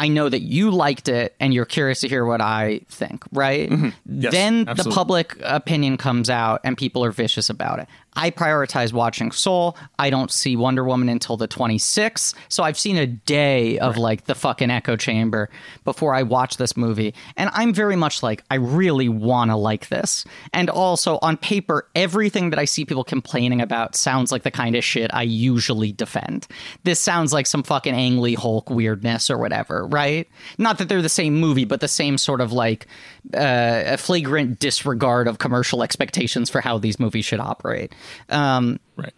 I 0.00 0.08
know 0.08 0.30
that 0.30 0.40
you 0.40 0.70
liked 0.70 1.10
it 1.10 1.36
and 1.40 1.52
you're 1.52 1.66
curious 1.66 2.00
to 2.00 2.08
hear 2.08 2.24
what 2.24 2.40
I 2.40 2.80
think, 2.88 3.22
right? 3.32 3.68
Mm-hmm. 3.68 4.20
Yes, 4.22 4.32
then 4.32 4.64
the 4.64 4.90
public 4.90 5.36
opinion 5.42 5.98
comes 5.98 6.30
out 6.30 6.62
and 6.64 6.74
people 6.74 7.04
are 7.04 7.10
vicious 7.10 7.50
about 7.50 7.80
it. 7.80 7.88
I 8.14 8.30
prioritize 8.30 8.92
watching 8.92 9.32
Soul. 9.32 9.76
I 9.98 10.10
don't 10.10 10.30
see 10.30 10.56
Wonder 10.56 10.84
Woman 10.84 11.08
until 11.08 11.36
the 11.36 11.48
26th. 11.48 12.34
So 12.48 12.62
I've 12.62 12.78
seen 12.78 12.96
a 12.96 13.06
day 13.06 13.78
of 13.78 13.96
like 13.96 14.24
the 14.24 14.34
fucking 14.34 14.70
echo 14.70 14.96
chamber 14.96 15.48
before 15.84 16.14
I 16.14 16.22
watch 16.22 16.56
this 16.56 16.76
movie. 16.76 17.14
And 17.36 17.50
I'm 17.52 17.72
very 17.72 17.96
much 17.96 18.22
like, 18.22 18.42
I 18.50 18.56
really 18.56 19.08
want 19.08 19.50
to 19.50 19.56
like 19.56 19.88
this. 19.88 20.24
And 20.52 20.68
also 20.68 21.18
on 21.22 21.36
paper, 21.36 21.88
everything 21.94 22.50
that 22.50 22.58
I 22.58 22.64
see 22.64 22.84
people 22.84 23.04
complaining 23.04 23.60
about 23.60 23.94
sounds 23.94 24.32
like 24.32 24.42
the 24.42 24.50
kind 24.50 24.76
of 24.76 24.84
shit 24.84 25.10
I 25.14 25.22
usually 25.22 25.92
defend. 25.92 26.46
This 26.84 26.98
sounds 26.98 27.32
like 27.32 27.46
some 27.46 27.62
fucking 27.62 27.94
Ang 27.94 28.18
Lee 28.18 28.34
Hulk 28.34 28.70
weirdness 28.70 29.30
or 29.30 29.38
whatever, 29.38 29.86
right? 29.86 30.28
Not 30.58 30.78
that 30.78 30.88
they're 30.88 31.02
the 31.02 31.08
same 31.08 31.36
movie, 31.36 31.64
but 31.64 31.80
the 31.80 31.88
same 31.88 32.18
sort 32.18 32.40
of 32.40 32.52
like 32.52 32.86
uh, 33.34 33.82
a 33.86 33.96
flagrant 33.96 34.58
disregard 34.58 35.28
of 35.28 35.38
commercial 35.38 35.82
expectations 35.82 36.50
for 36.50 36.60
how 36.60 36.78
these 36.78 36.98
movies 36.98 37.24
should 37.24 37.40
operate. 37.40 37.94
Um, 38.28 38.80
Right. 38.96 39.14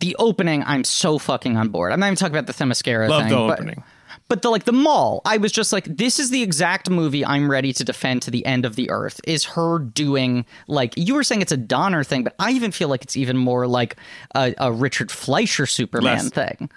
the 0.00 0.16
opening, 0.18 0.62
I'm 0.66 0.84
so 0.84 1.18
fucking 1.18 1.56
on 1.56 1.68
board. 1.68 1.92
I'm 1.92 2.00
not 2.00 2.06
even 2.06 2.16
talking 2.16 2.34
about 2.36 2.46
the 2.46 2.52
Themyscira 2.64 3.08
Love 3.08 3.22
thing. 3.22 3.30
the 3.30 3.36
but- 3.36 3.58
opening. 3.60 3.82
But 4.28 4.40
the 4.40 4.50
like 4.50 4.64
the 4.64 4.72
mall, 4.72 5.20
I 5.26 5.36
was 5.36 5.52
just 5.52 5.72
like, 5.74 5.84
this 5.84 6.18
is 6.18 6.30
the 6.30 6.42
exact 6.42 6.88
movie 6.88 7.24
I'm 7.24 7.50
ready 7.50 7.72
to 7.74 7.84
defend 7.84 8.22
to 8.22 8.30
the 8.30 8.46
end 8.46 8.64
of 8.64 8.76
the 8.76 8.88
earth. 8.90 9.20
Is 9.26 9.44
her 9.44 9.78
doing 9.78 10.46
like 10.68 10.94
you 10.96 11.14
were 11.14 11.24
saying 11.24 11.42
it's 11.42 11.52
a 11.52 11.56
Donner 11.56 12.02
thing, 12.02 12.22
but 12.24 12.34
I 12.38 12.52
even 12.52 12.72
feel 12.72 12.88
like 12.88 13.02
it's 13.02 13.16
even 13.16 13.36
more 13.36 13.66
like 13.66 13.96
a, 14.34 14.54
a 14.56 14.72
Richard 14.72 15.10
Fleischer 15.10 15.66
Superman 15.66 16.14
Less. 16.16 16.30
thing. 16.30 16.70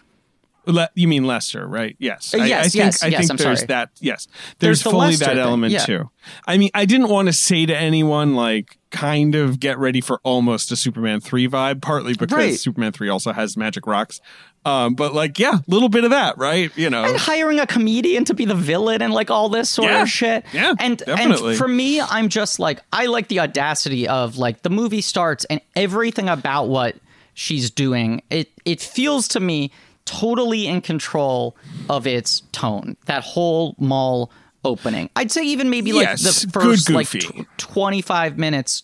Le- 0.67 0.89
you 0.95 1.07
mean 1.07 1.25
Lester, 1.25 1.67
right? 1.67 1.95
Yes. 1.99 2.33
Uh, 2.33 2.39
I- 2.39 2.45
yes, 2.45 2.59
I, 2.59 2.63
think, 2.69 2.75
yes, 2.75 3.03
I 3.03 3.07
yes, 3.07 3.19
think 3.19 3.31
I'm 3.31 3.37
there's 3.37 3.59
sorry. 3.59 3.67
that. 3.67 3.89
Yes. 3.99 4.27
There's 4.27 4.57
There's, 4.59 4.83
the 4.83 4.89
fully 4.91 5.15
that 5.17 5.37
element 5.37 5.73
yeah. 5.73 5.79
too. 5.85 6.09
I 6.47 6.57
mean, 6.57 6.69
I 6.73 6.85
didn't 6.85 7.09
want 7.09 7.27
to 7.27 7.33
say 7.33 7.65
to 7.65 7.75
anyone 7.75 8.35
like 8.35 8.77
kind 8.91 9.35
of 9.35 9.59
get 9.59 9.77
ready 9.77 10.01
for 10.01 10.19
almost 10.23 10.71
a 10.71 10.75
Superman 10.75 11.19
3 11.19 11.47
vibe, 11.47 11.81
partly 11.81 12.13
because 12.13 12.31
Right. 12.37 12.57
Superman 12.59 12.91
3 12.93 13.09
also 13.09 13.33
has 13.33 13.57
magic 13.57 13.85
rocks. 13.87 14.21
Um, 14.63 14.95
but 14.95 15.13
like, 15.13 15.37
yeah, 15.37 15.55
a 15.57 15.63
little 15.67 15.89
bit 15.89 16.05
of 16.05 16.09
that, 16.09 16.39
right? 16.39 16.75
You 16.75 16.89
know. 16.89 17.03
and 17.03 17.15
hiring 17.17 17.59
a 17.59 17.67
comedian 17.67 18.25
to 18.25 18.33
be 18.33 18.45
the 18.45 18.55
villain 18.55 19.03
and 19.03 19.13
like 19.13 19.29
all 19.29 19.47
this 19.49 19.69
sort 19.69 19.91
Yeah. 19.91 20.01
of 20.01 20.09
shit. 20.09 20.43
Yeah, 20.53 20.73
and 20.79 20.97
definitely. 20.97 21.49
and 21.51 21.57
for 21.57 21.67
me, 21.67 22.01
I'm 22.01 22.29
just 22.29 22.57
like 22.57 22.81
I 22.91 23.05
like 23.05 23.27
the 23.27 23.41
audacity 23.41 24.07
of 24.07 24.37
like 24.39 24.63
the 24.63 24.71
movie 24.71 25.01
starts 25.01 25.45
and 25.45 25.61
everything 25.75 26.29
about 26.29 26.67
what 26.67 26.95
she's 27.35 27.69
doing. 27.69 28.23
It 28.31 28.49
it 28.65 28.81
feels 28.81 29.27
to 29.29 29.39
me 29.39 29.69
totally 30.05 30.67
in 30.67 30.81
control 30.81 31.55
of 31.89 32.07
its 32.07 32.41
tone. 32.51 32.95
That 33.05 33.23
whole 33.23 33.75
mall 33.77 34.31
opening. 34.63 35.09
I'd 35.15 35.31
say 35.31 35.43
even 35.43 35.69
maybe 35.69 35.93
like 35.93 36.17
the 36.17 36.49
first 36.51 36.89
like 36.89 37.09
goofy. 37.11 37.43
tw- 37.43 37.57
25 37.57 38.37
minutes 38.37 38.83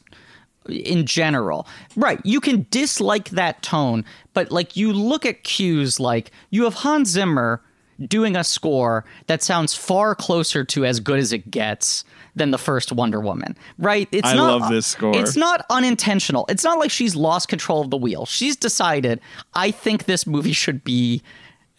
in 0.69 1.05
general. 1.05 1.67
Right. 1.95 2.19
You 2.23 2.39
can 2.39 2.67
dislike 2.69 3.29
that 3.29 3.61
tone, 3.63 4.05
but 4.33 4.51
like 4.51 4.77
you 4.77 4.93
look 4.93 5.25
at 5.25 5.43
cues 5.43 5.99
like 5.99 6.31
you 6.51 6.63
have 6.65 6.75
Hans 6.75 7.09
Zimmer 7.09 7.61
doing 8.07 8.35
a 8.35 8.43
score 8.43 9.05
that 9.27 9.43
sounds 9.43 9.73
far 9.73 10.15
closer 10.15 10.63
to 10.65 10.85
as 10.85 10.99
good 10.99 11.19
as 11.19 11.33
it 11.33 11.51
gets 11.51 12.03
than 12.35 12.51
the 12.51 12.57
first 12.57 12.91
Wonder 12.91 13.19
Woman. 13.19 13.57
Right? 13.77 14.07
It's 14.11 14.27
I 14.27 14.35
not 14.35 14.61
love 14.61 14.71
this 14.71 14.87
score. 14.87 15.15
It's 15.15 15.35
not 15.35 15.65
unintentional. 15.69 16.45
It's 16.49 16.63
not 16.63 16.79
like 16.79 16.91
she's 16.91 17.15
lost 17.15 17.47
control 17.47 17.81
of 17.81 17.89
the 17.89 17.97
wheel. 17.97 18.25
She's 18.25 18.55
decided 18.55 19.19
I 19.53 19.71
think 19.71 20.05
this 20.05 20.25
movie 20.25 20.53
should 20.53 20.83
be 20.83 21.21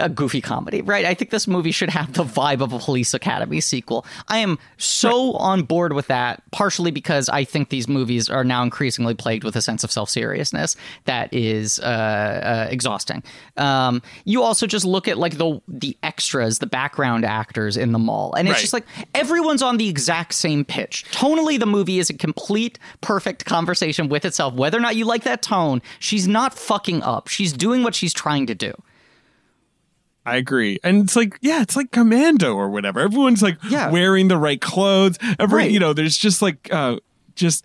a 0.03 0.09
goofy 0.09 0.41
comedy, 0.41 0.83
right? 0.83 1.05
I 1.05 1.15
think 1.15 1.31
this 1.31 1.47
movie 1.47 1.71
should 1.71 1.91
have 1.91 2.13
the 2.13 2.25
vibe 2.25 2.61
of 2.61 2.73
a 2.73 2.79
Police 2.79 3.15
Academy 3.15 3.61
sequel. 3.61 4.05
I 4.29 4.39
am 4.39 4.59
so 4.77 5.33
on 5.35 5.63
board 5.63 5.93
with 5.93 6.09
that, 6.09 6.43
partially 6.51 6.91
because 6.91 7.29
I 7.29 7.45
think 7.45 7.71
these 7.71 7.89
movies 7.89 8.29
are 8.29 8.45
now 8.45 8.63
increasingly 8.63 9.15
plagued 9.15 9.45
with 9.45 9.57
a 9.57 9.63
sense 9.63 9.85
of 9.85 9.91
self 9.93 10.11
seriousness 10.11 10.77
that 11.05 11.33
is 11.33 11.79
uh, 11.79 11.83
uh, 11.85 12.69
exhausting. 12.71 13.23
Um, 13.57 14.03
you 14.25 14.43
also 14.43 14.67
just 14.67 14.85
look 14.85 15.09
at 15.09 15.17
like 15.19 15.39
the 15.39 15.61
the 15.69 15.97
extras, 16.03 16.59
the 16.59 16.67
background 16.67 17.25
actors 17.25 17.77
in 17.77 17.93
the 17.93 17.99
mall, 17.99 18.35
and 18.35 18.49
it's 18.49 18.57
Right. 18.57 18.61
just 18.61 18.73
like 18.73 18.87
everyone's 19.15 19.63
on 19.63 19.77
the 19.77 19.89
exact 19.89 20.35
same 20.35 20.65
pitch. 20.65 21.05
Tonally, 21.13 21.59
the 21.59 21.67
movie 21.67 21.99
is 21.99 22.11
a 22.11 22.15
complete, 22.15 22.79
perfect 23.01 23.45
conversation 23.45 24.09
with 24.09 24.25
itself. 24.25 24.55
Whether 24.55 24.79
or 24.79 24.81
not 24.81 24.97
you 24.97 25.05
like 25.05 25.23
that 25.25 25.43
tone, 25.43 25.81
she's 26.01 26.27
not 26.27 26.55
fucking 26.59 27.03
up. 27.03 27.29
She's 27.29 27.53
doing 27.53 27.83
what 27.85 27.95
she's 27.95 28.13
trying 28.13 28.47
to 28.49 28.55
do. 28.55 28.73
I 30.25 30.37
agree. 30.37 30.79
And 30.85 31.03
it's 31.03 31.17
like, 31.17 31.39
yeah, 31.43 31.63
it's 31.63 31.75
like 31.77 31.91
commando 31.91 32.55
or 32.55 32.71
whatever. 32.71 33.01
Everyone's 33.01 33.43
like 33.43 33.59
Yeah. 33.69 33.91
wearing 33.91 34.29
the 34.29 34.37
right 34.39 34.61
clothes. 34.61 35.19
Every 35.39 35.57
Right. 35.63 35.71
you 35.71 35.81
know, 35.81 35.93
there's 35.93 36.17
just 36.17 36.41
like 36.43 36.69
uh 36.73 36.97
just 37.35 37.65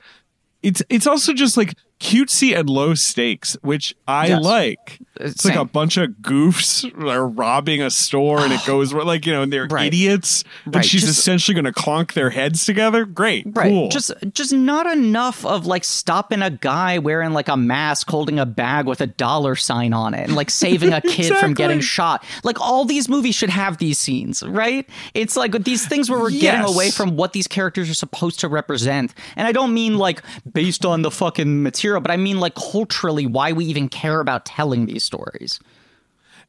it's 0.63 0.81
it's 0.89 1.05
also 1.05 1.33
just 1.33 1.55
like 1.57 1.75
cutesy 1.99 2.57
and 2.57 2.69
low 2.69 2.93
stakes, 2.93 3.57
which 3.61 3.95
I 4.07 4.27
Yes. 4.27 4.43
like. 4.43 4.99
It's 5.19 5.43
like 5.45 5.55
a 5.55 5.65
bunch 5.65 5.97
of 5.97 6.11
goofs 6.21 6.85
are 7.11 7.27
robbing 7.27 7.81
a 7.81 7.89
store 7.89 8.41
and 8.41 8.53
it 8.53 8.63
goes 8.67 8.93
like, 8.93 9.25
you 9.25 9.33
know, 9.33 9.41
and 9.41 9.51
they're 9.51 9.65
Right. 9.65 9.87
idiots. 9.87 10.43
And 10.65 10.75
Right, 10.75 10.85
she's 10.85 11.01
just- 11.01 11.17
essentially 11.17 11.55
going 11.55 11.65
to 11.65 11.71
clonk 11.71 12.13
their 12.13 12.29
heads 12.29 12.65
together. 12.65 13.03
Great. 13.05 13.45
Right. 13.47 13.69
Cool. 13.71 13.89
Just 13.89 14.11
just 14.33 14.53
not 14.53 14.85
enough 14.85 15.43
of 15.43 15.65
like 15.65 15.83
stopping 15.83 16.43
a 16.43 16.51
guy 16.51 16.99
wearing 16.99 17.33
like 17.33 17.47
a 17.47 17.57
mask 17.57 18.09
holding 18.11 18.37
a 18.37 18.45
bag 18.45 18.85
with 18.85 19.01
a 19.01 19.07
dollar 19.07 19.55
sign 19.55 19.91
on 19.91 20.13
it 20.13 20.25
and 20.25 20.35
like 20.35 20.51
saving 20.51 20.93
a 20.93 21.01
kid 21.07 21.33
from 21.37 21.55
getting 21.55 21.79
shot. 21.81 22.23
Like 22.43 22.61
all 22.61 22.85
these 22.85 23.09
movies 23.09 23.33
should 23.33 23.49
have 23.49 23.79
these 23.79 23.97
scenes, 23.97 24.43
right? 24.43 24.87
It's 25.15 25.35
like 25.35 25.63
these 25.63 25.87
things 25.87 26.11
where 26.11 26.19
we're 26.19 26.29
getting 26.29 26.61
away 26.65 26.91
from 26.91 27.15
what 27.15 27.33
these 27.33 27.47
characters 27.47 27.89
are 27.89 27.95
supposed 27.95 28.39
to 28.41 28.47
represent. 28.47 29.15
And 29.35 29.47
I 29.47 29.51
don't 29.51 29.73
mean 29.73 29.97
like 29.97 30.21
based 30.53 30.85
on 30.85 31.01
the 31.01 31.09
fucking 31.09 31.63
material, 31.63 31.86
but 31.99 32.11
I 32.11 32.17
mean 32.17 32.39
like 32.39 32.55
culturally 32.55 33.25
why 33.25 33.51
we 33.51 33.65
even 33.65 33.87
care 33.89 34.19
about 34.19 34.45
telling 34.45 34.85
these 34.85 35.03
stories. 35.03 35.59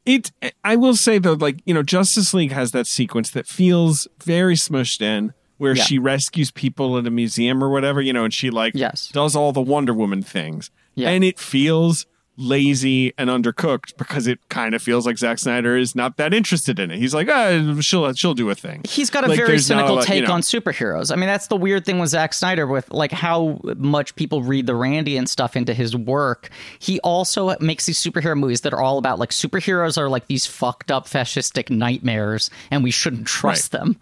it 0.06 0.30
i 0.64 0.76
will 0.76 0.94
say 0.96 1.18
though 1.18 1.32
like 1.34 1.58
you 1.66 1.74
know 1.74 1.82
justice 1.82 2.32
league 2.32 2.52
has 2.52 2.70
that 2.72 2.86
sequence 2.86 3.30
that 3.30 3.46
feels 3.46 4.06
very 4.24 4.54
smushed 4.54 5.02
in 5.02 5.32
where 5.58 5.74
Yeah. 5.74 5.82
she 5.82 5.98
rescues 5.98 6.50
people 6.52 6.96
at 6.98 7.06
a 7.06 7.10
museum 7.10 7.62
or 7.64 7.68
whatever 7.68 8.00
you 8.00 8.12
know 8.12 8.24
and 8.24 8.32
she 8.32 8.48
like 8.50 8.72
Yes. 8.76 9.08
does 9.08 9.34
all 9.36 9.52
the 9.52 9.60
wonder 9.60 9.92
woman 9.92 10.22
things 10.22 10.70
Yeah. 10.94 11.10
and 11.10 11.24
it 11.24 11.38
feels 11.38 12.06
lazy 12.40 13.12
and 13.18 13.28
undercooked 13.28 13.96
because 13.98 14.26
it 14.28 14.38
kind 14.48 14.74
of 14.74 14.80
feels 14.80 15.04
like 15.04 15.18
Zack 15.18 15.38
Snyder 15.38 15.76
is 15.76 15.94
not 15.96 16.16
that 16.18 16.32
interested 16.32 16.78
in 16.78 16.90
it. 16.90 16.98
He's 16.98 17.12
like, 17.12 17.28
ah, 17.28 17.76
she'll 17.80 18.12
she'll 18.14 18.32
do 18.34 18.48
a 18.48 18.54
thing. 18.54 18.82
He's 18.88 19.10
got 19.10 19.24
a 19.24 19.28
Like, 19.28 19.36
very 19.36 19.58
cynical 19.58 19.96
lot- 19.96 20.00
you 20.02 20.06
take 20.06 20.24
know. 20.28 20.34
on 20.34 20.40
superheroes. 20.42 21.12
I 21.12 21.16
mean, 21.16 21.26
that's 21.26 21.48
the 21.48 21.56
weird 21.56 21.84
thing 21.84 21.98
with 21.98 22.10
Zack 22.10 22.32
Snyder, 22.32 22.66
with 22.66 22.90
like 22.92 23.10
how 23.12 23.60
much 23.76 24.14
people 24.16 24.42
read 24.42 24.66
the 24.66 24.74
Randian 24.74 25.26
stuff 25.28 25.56
into 25.56 25.74
his 25.74 25.96
work. 25.96 26.48
He 26.78 27.00
also 27.00 27.56
makes 27.60 27.86
these 27.86 28.00
superhero 28.00 28.38
movies 28.38 28.60
that 28.62 28.72
are 28.72 28.80
all 28.80 28.98
about 28.98 29.18
like 29.18 29.30
superheroes 29.30 29.98
are 29.98 30.08
like 30.08 30.28
these 30.28 30.46
fucked 30.46 30.90
up 30.92 31.06
fascistic 31.06 31.70
nightmares, 31.70 32.50
and 32.70 32.84
we 32.84 32.90
shouldn't 32.92 33.26
trust 33.26 33.72
them. 33.72 33.96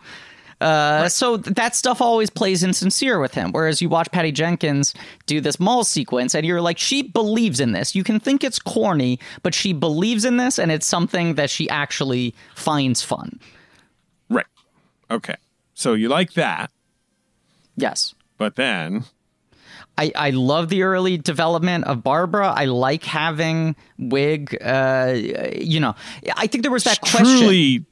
Uh, 0.60 1.08
So 1.08 1.36
that 1.36 1.74
stuff 1.76 2.00
always 2.00 2.30
plays 2.30 2.62
insincere 2.62 3.18
with 3.20 3.34
him. 3.34 3.52
Whereas 3.52 3.82
you 3.82 3.88
watch 3.88 4.10
Patty 4.10 4.32
Jenkins 4.32 4.94
do 5.26 5.40
this 5.40 5.60
mall 5.60 5.84
sequence, 5.84 6.34
and 6.34 6.46
you're 6.46 6.60
like, 6.62 6.78
she 6.78 7.02
believes 7.02 7.60
in 7.60 7.72
this. 7.72 7.94
You 7.94 8.02
can 8.04 8.18
think 8.20 8.42
it's 8.42 8.58
corny, 8.58 9.18
but 9.42 9.54
she 9.54 9.72
believes 9.72 10.24
in 10.24 10.38
this, 10.38 10.58
and 10.58 10.72
it's 10.72 10.86
something 10.86 11.34
that 11.34 11.50
she 11.50 11.68
actually 11.68 12.34
finds 12.54 13.02
fun. 13.02 13.38
Right. 14.30 14.46
Okay. 15.10 15.36
So 15.74 15.92
you 15.92 16.08
like 16.08 16.32
that, 16.34 16.70
Yes. 17.76 18.14
but 18.38 18.56
then 18.56 19.04
I, 19.98 20.10
I 20.14 20.30
love 20.30 20.68
the 20.70 20.82
early 20.84 21.18
development 21.18 21.84
of 21.84 22.02
Barbara. 22.02 22.48
I 22.48 22.64
like 22.66 23.04
having 23.04 23.76
Wiig. 24.00 24.56
Uh, 24.62 25.52
you 25.60 25.80
know, 25.80 25.94
I 26.36 26.46
think 26.46 26.62
there 26.62 26.70
was 26.72 26.84
that 26.84 27.00
question. 27.02 27.84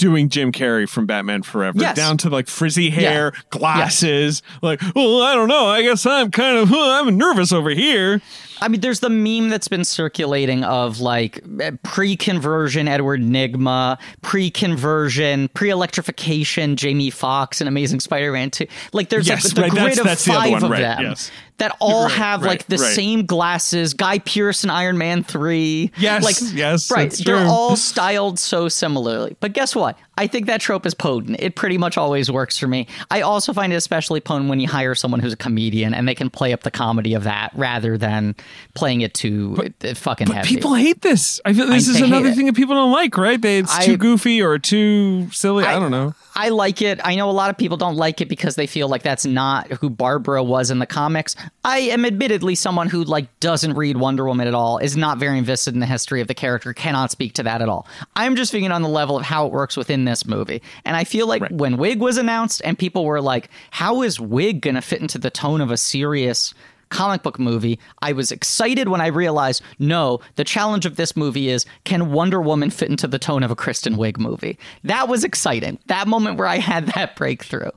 Doing 0.00 0.28
Jim 0.30 0.50
Carrey 0.50 0.88
from 0.88 1.06
Batman 1.06 1.42
Forever, 1.42 1.78
Yes. 1.78 1.94
down 1.94 2.16
to 2.18 2.30
like 2.30 2.48
frizzy 2.48 2.88
hair, 2.90 3.32
Yeah. 3.34 3.40
glasses. 3.50 4.42
Like, 4.62 4.80
well, 4.96 5.20
I 5.22 5.34
don't 5.34 5.48
know. 5.48 5.66
I 5.66 5.82
guess 5.82 6.04
I'm 6.06 6.30
kind 6.30 6.56
of 6.56 6.72
I'm 6.74 7.16
nervous 7.16 7.52
over 7.52 7.70
here. 7.70 8.20
I 8.62 8.68
mean, 8.68 8.80
there's 8.80 9.00
the 9.00 9.10
meme 9.10 9.48
that's 9.48 9.68
been 9.68 9.84
circulating 9.84 10.64
of 10.64 11.00
like 11.00 11.42
pre-conversion 11.82 12.88
Edward 12.88 13.20
Nygma, 13.20 13.98
pre-conversion, 14.22 15.48
pre-electrification 15.54 16.76
Jamie 16.76 17.10
Foxx 17.10 17.60
and 17.60 17.68
Amazing 17.68 18.00
Spider-Man 18.00 18.50
2. 18.50 18.66
Like 18.92 19.08
there's 19.08 19.26
Yes, 19.28 19.44
like 19.44 19.54
the 19.54 19.60
right, 19.62 19.70
grid 19.70 19.82
that's- 19.82 19.98
of 19.98 20.04
that's 20.04 20.24
the 20.24 20.32
five 20.32 20.50
one, 20.50 20.64
of 20.64 20.70
right, 20.70 20.80
them 20.80 21.02
yes. 21.02 21.30
that 21.58 21.76
all 21.80 22.04
Right, 22.04 22.12
have 22.12 22.42
right, 22.42 22.48
like 22.48 22.66
the 22.66 22.76
right. 22.78 22.94
same 22.94 23.26
glasses. 23.26 23.94
Guy 23.94 24.18
Pearce 24.18 24.62
and 24.64 24.70
Iron 24.70 24.98
Man 24.98 25.22
3. 25.24 25.92
Yes, 25.98 26.24
like 26.24 26.36
yes, 26.54 26.90
right. 26.90 27.10
They're 27.10 27.36
true. 27.38 27.46
all 27.46 27.76
styled 27.76 28.38
so 28.38 28.68
similarly. 28.68 29.36
But 29.40 29.52
guess 29.52 29.74
what? 29.76 29.98
I 30.16 30.26
think 30.26 30.46
that 30.46 30.60
trope 30.60 30.84
is 30.84 30.92
potent. 30.94 31.40
It 31.40 31.54
pretty 31.54 31.78
much 31.78 31.96
always 31.96 32.30
works 32.30 32.58
for 32.58 32.66
me. 32.68 32.86
I 33.10 33.22
also 33.22 33.52
find 33.54 33.72
it 33.72 33.76
especially 33.76 34.20
potent 34.20 34.50
when 34.50 34.60
you 34.60 34.68
hire 34.68 34.94
someone 34.94 35.20
who's 35.20 35.32
a 35.32 35.36
comedian 35.36 35.94
and 35.94 36.06
they 36.06 36.14
can 36.14 36.28
play 36.28 36.52
up 36.52 36.62
the 36.62 36.70
comedy 36.70 37.14
of 37.14 37.24
that 37.24 37.52
rather 37.54 37.96
than 37.96 38.34
playing 38.74 39.00
it 39.02 39.14
too 39.14 39.56
uh, 39.84 39.94
fucking 39.94 40.26
But 40.26 40.36
heavy. 40.36 40.48
people 40.54 40.74
hate 40.74 41.02
this. 41.02 41.40
I 41.44 41.52
feel 41.52 41.66
this 41.66 41.88
I- 41.88 41.92
is 41.92 42.00
another 42.00 42.28
it. 42.28 42.34
thing 42.36 42.46
that 42.46 42.54
people 42.56 42.74
don't 42.74 42.92
like, 42.92 43.16
right? 43.16 43.40
They, 43.40 43.58
it's 43.58 43.74
I- 43.74 43.84
too 43.84 43.96
goofy 43.96 44.42
or 44.42 44.58
too 44.58 45.30
silly. 45.32 45.64
I, 45.64 45.78
don't 45.78 45.90
know. 45.90 46.14
I 46.34 46.48
like 46.50 46.80
it. 46.82 47.00
I 47.04 47.14
know 47.16 47.28
a 47.28 47.32
lot 47.32 47.50
of 47.50 47.58
people 47.58 47.76
don't 47.76 47.96
like 47.96 48.20
it 48.20 48.28
because 48.28 48.54
they 48.54 48.66
feel 48.66 48.88
like 48.88 49.02
that's 49.02 49.26
not 49.26 49.70
who 49.72 49.90
Barbara 49.90 50.42
was 50.42 50.70
in 50.70 50.78
the 50.78 50.86
comics. 50.86 51.34
I 51.64 51.78
am 51.78 52.04
admittedly 52.04 52.54
someone 52.54 52.88
who 52.88 53.04
like 53.04 53.26
doesn't 53.40 53.74
read 53.74 53.96
Wonder 53.96 54.24
Woman 54.24 54.46
at 54.48 54.54
all, 54.54 54.78
is 54.78 54.96
not 54.96 55.18
very 55.18 55.38
invested 55.38 55.74
in 55.74 55.80
the 55.80 55.86
history 55.86 56.20
of 56.20 56.28
the 56.28 56.34
character, 56.34 56.72
cannot 56.72 57.10
speak 57.10 57.34
to 57.34 57.42
that 57.42 57.60
at 57.62 57.68
all. 57.68 57.86
I'm 58.16 58.36
just 58.36 58.52
thinking 58.52 58.70
on 58.72 58.82
the 58.82 58.88
level 58.88 59.16
of 59.18 59.24
how 59.24 59.46
it 59.46 59.52
works 59.52 59.76
within 59.76 60.04
this 60.04 60.24
movie. 60.26 60.62
And 60.84 60.96
I 60.96 61.04
feel 61.04 61.26
like 61.26 61.42
Right. 61.42 61.52
when 61.52 61.76
Wiig 61.76 61.98
was 61.98 62.16
announced 62.16 62.62
and 62.64 62.78
people 62.78 63.04
were 63.04 63.20
like, 63.20 63.48
how 63.70 64.02
is 64.02 64.18
Wiig 64.18 64.60
going 64.60 64.74
to 64.76 64.82
fit 64.82 65.00
into 65.00 65.18
the 65.18 65.30
tone 65.30 65.60
of 65.60 65.70
a 65.70 65.76
serious 65.76 66.54
comic 66.90 67.22
book 67.22 67.38
movie, 67.38 67.78
I 68.02 68.12
was 68.12 68.30
excited 68.30 68.88
when 68.88 69.00
I 69.00 69.06
realized 69.06 69.62
no, 69.78 70.20
the 70.36 70.44
challenge 70.44 70.84
of 70.86 70.96
this 70.96 71.16
movie 71.16 71.48
is 71.48 71.64
can 71.84 72.12
Wonder 72.12 72.40
Woman 72.40 72.70
fit 72.70 72.90
into 72.90 73.06
the 73.06 73.18
tone 73.18 73.42
of 73.42 73.50
a 73.50 73.56
Kristen 73.56 73.96
Wiig 73.96 74.18
movie? 74.18 74.58
That 74.84 75.08
was 75.08 75.24
exciting. 75.24 75.78
That 75.86 76.06
moment 76.08 76.36
where 76.38 76.46
I 76.48 76.58
had 76.58 76.86
that 76.88 77.16
breakthrough. 77.20 77.70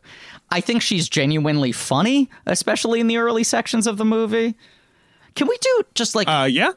I 0.49 0.59
think 0.61 0.81
she's 0.81 1.07
genuinely 1.09 1.71
funny, 1.71 2.29
especially 2.45 2.99
in 2.99 3.07
the 3.07 3.17
early 3.17 3.43
sections 3.43 3.87
of 3.87 3.97
the 3.97 4.05
movie. 4.05 4.55
Can 5.35 5.47
we 5.47 5.57
do 5.57 5.83
just 5.95 6.13
like 6.13 6.27
Uh, 6.27 6.47
yeah. 6.51 6.71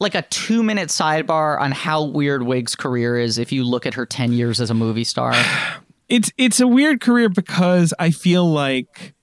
like 0.00 0.14
a 0.16 0.22
two 0.22 0.62
minute 0.64 0.88
sidebar 0.88 1.60
on 1.60 1.70
how 1.70 2.02
weird 2.04 2.42
Wiig's 2.42 2.74
career 2.74 3.16
is 3.18 3.38
if 3.38 3.52
you 3.52 3.62
look 3.64 3.86
at 3.86 3.94
her 3.94 4.06
ten 4.06 4.32
years 4.32 4.60
as 4.60 4.70
a 4.70 4.74
movie 4.74 5.04
star? 5.04 5.34
It's 6.08 6.30
it's 6.36 6.60
a 6.60 6.66
weird 6.66 7.00
career 7.00 7.30
because 7.30 7.94
I 7.98 8.10
feel 8.10 8.44
like 8.44 9.14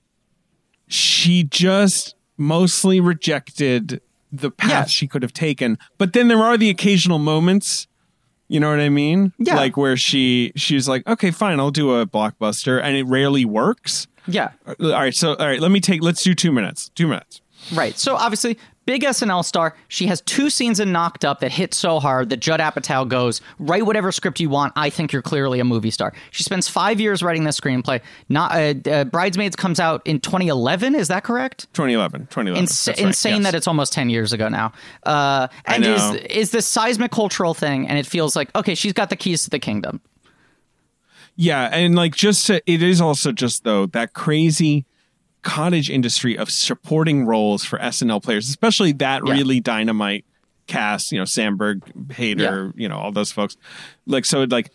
she 0.88 1.44
just 1.44 2.16
mostly 2.40 2.98
rejected 3.00 4.00
the 4.32 4.50
path 4.50 4.70
Yeah. 4.70 4.84
she 4.86 5.06
could 5.06 5.22
have 5.22 5.32
taken. 5.32 5.78
But 5.98 6.12
then 6.14 6.28
there 6.28 6.38
are 6.38 6.56
the 6.56 6.70
occasional 6.70 7.18
moments, 7.18 7.86
you 8.48 8.58
know 8.58 8.70
what 8.70 8.80
I 8.80 8.88
mean? 8.88 9.32
Yeah. 9.38 9.56
Like 9.56 9.76
where 9.76 9.96
she 9.96 10.52
she's 10.56 10.88
like, 10.88 11.06
"Okay, 11.06 11.30
fine, 11.30 11.60
I'll 11.60 11.70
do 11.70 11.94
a 11.94 12.06
blockbuster." 12.06 12.80
And 12.82 12.96
it 12.96 13.04
rarely 13.04 13.44
works. 13.44 14.06
yeah. 14.26 14.50
All 14.66 14.90
right, 14.92 15.14
so 15.14 15.34
all 15.34 15.46
right, 15.46 15.60
let 15.60 15.70
me 15.70 15.80
take 15.80 16.02
let's 16.02 16.22
do 16.22 16.34
2 16.34 16.50
minutes. 16.52 16.90
2 16.94 17.06
minutes. 17.06 17.40
Right. 17.74 17.98
So 17.98 18.16
obviously, 18.16 18.58
big 18.90 19.02
SNL 19.02 19.44
star. 19.44 19.76
She 19.86 20.06
has 20.06 20.20
two 20.22 20.50
scenes 20.50 20.80
in 20.80 20.90
Knocked 20.90 21.24
Up 21.24 21.38
that 21.38 21.52
hit 21.52 21.74
so 21.74 22.00
hard 22.00 22.28
that 22.30 22.40
Judd 22.40 22.58
Apatow 22.58 23.06
goes, 23.06 23.40
"Write 23.60 23.86
whatever 23.86 24.10
script 24.10 24.40
you 24.40 24.48
want. 24.48 24.72
I 24.74 24.90
think 24.90 25.12
you're 25.12 25.22
clearly 25.22 25.60
a 25.60 25.64
movie 25.64 25.92
star." 25.92 26.12
She 26.32 26.42
spends 26.42 26.68
five 26.68 26.98
years 26.98 27.22
writing 27.22 27.44
this 27.44 27.60
screenplay. 27.60 28.00
Not 28.28 28.50
uh, 28.50 28.90
uh, 28.90 29.04
Bridesmaids 29.04 29.54
comes 29.54 29.78
out 29.78 30.02
in 30.04 30.18
2011. 30.18 30.96
Is 30.96 31.06
that 31.06 31.22
correct? 31.22 31.72
2011. 31.74 32.22
2011. 32.22 32.58
Ins- 32.58 32.84
That's 32.84 32.98
right, 32.98 33.06
insane 33.06 33.34
yes. 33.34 33.44
that 33.44 33.54
it's 33.54 33.68
almost 33.68 33.92
10 33.92 34.10
years 34.10 34.32
ago 34.32 34.48
now. 34.48 34.72
Uh, 35.04 35.46
and 35.66 35.84
is 35.84 36.14
is 36.28 36.50
this 36.50 36.66
seismic 36.66 37.12
cultural 37.12 37.54
thing, 37.54 37.86
and 37.86 37.96
it 37.96 38.06
feels 38.06 38.34
like 38.34 38.52
okay, 38.56 38.74
she's 38.74 38.92
got 38.92 39.08
the 39.08 39.16
keys 39.16 39.44
to 39.44 39.50
the 39.50 39.60
kingdom. 39.60 40.00
Yeah, 41.36 41.70
and 41.72 41.94
like 41.94 42.16
just 42.16 42.48
to, 42.48 42.60
it 42.66 42.82
is 42.82 43.00
also 43.00 43.30
just 43.30 43.62
though 43.62 43.86
that 43.86 44.14
crazy 44.14 44.84
cottage 45.42 45.90
industry 45.90 46.36
of 46.36 46.50
supporting 46.50 47.24
roles 47.26 47.64
for 47.64 47.78
SNL 47.78 48.22
players, 48.22 48.48
especially 48.48 48.92
that 48.92 49.22
Yeah. 49.26 49.32
really 49.32 49.60
dynamite 49.60 50.24
cast. 50.66 51.12
You 51.12 51.18
know, 51.18 51.24
Samberg, 51.24 51.80
Hader, 52.08 52.72
you 52.76 52.88
know, 52.88 52.96
all 52.96 53.12
those 53.12 53.32
folks. 53.32 53.56
Like 54.06 54.24
so, 54.24 54.44
like 54.44 54.70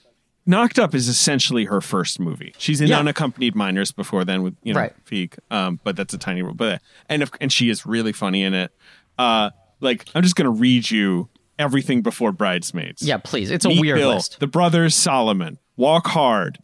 Knocked 0.45 0.77
Up 0.77 0.93
is 0.93 1.07
essentially 1.07 1.65
her 1.65 1.81
first 1.81 2.19
movie. 2.19 2.53
She's 2.57 2.79
in 2.81 2.87
Yeah. 2.87 2.99
Unaccompanied 2.99 3.55
Minors 3.55 3.91
before 3.91 4.23
then 4.25 4.43
with 4.43 4.55
you 4.63 4.73
know 4.73 4.79
Right. 4.81 5.33
Um, 5.49 5.79
but 5.83 5.95
that's 5.95 6.13
a 6.13 6.17
tiny 6.17 6.41
role. 6.41 6.53
But 6.53 6.81
and 7.09 7.23
if, 7.23 7.31
and 7.41 7.51
she 7.51 7.69
is 7.69 7.85
really 7.85 8.11
funny 8.11 8.43
in 8.43 8.53
it. 8.53 8.71
Uh, 9.17 9.49
like 9.81 10.05
I'm 10.13 10.21
just 10.23 10.35
gonna 10.35 10.51
read 10.51 10.89
you 10.91 11.29
everything 11.57 12.01
before 12.01 12.31
Bridesmaids. 12.31 13.01
Yeah, 13.01 13.17
please. 13.17 13.49
It's 13.49 13.65
a 13.65 13.69
Meet 13.69 13.79
weird 13.81 13.97
Bill, 13.99 14.13
list. 14.15 14.39
The 14.39 14.47
Brothers 14.47 14.93
Solomon, 14.95 15.57
Walk 15.77 16.07
Hard, 16.07 16.59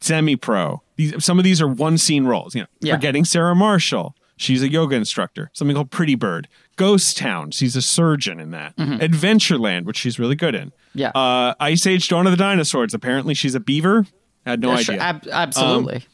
Semi 0.00 0.36
Pro. 0.36 0.82
These 0.96 1.24
some 1.24 1.38
of 1.38 1.44
these 1.44 1.60
are 1.60 1.68
one 1.68 1.98
scene 1.98 2.24
roles. 2.24 2.54
You 2.54 2.62
know, 2.62 2.66
Yeah. 2.80 2.94
forgetting 2.94 3.24
Sarah 3.24 3.54
Marshall. 3.54 4.14
She's 4.36 4.62
a 4.62 4.68
yoga 4.68 4.96
instructor. 4.96 5.50
Something 5.52 5.76
called 5.76 5.90
Pretty 5.92 6.16
Bird. 6.16 6.48
Ghost 6.74 7.16
Town. 7.16 7.52
She's 7.52 7.76
a 7.76 7.82
surgeon 7.82 8.40
in 8.40 8.50
that. 8.50 8.74
Adventureland, 8.76 9.84
which 9.84 9.96
she's 9.96 10.18
really 10.18 10.34
good 10.34 10.54
in. 10.56 10.68
Mm-hmm. 10.70 10.98
Yeah. 10.98 11.08
Uh, 11.10 11.54
Ice 11.60 11.86
Age: 11.86 12.08
Dawn 12.08 12.26
of 12.26 12.32
the 12.32 12.36
Dinosaurs. 12.36 12.94
Apparently, 12.94 13.34
she's 13.34 13.54
a 13.54 13.60
beaver. 13.60 14.06
Had 14.44 14.60
no 14.60 14.68
Yeah, 14.70 14.74
idea. 14.74 14.84
sure, 14.84 15.00
ab- 15.00 15.28
absolutely. 15.30 16.04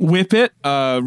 Whip 0.00 0.34
It. 0.34 0.52
Uh, 0.64 1.00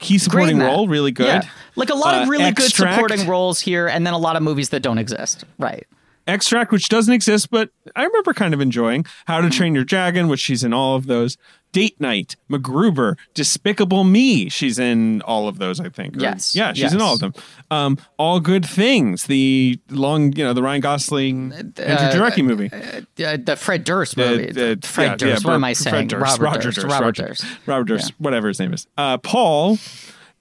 key 0.00 0.18
supporting 0.18 0.58
role. 0.58 0.88
Really 0.88 1.12
good. 1.12 1.26
Yeah. 1.26 1.42
Like 1.76 1.90
a 1.90 1.94
lot 1.94 2.14
Uh, 2.16 2.22
of 2.22 2.28
really 2.28 2.50
good 2.52 2.72
supporting 2.72 3.26
roles 3.28 3.60
here, 3.60 3.86
and 3.86 4.04
then 4.04 4.12
a 4.14 4.18
lot 4.18 4.34
of 4.36 4.42
movies 4.42 4.70
that 4.70 4.80
don't 4.82 4.98
exist. 4.98 5.44
Right. 5.58 5.86
Extract, 6.26 6.72
which 6.72 6.88
doesn't 6.88 7.12
exist, 7.12 7.50
but 7.50 7.70
I 7.94 8.02
remember 8.04 8.32
kind 8.34 8.52
of 8.54 8.60
enjoying 8.60 9.04
How 9.26 9.38
Mm-hmm. 9.40 9.50
to 9.50 9.56
Train 9.56 9.74
Your 9.74 9.84
Dragon, 9.84 10.26
which 10.28 10.40
she's 10.40 10.64
in 10.64 10.72
all 10.72 10.96
of 10.96 11.06
those. 11.06 11.36
Date 11.74 12.00
Night, 12.00 12.36
MacGruber, 12.48 13.16
Despicable 13.34 14.04
Me. 14.04 14.48
She's 14.48 14.78
in 14.78 15.20
all 15.22 15.48
of 15.48 15.58
those, 15.58 15.80
I 15.80 15.88
think. 15.88 16.16
Or- 16.16 16.20
Yes, 16.20 16.54
yeah, 16.54 16.72
she's 16.72 16.82
yes. 16.82 16.92
in 16.94 17.00
all 17.02 17.14
of 17.14 17.18
them. 17.20 17.34
Um, 17.70 17.98
all 18.16 18.38
good 18.38 18.64
things. 18.64 19.24
The 19.24 19.78
long, 19.90 20.32
you 20.36 20.44
know, 20.44 20.52
the 20.52 20.62
Ryan 20.62 20.80
Gosling, 20.80 21.52
Andrew 21.52 21.74
Jarecki 21.76 22.44
movie. 22.44 22.70
Uh, 22.72 23.36
the 23.44 23.56
Fred 23.56 23.82
Durst 23.82 24.16
movie. 24.16 24.48
Uh, 24.50 24.72
uh, 24.72 24.76
Fred 24.84 25.04
yeah, 25.04 25.16
Durst. 25.16 25.42
yeah, 25.42 25.48
what 25.48 25.54
am 25.54 25.64
I 25.64 25.72
saying? 25.72 26.06
Durst, 26.08 26.22
Robert 26.22 26.44
Roger 26.44 26.60
Durst. 26.70 26.76
Durst, 26.76 26.86
Robert 26.92 27.04
Roger 27.04 27.26
Durst. 27.26 27.44
Robert 27.66 27.84
Durst, 27.88 28.12
whatever 28.18 28.48
his 28.48 28.60
name 28.60 28.72
is. 28.72 28.86
Uh, 28.96 29.18
Paul, 29.18 29.78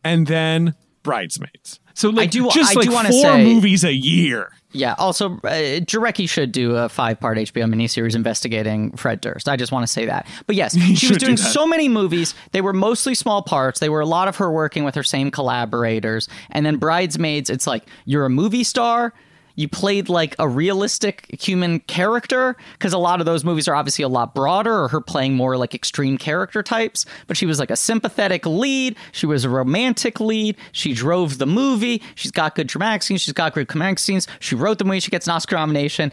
and 0.04 0.28
then 0.28 0.76
Bridesmaids. 1.02 1.80
So 1.94 2.10
like 2.10 2.32
do- 2.32 2.50
just 2.50 2.76
I 2.76 2.80
like 2.80 2.90
do 2.90 2.96
four 2.96 3.04
say- 3.10 3.44
movies 3.44 3.84
a 3.84 3.94
year. 3.94 4.52
Yeah. 4.76 4.96
Also, 4.98 5.34
uh, 5.44 5.82
Jarecki 5.86 6.28
should 6.28 6.52
do 6.52 6.76
a 6.76 6.90
five-part 6.90 7.38
HBO 7.38 7.66
miniseries 7.72 8.16
investigating 8.16 8.92
Fred 8.98 9.22
Durst. 9.22 9.48
I 9.48 9.56
just 9.56 9.72
want 9.72 9.84
to 9.86 9.92
say 9.92 10.08
that. 10.08 10.26
But 10.48 10.56
yes, 10.56 10.74
she 10.78 10.90
was 10.94 11.00
should 11.00 11.20
do 11.20 11.26
doing 11.28 11.38
so 11.38 11.68
many 11.68 11.88
movies. 11.88 12.34
They 12.54 12.62
were 12.62 12.74
mostly 12.74 13.14
small 13.14 13.44
parts. 13.44 13.80
They 13.80 13.90
were 13.90 14.00
a 14.02 14.06
lot 14.08 14.28
of 14.28 14.38
her 14.38 14.52
working 14.52 14.84
with 14.84 14.96
her 14.96 15.04
same 15.04 15.30
collaborators. 15.30 16.28
And 16.50 16.66
then 16.66 16.78
Bridesmaids, 16.78 17.52
it's 17.52 17.68
like 17.68 17.88
you're 18.06 18.26
a 18.26 18.32
movie 18.32 18.64
star. 18.64 19.14
You 19.56 19.68
played 19.68 20.10
like 20.10 20.36
a 20.40 20.48
realistic 20.48 21.28
human 21.40 21.80
character 21.82 22.56
because 22.74 22.94
a 22.94 22.98
lot 22.98 23.20
of 23.20 23.26
those 23.26 23.44
movies 23.44 23.68
are 23.68 23.76
obviously 23.76 24.04
a 24.04 24.08
lot 24.08 24.34
broader, 24.34 24.84
or 24.84 24.88
her 24.88 25.02
playing 25.02 25.36
more 25.36 25.58
like 25.58 25.76
extreme 25.76 26.18
character 26.18 26.64
types. 26.64 27.06
But 27.28 27.38
she 27.38 27.46
was 27.46 27.60
like 27.60 27.70
a 27.70 27.76
sympathetic 27.76 28.46
lead. 28.46 28.96
She 29.12 29.26
was 29.26 29.46
a 29.46 29.50
romantic 29.50 30.20
lead. 30.20 30.58
She 30.72 30.94
drove 30.94 31.38
the 31.38 31.46
movie. 31.46 32.02
She's 32.16 32.32
got 32.32 32.56
good 32.56 32.68
dramatic 32.68 33.04
scenes. 33.04 33.22
She's 33.22 33.34
got 33.34 33.54
good 33.54 33.68
comedic 33.68 34.00
scenes. 34.00 34.28
She 34.40 34.56
wrote 34.56 34.80
the 34.80 34.86
movie. 34.86 35.00
She 35.00 35.12
gets 35.12 35.28
an 35.28 35.34
Oscar 35.34 35.56
nomination. 35.56 36.12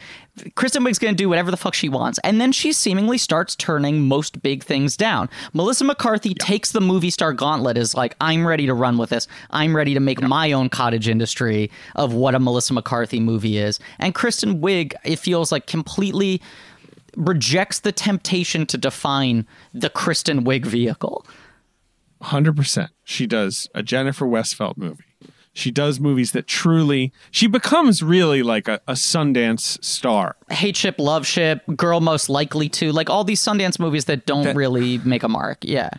Kristen 0.55 0.85
Wiig's 0.85 0.99
going 0.99 1.15
to 1.15 1.17
do 1.17 1.29
whatever 1.29 1.51
the 1.51 1.57
fuck 1.57 1.75
she 1.75 1.89
wants. 1.89 2.19
And 2.25 2.41
then 2.41 2.53
she 2.53 2.73
seemingly 2.73 3.19
starts 3.19 3.55
turning 3.57 4.03
most 4.03 4.43
big 4.43 4.63
things 4.63 4.97
down. 4.97 5.29
Melissa 5.53 5.85
McCarthy 5.85 6.35
takes 6.35 6.73
the 6.73 6.81
movie 6.81 7.11
star 7.11 7.33
gauntlet 7.33 7.77
as 7.77 7.95
like, 7.95 8.17
I'm 8.21 8.47
ready 8.47 8.67
to 8.67 8.75
run 8.75 8.99
with 8.99 9.11
this. 9.11 9.27
I'm 9.51 9.75
ready 9.75 9.95
to 9.95 10.01
make 10.01 10.21
my 10.21 10.53
own 10.53 10.69
cottage 10.69 11.09
industry 11.09 11.71
of 11.97 12.13
what 12.13 12.35
a 12.35 12.39
Melissa 12.41 12.75
McCarthy 12.75 13.21
movie 13.21 13.59
is. 13.59 13.81
And 13.99 14.15
Kristen 14.15 14.61
Wiig, 14.61 14.95
it 15.05 15.19
feels 15.19 15.53
like 15.53 15.67
completely 15.67 16.41
rejects 17.17 17.81
the 17.81 17.93
temptation 17.93 18.67
to 18.67 18.79
define 18.79 19.47
the 19.75 19.91
Kristen 19.91 20.45
Wiig 20.45 20.65
vehicle. 20.65 21.27
Hundred 22.23 22.57
percent. 22.57 22.91
She 23.03 23.27
does 23.27 23.69
a 23.75 23.83
Jennifer 23.83 24.27
Westfeldt 24.27 24.77
movie. 24.77 25.05
She 25.53 25.71
does 25.71 25.99
movies 25.99 26.33
that 26.33 26.47
truly. 26.47 27.13
She 27.31 27.47
becomes 27.49 28.03
really 28.03 28.43
like 28.43 28.69
a, 28.69 28.81
a 28.87 28.93
Sundance 28.93 29.83
star. 29.85 30.37
Hateship, 30.51 30.95
Love 30.99 31.27
Ship, 31.27 31.61
Girl 31.77 32.01
Most 32.01 32.29
Likely 32.29 32.69
to, 32.71 32.93
like 32.93 33.11
all 33.11 33.25
these 33.25 33.41
Sundance 33.41 33.79
movies 33.81 34.05
that 34.05 34.27
don't 34.27 34.45
That- 34.45 34.57
really 34.57 34.99
make 34.99 35.23
a 35.25 35.29
mark. 35.29 35.59
Yeah. 35.63 35.91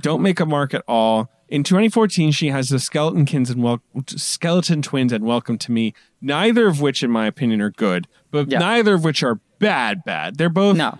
Don't 0.00 0.22
make 0.22 0.38
a 0.40 0.46
mark 0.46 0.74
at 0.74 0.84
all. 0.86 1.30
In 1.48 1.64
2014, 1.64 2.30
she 2.32 2.48
has 2.48 2.68
the 2.68 2.78
Skeleton 2.78 3.24
Kins 3.24 3.48
and 3.48 3.62
wel- 3.62 3.80
Skeleton 4.06 4.82
Twins 4.82 5.12
and 5.14 5.24
Welcome 5.24 5.56
to 5.58 5.72
Me. 5.72 5.94
Neither 6.20 6.66
of 6.68 6.80
which, 6.82 7.02
in 7.02 7.10
my 7.10 7.26
opinion, 7.26 7.62
are 7.62 7.70
good, 7.70 8.06
but 8.30 8.50
Yeah. 8.50 8.58
neither 8.58 8.92
of 8.94 9.02
which 9.04 9.22
are 9.22 9.40
bad. 9.58 10.04
Bad. 10.04 10.36
They're 10.36 10.50
both 10.50 10.76
No. 10.76 10.98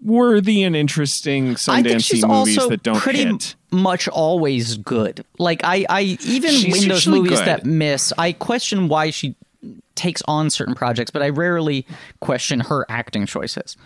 worthy 0.00 0.62
and 0.62 0.76
interesting 0.76 1.54
Sundance 1.54 2.26
movies 2.26 2.56
that 2.68 2.82
don't 2.82 2.96
pretty 2.96 3.24
hit. 3.24 3.56
Much 3.74 4.08
always 4.08 4.76
good. 4.78 5.24
Like 5.38 5.62
I, 5.64 5.84
I 5.88 6.02
even 6.24 6.50
She's 6.52 6.82
in 6.84 6.88
those 6.88 7.06
movies 7.06 7.38
good. 7.38 7.46
that 7.46 7.64
miss, 7.66 8.12
I 8.16 8.32
question 8.32 8.88
why 8.88 9.10
she 9.10 9.34
takes 9.94 10.22
on 10.26 10.50
certain 10.50 10.74
projects, 10.74 11.10
but 11.10 11.22
I 11.22 11.28
rarely 11.28 11.86
question 12.20 12.60
her 12.60 12.84
acting 12.88 13.26
choices. 13.26 13.76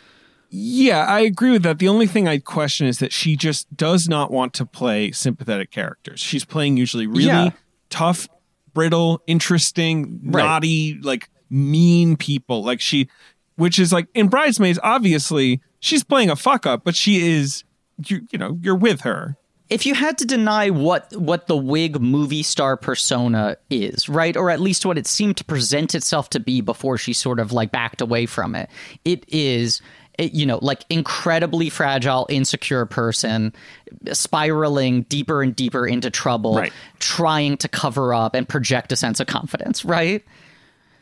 Yeah, 0.51 1.05
I 1.05 1.21
agree 1.21 1.51
with 1.51 1.63
that. 1.65 1.79
The 1.79 1.89
only 1.89 2.07
thing 2.07 2.27
I 2.27 2.39
question 2.39 2.87
is 2.87 2.99
that 3.01 3.13
she 3.13 3.37
just 3.37 3.75
does 3.77 4.09
not 4.09 4.31
want 4.31 4.55
to 4.55 4.65
play 4.65 5.11
sympathetic 5.13 5.71
characters. 5.71 6.21
She's 6.21 6.45
playing 6.45 6.79
usually 6.79 7.07
really 7.07 7.25
Yeah. 7.27 7.51
tough, 7.91 8.29
brittle, 8.73 9.21
interesting, 9.27 10.21
Right. 10.25 10.43
naughty, 10.43 10.99
like 11.03 11.29
mean 11.51 12.17
people. 12.17 12.65
Like 12.65 12.81
she, 12.81 13.09
which 13.57 13.79
is 13.79 13.93
like 13.93 14.07
in 14.15 14.29
Bridesmaids, 14.29 14.79
obviously 14.83 15.61
she's 15.81 16.03
playing 16.03 16.31
a 16.31 16.37
fuck 16.37 16.65
up, 16.65 16.83
but 16.83 16.97
she 16.97 17.29
is, 17.37 17.65
you, 18.07 18.23
you 18.31 18.39
know, 18.39 18.59
you're 18.63 18.75
with 18.75 19.03
her. 19.03 19.37
If 19.71 19.85
you 19.85 19.95
had 19.95 20.17
to 20.19 20.25
deny 20.25 20.71
what 20.71 21.15
what 21.17 21.47
the 21.47 21.55
Wiig 21.57 22.01
movie 22.01 22.43
star 22.43 22.77
persona 22.77 23.57
is, 23.71 24.09
right, 24.09 24.37
or 24.37 24.51
at 24.51 24.61
least 24.61 24.87
what 24.87 24.97
it 24.97 25.07
seemed 25.07 25.37
to 25.39 25.45
present 25.45 25.95
itself 25.95 26.31
to 26.31 26.41
be 26.41 26.61
before 26.63 26.97
she 26.97 27.13
sort 27.13 27.39
of 27.39 27.53
like 27.53 27.71
backed 27.71 28.01
away 28.01 28.27
from 28.27 28.55
it, 28.55 28.71
it 29.05 29.25
is. 29.29 29.83
You 30.21 30.47
know, 30.47 30.59
like 30.63 30.85
incredibly 30.91 31.71
fragile, 31.71 32.27
insecure 32.29 32.85
person, 32.87 33.53
spiraling 34.13 35.03
deeper 35.03 35.43
and 35.45 35.55
deeper 35.55 35.87
into 35.87 36.11
trouble, 36.11 36.57
Right. 36.57 36.73
trying 36.99 37.57
to 37.59 37.69
cover 37.69 38.13
up 38.13 38.35
and 38.35 38.49
project 38.49 38.91
a 38.91 38.97
sense 38.97 39.21
of 39.21 39.29
confidence, 39.29 39.85
right? 39.85 40.25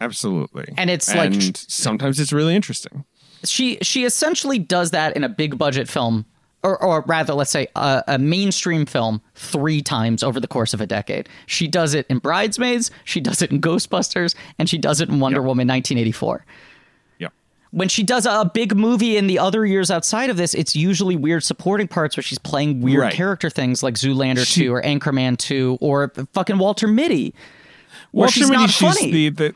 Absolutely. 0.02 0.66
And 0.76 0.90
it's 0.90 1.14
like- 1.14 1.32
sometimes 1.54 2.20
it's 2.20 2.30
really 2.32 2.54
interesting. 2.54 3.04
she 3.44 3.78
she 3.80 4.04
essentially 4.04 4.58
does 4.58 4.90
that 4.90 5.16
in 5.16 5.22
a 5.24 5.28
big 5.30 5.56
budget 5.56 5.88
film 5.88 6.26
or, 6.66 6.82
or 6.82 7.02
rather 7.06 7.32
let's 7.34 7.50
say 7.50 7.66
a, 7.76 8.02
a 8.08 8.18
mainstream 8.18 8.84
film 8.86 9.20
three 9.34 9.80
times 9.80 10.22
over 10.22 10.40
the 10.40 10.48
course 10.48 10.74
of 10.74 10.80
a 10.80 10.86
decade 10.86 11.28
she 11.46 11.68
does 11.68 11.94
it 11.94 12.06
in 12.08 12.18
bridesmaids 12.18 12.90
she 13.04 13.20
does 13.20 13.40
it 13.42 13.50
in 13.50 13.60
ghostbusters 13.60 14.34
and 14.58 14.68
she 14.68 14.76
does 14.78 15.00
it 15.00 15.08
in 15.08 15.20
wonder 15.20 15.40
woman 15.40 15.66
1984 15.68 16.44
Yeah. 17.18 17.28
when 17.70 17.88
she 17.88 18.02
does 18.02 18.26
a 18.26 18.50
big 18.52 18.74
movie 18.76 19.16
in 19.16 19.26
the 19.28 19.38
other 19.38 19.64
years 19.64 19.90
outside 19.90 20.28
of 20.30 20.36
this 20.36 20.54
it's 20.54 20.74
usually 20.74 21.16
weird 21.16 21.44
supporting 21.44 21.88
parts 21.88 22.16
where 22.16 22.22
she's 22.24 22.38
playing 22.38 22.80
weird 22.80 23.00
Right. 23.00 23.12
character 23.12 23.48
things 23.48 23.82
like 23.82 23.94
zoolander 23.94 24.44
She- 24.46 24.64
2 24.64 24.74
or 24.74 24.82
anchorman 24.82 25.38
2 25.38 25.78
or 25.80 26.12
fucking 26.32 26.58
walter 26.58 26.88
mitty 26.88 27.34
Walter 28.12 28.32
she's 28.32 28.50
Mitty, 28.50 28.60
not 28.62 28.70
she's 28.70 28.98
funny 28.98 29.10
the, 29.10 29.28
the 29.30 29.54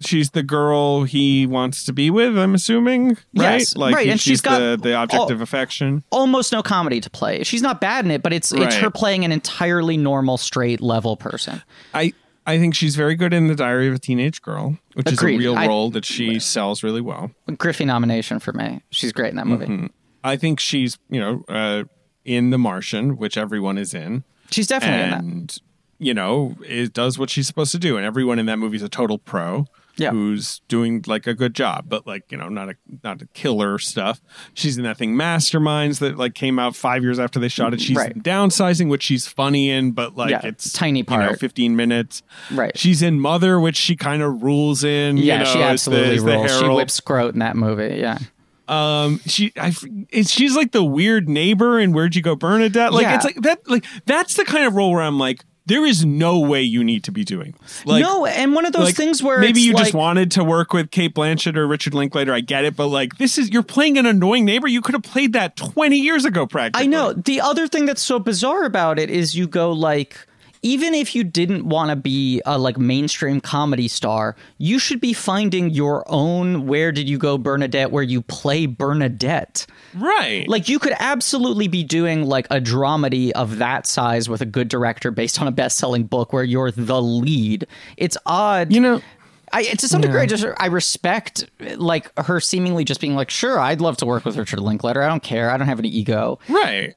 she's 0.00 0.30
the 0.30 0.42
girl 0.42 1.04
he 1.04 1.46
wants 1.46 1.84
to 1.84 1.92
be 1.92 2.10
with. 2.10 2.36
I'm 2.38 2.54
assuming, 2.54 3.08
right? 3.10 3.18
Yes, 3.32 3.76
like 3.76 3.94
right, 3.94 4.06
he- 4.06 4.10
and 4.12 4.20
she's, 4.20 4.32
she's 4.32 4.40
got 4.40 4.58
the, 4.58 4.78
the 4.80 4.94
object 4.94 5.20
all- 5.20 5.32
of 5.32 5.40
affection. 5.40 6.02
almost 6.10 6.52
no 6.52 6.62
comedy 6.62 7.00
to 7.00 7.10
play. 7.10 7.42
She's 7.44 7.62
not 7.62 7.80
bad 7.80 8.04
in 8.04 8.10
it, 8.10 8.22
but 8.22 8.32
it's 8.32 8.52
it's 8.52 8.76
her 8.76 8.90
playing 8.90 9.24
an 9.24 9.32
entirely 9.32 9.96
normal, 9.96 10.36
straight 10.36 10.80
level 10.80 11.16
person. 11.16 11.62
I 11.94 12.12
I 12.46 12.58
think 12.58 12.74
she's 12.74 12.96
very 12.96 13.14
good 13.14 13.32
in 13.34 13.46
the 13.48 13.54
Diary 13.54 13.88
of 13.88 13.94
a 13.94 13.98
Teenage 13.98 14.42
Girl, 14.42 14.78
which 14.94 15.12
Agreed. 15.12 15.34
is 15.34 15.36
a 15.36 15.38
real 15.50 15.56
I- 15.56 15.66
role 15.66 15.90
that 15.90 16.04
she 16.04 16.38
sells 16.40 16.82
really 16.82 17.00
well. 17.02 17.30
Griffey 17.58 17.84
nomination 17.84 18.38
for 18.40 18.52
me. 18.52 18.82
She's 18.90 19.12
great 19.12 19.30
in 19.30 19.36
that 19.36 19.46
movie. 19.46 19.66
Mm-hmm. 19.66 19.86
I 20.24 20.36
think 20.36 20.60
she's 20.60 20.98
you 21.08 21.20
know 21.20 21.44
uh, 21.48 21.84
in 22.24 22.50
The 22.50 22.58
Martian, 22.58 23.16
which 23.16 23.36
everyone 23.38 23.78
is 23.78 23.94
in, 23.94 24.24
She's 24.50 24.66
definitely 24.66 25.04
in 25.04 25.10
that. 25.10 25.20
and 25.22 25.58
you 25.98 26.14
know 26.14 26.56
it 26.66 26.92
does 26.94 27.18
what 27.18 27.30
she's 27.30 27.46
supposed 27.46 27.72
to 27.72 27.78
do, 27.78 27.96
and 27.96 28.04
everyone 28.06 28.38
in 28.38 28.46
that 28.46 28.58
movie 28.58 28.76
is 28.76 28.82
a 28.82 28.88
total 28.88 29.18
pro. 29.18 29.66
Yeah. 29.96 30.10
Who's 30.12 30.60
doing 30.68 31.04
like 31.06 31.26
a 31.26 31.34
good 31.34 31.54
job, 31.54 31.86
but 31.88 32.06
like 32.06 32.24
you 32.30 32.38
know, 32.38 32.48
not 32.48 32.70
a 32.70 32.74
not 33.02 33.20
a 33.20 33.26
killer 33.34 33.78
stuff. 33.78 34.20
She's 34.54 34.78
in 34.78 34.84
that 34.84 34.96
thing 34.96 35.14
Masterminds 35.14 35.98
that 35.98 36.16
like 36.16 36.34
came 36.34 36.58
out 36.58 36.74
five 36.74 37.02
years 37.02 37.18
after 37.18 37.38
they 37.38 37.48
shot 37.48 37.74
it. 37.74 37.80
She's 37.80 37.96
Right. 37.96 38.16
Downsizing, 38.22 38.88
which 38.88 39.02
she's 39.02 39.26
funny 39.26 39.68
in, 39.70 39.92
but 39.92 40.16
like 40.16 40.30
Yeah, 40.30 40.40
it's 40.44 40.72
tiny 40.72 41.00
you 41.00 41.04
know, 41.04 41.16
part. 41.26 41.38
fifteen 41.40 41.76
minutes. 41.76 42.22
Right. 42.50 42.76
She's 42.78 43.02
in 43.02 43.20
Mother, 43.20 43.60
which 43.60 43.76
she 43.76 43.94
kind 43.96 44.22
of 44.22 44.42
rules 44.42 44.84
in. 44.84 45.16
you 45.18 45.24
Yeah, 45.24 45.38
know, 45.38 45.44
she 45.44 45.50
as 45.62 45.84
the- 45.84 45.90
absolutely 45.92 46.16
as 46.16 46.22
rules. 46.24 46.58
She 46.60 46.68
whips 46.68 46.94
Scroat 46.94 47.34
in 47.34 47.40
that 47.40 47.56
movie. 47.56 47.96
Yeah. 47.98 48.18
Um, 48.68 49.18
she, 49.26 49.52
I, 49.56 49.74
it's, 50.10 50.30
she's 50.30 50.54
like 50.54 50.70
the 50.70 50.84
weird 50.84 51.28
neighbor 51.28 51.80
in 51.80 51.92
Where'd 51.92 52.14
You 52.14 52.22
Go, 52.22 52.36
Bernadette? 52.36 52.92
Like 52.92 53.02
Yeah. 53.02 53.16
it's 53.16 53.24
like 53.24 53.34
that. 53.42 53.68
Like 53.68 53.84
that's 54.06 54.34
the 54.34 54.44
kind 54.44 54.64
of 54.64 54.74
role 54.74 54.92
where 54.92 55.02
I'm 55.02 55.18
like, 55.18 55.44
there 55.70 55.86
is 55.86 56.04
no 56.04 56.40
way 56.40 56.62
you 56.62 56.82
need 56.82 57.04
to 57.04 57.12
be 57.12 57.24
doing. 57.24 57.54
Like, 57.84 58.02
no, 58.02 58.26
and 58.26 58.54
one 58.54 58.66
of 58.66 58.72
those 58.72 58.86
like, 58.86 58.96
things 58.96 59.22
where 59.22 59.38
maybe 59.38 59.60
you 59.60 59.72
like, 59.72 59.84
just 59.84 59.94
wanted 59.94 60.32
to 60.32 60.42
work 60.42 60.72
with 60.72 60.90
Cate 60.90 61.14
Blanchett 61.14 61.56
or 61.56 61.66
Richard 61.66 61.94
Linklater. 61.94 62.34
I 62.34 62.40
get 62.40 62.64
it, 62.64 62.74
but 62.74 62.88
like 62.88 63.18
this 63.18 63.38
is 63.38 63.50
you're 63.50 63.62
playing 63.62 63.96
an 63.96 64.04
annoying 64.04 64.44
neighbor. 64.44 64.66
You 64.66 64.80
could 64.80 64.94
have 64.94 65.04
played 65.04 65.32
that 65.34 65.54
20 65.56 65.96
years 65.96 66.24
ago, 66.24 66.46
practically. 66.46 66.84
I 66.84 66.86
know. 66.88 67.12
The 67.12 67.40
other 67.40 67.68
thing 67.68 67.86
that's 67.86 68.02
so 68.02 68.18
bizarre 68.18 68.64
about 68.64 68.98
it 68.98 69.10
is 69.10 69.36
you 69.36 69.46
go 69.46 69.70
like 69.72 70.26
even 70.62 70.94
if 70.94 71.14
you 71.14 71.24
didn't 71.24 71.64
want 71.66 71.90
to 71.90 71.96
be 71.96 72.42
a 72.44 72.58
like 72.58 72.78
mainstream 72.78 73.40
comedy 73.40 73.88
star, 73.88 74.36
you 74.58 74.78
should 74.78 75.00
be 75.00 75.12
finding 75.12 75.70
your 75.70 76.04
own 76.06 76.66
where 76.66 76.92
did 76.92 77.08
you 77.08 77.18
go 77.18 77.38
Bernadette 77.38 77.90
where 77.90 78.02
you 78.02 78.22
play 78.22 78.66
Bernadette. 78.66 79.66
right? 79.94 80.46
Like 80.48 80.68
you 80.68 80.78
could 80.78 80.94
absolutely 80.98 81.68
be 81.68 81.82
doing 81.82 82.24
like 82.24 82.46
a 82.50 82.60
dramedy 82.60 83.30
of 83.32 83.58
that 83.58 83.86
size 83.86 84.28
with 84.28 84.40
a 84.42 84.46
good 84.46 84.68
director 84.68 85.10
based 85.10 85.40
on 85.40 85.48
a 85.48 85.52
best-selling 85.52 86.04
book 86.04 86.32
where 86.32 86.44
you're 86.44 86.70
the 86.70 87.00
lead. 87.00 87.66
It's 87.96 88.18
odd. 88.26 88.72
you 88.72 88.80
know, 88.80 89.00
I 89.52 89.64
to 89.64 89.88
some 89.88 90.00
degree 90.00 90.20
I 90.20 90.26
just 90.26 90.46
I 90.58 90.66
respect 90.66 91.48
like 91.76 92.12
her 92.18 92.40
seemingly 92.40 92.84
just 92.84 93.00
being 93.00 93.14
like, 93.14 93.30
"Sure, 93.30 93.58
I'd 93.58 93.80
love 93.80 93.96
to 93.98 94.06
work 94.06 94.24
with 94.24 94.36
Richard 94.36 94.60
Linklater. 94.60 95.02
I 95.02 95.08
don't 95.08 95.22
care. 95.22 95.50
I 95.50 95.56
don't 95.56 95.66
have 95.66 95.78
any 95.78 95.88
ego." 95.88 96.38
right? 96.48 96.94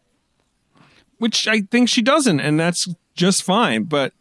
Which 1.17 1.47
I 1.47 1.61
think 1.61 1.89
she 1.89 2.01
doesn't, 2.01 2.41
and 2.41 2.59
that's 2.59 2.87
just 3.15 3.43
fine. 3.43 3.83
But 3.83 4.13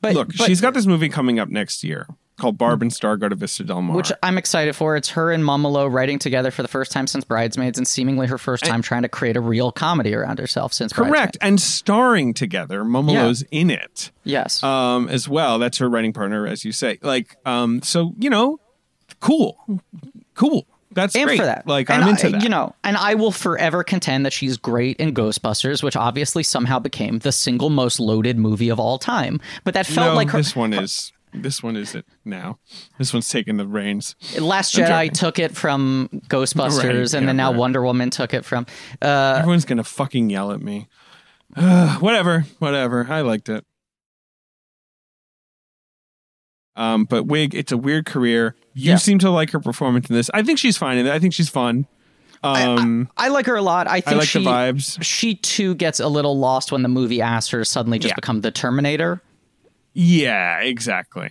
But 0.00 0.14
look, 0.14 0.28
but- 0.36 0.46
she's 0.46 0.60
got 0.60 0.74
this 0.74 0.86
movie 0.86 1.08
coming 1.08 1.38
up 1.38 1.48
next 1.48 1.82
year 1.84 2.06
called 2.38 2.56
Barb 2.56 2.80
and 2.80 2.90
Star 2.90 3.18
Go 3.18 3.28
to 3.28 3.34
Vista 3.36 3.62
Del 3.64 3.82
Mar. 3.82 3.94
which 3.94 4.10
I'm 4.22 4.38
excited 4.38 4.74
for. 4.74 4.96
It's 4.96 5.10
her 5.10 5.30
and 5.30 5.44
Mumolo 5.44 5.92
writing 5.92 6.18
together 6.18 6.50
for 6.50 6.62
the 6.62 6.68
first 6.68 6.90
time 6.90 7.06
since 7.06 7.22
Bridesmaids, 7.22 7.76
and 7.76 7.86
seemingly 7.86 8.26
her 8.28 8.38
first 8.38 8.64
time 8.64 8.80
trying 8.80 9.02
to 9.02 9.10
create 9.10 9.36
a 9.36 9.42
real 9.42 9.70
comedy 9.70 10.14
around 10.14 10.38
herself 10.38 10.72
since 10.72 10.90
Bridesmaids. 10.94 11.18
correct 11.20 11.38
and 11.42 11.60
starring 11.60 12.32
together. 12.32 12.82
Mumolo's 12.82 13.44
in 13.50 13.68
it. 13.68 14.10
Yes. 14.24 14.62
um, 14.62 15.06
as 15.10 15.28
well. 15.28 15.58
That's 15.58 15.76
her 15.78 15.90
writing 15.90 16.14
partner, 16.14 16.46
as 16.46 16.64
you 16.64 16.72
say. 16.72 16.98
Like, 17.02 17.36
um, 17.44 17.82
so 17.82 18.14
you 18.18 18.30
know, 18.30 18.58
cool, 19.20 19.58
cool. 20.34 20.66
That's 20.92 21.14
great. 21.14 21.38
for 21.38 21.44
that, 21.46 21.66
Like, 21.66 21.88
And 21.88 22.02
I'm 22.02 22.10
into 22.10 22.26
I- 22.28 22.30
that. 22.32 22.42
You 22.42 22.48
know, 22.48 22.74
and 22.84 22.96
I 22.96 23.14
will 23.14 23.30
forever 23.32 23.84
contend 23.84 24.26
that 24.26 24.32
she's 24.32 24.56
great 24.56 24.96
in 24.98 25.14
Ghostbusters, 25.14 25.82
which 25.82 25.94
obviously 25.96 26.42
somehow 26.42 26.78
became 26.80 27.20
the 27.20 27.32
single 27.32 27.70
most 27.70 28.00
loaded 28.00 28.38
movie 28.38 28.68
of 28.70 28.80
all 28.80 28.98
time. 28.98 29.40
But 29.64 29.74
that 29.74 29.86
felt 29.86 30.08
no, 30.12 30.14
like 30.16 30.30
her 30.30 30.38
this 30.38 30.56
one 30.56 30.72
is. 30.72 31.12
This 31.32 31.62
one 31.62 31.76
is 31.76 31.94
it 31.94 32.06
now. 32.24 32.58
This 32.98 33.12
one's 33.12 33.28
taking 33.28 33.56
the 33.56 33.66
reins. 33.68 34.16
Last 34.40 34.76
I'm 34.76 34.84
Jedi 34.84 34.88
joking. 35.04 35.10
took 35.12 35.38
it 35.38 35.56
from 35.56 36.08
Ghostbusters, 36.26 36.82
Right, 36.82 36.94
and 37.14 37.22
yeah, 37.22 37.26
then 37.26 37.36
now 37.36 37.50
right. 37.52 37.58
Wonder 37.58 37.82
Woman 37.82 38.10
took 38.10 38.34
it 38.34 38.44
from. 38.44 38.66
Uh, 39.00 39.36
Everyone's 39.38 39.64
gonna 39.64 39.84
fucking 39.84 40.28
yell 40.28 40.50
at 40.50 40.60
me. 40.60 40.88
Ugh, 41.54 42.02
whatever, 42.02 42.46
whatever. 42.58 43.06
I 43.08 43.20
liked 43.20 43.48
it. 43.48 43.64
Um, 46.80 47.04
but 47.04 47.26
Wiig, 47.26 47.52
it's 47.52 47.72
a 47.72 47.76
weird 47.76 48.06
career. 48.06 48.54
You 48.72 48.92
Yeah. 48.92 48.96
seem 48.96 49.18
to 49.18 49.30
like 49.30 49.50
her 49.50 49.60
performance 49.60 50.08
in 50.08 50.16
this. 50.16 50.30
I 50.32 50.42
think 50.42 50.58
she's 50.58 50.78
fine 50.78 50.96
in 50.96 51.06
it. 51.06 51.12
I 51.12 51.18
think 51.18 51.34
she's 51.34 51.48
fun. 51.50 51.86
Um, 52.42 53.10
I 53.18 53.28
like 53.28 53.44
her 53.46 53.56
a 53.56 53.60
lot. 53.62 53.86
I 53.86 53.96
I, 53.96 54.00
think 54.00 54.18
like 54.20 54.28
she, 54.28 54.42
the 54.42 54.48
vibes. 54.50 54.96
She 55.02 55.34
too 55.34 55.74
gets 55.74 56.00
a 56.00 56.08
little 56.08 56.38
lost 56.38 56.72
when 56.72 56.82
the 56.82 56.88
movie 56.88 57.20
asks 57.20 57.50
her 57.50 57.58
to 57.58 57.64
suddenly 57.66 57.98
just 57.98 58.12
Yeah. 58.12 58.16
become 58.16 58.40
the 58.40 58.50
Terminator. 58.50 59.20
Yeah, 59.92 60.60
exactly. 60.60 61.28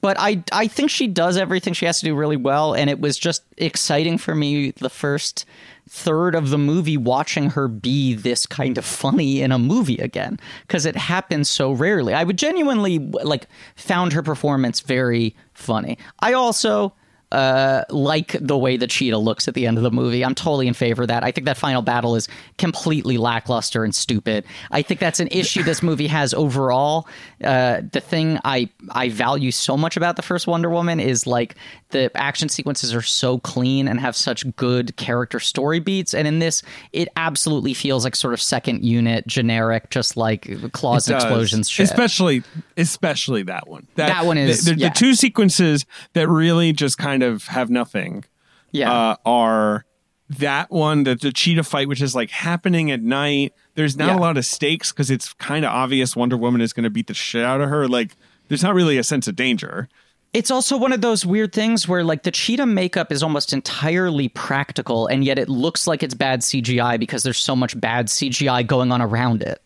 But 0.00 0.16
I 0.18 0.42
I 0.52 0.66
think 0.66 0.90
she 0.90 1.06
does 1.06 1.36
everything 1.36 1.72
she 1.72 1.86
has 1.86 2.00
to 2.00 2.04
do 2.06 2.14
really 2.14 2.36
well, 2.36 2.74
and 2.74 2.88
it 2.88 3.00
was 3.00 3.18
just 3.18 3.42
exciting 3.56 4.18
for 4.18 4.34
me 4.34 4.70
the 4.72 4.90
first 4.90 5.44
third 5.88 6.36
of 6.36 6.50
the 6.50 6.58
movie 6.58 6.96
watching 6.96 7.50
her 7.50 7.66
be 7.66 8.14
this 8.14 8.46
kind 8.46 8.78
of 8.78 8.84
funny 8.84 9.42
in 9.42 9.50
a 9.50 9.58
movie 9.58 9.98
again 9.98 10.38
because 10.62 10.86
it 10.86 10.96
happens 10.96 11.48
so 11.48 11.72
rarely. 11.72 12.14
I 12.14 12.22
would 12.22 12.38
genuinely 12.38 12.98
like 12.98 13.48
found 13.74 14.12
her 14.12 14.22
performance 14.22 14.80
very 14.80 15.34
funny. 15.52 15.98
I 16.20 16.32
also 16.32 16.94
uh, 17.32 17.84
like 17.90 18.36
the 18.40 18.58
way 18.58 18.76
the 18.76 18.86
cheetah 18.86 19.18
looks 19.18 19.46
at 19.48 19.54
the 19.54 19.66
end 19.66 19.76
of 19.76 19.82
the 19.82 19.90
movie. 19.90 20.24
I'm 20.24 20.34
totally 20.34 20.66
in 20.66 20.74
favor 20.74 21.02
of 21.02 21.08
that. 21.08 21.22
I 21.22 21.30
think 21.30 21.44
that 21.44 21.56
final 21.56 21.82
battle 21.82 22.16
is 22.16 22.28
completely 22.58 23.18
lackluster 23.18 23.84
and 23.84 23.94
stupid. 23.94 24.44
I 24.70 24.82
think 24.82 25.00
that's 25.00 25.20
an 25.20 25.28
issue 25.30 25.62
this 25.62 25.82
movie 25.82 26.08
has 26.08 26.34
overall. 26.34 27.06
Uh, 27.42 27.82
the 27.92 28.00
thing 28.00 28.38
I 28.44 28.68
I 28.90 29.08
value 29.10 29.50
so 29.50 29.76
much 29.76 29.96
about 29.96 30.16
the 30.16 30.22
first 30.22 30.46
Wonder 30.46 30.70
Woman 30.70 31.00
is 31.00 31.26
like 31.26 31.54
the 31.90 32.10
action 32.16 32.48
sequences 32.48 32.94
are 32.94 33.02
so 33.02 33.38
clean 33.38 33.88
and 33.88 34.00
have 34.00 34.14
such 34.16 34.44
good 34.56 34.96
character 34.96 35.40
story 35.40 35.80
beats, 35.80 36.14
and 36.14 36.26
in 36.26 36.38
this, 36.38 36.62
it 36.92 37.08
absolutely 37.16 37.74
feels 37.74 38.04
like 38.04 38.16
sort 38.16 38.34
of 38.34 38.40
second 38.40 38.84
unit 38.84 39.26
generic, 39.26 39.90
just 39.90 40.16
like 40.16 40.48
claws 40.72 41.08
and 41.08 41.16
explosions 41.16 41.68
shit. 41.68 41.84
Especially, 41.84 42.42
especially 42.76 43.42
that 43.44 43.68
one. 43.68 43.86
That 43.96 44.24
one 44.24 44.38
is- 44.38 44.64
the, 44.64 44.74
the, 44.74 44.80
yeah. 44.80 44.88
the 44.88 44.94
two 44.94 45.14
sequences 45.14 45.86
that 46.12 46.28
really 46.28 46.72
just 46.72 46.98
kind 46.98 47.19
of 47.22 47.46
have 47.48 47.70
nothing. 47.70 48.24
yeah. 48.72 48.92
Uh, 48.92 49.16
are 49.26 49.84
that 50.28 50.70
one 50.70 51.02
the, 51.02 51.16
the 51.16 51.32
cheetah 51.32 51.64
fight, 51.64 51.88
which 51.88 52.00
is 52.00 52.14
like 52.14 52.30
happening 52.30 52.90
at 52.92 53.02
night. 53.02 53.52
There's 53.74 53.96
not 53.96 54.08
Yeah. 54.08 54.16
a 54.16 54.20
lot 54.20 54.36
of 54.38 54.46
stakes 54.46 54.92
because 54.92 55.10
it's 55.10 55.32
kind 55.34 55.64
of 55.64 55.72
obvious 55.72 56.14
Wonder 56.14 56.36
Woman 56.36 56.60
is 56.60 56.72
going 56.72 56.84
to 56.84 56.90
beat 56.90 57.08
the 57.08 57.14
shit 57.14 57.44
out 57.44 57.60
of 57.60 57.68
her. 57.68 57.88
Like, 57.88 58.12
there's 58.48 58.62
not 58.62 58.74
really 58.74 58.96
a 58.96 59.02
sense 59.02 59.26
of 59.26 59.34
danger. 59.34 59.88
It's 60.32 60.50
also 60.52 60.76
one 60.76 60.92
of 60.92 61.00
those 61.00 61.26
weird 61.26 61.52
things 61.52 61.88
where 61.88 62.04
like 62.04 62.22
the 62.22 62.30
cheetah 62.30 62.66
makeup 62.66 63.10
is 63.10 63.20
almost 63.24 63.52
entirely 63.52 64.28
practical 64.28 65.08
and 65.08 65.24
yet 65.24 65.36
it 65.40 65.48
looks 65.48 65.88
like 65.88 66.04
it's 66.04 66.14
bad 66.14 66.42
CGI 66.42 67.00
because 67.00 67.24
there's 67.24 67.38
so 67.38 67.56
much 67.56 67.78
bad 67.80 68.06
CGI 68.06 68.64
going 68.64 68.92
on 68.92 69.02
around 69.02 69.42
it. 69.42 69.60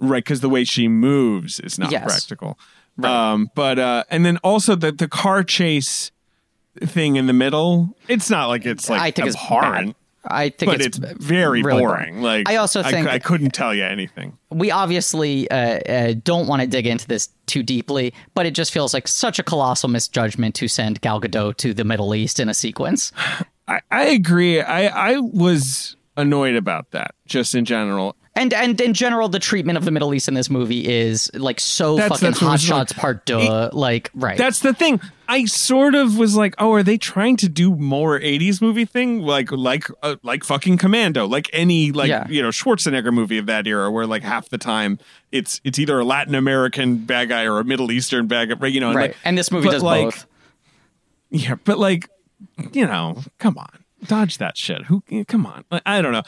right 0.00 0.24
because 0.24 0.40
the 0.40 0.48
way 0.48 0.64
she 0.64 0.88
moves 0.88 1.60
is 1.60 1.78
not 1.78 1.92
Yes. 1.92 2.04
practical 2.06 2.58
um 3.04 3.50
but 3.54 3.78
uh 3.78 4.04
and 4.10 4.24
then 4.24 4.36
also 4.38 4.74
the 4.74 4.90
the 4.92 5.08
car 5.08 5.44
chase 5.44 6.10
thing 6.80 7.16
in 7.16 7.26
the 7.26 7.32
middle 7.32 7.94
it's 8.08 8.30
not 8.30 8.48
like 8.48 8.64
it's 8.64 8.88
like 8.88 9.00
I 9.00 9.10
think 9.10 9.28
it's 9.28 9.36
abhorrent 9.36 9.88
bad. 9.88 9.96
I 10.24 10.50
think 10.50 10.70
but 10.70 10.80
it's, 10.80 10.98
it's, 10.98 11.24
very 11.24 11.62
really 11.62 11.82
boring 11.82 12.14
boring. 12.14 12.22
like 12.22 12.48
I 12.48 12.56
also 12.56 12.82
think- 12.82 13.08
I, 13.08 13.18
couldn't 13.18 13.50
tell 13.50 13.74
you 13.74 13.84
anything 13.84 14.38
we 14.50 14.70
obviously 14.70 15.50
uh, 15.50 15.56
uh, 15.56 16.14
don't 16.22 16.46
want 16.46 16.62
to 16.62 16.68
dig 16.68 16.86
into 16.86 17.08
this 17.08 17.30
too 17.46 17.62
deeply, 17.62 18.14
but 18.34 18.46
it 18.46 18.54
just 18.54 18.72
feels 18.72 18.94
like 18.94 19.08
such 19.08 19.38
a 19.38 19.42
colossal 19.42 19.88
misjudgment 19.88 20.54
to 20.56 20.68
send 20.68 21.00
Gal 21.00 21.20
Gadot 21.20 21.56
to 21.56 21.74
the 21.74 21.84
Middle 21.84 22.14
East 22.14 22.38
in 22.38 22.48
a 22.48 22.54
sequence. 22.54 23.12
i 23.68 23.80
i 23.90 24.04
agree 24.06 24.60
i 24.60 25.12
i 25.12 25.18
was 25.18 25.96
annoyed 26.16 26.56
about 26.56 26.90
that 26.90 27.14
just 27.26 27.54
in 27.54 27.64
general 27.64 28.16
And 28.34 28.54
and 28.54 28.80
in 28.80 28.94
general, 28.94 29.28
the 29.28 29.38
treatment 29.38 29.76
of 29.76 29.84
the 29.84 29.90
Middle 29.90 30.14
East 30.14 30.26
in 30.26 30.32
this 30.32 30.48
movie 30.48 30.88
is 30.88 31.30
like 31.34 31.60
so 31.60 31.96
That's- 31.96 32.12
fucking 32.20 32.28
that's 32.30 32.40
hot 32.40 32.54
it's 32.54 32.68
like. 32.70 32.78
shots 32.78 32.92
part 32.94 33.26
duh. 33.26 33.68
like 33.74 34.10
right. 34.14 34.38
that's 34.38 34.60
the 34.60 34.72
thing 34.72 35.00
i 35.28 35.44
sort 35.44 35.94
of 35.94 36.16
was 36.18 36.34
like 36.34 36.54
oh 36.58 36.72
are 36.72 36.82
they 36.82 36.96
trying 36.98 37.36
to 37.36 37.48
do 37.48 37.74
more 37.76 38.18
80s 38.18 38.60
movie 38.60 38.84
thing 38.86 39.20
like 39.20 39.52
like 39.52 39.84
uh, 40.02 40.16
like 40.22 40.44
fucking 40.44 40.78
commando 40.78 41.26
like 41.26 41.48
any 41.52 41.92
like 41.92 42.08
Yeah. 42.08 42.26
you 42.28 42.42
know 42.42 42.48
schwarzenegger 42.48 43.12
movie 43.12 43.38
of 43.38 43.46
that 43.46 43.66
era 43.66 43.90
where 43.90 44.06
like 44.06 44.22
half 44.22 44.48
the 44.48 44.58
time 44.58 44.98
it's 45.30 45.60
it's 45.62 45.78
either 45.78 45.98
a 46.00 46.04
latin 46.04 46.34
american 46.34 46.96
bad 46.98 47.28
guy 47.28 47.44
or 47.44 47.60
a 47.60 47.64
middle 47.64 47.92
eastern 47.92 48.26
bad 48.26 48.48
guy 48.58 48.66
you 48.66 48.80
know 48.80 48.88
and, 48.88 48.96
right. 48.96 49.10
like, 49.10 49.16
and 49.24 49.36
this 49.38 49.50
movie 49.52 49.68
does 49.68 49.82
like, 49.82 50.04
both. 50.06 50.26
yeah 51.30 51.54
but 51.64 51.78
like 51.78 52.08
you 52.72 52.86
know 52.86 53.18
come 53.38 53.56
on 53.58 53.84
dodge 54.06 54.38
that 54.38 54.56
shit 54.58 54.84
who 54.86 55.02
come 55.28 55.46
on 55.46 55.64
i 55.86 56.02
don't 56.02 56.12
know 56.12 56.22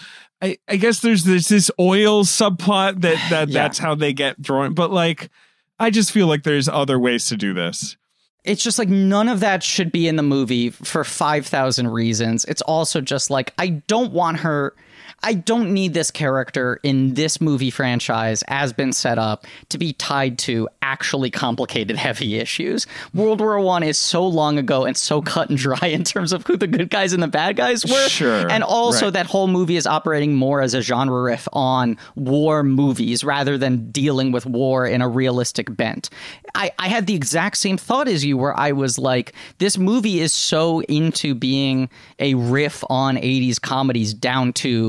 i 0.45 0.57
i 0.69 0.77
guess 0.77 1.01
there's 1.01 1.25
this 1.25 1.49
this 1.49 1.71
oil 1.81 2.25
subplot 2.25 3.01
that 3.01 3.17
that 3.31 3.49
Yeah. 3.49 3.63
that's 3.63 3.79
how 3.79 3.95
they 3.95 4.13
get 4.13 4.41
drawn 4.41 4.75
but 4.75 4.91
like 4.91 5.31
i 5.79 5.91
just 5.91 6.13
feel 6.13 6.27
like 6.27 6.43
there's 6.43 6.69
other 6.69 6.99
ways 6.99 7.27
to 7.29 7.37
do 7.37 7.55
this 7.55 7.97
it's 8.45 8.63
just 8.63 8.79
like 8.79 8.89
none 8.91 9.29
of 9.29 9.41
that 9.41 9.63
should 9.63 9.91
be 9.91 10.07
in 10.07 10.17
the 10.17 10.23
movie 10.23 10.69
for 10.71 11.03
5000 11.05 11.89
reasons 11.89 12.45
it's 12.45 12.63
also 12.63 13.01
just 13.01 13.31
like 13.31 13.53
i 13.59 13.69
don't 13.89 14.13
want 14.13 14.39
her 14.41 14.75
i 15.23 15.35
don't 15.35 15.73
need 15.73 15.95
this 15.95 16.11
character 16.11 16.81
in 16.83 17.15
this 17.15 17.41
movie 17.41 17.71
franchise 17.71 18.43
as 18.49 18.73
been 18.73 18.93
set 18.93 19.19
up 19.19 19.47
to 19.69 19.79
be 19.79 19.93
tied 19.93 20.39
to 20.39 20.69
actually 20.83 21.31
complicated 21.31 21.97
heavy 22.05 22.37
issues 22.37 22.87
world 23.13 23.41
war 23.41 23.59
one 23.61 23.83
is 23.83 23.99
so 23.99 24.27
long 24.27 24.59
ago 24.59 24.85
and 24.85 24.97
so 24.97 25.21
cut 25.21 25.49
and 25.49 25.59
dry 25.59 25.89
in 25.89 26.05
terms 26.05 26.33
of 26.33 26.47
who 26.47 26.57
the 26.57 26.67
good 26.67 26.91
guys 26.91 27.13
and 27.13 27.23
the 27.23 27.29
bad 27.29 27.57
guys 27.57 27.85
were 27.85 28.09
Sure, 28.09 28.49
and 28.49 28.63
also 28.63 29.07
right. 29.07 29.15
that 29.15 29.27
whole 29.27 29.49
movie 29.49 29.77
is 29.77 29.87
operating 29.87 30.35
more 30.35 30.61
as 30.61 30.75
a 30.75 30.83
genre 30.83 31.23
riff 31.23 31.49
on 31.53 31.97
war 32.15 32.63
movies 32.63 33.25
rather 33.25 33.59
than 33.59 33.91
dealing 33.91 34.33
with 34.33 34.47
war 34.47 34.87
in 34.87 35.03
a 35.03 35.09
realistic 35.09 35.75
bent. 35.77 36.11
I, 36.55 36.71
I 36.79 36.89
had 36.89 37.07
the 37.07 37.15
exact 37.15 37.57
same 37.57 37.77
thought 37.77 38.09
as 38.09 38.25
you, 38.25 38.37
where 38.37 38.59
I 38.59 38.73
was 38.73 38.99
like, 38.99 39.33
this 39.59 39.77
movie 39.79 40.21
is 40.21 40.33
so 40.33 40.81
into 40.83 41.35
being 41.35 41.89
a 42.19 42.35
riff 42.35 42.85
on 42.89 43.17
80s 43.17 43.61
comedies 43.61 44.15
down 44.15 44.53
to 44.55 44.84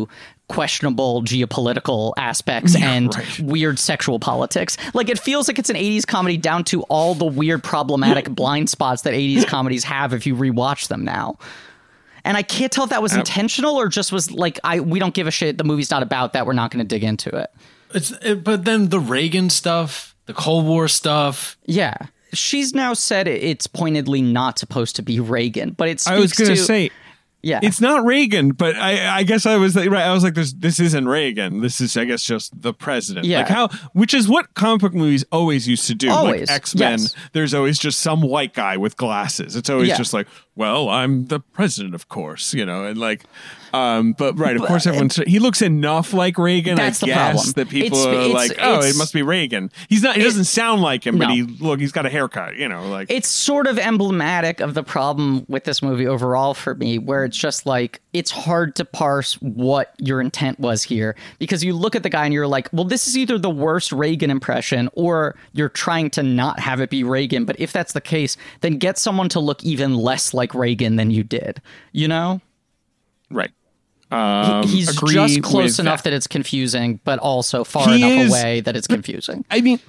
questionable 0.47 1.23
geopolitical 1.23 2.13
aspects 2.17 2.75
and 2.75 3.15
right. 3.15 3.39
weird 3.39 3.79
sexual 3.79 4.19
politics. 4.19 4.77
Like 4.93 5.09
it 5.09 5.19
feels 5.19 5.47
like 5.47 5.57
it's 5.57 5.69
an 5.69 5.75
80s 5.75 6.05
comedy 6.05 6.37
down 6.37 6.63
to 6.65 6.83
all 6.83 7.15
the 7.15 7.25
weird 7.25 7.63
problematic 7.63 8.29
blind 8.29 8.69
spots 8.69 9.03
that 9.03 9.13
80s 9.13 9.47
comedies 9.47 9.83
have 9.85 10.13
if 10.13 10.27
you 10.27 10.35
rewatch 10.35 10.87
them 10.87 11.03
now. 11.03 11.37
And 12.23 12.37
I 12.37 12.43
can't 12.43 12.71
tell 12.71 12.83
if 12.83 12.89
that 12.89 13.03
was 13.03 13.15
intentional 13.15 13.75
or 13.75 13.87
just 13.87 14.11
was 14.11 14.31
like 14.31 14.59
I 14.63 14.79
we 14.79 14.99
don't 14.99 15.13
give 15.13 15.27
a 15.27 15.31
shit. 15.31 15.57
The 15.59 15.63
movie's 15.63 15.91
not 15.91 16.01
about 16.01 16.33
that. 16.33 16.47
We're 16.47 16.53
not 16.53 16.71
going 16.71 16.83
to 16.83 16.87
dig 16.87 17.03
into 17.03 17.29
it. 17.29 17.51
It's 17.93 18.11
it, 18.11 18.43
but 18.43 18.65
then 18.65 18.89
the 18.89 18.99
Reagan 18.99 19.51
stuff, 19.51 20.15
the 20.25 20.33
Cold 20.33 20.65
War 20.65 20.87
stuff. 20.87 21.55
Yeah, 21.65 21.95
she's 22.33 22.73
now 22.73 22.93
said 22.93 23.27
it's 23.27 23.67
pointedly 23.67 24.23
not 24.23 24.57
supposed 24.57 24.95
to 24.95 25.03
be 25.03 25.19
Reagan, 25.19 25.71
but 25.71 25.87
it 25.87 25.99
speaks 25.99 26.17
I 26.17 26.19
was 26.19 26.33
going 26.33 26.49
to 26.49 26.57
say 26.57 26.89
yeah. 27.45 27.59
it's 27.63 27.79
not 27.79 28.03
Reagan, 28.03 28.51
but 28.51 28.75
I, 28.75 29.19
I 29.19 29.23
guess 29.23 29.45
I 29.45 29.55
was 29.57 29.75
like, 29.75 29.89
right. 29.89 30.03
I 30.03 30.11
was 30.13 30.23
like, 30.23 30.33
this, 30.33 30.51
this 30.53 30.79
isn't 30.79 31.07
Reagan. 31.07 31.61
This 31.61 31.79
is, 31.79 31.95
I 31.95 32.05
guess, 32.05 32.23
just 32.23 32.59
the 32.61 32.73
president. 32.73 33.25
Yeah. 33.25 33.39
Like 33.39 33.47
how, 33.49 33.67
which 33.93 34.13
is 34.13 34.27
what 34.27 34.53
comic 34.55 34.81
book 34.81 34.93
movies 34.93 35.23
always 35.31 35.67
used 35.67 35.87
to 35.87 35.95
do. 35.95 36.09
Always, 36.09 36.49
Like 36.49 36.57
X 36.57 36.75
Men, 36.75 36.99
yes. 36.99 37.15
there's 37.33 37.53
always 37.53 37.77
just 37.79 37.99
some 37.99 38.21
white 38.21 38.53
guy 38.53 38.77
with 38.77 38.97
glasses. 38.97 39.55
It's 39.55 39.69
always 39.69 39.89
Yeah. 39.89 39.97
just 39.97 40.13
like, 40.13 40.27
well, 40.55 40.89
I'm 40.89 41.27
the 41.27 41.39
president, 41.39 41.95
of 41.95 42.09
course, 42.09 42.53
you 42.53 42.65
know, 42.65 42.85
and 42.85 42.97
like, 42.97 43.23
Um, 43.75 44.13
but 44.13 44.37
right, 44.39 44.55
of 44.55 44.61
course, 44.63 44.87
everyone's 44.87 45.15
he 45.27 45.39
looks 45.39 45.61
enough 45.61 46.13
like 46.13 46.37
Reagan. 46.37 46.75
That's 46.77 47.01
I 47.03 47.07
the 47.07 47.13
guess 47.13 47.33
problem. 47.33 47.53
that 47.53 47.69
people 47.69 47.97
It's- 47.99 48.05
are 48.15 48.19
it's- 48.29 48.49
like, 48.49 48.57
oh, 48.61 48.79
it 48.81 48.95
must 48.95 49.13
be 49.13 49.21
Reagan. 49.21 49.71
He's 49.89 50.01
not. 50.03 50.15
He 50.15 50.23
doesn't 50.23 50.45
sound 50.45 50.81
like 50.81 51.05
him, 51.05 51.17
but 51.17 51.27
No. 51.27 51.33
he 51.33 51.41
look. 51.43 51.79
He's 51.79 51.91
got 51.91 52.05
a 52.05 52.09
haircut. 52.09 52.55
You 52.55 52.67
know, 52.69 52.87
like 52.87 53.11
it's 53.11 53.27
sort 53.27 53.67
of 53.67 53.77
emblematic 53.77 54.59
of 54.59 54.73
the 54.73 54.83
problem 54.83 55.45
with 55.49 55.63
this 55.65 55.81
movie 55.81 56.07
overall 56.07 56.53
for 56.53 56.75
me 56.75 56.97
where 56.97 57.25
it's 57.25 57.37
just 57.37 57.65
like 57.65 58.01
it's 58.13 58.31
hard 58.31 58.75
to 58.75 58.85
parse 58.85 59.33
what 59.41 59.93
your 59.99 60.21
intent 60.21 60.59
was 60.59 60.83
here 60.83 61.15
because 61.39 61.63
you 61.63 61.73
look 61.73 61.95
at 61.95 62.03
the 62.03 62.09
guy 62.09 62.23
and 62.25 62.33
you're 62.33 62.47
like 62.47 62.69
well 62.71 62.85
this 62.85 63.07
is 63.07 63.17
either 63.17 63.37
the 63.37 63.49
worst 63.49 63.91
reagan 63.91 64.29
impression 64.29 64.89
or 64.93 65.35
you're 65.53 65.67
trying 65.69 66.09
to 66.09 66.23
not 66.23 66.59
have 66.59 66.79
it 66.79 66.89
be 66.89 67.03
reagan 67.03 67.43
but 67.43 67.59
if 67.59 67.73
that's 67.73 67.91
the 67.93 67.99
case 67.99 68.37
then 68.61 68.77
get 68.77 68.97
someone 68.97 69.27
to 69.27 69.39
look 69.39 69.61
even 69.65 69.95
less 69.95 70.33
like 70.33 70.53
reagan 70.53 70.95
than 70.95 71.11
you 71.11 71.23
did 71.23 71.61
you 71.91 72.07
know 72.07 72.39
right. 73.29 73.51
Um, 74.11 74.67
he's 74.67 74.85
just 74.87 75.41
close 75.43 75.79
enough 75.79 76.03
that. 76.03 76.13
it's 76.13 76.27
confusing 76.27 76.99
but 77.03 77.17
also 77.19 77.63
far 77.63 77.89
He 77.89 77.97
enough 78.03 78.25
is- 78.25 78.31
away 78.31 78.61
that 78.61 78.75
it's 78.77 78.87
confusing 78.87 79.43
I 79.49 79.61
mean, 79.61 79.79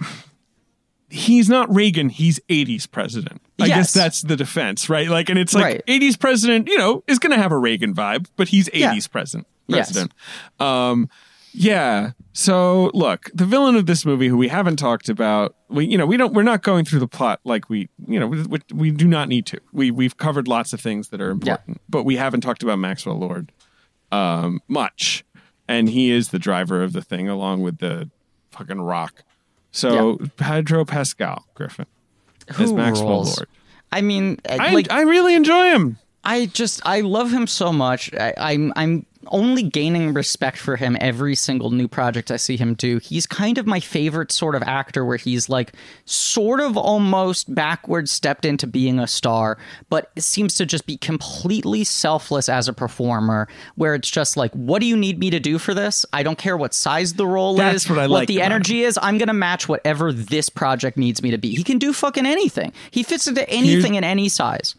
he's 1.08 1.48
not 1.48 1.72
Reagan. 1.74 2.08
He's 2.08 2.40
80s 2.48 2.90
president. 2.90 3.40
I 3.60 3.66
Yes. 3.66 3.76
guess 3.76 3.92
that's 3.92 4.22
the 4.22 4.36
defense, 4.36 4.88
right? 4.88 5.08
Like, 5.08 5.28
and 5.28 5.38
it's 5.38 5.54
like 5.54 5.64
Right. 5.64 5.82
80s 5.86 6.16
president, 6.18 6.68
you 6.68 6.76
know, 6.78 7.04
is 7.06 7.18
going 7.18 7.34
to 7.34 7.40
have 7.42 7.52
a 7.52 7.58
Reagan 7.58 7.94
vibe, 7.94 8.26
but 8.36 8.48
he's 8.48 8.68
80s 8.72 9.04
Yeah. 9.06 9.10
president. 9.12 9.46
Yes. 9.68 9.96
Um, 10.60 11.08
yeah. 11.52 12.12
So 12.32 12.90
look, 12.92 13.30
the 13.34 13.46
villain 13.46 13.76
of 13.76 13.86
this 13.86 14.04
movie, 14.04 14.28
who 14.28 14.36
we 14.36 14.48
haven't 14.48 14.76
talked 14.76 15.08
about, 15.08 15.54
we 15.68 15.86
you 15.86 15.96
know 15.98 16.06
we 16.06 16.16
don't 16.16 16.32
we're 16.34 16.42
not 16.42 16.62
going 16.62 16.84
through 16.84 17.00
the 17.00 17.08
plot 17.08 17.40
like 17.44 17.68
we 17.70 17.88
you 18.06 18.20
know 18.20 18.26
we, 18.28 18.42
we, 18.42 18.58
we 18.74 18.90
do 18.90 19.08
not 19.08 19.28
need 19.28 19.46
to. 19.46 19.58
We 19.72 19.90
we've 19.90 20.16
covered 20.16 20.46
lots 20.46 20.72
of 20.72 20.80
things 20.80 21.08
that 21.08 21.20
are 21.20 21.30
important, 21.30 21.80
but 21.88 22.04
we 22.04 22.16
haven't 22.16 22.42
talked 22.42 22.62
about 22.62 22.78
Maxwell 22.78 23.18
Lord 23.18 23.50
um, 24.12 24.60
much, 24.68 25.24
and 25.68 25.88
he 25.88 26.10
is 26.10 26.30
the 26.30 26.38
driver 26.38 26.82
of 26.82 26.92
the 26.92 27.02
thing 27.02 27.28
along 27.28 27.62
with 27.62 27.78
the 27.78 28.10
fucking 28.50 28.80
Rock. 28.80 29.22
So 29.70 30.18
Pedro 30.36 30.84
Pascal 30.84 31.46
Griffin 31.54 31.86
as 32.48 32.56
Who 32.56 32.76
Maxwell 32.76 33.08
rules? 33.08 33.38
Lord. 33.38 33.48
i 33.92 34.00
mean 34.00 34.38
I, 34.48 34.72
like 34.72 34.90
I 34.90 35.02
really 35.02 35.34
enjoy 35.34 35.70
him. 35.70 35.98
I 36.24 36.46
just 36.46 36.80
I 36.84 37.02
love 37.02 37.30
him 37.30 37.46
so 37.46 37.72
much. 37.72 38.12
I, 38.14 38.34
I'm 38.36 38.72
I'm 38.74 39.06
only 39.28 39.62
gaining 39.62 40.14
respect 40.14 40.58
for 40.58 40.76
him 40.76 40.96
every 41.00 41.34
single 41.34 41.70
new 41.70 41.88
project 41.88 42.30
I 42.30 42.36
see 42.36 42.56
him 42.56 42.74
do. 42.74 42.98
He's 42.98 43.26
kind 43.26 43.58
of 43.58 43.66
my 43.66 43.80
favorite 43.80 44.32
sort 44.32 44.54
of 44.54 44.62
actor 44.62 45.04
where 45.04 45.16
he's 45.16 45.48
like 45.48 45.72
sort 46.04 46.60
of 46.60 46.76
almost 46.76 47.54
backward 47.54 48.08
stepped 48.08 48.44
into 48.44 48.66
being 48.66 48.98
a 48.98 49.06
star, 49.06 49.58
but 49.88 50.10
it 50.16 50.22
seems 50.22 50.56
to 50.56 50.66
just 50.66 50.86
be 50.86 50.96
completely 50.96 51.84
selfless 51.84 52.48
as 52.48 52.68
a 52.68 52.72
performer. 52.72 53.48
Where 53.76 53.94
it's 53.94 54.10
just 54.10 54.36
like, 54.36 54.52
what 54.52 54.80
do 54.80 54.86
you 54.86 54.96
need 54.96 55.18
me 55.18 55.30
to 55.30 55.40
do 55.40 55.58
for 55.58 55.74
this? 55.74 56.06
I 56.12 56.22
don't 56.22 56.38
care 56.38 56.56
what 56.56 56.74
size 56.74 57.14
the 57.14 57.26
role 57.26 57.56
That's 57.56 57.84
is, 57.84 57.90
what 57.90 57.98
I 57.98 58.06
like 58.06 58.28
the 58.28 58.42
energy 58.42 58.82
is. 58.82 58.98
I'm 59.02 59.18
gonna 59.18 59.34
match 59.34 59.68
whatever 59.68 60.12
this 60.12 60.48
project 60.48 60.96
needs 60.96 61.22
me 61.22 61.30
to 61.30 61.38
be. 61.38 61.54
He 61.54 61.64
can 61.64 61.78
do 61.78 61.92
fucking 61.92 62.26
anything. 62.26 62.72
He 62.90 63.02
fits 63.02 63.26
into 63.26 63.48
anything 63.48 63.94
in 63.94 64.04
any 64.04 64.28
size. 64.28 64.74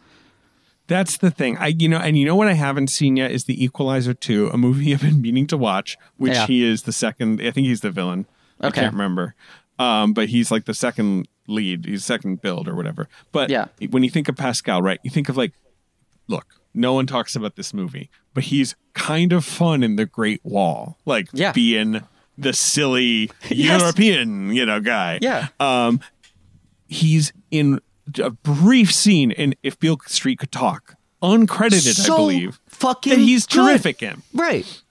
That's 0.88 1.18
the 1.18 1.30
thing. 1.30 1.56
I 1.58 1.68
you 1.68 1.88
know, 1.88 1.98
and 1.98 2.18
you 2.18 2.24
know 2.24 2.34
what 2.34 2.48
I 2.48 2.54
haven't 2.54 2.88
seen 2.88 3.16
yet 3.16 3.30
is 3.30 3.44
the 3.44 3.62
Equalizer 3.62 4.14
2, 4.14 4.48
a 4.48 4.58
movie 4.58 4.92
I've 4.94 5.02
been 5.02 5.20
meaning 5.22 5.46
to 5.48 5.56
watch, 5.56 5.96
which 6.16 6.32
Yeah. 6.34 6.46
he 6.46 6.64
is 6.64 6.82
the 6.82 6.92
second 6.92 7.40
I 7.40 7.50
think 7.52 7.66
he's 7.68 7.82
the 7.82 7.90
villain. 7.90 8.26
I 8.60 8.70
can't 8.70 8.92
remember. 8.92 9.34
Um, 9.78 10.12
but 10.12 10.30
he's 10.30 10.50
like 10.50 10.64
the 10.64 10.74
second 10.74 11.28
lead, 11.46 11.84
he's 11.86 12.04
second 12.04 12.42
build 12.42 12.66
or 12.68 12.74
whatever. 12.74 13.08
But 13.30 13.48
Yeah. 13.50 13.66
when 13.90 14.02
you 14.02 14.10
think 14.10 14.28
of 14.28 14.34
Pascal, 14.36 14.82
right, 14.82 14.98
you 15.04 15.10
think 15.10 15.28
of 15.28 15.36
like 15.36 15.52
look, 16.26 16.46
no 16.74 16.92
one 16.92 17.06
talks 17.06 17.34
about 17.36 17.56
this 17.56 17.72
movie, 17.72 18.10
but 18.34 18.44
he's 18.44 18.74
kind 18.94 19.32
of 19.32 19.44
fun 19.44 19.82
in 19.82 19.96
the 19.96 20.04
Great 20.06 20.40
Wall. 20.44 20.98
Like 21.06 21.28
Yeah. 21.32 21.52
being 21.52 22.02
the 22.36 22.52
silly 22.52 23.30
Yes. 23.50 23.80
European, 23.80 24.52
you 24.52 24.64
know, 24.66 24.80
guy 24.80 25.18
Yeah. 25.22 25.48
Um, 25.60 26.00
he's 26.88 27.32
in 27.50 27.80
a 28.18 28.30
brief 28.30 28.92
scene 28.92 29.30
in 29.30 29.54
If 29.62 29.78
Beale 29.78 29.98
Street 30.06 30.38
Could 30.38 30.52
Talk, 30.52 30.94
uncredited, 31.22 31.94
So 31.94 32.14
I 32.14 32.16
believe. 32.16 32.60
fucking 32.68 33.10
that 33.10 33.18
he's 33.18 33.46
good. 33.46 33.64
terrific 33.64 34.02
in. 34.02 34.22
Right. 34.34 34.82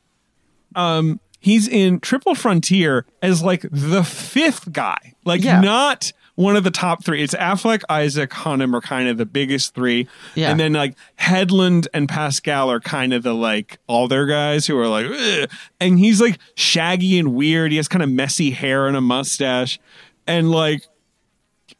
Um, 0.75 1.19
He's 1.39 1.67
in 1.67 1.99
Triple 2.01 2.35
Frontier 2.35 3.05
as 3.21 3.41
like 3.43 3.65
the 3.71 4.03
fifth 4.03 4.71
guy, 4.73 5.13
like 5.23 5.43
Yeah. 5.43 5.61
not 5.61 6.11
one 6.35 6.55
of 6.57 6.63
the 6.65 6.71
top 6.71 7.05
three. 7.05 7.21
It's 7.23 7.33
Affleck, 7.35 7.83
Isaac, 7.89 8.31
Hunnam 8.31 8.73
are 8.75 8.81
kind 8.81 9.07
of 9.07 9.17
the 9.17 9.25
biggest 9.25 9.73
three, 9.73 10.07
Yeah. 10.35 10.49
and 10.51 10.59
then 10.59 10.73
like 10.73 10.95
Hedlund 11.19 11.87
and 11.93 12.09
Pascal 12.09 12.69
are 12.69 12.79
kind 12.81 13.13
of 13.13 13.23
the 13.23 13.33
like 13.35 13.77
all 13.87 14.07
their 14.07 14.25
guys 14.25 14.65
who 14.65 14.77
are 14.77 14.87
like, 14.89 15.05
"Ugh." 15.05 15.49
and 15.79 15.99
he's 15.99 16.19
like 16.19 16.37
shaggy 16.55 17.17
and 17.17 17.33
weird. 17.33 17.71
He 17.71 17.77
has 17.77 17.87
kind 17.87 18.03
of 18.03 18.09
messy 18.09 18.51
hair 18.51 18.87
and 18.87 18.97
a 18.97 19.01
mustache, 19.01 19.79
and 20.25 20.51
like. 20.51 20.83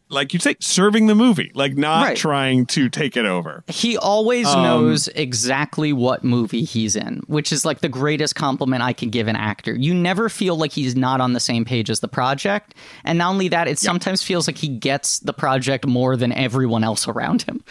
Like 0.09 0.33
you 0.33 0.39
say, 0.39 0.55
serving 0.61 1.07
the 1.07 1.15
movie, 1.15 1.51
like 1.53 1.75
not 1.75 2.03
Right. 2.05 2.17
trying 2.17 2.65
to 2.67 2.87
take 2.87 3.17
it 3.17 3.25
over. 3.25 3.63
He 3.67 3.97
always 3.97 4.47
Um, 4.47 4.63
knows 4.63 5.09
exactly 5.09 5.91
what 5.91 6.23
movie 6.23 6.63
he's 6.63 6.95
in, 6.95 7.21
which 7.27 7.51
is 7.51 7.65
like 7.65 7.81
the 7.81 7.89
greatest 7.89 8.33
compliment 8.35 8.81
I 8.83 8.93
can 8.93 9.09
give 9.09 9.27
an 9.27 9.35
actor. 9.35 9.75
You 9.75 9.93
never 9.93 10.29
feel 10.29 10.55
like 10.55 10.71
he's 10.71 10.95
not 10.95 11.19
on 11.19 11.33
the 11.33 11.41
same 11.41 11.65
page 11.65 11.89
as 11.89 11.99
the 11.99 12.07
project. 12.07 12.73
And 13.03 13.17
not 13.17 13.31
only 13.31 13.49
that, 13.49 13.67
it 13.67 13.79
sometimes 13.79 14.23
feels 14.23 14.47
like 14.47 14.57
he 14.57 14.69
gets 14.69 15.19
the 15.19 15.33
project 15.33 15.85
more 15.85 16.15
than 16.15 16.31
everyone 16.31 16.85
else 16.85 17.05
around 17.07 17.41
him. 17.41 17.63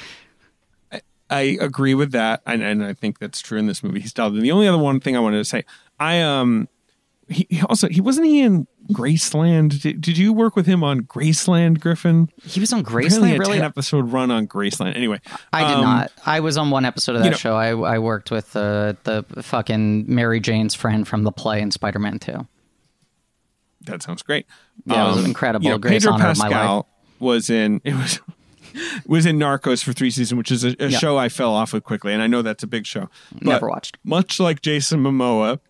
I 1.29 1.57
agree 1.61 1.95
with 1.95 2.13
that, 2.13 2.41
and, 2.47 2.63
and 2.63 2.85
I 2.85 2.93
think 2.93 3.19
that's 3.19 3.41
true 3.41 3.59
in 3.59 3.67
this 3.67 3.83
movie. 3.83 3.99
He's 4.01 4.13
dialed 4.13 4.37
in. 4.37 4.43
The 4.43 4.53
only 4.53 4.69
other 4.69 4.79
one 4.79 5.01
thing 5.01 5.17
I 5.17 5.21
wanted 5.21 5.39
to 5.39 5.45
say, 5.45 5.65
I 5.99 6.21
um, 6.21 6.69
he, 7.29 7.49
he 7.51 7.63
also 7.63 7.89
he 7.89 8.01
wasn't 8.01 8.27
he 8.29 8.43
in 8.43 8.69
Graceland? 8.93 9.81
Did, 9.83 10.01
did 10.01 10.19
you 10.19 10.33
work 10.33 10.57
with 10.57 10.67
him 10.67 10.83
on 10.85 11.01
Graceland, 11.03 11.81
Griffin? 11.81 12.29
He 12.45 12.61
was 12.61 12.73
on 12.73 12.83
Graceland, 12.85 13.35
a 13.37 13.39
really? 13.39 13.57
ten 13.59 13.65
episode 13.65 14.11
run 14.13 14.31
on 14.31 14.47
Graceland. 14.47 14.97
Anyway, 14.97 15.21
I 15.53 15.65
did 15.69 15.75
um, 15.77 15.83
not. 15.83 16.13
I 16.25 16.41
was 16.41 16.57
on 16.57 16.71
one 16.71 16.85
episode 16.85 17.17
of 17.17 17.21
that 17.21 17.25
you 17.27 17.31
know- 17.33 17.37
show. 17.37 17.57
I, 17.57 17.69
I 17.95 17.99
worked 17.99 18.31
with 18.31 18.55
uh, 18.57 18.95
the 19.05 19.25
fucking 19.43 20.05
Mary 20.13 20.41
Jane's 20.41 20.75
friend 20.75 21.07
from 21.07 21.25
the 21.25 21.33
play 21.33 21.61
in 21.61 21.71
Spider 21.71 21.99
Man 21.99 22.19
2. 22.19 22.47
That 23.83 24.03
sounds 24.03 24.23
great. 24.23 24.47
Um, 24.89 24.97
Yeah, 24.97 25.13
it 25.13 25.17
was 25.17 25.25
incredible. 25.25 25.65
You 25.65 25.71
know, 25.71 25.79
Greatest 25.79 26.07
Pedro 26.07 26.15
honor 26.15 26.31
of 26.31 26.39
my 26.39 26.49
Pascal 26.49 26.77
life. 26.77 26.87
was 27.21 27.51
in 27.51 27.81
it 27.85 27.95
was 27.95 28.21
was 29.07 29.27
in 29.27 29.39
Narcos 29.39 29.83
for 29.85 29.93
three 29.93 30.11
seasons, 30.11 30.37
which 30.37 30.51
is 30.51 30.65
a, 30.65 30.75
a 30.81 30.89
Yeah. 30.89 30.99
show 30.99 31.17
I 31.17 31.29
fell 31.29 31.53
off 31.55 31.73
with 31.73 31.85
quickly, 31.85 32.13
and 32.13 32.21
I 32.21 32.27
know 32.27 32.43
that's 32.43 32.63
a 32.63 32.67
big 32.67 32.85
show. 32.87 33.09
But 33.33 33.43
Never 33.45 33.69
watched. 33.69 33.97
Much 34.05 34.41
like 34.41 34.61
Jason 34.61 35.03
Momoa, 35.03 35.61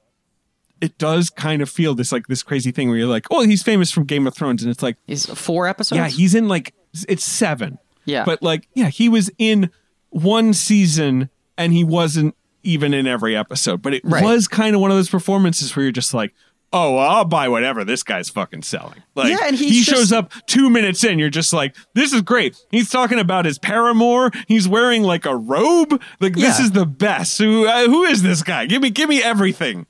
it 0.80 0.98
does 0.98 1.30
kind 1.30 1.62
of 1.62 1.70
feel 1.70 1.94
this 1.94 2.12
like 2.12 2.26
this 2.26 2.42
crazy 2.42 2.70
thing 2.70 2.88
where 2.88 2.98
you're 2.98 3.06
like, 3.08 3.26
oh, 3.30 3.42
he's 3.44 3.62
famous 3.62 3.90
from 3.90 4.04
Game 4.04 4.26
of 4.26 4.34
Thrones, 4.34 4.62
and 4.62 4.70
it's 4.70 4.82
like, 4.82 4.96
Is 5.06 5.26
four 5.26 5.66
episodes? 5.66 5.96
yeah, 5.98 6.08
he's 6.08 6.34
in 6.34 6.48
like 6.48 6.74
it's 7.08 7.24
seven. 7.24 7.78
Yeah. 8.04 8.24
but 8.24 8.42
like, 8.42 8.68
yeah, 8.74 8.88
he 8.88 9.08
was 9.08 9.30
in 9.38 9.70
one 10.10 10.54
season, 10.54 11.28
and 11.58 11.72
he 11.72 11.82
wasn't 11.84 12.34
even 12.62 12.94
in 12.94 13.06
every 13.06 13.36
episode. 13.36 13.82
But 13.82 13.94
it 13.94 14.02
Right. 14.04 14.22
was 14.24 14.46
kind 14.48 14.74
of 14.74 14.80
one 14.80 14.90
of 14.90 14.96
those 14.96 15.10
performances 15.10 15.74
where 15.74 15.82
you're 15.84 15.92
just 15.92 16.14
like. 16.14 16.32
Oh, 16.72 16.96
well, 16.96 17.08
I'll 17.08 17.24
buy 17.24 17.48
whatever 17.48 17.84
this 17.84 18.02
guy's 18.02 18.28
fucking 18.28 18.62
selling. 18.62 19.00
Like, 19.14 19.30
Yeah, 19.30 19.38
and 19.46 19.56
he's 19.56 19.70
he 19.70 19.82
just- 19.82 19.88
shows 19.96 20.12
up 20.12 20.32
two 20.46 20.68
minutes 20.68 21.04
in. 21.04 21.16
You're 21.20 21.30
just 21.30 21.52
like, 21.52 21.76
this 21.94 22.12
is 22.12 22.22
great. 22.22 22.56
He's 22.72 22.90
talking 22.90 23.20
about 23.20 23.44
his 23.44 23.56
paramour. 23.56 24.32
He's 24.48 24.66
wearing 24.66 25.04
like 25.04 25.24
a 25.26 25.36
robe. 25.36 26.02
Like, 26.20 26.34
this 26.34 26.58
is 26.58 26.72
the 26.72 26.84
best. 26.84 27.38
Who, 27.38 27.66
uh, 27.66 27.86
who 27.86 28.02
is 28.02 28.22
this 28.24 28.42
guy? 28.42 28.66
Give 28.66 28.82
me, 28.82 28.90
give 28.90 29.08
me 29.08 29.22
everything. 29.22 29.86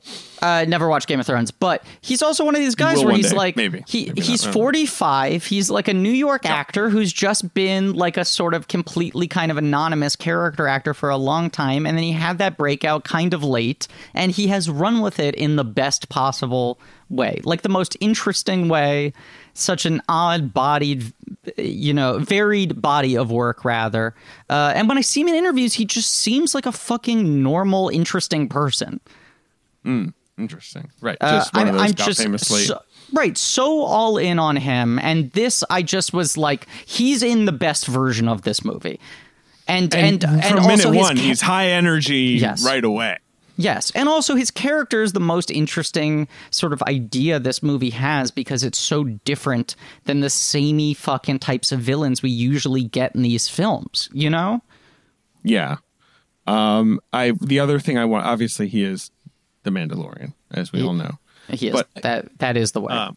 Uh, 0.47 0.65
never 0.67 0.89
watched 0.89 1.09
Game 1.09 1.19
of 1.19 1.27
Thrones, 1.27 1.51
but 1.51 1.85
he's 2.01 2.23
also 2.23 2.45
one 2.45 2.55
of 2.55 2.61
these 2.61 2.77
guys 2.77 3.03
where 3.03 3.15
he's 3.15 3.31
day. 3.31 3.37
like, 3.37 3.57
Maybe. 3.57 3.83
he 3.89 4.07
maybe 4.07 4.21
he's 4.23 4.43
I 4.45 4.47
don't 4.47 4.55
45. 4.55 5.45
He's 5.45 5.71
like 5.71 5.89
a 5.89 5.95
New 5.95 6.11
York 6.11 6.47
actor 6.47 6.89
who's 6.89 7.13
just 7.13 7.53
been 7.53 7.95
like 7.95 8.17
a 8.17 8.25
sort 8.25 8.55
of 8.55 8.69
completely 8.69 9.27
kind 9.27 9.51
of 9.51 9.57
anonymous 9.57 10.15
character 10.15 10.69
actor 10.69 10.95
for 10.95 11.11
a 11.11 11.17
long 11.17 11.51
time, 11.51 11.85
and 11.85 11.97
then 11.97 12.05
he 12.05 12.13
had 12.13 12.39
that 12.39 12.57
breakout 12.57 13.03
kind 13.03 13.35
of 13.35 13.43
late, 13.43 13.89
and 14.15 14.31
he 14.31 14.47
has 14.47 14.71
run 14.71 15.01
with 15.01 15.19
it 15.19 15.35
in 15.35 15.57
the 15.57 15.65
best 15.65 16.09
possible 16.09 16.79
way, 17.09 17.41
like 17.45 17.63
the 17.63 17.69
most 17.69 17.97
interesting 18.01 18.69
way. 18.69 19.13
Such 19.55 19.87
an 19.87 20.03
odd-bodied, 20.07 21.13
you 21.57 21.95
know, 21.95 22.19
varied 22.19 22.83
body 22.83 23.17
of 23.17 23.31
work, 23.31 23.65
rather. 23.65 24.15
Uh, 24.51 24.75
and 24.77 24.87
when 24.87 24.99
I 24.99 25.01
see 25.01 25.23
him 25.23 25.29
in 25.29 25.35
interviews, 25.35 25.73
he 25.73 25.87
just 25.87 26.11
seems 26.11 26.55
like 26.55 26.67
a 26.67 26.73
fucking 26.73 27.43
normal, 27.43 27.89
interesting 27.89 28.49
person. 28.51 29.01
Interesting. 30.39 30.91
Right. 31.01 31.17
Uh, 31.21 31.39
Just 31.39 31.55
one 31.55 31.63
of 31.63 31.69
I'm- 31.69 31.75
those 31.77 31.83
I'm 31.91 31.93
got 31.95 32.07
just 32.07 32.21
famously. 32.23 32.63
so- 32.65 32.83
right, 33.13 33.39
so 33.39 33.81
all 33.83 34.19
in 34.19 34.39
on 34.39 34.57
him, 34.57 34.99
and 34.99 35.31
this 35.33 35.65
I 35.71 35.83
just 35.83 36.13
was 36.13 36.37
like, 36.37 36.67
he's 36.85 37.23
in 37.23 37.45
the 37.47 37.53
best 37.53 37.87
version 37.87 38.29
of 38.29 38.43
this 38.43 38.65
movie, 38.65 39.01
and 39.67 39.95
and 39.95 40.23
and, 40.25 40.43
and, 40.43 40.45
from 40.45 40.67
minute 40.67 40.91
one, 40.95 41.17
ca- 41.17 41.23
he's 41.23 41.41
high 41.41 41.69
energy 41.69 42.37
Yes. 42.41 42.63
right 42.65 42.85
away. 42.85 43.19
yes, 43.57 43.91
and 43.93 44.11
also 44.11 44.35
his 44.35 44.51
character 44.51 45.03
is 45.03 45.15
the 45.15 45.21
most 45.21 45.51
interesting 45.51 46.29
sort 46.51 46.75
of 46.75 46.83
idea 46.83 47.39
this 47.39 47.63
movie 47.63 47.91
has 47.91 48.31
because 48.31 48.63
it's 48.63 48.77
so 48.79 49.05
different 49.05 49.75
than 50.05 50.21
the 50.21 50.29
samey 50.29 50.93
fucking 50.93 51.39
types 51.39 51.73
of 51.73 51.81
villains 51.81 52.23
we 52.23 52.29
usually 52.31 52.85
get 52.85 53.15
in 53.15 53.23
these 53.23 53.49
films, 53.49 54.11
you 54.13 54.29
know? 54.29 54.61
Yeah. 55.43 55.77
Um, 56.47 57.01
I 57.13 57.33
the 57.41 57.59
other 57.61 57.81
thing 57.81 57.97
I 57.97 58.05
want, 58.05 58.27
obviously, 58.27 58.69
he 58.69 58.83
is 58.85 59.11
the 59.67 59.71
Mandalorian, 59.71 60.33
as 60.51 60.73
we 60.73 60.83
all 60.83 60.95
know. 60.95 61.19
He 61.51 61.69
is. 61.69 61.73
But- 61.75 61.89
that 62.03 62.39
that 62.39 62.57
is 62.57 62.73
the 62.73 62.81
way. 62.81 62.95
Um, 62.95 63.17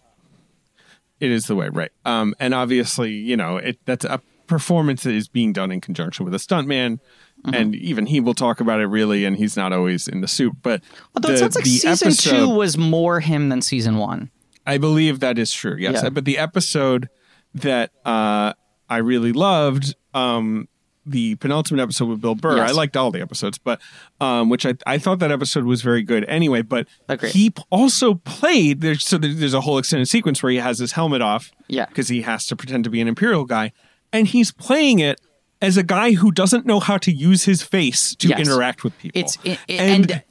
It 1.22 1.32
is 1.32 1.46
the 1.48 1.56
way, 1.56 1.70
right? 1.70 1.92
Um, 2.06 2.34
and 2.40 2.54
obviously, 2.54 3.12
you 3.14 3.36
know, 3.38 3.58
it 3.58 3.78
that's 3.86 4.06
a 4.06 4.22
performance 4.48 5.04
that 5.04 5.14
is 5.14 5.28
being 5.28 5.54
done 5.54 5.72
in 5.72 5.80
conjunction 5.82 6.26
with 6.26 6.34
a 6.34 6.38
stuntman, 6.38 7.00
Mm-hmm. 7.46 7.54
and 7.56 7.76
even 7.76 8.06
he 8.06 8.20
will 8.20 8.34
talk 8.34 8.60
about 8.60 8.82
it 8.82 8.88
really, 8.88 9.24
and 9.24 9.38
he's 9.38 9.56
not 9.56 9.72
always 9.72 10.10
in 10.10 10.20
the 10.20 10.28
suit. 10.28 10.52
But 10.62 10.82
Although 11.16 11.30
it 11.30 11.32
the- 11.32 11.38
sounds 11.38 11.56
like 11.56 11.66
season 11.66 12.12
two 12.12 12.50
was 12.50 12.78
more 12.78 13.22
him 13.22 13.48
than 13.48 13.62
season 13.62 13.96
one. 13.98 14.30
I 14.68 14.78
believe 14.78 15.22
that 15.22 15.38
is 15.40 15.54
true. 15.54 15.78
Yes, 15.80 16.02
Yeah. 16.04 16.10
but 16.10 16.26
the 16.26 16.38
episode 16.38 17.08
that 17.56 17.92
uh, 18.06 18.52
I 18.90 18.98
really 18.98 19.32
loved, 19.32 19.96
um, 20.14 20.68
the 21.12 21.36
penultimate 21.36 21.82
episode 21.82 22.10
with 22.10 22.22
Bill 22.22 22.36
Burr. 22.36 22.58
Yes. 22.58 22.70
I 22.70 22.74
liked 22.74 22.96
all 22.98 23.12
the 23.12 23.22
episodes, 23.22 23.58
but 23.58 23.80
um, 24.22 24.50
which 24.50 24.66
I, 24.66 24.76
I 24.86 24.98
thought 24.98 25.20
that 25.20 25.32
episode 25.32 25.66
was 25.66 25.82
very 25.82 26.04
good 26.04 26.24
anyway. 26.26 26.62
But 26.62 26.88
Agreed. 27.08 27.34
he 27.34 27.54
also 27.70 28.16
played. 28.16 28.82
There's 28.82 29.06
so 29.06 29.18
there's 29.18 29.54
a 29.54 29.62
whole 29.62 29.78
extended 29.78 30.08
sequence 30.08 30.42
where 30.44 30.52
he 30.52 30.58
has 30.60 30.80
his 30.80 30.94
helmet 30.94 31.22
off, 31.22 31.52
Yeah. 31.68 31.86
because 31.86 32.08
he 32.08 32.22
has 32.22 32.46
to 32.48 32.56
pretend 32.56 32.84
to 32.86 32.90
be 32.90 33.02
an 33.02 33.08
imperial 33.08 33.46
guy, 33.46 33.72
and 34.14 34.28
he's 34.28 34.52
playing 34.52 35.00
it 35.00 35.20
as 35.62 35.76
a 35.76 35.84
guy 35.84 36.14
who 36.14 36.32
doesn't 36.32 36.66
know 36.66 36.80
how 36.80 36.98
to 36.98 37.12
use 37.12 37.44
his 37.44 37.62
face 37.62 38.16
to 38.16 38.30
Yes. 38.30 38.40
interact 38.40 38.84
with 38.84 38.98
people. 38.98 39.20
It's 39.20 39.38
it, 39.44 39.60
it- 39.68 39.80
and, 39.80 40.12
and, 40.12 40.24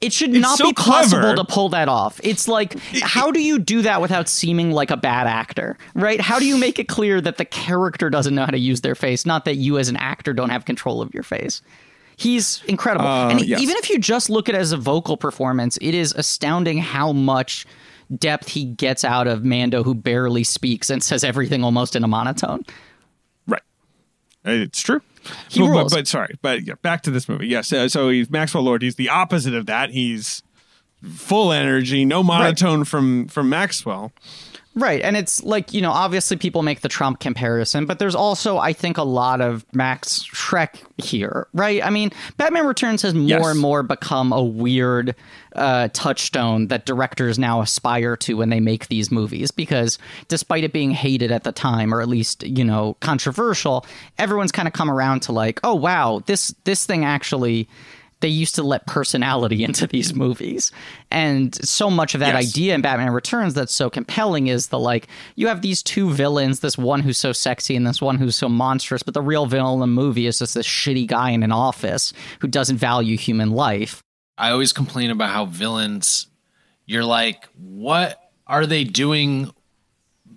it 0.00 0.12
should 0.12 0.30
not 0.30 0.58
so 0.58 0.66
be 0.66 0.72
possible 0.72 1.34
to 1.34 1.44
pull 1.44 1.68
that 1.70 1.88
off. 1.88 2.20
It's 2.22 2.46
like 2.48 2.78
how 3.02 3.30
do 3.30 3.42
you 3.42 3.58
do 3.58 3.82
that 3.82 4.00
without 4.00 4.28
seeming 4.28 4.70
like 4.70 4.90
a 4.90 4.96
bad 4.96 5.26
actor, 5.26 5.76
right? 5.94 6.20
How 6.20 6.38
do 6.38 6.46
you 6.46 6.56
make 6.56 6.78
it 6.78 6.88
clear 6.88 7.20
that 7.20 7.36
the 7.36 7.44
character 7.44 8.10
doesn't 8.10 8.34
know 8.34 8.44
how 8.44 8.50
to 8.52 8.58
use 8.58 8.80
their 8.82 8.94
face, 8.94 9.26
not 9.26 9.44
that 9.46 9.56
you 9.56 9.78
as 9.78 9.88
an 9.88 9.96
actor 9.96 10.32
don't 10.32 10.50
have 10.50 10.64
control 10.64 11.02
of 11.02 11.12
your 11.12 11.22
face? 11.24 11.62
He's 12.16 12.62
incredible. 12.68 13.06
and 13.06 13.40
Uh, 13.40 13.42
yes. 13.44 13.60
even 13.60 13.76
if 13.76 13.88
you 13.88 13.98
just 13.98 14.28
look 14.28 14.48
at 14.48 14.54
it 14.54 14.58
as 14.58 14.72
a 14.72 14.76
vocal 14.76 15.16
performance, 15.16 15.78
it 15.80 15.94
is 15.94 16.12
astounding 16.12 16.78
how 16.78 17.12
much 17.12 17.66
depth 18.18 18.48
he 18.48 18.64
gets 18.66 19.04
out 19.04 19.26
of 19.26 19.44
Mando 19.44 19.82
who 19.82 19.94
barely 19.94 20.44
speaks 20.44 20.90
and 20.90 21.02
says 21.02 21.24
everything 21.24 21.64
almost 21.64 21.96
in 21.96 22.04
a 22.04 22.08
monotone. 22.08 22.62
Right. 23.46 23.62
It's 24.44 24.82
true. 24.82 25.00
He 25.48 25.60
but, 25.60 25.66
but- 25.66 25.70
rules. 25.70 25.94
But, 25.94 26.08
sorry, 26.08 26.36
but 26.42 26.62
yeah, 26.66 26.74
back 26.82 27.02
to 27.02 27.10
this 27.10 27.28
movie. 27.28 27.46
Yes, 27.48 27.72
uh, 27.72 27.88
so 27.88 28.08
he's 28.08 28.30
Maxwell 28.30 28.62
Lord. 28.62 28.82
He's 28.82 28.96
the 28.96 29.08
opposite 29.08 29.54
of 29.54 29.66
that. 29.66 29.90
He's 29.90 30.42
full 31.14 31.52
energy, 31.52 32.04
no 32.04 32.22
monotone 32.22 32.84
from 32.84 33.28
from 33.28 33.48
Maxwell. 33.48 34.12
Right. 34.76 35.02
And 35.02 35.16
it's 35.16 35.42
like, 35.42 35.74
you 35.74 35.80
know, 35.80 35.90
obviously 35.90 36.36
people 36.36 36.62
make 36.62 36.80
the 36.82 36.88
Trump 36.88 37.18
comparison, 37.18 37.86
but 37.86 37.98
there's 37.98 38.14
also, 38.14 38.58
I 38.58 38.72
think, 38.72 38.98
a 38.98 39.02
lot 39.02 39.40
of 39.40 39.66
Max 39.74 40.22
Shreck 40.32 40.76
here, 40.96 41.48
right? 41.52 41.84
I 41.84 41.90
mean, 41.90 42.12
Batman 42.36 42.66
Returns 42.66 43.02
has 43.02 43.12
more 43.12 43.28
Yes. 43.28 43.46
and 43.48 43.58
more 43.58 43.82
become 43.82 44.32
a 44.32 44.42
weird 44.42 45.16
uh, 45.56 45.88
touchstone 45.92 46.68
that 46.68 46.86
directors 46.86 47.36
now 47.36 47.60
aspire 47.60 48.16
to 48.18 48.34
when 48.34 48.50
they 48.50 48.60
make 48.60 48.86
these 48.86 49.10
movies 49.10 49.50
because 49.50 49.98
despite 50.28 50.62
it 50.62 50.72
being 50.72 50.92
hated 50.92 51.32
at 51.32 51.42
the 51.42 51.50
time, 51.52 51.92
or 51.92 52.00
at 52.00 52.08
least, 52.08 52.44
you 52.44 52.64
know, 52.64 52.96
controversial, 53.00 53.84
everyone's 54.18 54.52
kind 54.52 54.68
of 54.68 54.72
come 54.72 54.88
around 54.88 55.20
to 55.22 55.32
like, 55.32 55.58
oh, 55.64 55.74
wow, 55.74 56.22
this, 56.26 56.54
this 56.62 56.86
thing 56.86 57.04
actually 57.04 57.68
they 58.20 58.28
used 58.28 58.54
to 58.56 58.62
let 58.62 58.86
personality 58.86 59.64
into 59.68 59.86
these 59.86 60.14
movies. 60.14 60.72
And 61.10 61.54
so 61.64 61.90
much 61.90 62.14
of 62.14 62.20
that 62.20 62.34
Yes. 62.34 62.48
idea 62.50 62.74
in 62.74 62.80
Batman 62.82 63.10
Returns 63.12 63.54
that's 63.54 63.74
so 63.74 63.88
compelling 63.90 64.46
is 64.48 64.68
the 64.68 64.78
like, 64.78 65.08
you 65.36 65.48
have 65.48 65.62
these 65.62 65.82
two 65.82 66.10
villains, 66.10 66.60
this 66.60 66.76
one 66.78 67.00
who's 67.00 67.18
so 67.18 67.32
sexy 67.32 67.76
and 67.76 67.86
this 67.86 68.00
one 68.02 68.16
who's 68.18 68.36
so 68.36 68.48
monstrous, 68.48 69.02
but 69.02 69.14
the 69.14 69.22
real 69.22 69.46
villain 69.46 69.74
in 69.74 69.80
the 69.80 69.86
movie 69.86 70.26
is 70.26 70.38
just 70.38 70.54
this 70.54 70.66
shitty 70.66 71.06
guy 71.06 71.30
in 71.30 71.42
an 71.42 71.52
office 71.52 72.12
who 72.40 72.46
doesn't 72.48 72.76
value 72.76 73.16
human 73.16 73.50
life. 73.50 74.02
I 74.38 74.50
always 74.50 74.72
complain 74.72 75.10
about 75.10 75.30
how 75.30 75.44
villains, 75.46 76.26
you're 76.86 77.04
like, 77.04 77.46
what 77.56 78.18
are 78.46 78.66
they 78.66 78.84
doing 78.84 79.52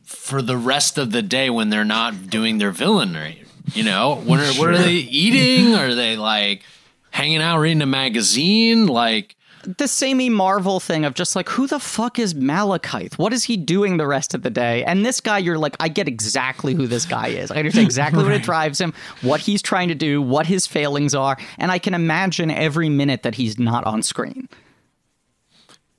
for 0.03 0.41
the 0.41 0.57
rest 0.57 0.97
of 0.97 1.11
the 1.11 1.21
day 1.21 1.49
when 1.49 1.69
they're 1.69 1.85
not 1.85 2.29
doing 2.29 2.57
their 2.57 2.71
villainy? 2.71 3.43
You 3.73 3.83
know, 3.83 4.15
what 4.15 4.39
are 4.39 4.53
what 4.59 4.69
are 4.69 4.77
they 4.83 4.93
eating? 4.95 5.73
Are 5.75 5.95
they 5.95 6.17
like 6.17 6.63
hanging 7.13 7.41
out 7.41 7.59
reading 7.59 7.81
a 7.81 7.85
magazine? 7.85 8.87
Like, 8.87 9.35
The 9.65 9.87
samey 9.87 10.29
Marvel 10.29 10.79
thing 10.81 11.05
of 11.05 11.13
just 11.13 11.35
like, 11.35 11.47
who 11.47 11.67
the 11.67 11.79
fuck 11.79 12.19
is 12.19 12.33
Malekith? 12.33 13.17
What 13.17 13.31
is 13.31 13.45
he 13.45 13.55
doing 13.55 13.95
the 13.97 14.05
rest 14.07 14.33
of 14.33 14.41
the 14.41 14.49
day? 14.49 14.83
And 14.83 15.05
this 15.05 15.21
guy, 15.21 15.37
you're 15.37 15.57
like, 15.57 15.75
I 15.79 15.87
get 15.87 16.07
exactly 16.07 16.73
who 16.73 16.85
this 16.87 17.05
guy 17.05 17.27
is. 17.27 17.49
I 17.49 17.55
understand 17.57 17.85
exactly 17.85 18.23
what 18.23 18.33
it 18.33 18.43
drives 18.51 18.81
him, 18.81 18.93
what 19.21 19.39
he's 19.39 19.61
trying 19.61 19.87
to 19.87 19.95
do, 19.95 20.21
what 20.21 20.47
his 20.47 20.67
failings 20.67 21.15
are, 21.15 21.37
and 21.57 21.71
I 21.71 21.79
can 21.79 21.93
imagine 21.93 22.51
every 22.51 22.89
minute 22.89 23.23
that 23.23 23.35
he's 23.35 23.57
not 23.57 23.85
on 23.85 24.03
screen. 24.03 24.49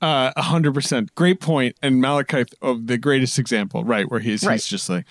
Uh, 0.01 0.31
A 0.35 0.41
hundred 0.43 0.73
percent. 0.73 1.15
Great 1.15 1.39
point. 1.39 1.75
And 1.81 2.03
Malekith 2.03 2.53
of 2.61 2.85
the 2.87 2.97
greatest 2.97 3.39
example, 3.39 3.83
right? 3.83 4.11
Where 4.11 4.19
he's 4.19 4.43
Right. 4.43 4.53
he's 4.53 4.67
just 4.67 4.89
like, 4.89 5.05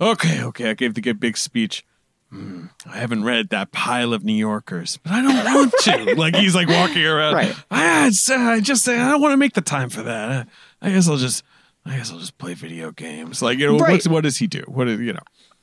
okay, 0.00 0.42
okay, 0.44 0.70
I 0.70 0.74
gave 0.74 0.94
the 0.94 1.12
big 1.12 1.36
speech. 1.36 1.84
Hmm, 2.30 2.66
I 2.84 2.98
haven't 2.98 3.22
read 3.24 3.50
that 3.50 3.70
pile 3.70 4.12
of 4.12 4.24
New 4.24 4.34
Yorkers, 4.34 4.98
but 5.02 5.12
I 5.12 5.22
don't 5.22 5.44
want 5.44 5.72
to. 5.82 6.14
like 6.16 6.34
he's 6.34 6.54
like 6.56 6.68
walking 6.68 7.04
around. 7.04 7.34
Right. 7.34 7.54
I, 7.70 8.06
uh, 8.08 8.34
I 8.34 8.60
just 8.60 8.88
I 8.88 8.96
don't 9.10 9.20
want 9.20 9.32
to 9.32 9.36
make 9.36 9.54
the 9.54 9.60
time 9.60 9.88
for 9.90 10.02
that. 10.02 10.30
Uh, 10.30 10.44
I 10.82 10.90
guess 10.90 11.08
I'll 11.08 11.16
just 11.16 11.44
I 11.84 11.96
guess 11.96 12.10
I'll 12.10 12.18
just 12.18 12.36
play 12.38 12.54
video 12.54 12.90
games. 12.90 13.42
Like 13.42 13.58
you 13.58 13.66
know, 13.68 13.78
Right. 13.78 13.92
what's, 13.92 14.08
what 14.08 14.24
does 14.24 14.38
he 14.38 14.46
do? 14.48 14.64
What 14.66 14.88
is 14.88 14.98
you 15.00 15.12
know? 15.12 15.20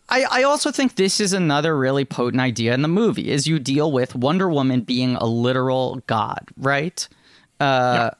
I, 0.10 0.26
I 0.30 0.44
also 0.44 0.72
think 0.72 0.96
this 0.96 1.20
is 1.20 1.34
another 1.34 1.78
really 1.78 2.06
potent 2.06 2.42
idea 2.42 2.74
in 2.74 2.82
the 2.82 2.88
movie 2.88 3.30
is 3.32 3.48
you 3.48 3.58
deal 3.58 3.92
with 3.92 4.16
Wonder 4.16 4.50
Woman 4.50 4.82
being 4.82 5.16
a 5.16 5.26
literal 5.26 6.02
god, 6.08 6.48
right? 6.58 7.08
Uh, 7.60 8.12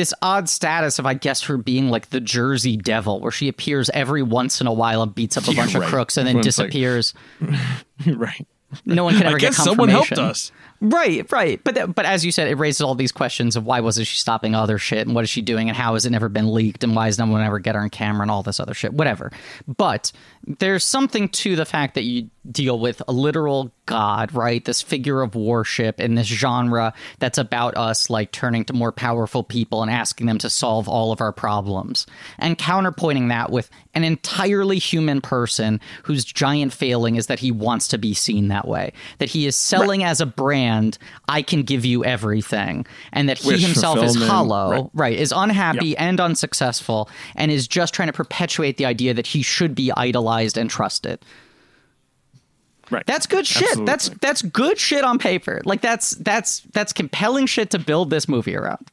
This 0.00 0.14
odd 0.22 0.48
status 0.48 0.98
of, 0.98 1.04
I 1.04 1.12
guess, 1.12 1.42
her 1.42 1.58
being 1.58 1.90
like 1.90 2.08
the 2.08 2.20
Jersey 2.20 2.74
Devil, 2.78 3.20
where 3.20 3.30
she 3.30 3.48
appears 3.48 3.90
every 3.92 4.22
once 4.22 4.58
in 4.62 4.66
a 4.66 4.72
while 4.72 5.02
and 5.02 5.14
beats 5.14 5.36
up 5.36 5.46
a 5.46 5.52
Yeah, 5.52 5.60
bunch 5.62 5.74
right. 5.74 5.82
of 5.84 5.90
crooks 5.90 6.16
and 6.16 6.26
then 6.26 6.36
Everyone's 6.38 6.58
like- 6.58 6.66
disappears. 6.70 7.14
right. 8.06 8.46
no 8.86 9.04
one 9.04 9.14
can 9.16 9.26
ever 9.26 9.36
I 9.36 9.38
get 9.40 9.48
guess 9.52 9.56
someone 9.64 9.88
helped 9.90 10.12
us. 10.12 10.52
Right, 10.80 11.30
right. 11.30 11.62
But 11.62 11.74
th- 11.74 11.88
but 11.94 12.06
as 12.06 12.24
you 12.24 12.32
said, 12.32 12.48
it 12.48 12.54
raises 12.54 12.80
all 12.80 12.94
these 12.94 13.12
questions 13.12 13.56
of 13.56 13.66
why 13.66 13.80
wasn't 13.80 14.06
she 14.06 14.16
stopping 14.16 14.54
other 14.54 14.78
shit 14.78 15.06
and 15.06 15.14
what 15.14 15.24
is 15.24 15.28
she 15.28 15.42
doing 15.42 15.68
and 15.68 15.76
how 15.76 15.92
has 15.94 16.06
it 16.06 16.10
never 16.10 16.30
been 16.30 16.54
leaked 16.54 16.82
and 16.84 16.96
why 16.96 17.04
has 17.06 17.18
no 17.18 17.26
one 17.26 17.42
ever 17.42 17.58
get 17.58 17.74
her 17.74 17.82
on 17.82 17.90
camera 17.90 18.22
and 18.22 18.30
all 18.30 18.42
this 18.42 18.58
other 18.60 18.72
shit, 18.72 18.94
whatever. 18.94 19.30
But 19.66 20.12
there's 20.46 20.84
something 20.84 21.28
to 21.30 21.56
the 21.56 21.66
fact 21.66 21.94
that 21.96 22.04
you 22.04 22.30
deal 22.50 22.78
with 22.78 23.02
a 23.08 23.12
literal 23.12 23.72
god, 23.86 24.32
right? 24.32 24.64
This 24.64 24.82
figure 24.82 25.20
of 25.20 25.34
worship 25.34 26.00
in 26.00 26.14
this 26.14 26.26
genre 26.26 26.92
that's 27.18 27.38
about 27.38 27.76
us 27.76 28.08
like 28.08 28.32
turning 28.32 28.64
to 28.66 28.72
more 28.72 28.92
powerful 28.92 29.42
people 29.42 29.82
and 29.82 29.90
asking 29.90 30.26
them 30.26 30.38
to 30.38 30.50
solve 30.50 30.88
all 30.88 31.12
of 31.12 31.20
our 31.20 31.32
problems. 31.32 32.06
And 32.38 32.58
counterpointing 32.58 33.28
that 33.28 33.50
with 33.50 33.68
an 33.94 34.04
entirely 34.04 34.78
human 34.78 35.20
person 35.20 35.80
whose 36.04 36.24
giant 36.24 36.72
failing 36.72 37.16
is 37.16 37.26
that 37.26 37.40
he 37.40 37.50
wants 37.50 37.88
to 37.88 37.98
be 37.98 38.14
seen 38.14 38.48
that 38.48 38.68
way. 38.68 38.92
That 39.18 39.28
he 39.28 39.46
is 39.46 39.56
selling 39.56 40.04
as 40.04 40.20
a 40.20 40.26
brand, 40.26 40.98
I 41.28 41.42
can 41.42 41.62
give 41.62 41.84
you 41.84 42.04
everything. 42.04 42.86
And 43.12 43.28
that 43.28 43.38
he 43.38 43.48
Wish 43.48 43.64
himself 43.64 44.02
is 44.02 44.14
hollow, 44.14 44.70
right. 44.70 44.90
right. 44.94 45.18
is 45.18 45.32
unhappy 45.34 45.96
and 45.96 46.20
unsuccessful, 46.20 47.08
and 47.34 47.50
is 47.50 47.66
just 47.66 47.92
trying 47.92 48.08
to 48.08 48.12
perpetuate 48.12 48.76
the 48.76 48.86
idea 48.86 49.14
that 49.14 49.26
he 49.26 49.42
should 49.42 49.74
be 49.74 49.92
idolized 49.96 50.56
and 50.56 50.70
trusted. 50.70 51.24
Right. 52.90 53.06
That's 53.06 53.26
good 53.26 53.46
shit. 53.46 53.62
Absolutely. 53.62 53.84
That's 53.86 54.08
that's 54.20 54.42
good 54.42 54.78
shit 54.78 55.04
on 55.04 55.18
paper. 55.18 55.60
Like 55.64 55.80
that's 55.80 56.10
that's 56.12 56.60
that's 56.72 56.92
compelling 56.92 57.46
shit 57.46 57.70
to 57.70 57.78
build 57.78 58.10
this 58.10 58.28
movie 58.28 58.56
around. 58.56 58.88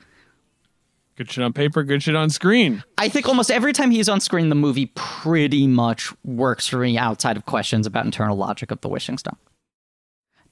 good 1.16 1.32
shit 1.32 1.44
on 1.44 1.52
paper. 1.54 1.84
Good 1.84 2.04
shit 2.04 2.16
on 2.16 2.30
screen. 2.30 2.84
I 2.98 3.10
think 3.10 3.28
almost 3.28 3.50
every 3.50 3.74
time 3.74 3.90
he's 3.92 4.08
on 4.08 4.20
screen, 4.20 4.50
the 4.50 4.56
movie 4.56 4.92
pretty 4.96 5.66
much 5.66 6.14
works 6.24 6.68
for 6.68 6.78
me 6.78 6.98
outside 6.98 7.38
of 7.38 7.46
questions 7.48 7.88
about 7.88 8.06
internal 8.06 8.38
logic 8.38 8.70
of 8.72 8.82
the 8.82 8.88
wishing 8.90 9.18
stone. 9.18 9.38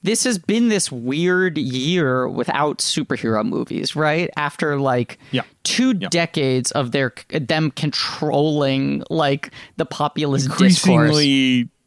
This 0.02 0.24
has 0.24 0.38
been 0.38 0.68
this 0.68 0.92
weird 0.92 1.56
year 1.58 2.28
without 2.28 2.78
superhero 2.78 3.44
movies, 3.44 3.96
right? 3.96 4.30
After 4.36 4.78
like 4.78 5.18
Yeah. 5.32 5.42
two 5.64 5.94
Yeah. 5.98 6.08
decades 6.10 6.70
of 6.72 6.92
their 6.92 7.12
them 7.30 7.70
controlling 7.72 9.02
like 9.10 9.50
the 9.78 9.86
populist 9.86 10.48
discourse. 10.58 11.16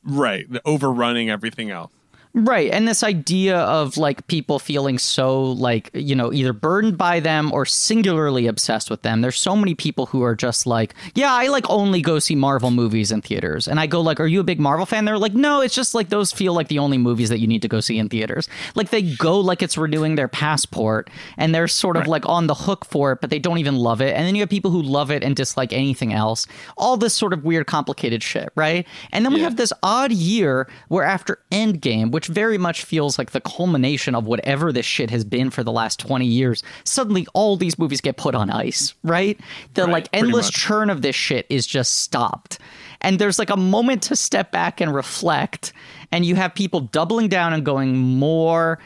Right. 0.10 0.52
the 0.52 0.61
Overrunning 0.65 1.30
everything 1.30 1.69
else. 1.69 1.91
Right. 2.35 2.72
And 2.72 2.88
this 2.88 3.01
idea 3.01 3.57
of 3.57 3.97
like 3.97 4.27
people 4.27 4.60
feeling 4.60 4.99
so 4.99 5.41
like, 5.43 5.89
you 5.95 6.14
know, 6.14 6.31
either 6.31 6.53
burdened 6.53 6.95
by 6.95 7.19
them 7.19 7.51
or 7.51 7.65
singularly 7.65 8.45
obsessed 8.45 8.91
with 8.91 9.01
them. 9.01 9.22
There's 9.22 9.39
so 9.39 9.56
many 9.56 9.73
people 9.73 10.06
who 10.06 10.22
are 10.22 10.35
just 10.35 10.68
like, 10.68 10.93
yeah, 11.15 11.34
I 11.34 11.47
like 11.47 11.68
only 11.72 12.01
go 12.03 12.19
see 12.19 12.35
Marvel 12.35 12.69
movies 12.69 13.11
in 13.11 13.23
theaters. 13.23 13.68
And 13.68 13.80
I 13.80 13.88
go 13.88 13.99
like, 13.99 14.19
are 14.19 14.27
you 14.27 14.41
a 14.41 14.43
big 14.43 14.60
Marvel 14.60 14.85
fan? 14.85 15.06
They're 15.06 15.18
like, 15.18 15.34
no, 15.34 15.61
it's 15.61 15.73
just 15.73 15.95
like 15.95 16.10
those 16.10 16.31
feel 16.31 16.53
like 16.53 16.68
the 16.68 16.77
only 16.77 16.99
movies 16.99 17.30
that 17.30 17.39
you 17.39 17.47
need 17.47 17.64
to 17.64 17.68
go 17.68 17.80
see 17.80 17.97
in 17.97 18.10
theaters. 18.10 18.47
Like 18.76 18.91
they 18.91 19.01
go 19.01 19.39
like 19.39 19.64
it's 19.64 19.76
renewing 19.76 20.14
their 20.14 20.27
passport 20.27 21.10
and 21.35 21.53
they're 21.56 21.68
sort 21.68 21.97
of 21.97 22.06
like 22.06 22.27
on 22.27 22.45
the 22.45 22.53
hook 22.53 22.85
for 22.85 23.11
it, 23.11 23.22
but 23.22 23.31
they 23.31 23.39
don't 23.39 23.57
even 23.57 23.76
love 23.76 24.01
it. 24.01 24.15
And 24.15 24.27
then 24.27 24.35
you 24.35 24.43
have 24.43 24.49
people 24.49 24.69
who 24.69 24.84
love 24.84 25.10
it 25.10 25.23
and 25.23 25.35
dislike 25.35 25.73
anything 25.73 26.14
else. 26.14 26.45
All 26.77 26.95
this 26.95 27.15
sort 27.15 27.34
of 27.34 27.43
weird, 27.43 27.65
complicated 27.65 28.22
shit, 28.22 28.49
right? 28.53 28.85
And 29.11 29.26
then 29.26 29.34
we 29.34 29.39
have 29.39 29.56
this 29.56 29.73
odd 29.81 30.11
year 30.11 30.69
where 30.89 31.03
after 31.03 31.39
Endgame, 31.51 32.19
which 32.20 32.28
very 32.28 32.58
much 32.58 32.84
feels 32.84 33.18
like 33.18 33.32
the 33.32 33.40
culmination 33.40 34.14
of 34.14 34.26
whatever 34.26 34.74
this 34.74 34.86
shit 34.86 35.10
has 35.10 35.24
been 35.24 35.50
for 35.50 35.64
the 35.64 35.72
last 35.72 36.02
20 36.02 36.26
years, 36.26 36.64
suddenly 36.84 37.26
all 37.34 37.56
these 37.56 37.80
movies 37.80 38.02
get 38.02 38.18
put 38.18 38.36
on 38.36 38.50
ice, 38.50 38.94
right? 39.06 39.40
The 39.76 39.84
Right, 39.84 39.91
like 39.94 40.10
endless 40.12 40.52
churn 40.52 40.90
of 40.90 41.02
this 41.02 41.16
shit 41.16 41.46
is 41.50 41.66
just 41.66 42.02
stopped. 42.02 42.60
And 43.00 43.20
there's 43.20 43.40
like 43.40 43.50
a 43.50 43.56
moment 43.56 44.04
to 44.04 44.18
step 44.18 44.52
back 44.52 44.82
and 44.82 44.94
reflect, 44.94 45.72
and 46.12 46.26
you 46.26 46.36
have 46.36 46.54
people 46.54 46.82
doubling 46.82 47.30
down 47.30 47.54
and 47.54 47.64
going 47.64 47.96
more 47.96 48.80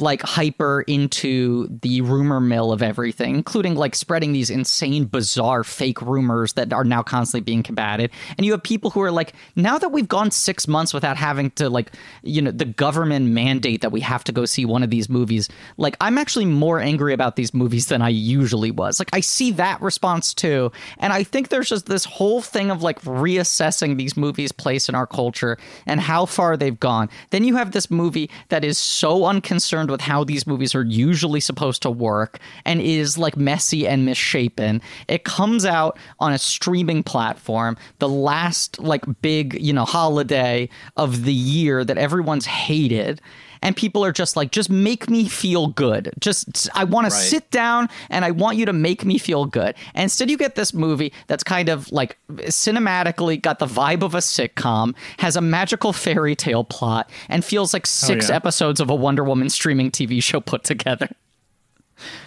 like 0.00 0.22
hyper 0.22 0.82
into 0.82 1.66
the 1.82 2.00
rumor 2.02 2.40
mill 2.40 2.72
of 2.72 2.82
everything, 2.82 3.34
including 3.34 3.74
like 3.74 3.94
spreading 3.94 4.32
these 4.32 4.50
insane, 4.50 5.04
bizarre 5.04 5.64
fake 5.64 6.00
rumors 6.00 6.52
that 6.52 6.72
are 6.72 6.84
now 6.84 7.02
constantly 7.02 7.44
being 7.44 7.62
combated. 7.62 8.10
And 8.36 8.46
you 8.46 8.52
have 8.52 8.62
people 8.62 8.90
who 8.90 9.02
are 9.02 9.10
like, 9.10 9.32
now 9.56 9.78
that 9.78 9.90
we've 9.90 10.08
gone 10.08 10.30
six 10.30 10.68
months 10.68 10.94
without 10.94 11.16
having 11.16 11.50
to 11.52 11.68
like, 11.68 11.92
you 12.22 12.40
know, 12.40 12.52
the 12.52 12.64
government 12.64 13.26
mandate 13.26 13.80
that 13.80 13.90
we 13.90 14.00
have 14.00 14.22
to 14.24 14.32
go 14.32 14.44
see 14.44 14.64
one 14.64 14.82
of 14.82 14.90
these 14.90 15.08
movies, 15.08 15.48
like 15.76 15.96
I'm 16.00 16.16
actually 16.16 16.46
more 16.46 16.78
angry 16.78 17.12
about 17.12 17.36
these 17.36 17.52
movies 17.52 17.86
than 17.86 18.00
I 18.00 18.10
usually 18.10 18.70
was. 18.70 19.00
Like 19.00 19.10
I 19.12 19.20
see 19.20 19.50
that 19.52 19.82
response 19.82 20.32
too. 20.32 20.70
And 20.98 21.12
I 21.12 21.24
think 21.24 21.48
there's 21.48 21.68
just 21.68 21.86
this 21.86 22.04
whole 22.04 22.40
thing 22.40 22.70
of 22.70 22.82
like 22.82 23.00
reassessing 23.02 23.96
these 23.96 24.16
movies' 24.16 24.52
place 24.52 24.88
in 24.88 24.94
our 24.94 25.06
culture 25.06 25.58
and 25.86 26.00
how 26.00 26.26
far 26.26 26.56
they've 26.56 26.78
gone. 26.78 27.08
Then 27.30 27.42
you 27.42 27.56
have 27.56 27.72
this 27.72 27.90
movie 27.90 28.30
that 28.50 28.64
is 28.64 28.78
so 28.78 29.24
unconcerned 29.24 29.87
with 29.90 30.00
how 30.00 30.24
these 30.24 30.46
movies 30.46 30.74
are 30.74 30.84
usually 30.84 31.40
supposed 31.40 31.82
to 31.82 31.90
work 31.90 32.38
and 32.64 32.80
is 32.80 33.18
like 33.18 33.36
messy 33.36 33.86
and 33.86 34.04
misshapen. 34.04 34.80
It 35.08 35.24
comes 35.24 35.64
out 35.64 35.98
on 36.20 36.32
a 36.32 36.38
streaming 36.38 37.02
platform, 37.02 37.76
the 37.98 38.08
last 38.08 38.78
like 38.78 39.04
big, 39.22 39.60
you 39.60 39.72
know, 39.72 39.84
holiday 39.84 40.68
of 40.96 41.24
the 41.24 41.34
year 41.34 41.84
that 41.84 41.98
everyone's 41.98 42.46
hated. 42.46 43.20
And 43.62 43.76
people 43.76 44.04
are 44.04 44.12
just 44.12 44.36
like, 44.36 44.50
just 44.50 44.70
make 44.70 45.08
me 45.08 45.28
feel 45.28 45.68
good. 45.68 46.12
Just, 46.20 46.68
I 46.74 46.84
want 46.84 47.06
to 47.06 47.10
sit 47.10 47.50
down 47.50 47.88
and 48.10 48.24
I 48.24 48.30
want 48.30 48.56
you 48.56 48.66
to 48.66 48.72
make 48.72 49.04
me 49.04 49.18
feel 49.18 49.46
good. 49.46 49.74
And 49.94 50.04
instead, 50.04 50.30
you 50.30 50.36
get 50.36 50.54
this 50.54 50.72
movie 50.72 51.12
that's 51.26 51.44
kind 51.44 51.68
of 51.68 51.90
like 51.92 52.18
cinematically 52.30 53.40
got 53.40 53.58
the 53.58 53.66
vibe 53.66 54.02
of 54.02 54.14
a 54.14 54.18
sitcom, 54.18 54.94
has 55.18 55.36
a 55.36 55.40
magical 55.40 55.92
fairy 55.92 56.34
tale 56.34 56.64
plot, 56.64 57.10
and 57.28 57.44
feels 57.44 57.72
like 57.72 57.82
oh, 57.82 57.90
six 57.90 58.28
yeah. 58.28 58.36
episodes 58.36 58.80
of 58.80 58.90
a 58.90 58.94
Wonder 58.94 59.24
Woman 59.24 59.50
streaming 59.50 59.90
TV 59.90 60.22
show 60.22 60.40
put 60.40 60.64
together. 60.64 61.08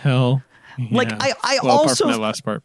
Hell. 0.02 0.44
Like, 0.92 1.10
yeah. 1.10 1.18
I- 1.20 1.34
I 1.44 1.60
well, 1.64 1.76
apart 1.76 1.90
also- 1.90 2.04
from 2.06 2.12
that 2.14 2.20
last 2.20 2.44
part. 2.44 2.64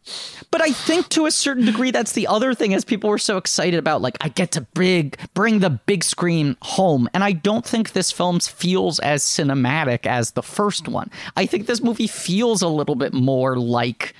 But 0.51 0.61
I 0.61 0.71
think 0.71 1.09
to 1.09 1.25
a 1.25 1.31
certain 1.31 1.65
degree, 1.65 1.91
that's 1.91 2.13
the 2.13 2.27
other 2.27 2.53
thing 2.53 2.71
is 2.71 2.85
people 2.85 3.09
were 3.09 3.17
so 3.17 3.37
excited 3.37 3.77
about 3.77 4.01
like 4.01 4.17
I 4.21 4.29
get 4.29 4.51
to 4.53 4.61
big 4.61 5.17
bring 5.33 5.59
the 5.59 5.69
big 5.69 6.03
screen 6.03 6.55
home, 6.61 7.09
and 7.13 7.23
I 7.23 7.33
don't 7.33 7.65
think 7.65 7.91
this 7.91 8.11
film 8.11 8.39
feels 8.39 8.99
as 8.99 9.23
cinematic 9.23 10.05
as 10.05 10.31
the 10.31 10.43
first 10.43 10.87
one. 10.87 11.09
I 11.35 11.45
think 11.45 11.67
this 11.67 11.81
movie 11.81 12.07
feels 12.07 12.61
a 12.61 12.67
little 12.67 12.95
bit 12.95 13.13
more 13.13 13.57
like 13.57 14.13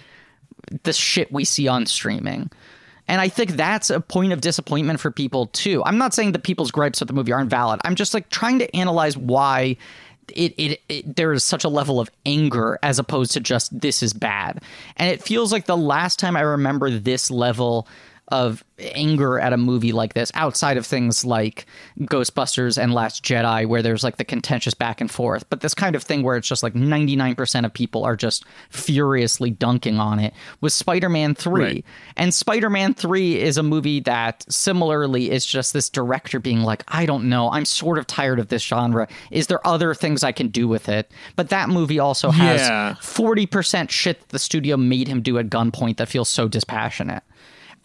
the 0.84 0.94
shit 0.94 1.32
we 1.32 1.46
see 1.46 1.68
on 1.68 1.86
streaming. 1.86 2.50
And 3.10 3.22
I 3.22 3.30
think 3.30 3.52
that's 3.52 3.90
a 3.90 4.02
point 4.02 4.34
of 4.34 4.42
disappointment 4.42 5.00
for 5.00 5.12
people 5.12 5.48
too. 5.48 5.82
I'm 5.86 5.98
not 5.98 6.14
saying 6.14 6.34
that 6.34 6.44
people's 6.44 6.72
gripes 6.72 7.00
with 7.00 7.08
the 7.08 7.14
movie 7.14 7.32
aren't 7.32 7.50
valid. 7.50 7.80
I'm 7.86 7.96
just 7.96 8.14
like 8.14 8.30
trying 8.30 8.60
to 8.60 8.76
analyze 8.76 9.16
why 9.16 9.78
it, 10.36 10.54
it, 10.58 10.82
it 10.90 11.16
there 11.16 11.34
is 11.34 11.44
such 11.44 11.64
a 11.64 11.70
level 11.70 12.00
of 12.00 12.10
anger 12.26 12.80
as 12.84 13.00
opposed 13.00 13.32
to 13.34 13.40
just 13.40 13.80
this 13.80 14.04
is 14.04 14.14
bad. 14.14 14.62
And 14.96 15.10
it 15.10 15.24
feels 15.24 15.52
like 15.52 15.66
the 15.66 15.78
last 15.78 16.20
time 16.20 16.36
I 16.36 16.42
remember 16.42 16.90
this 16.90 17.32
level 17.32 17.88
of 18.30 18.64
anger 18.94 19.40
at 19.40 19.54
a 19.54 19.58
movie 19.58 19.92
like 19.92 20.14
this 20.14 20.32
outside 20.36 20.78
of 20.78 20.86
things 20.86 21.24
like 21.26 21.66
Ghostbusters 22.02 22.78
and 22.82 22.94
Last 22.94 23.24
Jedi 23.24 23.66
where 23.66 23.82
there's 23.82 24.04
like 24.04 24.18
the 24.18 24.26
contentious 24.26 24.74
back 24.74 25.02
and 25.02 25.10
forth. 25.10 25.50
But 25.50 25.62
this 25.62 25.74
kind 25.74 25.96
of 25.96 26.04
thing 26.04 26.24
where 26.24 26.36
it's 26.38 26.48
just 26.48 26.62
like 26.62 26.74
99% 26.74 27.66
of 27.66 27.74
people 27.74 28.04
are 28.04 28.16
just 28.16 28.46
furiously 28.70 29.50
dunking 29.50 30.00
on 30.00 30.20
it 30.20 30.34
was 30.62 30.74
Spider-Man 30.74 31.36
3 31.36 31.64
Right. 31.64 31.86
and 32.18 32.34
Spider-Man 32.34 32.94
3 32.94 33.40
is 33.40 33.58
a 33.58 33.64
movie 33.64 34.00
that 34.02 34.46
similarly 34.52 35.32
is 35.32 35.46
just 35.46 35.74
this 35.74 35.90
director 35.90 36.40
being 36.40 36.62
like 36.62 36.84
I 36.88 37.06
don't 37.06 37.30
know. 37.30 37.50
I'm 37.52 37.66
sort 37.66 37.98
of 37.98 38.08
tired 38.08 38.40
of 38.40 38.50
this 38.50 38.64
genre. 38.64 39.08
Is 39.32 39.48
there 39.48 39.66
other 39.66 39.94
things 39.94 40.24
I 40.24 40.32
can 40.32 40.50
do 40.50 40.68
with 40.68 40.90
it? 40.90 41.12
But 41.36 41.50
that 41.50 41.70
movie 41.70 42.00
also 42.00 42.30
has 42.32 42.62
Yeah. 42.62 42.96
40% 43.02 43.90
shit 43.90 44.30
the 44.30 44.40
studio 44.40 44.78
made 44.78 45.08
him 45.08 45.22
do 45.22 45.38
at 45.38 45.48
gunpoint 45.50 45.98
that 45.98 46.08
feels 46.10 46.30
so 46.30 46.48
dispassionate 46.48 47.24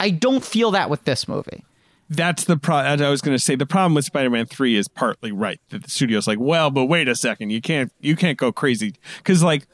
I 0.03 0.11
don't 0.11 0.45
feel 0.45 0.71
that 0.73 0.91
with 0.91 1.05
this 1.05 1.27
movie. 1.29 1.65
That's 2.11 2.45
the 2.45 2.59
problem. 2.59 2.93
As 2.93 3.01
I 3.01 3.09
was 3.09 3.23
going 3.23 3.35
to 3.35 3.43
say, 3.43 3.55
the 3.55 3.65
problem 3.65 3.95
with 3.95 4.05
Spider-Man 4.05 4.45
Three 4.47 4.77
is 4.77 4.87
partly 4.89 5.33
right 5.33 5.59
that 5.71 5.85
the 5.85 5.91
studio's 5.91 6.27
like, 6.27 6.39
well, 6.41 6.71
but 6.71 6.85
wait 6.87 7.09
a 7.09 7.15
second, 7.15 7.51
you 7.51 7.61
can't 7.63 7.91
you 8.01 8.17
can't 8.17 8.37
go 8.37 8.53
crazy 8.53 8.95
because 9.19 9.43
like 9.43 9.67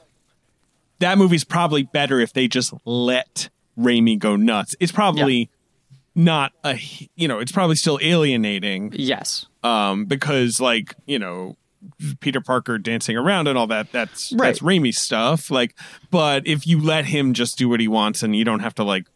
that 1.00 1.18
movie's 1.18 1.44
probably 1.44 1.82
better 1.84 2.20
if 2.20 2.32
they 2.32 2.46
just 2.48 2.72
let 2.84 3.48
Raimi 3.78 4.18
go 4.18 4.36
nuts. 4.36 4.76
It's 4.80 4.92
probably 4.92 5.50
not 6.14 6.52
a 6.64 6.78
you 7.16 7.28
know 7.28 7.38
it's 7.38 7.52
probably 7.52 7.76
still 7.76 7.98
alienating 8.02 8.92
Yes. 8.96 9.46
um 9.62 10.04
because 10.04 10.60
like 10.60 10.94
you 11.06 11.16
know 11.18 11.56
Peter 12.18 12.40
Parker 12.40 12.76
dancing 12.76 13.16
around 13.16 13.46
and 13.46 13.56
all 13.56 13.68
that 13.68 13.92
that's 13.92 14.32
Right. 14.32 14.48
that's 14.48 14.58
Raimi 14.58 14.92
stuff 14.92 15.48
like 15.48 15.76
but 16.10 16.44
if 16.44 16.66
you 16.66 16.80
let 16.80 17.04
him 17.04 17.34
just 17.34 17.56
do 17.56 17.68
what 17.68 17.78
he 17.78 17.86
wants 17.86 18.24
and 18.24 18.34
you 18.34 18.42
don't 18.44 18.58
have 18.60 18.74
to 18.76 18.82
like 18.84 19.06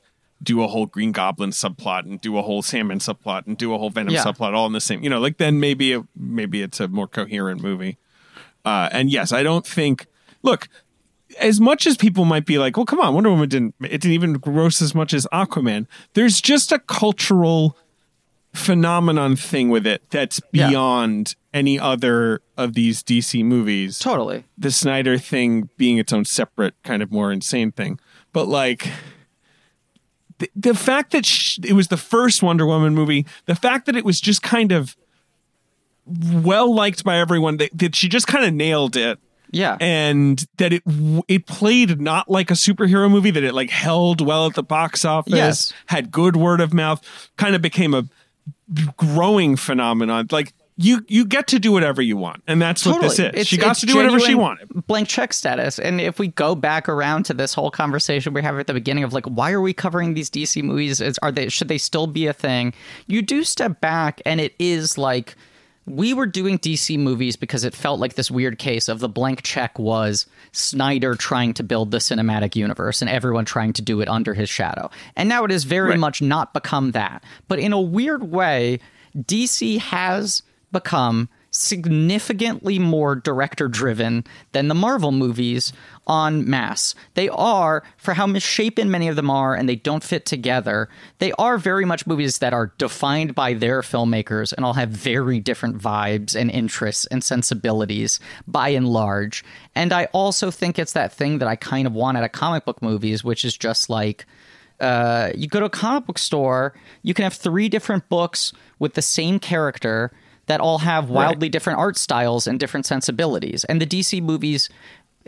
do 0.43 0.63
a 0.63 0.67
whole 0.67 0.87
Green 0.87 1.13
Goblin 1.13 1.51
subplot 1.51 2.05
and 2.05 2.21
do 2.21 2.37
a 2.39 2.43
whole 2.43 2.63
Sandman 2.63 2.99
subplot 2.99 3.47
and 3.47 3.57
do 3.57 3.73
a 3.75 3.79
whole 3.79 3.91
Venom 3.91 4.13
Yeah. 4.15 4.25
subplot 4.25 4.55
all 4.55 4.67
in 4.67 4.73
the 4.73 4.81
same 4.81 5.03
you 5.03 5.11
know 5.11 5.21
like 5.21 5.39
then 5.39 5.61
maybe 5.61 5.93
it, 5.93 6.03
maybe 6.17 6.63
it's 6.63 6.81
a 6.81 6.89
more 6.89 7.07
coherent 7.07 7.61
movie 7.63 7.99
uh 8.65 8.89
and 8.93 9.11
yes 9.11 9.33
I 9.33 9.43
don't 9.43 9.67
think 9.67 10.07
look 10.43 10.69
as 11.41 11.61
much 11.61 11.87
as 11.87 11.97
people 11.97 12.27
might 12.27 12.45
be 12.45 12.59
like, 12.59 12.77
well, 12.77 12.85
come 12.85 13.01
on, 13.01 13.15
Wonder 13.15 13.31
Woman 13.31 13.49
didn't, 13.49 13.75
it 13.81 14.03
didn't 14.03 14.11
even 14.13 14.35
gross 14.35 14.83
as 14.83 14.95
much 14.95 15.15
as 15.15 15.27
Aquaman. 15.33 15.87
There's 16.13 16.43
just 16.43 16.73
a 16.73 16.79
cultural 16.79 17.75
phenomenon 18.53 19.37
thing 19.37 19.71
with 19.71 19.87
it 19.87 20.03
that's 20.11 20.41
Yeah. 20.53 20.69
beyond 20.69 21.35
any 21.55 21.79
other 21.79 22.43
of 22.59 22.75
these 22.75 23.03
DC 23.03 23.43
movies. 23.45 23.99
Totally. 23.99 24.45
The 24.59 24.71
Snyder 24.71 25.17
thing 25.17 25.71
being 25.79 25.97
its 25.99 26.13
own 26.13 26.27
separate, 26.27 26.75
kind 26.85 27.03
of 27.03 27.11
more 27.11 27.33
insane 27.33 27.73
thing. 27.73 27.99
But 28.35 28.47
like, 28.49 28.89
the, 30.39 30.51
the 30.57 30.75
fact 30.75 31.13
that 31.13 31.25
sh- 31.27 31.59
it 31.65 31.73
was 31.75 31.89
the 31.89 31.97
first 31.97 32.43
Wonder 32.43 32.67
Woman 32.67 32.95
movie, 32.95 33.27
the 33.47 33.55
fact 33.55 33.87
that 33.87 33.97
it 33.97 34.05
was 34.05 34.21
just 34.21 34.43
kind 34.43 34.73
of 34.73 34.97
well 36.07 36.75
liked 36.75 37.05
by 37.05 37.19
everyone, 37.19 37.59
that, 37.59 37.71
that 37.79 37.95
she 37.95 38.09
just 38.09 38.27
kind 38.27 38.45
of 38.45 38.53
nailed 38.53 38.97
it 38.97 39.19
Yeah. 39.53 39.77
and 39.81 40.45
that 40.57 40.73
it 40.73 40.83
it 41.29 41.47
played 41.47 42.01
not 42.01 42.29
like 42.31 42.51
a 42.51 42.55
superhero 42.55 43.11
movie 43.11 43.31
that 43.31 43.45
it 43.45 43.55
like 43.55 43.71
held 43.71 44.21
well 44.21 44.47
at 44.47 44.55
the 44.55 44.63
box 44.63 45.05
office 45.05 45.33
Yes. 45.33 45.73
had 45.87 46.11
good 46.11 46.37
word 46.37 46.61
of 46.61 46.73
mouth 46.75 47.01
kind 47.37 47.55
of 47.55 47.63
became 47.63 47.95
a 47.95 48.05
growing 48.97 49.55
phenomenon 49.57 50.27
like 50.33 50.53
you 50.77 51.05
you 51.09 51.25
get 51.25 51.47
to 51.49 51.59
do 51.59 51.71
whatever 51.71 52.01
you 52.01 52.17
want 52.17 52.43
and 52.47 52.61
that's 52.61 52.87
what 52.87 53.01
this 53.03 53.15
is 53.15 53.19
It's- 53.21 53.47
she 53.47 53.57
got 53.59 53.77
to 53.77 53.87
do 53.87 53.97
whatever 53.97 54.19
she 54.19 54.35
wanted 54.35 54.69
Blank 54.87 55.09
check 55.09 55.33
status. 55.35 55.79
And 55.79 56.01
if 56.01 56.19
we 56.19 56.29
go 56.29 56.55
back 56.55 56.89
around 56.89 57.25
to 57.25 57.35
this 57.35 57.53
whole 57.55 57.71
conversation 57.71 58.33
we 58.33 58.43
have 58.43 58.59
at 58.59 58.67
the 58.67 58.75
beginning 58.75 59.05
of 59.05 59.13
like, 59.13 59.27
why 59.27 59.53
are 59.53 59.61
we 59.61 59.73
covering 59.75 60.15
these 60.15 60.31
DC 60.31 60.63
movies? 60.63 61.01
Is, 61.01 61.19
are 61.19 61.31
they 61.31 61.49
should 61.51 61.69
they 61.69 61.79
still 61.79 62.07
be 62.07 62.27
a 62.27 62.33
thing? 62.33 62.73
You 63.07 63.21
do 63.23 63.45
step 63.45 63.81
back, 63.81 64.23
and 64.25 64.41
it 64.41 64.55
is 64.59 64.97
like 64.97 65.37
we 65.85 66.15
were 66.15 66.27
doing 66.27 66.59
DC 66.59 66.97
movies 66.99 67.35
because 67.37 67.65
it 67.65 67.75
felt 67.75 67.99
like 68.01 68.15
this 68.15 68.31
weird 68.31 68.57
case 68.59 68.89
of 68.89 69.01
the 69.01 69.09
blank 69.09 69.43
check 69.43 69.79
was 69.79 70.27
Snyder 70.53 71.15
trying 71.17 71.53
to 71.55 71.63
build 71.65 71.91
the 71.91 71.99
cinematic 71.99 72.55
universe 72.57 73.03
and 73.03 73.11
everyone 73.11 73.45
trying 73.45 73.73
to 73.75 73.83
do 73.83 74.01
it 74.01 74.09
under 74.09 74.33
his 74.33 74.49
shadow. 74.49 74.89
And 75.17 75.29
now 75.29 75.45
it 75.45 75.51
has 75.51 75.65
very 75.65 75.91
Right. 75.91 75.99
much 75.99 76.23
not 76.23 76.55
become 76.55 76.93
that. 76.93 77.25
But 77.49 77.59
in 77.59 77.73
a 77.73 77.81
weird 77.81 78.31
way, 78.31 78.79
DC 79.17 79.79
has 79.81 80.43
become 80.73 81.29
significantly 81.53 82.79
more 82.79 83.15
director 83.15 83.69
driven 83.69 84.25
than 84.53 84.69
the 84.69 84.75
Marvel 84.75 85.13
movies 85.13 85.73
on 86.07 86.49
mass. 86.49 86.95
They 87.15 87.29
are, 87.29 87.85
for 87.99 88.15
how 88.15 88.27
misshapen 88.27 88.91
many 88.91 89.07
of 89.07 89.17
them 89.17 89.31
are 89.31 89.55
and 89.55 89.69
they 89.69 89.77
don't 89.77 90.03
fit 90.03 90.25
together, 90.25 90.89
they 91.19 91.31
are 91.33 91.59
very 91.59 91.85
much 91.85 92.07
movies 92.07 92.39
that 92.39 92.55
are 92.55 92.73
defined 92.79 93.35
by 93.35 93.53
their 93.53 93.83
filmmakers 93.83 94.53
and 94.55 94.65
all 94.65 94.73
have 94.73 94.89
very 94.89 95.41
different 95.41 95.79
vibes 95.79 96.35
and 96.35 96.51
interests 96.51 97.05
and 97.07 97.23
sensibilities 97.23 98.19
by 98.49 98.71
and 98.71 98.89
large. 98.89 99.45
And 99.75 99.93
I 99.93 100.07
also 100.07 100.51
think 100.51 100.79
it's 100.79 100.95
that 100.95 101.13
thing 101.13 101.39
that 101.39 101.49
I 101.49 101.57
kind 101.57 101.87
of 101.87 101.93
want 101.93 102.17
out 102.17 102.25
of 102.25 102.33
comic 102.33 102.65
book 102.65 102.81
movies, 102.81 103.23
which 103.23 103.45
is 103.45 103.57
just 103.57 103.91
like 103.91 104.25
uh, 104.81 105.31
you 105.37 105.47
go 105.47 105.61
to 105.61 105.67
a 105.67 105.71
comic 105.71 106.07
book 106.07 106.19
store, 106.19 106.75
you 107.03 107.15
can 107.15 107.23
have 107.23 107.35
three 107.35 107.69
different 107.69 108.09
books 108.09 108.53
with 108.81 108.95
the 108.95 109.03
same 109.03 109.39
character 109.39 110.11
that 110.47 110.61
all 110.61 110.79
have 110.79 111.09
wildly 111.09 111.49
different 111.49 111.79
art 111.79 111.97
styles 111.97 112.47
and 112.47 112.59
different 112.59 112.87
sensibilities. 112.87 113.65
And 113.65 113.81
the 113.81 113.87
DC 113.87 114.21
movies, 114.23 114.69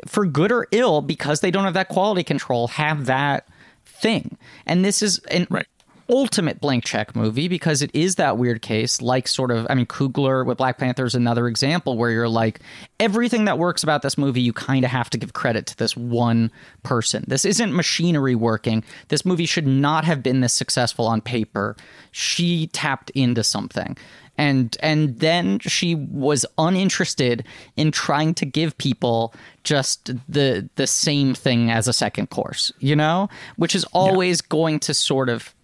for 0.07 0.27
good 0.27 0.51
or 0.51 0.67
ill, 0.73 1.01
because 1.03 1.41
they 1.41 1.51
don't 1.51 1.65
have 1.65 1.75
that 1.75 1.89
quality 1.89 2.25
control, 2.25 2.69
have 2.69 3.07
that 3.07 3.47
thing. 3.85 4.37
And 4.67 4.85
this 4.85 5.03
is 5.03 5.19
an 5.31 5.47
Right. 5.51 5.67
ultimate 6.11 6.61
blank 6.61 6.85
check 6.85 7.17
movie 7.17 7.49
because 7.49 7.81
it 7.81 7.91
is 7.95 8.17
that 8.17 8.37
weird 8.37 8.61
case, 8.61 9.01
like 9.01 9.27
sort 9.27 9.51
of, 9.51 9.67
I 9.71 9.75
mean, 9.75 9.87
Coogler 9.87 10.45
with 10.45 10.59
Black 10.59 10.77
Panther 10.77 11.07
is 11.07 11.15
another 11.15 11.47
example 11.49 11.97
where 11.97 12.11
you're 12.11 12.29
like, 12.29 12.61
everything 13.01 13.47
that 13.47 13.57
works 13.57 13.83
about 13.83 14.03
this 14.03 14.19
movie, 14.19 14.43
you 14.43 14.53
kind 14.53 14.85
of 14.85 14.91
have 14.91 15.09
to 15.11 15.19
give 15.19 15.33
credit 15.33 15.65
to 15.67 15.77
this 15.79 15.97
one 15.97 16.51
person. 16.83 17.25
This 17.27 17.45
isn't 17.47 17.73
machinery 17.75 18.35
working. 18.35 18.85
This 19.09 19.25
movie 19.25 19.47
should 19.47 19.67
not 19.67 20.05
have 20.05 20.23
been 20.23 20.41
this 20.41 20.53
successful 20.53 21.07
on 21.07 21.21
paper. 21.23 21.75
She 22.11 22.67
tapped 22.67 23.09
into 23.11 23.43
something 23.43 23.97
and 24.37 24.77
and 24.81 25.21
then 25.21 25.59
she 25.61 25.95
was 25.95 26.45
uninterested 26.59 27.45
in 27.77 27.91
trying 27.91 28.35
to 28.35 28.45
give 28.45 28.77
people 28.79 29.35
just 29.63 30.11
the 30.29 30.69
the 30.77 30.87
same 30.87 31.35
thing 31.35 31.71
as 31.71 31.87
a 31.89 31.93
second 31.93 32.31
course 32.31 32.73
you 32.79 32.97
know? 32.97 33.29
Which 33.57 33.75
is 33.75 33.85
always 33.93 34.41
yeah. 34.41 34.49
going 34.49 34.81
to 34.81 34.95
sort 34.95 35.29
of 35.29 35.55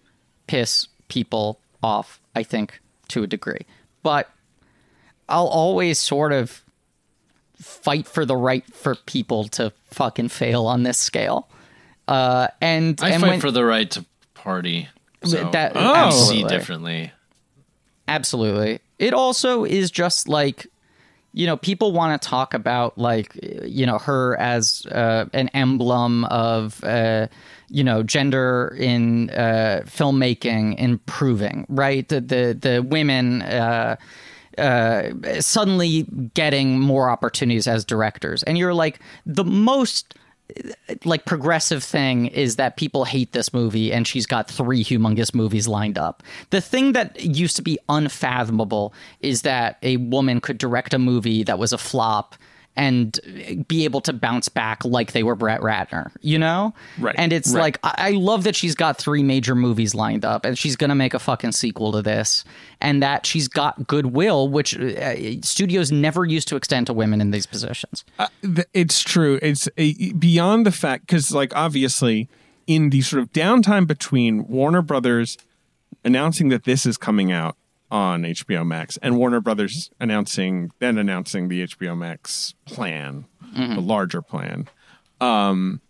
piss 0.47 0.87
people 1.07 1.59
off 1.83 2.19
i 2.35 2.43
think 2.43 2.79
to 3.09 3.23
a 3.23 3.27
degree. 3.27 3.65
But 4.03 4.29
i'll 5.27 5.47
always 5.47 5.99
sort 5.99 6.31
of 6.31 6.63
fight 7.55 8.07
for 8.07 8.25
the 8.25 8.35
right 8.35 8.65
for 8.73 8.95
people 8.95 9.45
to 9.49 9.71
fucking 9.85 10.29
fail 10.29 10.65
on 10.65 10.83
this 10.83 10.97
scale. 10.97 11.49
Uh 12.07 12.47
and 12.61 12.99
i 13.01 13.09
and 13.09 13.21
fight 13.21 13.29
when, 13.29 13.39
for 13.41 13.51
the 13.51 13.65
right 13.65 13.89
to 13.91 14.05
party 14.33 14.87
so 15.23 15.49
that 15.51 15.75
I 15.75 16.09
see 16.09 16.43
differently 16.43 17.11
Absolutely. 18.07 18.79
It 18.99 19.13
also 19.13 19.63
is 19.63 19.91
just 19.91 20.27
like 20.27 20.67
you 21.33 21.45
know 21.45 21.55
people 21.57 21.91
want 21.91 22.21
to 22.21 22.27
talk 22.27 22.53
about 22.53 22.97
like 22.97 23.37
you 23.65 23.85
know 23.85 23.97
her 23.97 24.37
as 24.39 24.85
uh, 24.91 25.25
an 25.33 25.49
emblem 25.49 26.25
of 26.25 26.83
uh, 26.83 27.27
you 27.69 27.83
know 27.83 28.03
gender 28.03 28.75
in 28.77 29.29
uh, 29.29 29.81
filmmaking 29.85 30.77
improving 30.77 31.65
right 31.69 32.09
the 32.09 32.19
the, 32.19 32.57
the 32.59 32.83
women 32.83 33.41
uh, 33.43 33.95
uh, 34.57 35.09
suddenly 35.39 36.03
getting 36.33 36.79
more 36.79 37.09
opportunities 37.09 37.67
as 37.67 37.85
directors 37.85 38.43
and 38.43 38.57
you're 38.57 38.73
like 38.73 38.99
the 39.25 39.45
most 39.45 40.15
like 41.05 41.25
progressive 41.25 41.83
thing 41.83 42.27
is 42.27 42.55
that 42.57 42.77
people 42.77 43.05
hate 43.05 43.31
this 43.31 43.53
movie 43.53 43.91
and 43.91 44.07
she's 44.07 44.25
got 44.25 44.49
three 44.49 44.83
humongous 44.83 45.33
movies 45.33 45.67
lined 45.67 45.97
up. 45.97 46.23
The 46.49 46.61
thing 46.61 46.93
that 46.93 47.19
used 47.19 47.55
to 47.57 47.61
be 47.61 47.79
unfathomable 47.89 48.93
is 49.19 49.43
that 49.43 49.77
a 49.81 49.97
woman 49.97 50.41
could 50.41 50.57
direct 50.57 50.93
a 50.93 50.99
movie 50.99 51.43
that 51.43 51.59
was 51.59 51.73
a 51.73 51.77
flop 51.77 52.35
and 52.77 53.65
be 53.67 53.83
able 53.83 53.99
to 54.01 54.13
bounce 54.13 54.47
back 54.47 54.85
like 54.85 55.11
they 55.11 55.23
were 55.23 55.35
Brett 55.35 55.59
Ratner, 55.59 56.09
you 56.21 56.39
know? 56.39 56.73
Right. 56.99 57.15
And 57.17 57.33
it's 57.33 57.51
right. 57.51 57.61
like, 57.61 57.79
I 57.83 58.11
love 58.11 58.45
that 58.45 58.55
she's 58.55 58.75
got 58.75 58.97
three 58.97 59.23
major 59.23 59.55
movies 59.55 59.93
lined 59.93 60.23
up 60.23 60.45
and 60.45 60.57
she's 60.57 60.77
to 60.89 60.95
make 60.95 61.13
a 61.13 61.19
fucking 61.19 61.51
sequel 61.51 61.91
to 61.91 62.01
this 62.01 62.45
and 62.81 63.01
that 63.01 63.25
she's 63.25 63.47
got 63.47 63.87
goodwill, 63.87 64.49
which 64.49 64.77
uh, 64.77 65.41
studios 65.41 65.91
never 65.91 66.25
used 66.25 66.47
to 66.49 66.55
extend 66.55 66.87
to 66.87 66.93
women 66.93 67.21
in 67.21 67.31
these 67.31 67.45
positions. 67.45 68.03
Uh, 68.19 68.27
it's 68.73 69.03
true. 69.03 69.39
It's 69.41 69.69
a, 69.77 70.11
beyond 70.13 70.65
the 70.65 70.71
fact, 70.71 71.05
because, 71.07 71.31
like, 71.31 71.55
obviously, 71.55 72.27
in 72.67 72.89
the 72.89 73.01
sort 73.01 73.21
of 73.21 73.31
downtime 73.31 73.87
between 73.87 74.47
Warner 74.47 74.81
Brothers 74.81 75.37
announcing 76.03 76.49
that 76.49 76.63
this 76.63 76.85
is 76.85 76.97
coming 76.97 77.31
out 77.31 77.55
on 77.91 78.23
HBO 78.23 78.65
Max, 78.65 78.97
and 79.01 79.17
Warner 79.17 79.41
Brothers 79.41 79.91
announcing 79.99 80.71
then 80.79 80.97
announcing 80.97 81.49
the 81.49 81.67
HBO 81.67 81.97
Max 81.97 82.55
plan, 82.65 83.25
mm-hmm. 83.43 83.75
the 83.75 83.81
larger 83.81 84.21
plan. 84.21 84.69
Um, 85.19 85.81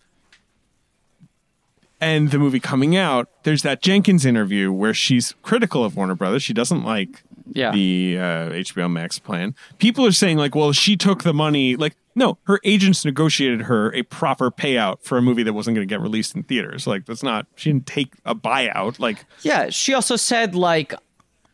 and 2.01 2.31
the 2.31 2.39
movie 2.39 2.59
coming 2.59 2.97
out, 2.97 3.29
there's 3.43 3.61
that 3.61 3.81
Jenkins 3.81 4.25
interview 4.25 4.71
where 4.71 4.93
she's 4.93 5.35
critical 5.43 5.85
of 5.85 5.95
Warner 5.95 6.15
Brothers. 6.15 6.41
She 6.41 6.53
doesn't 6.53 6.83
like 6.83 7.23
yeah. 7.53 7.71
the 7.71 8.17
uh, 8.17 8.49
HBO 8.49 8.91
Max 8.91 9.19
plan. 9.19 9.55
People 9.77 10.05
are 10.05 10.11
saying 10.11 10.37
like, 10.37 10.55
well, 10.55 10.71
she 10.71 10.97
took 10.97 11.23
the 11.23 11.33
money. 11.33 11.75
Like, 11.75 11.95
no, 12.15 12.39
her 12.43 12.59
agents 12.63 13.05
negotiated 13.05 13.61
her 13.63 13.93
a 13.93 14.01
proper 14.03 14.49
payout 14.49 15.03
for 15.03 15.17
a 15.19 15.21
movie 15.21 15.43
that 15.43 15.53
wasn't 15.53 15.75
going 15.75 15.87
to 15.87 15.89
get 15.89 16.01
released 16.01 16.35
in 16.35 16.43
theaters. 16.43 16.87
Like, 16.87 17.05
that's 17.05 17.23
not. 17.23 17.45
She 17.55 17.71
didn't 17.71 17.85
take 17.85 18.13
a 18.25 18.33
buyout. 18.33 18.99
Like, 18.99 19.25
yeah, 19.43 19.69
she 19.69 19.93
also 19.93 20.15
said 20.15 20.55
like, 20.55 20.95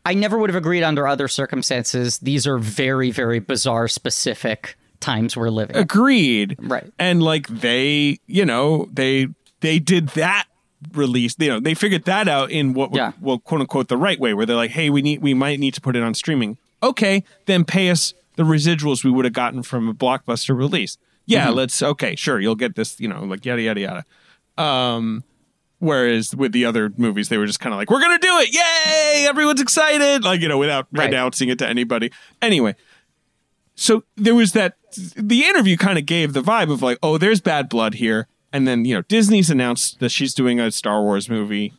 I 0.05 0.13
never 0.13 0.37
would 0.37 0.49
have 0.49 0.55
agreed 0.55 0.83
under 0.83 1.05
other 1.05 1.27
circumstances. 1.27 2.19
These 2.19 2.47
are 2.47 2.57
very, 2.57 3.11
very 3.11 3.39
bizarre, 3.39 3.89
specific 3.89 4.77
times 5.01 5.35
we're 5.35 5.49
living. 5.49 5.75
Agreed. 5.75 6.55
Right. 6.59 6.91
And 6.97 7.21
like 7.21 7.47
they, 7.47 8.19
you 8.25 8.45
know, 8.45 8.87
they 8.93 9.27
they 9.67 9.79
did 9.79 10.09
that 10.09 10.47
release. 10.93 11.35
You 11.37 11.49
know, 11.49 11.59
they 11.59 11.73
figured 11.73 12.05
that 12.05 12.27
out 12.27 12.51
in 12.51 12.73
what 12.73 12.93
yeah. 12.93 13.11
well, 13.21 13.39
quote 13.39 13.61
unquote, 13.61 13.87
the 13.87 13.97
right 13.97 14.19
way, 14.19 14.33
where 14.33 14.45
they're 14.45 14.55
like, 14.55 14.71
hey, 14.71 14.89
we 14.89 15.01
need 15.01 15.21
we 15.21 15.33
might 15.33 15.59
need 15.59 15.73
to 15.73 15.81
put 15.81 15.95
it 15.95 16.03
on 16.03 16.13
streaming. 16.13 16.57
Okay, 16.81 17.23
then 17.45 17.65
pay 17.65 17.89
us 17.89 18.13
the 18.35 18.43
residuals 18.43 19.03
we 19.03 19.11
would 19.11 19.25
have 19.25 19.33
gotten 19.33 19.63
from 19.63 19.89
a 19.89 19.93
blockbuster 19.93 20.55
release. 20.55 20.97
Yeah, 21.25 21.47
mm-hmm. 21.47 21.55
let's 21.55 21.81
okay, 21.81 22.15
sure, 22.15 22.39
you'll 22.39 22.55
get 22.55 22.75
this, 22.75 22.99
you 22.99 23.07
know, 23.07 23.23
like 23.23 23.45
yada 23.45 23.61
yada 23.61 23.81
yada. 23.81 24.05
Um 24.61 25.23
Whereas 25.79 26.35
with 26.35 26.53
the 26.53 26.65
other 26.65 26.91
movies, 26.97 27.29
they 27.29 27.37
were 27.37 27.45
just 27.45 27.59
kind 27.59 27.71
of 27.71 27.77
like, 27.77 27.91
"We're 27.91 28.01
gonna 28.01 28.17
do 28.17 28.39
it! 28.39 28.51
Yay! 28.51 29.27
Everyone's 29.27 29.61
excited!" 29.61 30.23
Like 30.23 30.41
you 30.41 30.47
know, 30.47 30.57
without 30.57 30.87
right. 30.91 31.07
announcing 31.07 31.49
it 31.49 31.59
to 31.59 31.67
anybody. 31.67 32.11
Anyway, 32.41 32.75
so 33.75 34.03
there 34.15 34.33
was 34.33 34.53
that. 34.53 34.75
The 35.15 35.43
interview 35.43 35.77
kind 35.77 35.99
of 35.99 36.07
gave 36.07 36.33
the 36.33 36.41
vibe 36.41 36.71
of 36.71 36.81
like, 36.81 36.97
"Oh, 37.03 37.19
there's 37.19 37.41
bad 37.41 37.69
blood 37.69 37.93
here," 37.95 38.27
and 38.53 38.67
then 38.67 38.85
you 38.85 38.95
know, 38.95 39.01
Disney's 39.03 39.49
announced 39.49 39.99
that 39.99 40.09
she's 40.09 40.33
doing 40.33 40.59
a 40.59 40.71
Star 40.71 41.01
Wars 41.01 41.29
movie. 41.29 41.73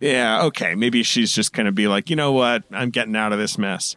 Yeah, 0.00 0.42
okay, 0.44 0.74
maybe 0.74 1.02
she's 1.02 1.32
just 1.32 1.52
gonna 1.52 1.72
be 1.72 1.88
like, 1.88 2.10
you 2.10 2.16
know 2.16 2.32
what, 2.32 2.64
I'm 2.70 2.90
getting 2.90 3.16
out 3.16 3.32
of 3.32 3.38
this 3.38 3.58
mess. 3.58 3.96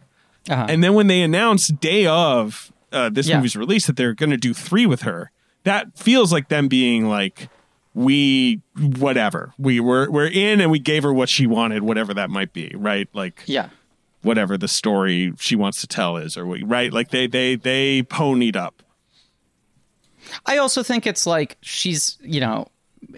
Uh-huh. 0.49 0.65
And 0.67 0.83
then 0.83 0.93
when 0.93 1.07
they 1.07 1.21
announced 1.21 1.79
day 1.79 2.07
of 2.07 2.71
uh, 2.91 3.09
this 3.09 3.27
yeah. 3.27 3.37
movie's 3.37 3.55
release 3.55 3.87
that 3.87 3.95
they're 3.95 4.13
gonna 4.13 4.37
do 4.37 4.53
three 4.53 4.85
with 4.85 5.03
her, 5.03 5.31
that 5.63 5.97
feels 5.97 6.31
like 6.31 6.49
them 6.49 6.67
being 6.67 7.07
like 7.07 7.49
we 7.93 8.61
whatever 8.77 9.53
we 9.57 9.79
were 9.79 10.09
we're 10.09 10.27
in 10.27 10.61
and 10.61 10.71
we 10.71 10.79
gave 10.79 11.03
her 11.03 11.13
what 11.13 11.27
she 11.27 11.45
wanted 11.45 11.83
whatever 11.83 12.13
that 12.13 12.29
might 12.29 12.53
be 12.53 12.71
right 12.75 13.09
like 13.13 13.43
yeah 13.47 13.67
whatever 14.21 14.57
the 14.57 14.67
story 14.67 15.33
she 15.37 15.55
wants 15.55 15.81
to 15.81 15.87
tell 15.87 16.15
is 16.15 16.37
or 16.37 16.45
we, 16.45 16.63
right 16.63 16.93
like 16.93 17.09
they 17.09 17.27
they 17.27 17.55
they 17.55 18.01
ponied 18.03 18.55
up 18.55 18.81
i 20.45 20.57
also 20.57 20.83
think 20.83 21.05
it's 21.05 21.25
like 21.25 21.57
she's 21.61 22.17
you 22.21 22.39
know 22.39 22.67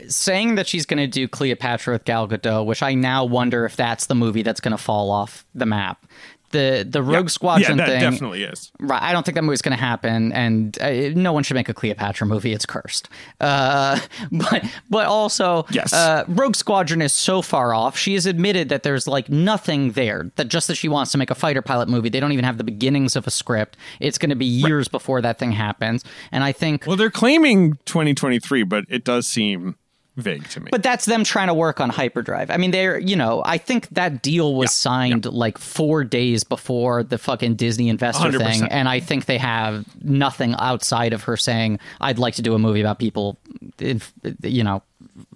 saying 0.07 0.55
that 0.55 0.67
she's 0.67 0.85
going 0.85 0.97
to 0.97 1.07
do 1.07 1.27
Cleopatra 1.27 1.93
with 1.93 2.05
Gal 2.05 2.27
Gadot, 2.27 2.65
which 2.65 2.81
I 2.81 2.93
now 2.93 3.25
wonder 3.25 3.65
if 3.65 3.75
that's 3.75 4.05
the 4.05 4.15
movie 4.15 4.41
that's 4.41 4.61
going 4.61 4.71
to 4.71 4.77
fall 4.77 5.11
off 5.11 5.45
the 5.53 5.65
map 5.65 6.07
the 6.53 6.87
the 6.89 7.03
Rogue 7.03 7.29
Squadron 7.29 7.77
yeah, 7.77 7.85
that 7.85 7.91
thing 7.91 8.11
definitely 8.11 8.43
is. 8.43 8.71
Right, 8.79 9.01
I 9.01 9.11
don't 9.11 9.25
think 9.25 9.35
that 9.35 9.43
movie's 9.43 9.61
going 9.61 9.75
to 9.75 9.83
happen, 9.83 10.31
and 10.31 10.79
uh, 10.79 11.09
no 11.09 11.33
one 11.33 11.43
should 11.43 11.55
make 11.55 11.67
a 11.67 11.73
Cleopatra 11.73 12.25
movie. 12.25 12.53
It's 12.53 12.65
cursed. 12.65 13.09
Uh, 13.41 13.99
but 14.31 14.63
but 14.89 15.07
also, 15.07 15.65
yes, 15.71 15.91
uh, 15.91 16.23
Rogue 16.29 16.55
Squadron 16.55 17.01
is 17.01 17.11
so 17.11 17.41
far 17.41 17.73
off. 17.73 17.97
She 17.97 18.13
has 18.13 18.25
admitted 18.25 18.69
that 18.69 18.83
there's 18.83 19.07
like 19.07 19.27
nothing 19.27 19.91
there. 19.91 20.31
That 20.35 20.47
just 20.47 20.69
that 20.69 20.75
she 20.75 20.87
wants 20.87 21.11
to 21.11 21.17
make 21.17 21.29
a 21.29 21.35
fighter 21.35 21.61
pilot 21.61 21.89
movie. 21.89 22.07
They 22.07 22.21
don't 22.21 22.31
even 22.31 22.45
have 22.45 22.57
the 22.57 22.63
beginnings 22.63 23.17
of 23.17 23.27
a 23.27 23.31
script. 23.31 23.75
It's 23.99 24.17
going 24.17 24.29
to 24.29 24.35
be 24.35 24.45
years 24.45 24.87
right. 24.87 24.91
before 24.91 25.21
that 25.21 25.39
thing 25.39 25.51
happens. 25.51 26.05
And 26.31 26.43
I 26.43 26.53
think 26.53 26.85
well, 26.87 26.95
they're 26.95 27.11
claiming 27.11 27.73
2023, 27.85 28.63
but 28.63 28.85
it 28.87 29.03
does 29.03 29.27
seem 29.27 29.75
vague 30.15 30.47
to 30.49 30.59
me. 30.59 30.69
But 30.71 30.83
that's 30.83 31.05
them 31.05 31.23
trying 31.23 31.47
to 31.47 31.53
work 31.53 31.79
on 31.79 31.89
hyperdrive. 31.89 32.49
I 32.51 32.57
mean, 32.57 32.71
they're, 32.71 32.99
you 32.99 33.15
know, 33.15 33.41
I 33.45 33.57
think 33.57 33.89
that 33.89 34.21
deal 34.21 34.55
was 34.55 34.67
yeah, 34.67 34.91
signed 34.91 35.25
yeah. 35.25 35.31
like 35.33 35.57
four 35.57 36.03
days 36.03 36.43
before 36.43 37.03
the 37.03 37.17
fucking 37.17 37.55
Disney 37.55 37.89
investor 37.89 38.29
100%. 38.29 38.37
thing. 38.37 38.63
And 38.63 38.87
I 38.87 38.99
think 38.99 39.25
they 39.25 39.37
have 39.37 39.85
nothing 40.03 40.55
outside 40.59 41.13
of 41.13 41.23
her 41.23 41.37
saying, 41.37 41.79
I'd 41.99 42.19
like 42.19 42.35
to 42.35 42.41
do 42.41 42.53
a 42.53 42.59
movie 42.59 42.81
about 42.81 42.99
people, 42.99 43.37
you 43.79 44.63
know, 44.63 44.83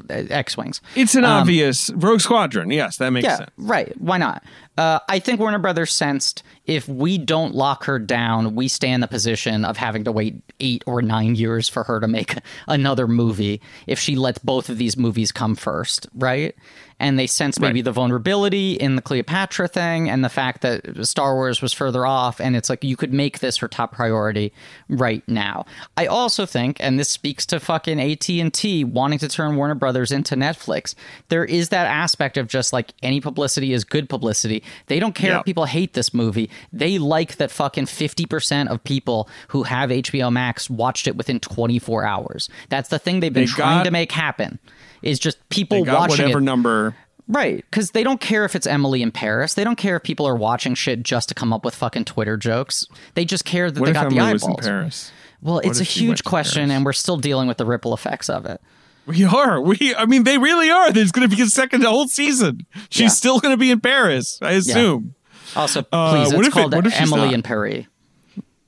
X 0.09 0.57
Wings. 0.57 0.81
It's 0.95 1.15
an 1.15 1.25
um, 1.25 1.41
obvious 1.41 1.89
Rogue 1.91 2.21
Squadron. 2.21 2.71
Yes, 2.71 2.97
that 2.97 3.11
makes 3.11 3.25
yeah, 3.25 3.37
sense. 3.37 3.51
Right. 3.57 3.99
Why 3.99 4.17
not? 4.17 4.43
Uh, 4.77 4.99
I 5.09 5.19
think 5.19 5.39
Warner 5.39 5.59
Brothers 5.59 5.91
sensed 5.91 6.43
if 6.65 6.87
we 6.87 7.17
don't 7.17 7.55
lock 7.55 7.85
her 7.85 7.97
down, 7.97 8.55
we 8.55 8.67
stay 8.67 8.91
in 8.91 9.01
the 9.01 9.07
position 9.07 9.65
of 9.65 9.77
having 9.77 10.03
to 10.03 10.11
wait 10.11 10.35
eight 10.59 10.83
or 10.85 11.01
nine 11.01 11.35
years 11.35 11.67
for 11.67 11.83
her 11.83 11.99
to 11.99 12.07
make 12.07 12.35
another 12.67 13.07
movie 13.07 13.61
if 13.87 13.99
she 13.99 14.15
lets 14.15 14.39
both 14.39 14.69
of 14.69 14.77
these 14.77 14.97
movies 14.97 15.31
come 15.31 15.55
first, 15.55 16.07
right? 16.13 16.55
And 16.99 17.17
they 17.19 17.27
sense 17.27 17.59
maybe 17.59 17.79
right. 17.79 17.85
the 17.85 17.91
vulnerability 17.91 18.73
in 18.73 18.95
the 18.95 19.01
Cleopatra 19.01 19.67
thing 19.67 20.09
and 20.09 20.23
the 20.23 20.29
fact 20.29 20.61
that 20.61 21.05
Star 21.05 21.35
Wars 21.35 21.61
was 21.61 21.73
further 21.73 22.05
off 22.05 22.39
and 22.39 22.55
it's 22.55 22.69
like 22.69 22.83
you 22.83 22.97
could 22.97 23.13
make 23.13 23.39
this 23.39 23.57
her 23.57 23.67
top 23.67 23.93
priority 23.93 24.51
right 24.89 25.23
now. 25.27 25.65
I 25.95 26.07
also 26.07 26.45
think 26.45 26.77
and 26.79 26.99
this 26.99 27.09
speaks 27.09 27.45
to 27.47 27.59
fucking 27.59 27.99
AT&T 27.99 28.83
wanting 28.85 29.19
to 29.19 29.29
turn 29.29 29.55
Warner 29.55 29.75
Brothers 29.75 30.11
into 30.11 30.35
Netflix. 30.35 30.95
There 31.29 31.45
is 31.45 31.69
that 31.69 31.87
aspect 31.87 32.37
of 32.37 32.47
just 32.47 32.73
like 32.73 32.93
any 33.03 33.21
publicity 33.21 33.73
is 33.73 33.83
good 33.83 34.09
publicity. 34.09 34.63
They 34.87 34.99
don't 34.99 35.15
care 35.15 35.31
yep. 35.31 35.41
if 35.41 35.45
people 35.45 35.65
hate 35.65 35.93
this 35.93 36.13
movie. 36.13 36.49
They 36.73 36.97
like 36.97 37.37
that 37.37 37.51
fucking 37.51 37.85
50% 37.85 38.67
of 38.67 38.83
people 38.83 39.29
who 39.49 39.63
have 39.63 39.89
HBO 39.89 40.31
Max 40.31 40.69
watched 40.69 41.07
it 41.07 41.15
within 41.15 41.39
24 41.39 42.03
hours. 42.03 42.49
That's 42.69 42.89
the 42.89 42.99
thing 42.99 43.19
they've 43.19 43.33
been 43.33 43.43
they 43.43 43.51
trying 43.51 43.79
got- 43.79 43.83
to 43.83 43.91
make 43.91 44.11
happen 44.11 44.59
is 45.01 45.19
just 45.19 45.37
people 45.49 45.83
watching 45.85 46.09
whatever 46.25 46.39
it. 46.39 46.43
number 46.43 46.95
Right, 47.29 47.57
because 47.69 47.91
they 47.91 48.03
don't 48.03 48.21
care 48.21 48.45
if 48.45 48.55
it's 48.55 48.65
Emily 48.65 49.01
in 49.01 49.11
Paris. 49.11 49.53
They 49.53 49.65
don't 49.65 49.75
care 49.77 49.97
if 49.97 50.03
people 50.03 50.25
are 50.25 50.35
watching 50.35 50.75
shit 50.75 51.03
just 51.03 51.27
to 51.27 51.35
come 51.35 51.51
up 51.51 51.65
with 51.65 51.75
fucking 51.75 52.05
Twitter 52.05 52.37
jokes. 52.37 52.87
They 53.15 53.25
just 53.25 53.43
care 53.43 53.69
that 53.69 53.77
What 53.81 53.87
they 53.87 53.91
got 53.91 54.05
Emily 54.05 54.19
the 54.27 54.33
was 54.33 54.43
in 54.43 54.49
eyeballs. 54.51 54.65
Paris? 54.65 55.11
Well, 55.41 55.59
it's 55.59 55.79
a 55.79 55.81
if 55.81 55.89
she 55.89 56.07
went 56.07 56.19
huge 56.19 56.23
question, 56.23 56.71
and 56.71 56.85
we're 56.85 56.93
still 56.93 57.17
dealing 57.17 57.49
with 57.49 57.57
the 57.57 57.65
ripple 57.65 57.93
effects 57.93 58.29
of 58.29 58.45
it. 58.45 58.61
We 59.05 59.25
are. 59.25 59.59
We. 59.61 59.93
I 59.97 60.05
mean, 60.05 60.23
they 60.23 60.37
really 60.37 60.69
are. 60.69 60.91
There's 60.93 61.11
going 61.11 61.29
to 61.29 61.35
be 61.35 61.41
a 61.41 61.47
second 61.47 61.83
whole 61.83 62.07
season. 62.07 62.65
She's 62.89 63.01
Yeah. 63.01 63.07
still 63.09 63.39
going 63.41 63.51
to 63.53 63.57
be 63.57 63.71
in 63.71 63.81
Paris, 63.81 64.39
I 64.41 64.51
assume. 64.53 65.13
Also, 65.53 65.81
Uh, 65.91 66.11
please, 66.23 66.33
what 66.33 66.45
it's 66.45 66.55
if 66.55 66.63
it- 66.65 66.75
what 66.75 66.87
if 66.87 67.01
Emily 67.01 67.21
not? 67.25 67.33
in 67.33 67.41
Paris. 67.43 67.85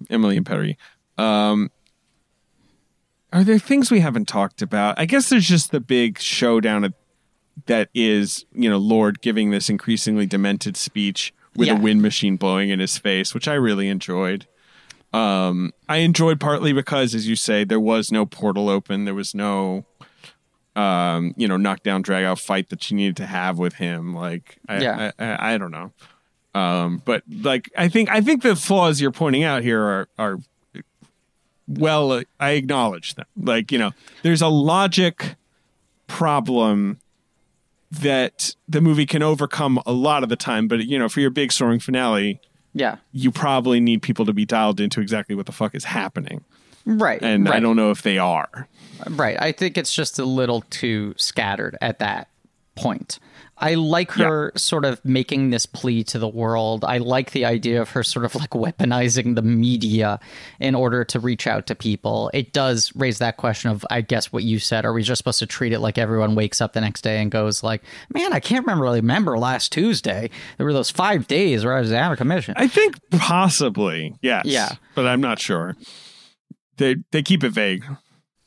Emily 0.10 0.36
and 0.38 0.46
Perry. 0.46 0.78
Um, 1.18 1.72
are 3.32 3.44
there 3.44 3.60
things 3.60 3.92
we 3.92 4.00
haven't 4.00 4.28
talked 4.28 4.62
about? 4.62 4.98
I 5.00 5.06
guess 5.06 5.30
there's 5.30 5.48
just 5.48 5.72
the 5.72 5.80
big 5.80 6.20
showdown 6.20 6.84
at, 6.84 6.94
that 7.66 7.90
is, 7.94 8.46
you 8.54 8.70
know, 8.70 8.78
Lord 8.78 9.22
giving 9.22 9.52
this 9.52 9.70
increasingly 9.70 10.26
demented 10.26 10.78
speech 10.78 11.34
with 11.56 11.68
Yeah. 11.68 11.76
a 11.78 11.80
wind 11.80 12.02
machine 12.02 12.38
blowing 12.38 12.70
in 12.70 12.80
his 12.80 12.98
face, 12.98 13.34
which 13.34 13.48
I 13.48 13.54
really 13.54 13.88
enjoyed. 13.90 14.48
Um, 15.14 15.74
I 15.90 15.98
enjoyed 15.98 16.40
partly 16.40 16.72
because, 16.74 17.14
as 17.16 17.28
you 17.28 17.36
say, 17.36 17.64
there 17.64 17.80
was 17.80 18.12
no 18.12 18.26
portal 18.26 18.70
open. 18.70 19.06
There 19.06 19.16
was 19.16 19.34
no, 19.36 19.86
um, 20.76 21.34
you 21.36 21.48
know, 21.48 21.58
knockdown, 21.58 22.02
drag 22.02 22.24
out 22.26 22.40
fight 22.40 22.70
that 22.70 22.84
she 22.84 22.96
needed 22.96 23.18
to 23.18 23.26
have 23.26 23.58
with 23.58 23.76
him. 23.76 24.14
Like, 24.14 24.58
I, 24.68 24.80
Yeah. 24.82 25.12
I, 25.20 25.26
I, 25.26 25.54
I 25.54 25.58
don't 25.58 25.72
know. 25.72 25.92
Um, 26.56 27.02
but 27.06 27.24
like, 27.30 27.70
I 27.78 27.90
think, 27.90 28.10
I 28.10 28.22
think 28.22 28.42
the 28.44 28.56
flaws 28.56 29.02
you're 29.02 29.12
pointing 29.12 29.44
out 29.44 29.64
here 29.64 29.82
are, 29.82 30.10
are 30.18 30.38
well, 31.70 32.24
I 32.40 32.52
acknowledge 32.52 33.16
them. 33.16 33.26
Like, 33.40 33.72
you 33.72 33.78
know, 33.78 33.92
there's 34.24 34.42
a 34.42 34.48
logic 34.48 35.36
problem 36.08 37.00
that 37.92 38.56
the 38.68 38.82
movie 38.82 39.06
can 39.06 39.24
overcome 39.24 39.82
a 39.86 39.92
lot 39.92 40.24
of 40.24 40.30
the 40.30 40.36
time. 40.36 40.68
But, 40.68 40.86
you 40.86 41.00
know, 41.00 41.08
for 41.10 41.20
your 41.22 41.30
big 41.30 41.52
soaring 41.52 41.80
finale, 41.80 42.40
Yeah, 42.74 42.98
you 43.12 43.32
probably 43.32 43.80
need 43.80 44.02
people 44.02 44.26
to 44.26 44.34
be 44.34 44.46
dialed 44.46 44.80
into 44.80 45.02
exactly 45.02 45.36
what 45.36 45.46
the 45.46 45.52
fuck 45.52 45.74
is 45.76 45.86
happening. 45.86 46.44
right. 46.86 47.22
And 47.22 47.48
I 47.50 47.60
don't 47.60 47.76
know 47.76 47.92
if 47.92 48.02
they 48.02 48.18
are. 48.18 48.68
Right. 49.10 49.40
I 49.42 49.52
think 49.52 49.78
it's 49.78 49.94
just 49.94 50.20
a 50.20 50.26
little 50.26 50.62
too 50.70 51.14
scattered 51.18 51.78
at 51.82 52.00
that 52.00 52.28
point. 52.76 53.20
I 53.60 53.76
like 53.76 54.12
her 54.12 54.52
sort 54.56 54.86
of 54.86 55.04
making 55.04 55.50
this 55.50 55.66
plea 55.66 56.04
to 56.06 56.20
the 56.20 56.28
world. 56.28 56.86
I 56.86 56.98
like 56.98 57.32
the 57.32 57.46
idea 57.46 57.82
of 57.82 57.90
her 57.92 58.04
sort 58.04 58.26
of 58.26 58.36
like 58.36 58.52
weaponizing 58.52 59.36
the 59.36 59.42
media 59.42 60.20
in 60.60 60.76
order 60.76 61.04
to 61.06 61.20
reach 61.20 61.46
out 61.46 61.68
to 61.68 61.76
people. 61.76 62.32
It 62.34 62.54
does 62.54 62.94
raise 62.96 63.20
that 63.20 63.38
question 63.38 63.72
of, 63.72 63.86
I 63.90 64.02
guess, 64.02 64.32
what 64.32 64.44
you 64.44 64.60
said. 64.60 64.86
Are 64.86 64.94
we 64.94 65.04
just 65.04 65.20
supposed 65.20 65.40
to 65.40 65.46
treat 65.46 65.74
it 65.74 65.80
like 65.80 65.98
everyone 65.98 66.36
wakes 66.36 66.62
up 66.62 66.74
the 66.74 66.82
next 66.82 67.02
day 67.02 67.22
and 67.22 67.30
goes 67.30 67.62
like, 67.64 67.84
"Man, 68.14 68.34
I 68.34 68.40
can't 68.40 68.66
remember 68.66 68.84
really 68.84 69.02
remember 69.02 69.38
last 69.38 69.72
Tuesday. 69.72 70.30
There 70.58 70.66
were 70.66 70.74
those 70.74 70.90
five 70.90 71.28
days 71.28 71.66
where 71.66 71.76
I 71.76 71.82
was 71.82 71.92
out 71.92 72.12
of 72.12 72.18
commission." 72.18 72.54
I 72.58 72.68
think 72.68 72.96
possibly, 73.12 74.16
yes. 74.22 74.46
Yeah. 74.46 74.70
But 74.96 75.06
I'm 75.06 75.22
not 75.22 75.40
sure. 75.40 75.76
They 76.78 76.96
they 77.12 77.22
keep 77.22 77.44
it 77.44 77.52
vague. 77.52 77.84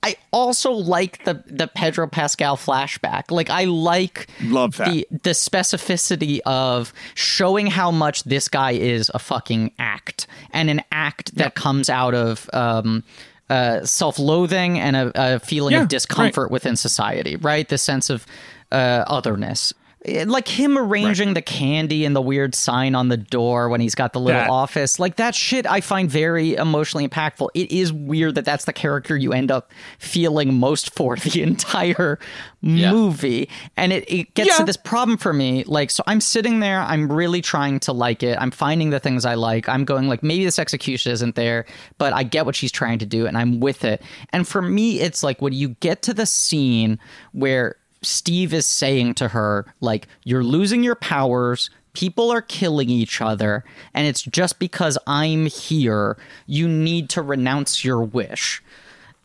I 0.02 0.16
also 0.32 0.72
like 0.72 1.24
the 1.24 1.42
the 1.46 1.68
Pedro 1.68 2.08
Pascal 2.08 2.56
flashback. 2.56 3.30
Like 3.30 3.50
I 3.50 3.64
like 3.64 4.28
Love 4.42 4.76
that. 4.78 4.88
the 4.90 5.06
the 5.10 5.30
specificity 5.30 6.40
of 6.44 6.92
showing 7.14 7.68
how 7.68 7.90
much 7.90 8.24
this 8.24 8.48
guy 8.48 8.72
is 8.72 9.10
a 9.14 9.18
fucking 9.18 9.72
act 9.78 10.26
and 10.52 10.68
an 10.70 10.82
act 10.90 11.34
that 11.36 11.54
comes 11.54 11.88
out 11.88 12.14
of 12.14 12.50
um 12.52 13.04
uh, 13.50 13.84
self-loathing 13.84 14.80
and 14.80 14.96
a, 14.96 15.12
a 15.14 15.38
feeling 15.38 15.72
Yeah, 15.74 15.82
of 15.82 15.88
discomfort 15.88 16.50
within 16.50 16.74
society, 16.74 17.36
right? 17.36 17.68
The 17.68 17.76
sense 17.76 18.08
of 18.08 18.24
uh, 18.70 19.04
otherness. 19.06 19.74
Eh, 20.04 20.24
Like 20.26 20.48
him 20.48 20.76
arranging 20.76 21.34
the 21.34 21.42
candy 21.42 22.04
and 22.04 22.14
the 22.16 22.20
weird 22.22 22.54
sign 22.54 22.94
on 22.94 23.08
the 23.08 23.16
door 23.16 23.68
when 23.68 23.80
he's 23.80 23.94
got 23.94 24.12
the 24.12 24.20
little 24.20 24.40
That- 24.40 24.50
office, 24.50 24.98
like 24.98 25.16
that 25.16 25.34
shit, 25.34 25.66
I 25.66 25.80
find 25.80 26.10
very 26.10 26.54
emotionally 26.54 27.06
impactful. 27.08 27.48
It 27.54 27.70
is 27.70 27.92
weird 27.92 28.34
that 28.34 28.44
that's 28.44 28.64
the 28.64 28.72
character 28.72 29.16
you 29.16 29.32
end 29.32 29.50
up 29.50 29.70
feeling 29.98 30.54
most 30.54 30.94
for 30.94 31.16
the 31.24 31.42
entire 31.42 32.18
movie, 32.60 33.48
and 33.76 33.92
it, 33.92 34.04
it 34.12 34.34
gets 34.34 34.56
to 34.58 34.64
this 34.64 34.76
problem 34.76 35.18
for 35.18 35.32
me. 35.32 35.64
Like, 35.64 35.90
so 35.90 36.02
I'm 36.06 36.20
sitting 36.20 36.60
there, 36.60 36.80
I'm 36.80 37.10
really 37.12 37.42
trying 37.42 37.80
to 37.80 37.92
like 37.92 38.22
it. 38.22 38.38
I'm 38.40 38.50
finding 38.52 38.90
the 38.90 39.00
things 39.00 39.24
I 39.24 39.34
like. 39.34 39.68
I'm 39.68 39.84
going 39.84 40.08
like 40.08 40.22
maybe 40.22 40.44
this 40.44 40.58
execution 40.60 41.12
isn't 41.12 41.34
there, 41.34 41.64
but 41.98 42.12
I 42.12 42.22
get 42.22 42.46
what 42.46 42.54
she's 42.54 42.70
trying 42.72 42.98
to 43.00 43.06
do, 43.06 43.26
and 43.26 43.36
I'm 43.36 43.58
with 43.60 43.84
it. 43.84 44.02
And 44.30 44.46
for 44.46 44.62
me, 44.62 45.00
it's 45.00 45.22
like 45.22 45.42
when 45.42 45.52
you 45.52 45.70
get 45.80 46.02
to 46.02 46.14
the 46.14 46.26
scene 46.26 46.98
where 47.32 47.76
Steve 48.02 48.52
is 48.52 48.66
saying 48.66 49.14
to 49.14 49.28
her, 49.28 49.66
like, 49.80 50.08
you're 50.24 50.44
losing 50.44 50.82
your 50.82 50.94
powers. 50.94 51.70
People 51.94 52.30
are 52.30 52.42
killing 52.42 52.88
each 52.88 53.20
other, 53.20 53.64
and 53.94 54.06
it's 54.06 54.22
just 54.22 54.58
because 54.58 54.96
I'm 55.06 55.46
here. 55.46 56.16
You 56.46 56.66
need 56.68 57.10
to 57.10 57.22
renounce 57.22 57.84
your 57.84 58.02
wish. 58.02 58.62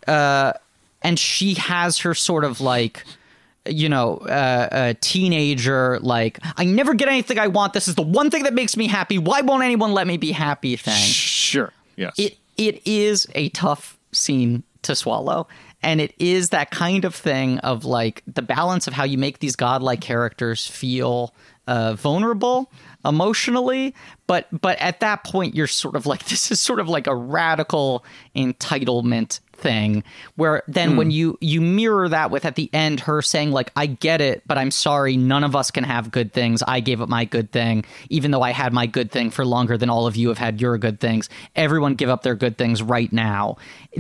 Uh, 0.06 0.54
and 1.02 1.18
she 1.18 1.54
has 1.56 2.00
her 2.00 2.14
sort 2.14 2.44
of 2.44 2.60
like, 2.60 3.04
you 3.66 3.90
know, 3.90 4.18
uh, 4.18 4.68
a 4.72 4.94
teenager, 4.96 6.00
like, 6.02 6.40
I 6.58 6.66
never 6.66 6.94
get 6.94 7.08
anything 7.08 7.40
I 7.40 7.48
want. 7.48 7.74
This 7.74 7.88
is 7.88 7.96
the 7.96 8.02
one 8.02 8.30
thing 8.30 8.44
that 8.44 8.54
makes 8.54 8.76
me 8.76 8.88
happy. 8.88 9.18
Why 9.18 9.42
won't 9.42 9.64
anyone 9.64 9.94
let 9.94 10.08
me 10.08 10.18
be 10.18 10.32
happy 10.32 10.76
thing? 10.76 10.94
Sure. 10.94 11.72
Yes. 11.96 12.14
it 12.18 12.38
it 12.58 12.82
is 12.86 13.28
a 13.34 13.50
tough 13.50 13.98
scene 14.12 14.64
to 14.84 14.96
swallow 14.96 15.48
and 15.82 16.02
it 16.02 16.14
is 16.20 16.50
that 16.50 16.72
kind 16.72 17.06
of 17.06 17.14
thing 17.14 17.60
of 17.60 17.86
like 17.86 18.24
the 18.28 18.42
balance 18.42 18.88
of 18.88 18.94
how 18.94 19.04
you 19.04 19.18
make 19.18 19.40
these 19.40 19.56
godlike 19.56 20.02
characters 20.02 20.66
feel 20.66 21.34
uh, 21.68 21.94
vulnerable 21.94 22.72
emotionally. 23.06 23.94
But 24.26 24.48
but 24.52 24.80
at 24.80 25.00
that 25.02 25.24
point 25.24 25.56
you're 25.56 25.68
sort 25.68 25.96
of 25.96 26.06
like 26.06 26.26
this 26.30 26.52
is 26.52 26.60
sort 26.60 26.80
of 26.80 26.90
like 26.90 27.08
a 27.08 27.16
radical 27.16 28.04
entitlement 28.36 29.40
thing 29.58 30.04
where 30.36 30.64
then 30.68 30.98
when 30.98 31.12
you 31.12 31.38
you 31.42 31.62
mirror 31.62 32.08
that 32.08 32.32
with 32.32 32.46
at 32.46 32.56
the 32.56 32.70
end 32.74 33.00
her 33.02 33.22
saying 33.22 33.52
like 33.52 33.72
I 33.76 33.86
get 33.88 34.22
it 34.22 34.44
but 34.46 34.58
I'm 34.58 34.72
sorry. 34.72 35.18
None 35.18 35.44
of 35.44 35.56
us 35.56 35.72
can 35.72 35.84
have 35.84 36.12
good 36.12 36.34
things. 36.34 36.64
I 36.68 36.80
gave 36.80 37.02
up 37.02 37.10
my 37.10 37.26
good 37.26 37.52
thing 37.52 37.86
even 38.10 38.32
though 38.32 38.42
I 38.42 38.52
had 38.52 38.74
my 38.74 38.86
good 38.86 39.12
thing 39.12 39.30
for 39.30 39.46
longer 39.46 39.78
than 39.78 39.90
all 39.90 40.08
of 40.08 40.16
you 40.16 40.30
have 40.30 40.38
had 40.38 40.62
your 40.62 40.78
good 40.78 41.00
things. 41.00 41.30
Everyone 41.56 41.96
give 41.96 42.10
up 42.10 42.24
their 42.24 42.36
good 42.36 42.58
things 42.58 42.82
right 42.82 43.12
now. 43.12 43.58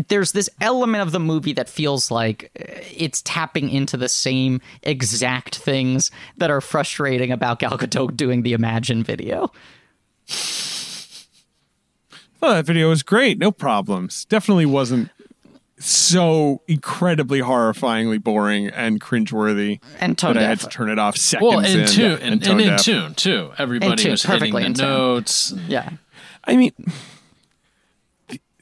There's 0.08 0.32
this 0.32 0.50
element 0.62 1.02
of 1.02 1.12
the 1.12 1.20
movie 1.20 1.54
that 1.54 1.70
feels 1.70 2.12
like 2.12 2.52
uh, 2.60 2.64
it's 2.96 3.22
tapping 3.24 3.70
into 3.70 3.98
the 3.98 4.10
same 4.10 4.62
exact 4.84 5.56
things 5.56 6.12
that 6.38 6.52
are 6.52 6.62
frustrating 6.62 7.32
about 7.32 7.60
Gal 7.60 7.78
Gadot 7.78 8.16
doing 8.16 8.44
the 8.44 8.54
Imagine 8.54 9.04
video. 9.04 9.52
Oh, 12.42 12.54
that 12.54 12.66
video 12.66 12.90
was 12.90 13.04
great. 13.04 13.40
No 13.40 13.52
problems. 13.52 14.26
Definitely 14.26 14.68
wasn't 14.68 15.10
so 15.80 16.62
incredibly 16.68 17.40
horrifyingly 17.42 18.22
boring 18.22 18.68
and 18.68 19.00
cringeworthy 19.00 19.80
And 20.00 20.18
tone 20.18 20.34
that 20.36 20.44
I 20.44 20.48
had 20.48 20.60
to 20.62 20.68
turn 20.68 20.90
it 20.90 20.98
off 21.00 21.18
seconds 21.18 21.48
Well, 21.48 21.60
in. 21.60 21.80
in 21.82 21.88
tune, 21.88 22.20
and, 22.22 22.44
tone 22.44 22.52
and 22.54 22.62
in 22.62 22.68
deaf. 22.70 22.82
tune 22.82 23.14
too. 23.14 23.52
Everybody 23.58 24.04
tune, 24.04 24.12
was 24.12 24.24
hitting 24.24 24.54
the 24.54 24.70
notes. 24.70 25.54
yeah 25.68 25.92
I 26.44 26.56
mean, 26.56 26.72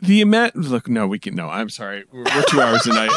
the, 0.06 0.24
the 0.24 0.52
look. 0.56 0.88
No, 0.88 1.08
we 1.08 1.20
can. 1.20 1.36
No, 1.36 1.50
I'm 1.50 1.70
sorry. 1.70 2.06
We're, 2.12 2.24
we're 2.24 2.44
two 2.44 2.62
hours 2.62 2.84
tonight. 2.84 3.10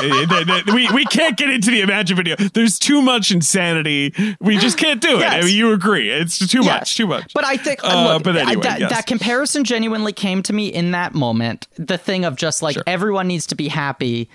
we 0.73 0.91
we 0.93 1.05
can't 1.07 1.37
get 1.37 1.51
into 1.51 1.71
the 1.71 1.81
Imagine 1.81 2.17
video. 2.17 2.37
There's 2.37 2.79
too 2.79 3.03
much 3.03 3.31
insanity. 3.31 4.13
We 4.41 4.59
just 4.59 4.79
can't 4.79 5.01
do 5.01 5.19
it. 5.21 5.25
I 5.25 5.41
mean, 5.43 5.55
you 5.57 5.73
agree? 5.73 6.11
It's 6.11 6.39
too 6.47 6.59
Yes. 6.63 6.81
much. 6.81 6.97
Too 6.97 7.07
much. 7.07 7.33
But 7.35 7.45
I 7.45 7.57
think, 7.57 7.81
Uh, 7.85 8.13
look, 8.15 8.23
but 8.25 8.37
I- 8.37 8.41
anyway, 8.43 8.63
that, 8.63 8.81
yes. 8.81 8.91
that 8.91 9.07
comparison 9.07 9.65
genuinely 9.65 10.13
came 10.13 10.43
to 10.45 10.53
me 10.53 10.69
in 10.69 10.91
that 10.93 11.15
moment. 11.15 11.69
The 11.77 11.99
thing 11.99 12.25
of 12.25 12.37
just 12.37 12.63
like 12.63 12.75
Sure. 12.75 12.83
everyone 12.87 13.29
needs 13.29 13.47
to 13.47 13.55
be 13.55 13.69
happy 13.69 14.29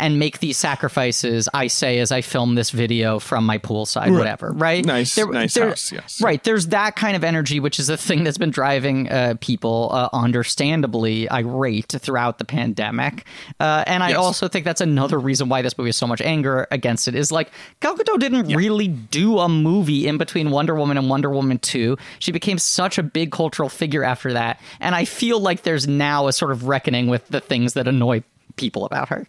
and 0.00 0.18
make 0.18 0.40
these 0.40 0.56
sacrifices. 0.56 1.48
I 1.54 1.66
say 1.68 1.98
as 2.00 2.10
I 2.10 2.20
film 2.22 2.54
this 2.56 2.70
video 2.70 3.18
from 3.18 3.44
my 3.46 3.58
poolside, 3.58 4.06
Right. 4.06 4.12
whatever. 4.12 4.50
Right? 4.52 4.84
Nice- 4.84 5.16
nice 5.16 5.56
house, 5.56 5.92
yes. 5.92 6.20
Right. 6.20 6.42
There's 6.42 6.68
that 6.68 6.96
kind 6.96 7.14
of 7.16 7.22
energy, 7.22 7.60
which 7.60 7.78
is 7.78 7.88
a 7.88 7.96
thing 7.96 8.24
that's 8.24 8.38
been 8.38 8.50
driving 8.50 9.08
uh, 9.10 9.34
people, 9.40 9.90
uh, 9.92 10.08
understandably 10.12 11.30
irate 11.30 11.94
throughout 11.98 12.38
the 12.38 12.44
pandemic. 12.44 13.24
Uh, 13.60 13.84
and 13.86 14.02
I 14.02 14.10
Yes. 14.10 14.18
also 14.18 14.48
think 14.48 14.64
that's 14.64 14.80
another 14.80 15.18
reason 15.18 15.48
why 15.48 15.62
this 15.62 15.76
movie 15.78 15.88
has 15.88 15.96
so 15.96 16.06
much 16.06 16.20
anger 16.20 16.66
against 16.70 17.06
it. 17.08 17.14
Is 17.14 17.30
like 17.30 17.50
Gal 17.80 17.96
Gadot 17.96 18.18
didn't 18.18 18.48
really 18.54 18.88
do 18.88 19.38
a 19.38 19.48
movie 19.48 20.06
in 20.06 20.18
between 20.18 20.50
Wonder 20.50 20.74
Woman 20.74 20.96
and 20.98 21.08
Wonder 21.08 21.30
Woman 21.30 21.58
2. 21.58 21.96
She 22.18 22.32
became 22.32 22.58
such 22.58 22.98
a 22.98 23.02
big 23.02 23.30
cultural 23.32 23.68
figure 23.68 24.02
after 24.02 24.32
that. 24.32 24.60
And 24.80 24.94
I 24.94 25.04
feel 25.04 25.38
like 25.40 25.62
there's 25.62 25.86
now 25.86 26.26
a 26.26 26.32
sort 26.32 26.50
of 26.52 26.64
reckoning 26.68 27.06
with 27.08 27.28
the 27.28 27.40
things 27.40 27.74
that 27.74 27.86
annoy 27.86 28.22
people 28.56 28.84
about 28.84 29.08
her. 29.10 29.26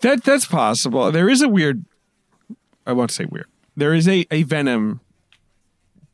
That 0.00 0.22
that's 0.24 0.46
possible. 0.46 1.10
There 1.12 1.28
is 1.28 1.42
a 1.42 1.48
weird. 1.48 1.84
I 2.86 2.92
won't 2.92 3.10
say 3.10 3.24
weird. 3.24 3.46
There 3.76 3.94
is 3.94 4.06
a 4.08 4.26
a 4.30 4.42
venom 4.44 5.00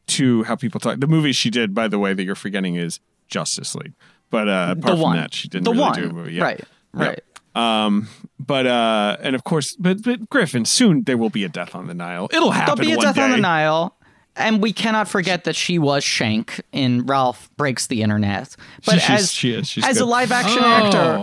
to 0.09 0.45
how 0.45 0.57
people 0.57 0.81
talk. 0.81 1.01
The 1.01 1.07
movie 1.07 1.33
she 1.33 1.51
did, 1.51 1.75
by 1.75 1.89
the 1.89 1.99
way, 1.99 2.15
that 2.15 2.23
you're 2.23 2.35
forgetting 2.35 2.77
is 2.77 3.01
Justice 3.29 3.75
League. 3.75 3.93
But 4.31 4.49
uh, 4.49 4.75
apart 4.79 4.93
from 4.95 5.01
one. 5.01 5.17
that, 5.17 5.35
she 5.35 5.49
didn't 5.49 5.65
The 5.65 5.71
really 5.73 5.83
one. 5.83 5.95
do 6.01 6.09
a 6.09 6.13
movie. 6.13 6.33
Yeah. 6.35 6.43
Right, 6.45 6.61
Yeah. 6.97 7.05
right. 7.05 7.21
Um, 7.55 8.09
but 8.41 8.67
uh, 8.67 9.17
and 9.21 9.37
of 9.37 9.45
course, 9.45 9.77
but 9.77 10.03
but 10.03 10.29
Griffin, 10.29 10.65
soon 10.65 11.05
there 11.05 11.17
will 11.17 11.31
be 11.31 11.45
a 11.45 11.49
death 11.49 11.75
on 11.75 11.87
the 11.87 11.95
Nile. 11.95 12.29
It'll 12.33 12.51
happen. 12.51 12.77
There'll 12.85 12.97
be 12.97 13.01
a 13.01 13.01
death 13.03 13.19
on 13.19 13.31
the 13.31 13.37
Nile. 13.37 13.97
And 14.37 14.61
we 14.61 14.73
cannot 14.73 15.07
forget 15.07 15.45
that 15.45 15.55
she 15.55 15.79
was 15.79 16.03
Shank 16.03 16.61
in 16.73 17.07
Ralph 17.07 17.49
Breaks 17.57 17.87
the 17.87 18.03
Internet. 18.03 18.57
But 18.85 18.95
She's- 19.01 19.23
as, 19.23 19.33
she 19.33 19.53
is. 19.55 19.69
She's 19.69 19.85
as 19.87 19.99
a 19.99 20.05
live 20.05 20.33
action 20.33 20.59
Oh, 20.61 20.67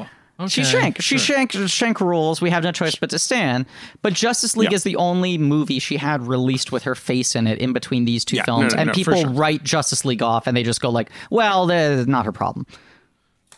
actor, 0.05 0.09
okay, 0.41 0.49
she's 0.49 0.69
Shank. 0.69 1.01
Sure. 1.01 1.17
Shank. 1.17 1.51
Shank 1.51 2.01
rules. 2.01 2.41
We 2.41 2.49
have 2.49 2.63
no 2.63 2.71
choice 2.71 2.95
but 2.95 3.09
to 3.11 3.19
stand. 3.19 3.65
But 4.01 4.13
Justice 4.13 4.55
League 4.57 4.71
Yeah. 4.71 4.75
is 4.75 4.83
the 4.83 4.95
only 4.95 5.37
movie 5.37 5.79
she 5.79 5.97
had 5.97 6.21
released 6.27 6.71
with 6.71 6.83
her 6.83 6.95
face 6.95 7.35
in 7.35 7.47
it 7.47 7.59
in 7.59 7.73
between 7.73 8.05
these 8.05 8.23
two 8.25 8.35
Yeah, 8.37 8.43
no, 8.47 8.57
films. 8.57 8.73
no, 8.73 8.79
and 8.81 8.87
no, 8.87 8.93
people 8.93 9.15
sure. 9.21 9.29
write 9.31 9.63
Justice 9.63 10.05
League 10.05 10.21
off 10.23 10.47
and 10.47 10.55
they 10.57 10.63
just 10.63 10.81
go 10.81 10.89
like, 10.89 11.09
well, 11.29 11.65
that's 11.67 12.07
not 12.07 12.25
her 12.25 12.31
problem. 12.31 12.65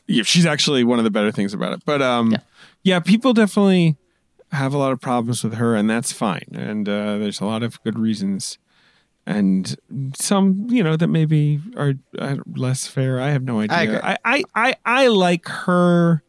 Yeah, 0.08 0.24
she's 0.24 0.46
actually 0.46 0.84
one 0.84 1.00
of 1.00 1.06
the 1.06 1.12
better 1.12 1.32
things 1.32 1.54
about 1.54 1.74
it. 1.74 1.84
But 1.86 2.02
um, 2.02 2.32
Yeah. 2.32 2.38
yeah. 2.84 3.00
people 3.00 3.34
definitely 3.34 3.96
have 4.52 4.74
a 4.74 4.78
lot 4.78 4.92
of 4.92 5.00
problems 5.02 5.44
with 5.44 5.56
her, 5.56 5.76
and 5.76 5.90
that's 5.90 6.12
fine. 6.12 6.46
And 6.54 6.88
uh, 6.88 7.18
there's 7.18 7.40
a 7.42 7.46
lot 7.46 7.64
of 7.64 7.82
good 7.84 7.98
reasons, 7.98 8.60
and 9.26 9.76
some 10.16 10.68
you 10.70 10.84
know 10.84 10.96
that 10.96 11.08
maybe 11.08 11.60
are 11.78 11.94
uh, 12.20 12.36
less 12.56 12.86
fair. 12.86 13.20
I 13.20 13.30
have 13.30 13.44
no 13.44 13.62
idea. 13.62 13.80
agree. 13.80 13.98
I, 14.04 14.18
I, 14.26 14.44
I, 14.54 14.76
I 14.86 15.08
like 15.08 15.48
her. 15.48 16.22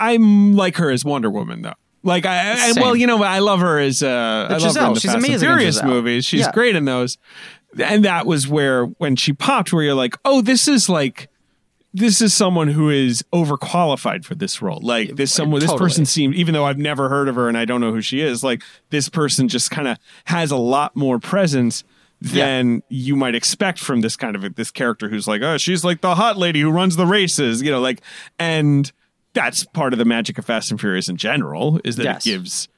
I 0.00 0.16
like 0.16 0.76
her 0.76 0.90
as 0.90 1.04
Wonder 1.04 1.30
Woman 1.30 1.62
though. 1.62 1.74
Like 2.04 2.26
I, 2.26 2.70
I 2.70 2.72
well, 2.80 2.94
you 2.94 3.06
know, 3.06 3.22
I 3.22 3.40
love 3.40 3.60
her 3.60 3.78
as 3.78 4.02
uh, 4.02 4.06
I 4.50 4.56
love 4.56 4.74
her 4.76 4.86
in 4.86 4.94
the 4.94 5.00
She's 5.00 5.10
Fast 5.10 5.16
and 5.16 5.24
amazing 5.24 5.32
in 5.34 5.40
Furious 5.56 5.74
Giselle. 5.76 5.88
movies. 5.90 6.24
She's 6.24 6.40
Yeah. 6.42 6.52
great 6.52 6.76
in 6.76 6.84
those, 6.84 7.18
and 7.82 8.04
that 8.04 8.24
was 8.24 8.46
where 8.46 8.84
when 8.84 9.16
she 9.16 9.32
popped, 9.32 9.72
where 9.72 9.82
you're 9.82 9.94
like, 9.94 10.16
oh, 10.24 10.40
this 10.40 10.68
is 10.68 10.88
like 10.88 11.28
this 11.92 12.20
is 12.20 12.32
someone 12.32 12.68
who 12.68 12.88
is 12.90 13.24
overqualified 13.32 14.24
for 14.24 14.34
this 14.36 14.62
role. 14.62 14.78
Like 14.82 15.16
this 15.16 15.32
someone 15.32 15.60
this 15.60 15.74
person 15.74 16.06
seemed 16.06 16.34
even 16.36 16.54
though 16.54 16.64
I've 16.64 16.78
never 16.78 17.08
heard 17.08 17.28
of 17.28 17.34
her 17.34 17.48
and 17.48 17.58
I 17.58 17.64
don't 17.64 17.80
know 17.80 17.92
who 17.92 18.00
she 18.00 18.20
is, 18.20 18.44
like 18.44 18.62
this 18.90 19.08
person 19.08 19.48
just 19.48 19.70
kind 19.70 19.88
of 19.88 19.98
has 20.26 20.50
a 20.52 20.56
lot 20.56 20.94
more 20.94 21.18
presence 21.18 21.82
than 22.20 22.82
you 22.88 23.14
might 23.16 23.34
expect 23.34 23.78
from 23.78 24.00
this 24.00 24.16
kind 24.16 24.34
of 24.36 24.54
this 24.54 24.70
character 24.70 25.08
who's 25.08 25.26
like, 25.28 25.42
"Oh, 25.42 25.56
she's 25.58 25.82
like 25.84 26.00
the 26.00 26.14
hot 26.14 26.36
lady 26.36 26.60
who 26.60 26.70
runs 26.70 26.96
the 26.96 27.06
races," 27.06 27.62
you 27.62 27.70
know, 27.70 27.80
like 27.80 28.00
and 28.38 28.90
that's 29.38 29.64
part 29.64 29.92
of 29.92 29.98
the 29.98 30.04
magic 30.04 30.38
of 30.38 30.44
Fast 30.46 30.70
and 30.70 30.80
Furious 30.80 31.08
in 31.08 31.16
general 31.16 31.80
is 31.84 31.96
that 31.96 32.04
Yes. 32.04 32.26
it 32.26 32.30
gives 32.30 32.68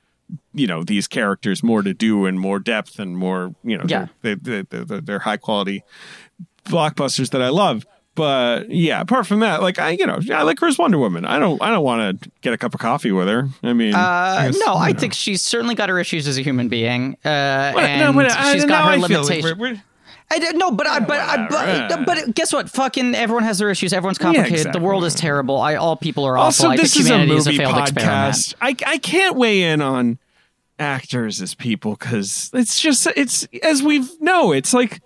you 0.55 0.67
know 0.67 0.83
these 0.85 1.09
characters 1.09 1.63
more 1.63 1.83
to 1.83 1.93
do 1.95 2.27
and 2.27 2.39
more 2.39 2.59
depth 2.59 2.99
and 2.99 3.17
more 3.17 3.55
you 3.65 3.77
know 3.79 3.85
Yeah. 3.89 4.07
they're, 4.23 4.37
they're, 4.37 4.63
they're, 4.65 5.01
they're, 5.01 5.19
high 5.19 5.37
quality 5.39 5.83
blockbusters 6.65 7.31
that 7.31 7.43
I 7.43 7.49
love. 7.49 7.87
But 8.17 8.69
yeah, 8.71 9.01
apart 9.01 9.27
from 9.27 9.41
that, 9.41 9.63
like 9.63 9.79
I, 9.79 9.91
you 9.91 10.05
know, 10.05 10.19
I 10.33 10.43
like 10.43 10.59
Chris 10.59 10.77
Wonder 10.77 10.99
Woman. 10.99 11.25
I 11.25 11.39
don't, 11.39 11.63
I 11.63 11.71
don't 11.71 11.85
want 11.85 12.21
to 12.23 12.31
get 12.43 12.53
a 12.53 12.59
cup 12.59 12.75
of 12.75 12.81
coffee 12.81 13.13
with 13.13 13.29
her. 13.29 13.49
I 13.63 13.73
mean, 13.73 13.95
I 13.95 14.01
Uh, 14.01 14.47
guess, 14.51 14.61
no, 14.67 14.75
I 14.75 14.93
know. 14.93 14.99
think 14.99 15.15
she's 15.15 15.41
certainly 15.43 15.75
got 15.77 15.89
her 15.89 15.99
issues 15.99 16.27
as 16.29 16.37
a 16.37 16.43
human 16.43 16.69
being, 16.69 17.15
uh, 17.25 17.73
But- 17.73 17.85
and 17.85 18.01
no, 18.01 18.13
but 18.13 18.31
I- 18.33 18.53
she's 18.53 18.65
got 18.67 18.85
her 18.85 18.91
I 18.91 18.95
feel 18.95 19.01
like 19.03 19.11
limitations. 19.11 19.45
we're- 19.45 19.59
we're- 19.73 19.83
I 20.33 20.39
did, 20.39 20.57
no, 20.57 20.71
but 20.71 20.87
I, 20.87 21.01
but, 21.01 21.19
I, 21.19 21.89
but, 21.89 22.07
but 22.07 22.35
guess 22.37 22.53
what? 22.53 22.71
Fucking 22.71 23.17
everyone 23.17 23.43
has 23.43 23.59
their 23.59 23.69
issues. 23.69 23.93
Everyone's 23.93 24.19
complicated. 24.19 24.53
exactly. 24.53 24.79
The 24.81 24.87
world 24.87 25.05
is 25.05 25.15
terrible. 25.15 25.59
I 25.59 25.75
all 25.75 25.97
people 25.97 26.25
are 26.25 26.39
also, 26.39 26.65
awful. 26.69 26.73
I 26.73 26.77
this 26.77 26.95
think 26.95 27.05
is 27.05 27.11
a 27.11 27.15
humanity 27.15 27.33
movie 27.33 27.39
is 27.41 27.47
a 27.59 27.63
failed 27.63 27.79
experiment. 27.79 28.35
podcast. 28.35 28.55
I, 28.61 28.77
I 28.87 28.99
can't 28.99 29.37
weigh 29.37 29.65
in 29.65 29.81
on 29.83 30.19
actors 30.79 31.43
as 31.43 31.55
people 31.55 31.97
because 31.97 32.51
it's 32.55 32.81
just, 32.81 33.07
it's 33.17 33.47
as 33.63 33.83
we 33.83 34.05
know, 34.21 34.53
it's 34.53 34.73
like 34.73 35.03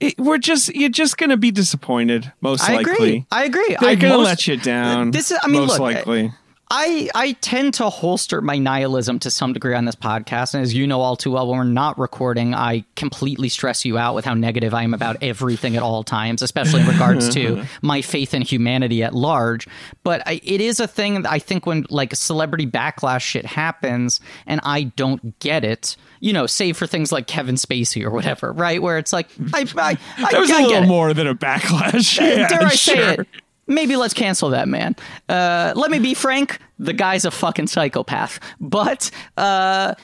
it, 0.00 0.18
we're 0.18 0.38
just, 0.38 0.74
you're 0.74 0.88
just 0.88 1.16
going 1.16 1.30
to 1.30 1.36
be 1.36 1.50
disappointed. 1.52 2.32
Most 2.40 2.68
I 2.68 2.74
likely, 2.76 2.92
agree. 2.92 3.26
I 3.30 3.44
agree. 3.44 3.76
They're 3.80 3.90
I 3.90 3.94
going 3.94 4.12
to 4.12 4.18
most- 4.18 4.24
let 4.26 4.46
you 4.48 4.56
down. 4.56 5.12
This 5.12 5.30
is- 5.30 5.38
I 5.42 5.46
mean, 5.46 5.60
most 5.60 5.70
look, 5.72 5.80
likely. 5.80 6.26
I 6.26 6.34
I 6.68 7.08
I 7.14 7.32
tend 7.32 7.74
to 7.74 7.88
holster 7.88 8.40
my 8.40 8.58
nihilism 8.58 9.20
to 9.20 9.30
some 9.30 9.52
degree 9.52 9.74
on 9.76 9.84
this 9.84 9.94
podcast, 9.94 10.52
and 10.54 10.62
as 10.64 10.74
you 10.74 10.84
know 10.86 11.00
all 11.00 11.14
too 11.14 11.30
well, 11.32 11.46
when 11.46 11.58
we're 11.58 11.64
not 11.64 11.96
recording, 11.96 12.54
I 12.54 12.84
completely 12.96 13.48
stress 13.48 13.84
you 13.84 13.98
out 13.98 14.16
with 14.16 14.24
how 14.24 14.34
negative 14.34 14.74
I 14.74 14.82
am 14.82 14.92
about 14.92 15.16
everything 15.22 15.76
at 15.76 15.82
all 15.84 16.02
times, 16.02 16.42
especially 16.42 16.80
in 16.80 16.88
regards 16.88 17.28
to 17.34 17.64
my 17.82 18.02
faith 18.02 18.34
in 18.34 18.42
humanity 18.42 19.04
at 19.04 19.14
large. 19.14 19.68
But 20.02 20.22
I, 20.26 20.40
it 20.42 20.60
is 20.60 20.80
a 20.80 20.88
thing 20.88 21.22
that 21.22 21.30
I 21.30 21.38
think 21.38 21.66
when 21.66 21.86
like 21.88 22.14
celebrity 22.16 22.66
backlash 22.66 23.20
shit 23.20 23.46
happens, 23.46 24.20
and 24.44 24.60
I 24.64 24.84
don't 24.84 25.38
get 25.38 25.64
it. 25.64 25.96
You 26.18 26.32
know, 26.32 26.46
save 26.46 26.76
for 26.76 26.88
things 26.88 27.12
like 27.12 27.28
Kevin 27.28 27.54
Spacey 27.54 28.02
or 28.02 28.10
whatever, 28.10 28.52
right? 28.52 28.82
Where 28.82 28.98
it's 28.98 29.12
like, 29.12 29.28
I, 29.54 29.60
I, 29.76 29.98
I, 30.18 30.30
That 30.32 30.40
was 30.40 30.50
I 30.50 30.54
a 30.54 30.58
get 30.62 30.68
little 30.68 30.82
it. 30.82 30.86
more 30.88 31.14
than 31.14 31.26
a 31.28 31.34
backlash. 31.34 32.18
Yeah, 32.18 32.48
Dare 32.48 32.62
I 32.62 32.68
sure. 32.70 32.94
say 32.96 33.14
it? 33.14 33.28
Maybe 33.66 33.96
let's 33.96 34.14
cancel 34.14 34.50
that 34.50 34.68
man. 34.68 34.94
Uh, 35.28 35.72
let 35.74 35.90
me 35.90 35.98
be 35.98 36.14
frank. 36.14 36.58
The 36.78 36.92
guy's 36.92 37.24
a 37.24 37.30
fucking 37.30 37.66
psychopath. 37.66 38.38
But 38.60 39.10
uh, 39.36 39.94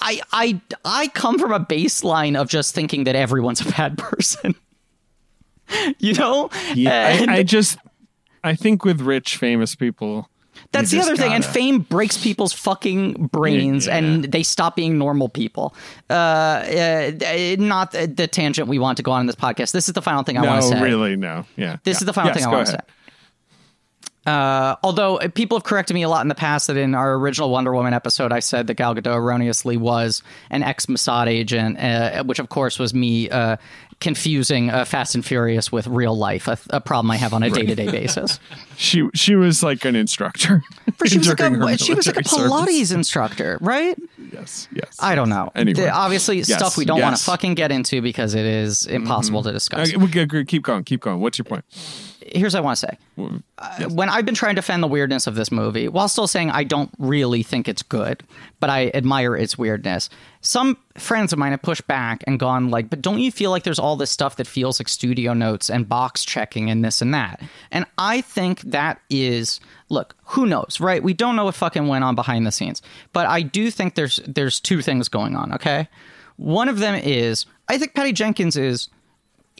I, 0.00 0.20
I, 0.32 0.60
I 0.84 1.08
come 1.08 1.38
from 1.38 1.52
a 1.52 1.60
baseline 1.60 2.38
of 2.38 2.48
just 2.48 2.74
thinking 2.74 3.04
that 3.04 3.16
everyone's 3.16 3.60
a 3.60 3.70
bad 3.70 3.96
person. 3.98 4.54
you 5.98 6.14
know? 6.14 6.50
Yeah, 6.74 7.08
And 7.08 7.30
I, 7.30 7.36
I 7.38 7.42
just 7.42 7.78
I 8.44 8.54
think 8.54 8.84
with 8.84 9.00
rich 9.00 9.36
famous 9.36 9.74
people, 9.74 10.28
that's 10.72 10.92
you 10.92 11.00
the 11.00 11.06
other 11.06 11.16
thing. 11.16 11.32
And 11.32 11.44
fame 11.44 11.80
breaks 11.80 12.18
people's 12.18 12.52
fucking 12.52 13.28
brains, 13.32 13.86
Yeah. 13.86 13.96
and 13.98 14.24
they 14.24 14.42
stop 14.42 14.74
being 14.76 14.98
normal 14.98 15.28
people. 15.28 15.74
Uh, 16.10 16.12
uh, 16.12 17.10
not 17.58 17.92
the, 17.92 18.28
tangent 18.30 18.68
we 18.68 18.78
want 18.78 18.96
to 18.96 19.02
go 19.02 19.12
on 19.12 19.20
in 19.22 19.26
this 19.26 19.36
podcast. 19.36 19.72
This 19.72 19.88
is 19.88 19.94
the 19.94 20.02
final 20.02 20.22
thing 20.24 20.36
I 20.36 20.44
want 20.46 20.62
to 20.62 20.70
no, 20.70 20.76
say. 20.76 20.82
really, 20.82 21.16
no, 21.16 21.44
yeah. 21.56 21.76
This 21.84 21.96
yeah. 21.96 22.00
is 22.00 22.06
the 22.06 22.12
final 22.12 22.30
Yes, 22.30 22.38
thing 22.38 22.46
I 22.46 22.50
want 22.50 22.66
to 22.66 22.72
say. 22.72 22.78
Uh, 24.28 24.76
although 24.82 25.16
uh, 25.18 25.28
people 25.28 25.56
have 25.56 25.64
corrected 25.64 25.94
me 25.94 26.02
a 26.02 26.08
lot 26.08 26.20
in 26.22 26.28
the 26.28 26.34
past 26.34 26.66
that 26.66 26.76
in 26.76 26.94
our 26.94 27.14
original 27.14 27.50
Wonder 27.50 27.72
Woman 27.72 27.94
episode, 27.94 28.32
I 28.32 28.40
said 28.40 28.66
that 28.66 28.74
Gal 28.74 28.94
Gadot 28.94 29.16
erroneously 29.16 29.76
was 29.76 30.22
an 30.50 30.62
ex 30.62 30.86
Mossad 30.86 31.26
agent, 31.28 31.78
uh, 31.78 32.24
which 32.24 32.38
of 32.38 32.48
course 32.50 32.78
was 32.78 32.92
me 32.92 33.30
uh, 33.30 33.56
confusing 34.00 34.70
uh, 34.70 34.84
Fast 34.84 35.14
and 35.14 35.24
Furious 35.24 35.72
with 35.72 35.86
real 35.86 36.16
life, 36.16 36.46
a, 36.46 36.58
a 36.70 36.80
problem 36.80 37.10
I 37.10 37.16
have 37.16 37.32
on 37.32 37.42
a 37.42 37.50
day 37.50 37.64
to 37.66 37.74
day 37.74 37.90
basis. 37.90 38.38
She 38.80 39.08
she 39.12 39.34
was 39.34 39.60
like 39.64 39.84
an 39.84 39.96
instructor. 39.96 40.62
She 41.04 41.18
was 41.18 41.26
like 41.26 41.40
a 41.40 41.78
she 41.78 41.94
was 41.94 42.06
like 42.06 42.16
a 42.16 42.20
Pilates 42.20 42.66
service. 42.66 42.90
instructor, 42.92 43.58
right? 43.60 43.98
Yes, 44.32 44.68
yes. 44.72 44.96
I 45.00 45.16
don't 45.16 45.28
know. 45.28 45.50
Anyway. 45.56 45.80
The- 45.80 45.90
obviously, 45.90 46.36
Yes, 46.36 46.54
stuff 46.54 46.76
we 46.76 46.84
don't 46.84 47.00
want 47.00 47.16
to 47.16 47.24
fucking 47.24 47.54
get 47.54 47.72
into 47.72 48.00
because 48.00 48.36
it 48.36 48.46
is 48.46 48.86
impossible 48.86 49.42
to 49.42 49.50
discuss. 49.50 49.88
Okay, 49.88 49.96
we 49.96 50.06
could 50.06 50.22
agree. 50.22 50.44
Keep 50.44 50.62
going. 50.62 50.84
Keep 50.84 51.00
going. 51.00 51.18
What's 51.18 51.38
your 51.38 51.44
point? 51.44 51.64
Here's 52.32 52.54
what 52.54 52.60
I 52.60 52.62
want 52.62 52.78
to 52.78 52.86
say. 52.86 52.98
Uh, 53.58 53.88
When 53.88 54.08
I've 54.08 54.24
been 54.24 54.34
trying 54.34 54.54
to 54.54 54.60
defend 54.60 54.82
the 54.82 54.86
weirdness 54.88 55.26
of 55.26 55.34
this 55.34 55.50
movie, 55.50 55.88
while 55.88 56.08
still 56.08 56.26
saying 56.26 56.50
I 56.50 56.64
don't 56.64 56.90
really 56.98 57.42
think 57.42 57.68
it's 57.68 57.82
good, 57.82 58.22
but 58.60 58.70
I 58.70 58.90
admire 58.94 59.36
its 59.36 59.56
weirdness, 59.58 60.10
some 60.40 60.76
friends 60.96 61.32
of 61.32 61.38
mine 61.38 61.50
have 61.52 61.62
pushed 61.62 61.86
back 61.86 62.22
and 62.26 62.38
gone 62.38 62.70
like, 62.70 62.90
"But 62.90 63.02
don't 63.02 63.18
you 63.20 63.30
feel 63.32 63.50
like 63.50 63.62
there's 63.64 63.78
all 63.78 63.96
this 63.96 64.10
stuff 64.10 64.36
that 64.36 64.46
feels 64.46 64.80
like 64.80 64.88
studio 64.88 65.32
notes 65.32 65.68
and 65.70 65.88
box 65.88 66.24
checking 66.24 66.70
and 66.70 66.84
this 66.84 67.02
and 67.02 67.12
that?" 67.14 67.40
And 67.70 67.84
I 67.98 68.20
think 68.20 68.60
that 68.62 69.00
is 69.10 69.60
look, 69.90 70.14
who 70.24 70.46
knows, 70.46 70.78
right? 70.80 71.02
We 71.02 71.14
don't 71.14 71.34
know 71.36 71.44
what 71.46 71.54
fucking 71.54 71.88
went 71.88 72.04
on 72.04 72.14
behind 72.14 72.46
the 72.46 72.52
scenes, 72.52 72.82
but 73.12 73.26
I 73.26 73.42
do 73.42 73.70
think 73.70 73.94
there's 73.94 74.20
there's 74.26 74.60
two 74.60 74.82
things 74.82 75.08
going 75.08 75.34
on. 75.34 75.52
Okay, 75.54 75.88
one 76.36 76.68
of 76.68 76.78
them 76.78 76.94
is 76.94 77.46
I 77.68 77.78
think 77.78 77.94
Patty 77.94 78.12
Jenkins 78.12 78.56
is 78.56 78.88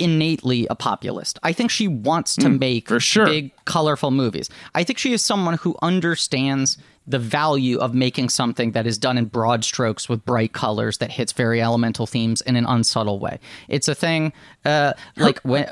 innately 0.01 0.67
a 0.69 0.75
populist. 0.75 1.39
I 1.43 1.53
think 1.53 1.71
she 1.71 1.89
wants 1.89 2.37
to 2.37 2.49
make 2.49 2.89
Hmm, 2.89 2.95
for 2.95 3.01
sure. 3.01 3.27
big, 3.27 3.53
colorful 3.65 4.11
movies. 4.11 4.49
I 4.75 4.85
think 4.85 4.99
she 4.99 5.13
is 5.13 5.23
someone 5.25 5.55
who 5.55 5.77
understands 5.83 6.79
the 7.07 7.19
value 7.19 7.79
of 7.79 7.95
making 7.95 8.29
something 8.29 8.73
that 8.73 8.87
is 8.87 8.99
done 8.99 9.17
in 9.17 9.25
broad 9.25 9.65
strokes 9.65 10.09
with 10.09 10.25
bright 10.27 10.53
colors 10.53 10.99
that 10.99 11.11
hits 11.11 11.33
very 11.33 11.63
elemental 11.63 12.07
themes 12.07 12.43
in 12.43 12.55
an 12.55 12.67
unsubtle 12.67 13.19
way. 13.19 13.39
It's 13.69 13.89
a 13.89 13.95
thing 13.95 14.33
uh, 14.65 14.93
like 15.17 15.41
when 15.41 15.71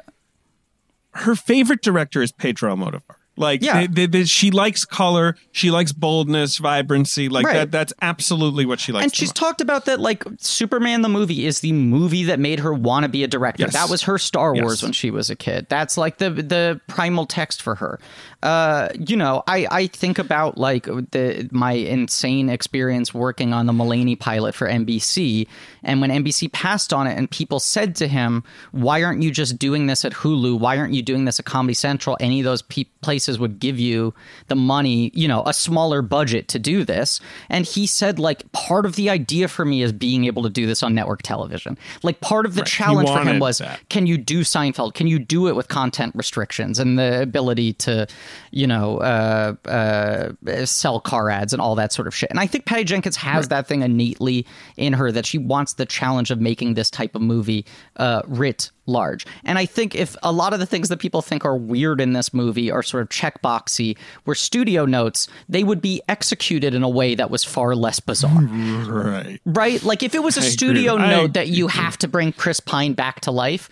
Her 1.12 1.34
favorite 1.34 1.82
director 1.82 2.22
is 2.22 2.32
Pedro 2.32 2.74
Almodovar. 2.74 3.16
Like, 3.36 3.62
Yeah. 3.62 3.80
they- 3.80 3.86
they- 3.86 4.06
they- 4.06 4.24
she 4.24 4.50
likes 4.50 4.84
color. 4.84 5.36
She 5.52 5.70
likes 5.70 5.92
boldness, 5.92 6.58
vibrancy. 6.58 7.28
Like 7.28 7.46
Right. 7.46 7.54
that. 7.54 7.70
That's 7.70 7.92
absolutely 8.02 8.64
what 8.66 8.80
she 8.80 8.92
likes. 8.92 9.04
and 9.04 9.14
she's 9.14 9.28
most. 9.28 9.36
talked 9.36 9.60
about 9.60 9.84
that 9.86 10.00
like 10.00 10.24
Superman 10.38 11.02
the 11.02 11.08
movie 11.08 11.46
is 11.46 11.60
the 11.60 11.72
movie 11.72 12.24
that 12.24 12.38
made 12.40 12.60
her 12.60 12.72
want 12.72 13.02
to 13.04 13.08
be 13.08 13.22
a 13.24 13.28
director. 13.28 13.64
Yes. 13.64 13.72
That 13.74 13.88
was 13.90 14.02
her 14.02 14.18
Star 14.18 14.54
Wars 14.54 14.78
Yes. 14.78 14.82
when 14.82 14.92
she 14.92 15.10
was 15.10 15.28
a 15.30 15.36
kid. 15.36 15.66
That's 15.68 15.96
like 15.98 16.18
the 16.18 16.30
the 16.30 16.80
primal 16.88 17.26
text 17.26 17.60
for 17.62 17.74
her. 17.76 17.98
Uh, 18.42 18.88
you 18.98 19.16
know, 19.16 19.42
I 19.46 19.66
I 19.70 19.86
think 19.88 20.18
about 20.18 20.56
like 20.58 20.84
the 20.84 21.48
my 21.50 21.72
insane 21.72 22.48
experience 22.48 23.12
working 23.12 23.52
on 23.52 23.66
the 23.66 23.72
Mulaney 23.72 24.18
pilot 24.18 24.54
for 24.54 24.68
NBC, 24.68 25.46
and 25.82 26.00
when 26.00 26.10
NBC 26.10 26.48
passed 26.52 26.92
on 26.92 27.06
it, 27.06 27.16
and 27.18 27.30
people 27.30 27.58
said 27.60 27.96
to 27.96 28.08
him, 28.08 28.44
"Why 28.72 29.02
aren't 29.02 29.22
you 29.22 29.30
just 29.30 29.58
doing 29.58 29.86
this 29.86 30.04
at 30.04 30.12
Hulu? 30.12 30.58
Why 30.58 30.78
aren't 30.78 30.94
you 30.94 31.02
doing 31.02 31.24
this 31.24 31.38
at 31.40 31.46
Comedy 31.46 31.74
Central? 31.74 32.16
Any 32.20 32.40
of 32.40 32.44
those 32.44 32.62
pe- 32.62 32.84
places 33.06 33.38
would 33.38 33.60
give 33.60 33.78
you 33.78 34.12
the 34.48 34.56
money, 34.56 35.12
you 35.14 35.28
know, 35.28 35.44
a 35.46 35.52
smaller 35.54 36.02
budget 36.02 36.48
to 36.48 36.58
do 36.58 36.82
this. 36.84 37.20
And 37.48 37.64
he 37.64 37.86
said, 37.86 38.18
like, 38.18 38.50
part 38.50 38.84
of 38.84 38.96
the 38.96 39.08
idea 39.10 39.46
for 39.46 39.64
me 39.64 39.80
is 39.82 39.92
being 39.92 40.24
able 40.24 40.42
to 40.42 40.50
do 40.50 40.66
this 40.66 40.82
on 40.82 40.92
network 40.92 41.22
television. 41.22 41.78
Like, 42.02 42.20
part 42.20 42.46
of 42.46 42.54
the 42.54 42.62
Right. 42.62 42.66
Challenge 42.66 43.08
for 43.08 43.20
him 43.20 43.38
was 43.38 43.58
that. 43.58 43.88
can 43.88 44.08
you 44.08 44.18
do 44.18 44.40
Seinfeld? 44.40 44.94
Can 44.94 45.06
you 45.06 45.20
do 45.20 45.46
it 45.46 45.54
with 45.54 45.68
content 45.68 46.14
restrictions 46.16 46.80
and 46.80 46.98
the 46.98 47.22
ability 47.22 47.74
to, 47.74 48.08
you 48.50 48.66
know, 48.66 48.98
uh, 48.98 49.54
uh, 49.68 50.66
sell 50.66 50.98
car 51.00 51.30
ads 51.30 51.52
and 51.52 51.62
all 51.62 51.76
that 51.76 51.92
sort 51.92 52.08
of 52.08 52.14
shit? 52.14 52.28
And 52.30 52.40
I 52.40 52.48
think 52.48 52.64
Patty 52.64 52.82
Jenkins 52.82 53.16
has 53.16 53.48
that 53.48 53.68
thing 53.68 53.82
innately 53.82 54.46
in 54.76 54.94
her 54.94 55.12
that 55.12 55.26
she 55.26 55.38
wants 55.38 55.74
the 55.74 55.86
challenge 55.86 56.32
of 56.32 56.40
making 56.40 56.74
this 56.74 56.90
type 56.90 57.14
of 57.14 57.22
movie 57.22 57.64
uh, 57.96 58.22
writ 58.26 58.72
large. 58.86 59.26
And 59.44 59.58
I 59.58 59.66
think 59.66 59.94
if 59.94 60.16
a 60.22 60.32
lot 60.32 60.52
of 60.52 60.58
the 60.60 60.66
things 60.66 60.88
that 60.88 60.98
people 60.98 61.22
think 61.22 61.44
are 61.44 61.56
weird 61.56 62.00
in 62.00 62.12
this 62.12 62.32
movie 62.32 62.70
are 62.70 62.82
sort 62.82 63.02
of 63.02 63.08
checkboxy, 63.08 63.96
were 64.24 64.34
studio 64.34 64.84
notes, 64.86 65.28
they 65.48 65.64
would 65.64 65.80
be 65.82 66.00
executed 66.08 66.74
in 66.74 66.82
a 66.82 66.88
way 66.88 67.14
that 67.14 67.30
was 67.30 67.44
far 67.44 67.74
less 67.74 68.00
bizarre 68.00 68.42
Right. 68.42 69.40
right? 69.44 69.82
Like 69.82 70.02
if 70.02 70.14
it 70.14 70.22
was 70.22 70.36
a 70.36 70.40
I 70.40 70.44
agree 70.44 70.50
studio 70.52 70.96
I 70.96 71.10
note 71.10 71.32
that 71.34 71.48
you 71.48 71.66
agree. 71.66 71.80
have 71.82 71.96
to 71.98 72.08
bring 72.08 72.32
Chris 72.32 72.60
Pine 72.60 72.92
back 72.94 73.20
to 73.22 73.30
life, 73.30 73.68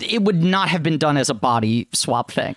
it 0.00 0.22
would 0.22 0.42
not 0.42 0.68
have 0.68 0.82
been 0.82 0.98
done 0.98 1.16
as 1.16 1.30
a 1.30 1.34
body 1.34 1.88
swap 1.92 2.30
thing. 2.30 2.56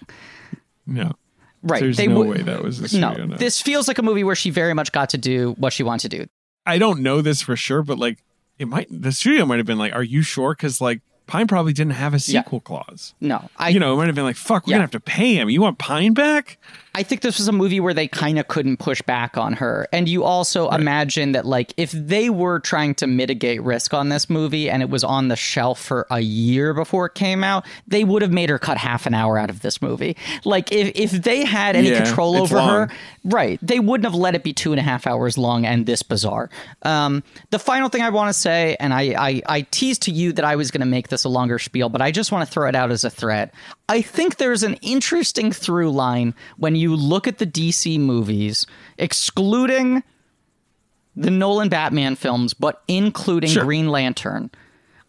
No. 0.88 1.14
Right. 1.62 1.82
There's 1.82 1.98
they 1.98 2.08
no 2.08 2.20
would- 2.20 2.28
way 2.30 2.42
that 2.44 2.64
was 2.64 2.94
a 2.94 3.00
No, 3.00 3.14
note. 3.14 3.38
this 3.40 3.62
feels 3.62 3.88
like 3.88 3.98
a 3.98 4.02
movie 4.02 4.24
where 4.24 4.36
she 4.36 4.50
very 4.50 4.74
much 4.74 4.92
got 4.92 5.10
to 5.10 5.18
do 5.18 5.56
what 5.58 5.74
she 5.74 5.84
wanted 5.84 6.10
to 6.12 6.18
do. 6.20 6.26
I 6.66 6.78
don't 6.78 7.02
know 7.02 7.22
this 7.22 7.42
for 7.42 7.56
sure, 7.56 7.82
but 7.84 7.98
like 8.00 8.24
it 8.58 8.68
might 8.68 8.88
the 8.90 9.12
studio 9.12 9.46
might 9.46 9.58
have 9.58 9.66
been 9.66 9.78
like, 9.78 9.94
Are 9.94 10.04
you 10.04 10.22
sure? 10.22 10.54
Because 10.56 10.80
like 10.82 11.02
Pine 11.30 11.46
probably 11.46 11.74
didn't 11.74 11.94
have 11.94 12.14
a 12.14 12.18
Yeah. 12.18 12.42
sequel 12.42 12.60
clause. 12.60 13.14
No, 13.22 13.50
I 13.56 13.70
you 13.70 13.80
know, 13.80 13.94
it 13.94 13.98
might 13.98 14.08
have 14.08 14.16
been 14.16 14.24
like, 14.24 14.36
fuck, 14.36 14.66
we're 14.66 14.72
Yeah. 14.72 14.78
gonna 14.78 14.84
have 14.84 14.92
to 14.92 15.00
pay 15.00 15.36
him. 15.36 15.48
You 15.50 15.62
want 15.62 15.78
Pine 15.78 16.14
back? 16.16 16.58
I 16.96 17.04
think 17.04 17.22
this 17.22 17.38
was 17.38 17.48
a 17.48 17.52
movie 17.52 17.80
where 17.80 17.94
they 17.94 18.08
kind 18.08 18.40
of 18.40 18.48
couldn't 18.48 18.78
push 18.78 19.02
back 19.04 19.38
on 19.38 19.54
her. 19.54 19.88
And 19.94 20.10
you 20.10 20.24
also 20.24 20.70
imagine 20.70 21.34
that, 21.34 21.46
like, 21.46 21.74
if 21.78 21.92
they 21.92 22.30
were 22.30 22.60
trying 22.60 22.96
to 22.96 23.08
mitigate 23.08 23.62
risk 23.62 23.94
on 23.94 24.10
this 24.10 24.30
movie 24.30 24.70
and 24.70 24.82
it 24.82 24.90
was 24.90 25.04
on 25.04 25.28
the 25.28 25.36
shelf 25.36 25.80
for 25.80 26.08
a 26.10 26.20
year 26.20 26.74
before 26.74 27.06
it 27.06 27.14
came 27.14 27.44
out, 27.44 27.66
they 27.88 28.04
would 28.04 28.22
have 28.22 28.32
made 28.32 28.50
her 28.50 28.58
cut 28.58 28.78
half 28.78 29.06
an 29.06 29.14
hour 29.14 29.38
out 29.38 29.50
of 29.50 29.62
this 29.62 29.82
movie. 29.82 30.18
Like, 30.46 30.72
if, 30.72 30.92
if 30.96 31.12
they 31.12 31.46
had 31.46 31.76
any 31.76 31.90
Yeah, 31.90 32.04
control 32.04 32.36
over 32.36 32.60
her, 32.60 32.90
right, 33.24 33.60
they 33.62 33.80
wouldn't 33.80 34.06
have 34.06 34.16
let 34.16 34.36
it 34.36 34.44
be 34.44 34.54
two 34.54 34.72
and 34.72 34.80
a 34.80 34.84
half 34.84 35.06
hours 35.06 35.38
long 35.38 35.66
and 35.66 35.86
this 35.86 36.02
bizarre. 36.02 36.50
Um, 36.82 37.24
the 37.52 37.60
final 37.60 37.90
thing 37.90 38.02
I 38.02 38.10
want 38.10 38.30
to 38.30 38.40
say, 38.40 38.76
and 38.80 38.94
I, 38.94 39.14
I, 39.18 39.42
I 39.46 39.62
teased 39.62 40.02
to 40.04 40.12
you 40.12 40.34
that 40.34 40.44
I 40.46 40.56
was 40.56 40.72
going 40.72 40.82
to 40.82 40.88
make 40.88 41.10
this 41.10 41.24
a 41.24 41.30
longer 41.30 41.60
spiel, 41.60 41.90
but 41.90 42.02
I 42.02 42.12
just 42.12 42.32
want 42.32 42.48
to 42.48 42.52
throw 42.52 42.68
it 42.68 42.76
out 42.76 42.92
as 42.92 43.04
a 43.04 43.10
threat. 43.10 43.54
I 43.90 44.02
think 44.04 44.38
there's 44.38 44.64
an 44.64 44.76
interesting 44.76 45.52
through 45.52 45.92
line 45.92 46.36
when 46.58 46.76
you 46.76 46.96
look 46.96 47.28
at 47.28 47.40
the 47.40 47.48
DC 47.48 48.00
movies, 48.00 48.66
excluding 48.98 50.04
the 51.16 51.32
Nolan 51.32 51.70
Batman 51.70 52.16
films, 52.16 52.54
but 52.54 52.84
including 52.88 53.50
Sure. 53.50 53.64
Green 53.66 53.90
Lantern. 53.90 54.52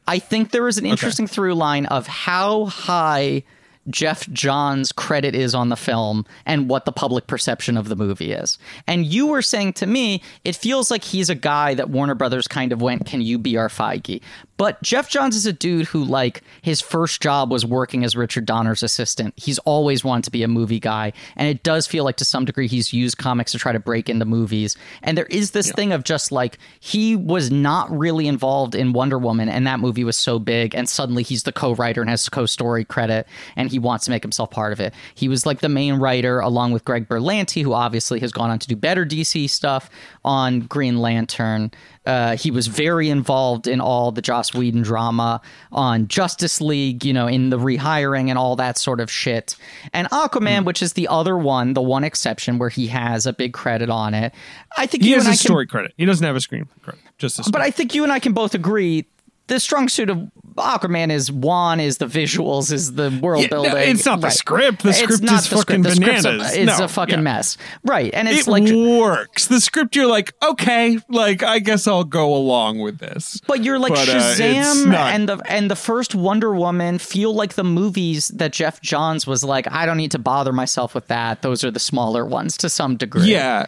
I 0.08 0.18
think 0.18 0.50
there 0.50 0.66
is 0.66 0.78
an 0.78 0.86
interesting 0.86 1.26
through 1.26 1.54
line 1.54 1.86
of 1.86 2.06
how 2.06 2.64
high 2.64 3.44
Geoff 3.88 4.28
Johns' 4.30 4.92
credit 4.92 5.34
is 5.34 5.54
on 5.54 5.68
the 5.68 5.76
film 5.76 6.26
and 6.44 6.68
what 6.68 6.84
the 6.84 6.92
public 6.92 7.26
perception 7.26 7.76
of 7.76 7.88
the 7.88 7.96
movie 7.96 8.32
is. 8.32 8.58
And 8.86 9.06
you 9.06 9.26
were 9.26 9.42
saying 9.42 9.74
to 9.74 9.86
me, 9.86 10.22
it 10.44 10.56
feels 10.56 10.90
like 10.90 11.04
he's 11.04 11.30
a 11.30 11.34
guy 11.34 11.74
that 11.74 11.90
Warner 11.90 12.14
Brothers 12.14 12.48
kind 12.48 12.72
of 12.72 12.82
went, 12.82 13.06
Can 13.06 13.20
you 13.20 13.38
be 13.38 13.56
our 13.56 13.68
Feige? 13.68 14.20
But 14.60 14.82
Geoff 14.82 15.08
Johns 15.08 15.36
is 15.36 15.46
a 15.46 15.54
dude 15.54 15.86
who, 15.86 16.04
like, 16.04 16.42
his 16.60 16.82
first 16.82 17.22
job 17.22 17.50
was 17.50 17.64
working 17.64 18.04
as 18.04 18.14
Richard 18.14 18.44
Donner's 18.44 18.82
assistant. 18.82 19.32
He's 19.38 19.58
always 19.60 20.04
wanted 20.04 20.24
to 20.24 20.30
be 20.30 20.42
a 20.42 20.48
movie 20.48 20.78
guy. 20.78 21.14
And 21.34 21.48
it 21.48 21.62
does 21.62 21.86
feel 21.86 22.04
like 22.04 22.16
to 22.16 22.26
some 22.26 22.44
degree 22.44 22.68
he's 22.68 22.92
used 22.92 23.16
comics 23.16 23.52
to 23.52 23.58
try 23.58 23.72
to 23.72 23.80
break 23.80 24.10
into 24.10 24.26
movies. 24.26 24.76
And 25.02 25.16
there 25.16 25.24
is 25.24 25.52
this 25.52 25.72
thing 25.72 25.92
of 25.92 26.04
just 26.04 26.30
like, 26.30 26.58
he 26.78 27.16
was 27.16 27.50
not 27.50 27.90
really 27.90 28.28
involved 28.28 28.74
in 28.74 28.92
Wonder 28.92 29.16
Woman, 29.16 29.48
and 29.48 29.66
that 29.66 29.80
movie 29.80 30.04
was 30.04 30.18
so 30.18 30.38
big. 30.38 30.74
And 30.74 30.86
suddenly 30.86 31.22
he's 31.22 31.44
the 31.44 31.52
co 31.52 31.72
writer 31.72 32.02
and 32.02 32.10
has 32.10 32.28
co 32.28 32.44
story 32.44 32.84
credit, 32.84 33.26
and 33.56 33.70
he 33.70 33.78
wants 33.78 34.04
to 34.04 34.10
make 34.10 34.22
himself 34.22 34.50
part 34.50 34.74
of 34.74 34.80
it. 34.80 34.92
He 35.14 35.30
was 35.30 35.46
like 35.46 35.60
the 35.60 35.70
main 35.70 35.94
writer, 35.94 36.38
along 36.38 36.72
with 36.72 36.84
Greg 36.84 37.08
Berlanti, 37.08 37.62
who 37.62 37.72
obviously 37.72 38.20
has 38.20 38.30
gone 38.30 38.50
on 38.50 38.58
to 38.58 38.68
do 38.68 38.76
better 38.76 39.06
DC 39.06 39.48
stuff 39.48 39.88
on 40.22 40.60
Green 40.60 40.98
Lantern. 40.98 41.70
Uh, 42.06 42.34
he 42.34 42.50
was 42.50 42.66
very 42.66 43.10
involved 43.10 43.66
in 43.66 43.78
all 43.80 44.10
the 44.10 44.22
Joss 44.22 44.54
Whedon 44.54 44.80
drama 44.82 45.40
on 45.70 46.08
Justice 46.08 46.58
League, 46.60 47.04
you 47.04 47.12
know, 47.12 47.26
in 47.26 47.50
the 47.50 47.58
rehiring 47.58 48.30
and 48.30 48.38
all 48.38 48.56
that 48.56 48.78
sort 48.78 49.00
of 49.00 49.10
shit. 49.10 49.54
And 49.92 50.08
Aquaman, 50.10 50.64
which 50.64 50.80
is 50.82 50.94
the 50.94 51.08
other 51.08 51.36
one, 51.36 51.74
the 51.74 51.82
one 51.82 52.02
exception 52.02 52.58
where 52.58 52.70
he 52.70 52.86
has 52.86 53.26
a 53.26 53.34
big 53.34 53.52
credit 53.52 53.90
on 53.90 54.14
it. 54.14 54.32
I 54.78 54.86
think 54.86 55.04
He 55.04 55.10
has 55.12 55.26
a 55.26 55.30
can, 55.30 55.36
story 55.36 55.66
credit. 55.66 55.92
He 55.98 56.06
doesn't 56.06 56.26
have 56.26 56.36
a 56.36 56.40
screen 56.40 56.66
credit. 56.82 57.02
Just 57.18 57.38
a 57.38 57.42
story. 57.42 57.52
but 57.52 57.60
I 57.60 57.70
think 57.70 57.94
you 57.94 58.02
and 58.02 58.10
I 58.12 58.18
can 58.18 58.32
both 58.32 58.54
agree 58.54 59.06
the 59.48 59.60
strong 59.60 59.88
suit 59.88 60.08
of 60.08 60.30
Aquaman 60.60 61.10
is 61.10 61.30
Juan, 61.32 61.80
is 61.80 61.98
the 61.98 62.06
visuals, 62.06 62.72
is 62.72 62.94
the 62.94 63.10
world 63.22 63.42
Yeah, 63.42 63.48
no, 63.50 63.62
building. 63.62 63.88
it's 63.90 64.04
not 64.04 64.20
the 64.20 64.28
Right. 64.28 64.32
script. 64.32 64.82
The 64.82 64.92
script 64.92 65.24
is 65.24 65.46
fucking 65.46 65.82
The 65.82 65.94
script's 65.94 66.24
a- 66.24 66.28
bananas. 66.28 66.54
It's 66.56 66.78
No, 66.78 66.84
a 66.84 66.88
fucking 66.88 67.14
yeah. 67.16 67.20
mess, 67.22 67.56
right? 67.84 68.10
And 68.14 68.28
it's 68.28 68.46
it 68.46 68.50
like 68.50 68.64
works. 68.70 69.46
The 69.46 69.60
script, 69.60 69.96
you're 69.96 70.06
like, 70.06 70.32
okay, 70.42 70.98
like 71.08 71.42
I 71.42 71.58
guess 71.58 71.86
I'll 71.86 72.04
go 72.04 72.34
along 72.34 72.78
with 72.80 72.98
this. 72.98 73.40
But 73.46 73.64
you're 73.64 73.78
like 73.78 73.92
But, 73.94 74.08
uh, 74.08 74.14
Shazam 74.34 74.86
not- 74.86 75.14
and 75.14 75.28
the 75.28 75.40
and 75.48 75.70
the 75.70 75.76
first 75.76 76.14
Wonder 76.14 76.54
Woman 76.54 76.98
feel 76.98 77.34
like 77.34 77.54
the 77.54 77.64
movies 77.64 78.28
that 78.28 78.52
Geoff 78.52 78.80
Johns 78.80 79.26
was 79.26 79.42
like, 79.44 79.70
I 79.70 79.86
don't 79.86 79.96
need 79.96 80.10
to 80.12 80.18
bother 80.18 80.52
myself 80.52 80.94
with 80.94 81.08
that. 81.08 81.42
Those 81.42 81.64
are 81.64 81.70
the 81.70 81.80
smaller 81.80 82.24
ones 82.24 82.56
to 82.58 82.68
some 82.68 82.96
degree. 82.96 83.32
Yeah, 83.32 83.66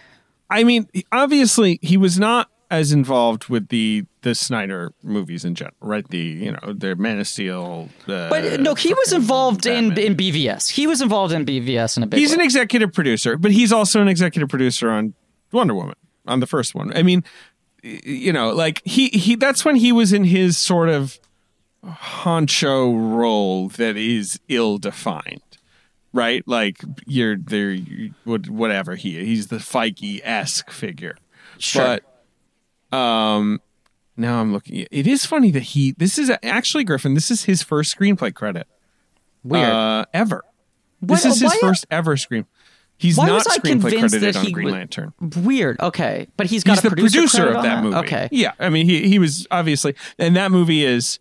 I 0.51 0.65
mean, 0.65 0.87
obviously, 1.11 1.79
he 1.83 1.97
was 1.97 2.19
not 2.19 2.49
as 2.73 2.91
involved 2.93 3.49
with 3.49 3.69
the 3.69 4.05
the 4.23 4.35
Snyder 4.35 4.93
movies 5.03 5.45
in 5.45 5.55
general, 5.55 5.77
right? 5.81 6.07
The 6.09 6.19
you 6.19 6.53
know 6.53 6.73
the 6.73 6.97
Man 6.97 7.21
of 7.21 7.29
Steel. 7.29 7.89
Uh, 8.09 8.29
But 8.31 8.61
no, 8.61 8.75
he 8.75 8.95
was 8.95 9.13
involved 9.13 9.67
in, 9.67 9.91
Batman. 9.91 10.05
in 10.07 10.17
BVS. 10.17 10.71
He 10.71 10.87
was 10.87 11.01
involved 11.03 11.33
in 11.35 11.45
BVS 11.45 11.97
in 11.97 12.03
a 12.03 12.07
big 12.07 12.19
He's 12.19 12.31
way. 12.31 12.37
an 12.37 12.41
executive 12.41 12.93
producer, 12.93 13.37
but 13.37 13.51
he's 13.53 13.73
also 13.73 14.01
an 14.01 14.09
executive 14.09 14.49
producer 14.49 14.91
on 14.91 15.15
Wonder 15.53 15.75
Woman 15.75 15.97
on 16.27 16.41
the 16.41 16.47
first 16.47 16.75
one. 16.75 16.97
I 16.97 17.03
mean, 17.03 17.23
you 17.83 18.33
know, 18.33 18.51
like 18.51 18.81
he 18.85 19.09
he 19.09 19.37
that's 19.37 19.65
when 19.65 19.77
he 19.77 19.93
was 19.93 20.13
in 20.13 20.25
his 20.25 20.57
sort 20.57 20.89
of 20.89 21.19
honcho 21.85 22.93
role 23.17 23.69
that 23.69 23.97
is 23.97 24.41
ill 24.49 24.79
defined. 24.79 25.41
Right, 26.15 26.47
like 26.47 26.77
you're 27.07 27.37
there, 27.39 27.71
you- 27.71 28.13
what- 28.25 28.49
whatever 28.51 28.97
he 28.97 29.25
he's 29.25 29.47
the 29.47 29.57
Feige 29.57 30.21
esque 30.23 30.71
figure. 30.71 31.17
Sure. 31.59 31.83
But 31.85 32.05
um, 32.93 33.61
now 34.17 34.41
I'm 34.41 34.53
looking. 34.53 34.87
It 34.91 35.07
is 35.07 35.25
funny 35.27 35.51
that 35.53 35.63
he. 35.63 35.93
This 35.93 36.19
is 36.19 36.31
actually 36.43 36.85
Griffin. 36.85 37.15
This 37.15 37.31
is 37.31 37.45
his 37.45 37.63
first 37.63 37.97
screenplay 37.99 38.35
credit 38.35 38.67
Weird. 39.43 39.69
uh, 39.69 40.05
ever. 40.13 40.43
Why- 41.01 41.17
This 41.17 41.25
is 41.25 41.41
his 41.41 41.55
first 41.55 41.87
ever 41.91 42.17
screen. 42.17 42.47
He's 42.99 43.17
Why 43.17 43.27
not 43.27 43.35
was 43.35 43.47
I 43.49 43.59
screenplay 43.59 43.99
credited 43.99 44.23
that 44.23 44.37
on 44.37 44.53
Green 44.53 44.71
Lantern. 44.71 45.13
Weird. 45.39 45.81
Okay, 45.81 46.29
but 46.37 46.47
he's 46.47 46.63
got 46.63 46.75
He's 46.77 46.85
a 46.85 46.91
the 46.91 46.97
producer, 46.97 47.19
producer 47.19 47.49
of 47.49 47.57
on 47.57 47.63
that 47.65 47.83
movie. 47.83 47.97
Okay. 47.97 48.29
Yeah, 48.31 48.53
I 48.61 48.69
mean 48.69 48.87
he 48.87 49.09
he 49.09 49.19
was 49.19 49.47
obviously, 49.51 49.97
and 50.19 50.37
that 50.37 50.51
movie 50.53 50.85
is. 50.85 51.19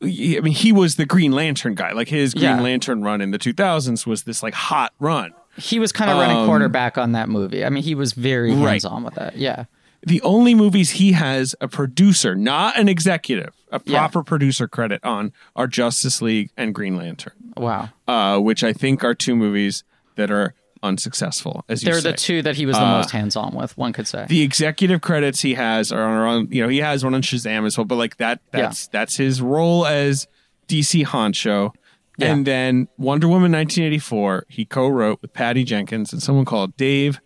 I 0.00 0.06
mean, 0.06 0.52
he 0.54 0.70
was 0.70 0.94
the 0.94 1.04
Green 1.06 1.32
Lantern 1.32 1.74
guy. 1.74 1.90
Like 1.90 2.06
his 2.08 2.32
Green 2.32 2.44
Yeah. 2.44 2.60
Lantern 2.60 3.02
run 3.02 3.20
in 3.20 3.32
the 3.32 3.38
2000s 3.38 4.06
was 4.06 4.22
this 4.22 4.44
like 4.44 4.54
hot 4.54 4.92
run. 5.00 5.32
He 5.56 5.80
was 5.80 5.90
kind 5.90 6.08
of 6.08 6.18
running 6.18 6.46
quarterback 6.46 6.96
on 6.96 7.10
that 7.12 7.28
movie. 7.28 7.64
I 7.64 7.68
mean, 7.70 7.82
he 7.82 7.96
was 7.96 8.12
very 8.12 8.52
Um, 8.52 8.62
Right. 8.62 8.70
hands 8.72 8.84
on 8.84 9.02
with 9.02 9.14
that. 9.14 9.36
Yeah. 9.36 9.64
The 10.06 10.20
only 10.22 10.54
movies 10.54 10.90
he 10.92 11.12
has 11.12 11.54
a 11.60 11.68
producer, 11.68 12.34
not 12.34 12.78
an 12.78 12.88
executive, 12.88 13.52
a 13.72 13.80
Yeah. 13.84 13.98
proper 13.98 14.22
producer 14.22 14.68
credit 14.68 15.02
on 15.04 15.32
are 15.56 15.66
Justice 15.66 16.22
League 16.22 16.50
and 16.56 16.74
Green 16.74 16.96
Lantern, 16.96 17.32
Wow. 17.56 17.88
uh, 18.06 18.38
which 18.38 18.62
I 18.62 18.72
think 18.72 19.02
are 19.02 19.14
two 19.14 19.34
movies 19.34 19.82
that 20.16 20.30
are 20.30 20.54
unsuccessful. 20.84 21.64
As 21.68 21.82
you 21.82 21.90
They're 21.90 22.00
say. 22.00 22.10
the 22.12 22.16
two 22.16 22.42
that 22.42 22.56
he 22.56 22.64
was 22.64 22.76
the 22.76 22.86
most 22.86 23.10
hands 23.10 23.34
on 23.36 23.52
with, 23.54 23.76
one 23.76 23.92
could 23.92 24.06
say. 24.06 24.26
the 24.28 24.42
executive 24.42 25.00
credits 25.00 25.40
he 25.42 25.54
has 25.54 25.90
are 25.92 26.26
on 26.26 26.48
you 26.52 26.62
know 26.62 26.68
he 26.68 26.78
has 26.78 27.02
one 27.04 27.14
on 27.14 27.22
Shazam 27.22 27.66
as 27.66 27.76
well 27.76 27.84
but 27.84 27.96
like 27.96 28.16
that 28.18 28.40
that's 28.52 28.86
that's 28.88 29.16
his 29.16 29.42
role 29.42 29.84
as 29.86 30.28
DC 30.68 31.04
honcho 31.04 31.72
Yeah. 32.16 32.32
and 32.32 32.46
then 32.46 32.86
Wonder 32.96 33.26
Woman 33.26 33.50
1984 33.50 34.44
he 34.48 34.64
co-wrote 34.64 35.20
with 35.20 35.32
Patty 35.32 35.64
Jenkins 35.64 36.12
and 36.12 36.22
someone 36.22 36.44
called 36.44 36.76
Dave 36.76 37.20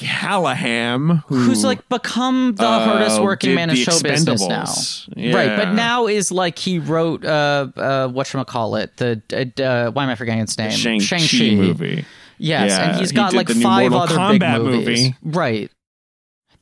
Callaham 0.00 1.22
who, 1.26 1.36
Who's 1.36 1.64
like 1.64 1.88
become 1.88 2.54
the 2.56 2.64
uh, 2.64 2.84
hardest 2.84 3.20
working 3.22 3.54
man 3.54 3.70
in 3.70 3.76
show 3.76 4.00
business 4.00 4.46
now. 4.46 4.62
Expendables. 4.64 5.34
Right, 5.34 5.56
but 5.56 5.72
now 5.74 6.06
is 6.06 6.30
like 6.32 6.58
he 6.58 6.78
wrote 6.78 7.24
uh 7.24 7.68
uh 7.76 8.08
what 8.08 8.26
call 8.44 8.76
it 8.76 8.96
the 8.96 9.20
uh, 9.62 9.90
why 9.92 10.04
am 10.04 10.10
I 10.10 10.14
forgetting 10.14 10.40
its 10.42 10.56
name? 10.58 10.70
Shang-Chi 10.70 11.04
Shang-Chi. 11.18 11.54
movie 11.56 12.04
Yes, 12.38 12.70
Yeah, 12.70 12.90
and 12.90 13.00
he's 13.00 13.12
got 13.12 13.30
did 13.32 13.36
like 13.36 13.48
five 13.50 13.90
Mortal 13.90 14.18
other 14.18 14.38
big 14.38 14.42
movies. 14.62 14.86
movie. 15.04 15.14
Right. 15.22 15.70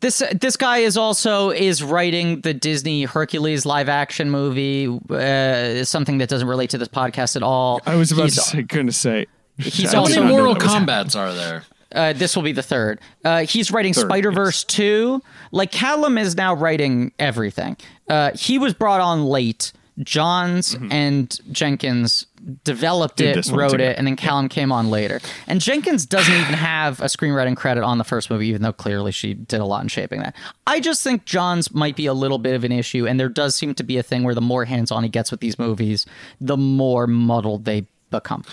This 0.01 0.23
this 0.41 0.57
guy 0.57 0.79
is 0.79 0.97
also 0.97 1.51
is 1.51 1.83
writing 1.83 2.41
the 2.43 2.55
Disney 2.55 3.03
Hercules 3.05 3.67
live 3.67 3.89
action 3.89 4.31
movie, 4.31 4.87
uh, 5.11 5.85
something 5.85 6.19
that 6.19 6.29
doesn't 6.29 6.47
relate 6.47 6.71
to 6.71 6.79
this 6.79 6.87
podcast 6.89 7.35
at 7.35 7.43
all. 7.43 7.81
I 7.87 7.97
was 7.97 8.13
about 8.13 8.25
He's- 8.25 8.35
to 8.37 8.41
say 8.43 8.63
going 8.63 8.87
to 8.87 8.93
say 8.93 9.27
He's 9.57 9.93
How 9.93 10.05
many 10.05 10.21
Mortal 10.25 10.55
that 10.55 10.63
Kombats 10.63 11.17
are 11.19 11.35
there? 11.35 11.65
Uh, 11.95 12.13
this 12.13 12.37
will 12.37 12.43
be 12.43 12.53
the 12.53 12.63
third. 12.63 13.01
Uh, 13.25 13.45
he's 13.45 13.71
writing 13.71 13.95
Spider 13.95 14.31
Verse 14.31 14.65
two. 14.65 15.23
Like 15.53 15.73
Callaham 15.73 16.19
is 16.19 16.37
now 16.37 16.55
writing 16.55 17.13
everything. 17.19 17.77
Uh, 18.09 18.33
he 18.35 18.59
was 18.59 18.75
brought 18.75 19.01
on 19.01 19.25
late. 19.25 19.73
Johns 20.05 20.77
and 20.93 21.37
Jenkins 21.51 22.27
developed 22.63 23.17
Did 23.17 23.37
it, 23.37 23.49
wrote 23.49 23.81
it, 23.81 23.99
and 23.99 24.07
then 24.07 24.15
Callaham 24.15 24.49
came 24.49 24.71
on 24.71 24.91
later. 24.91 25.21
And 25.49 25.61
Jenkins 25.61 26.07
doesn't 26.07 26.33
even 26.33 26.55
have 26.55 27.01
a 27.01 27.07
screenwriting 27.07 27.57
credit 27.57 27.83
on 27.83 27.99
the 27.99 28.05
first 28.05 28.31
movie, 28.31 28.47
even 28.49 28.63
though 28.63 28.73
clearly 28.73 29.11
she 29.11 29.35
did 29.35 29.61
a 29.61 29.65
lot 29.65 29.83
in 29.83 29.89
shaping 29.89 30.21
that. 30.21 30.37
I 30.67 30.79
just 30.79 31.03
think 31.03 31.25
Johns 31.25 31.75
might 31.75 31.97
be 31.97 32.07
a 32.07 32.15
little 32.15 32.39
bit 32.39 32.55
of 32.55 32.63
an 32.63 32.71
issue, 32.71 33.09
and 33.09 33.19
there 33.19 33.29
does 33.29 33.57
seem 33.57 33.75
to 33.75 33.83
be 33.83 33.97
a 33.99 34.03
thing 34.03 34.23
where 34.23 34.35
the 34.37 34.41
more 34.41 34.65
hands 34.65 34.93
on 34.93 35.03
he 35.03 35.09
gets 35.09 35.33
with 35.33 35.41
these 35.41 35.59
movies, 35.59 36.07
the 36.41 36.57
more 36.57 37.09
muddled 37.09 37.65
they 37.65 37.87
become. 38.11 38.45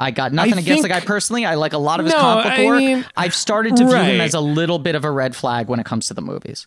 I 0.00 0.10
got 0.10 0.32
nothing 0.32 0.54
I 0.54 0.60
against 0.60 0.82
the 0.82 0.88
guy 0.88 1.00
personally. 1.00 1.44
I 1.44 1.54
like 1.54 1.72
a 1.74 1.78
lot 1.78 2.00
of 2.00 2.06
his 2.06 2.14
No, 2.14 2.20
comic 2.20 2.44
book 2.44 2.52
I 2.54 2.64
work. 2.66 2.78
mean- 2.78 3.04
I've 3.16 3.34
started 3.34 3.76
to 3.76 3.84
view 3.84 3.94
him 3.96 4.20
as 4.20 4.34
a 4.34 4.40
little 4.40 4.78
bit 4.78 4.94
of 4.94 5.04
a 5.04 5.10
red 5.10 5.36
flag 5.36 5.68
when 5.68 5.78
it 5.78 5.86
comes 5.86 6.08
to 6.08 6.14
the 6.14 6.22
movies. 6.22 6.66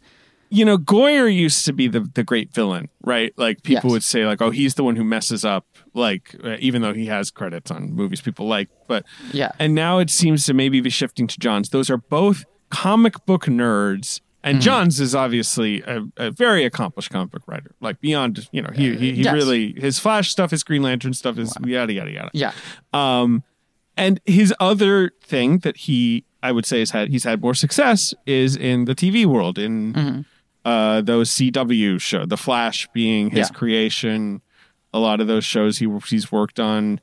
you 0.50 0.64
know, 0.64 0.78
Goyer 0.78 1.34
used 1.34 1.66
to 1.66 1.74
be 1.74 1.88
the 1.88 2.02
the 2.14 2.24
great 2.24 2.54
villain, 2.54 2.88
right? 3.04 3.34
Like 3.38 3.64
people 3.64 3.90
Yes. 3.90 3.92
would 3.94 4.04
say, 4.04 4.24
like, 4.28 4.40
oh, 4.40 4.52
he's 4.52 4.76
the 4.76 4.84
one 4.84 4.96
who 4.96 5.04
messes 5.04 5.44
up, 5.44 5.66
like 5.96 6.36
uh, 6.44 6.58
even 6.60 6.84
though 6.84 6.94
he 6.94 7.08
has 7.08 7.32
credits 7.32 7.72
on 7.72 7.92
movies 7.92 8.22
people 8.22 8.46
like, 8.48 8.70
but 8.88 9.04
Yeah. 9.32 9.52
And 9.58 9.74
now 9.74 9.98
it 9.98 10.12
seems 10.12 10.46
to 10.46 10.54
maybe 10.54 10.80
be 10.80 10.92
shifting 10.92 11.26
to 11.26 11.40
Johns. 11.40 11.70
Those 11.70 11.90
are 11.90 11.98
both 11.98 12.46
comic 12.70 13.26
book 13.26 13.46
nerds. 13.46 14.22
And 14.46 14.58
Mm-hmm. 14.58 14.64
Johns 14.66 15.00
is 15.00 15.16
obviously 15.16 15.82
a, 15.84 16.04
a 16.18 16.32
very 16.32 16.66
accomplished 16.66 17.10
comic 17.12 17.32
book 17.32 17.44
writer, 17.48 17.72
like 17.80 18.02
beyond, 18.02 18.50
you 18.52 18.62
know, 18.62 18.70
he 18.74 18.94
he, 18.96 19.14
he 19.14 19.24
Yes. 19.24 19.34
really 19.34 19.74
his 19.80 20.00
Flash 20.00 20.30
stuff, 20.32 20.52
his 20.52 20.64
Green 20.64 20.82
Lantern 20.84 21.14
stuff 21.14 21.38
is 21.38 21.54
yada 21.66 21.94
yada 21.94 22.12
yada. 22.12 22.30
Yeah. 22.34 22.52
And 23.96 24.20
his 24.26 24.54
other 24.60 25.12
thing 25.24 25.60
that 25.60 25.78
he, 25.78 26.26
I 26.42 26.52
would 26.52 26.66
say, 26.66 26.80
has 26.80 26.92
had 26.92 27.10
he's 27.10 27.24
had 27.24 27.42
more 27.42 27.54
success 27.54 28.14
is 28.26 28.56
in 28.56 28.86
the 28.86 28.96
TV 28.96 29.26
world, 29.26 29.58
in 29.60 29.94
Mm-hmm. 29.94 30.22
uh, 30.66 31.02
those 31.02 31.30
CW 31.30 32.02
show, 32.02 32.26
The 32.26 32.38
Flash 32.38 32.88
being 32.94 33.30
his 33.30 33.50
Yeah. 33.50 33.56
creation. 33.58 34.42
A 34.94 35.00
lot 35.00 35.22
of 35.22 35.28
those 35.28 35.46
shows 35.46 35.78
he 35.78 35.88
he's 36.08 36.32
worked 36.32 36.60
on, 36.60 37.00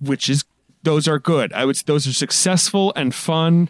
which 0.00 0.28
is 0.28 0.44
those 0.82 1.06
are 1.08 1.18
good. 1.18 1.52
I 1.52 1.64
would 1.64 1.76
those 1.86 2.06
are 2.06 2.12
successful 2.12 2.92
and 2.96 3.14
fun. 3.14 3.68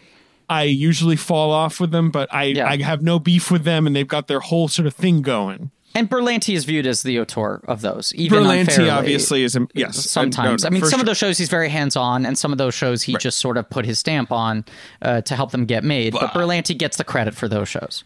I 0.49 0.63
usually 0.63 1.15
fall 1.15 1.51
off 1.51 1.79
with 1.79 1.91
them, 1.91 2.11
but 2.11 2.33
I 2.33 2.43
Yeah. 2.45 2.67
I 2.69 2.77
have 2.81 3.01
no 3.01 3.19
beef 3.19 3.49
with 3.51 3.63
them, 3.63 3.87
and 3.87 3.95
they've 3.95 4.07
got 4.07 4.27
their 4.27 4.39
whole 4.39 4.67
sort 4.67 4.85
of 4.87 4.93
thing 4.93 5.21
going. 5.21 5.71
And 5.97 6.09
Berlanti 6.09 6.53
is 6.55 6.65
viewed 6.65 6.85
as 6.85 7.03
the 7.03 7.17
auteur 7.21 7.61
of 7.69 7.79
those. 7.79 8.13
Even 8.15 8.43
Berlanti 8.43 8.93
obviously 8.93 9.43
is 9.43 9.55
a, 9.55 9.65
yes. 9.73 9.95
Sometimes, 10.09 10.63
no, 10.63 10.67
I 10.67 10.69
mean, 10.69 10.83
some 10.83 10.99
of 10.99 11.05
those 11.05 11.17
shows 11.17 11.37
he's 11.37 11.47
very 11.47 11.69
hands 11.69 11.95
on, 11.95 12.25
and 12.25 12.37
some 12.37 12.51
of 12.51 12.57
those 12.57 12.73
shows 12.73 13.01
he 13.01 13.15
just 13.17 13.39
sort 13.39 13.55
of 13.55 13.69
put 13.69 13.85
his 13.85 13.97
stamp 13.97 14.29
on 14.31 14.65
uh, 15.01 15.21
to 15.21 15.35
help 15.37 15.51
them 15.51 15.65
get 15.65 15.85
made. 15.85 16.11
But 16.11 16.31
Berlanti 16.31 16.77
gets 16.77 16.97
the 16.97 17.05
credit 17.05 17.33
for 17.33 17.47
those 17.47 17.69
shows. 17.69 18.03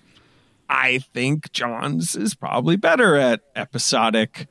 I 0.69 0.99
think 1.15 1.51
Johns 1.51 2.15
is 2.15 2.35
probably 2.35 2.75
better 2.75 3.15
at 3.15 3.41
episodic 3.55 4.45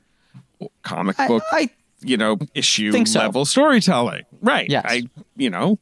comic 0.83 1.19
I- 1.21 1.29
book, 1.29 1.45
I 1.53 1.71
you 2.01 2.17
know, 2.17 2.39
issue 2.55 3.05
so. 3.07 3.19
level 3.21 3.45
storytelling. 3.45 4.23
Right. 4.41 4.69
Yes. 4.69 4.85
I, 4.89 5.03
you 5.37 5.51
know, 5.51 5.79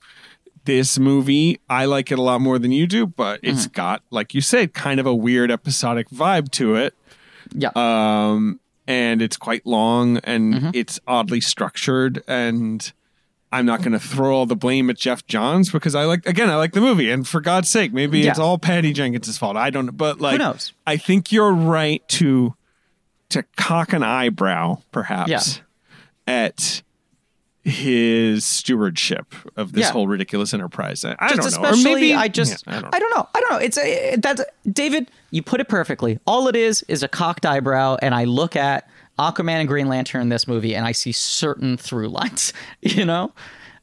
this 0.67 0.99
movie, 0.99 1.59
I 1.71 1.87
like 1.87 2.13
it 2.13 2.19
a 2.19 2.23
lot 2.23 2.41
more 2.41 2.59
than 2.59 2.71
you 2.73 2.87
do, 2.87 3.07
but 3.07 3.41
Mm-hmm. 3.43 3.51
it's 3.57 3.67
got, 3.67 4.03
like 4.11 4.35
you 4.35 4.41
said, 4.41 4.75
kind 4.75 5.01
of 5.01 5.07
a 5.07 5.15
weird 5.15 5.51
episodic 5.51 6.09
vibe 6.11 6.51
to 6.53 6.75
it. 6.77 6.95
yeah. 7.55 7.71
Um, 7.75 8.61
and 8.87 9.21
it's 9.23 9.37
quite 9.37 9.65
long 9.67 10.19
and 10.19 10.55
Mm-hmm. 10.55 10.71
it's 10.75 11.01
oddly 11.09 11.41
structured 11.41 12.23
and 12.29 12.93
I'm 13.53 13.65
not 13.67 13.81
going 13.81 13.93
to 13.93 13.99
throw 14.01 14.35
all 14.37 14.47
the 14.47 14.55
blame 14.57 14.91
at 14.91 14.97
Geoff 14.99 15.27
Johns 15.27 15.71
because 15.73 15.95
I 15.95 16.05
like 16.05 16.27
again 16.27 16.51
I 16.51 16.57
like 16.57 16.73
the 16.73 16.81
movie 16.81 17.11
and 17.11 17.27
for 17.27 17.41
God's 17.41 17.69
sake 17.71 17.93
maybe 17.93 18.19
Yeah. 18.21 18.31
it's 18.31 18.39
all 18.39 18.59
Patty 18.59 18.93
Jenkins' 18.93 19.39
fault 19.39 19.57
I 19.57 19.71
don't 19.71 19.87
know 19.87 19.93
but 19.93 20.21
like 20.21 20.33
Who 20.33 20.39
knows? 20.39 20.73
I 20.87 20.97
think 20.97 21.33
you're 21.33 21.53
right 21.53 22.07
to 22.11 22.55
to 23.31 23.45
cock 23.57 23.93
an 23.93 24.03
eyebrow 24.03 24.79
perhaps 24.93 25.31
Yeah. 25.31 25.41
at 26.27 26.83
his 27.69 28.45
stewardship 28.45 29.35
of 29.57 29.73
this 29.73 29.87
Yeah. 29.87 29.91
whole 29.93 30.07
ridiculous 30.07 30.55
enterprise 30.55 31.05
I, 31.05 31.17
I 31.19 31.35
just 31.35 31.57
don't 31.57 31.63
know 31.63 31.71
or 31.73 31.77
maybe 31.83 32.15
I 32.15 32.29
just, 32.29 32.65
Yeah, 32.67 32.75
I, 32.75 32.77
I 32.79 32.81
don't 32.81 32.91
don't 33.01 33.17
know. 33.17 33.29
I 33.35 33.41
don't 33.41 33.51
know. 33.51 33.59
It's 33.59 33.77
a 33.77 34.17
that's 34.17 34.41
David. 34.71 35.11
You 35.33 35.43
put 35.43 35.61
it 35.61 35.69
perfectly. 35.69 36.21
All 36.27 36.47
it 36.47 36.55
is 36.55 36.83
is 36.89 37.03
a 37.03 37.09
cocked 37.09 37.45
eyebrow, 37.45 37.97
and 38.01 38.15
I 38.15 38.25
look 38.25 38.55
at 38.55 38.89
Aquaman 39.19 39.49
and 39.61 39.69
Green 39.69 39.89
Lantern 39.89 40.23
in 40.23 40.29
this 40.29 40.47
movie, 40.47 40.77
and 40.77 40.87
I 40.87 40.93
see 40.93 41.11
certain 41.13 41.77
through 41.77 42.09
lines. 42.09 42.53
You 42.83 43.05
know. 43.05 43.33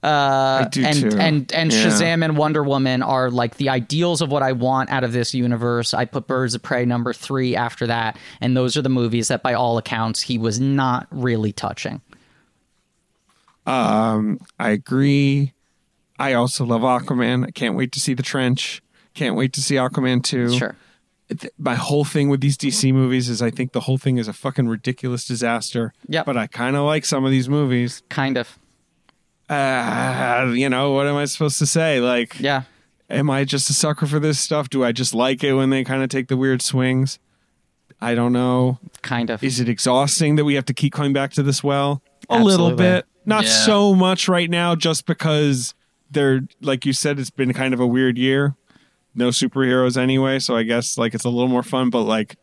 Uh, 0.03 0.63
I 0.65 0.67
do 0.69 0.83
and 0.85 0.99
too. 1.11 1.17
and 1.17 1.51
and 1.53 1.71
Yeah. 1.73 1.85
Shazam 1.87 2.23
and 2.25 2.35
Wonder 2.37 2.61
Woman 2.63 3.01
are 3.01 3.29
like 3.31 3.55
the 3.57 3.69
ideals 3.69 4.21
of 4.21 4.29
what 4.31 4.43
I 4.43 4.51
want 4.51 4.89
out 4.91 5.03
of 5.05 5.13
this 5.13 5.33
universe. 5.33 5.93
I 5.93 6.05
put 6.05 6.27
Birds 6.27 6.55
of 6.55 6.61
Prey 6.61 6.85
number 6.85 7.13
three 7.13 7.55
after 7.55 7.87
that, 7.87 8.17
and 8.41 8.55
those 8.57 8.75
are 8.75 8.81
the 8.81 8.89
movies 8.89 9.29
that, 9.29 9.41
by 9.43 9.53
all 9.53 9.77
accounts, 9.77 10.21
he 10.21 10.37
was 10.37 10.59
not 10.59 11.07
really 11.11 11.51
touching. 11.53 12.01
I 13.65 14.35
agree. 14.59 15.53
I 16.19 16.33
also 16.33 16.65
love 16.65 16.81
Aquaman. 16.81 17.45
I 17.47 17.51
can't 17.51 17.75
wait 17.75 17.91
to 17.93 17.99
see 17.99 18.13
the 18.13 18.23
trench. 18.23 18.81
Can't 19.13 19.35
wait 19.35 19.53
to 19.53 19.61
see 19.61 19.75
Aquaman 19.75 20.23
2. 20.23 20.57
Sure. 20.57 20.75
My 21.57 21.75
whole 21.75 22.03
thing 22.05 22.29
with 22.29 22.41
these 22.41 22.57
DC 22.57 22.93
movies 22.93 23.29
is 23.29 23.41
I 23.41 23.49
think 23.49 23.71
the 23.71 23.81
whole 23.81 23.97
thing 23.97 24.17
is 24.17 24.27
a 24.27 24.33
fucking 24.33 24.67
ridiculous 24.67 25.25
disaster. 25.25 25.93
Yep. 26.07 26.25
But 26.25 26.37
I 26.37 26.47
kind 26.47 26.75
of 26.75 26.83
like 26.85 27.05
some 27.05 27.25
of 27.25 27.31
these 27.31 27.49
movies. 27.49 28.03
Kind 28.09 28.37
of. 28.37 28.59
Uh, 29.49 30.51
you 30.55 30.69
know, 30.69 30.91
what 30.91 31.07
am 31.07 31.15
I 31.15 31.25
supposed 31.25 31.59
to 31.59 31.65
say? 31.65 31.99
Like, 31.99 32.39
Yeah. 32.39 32.63
am 33.09 33.29
I 33.29 33.43
just 33.45 33.69
a 33.69 33.73
sucker 33.73 34.05
for 34.05 34.19
this 34.19 34.39
stuff? 34.39 34.69
Do 34.69 34.83
I 34.83 34.91
just 34.91 35.13
like 35.13 35.43
it 35.43 35.53
when 35.53 35.69
they 35.69 35.83
kind 35.83 36.03
of 36.03 36.09
take 36.09 36.27
the 36.27 36.37
weird 36.37 36.61
swings? 36.61 37.19
I 38.01 38.15
don't 38.15 38.33
know. 38.33 38.79
Kind 39.01 39.29
of. 39.29 39.43
Is 39.43 39.59
it 39.59 39.69
exhausting 39.69 40.35
that 40.35 40.45
we 40.45 40.55
have 40.55 40.65
to 40.65 40.73
keep 40.73 40.93
coming 40.93 41.13
back 41.13 41.31
to 41.33 41.43
this 41.43 41.63
well? 41.63 42.01
A 42.29 42.39
little 42.43 42.75
bit. 42.75 43.05
Not 43.25 43.43
Yeah. 43.45 43.49
so 43.49 43.95
much 43.95 44.27
right 44.27 44.49
now, 44.49 44.75
just 44.75 45.05
because 45.05 45.73
they're, 46.11 46.41
like 46.61 46.85
you 46.85 46.93
said, 46.93 47.19
it's 47.19 47.29
been 47.29 47.53
kind 47.53 47.73
of 47.73 47.79
a 47.79 47.87
weird 47.87 48.17
year. 48.17 48.55
No 49.15 49.29
superheroes 49.29 49.95
anyway, 49.97 50.39
so 50.39 50.55
I 50.55 50.63
guess 50.63 50.97
like 50.97 51.13
it's 51.13 51.23
a 51.25 51.29
little 51.29 51.47
more 51.47 51.63
fun, 51.63 51.89
but 51.89 52.01
like, 52.03 52.35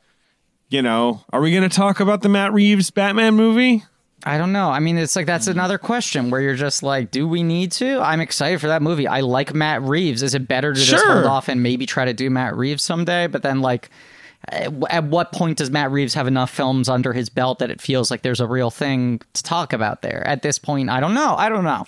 you 0.69 0.83
know, 0.83 1.25
are 1.33 1.41
we 1.41 1.51
going 1.51 1.69
to 1.69 1.75
talk 1.75 1.99
about 2.01 2.23
the 2.23 2.29
Matt 2.29 2.53
Reeves 2.53 2.91
Batman 2.91 3.35
movie? 3.35 3.85
I 4.23 4.39
don't 4.39 4.53
know. 4.53 4.71
I 4.71 4.79
mean, 4.81 4.99
it's 4.99 5.17
like 5.17 5.27
that's 5.27 5.47
another 5.47 5.79
question 5.79 6.31
where 6.31 6.41
you're 6.41 6.55
just 6.55 6.83
like, 6.83 7.11
do 7.11 7.27
we 7.27 7.43
need 7.43 7.73
to? 7.73 8.01
I'm 8.01 8.21
excited 8.21 8.61
for 8.61 8.67
that 8.69 8.83
movie. 8.83 9.09
I 9.09 9.21
like 9.21 9.55
Matt 9.55 9.83
Reeves. 9.83 10.23
Is 10.23 10.35
it 10.35 10.47
better 10.47 10.73
to 10.75 10.81
just 10.81 11.05
hold 11.05 11.25
off 11.25 11.49
and 11.49 11.63
maybe 11.63 11.87
try 11.87 12.05
to 12.05 12.13
do 12.13 12.29
Matt 12.31 12.55
Reeves 12.55 12.85
someday? 12.85 13.27
But 13.29 13.43
then, 13.43 13.63
like, 13.63 13.89
at 14.49 14.73
at 14.91 15.05
what 15.05 15.33
point 15.33 15.59
does 15.59 15.71
Matt 15.71 15.91
Reeves 15.91 16.15
have 16.15 16.27
enough 16.27 16.51
films 16.51 16.89
under 16.89 17.13
his 17.13 17.29
belt 17.29 17.59
that 17.59 17.71
it 17.71 17.81
feels 17.81 18.11
like 18.11 18.23
there's 18.23 18.41
a 18.41 18.47
real 18.47 18.71
thing 18.71 19.21
to 19.35 19.43
talk 19.43 19.73
about 19.73 20.03
there? 20.03 20.27
At 20.27 20.43
this 20.43 20.59
point, 20.59 20.91
I 20.91 21.01
don't 21.01 21.15
know. 21.15 21.35
I 21.37 21.49
don't 21.49 21.65
know. 21.65 21.85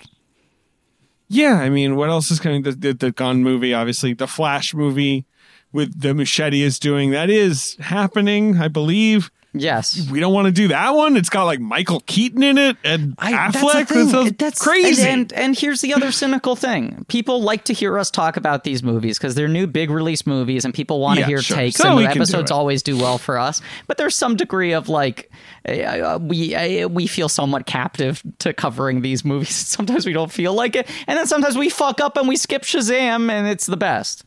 Yeah, 1.29 1.55
I 1.55 1.69
mean, 1.69 1.95
what 1.95 2.09
else 2.09 2.29
is 2.29 2.39
coming? 2.39 2.61
The, 2.61 2.73
the, 2.73 2.93
the 2.93 3.11
Gunn 3.11 3.41
movie, 3.43 3.73
obviously, 3.73 4.13
the 4.13 4.27
Flash 4.27 4.73
movie 4.73 5.25
with 5.71 5.99
the 5.99 6.09
Muschietti 6.09 6.61
is 6.61 6.77
doing 6.77 7.09
that 7.11 7.29
is 7.29 7.75
happening, 7.79 8.57
I 8.57 8.67
believe. 8.67 9.31
Yes. 9.55 10.09
We 10.09 10.19
don't 10.19 10.33
want 10.33 10.47
to 10.47 10.51
do 10.51 10.69
that 10.69 10.91
one. 10.95 11.15
It's 11.15 11.29
got 11.29 11.43
like 11.43 11.59
Michael 11.59 11.99
Keaton 12.07 12.41
in 12.41 12.57
it 12.57 12.75
and 12.83 13.13
I, 13.19 13.33
Affleck. 13.33 13.87
That's. 13.87 14.11
That 14.11 14.35
That's 14.39 14.59
crazy. 14.61 15.03
And, 15.03 15.31
and 15.31 15.33
and 15.33 15.57
here's 15.57 15.81
the 15.81 15.93
other 15.93 16.11
cynical 16.11 16.55
thing: 16.55 17.05
people 17.07 17.41
like 17.43 17.65
to 17.65 17.73
hear 17.73 17.99
us 17.99 18.09
talk 18.09 18.35
about 18.35 18.63
these 18.63 18.81
movies 18.81 19.19
because 19.19 19.35
they're 19.35 19.47
new 19.47 19.67
big 19.67 19.91
release 19.91 20.25
movies, 20.25 20.65
and 20.65 20.73
people 20.73 20.99
want 20.99 21.17
to 21.17 21.21
Yeah, 21.21 21.27
hear 21.27 21.41
sure. 21.41 21.55
takes. 21.57 21.75
So 21.75 21.97
and 21.97 22.07
can 22.07 22.15
do 22.15 22.21
episodes 22.21 22.49
always 22.49 22.81
do 22.81 22.97
well 22.97 23.19
for 23.19 23.37
us, 23.37 23.61
but 23.85 23.97
there's 23.97 24.15
some 24.15 24.35
degree 24.35 24.71
of 24.73 24.89
like 24.89 25.29
uh, 25.69 26.17
we 26.19 26.55
uh, 26.55 26.87
we 26.87 27.05
feel 27.05 27.29
somewhat 27.29 27.67
captive 27.67 28.23
to 28.39 28.53
covering 28.53 29.01
these 29.01 29.23
movies. 29.23 29.49
Sometimes 29.55 30.05
we 30.05 30.13
don't 30.13 30.31
feel 30.31 30.53
like 30.55 30.75
it, 30.75 30.89
and 31.05 31.15
then 31.17 31.27
sometimes 31.27 31.57
we 31.57 31.69
fuck 31.69 32.01
up 32.01 32.17
and 32.17 32.27
we 32.27 32.37
skip 32.37 32.63
Shazam, 32.63 33.29
and 33.29 33.47
it's 33.47 33.67
the 33.67 33.77
best. 33.77 34.23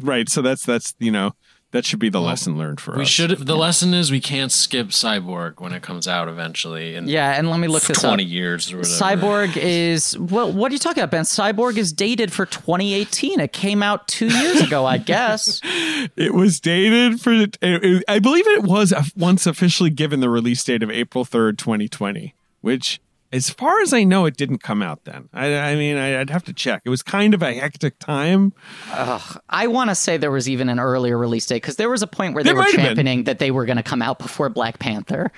right. 0.00 0.28
So 0.28 0.42
that's 0.42 0.66
that's 0.66 0.94
you 0.98 1.12
know 1.12 1.34
that 1.74 1.84
should 1.84 1.98
be 1.98 2.08
the 2.08 2.20
lesson 2.20 2.56
learned 2.56 2.80
for 2.80 2.92
us. 2.92 2.96
We 2.96 3.02
us. 3.02 3.08
should. 3.10 3.30
The 3.32 3.56
lesson 3.56 3.92
is 3.92 4.10
we 4.10 4.20
can't 4.20 4.50
skip 4.50 4.88
Cyborg 4.88 5.60
when 5.60 5.72
it 5.72 5.82
comes 5.82 6.08
out 6.08 6.28
eventually 6.28 6.94
in 6.94 7.08
Yeah, 7.08 7.32
and 7.32 7.50
let 7.50 7.58
me 7.60 7.68
look 7.68 7.82
this 7.82 7.98
up. 8.02 8.10
twenty 8.10 8.24
years 8.24 8.72
or 8.72 8.78
whatever. 8.78 8.94
Cyborg 8.94 9.56
is 9.56 10.16
well. 10.18 10.50
What 10.52 10.70
are 10.70 10.74
you 10.74 10.78
talking 10.78 11.02
about, 11.02 11.10
Ben? 11.10 11.24
Cyborg 11.24 11.76
is 11.76 11.92
dated 11.92 12.32
for 12.32 12.46
2018. 12.46 13.40
It 13.40 13.52
came 13.52 13.82
out 13.82 14.06
two 14.08 14.28
years 14.28 14.60
ago, 14.62 14.86
I 14.86 14.96
guess. 14.98 15.60
It 16.16 16.34
was 16.34 16.60
dated 16.60 17.20
for. 17.20 17.32
It, 17.32 17.58
it- 17.60 18.04
I 18.08 18.18
believe 18.18 18.46
it 18.46 18.62
was 18.62 18.92
once 19.16 19.46
officially 19.46 19.90
given 19.90 20.20
the 20.20 20.28
release 20.30 20.62
date 20.62 20.82
of 20.82 20.90
April 20.90 21.24
third, 21.24 21.58
twenty 21.58 21.88
twenty. 21.88 22.34
Which, 22.60 23.00
as 23.34 23.50
far 23.50 23.80
as 23.80 23.92
I 23.92 24.04
know, 24.04 24.26
it 24.26 24.36
didn't 24.36 24.58
come 24.58 24.80
out 24.80 25.04
then. 25.04 25.28
I, 25.32 25.56
I 25.56 25.74
mean, 25.74 25.96
I, 25.96 26.20
I'd 26.20 26.30
have 26.30 26.44
to 26.44 26.52
check. 26.52 26.82
It 26.84 26.88
was 26.88 27.02
kind 27.02 27.34
of 27.34 27.42
a 27.42 27.52
hectic 27.52 27.98
time. 27.98 28.52
I 28.88 29.66
want 29.66 29.90
to 29.90 29.96
say 29.96 30.16
there 30.16 30.30
was 30.30 30.48
even 30.48 30.68
an 30.68 30.78
earlier 30.78 31.18
release 31.18 31.44
date 31.46 31.56
because 31.56 31.74
there 31.74 31.90
was 31.90 32.00
a 32.00 32.06
point 32.06 32.34
where 32.34 32.44
they 32.44 32.50
There 32.50 32.56
were 32.56 32.64
championing 32.66 33.24
that 33.24 33.40
they 33.40 33.50
were 33.50 33.64
going 33.66 33.76
to 33.76 33.82
come 33.82 34.02
out 34.02 34.20
before 34.20 34.48
Black 34.50 34.78
Panther. 34.78 35.32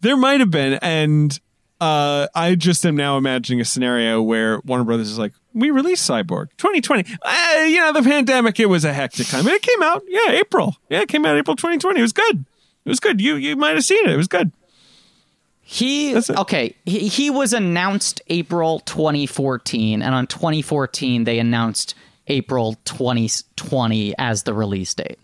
There 0.00 0.16
might 0.16 0.40
have 0.40 0.50
been, 0.50 0.78
and 0.80 1.38
uh, 1.78 2.28
I 2.34 2.54
just 2.54 2.86
am 2.86 2.96
now 2.96 3.18
imagining 3.18 3.60
a 3.60 3.66
scenario 3.66 4.22
where 4.22 4.60
Warner 4.64 4.84
Brothers 4.84 5.10
is 5.10 5.18
like, 5.18 5.32
we 5.52 5.70
released 5.70 6.08
Cyborg 6.08 6.46
2020. 6.56 7.04
Uh, 7.22 7.64
you 7.66 7.80
know, 7.80 7.92
the 7.92 8.02
pandemic, 8.02 8.58
it 8.58 8.66
was 8.66 8.86
a 8.86 8.94
hectic 8.94 9.26
time. 9.26 9.46
And 9.46 9.54
it 9.54 9.60
came 9.60 9.82
out, 9.82 10.02
yeah, 10.08 10.30
April. 10.30 10.76
Yeah, 10.88 11.02
it 11.02 11.08
came 11.08 11.26
out 11.26 11.36
April 11.36 11.54
2020. 11.54 11.98
It 11.98 12.02
was 12.02 12.14
good. 12.14 12.46
It 12.86 12.88
was 12.88 12.98
good. 13.00 13.20
You 13.20 13.36
you 13.36 13.56
might 13.56 13.74
have 13.74 13.84
seen 13.84 14.02
it. 14.06 14.10
It 14.10 14.16
was 14.16 14.26
good. 14.28 14.52
He 15.72 16.14
That's 16.14 16.28
it. 16.28 16.36
okay. 16.36 16.74
He, 16.84 17.06
he 17.06 17.30
was 17.30 17.52
announced 17.52 18.20
April 18.26 18.80
2014, 18.80 20.02
and 20.02 20.14
on 20.16 20.26
2014 20.26 21.22
they 21.22 21.38
announced 21.38 21.94
April 22.26 22.74
2020 22.86 24.12
as 24.18 24.42
the 24.42 24.52
release 24.52 24.92
date. 24.94 25.20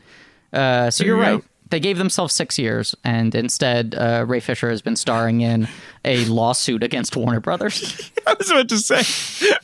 Uh, 0.52 0.88
so 0.88 1.02
you're 1.02 1.16
you 1.16 1.22
right. 1.22 1.44
They 1.70 1.80
gave 1.80 1.98
themselves 1.98 2.32
six 2.32 2.60
years, 2.60 2.94
and 3.02 3.34
instead, 3.34 3.96
uh, 3.98 4.24
Ray 4.24 4.38
Fisher 4.38 4.70
has 4.70 4.82
been 4.82 4.94
starring 4.94 5.40
in 5.40 5.66
a 6.06 6.24
lawsuit 6.26 6.82
against 6.82 7.16
Warner 7.16 7.40
Brothers. 7.40 8.10
I 8.26 8.34
was 8.38 8.50
about 8.50 8.68
to 8.70 8.78
say 8.78 8.96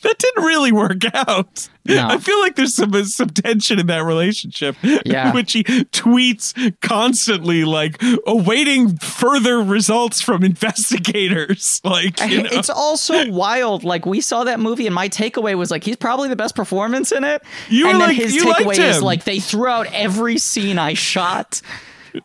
that 0.02 0.18
didn't 0.18 0.44
really 0.44 0.72
work 0.72 1.02
out. 1.14 1.68
No. 1.84 2.06
I 2.06 2.18
feel 2.18 2.38
like 2.40 2.56
there's 2.56 2.74
some 2.74 2.92
some 3.04 3.30
tension 3.30 3.78
in 3.78 3.86
that 3.86 4.04
relationship. 4.04 4.76
Yeah. 5.04 5.32
which 5.34 5.52
he 5.52 5.62
tweets 5.64 6.74
constantly 6.80 7.64
like 7.64 8.00
awaiting 8.26 8.96
further 8.98 9.62
results 9.62 10.20
from 10.20 10.44
investigators. 10.92 11.80
Like 11.84 12.20
you 12.28 12.42
know? 12.42 12.48
it's 12.52 12.70
also 12.70 13.30
wild. 13.30 13.84
Like 13.84 14.04
we 14.04 14.20
saw 14.20 14.44
that 14.44 14.60
movie, 14.60 14.86
and 14.86 14.94
my 14.94 15.08
takeaway 15.08 15.56
was 15.56 15.70
like 15.70 15.84
he's 15.84 15.96
probably 15.96 16.28
the 16.28 16.36
best 16.36 16.54
performance 16.54 17.12
in 17.12 17.24
it. 17.24 17.42
You 17.68 17.88
and 17.88 17.98
were 17.98 18.06
then 18.06 18.16
like- 18.16 18.18
his 18.18 18.36
takeaway 18.36 18.78
is 18.78 19.02
like 19.02 19.24
they 19.24 19.40
threw 19.40 19.68
out 19.68 19.86
every 19.92 20.38
scene 20.38 20.78
I 20.78 20.94
shot. 20.94 21.62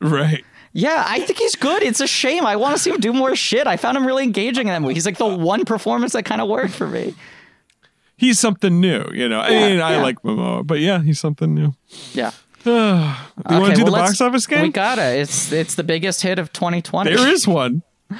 right. 0.01 0.43
Yeah, 0.79 1.03
I 1.07 1.21
think 1.21 1.39
he's 1.39 1.55
good. 1.55 1.81
It's 1.81 1.99
a 2.01 2.05
shame. 2.07 2.45
I 2.45 2.55
want 2.55 2.75
to 2.77 2.81
see 2.81 2.91
him 2.91 2.99
do 2.99 3.11
more 3.11 3.35
shit. 3.35 3.65
I 3.65 3.77
found 3.77 3.97
him 3.97 4.05
really 4.05 4.23
engaging 4.23 4.67
in 4.67 4.73
that 4.73 4.81
movie. 4.81 4.93
He's 4.93 5.07
like 5.07 5.17
the 5.17 5.25
one 5.25 5.65
performance 5.65 6.13
that 6.13 6.23
kind 6.23 6.39
of 6.39 6.47
worked 6.47 6.73
for 6.75 6.85
me. 6.85 7.15
He's 8.15 8.39
something 8.39 8.79
new, 8.79 9.03
you 9.11 9.27
know. 9.27 9.39
I 9.39 9.49
Yeah, 9.49 9.67
mean, 9.69 9.81
I 9.81 9.99
like 10.01 10.21
Momoa, 10.21 10.65
but 10.67 10.79
yeah, 10.79 11.01
he's 11.01 11.19
something 11.19 11.53
new. 11.53 11.73
Yeah. 12.13 12.31
You 12.65 12.73
want 12.73 13.17
to 13.47 13.55
Okay, 13.55 13.73
do 13.75 13.83
well, 13.85 13.93
the 13.93 13.97
box 13.99 14.19
office 14.21 14.45
game? 14.45 14.61
We 14.63 14.69
gotta. 14.69 15.15
It's 15.15 15.51
it's 15.53 15.75
the 15.75 15.83
biggest 15.83 16.21
hit 16.21 16.37
of 16.37 16.51
2020. 16.53 17.15
There 17.15 17.27
is 17.27 17.47
one. 17.47 17.81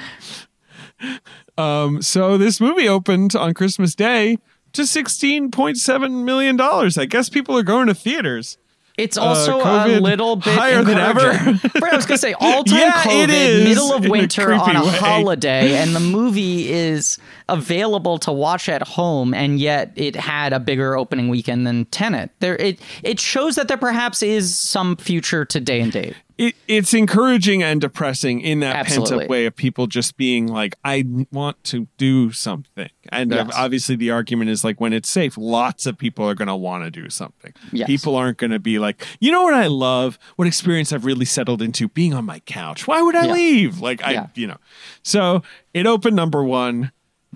Um, 1.56 2.02
so 2.02 2.38
this 2.38 2.60
movie 2.60 2.88
opened 2.88 3.34
on 3.34 3.52
Christmas 3.54 3.94
Day 3.94 4.38
to 4.72 4.86
sixteen 4.86 5.50
point 5.50 5.76
seven 5.76 6.24
million 6.24 6.56
dollars. 6.56 6.96
I 6.98 7.04
guess 7.04 7.28
people 7.28 7.56
are 7.56 7.62
going 7.64 7.88
to 7.88 7.94
theaters. 7.94 8.58
It's 8.98 9.16
also 9.16 9.60
a 9.60 9.62
Uh, 9.62 9.86
COVID 9.86 10.00
little 10.02 10.36
bit 10.36 10.54
higher 10.54 10.82
than 10.82 10.98
ever. 10.98 11.20
Right, 11.80 11.92
I 11.92 11.96
was 11.96 12.04
gonna 12.04 12.18
say 12.18 12.34
all 12.38 12.64
time 12.64 12.78
Yeah, 12.78 12.92
COVID, 13.04 13.64
middle 13.64 13.92
of 13.92 14.02
in 14.04 14.08
a 14.08 14.10
winter 14.10 14.52
on 14.52 14.76
a 14.76 14.82
way. 14.82 14.88
holiday, 14.90 15.76
and 15.76 15.94
the 15.94 16.00
movie 16.00 16.70
is 16.72 17.18
available 17.48 18.18
to 18.18 18.32
watch 18.32 18.68
at 18.68 18.82
home, 18.82 19.32
and 19.34 19.58
yet 19.58 19.92
it 19.96 20.16
had 20.16 20.52
a 20.52 20.60
bigger 20.60 20.96
opening 20.96 21.28
weekend 21.28 21.66
than 21.66 21.84
Tenet. 21.86 22.30
There, 22.40 22.56
it 22.56 22.80
it 23.02 23.18
shows 23.20 23.54
that 23.56 23.68
there 23.68 23.76
perhaps 23.76 24.22
is 24.22 24.56
some 24.56 24.96
future 24.96 25.44
to 25.46 25.60
day 25.60 25.80
and 25.80 25.92
date. 25.92 26.14
It, 26.36 26.54
it's 26.68 26.94
encouraging 26.94 27.64
and 27.64 27.80
depressing 27.80 28.40
in 28.42 28.60
that 28.60 28.86
pent 28.86 29.10
up 29.10 29.28
way 29.28 29.46
of 29.46 29.56
people 29.56 29.88
just 29.88 30.16
being 30.16 30.46
like, 30.46 30.76
I 30.84 31.04
want 31.32 31.64
to 31.64 31.88
do 31.96 32.30
something. 32.30 32.88
And 33.10 33.32
uh, 33.32 33.36
Yes. 33.48 33.50
obviously, 33.56 33.96
the 33.96 34.12
argument 34.12 34.48
is 34.50 34.62
like 34.62 34.80
when 34.80 34.92
it's 34.92 35.10
safe, 35.10 35.36
lots 35.36 35.84
of 35.84 35.98
people 35.98 36.28
are 36.28 36.36
going 36.36 36.46
to 36.46 36.54
want 36.54 36.84
to 36.84 36.92
do 36.92 37.10
something. 37.10 37.52
Yes. 37.72 37.88
People 37.88 38.14
aren't 38.14 38.38
going 38.38 38.52
to 38.52 38.60
be 38.60 38.78
like, 38.78 39.04
you 39.18 39.32
know 39.32 39.42
what 39.42 39.54
I 39.54 39.66
love? 39.66 40.16
What 40.36 40.46
experience 40.46 40.92
I've 40.92 41.04
really 41.04 41.24
settled 41.24 41.60
into? 41.60 41.88
Being 41.88 42.14
on 42.14 42.24
my 42.24 42.38
couch. 42.40 42.86
Why 42.86 43.02
would 43.02 43.16
I 43.16 43.26
Yeah. 43.26 43.32
leave? 43.32 43.80
Like, 43.80 44.04
I, 44.04 44.12
Yeah. 44.12 44.26
you 44.36 44.46
know. 44.46 44.58
So 45.02 45.42
it 45.74 45.86
opened 45.88 46.14
number 46.14 46.44
one. 46.44 46.92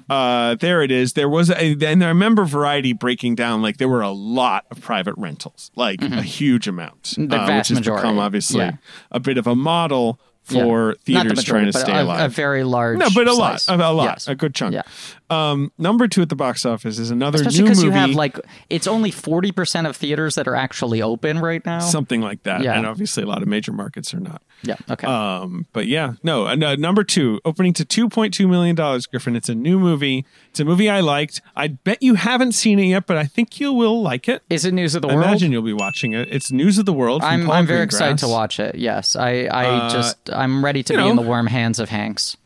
Uh, 0.09 0.55
there 0.57 0.83
it 0.83 0.91
is. 0.91 1.13
There 1.15 1.29
was 1.29 1.51
a, 1.51 1.55
and 1.85 2.03
I 2.05 2.09
remember 2.09 2.45
Variety 2.45 2.93
breaking 2.93 3.35
down 3.35 3.63
like 3.63 3.77
there 3.79 3.89
were 3.89 4.03
a 4.03 4.11
lot 4.11 4.65
of 4.71 4.81
private 4.81 5.15
rentals, 5.17 5.71
like 5.77 6.03
a 6.03 6.23
huge 6.23 6.67
amount, 6.69 7.03
Mm-hmm. 7.03 7.29
The 7.29 7.37
uh, 7.37 7.47
vast 7.47 7.71
which 7.71 7.79
has 7.79 7.79
majority. 7.81 8.03
become 8.03 8.19
obviously 8.19 8.61
Yeah. 8.61 8.73
a 9.11 9.21
bit 9.21 9.39
of 9.39 9.47
a 9.47 9.55
model 9.55 10.19
for 10.45 10.97
Yeah. 11.07 11.19
Not 11.23 11.29
the 11.29 11.35
theaters 11.35 11.45
trying 11.45 11.61
to 11.63 11.67
majority, 11.69 11.93
stay 11.93 11.99
a, 11.99 12.03
alive. 12.03 12.21
A 12.21 12.29
very 12.29 12.65
large. 12.65 12.99
no, 12.99 13.09
but 13.15 13.29
a 13.29 13.33
lot, 13.33 13.61
slice. 13.61 13.79
a, 13.79 13.83
a 13.83 13.93
lot, 13.93 14.05
Yes. 14.05 14.29
a 14.29 14.35
good 14.35 14.55
chunk. 14.57 14.75
Yeah. 14.75 14.83
Um, 15.31 15.71
number 15.79 16.09
two 16.09 16.21
at 16.23 16.29
the 16.31 16.37
box 16.37 16.67
office 16.67 16.99
is 16.99 17.11
another 17.13 17.37
Especially 17.37 17.59
new 17.61 17.65
because 17.67 17.85
movie, 17.85 17.95
you 17.97 18.01
have 18.01 18.11
like 18.11 18.41
it's 18.69 18.87
only 18.89 19.11
forty 19.13 19.53
percent 19.53 19.87
of 19.87 19.97
theaters 19.97 20.35
that 20.35 20.49
are 20.49 20.57
actually 20.57 21.01
open 21.01 21.39
right 21.39 21.65
now. 21.65 21.79
something 21.79 22.21
like 22.21 22.43
that, 22.43 22.63
Yeah. 22.63 22.75
and 22.77 22.87
obviously 22.87 23.23
a 23.23 23.27
lot 23.27 23.41
of 23.43 23.49
major 23.49 23.73
markets 23.73 24.13
are 24.13 24.21
not. 24.21 24.43
Yeah. 24.63 24.77
Okay. 24.91 25.07
Um, 25.07 25.67
but 25.73 25.87
yeah, 25.87 26.15
no, 26.23 26.47
and, 26.47 26.63
uh, 26.63 26.77
number 26.77 27.05
two, 27.05 27.41
opening 27.45 27.73
to 27.75 27.85
two 27.85 28.09
point 28.09 28.33
two 28.35 28.47
million 28.49 28.75
dollars. 28.77 29.07
Griffin, 29.07 29.35
it's 29.37 29.49
a 29.49 29.55
new 29.55 29.79
movie. 29.79 30.25
It's 30.51 30.61
a 30.61 30.65
movie 30.65 30.89
I 30.91 31.01
liked. 31.01 31.41
I 31.57 31.69
bet 31.69 32.03
you 32.03 32.15
haven't 32.15 32.53
seen 32.53 32.79
it 32.79 32.87
yet, 32.87 33.07
but 33.07 33.17
I 33.17 33.25
think 33.25 33.59
you 33.61 33.73
will 33.73 34.03
like 34.03 34.29
it. 34.29 34.43
is 34.51 34.65
it 34.65 34.73
news 34.73 34.95
of 34.95 35.03
the 35.03 35.09
I 35.09 35.15
world? 35.15 35.27
imagine 35.27 35.53
you'll 35.53 35.63
be 35.63 35.73
watching 35.73 36.13
it. 36.13 36.29
It's 36.31 36.53
News 36.53 36.79
of 36.79 36.87
the 36.87 36.93
World. 36.93 37.23
I'm 37.23 37.51
I'm 37.51 37.67
very 37.67 37.83
excited 37.83 38.19
to 38.19 38.29
watch 38.29 38.61
it. 38.61 38.75
Yes, 38.77 39.17
I 39.17 39.45
I 39.45 39.65
Uh, 39.67 39.91
just 39.91 40.31
I'm 40.33 40.65
ready 40.65 40.83
to 40.85 40.93
be 40.93 40.97
know. 40.97 41.11
in 41.11 41.17
the 41.17 41.23
warm 41.23 41.47
hands 41.47 41.79
of 41.79 41.89
Hanks. 41.89 42.37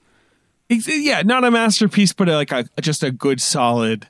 Yeah, 0.69 1.23
not 1.23 1.45
a 1.45 1.51
masterpiece, 1.51 2.12
but 2.12 2.28
like 2.28 2.51
a 2.51 2.69
just 2.81 3.03
a 3.03 3.11
good 3.11 3.41
solid. 3.41 4.09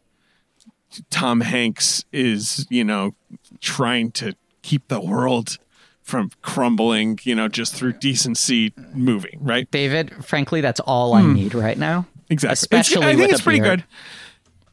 Tom 1.10 1.41
Hanks 1.43 2.05
is 2.12 2.67
you 2.70 2.85
know 2.85 3.15
trying 3.60 4.10
to 4.12 4.35
keep 4.62 4.89
the 4.89 5.01
world 5.01 5.59
from 6.07 6.31
crumbling, 6.41 7.18
you 7.25 7.35
know, 7.35 7.49
just 7.49 7.75
through 7.75 7.93
decency 7.94 8.73
moving, 8.94 9.39
right? 9.43 9.68
David, 9.70 10.25
frankly, 10.25 10.60
that's 10.60 10.81
all 10.81 11.12
I 11.15 11.23
need 11.23 11.52
right 11.55 11.76
now. 11.76 12.02
Hmm. 12.02 12.09
Exactly. 12.31 12.52
It's- 12.52 12.62
Especially 12.62 13.02
I 13.07 13.10
think 13.17 13.20
with 13.23 13.31
it's 13.33 13.41
pretty 13.43 13.60
beard. 13.60 13.85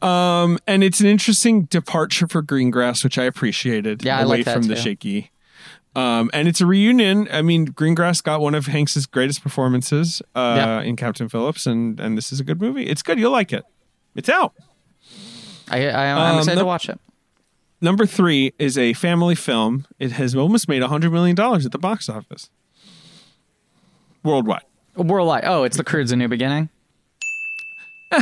good. 0.01 0.07
Um, 0.07 0.59
and 0.67 0.83
it's 0.83 0.99
an 0.99 1.07
interesting 1.07 1.63
departure 1.63 2.27
for 2.27 2.43
Greengrass, 2.43 3.03
which 3.03 3.17
I 3.17 3.23
appreciated. 3.23 4.03
Yeah, 4.03 4.17
I 4.19 4.21
away 4.21 4.37
like 4.37 4.45
that 4.45 4.53
from 4.53 4.63
the 4.63 4.75
too. 4.75 4.81
shaky. 4.81 5.31
Um, 5.95 6.29
and 6.33 6.47
it's 6.47 6.59
a 6.61 6.65
reunion. 6.65 7.27
I 7.31 7.41
mean, 7.41 7.67
Greengrass 7.67 8.21
got 8.23 8.41
one 8.41 8.53
of 8.55 8.65
Hanks's 8.67 9.05
greatest 9.05 9.41
performances 9.43 10.21
uh, 10.35 10.55
Yeah. 10.57 10.81
in 10.81 10.95
Captain 10.95 11.29
Phillips, 11.29 11.65
and 11.67 11.99
and 11.99 12.17
this 12.17 12.31
is 12.31 12.39
a 12.39 12.43
good 12.43 12.59
movie. 12.61 12.85
It's 12.87 13.01
good. 13.03 13.17
You'll 13.19 13.31
like 13.31 13.53
it. 13.53 13.63
It's 14.15 14.29
out. 14.29 14.53
I, 15.69 15.87
I 15.87 16.05
I'm 16.11 16.17
Um, 16.33 16.37
excited 16.39 16.57
the- 16.57 16.61
to 16.61 16.65
watch 16.65 16.89
it. 16.89 16.99
Number 17.83 18.05
three 18.05 18.53
is 18.57 18.77
a 18.77 18.93
family 18.93 19.35
film. 19.35 19.85
It 19.99 20.13
has 20.13 20.33
almost 20.35 20.69
made 20.69 20.81
hundred 20.81 21.11
million 21.11 21.35
dollars 21.35 21.65
at 21.65 21.73
the 21.73 21.77
box 21.77 22.07
office 22.07 22.49
worldwide. 24.23 24.63
Worldwide. 24.95 25.43
Oh, 25.45 25.63
it's 25.63 25.75
the 25.75 25.83
Croods 25.83 26.11
a 26.13 26.15
new 26.15 26.27
beginning. 26.29 26.69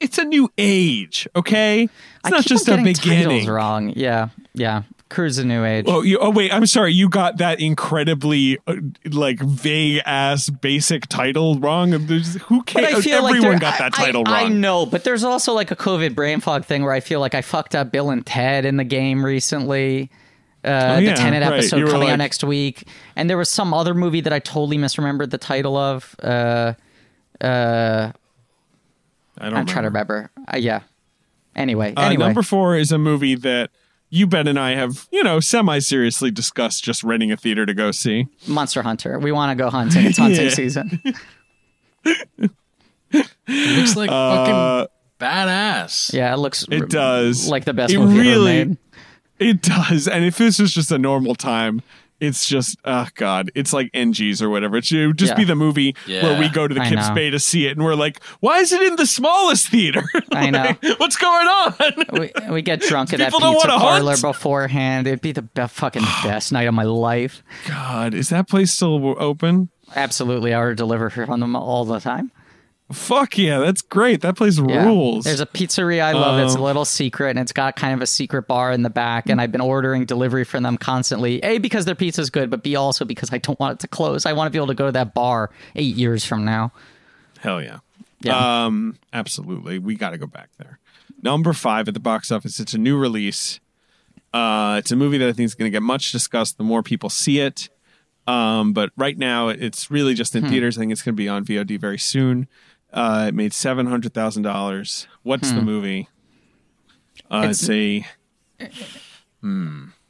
It's 0.00 0.18
a 0.18 0.24
new 0.24 0.48
age, 0.56 1.26
okay? 1.34 1.82
It's 1.82 1.92
I 2.22 2.30
not 2.30 2.44
just 2.44 2.68
a 2.68 2.76
getting 2.76 2.94
titles 2.94 3.00
beginning. 3.04 3.48
wrong. 3.48 3.92
Yeah, 3.96 4.28
yeah. 4.54 4.82
Croods 5.14 5.38
a 5.38 5.44
new 5.44 5.64
age. 5.64 5.84
Oh, 5.88 6.02
you, 6.02 6.18
oh 6.18 6.30
wait, 6.30 6.52
I'm 6.52 6.66
sorry. 6.66 6.92
You 6.92 7.08
got 7.08 7.38
that 7.38 7.60
incredibly 7.60 8.58
uh, 8.66 8.76
like 9.10 9.38
vague 9.40 10.02
ass 10.04 10.50
basic 10.50 11.06
title 11.06 11.58
wrong. 11.58 11.90
There's, 12.06 12.34
who 12.42 12.62
cares? 12.64 13.06
Like 13.06 13.06
Everyone 13.06 13.40
there- 13.40 13.58
got 13.58 13.78
that 13.78 13.92
I- 13.98 14.04
title 14.04 14.24
I, 14.26 14.42
wrong. 14.42 14.52
I 14.52 14.54
know, 14.54 14.86
but 14.86 15.04
there's 15.04 15.24
also 15.24 15.52
like 15.54 15.70
a 15.70 15.76
COVID 15.76 16.14
brain 16.14 16.40
fog 16.40 16.64
thing 16.64 16.82
where 16.82 16.92
I 16.92 17.00
feel 17.00 17.20
like 17.20 17.34
I 17.34 17.42
fucked 17.42 17.74
up 17.74 17.90
Bill 17.92 18.10
and 18.10 18.26
Ted 18.26 18.64
in 18.64 18.76
the 18.76 18.84
game 18.84 19.24
recently. 19.24 20.10
Uh, 20.64 20.94
Oh, 20.96 20.98
yeah, 20.98 21.10
the 21.10 21.16
Tenet 21.16 21.42
right. 21.42 21.52
episode 21.58 21.76
You 21.78 21.86
coming 21.86 22.00
like- 22.04 22.12
out 22.12 22.18
next 22.18 22.42
week, 22.42 22.88
and 23.16 23.28
there 23.28 23.36
was 23.36 23.48
some 23.50 23.74
other 23.74 23.92
movie 23.94 24.22
that 24.22 24.32
I 24.32 24.38
totally 24.38 24.78
misremembered 24.78 25.30
the 25.30 25.38
title 25.38 25.76
of. 25.76 26.16
Uh, 26.22 26.72
uh, 27.42 28.10
I 29.38 29.44
don't 29.44 29.52
know. 29.52 29.58
I'm 29.60 29.66
trying 29.66 29.82
to 29.82 29.88
remember. 29.88 30.30
Uh, 30.52 30.56
yeah. 30.56 30.80
Anyway, 31.56 31.92
Uh, 31.96 32.02
anyway, 32.02 32.24
Number 32.24 32.42
four 32.42 32.76
is 32.76 32.90
a 32.92 32.98
movie 32.98 33.34
that 33.36 33.70
you 34.14 34.26
Ben 34.28 34.46
and 34.46 34.58
I 34.58 34.76
have, 34.76 35.08
you 35.10 35.24
know, 35.24 35.40
semi 35.40 35.80
seriously 35.80 36.30
discussed 36.30 36.84
just 36.84 37.02
renting 37.02 37.32
a 37.32 37.36
theater 37.36 37.66
to 37.66 37.74
go 37.74 37.90
see. 37.90 38.28
Monster 38.46 38.82
Hunter. 38.82 39.18
We 39.18 39.32
want 39.32 39.50
to 39.56 39.62
go 39.62 39.70
hunting. 39.70 40.04
It's 40.06 40.18
hunting 40.18 40.50
season. 40.50 41.00
It 42.04 42.50
looks 43.48 43.96
like 43.96 44.10
uh, 44.10 44.36
fucking 44.86 44.88
badass. 45.20 46.12
Yeah, 46.12 46.32
it 46.34 46.38
looks. 46.38 46.64
It 46.70 46.88
does. 46.88 47.48
like 47.48 47.64
the 47.64 47.74
best 47.74 47.92
It 47.92 47.98
movie 47.98 48.18
really- 48.20 48.58
ever 48.60 48.68
made. 48.70 48.78
It 49.40 49.62
does. 49.62 50.06
And 50.06 50.24
if 50.24 50.38
this 50.38 50.60
was 50.60 50.72
just 50.72 50.92
a 50.92 50.98
normal 50.98 51.34
time, 51.34 51.82
it's 52.24 52.46
just, 52.48 52.76
oh 52.84 53.06
God, 53.14 53.50
it's 53.54 53.72
like 53.72 53.90
NGs 53.92 54.42
or 54.42 54.48
whatever. 54.50 54.76
It 54.76 54.84
should 54.86 55.16
just 55.18 55.30
Yeah. 55.32 55.36
be 55.36 55.44
the 55.44 55.54
movie 55.54 55.94
where 56.06 56.38
we 56.38 56.48
go 56.48 56.66
to 56.66 56.74
the 56.74 56.80
I 56.82 56.88
Kips 56.88 57.08
know. 57.08 57.14
Bay 57.14 57.30
to 57.30 57.38
see 57.38 57.66
it 57.66 57.72
and 57.76 57.84
we're 57.84 57.94
like, 57.94 58.22
why 58.40 58.58
is 58.58 58.72
it 58.72 58.82
in 58.82 58.96
the 58.96 59.06
smallest 59.06 59.68
theater? 59.68 60.02
I 60.32 60.50
know. 60.50 60.62
Like, 60.82 60.98
What's 61.00 61.16
going 61.16 61.46
on? 61.46 61.74
we, 62.12 62.32
we 62.50 62.62
get 62.62 62.80
drunk 62.80 63.12
at 63.12 63.18
that 63.18 63.26
People 63.26 63.40
don't 63.40 63.54
pizza 63.54 63.68
wanna 63.68 63.80
parlor 63.80 64.10
hunt. 64.12 64.22
beforehand. 64.22 65.06
It'd 65.06 65.20
be 65.20 65.32
the 65.32 65.42
be- 65.42 65.66
fucking 65.66 66.02
best 66.22 66.52
night 66.52 66.66
of 66.68 66.74
my 66.74 66.84
life. 66.84 67.42
God, 67.68 68.14
is 68.14 68.28
that 68.30 68.48
place 68.48 68.72
still 68.72 69.14
open? 69.22 69.70
Absolutely, 69.94 70.54
I 70.54 70.58
order 70.58 70.74
deliver 70.74 71.10
from 71.10 71.40
them 71.40 71.54
all 71.54 71.84
the 71.84 72.00
time. 72.00 72.30
Fuck 72.92 73.38
yeah, 73.38 73.58
that's 73.60 73.80
great. 73.80 74.20
That 74.20 74.36
place 74.36 74.58
Yeah. 74.58 74.84
rules. 74.84 75.24
There's 75.24 75.40
a 75.40 75.46
pizzeria 75.46 76.02
I 76.02 76.12
love. 76.12 76.38
it's 76.38 76.54
a 76.54 76.58
Um, 76.58 76.64
little 76.64 76.84
secret, 76.84 77.30
and 77.30 77.38
it's 77.38 77.52
got 77.52 77.76
kind 77.76 77.94
of 77.94 78.02
a 78.02 78.06
secret 78.06 78.46
bar 78.46 78.72
in 78.72 78.82
the 78.82 78.90
back. 78.90 79.28
And 79.30 79.40
I've 79.40 79.50
been 79.50 79.62
ordering 79.62 80.04
delivery 80.04 80.44
from 80.44 80.62
them 80.64 80.76
constantly. 80.76 81.42
A 81.42 81.58
because 81.58 81.86
their 81.86 81.94
pizza's 81.94 82.28
good, 82.30 82.50
but 82.50 82.62
B 82.62 82.76
also 82.76 83.04
because 83.06 83.32
I 83.32 83.38
don't 83.38 83.58
want 83.58 83.74
it 83.74 83.80
to 83.80 83.88
close. 83.88 84.26
I 84.26 84.34
want 84.34 84.46
to 84.48 84.50
be 84.50 84.58
able 84.58 84.66
to 84.68 84.74
go 84.74 84.86
to 84.86 84.92
that 84.92 85.14
bar 85.14 85.50
eight 85.74 85.96
years 85.96 86.24
from 86.26 86.44
now. 86.44 86.72
Hell 87.40 87.62
yeah. 87.62 87.78
Yeah. 88.20 88.64
Um, 88.66 88.96
absolutely. 89.14 89.78
We 89.78 89.94
got 89.96 90.10
to 90.10 90.18
go 90.18 90.26
back 90.26 90.50
there. 90.58 90.78
Number 91.22 91.52
five 91.54 91.88
at 91.88 91.94
the 91.94 92.00
box 92.00 92.30
office. 92.30 92.60
It's 92.60 92.74
a 92.74 92.78
new 92.78 92.98
release. 92.98 93.60
Uh, 94.34 94.76
it's 94.78 94.92
a 94.92 94.96
movie 94.96 95.16
that 95.18 95.28
I 95.28 95.32
think 95.32 95.46
is 95.46 95.54
going 95.54 95.70
to 95.70 95.74
get 95.74 95.82
much 95.82 96.12
discussed 96.12 96.58
the 96.58 96.64
more 96.64 96.82
people 96.82 97.08
see 97.08 97.40
it. 97.40 97.70
Um, 98.26 98.72
but 98.72 98.90
right 98.96 99.16
now, 99.18 99.48
it's 99.48 99.90
really 99.90 100.14
just 100.14 100.34
in 100.34 100.48
theaters. 100.48 100.78
I 100.78 100.80
think 100.80 100.92
it's 100.92 101.02
going 101.02 101.14
to 101.14 101.16
be 101.16 101.28
on 101.28 101.44
VOD 101.44 101.78
very 101.78 101.98
soon. 101.98 102.48
Uh, 102.94 103.26
it 103.28 103.34
made 103.34 103.52
seven 103.52 103.86
hundred 103.86 104.14
thousand 104.14 104.44
dollars. 104.44 105.06
What's 105.24 105.50
the 105.50 105.60
movie? 105.60 106.08
Uh, 107.30 107.48
it's, 107.50 107.68
a 107.68 108.06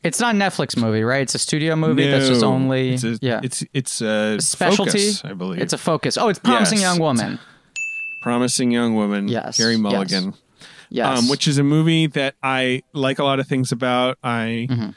It's 0.02 0.20
not 0.20 0.34
a 0.34 0.38
Netflix 0.38 0.76
movie, 0.76 1.02
right? 1.02 1.22
It's 1.22 1.34
a 1.34 1.38
studio 1.38 1.76
movie 1.76 2.06
that's 2.06 2.28
just 2.28 2.42
only 2.44 2.94
It's 2.94 3.04
a, 3.04 3.18
yeah. 3.22 3.40
It's 3.42 3.64
it's 3.72 4.00
a 4.02 4.38
specialty. 4.40 4.90
Focus, 4.90 5.24
I 5.24 5.32
believe. 5.32 5.62
It's 5.62 5.72
a 5.72 5.78
focus. 5.78 6.18
Oh, 6.18 6.28
it's 6.28 6.38
promising 6.38 6.78
Yes. 6.78 6.92
young 6.92 6.98
woman. 7.00 7.38
promising 8.22 8.70
young 8.70 8.94
woman. 8.94 9.28
Yes, 9.28 9.58
yes. 9.58 9.78
Mulligan. 9.78 10.34
Yes. 10.90 11.18
um, 11.18 11.28
which 11.28 11.48
is 11.48 11.56
a 11.58 11.62
movie 11.64 12.06
that 12.08 12.34
I 12.42 12.82
like 12.92 13.18
a 13.18 13.24
lot 13.24 13.40
of 13.40 13.46
things 13.48 13.72
about. 13.72 14.18
I 14.22 14.66
Mm-hmm. 14.70 14.90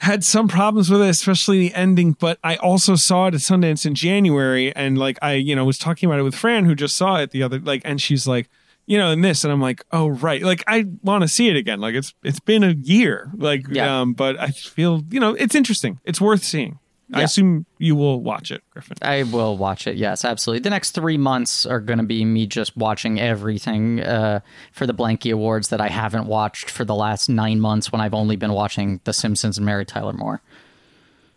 Had 0.00 0.24
some 0.24 0.48
problems 0.48 0.90
with 0.90 1.02
it, 1.02 1.08
especially 1.08 1.58
the 1.58 1.74
ending, 1.74 2.12
but 2.18 2.38
I 2.42 2.56
also 2.56 2.94
saw 2.96 3.26
it 3.26 3.34
at 3.34 3.40
Sundance 3.40 3.84
in 3.86 3.94
January, 3.94 4.74
and 4.74 4.96
like 4.98 5.18
I, 5.22 5.34
you 5.34 5.54
know, 5.54 5.64
was 5.64 5.78
talking 5.78 6.08
about 6.08 6.18
it 6.18 6.22
with 6.22 6.34
Fran, 6.34 6.64
who 6.64 6.74
just 6.74 6.96
saw 6.96 7.16
it 7.16 7.30
the 7.30 7.42
other, 7.42 7.58
like, 7.58 7.82
and 7.84 8.00
she's 8.00 8.26
like, 8.26 8.48
you 8.86 8.96
know, 8.98 9.10
in 9.10 9.20
this, 9.20 9.44
and 9.44 9.52
I'm 9.52 9.60
like, 9.60 9.84
oh 9.92 10.08
right, 10.08 10.42
like 10.42 10.64
I 10.66 10.86
want 11.02 11.22
to 11.22 11.28
see 11.28 11.48
it 11.48 11.56
again. 11.56 11.80
Like 11.80 11.94
it's 11.94 12.14
it's 12.24 12.40
been 12.40 12.64
a 12.64 12.72
year, 12.72 13.30
like, 13.36 13.66
Yeah. 13.70 14.00
um, 14.00 14.14
but 14.14 14.40
I 14.40 14.48
feel, 14.48 15.02
you 15.10 15.20
know, 15.20 15.34
it's 15.34 15.54
interesting. 15.54 16.00
It's 16.04 16.20
worth 16.20 16.42
seeing. 16.42 16.78
I 17.12 17.22
assume 17.22 17.66
you 17.78 17.96
will 17.96 18.20
watch 18.20 18.50
it, 18.50 18.62
Griffin. 18.70 18.96
I 19.02 19.24
will 19.24 19.56
watch 19.56 19.86
it. 19.86 19.96
Yes, 19.96 20.24
absolutely. 20.24 20.60
The 20.60 20.70
next 20.70 20.92
three 20.92 21.18
months 21.18 21.66
are 21.66 21.80
going 21.80 21.98
to 21.98 22.04
be 22.04 22.24
me 22.24 22.46
just 22.46 22.76
watching 22.76 23.20
everything 23.20 24.00
uh, 24.00 24.40
for 24.72 24.86
the 24.86 24.94
Blanky 24.94 25.32
Awards 25.32 25.68
that 25.68 25.80
I 25.80 25.88
haven't 25.88 26.26
watched 26.26 26.70
for 26.70 26.84
the 26.84 26.94
last 26.94 27.28
nine 27.28 27.60
months 27.60 27.90
when 27.90 28.00
I've 28.00 28.14
only 28.14 28.36
been 28.36 28.52
watching 28.52 29.00
The 29.04 29.12
Simpsons 29.12 29.56
and 29.58 29.66
Mary 29.66 29.84
Tyler 29.84 30.12
Moore. 30.12 30.40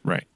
Right. 0.04 0.28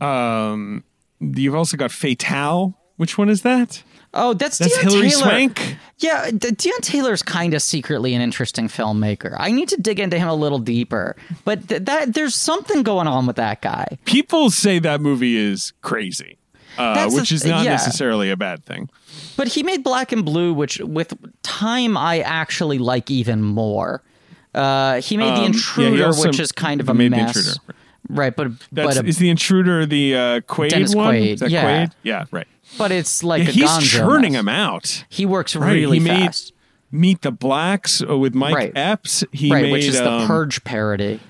Um, 0.00 0.84
you've 1.20 1.54
also 1.54 1.76
got 1.76 1.92
Fatal. 1.92 2.74
Which 2.96 3.18
one 3.18 3.28
is 3.28 3.42
that? 3.42 3.82
Oh, 4.14 4.34
that's 4.34 4.58
That's 4.58 4.76
Deon 4.76 4.82
Hillary 4.82 5.10
Taylor. 5.10 5.22
Swank. 5.22 5.76
Yeah, 5.98 6.30
D- 6.30 6.50
Deon 6.50 6.80
Taylor's 6.82 7.22
kind 7.22 7.54
of 7.54 7.62
secretly 7.62 8.14
an 8.14 8.20
interesting 8.20 8.68
filmmaker. 8.68 9.36
I 9.38 9.50
need 9.52 9.68
to 9.70 9.76
dig 9.76 9.98
into 10.00 10.18
him 10.18 10.28
a 10.28 10.34
little 10.34 10.58
deeper, 10.58 11.16
but 11.44 11.68
th- 11.68 11.84
that 11.84 12.12
there's 12.12 12.34
something 12.34 12.82
going 12.82 13.06
on 13.06 13.26
with 13.26 13.36
that 13.36 13.62
guy. 13.62 13.98
people 14.04 14.50
say 14.50 14.78
that 14.80 15.00
movie 15.00 15.36
is 15.36 15.72
crazy, 15.80 16.36
uh, 16.76 17.08
the 17.08 17.16
which 17.16 17.32
is 17.32 17.44
not 17.46 17.64
yeah. 17.64 17.70
necessarily 17.70 18.30
a 18.30 18.36
bad 18.36 18.64
thing. 18.64 18.90
But 19.36 19.48
he 19.48 19.62
made 19.62 19.82
Black 19.82 20.12
and 20.12 20.24
Blue, 20.24 20.52
which 20.52 20.78
with 20.80 21.14
time 21.42 21.96
I 21.96 22.20
actually 22.20 22.78
like 22.78 23.10
even 23.10 23.42
more. 23.42 24.02
Uh, 24.54 25.00
he 25.00 25.16
made 25.16 25.28
The 25.28 25.30
Um, 25.30 25.36
yeah, 25.36 25.40
he 25.40 25.46
Intruder, 25.46 26.06
also 26.06 26.28
which 26.28 26.38
is 26.40 26.52
kind 26.52 26.80
of 26.82 26.90
a 26.90 26.92
The 26.92 27.08
mess. 27.08 27.36
Intruder. 27.36 27.74
Right, 28.10 28.36
but 28.36 28.48
That's 28.72 28.96
but, 28.98 29.06
is 29.08 29.16
the 29.16 29.30
intruder 29.30 29.86
the 29.86 30.14
uh, 30.14 30.40
Quaid 30.40 30.70
Dennis 30.70 30.94
one? 30.94 31.14
Quaid, 31.14 31.32
Is 31.34 31.40
that 31.40 31.50
yeah. 31.50 31.86
Quaid? 31.86 31.92
Yeah, 32.02 32.24
right. 32.30 32.46
But 32.78 32.90
it's 32.92 33.22
like 33.24 33.42
Yeah, 33.44 33.48
a 33.48 33.52
he's 33.52 33.90
churning 33.90 34.32
mess. 34.32 34.38
them 34.40 34.48
out. 34.48 35.04
He 35.08 35.26
works 35.26 35.54
Right, 35.56 35.72
really 35.74 35.98
he 35.98 36.04
made 36.04 36.26
fast. 36.26 36.52
Meet 36.90 37.22
the 37.22 37.30
Blacks 37.32 38.02
uh, 38.06 38.18
with 38.18 38.34
Mike 38.34 38.54
Right. 38.54 38.72
Epps. 38.76 39.24
He 39.32 39.50
right, 39.50 39.62
made 39.62 39.72
which 39.72 39.84
is 39.86 39.98
the 39.98 40.10
um, 40.10 40.26
Purge 40.26 40.62
parody. 40.62 41.20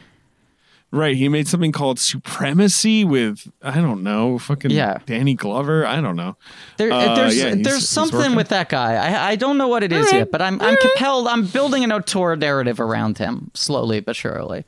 right. 0.91 1.15
He 1.17 1.29
made 1.29 1.47
something 1.47 1.71
called 1.73 1.99
Supremacy 2.01 3.05
with 3.05 3.47
I 3.62 3.81
don't 3.81 4.03
know, 4.03 4.39
fucking 4.39 4.71
Yeah. 4.73 4.99
Danny 5.07 5.35
Glover. 5.35 5.87
I 5.87 6.01
don't 6.01 6.17
know. 6.17 6.37
There, 6.79 6.93
Uh, 6.93 7.15
there's 7.15 7.37
yeah, 7.39 7.55
there's 7.55 7.77
he's 7.77 7.89
something 7.89 8.35
with 8.35 8.49
that 8.49 8.69
guy. 8.71 8.95
I 8.95 9.31
I 9.31 9.37
don't 9.37 9.57
know 9.57 9.69
what 9.69 9.83
it 9.85 9.93
is 9.93 10.07
right. 10.07 10.19
yet, 10.19 10.31
but 10.33 10.43
I'm 10.43 10.61
I'm 10.61 10.77
compelled. 10.77 11.29
I'm 11.29 11.47
building 11.47 11.89
a 11.91 12.01
tour 12.03 12.35
narrative 12.37 12.81
around 12.81 13.19
him 13.19 13.51
slowly 13.55 14.01
but 14.01 14.17
surely. 14.17 14.65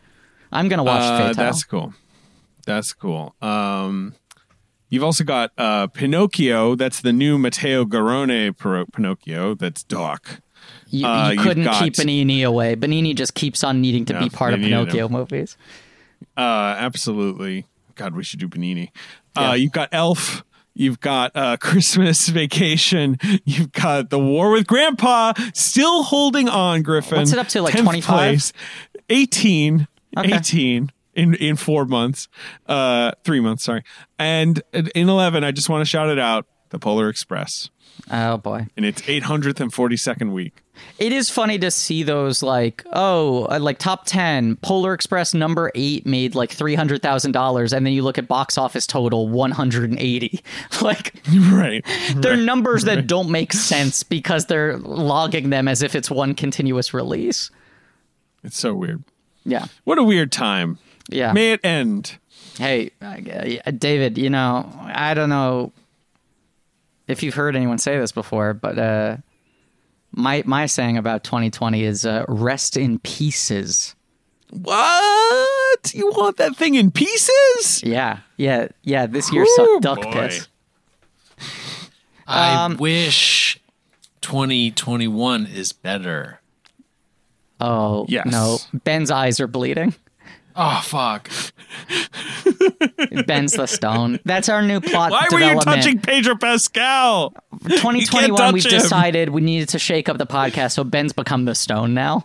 I'm 0.53 0.69
gonna 0.69 0.85
watch 0.85 1.03
Uh, 1.03 1.19
Fatale. 1.19 1.35
that's 1.35 1.65
cool. 1.65 1.95
That's 2.67 2.93
cool. 2.93 3.35
Um, 3.43 4.15
you've 4.95 5.05
also 5.05 5.25
got 5.25 5.51
uh, 5.59 5.87
Pinocchio. 5.89 6.75
That's 6.77 7.01
the 7.01 7.13
new 7.13 7.37
Matteo 7.39 7.85
Garrone 7.85 8.57
Pino- 8.57 8.87
Pinocchio. 8.87 9.55
That's 9.55 9.83
Doc. 9.83 10.41
You, 10.89 11.07
Uh, 11.07 11.27
you 11.31 11.35
you've 11.35 11.43
couldn't 11.43 11.65
got- 11.65 11.83
keep 11.83 11.95
Benigni 11.95 12.45
away. 12.47 12.77
Benigni 12.77 13.15
just 13.15 13.35
keeps 13.35 13.65
on 13.65 13.81
needing 13.81 14.05
to 14.07 14.13
No, 14.15 14.21
be 14.21 14.31
part 14.31 14.55
of 14.55 14.61
Pinocchio 14.61 15.09
movies. 15.09 15.57
Uh, 16.37 16.75
absolutely. 16.79 17.67
God, 17.97 18.15
we 18.15 18.25
should 18.25 18.41
do 18.41 18.49
Panini. 18.49 18.91
Yeah. 19.37 19.51
Uh, 19.51 19.55
you've 19.55 19.73
got 19.73 19.89
Elf. 19.93 20.45
You've 20.75 20.99
got 21.01 21.33
uh, 21.37 21.57
Christmas 21.61 22.29
Vacation. 22.29 23.19
You've 23.45 23.73
got 23.73 24.11
The 24.11 24.19
War 24.19 24.51
with 24.51 24.67
Grandpa. 24.67 25.33
Still 25.53 26.03
holding 26.05 26.49
on, 26.49 26.83
Griffin. 26.83 27.19
What's 27.19 27.33
it 27.33 27.39
up 27.39 27.49
to, 27.49 27.63
like 27.63 27.75
10th 27.75 27.83
25? 27.83 28.53
18. 29.11 29.89
Okay. 30.17 30.35
18 30.37 30.91
in, 31.15 31.35
in 31.35 31.57
four 31.57 31.85
months. 31.85 32.29
Uh, 32.67 33.13
three 33.25 33.41
months, 33.41 33.65
sorry. 33.65 33.83
And 34.19 34.63
in 34.73 35.09
11, 35.09 35.45
I 35.45 35.51
just 35.53 35.69
want 35.69 35.81
to 35.83 35.87
shout 35.87 36.09
it 36.09 36.19
out 36.19 36.47
The 36.71 36.79
Polar 36.79 37.09
Express 37.09 37.71
Oh 38.11 38.37
boy. 38.39 38.67
in 38.77 38.85
its 38.85 39.03
842nd 39.03 40.33
week. 40.33 40.63
It 40.99 41.13
is 41.13 41.31
funny 41.31 41.57
to 41.61 41.71
see 41.71 42.03
those 42.03 42.43
like 42.43 42.85
oh 42.93 43.45
uh, 43.45 43.61
like 43.61 43.79
top 43.79 44.07
ten 44.07 44.57
Polar 44.57 44.93
Express 44.93 45.33
number 45.33 45.71
eight 45.77 46.05
made 46.05 46.35
like 46.35 46.51
three 46.51 46.75
hundred 46.75 47.01
thousand 47.01 47.31
dollars 47.31 47.73
and 47.73 47.87
then 47.87 47.93
you 47.93 48.03
look 48.03 48.19
at 48.19 48.27
box 48.27 48.59
office 48.59 48.85
total 48.85 49.29
one 49.29 49.53
hundred 49.53 49.91
and 49.91 50.01
eighty 50.01 50.43
like 50.83 51.15
right. 51.53 51.85
they're 52.17 52.37
numbers 52.37 52.83
that 52.85 53.07
don't 53.07 53.31
make 53.31 53.53
sense 53.53 54.03
because 54.03 54.47
they're 54.47 54.79
logging 54.79 55.51
them 55.51 55.69
as 55.69 55.81
if 55.81 55.95
it's 55.95 56.11
one 56.11 56.35
continuous 56.35 56.93
release. 56.93 57.53
It's 58.43 58.59
so 58.59 58.75
weird. 58.75 59.05
Yeah, 59.45 59.67
What 59.85 59.99
a 59.99 60.03
weird 60.03 60.33
time. 60.33 60.79
Yeah. 61.09 61.33
May 61.33 61.53
it 61.53 61.61
end. 61.65 62.19
Hey, 62.59 62.91
uh, 63.03 63.71
David, 63.73 64.17
you 64.19 64.31
know 64.31 64.71
I 64.83 65.15
don't 65.15 65.29
know 65.29 65.73
if 67.09 67.23
you've 67.23 67.35
heard 67.35 67.57
anyone 67.57 67.79
say 67.79 67.99
this 67.99 68.13
before, 68.13 68.55
but 68.55 68.79
uh, 68.79 69.17
my 70.13 70.43
my 70.47 70.67
saying 70.67 70.97
about 70.97 71.25
2020 71.25 71.83
is 71.83 72.07
uh, 72.07 72.25
rest 72.29 72.77
in 72.77 72.99
pieces. 73.01 73.95
What? 74.51 75.93
You 75.95 76.11
want 76.11 76.37
that 76.37 76.55
thing 76.57 76.75
in 76.77 76.91
pieces? 76.93 77.83
Yeah, 77.83 78.19
yeah, 78.37 78.69
yeah. 78.85 79.07
This 79.07 79.33
year 79.33 79.43
Ooh, 79.43 79.57
sucked 79.57 79.83
duck 79.83 80.03
boy. 80.03 80.13
piss. 80.13 80.49
I 82.27 82.65
Um, 82.65 82.77
wish 82.77 83.59
2021 84.21 85.47
is 85.47 85.73
better. 85.73 86.41
Oh 87.61 88.07
Yes. 88.09 88.27
no, 88.31 88.59
Ben's 88.85 89.11
eyes 89.11 89.41
are 89.41 89.47
bleeding. 89.47 89.95
Oh 90.57 90.81
fuck! 90.85 91.29
Ben's 93.27 93.55
the 93.55 93.67
stone. 93.67 94.21
That's 94.25 94.49
our 94.49 94.63
new 94.63 94.81
plot 94.81 95.11
Why 95.11 95.27
were 95.33 95.41
you 95.41 95.59
touching 95.61 95.99
Pedro 95.99 96.37
Pascal? 96.37 97.35
2021, 97.65 98.53
we've 98.53 98.65
him. 98.65 98.71
decided 98.71 99.31
we 99.31 99.41
needed 99.41 99.69
to 99.71 99.79
shake 99.79 100.09
up 100.09 100.19
the 100.19 100.27
podcast, 100.27 100.73
so 100.73 100.85
Ben's 100.85 101.13
become 101.13 101.45
the 101.45 101.55
stone 101.55 101.93
now. 101.95 102.25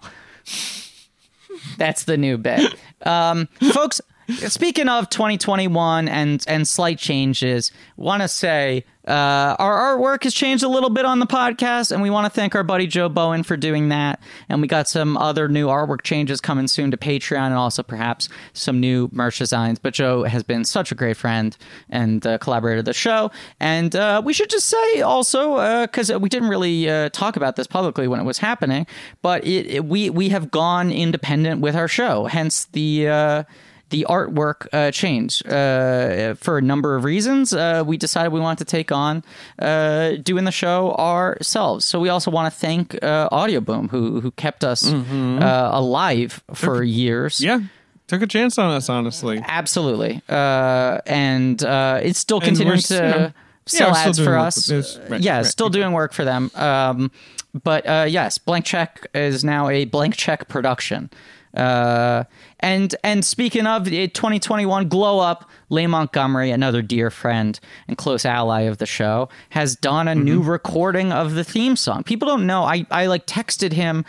That's 1.77 2.03
the 2.03 2.17
new 2.17 2.37
bit. 2.37 2.75
Um, 3.05 3.47
folks, 3.73 4.01
speaking 4.35 4.87
of 4.89 5.09
2021 5.09 6.07
and 6.07 6.43
and 6.47 6.67
slight 6.67 6.97
changes, 6.99 7.71
want 7.97 8.21
to 8.21 8.27
say 8.27 8.85
uh, 9.07 9.55
our 9.57 9.97
artwork 9.97 10.23
has 10.23 10.33
changed 10.35 10.63
a 10.63 10.67
little 10.67 10.89
bit 10.91 11.03
on 11.05 11.19
the 11.19 11.25
podcast, 11.25 11.91
and 11.91 12.01
we 12.01 12.09
want 12.11 12.25
to 12.25 12.29
thank 12.29 12.53
our 12.53 12.63
buddy 12.63 12.85
Joe 12.85 13.09
Bowen 13.09 13.41
for 13.43 13.57
doing 13.57 13.89
that. 13.89 14.19
And 14.49 14.61
we 14.61 14.67
got 14.67 14.87
some 14.87 15.17
other 15.17 15.47
new 15.47 15.67
artwork 15.67 16.03
changes 16.03 16.39
coming 16.39 16.67
soon 16.67 16.91
to 16.91 16.97
Patreon, 16.97 17.47
and 17.47 17.55
also 17.55 17.81
perhaps 17.81 18.29
some 18.53 18.79
new 18.79 19.09
merch 19.11 19.39
designs. 19.39 19.79
But 19.79 19.93
Joe 19.95 20.23
has 20.23 20.43
been 20.43 20.63
such 20.63 20.91
a 20.91 20.95
great 20.95 21.17
friend 21.17 21.57
and 21.89 22.25
uh, 22.27 22.37
collaborator 22.37 22.79
of 22.79 22.85
the 22.85 22.93
show, 22.93 23.31
and 23.59 23.95
uh, 23.95 24.21
we 24.23 24.33
should 24.33 24.49
just 24.49 24.67
say 24.67 25.01
also 25.01 25.81
because 25.87 26.11
we 26.13 26.29
didn't 26.29 26.49
really 26.49 26.87
uh, 26.89 27.09
talk 27.09 27.35
about 27.35 27.55
this 27.55 27.65
publicly 27.67 28.07
when 28.07 28.19
it 28.19 28.23
was 28.25 28.37
happening, 28.37 28.85
but 29.21 29.43
it, 29.45 29.65
it- 29.67 29.85
we 29.85 30.09
we 30.11 30.29
have 30.29 30.51
gone 30.51 30.91
independent 30.91 31.61
with 31.61 31.75
our 31.75 31.87
show, 31.87 32.25
hence 32.25 32.65
the. 32.65 33.45
The 33.89 34.05
artwork 34.09 34.67
uh, 34.71 34.91
changed 34.91 35.47
uh, 35.47 36.35
for 36.35 36.57
a 36.57 36.61
number 36.61 36.95
of 36.95 37.03
reasons. 37.03 37.53
Uh, 37.53 37.83
we 37.85 37.97
decided 37.97 38.31
we 38.31 38.39
wanted 38.39 38.59
to 38.59 38.65
take 38.65 38.91
on 38.91 39.23
uh, 39.57 40.11
doing 40.21 40.45
the 40.45 40.51
show 40.51 40.91
ourselves. 40.93 41.85
So 41.85 41.99
we 41.99 42.09
also 42.09 42.29
want 42.29 42.53
to 42.53 42.59
thank 42.59 43.01
uh, 43.03 43.29
Audio 43.31 43.59
Boom, 43.61 43.89
who 43.89 44.21
who 44.21 44.31
kept 44.31 44.63
us 44.63 44.91
uh, 44.93 45.69
alive 45.71 46.43
for 46.53 46.83
years. 46.83 47.41
Yeah. 47.41 47.61
Took 48.07 48.23
a 48.23 48.27
chance 48.27 48.57
on 48.57 48.71
us, 48.71 48.89
honestly. 48.89 49.39
Absolutely, 49.47 50.21
uh, 50.27 50.97
and 51.05 51.63
uh, 51.63 51.99
it's 52.01 52.17
still 52.17 52.37
And 52.37 52.45
continuing 52.45 52.79
to 52.79 52.93
you 52.95 52.99
know, 53.01 53.31
sell 53.67 53.89
yeah, 53.89 54.07
ads 54.07 54.19
for 54.19 54.35
us. 54.35 54.71
Right, 54.71 55.21
yeah, 55.21 55.37
right, 55.37 55.45
still 55.45 55.69
doing 55.69 55.91
work 55.93 56.13
for 56.13 56.25
them. 56.25 56.49
Um, 56.55 57.11
but 57.63 57.85
uh, 57.87 58.05
yes, 58.09 58.39
Blank 58.39 58.65
Check 58.65 59.05
is 59.13 59.43
now 59.43 59.69
a 59.69 59.85
Blank 59.85 60.15
Check 60.15 60.47
production. 60.47 61.11
Uh, 61.53 62.23
and 62.59 62.95
and 63.03 63.23
speaking 63.23 63.65
of 63.65 63.85
2021 63.85 64.89
glow 64.89 65.19
up, 65.19 65.49
Leigh 65.69 65.87
Montgomery, 65.87 66.51
another 66.51 66.81
dear 66.81 67.09
friend 67.09 67.59
and 67.87 67.97
close 67.97 68.25
ally 68.25 68.61
of 68.61 68.77
the 68.77 68.85
show, 68.85 69.29
has 69.49 69.75
done 69.75 70.07
a 70.07 70.15
new 70.15 70.39
mm-hmm. 70.39 70.49
recording 70.49 71.11
of 71.11 71.35
the 71.35 71.43
theme 71.43 71.75
song. 71.75 72.03
People 72.03 72.27
don't 72.27 72.45
know. 72.45 72.63
I 72.63 72.85
I 72.91 73.05
like 73.07 73.25
texted 73.25 73.71
him 73.73 74.05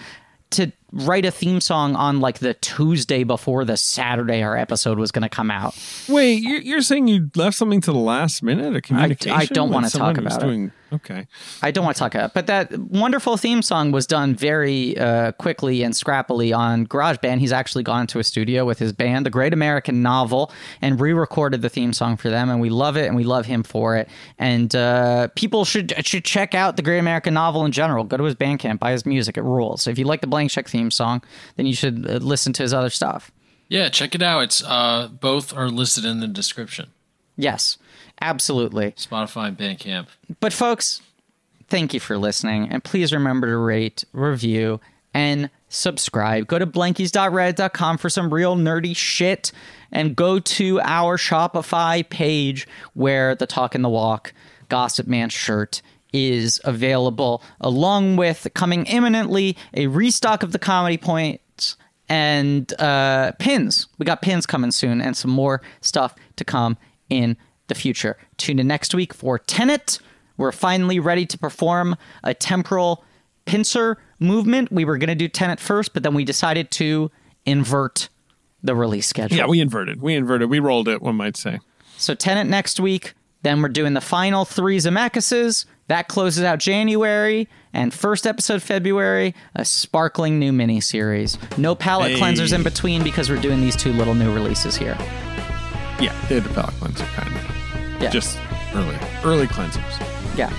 to 0.50 0.72
write 0.92 1.24
a 1.24 1.30
theme 1.30 1.60
song 1.60 1.94
on 1.94 2.20
like 2.20 2.40
the 2.40 2.54
Tuesday 2.54 3.22
before 3.22 3.64
the 3.64 3.76
Saturday 3.76 4.42
our 4.42 4.56
episode 4.56 4.98
was 4.98 5.12
going 5.12 5.22
to 5.22 5.28
come 5.28 5.50
out. 5.50 5.78
Wait, 6.08 6.42
you're, 6.42 6.60
you're 6.60 6.82
saying 6.82 7.06
you 7.06 7.30
left 7.36 7.56
something 7.56 7.80
to 7.82 7.92
the 7.92 7.98
last 7.98 8.42
minute? 8.42 8.74
A 8.74 8.80
communication? 8.80 9.30
I 9.30 9.46
don't 9.46 9.70
wanna 9.70 9.90
talk 9.90 10.16
who's 10.16 10.26
about 10.26 10.42
it. 10.42 10.46
doing, 10.46 10.72
Okay. 10.92 11.26
I 11.62 11.70
don't 11.70 11.84
want 11.84 11.96
to 11.96 12.00
talk 12.00 12.14
about 12.14 12.30
it, 12.30 12.34
but 12.34 12.46
that 12.48 12.76
wonderful 12.78 13.36
theme 13.36 13.62
song 13.62 13.92
was 13.92 14.06
done 14.06 14.34
very 14.34 14.98
uh, 14.98 15.32
quickly 15.32 15.82
and 15.82 15.94
scrappily 15.94 16.56
on 16.56 16.86
GarageBand. 16.86 17.38
He's 17.38 17.52
actually 17.52 17.84
gone 17.84 18.06
to 18.08 18.18
a 18.18 18.24
studio 18.24 18.64
with 18.64 18.78
his 18.78 18.92
band, 18.92 19.24
The 19.24 19.30
Great 19.30 19.52
American 19.52 20.02
Novel, 20.02 20.52
and 20.82 21.00
re-recorded 21.00 21.62
the 21.62 21.68
theme 21.68 21.92
song 21.92 22.16
for 22.16 22.28
them, 22.28 22.50
and 22.50 22.60
we 22.60 22.70
love 22.70 22.96
it, 22.96 23.06
and 23.06 23.14
we 23.14 23.24
love 23.24 23.46
him 23.46 23.62
for 23.62 23.96
it. 23.96 24.08
And 24.38 24.74
uh, 24.74 25.28
people 25.36 25.64
should 25.64 25.94
should 26.04 26.24
check 26.24 26.54
out 26.54 26.76
The 26.76 26.82
Great 26.82 26.98
American 26.98 27.34
Novel 27.34 27.64
in 27.64 27.72
general. 27.72 28.04
Go 28.04 28.16
to 28.16 28.24
his 28.24 28.34
Bandcamp, 28.34 28.80
buy 28.80 28.92
his 28.92 29.06
music; 29.06 29.36
it 29.36 29.42
rules. 29.42 29.86
If 29.86 29.98
you 29.98 30.04
like 30.04 30.20
the 30.20 30.26
Blank 30.26 30.50
Check 30.50 30.68
theme 30.68 30.90
song, 30.90 31.22
then 31.56 31.66
you 31.66 31.74
should 31.74 32.08
uh, 32.08 32.14
listen 32.14 32.52
to 32.54 32.62
his 32.62 32.74
other 32.74 32.90
stuff. 32.90 33.30
Yeah, 33.68 33.88
check 33.88 34.16
it 34.16 34.22
out. 34.22 34.40
It's 34.40 34.64
uh, 34.64 35.08
both 35.08 35.56
are 35.56 35.68
listed 35.68 36.04
in 36.04 36.18
the 36.18 36.26
description. 36.26 36.90
Yes, 37.36 37.78
absolutely. 38.20 38.92
Spotify 38.92 39.48
and 39.48 39.58
Bandcamp. 39.58 40.06
But 40.40 40.52
folks, 40.52 41.02
thank 41.68 41.94
you 41.94 42.00
for 42.00 42.18
listening, 42.18 42.68
and 42.70 42.82
please 42.82 43.12
remember 43.12 43.46
to 43.48 43.56
rate, 43.56 44.04
review, 44.12 44.80
and 45.14 45.50
subscribe. 45.68 46.46
Go 46.46 46.58
to 46.58 46.66
blankies.reddit.com 46.66 47.98
for 47.98 48.10
some 48.10 48.32
real 48.32 48.56
nerdy 48.56 48.94
shit, 48.94 49.52
and 49.92 50.14
go 50.14 50.38
to 50.38 50.80
our 50.80 51.16
Shopify 51.16 52.08
page 52.08 52.68
where 52.94 53.34
the 53.34 53.46
Talk 53.46 53.74
in 53.74 53.82
the 53.82 53.88
Walk 53.88 54.32
Gossip 54.68 55.06
Man 55.06 55.28
shirt 55.28 55.82
is 56.12 56.60
available, 56.64 57.42
along 57.60 58.16
with 58.16 58.48
coming 58.54 58.86
imminently 58.86 59.56
a 59.74 59.86
restock 59.86 60.42
of 60.42 60.52
the 60.52 60.58
comedy 60.58 60.98
points 60.98 61.76
and 62.08 62.72
uh, 62.80 63.32
pins. 63.38 63.86
We 63.98 64.04
got 64.04 64.22
pins 64.22 64.46
coming 64.46 64.72
soon, 64.72 65.00
and 65.00 65.16
some 65.16 65.30
more 65.30 65.62
stuff 65.80 66.14
to 66.36 66.44
come 66.44 66.76
in 67.08 67.36
the 67.70 67.74
future. 67.74 68.18
Tune 68.36 68.58
in 68.58 68.66
next 68.66 68.94
week 68.94 69.14
for 69.14 69.38
Tenet. 69.38 69.98
We're 70.36 70.52
finally 70.52 71.00
ready 71.00 71.24
to 71.26 71.38
perform 71.38 71.96
a 72.22 72.34
temporal 72.34 73.02
pincer 73.46 73.96
movement. 74.18 74.70
We 74.70 74.84
were 74.84 74.98
going 74.98 75.08
to 75.08 75.14
do 75.14 75.28
Tenet 75.28 75.58
first, 75.60 75.94
but 75.94 76.02
then 76.02 76.12
we 76.14 76.24
decided 76.24 76.70
to 76.72 77.10
invert 77.46 78.10
the 78.62 78.74
release 78.76 79.06
schedule. 79.06 79.36
Yeah, 79.38 79.46
we 79.46 79.60
inverted. 79.60 80.02
We 80.02 80.14
inverted. 80.14 80.50
We 80.50 80.58
rolled 80.58 80.86
it, 80.88 81.00
one 81.00 81.16
might 81.16 81.36
say. 81.36 81.58
So 81.96 82.14
Tenet 82.14 82.46
next 82.46 82.78
week. 82.78 83.14
Then 83.42 83.62
we're 83.62 83.68
doing 83.70 83.94
the 83.94 84.02
final 84.02 84.44
three 84.44 84.76
Zemeckis's. 84.76 85.64
That 85.88 86.08
closes 86.08 86.44
out 86.44 86.58
January. 86.58 87.48
And 87.72 87.92
first 87.94 88.26
episode 88.26 88.62
February, 88.62 89.34
a 89.54 89.64
sparkling 89.64 90.38
new 90.38 90.52
mini 90.52 90.80
series. 90.80 91.38
No 91.56 91.74
palette 91.74 92.12
Hey. 92.12 92.20
cleansers 92.20 92.52
in 92.52 92.62
between 92.62 93.02
because 93.02 93.30
we're 93.30 93.40
doing 93.40 93.60
these 93.62 93.76
two 93.76 93.92
little 93.94 94.14
new 94.14 94.32
releases 94.34 94.76
here. 94.76 94.96
Yeah, 96.00 96.14
they 96.28 96.34
had 96.40 96.44
the 96.44 96.50
palate 96.54 96.74
cleanser, 96.74 97.04
kind 97.06 97.34
of. 97.34 97.59
Yeah. 98.00 98.10
Just 98.10 98.38
early. 98.74 98.96
Early 99.24 99.46
cleansers. 99.46 100.36
Yeah. 100.36 100.52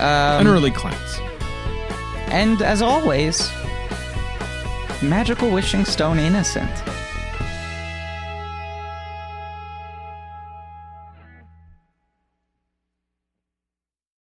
An 0.00 0.46
um, 0.46 0.52
early 0.52 0.70
cleanse. 0.70 1.20
And 2.28 2.62
as 2.62 2.82
always, 2.82 3.50
magical 5.02 5.50
wishing 5.50 5.84
stone 5.84 6.18
innocent. 6.18 6.70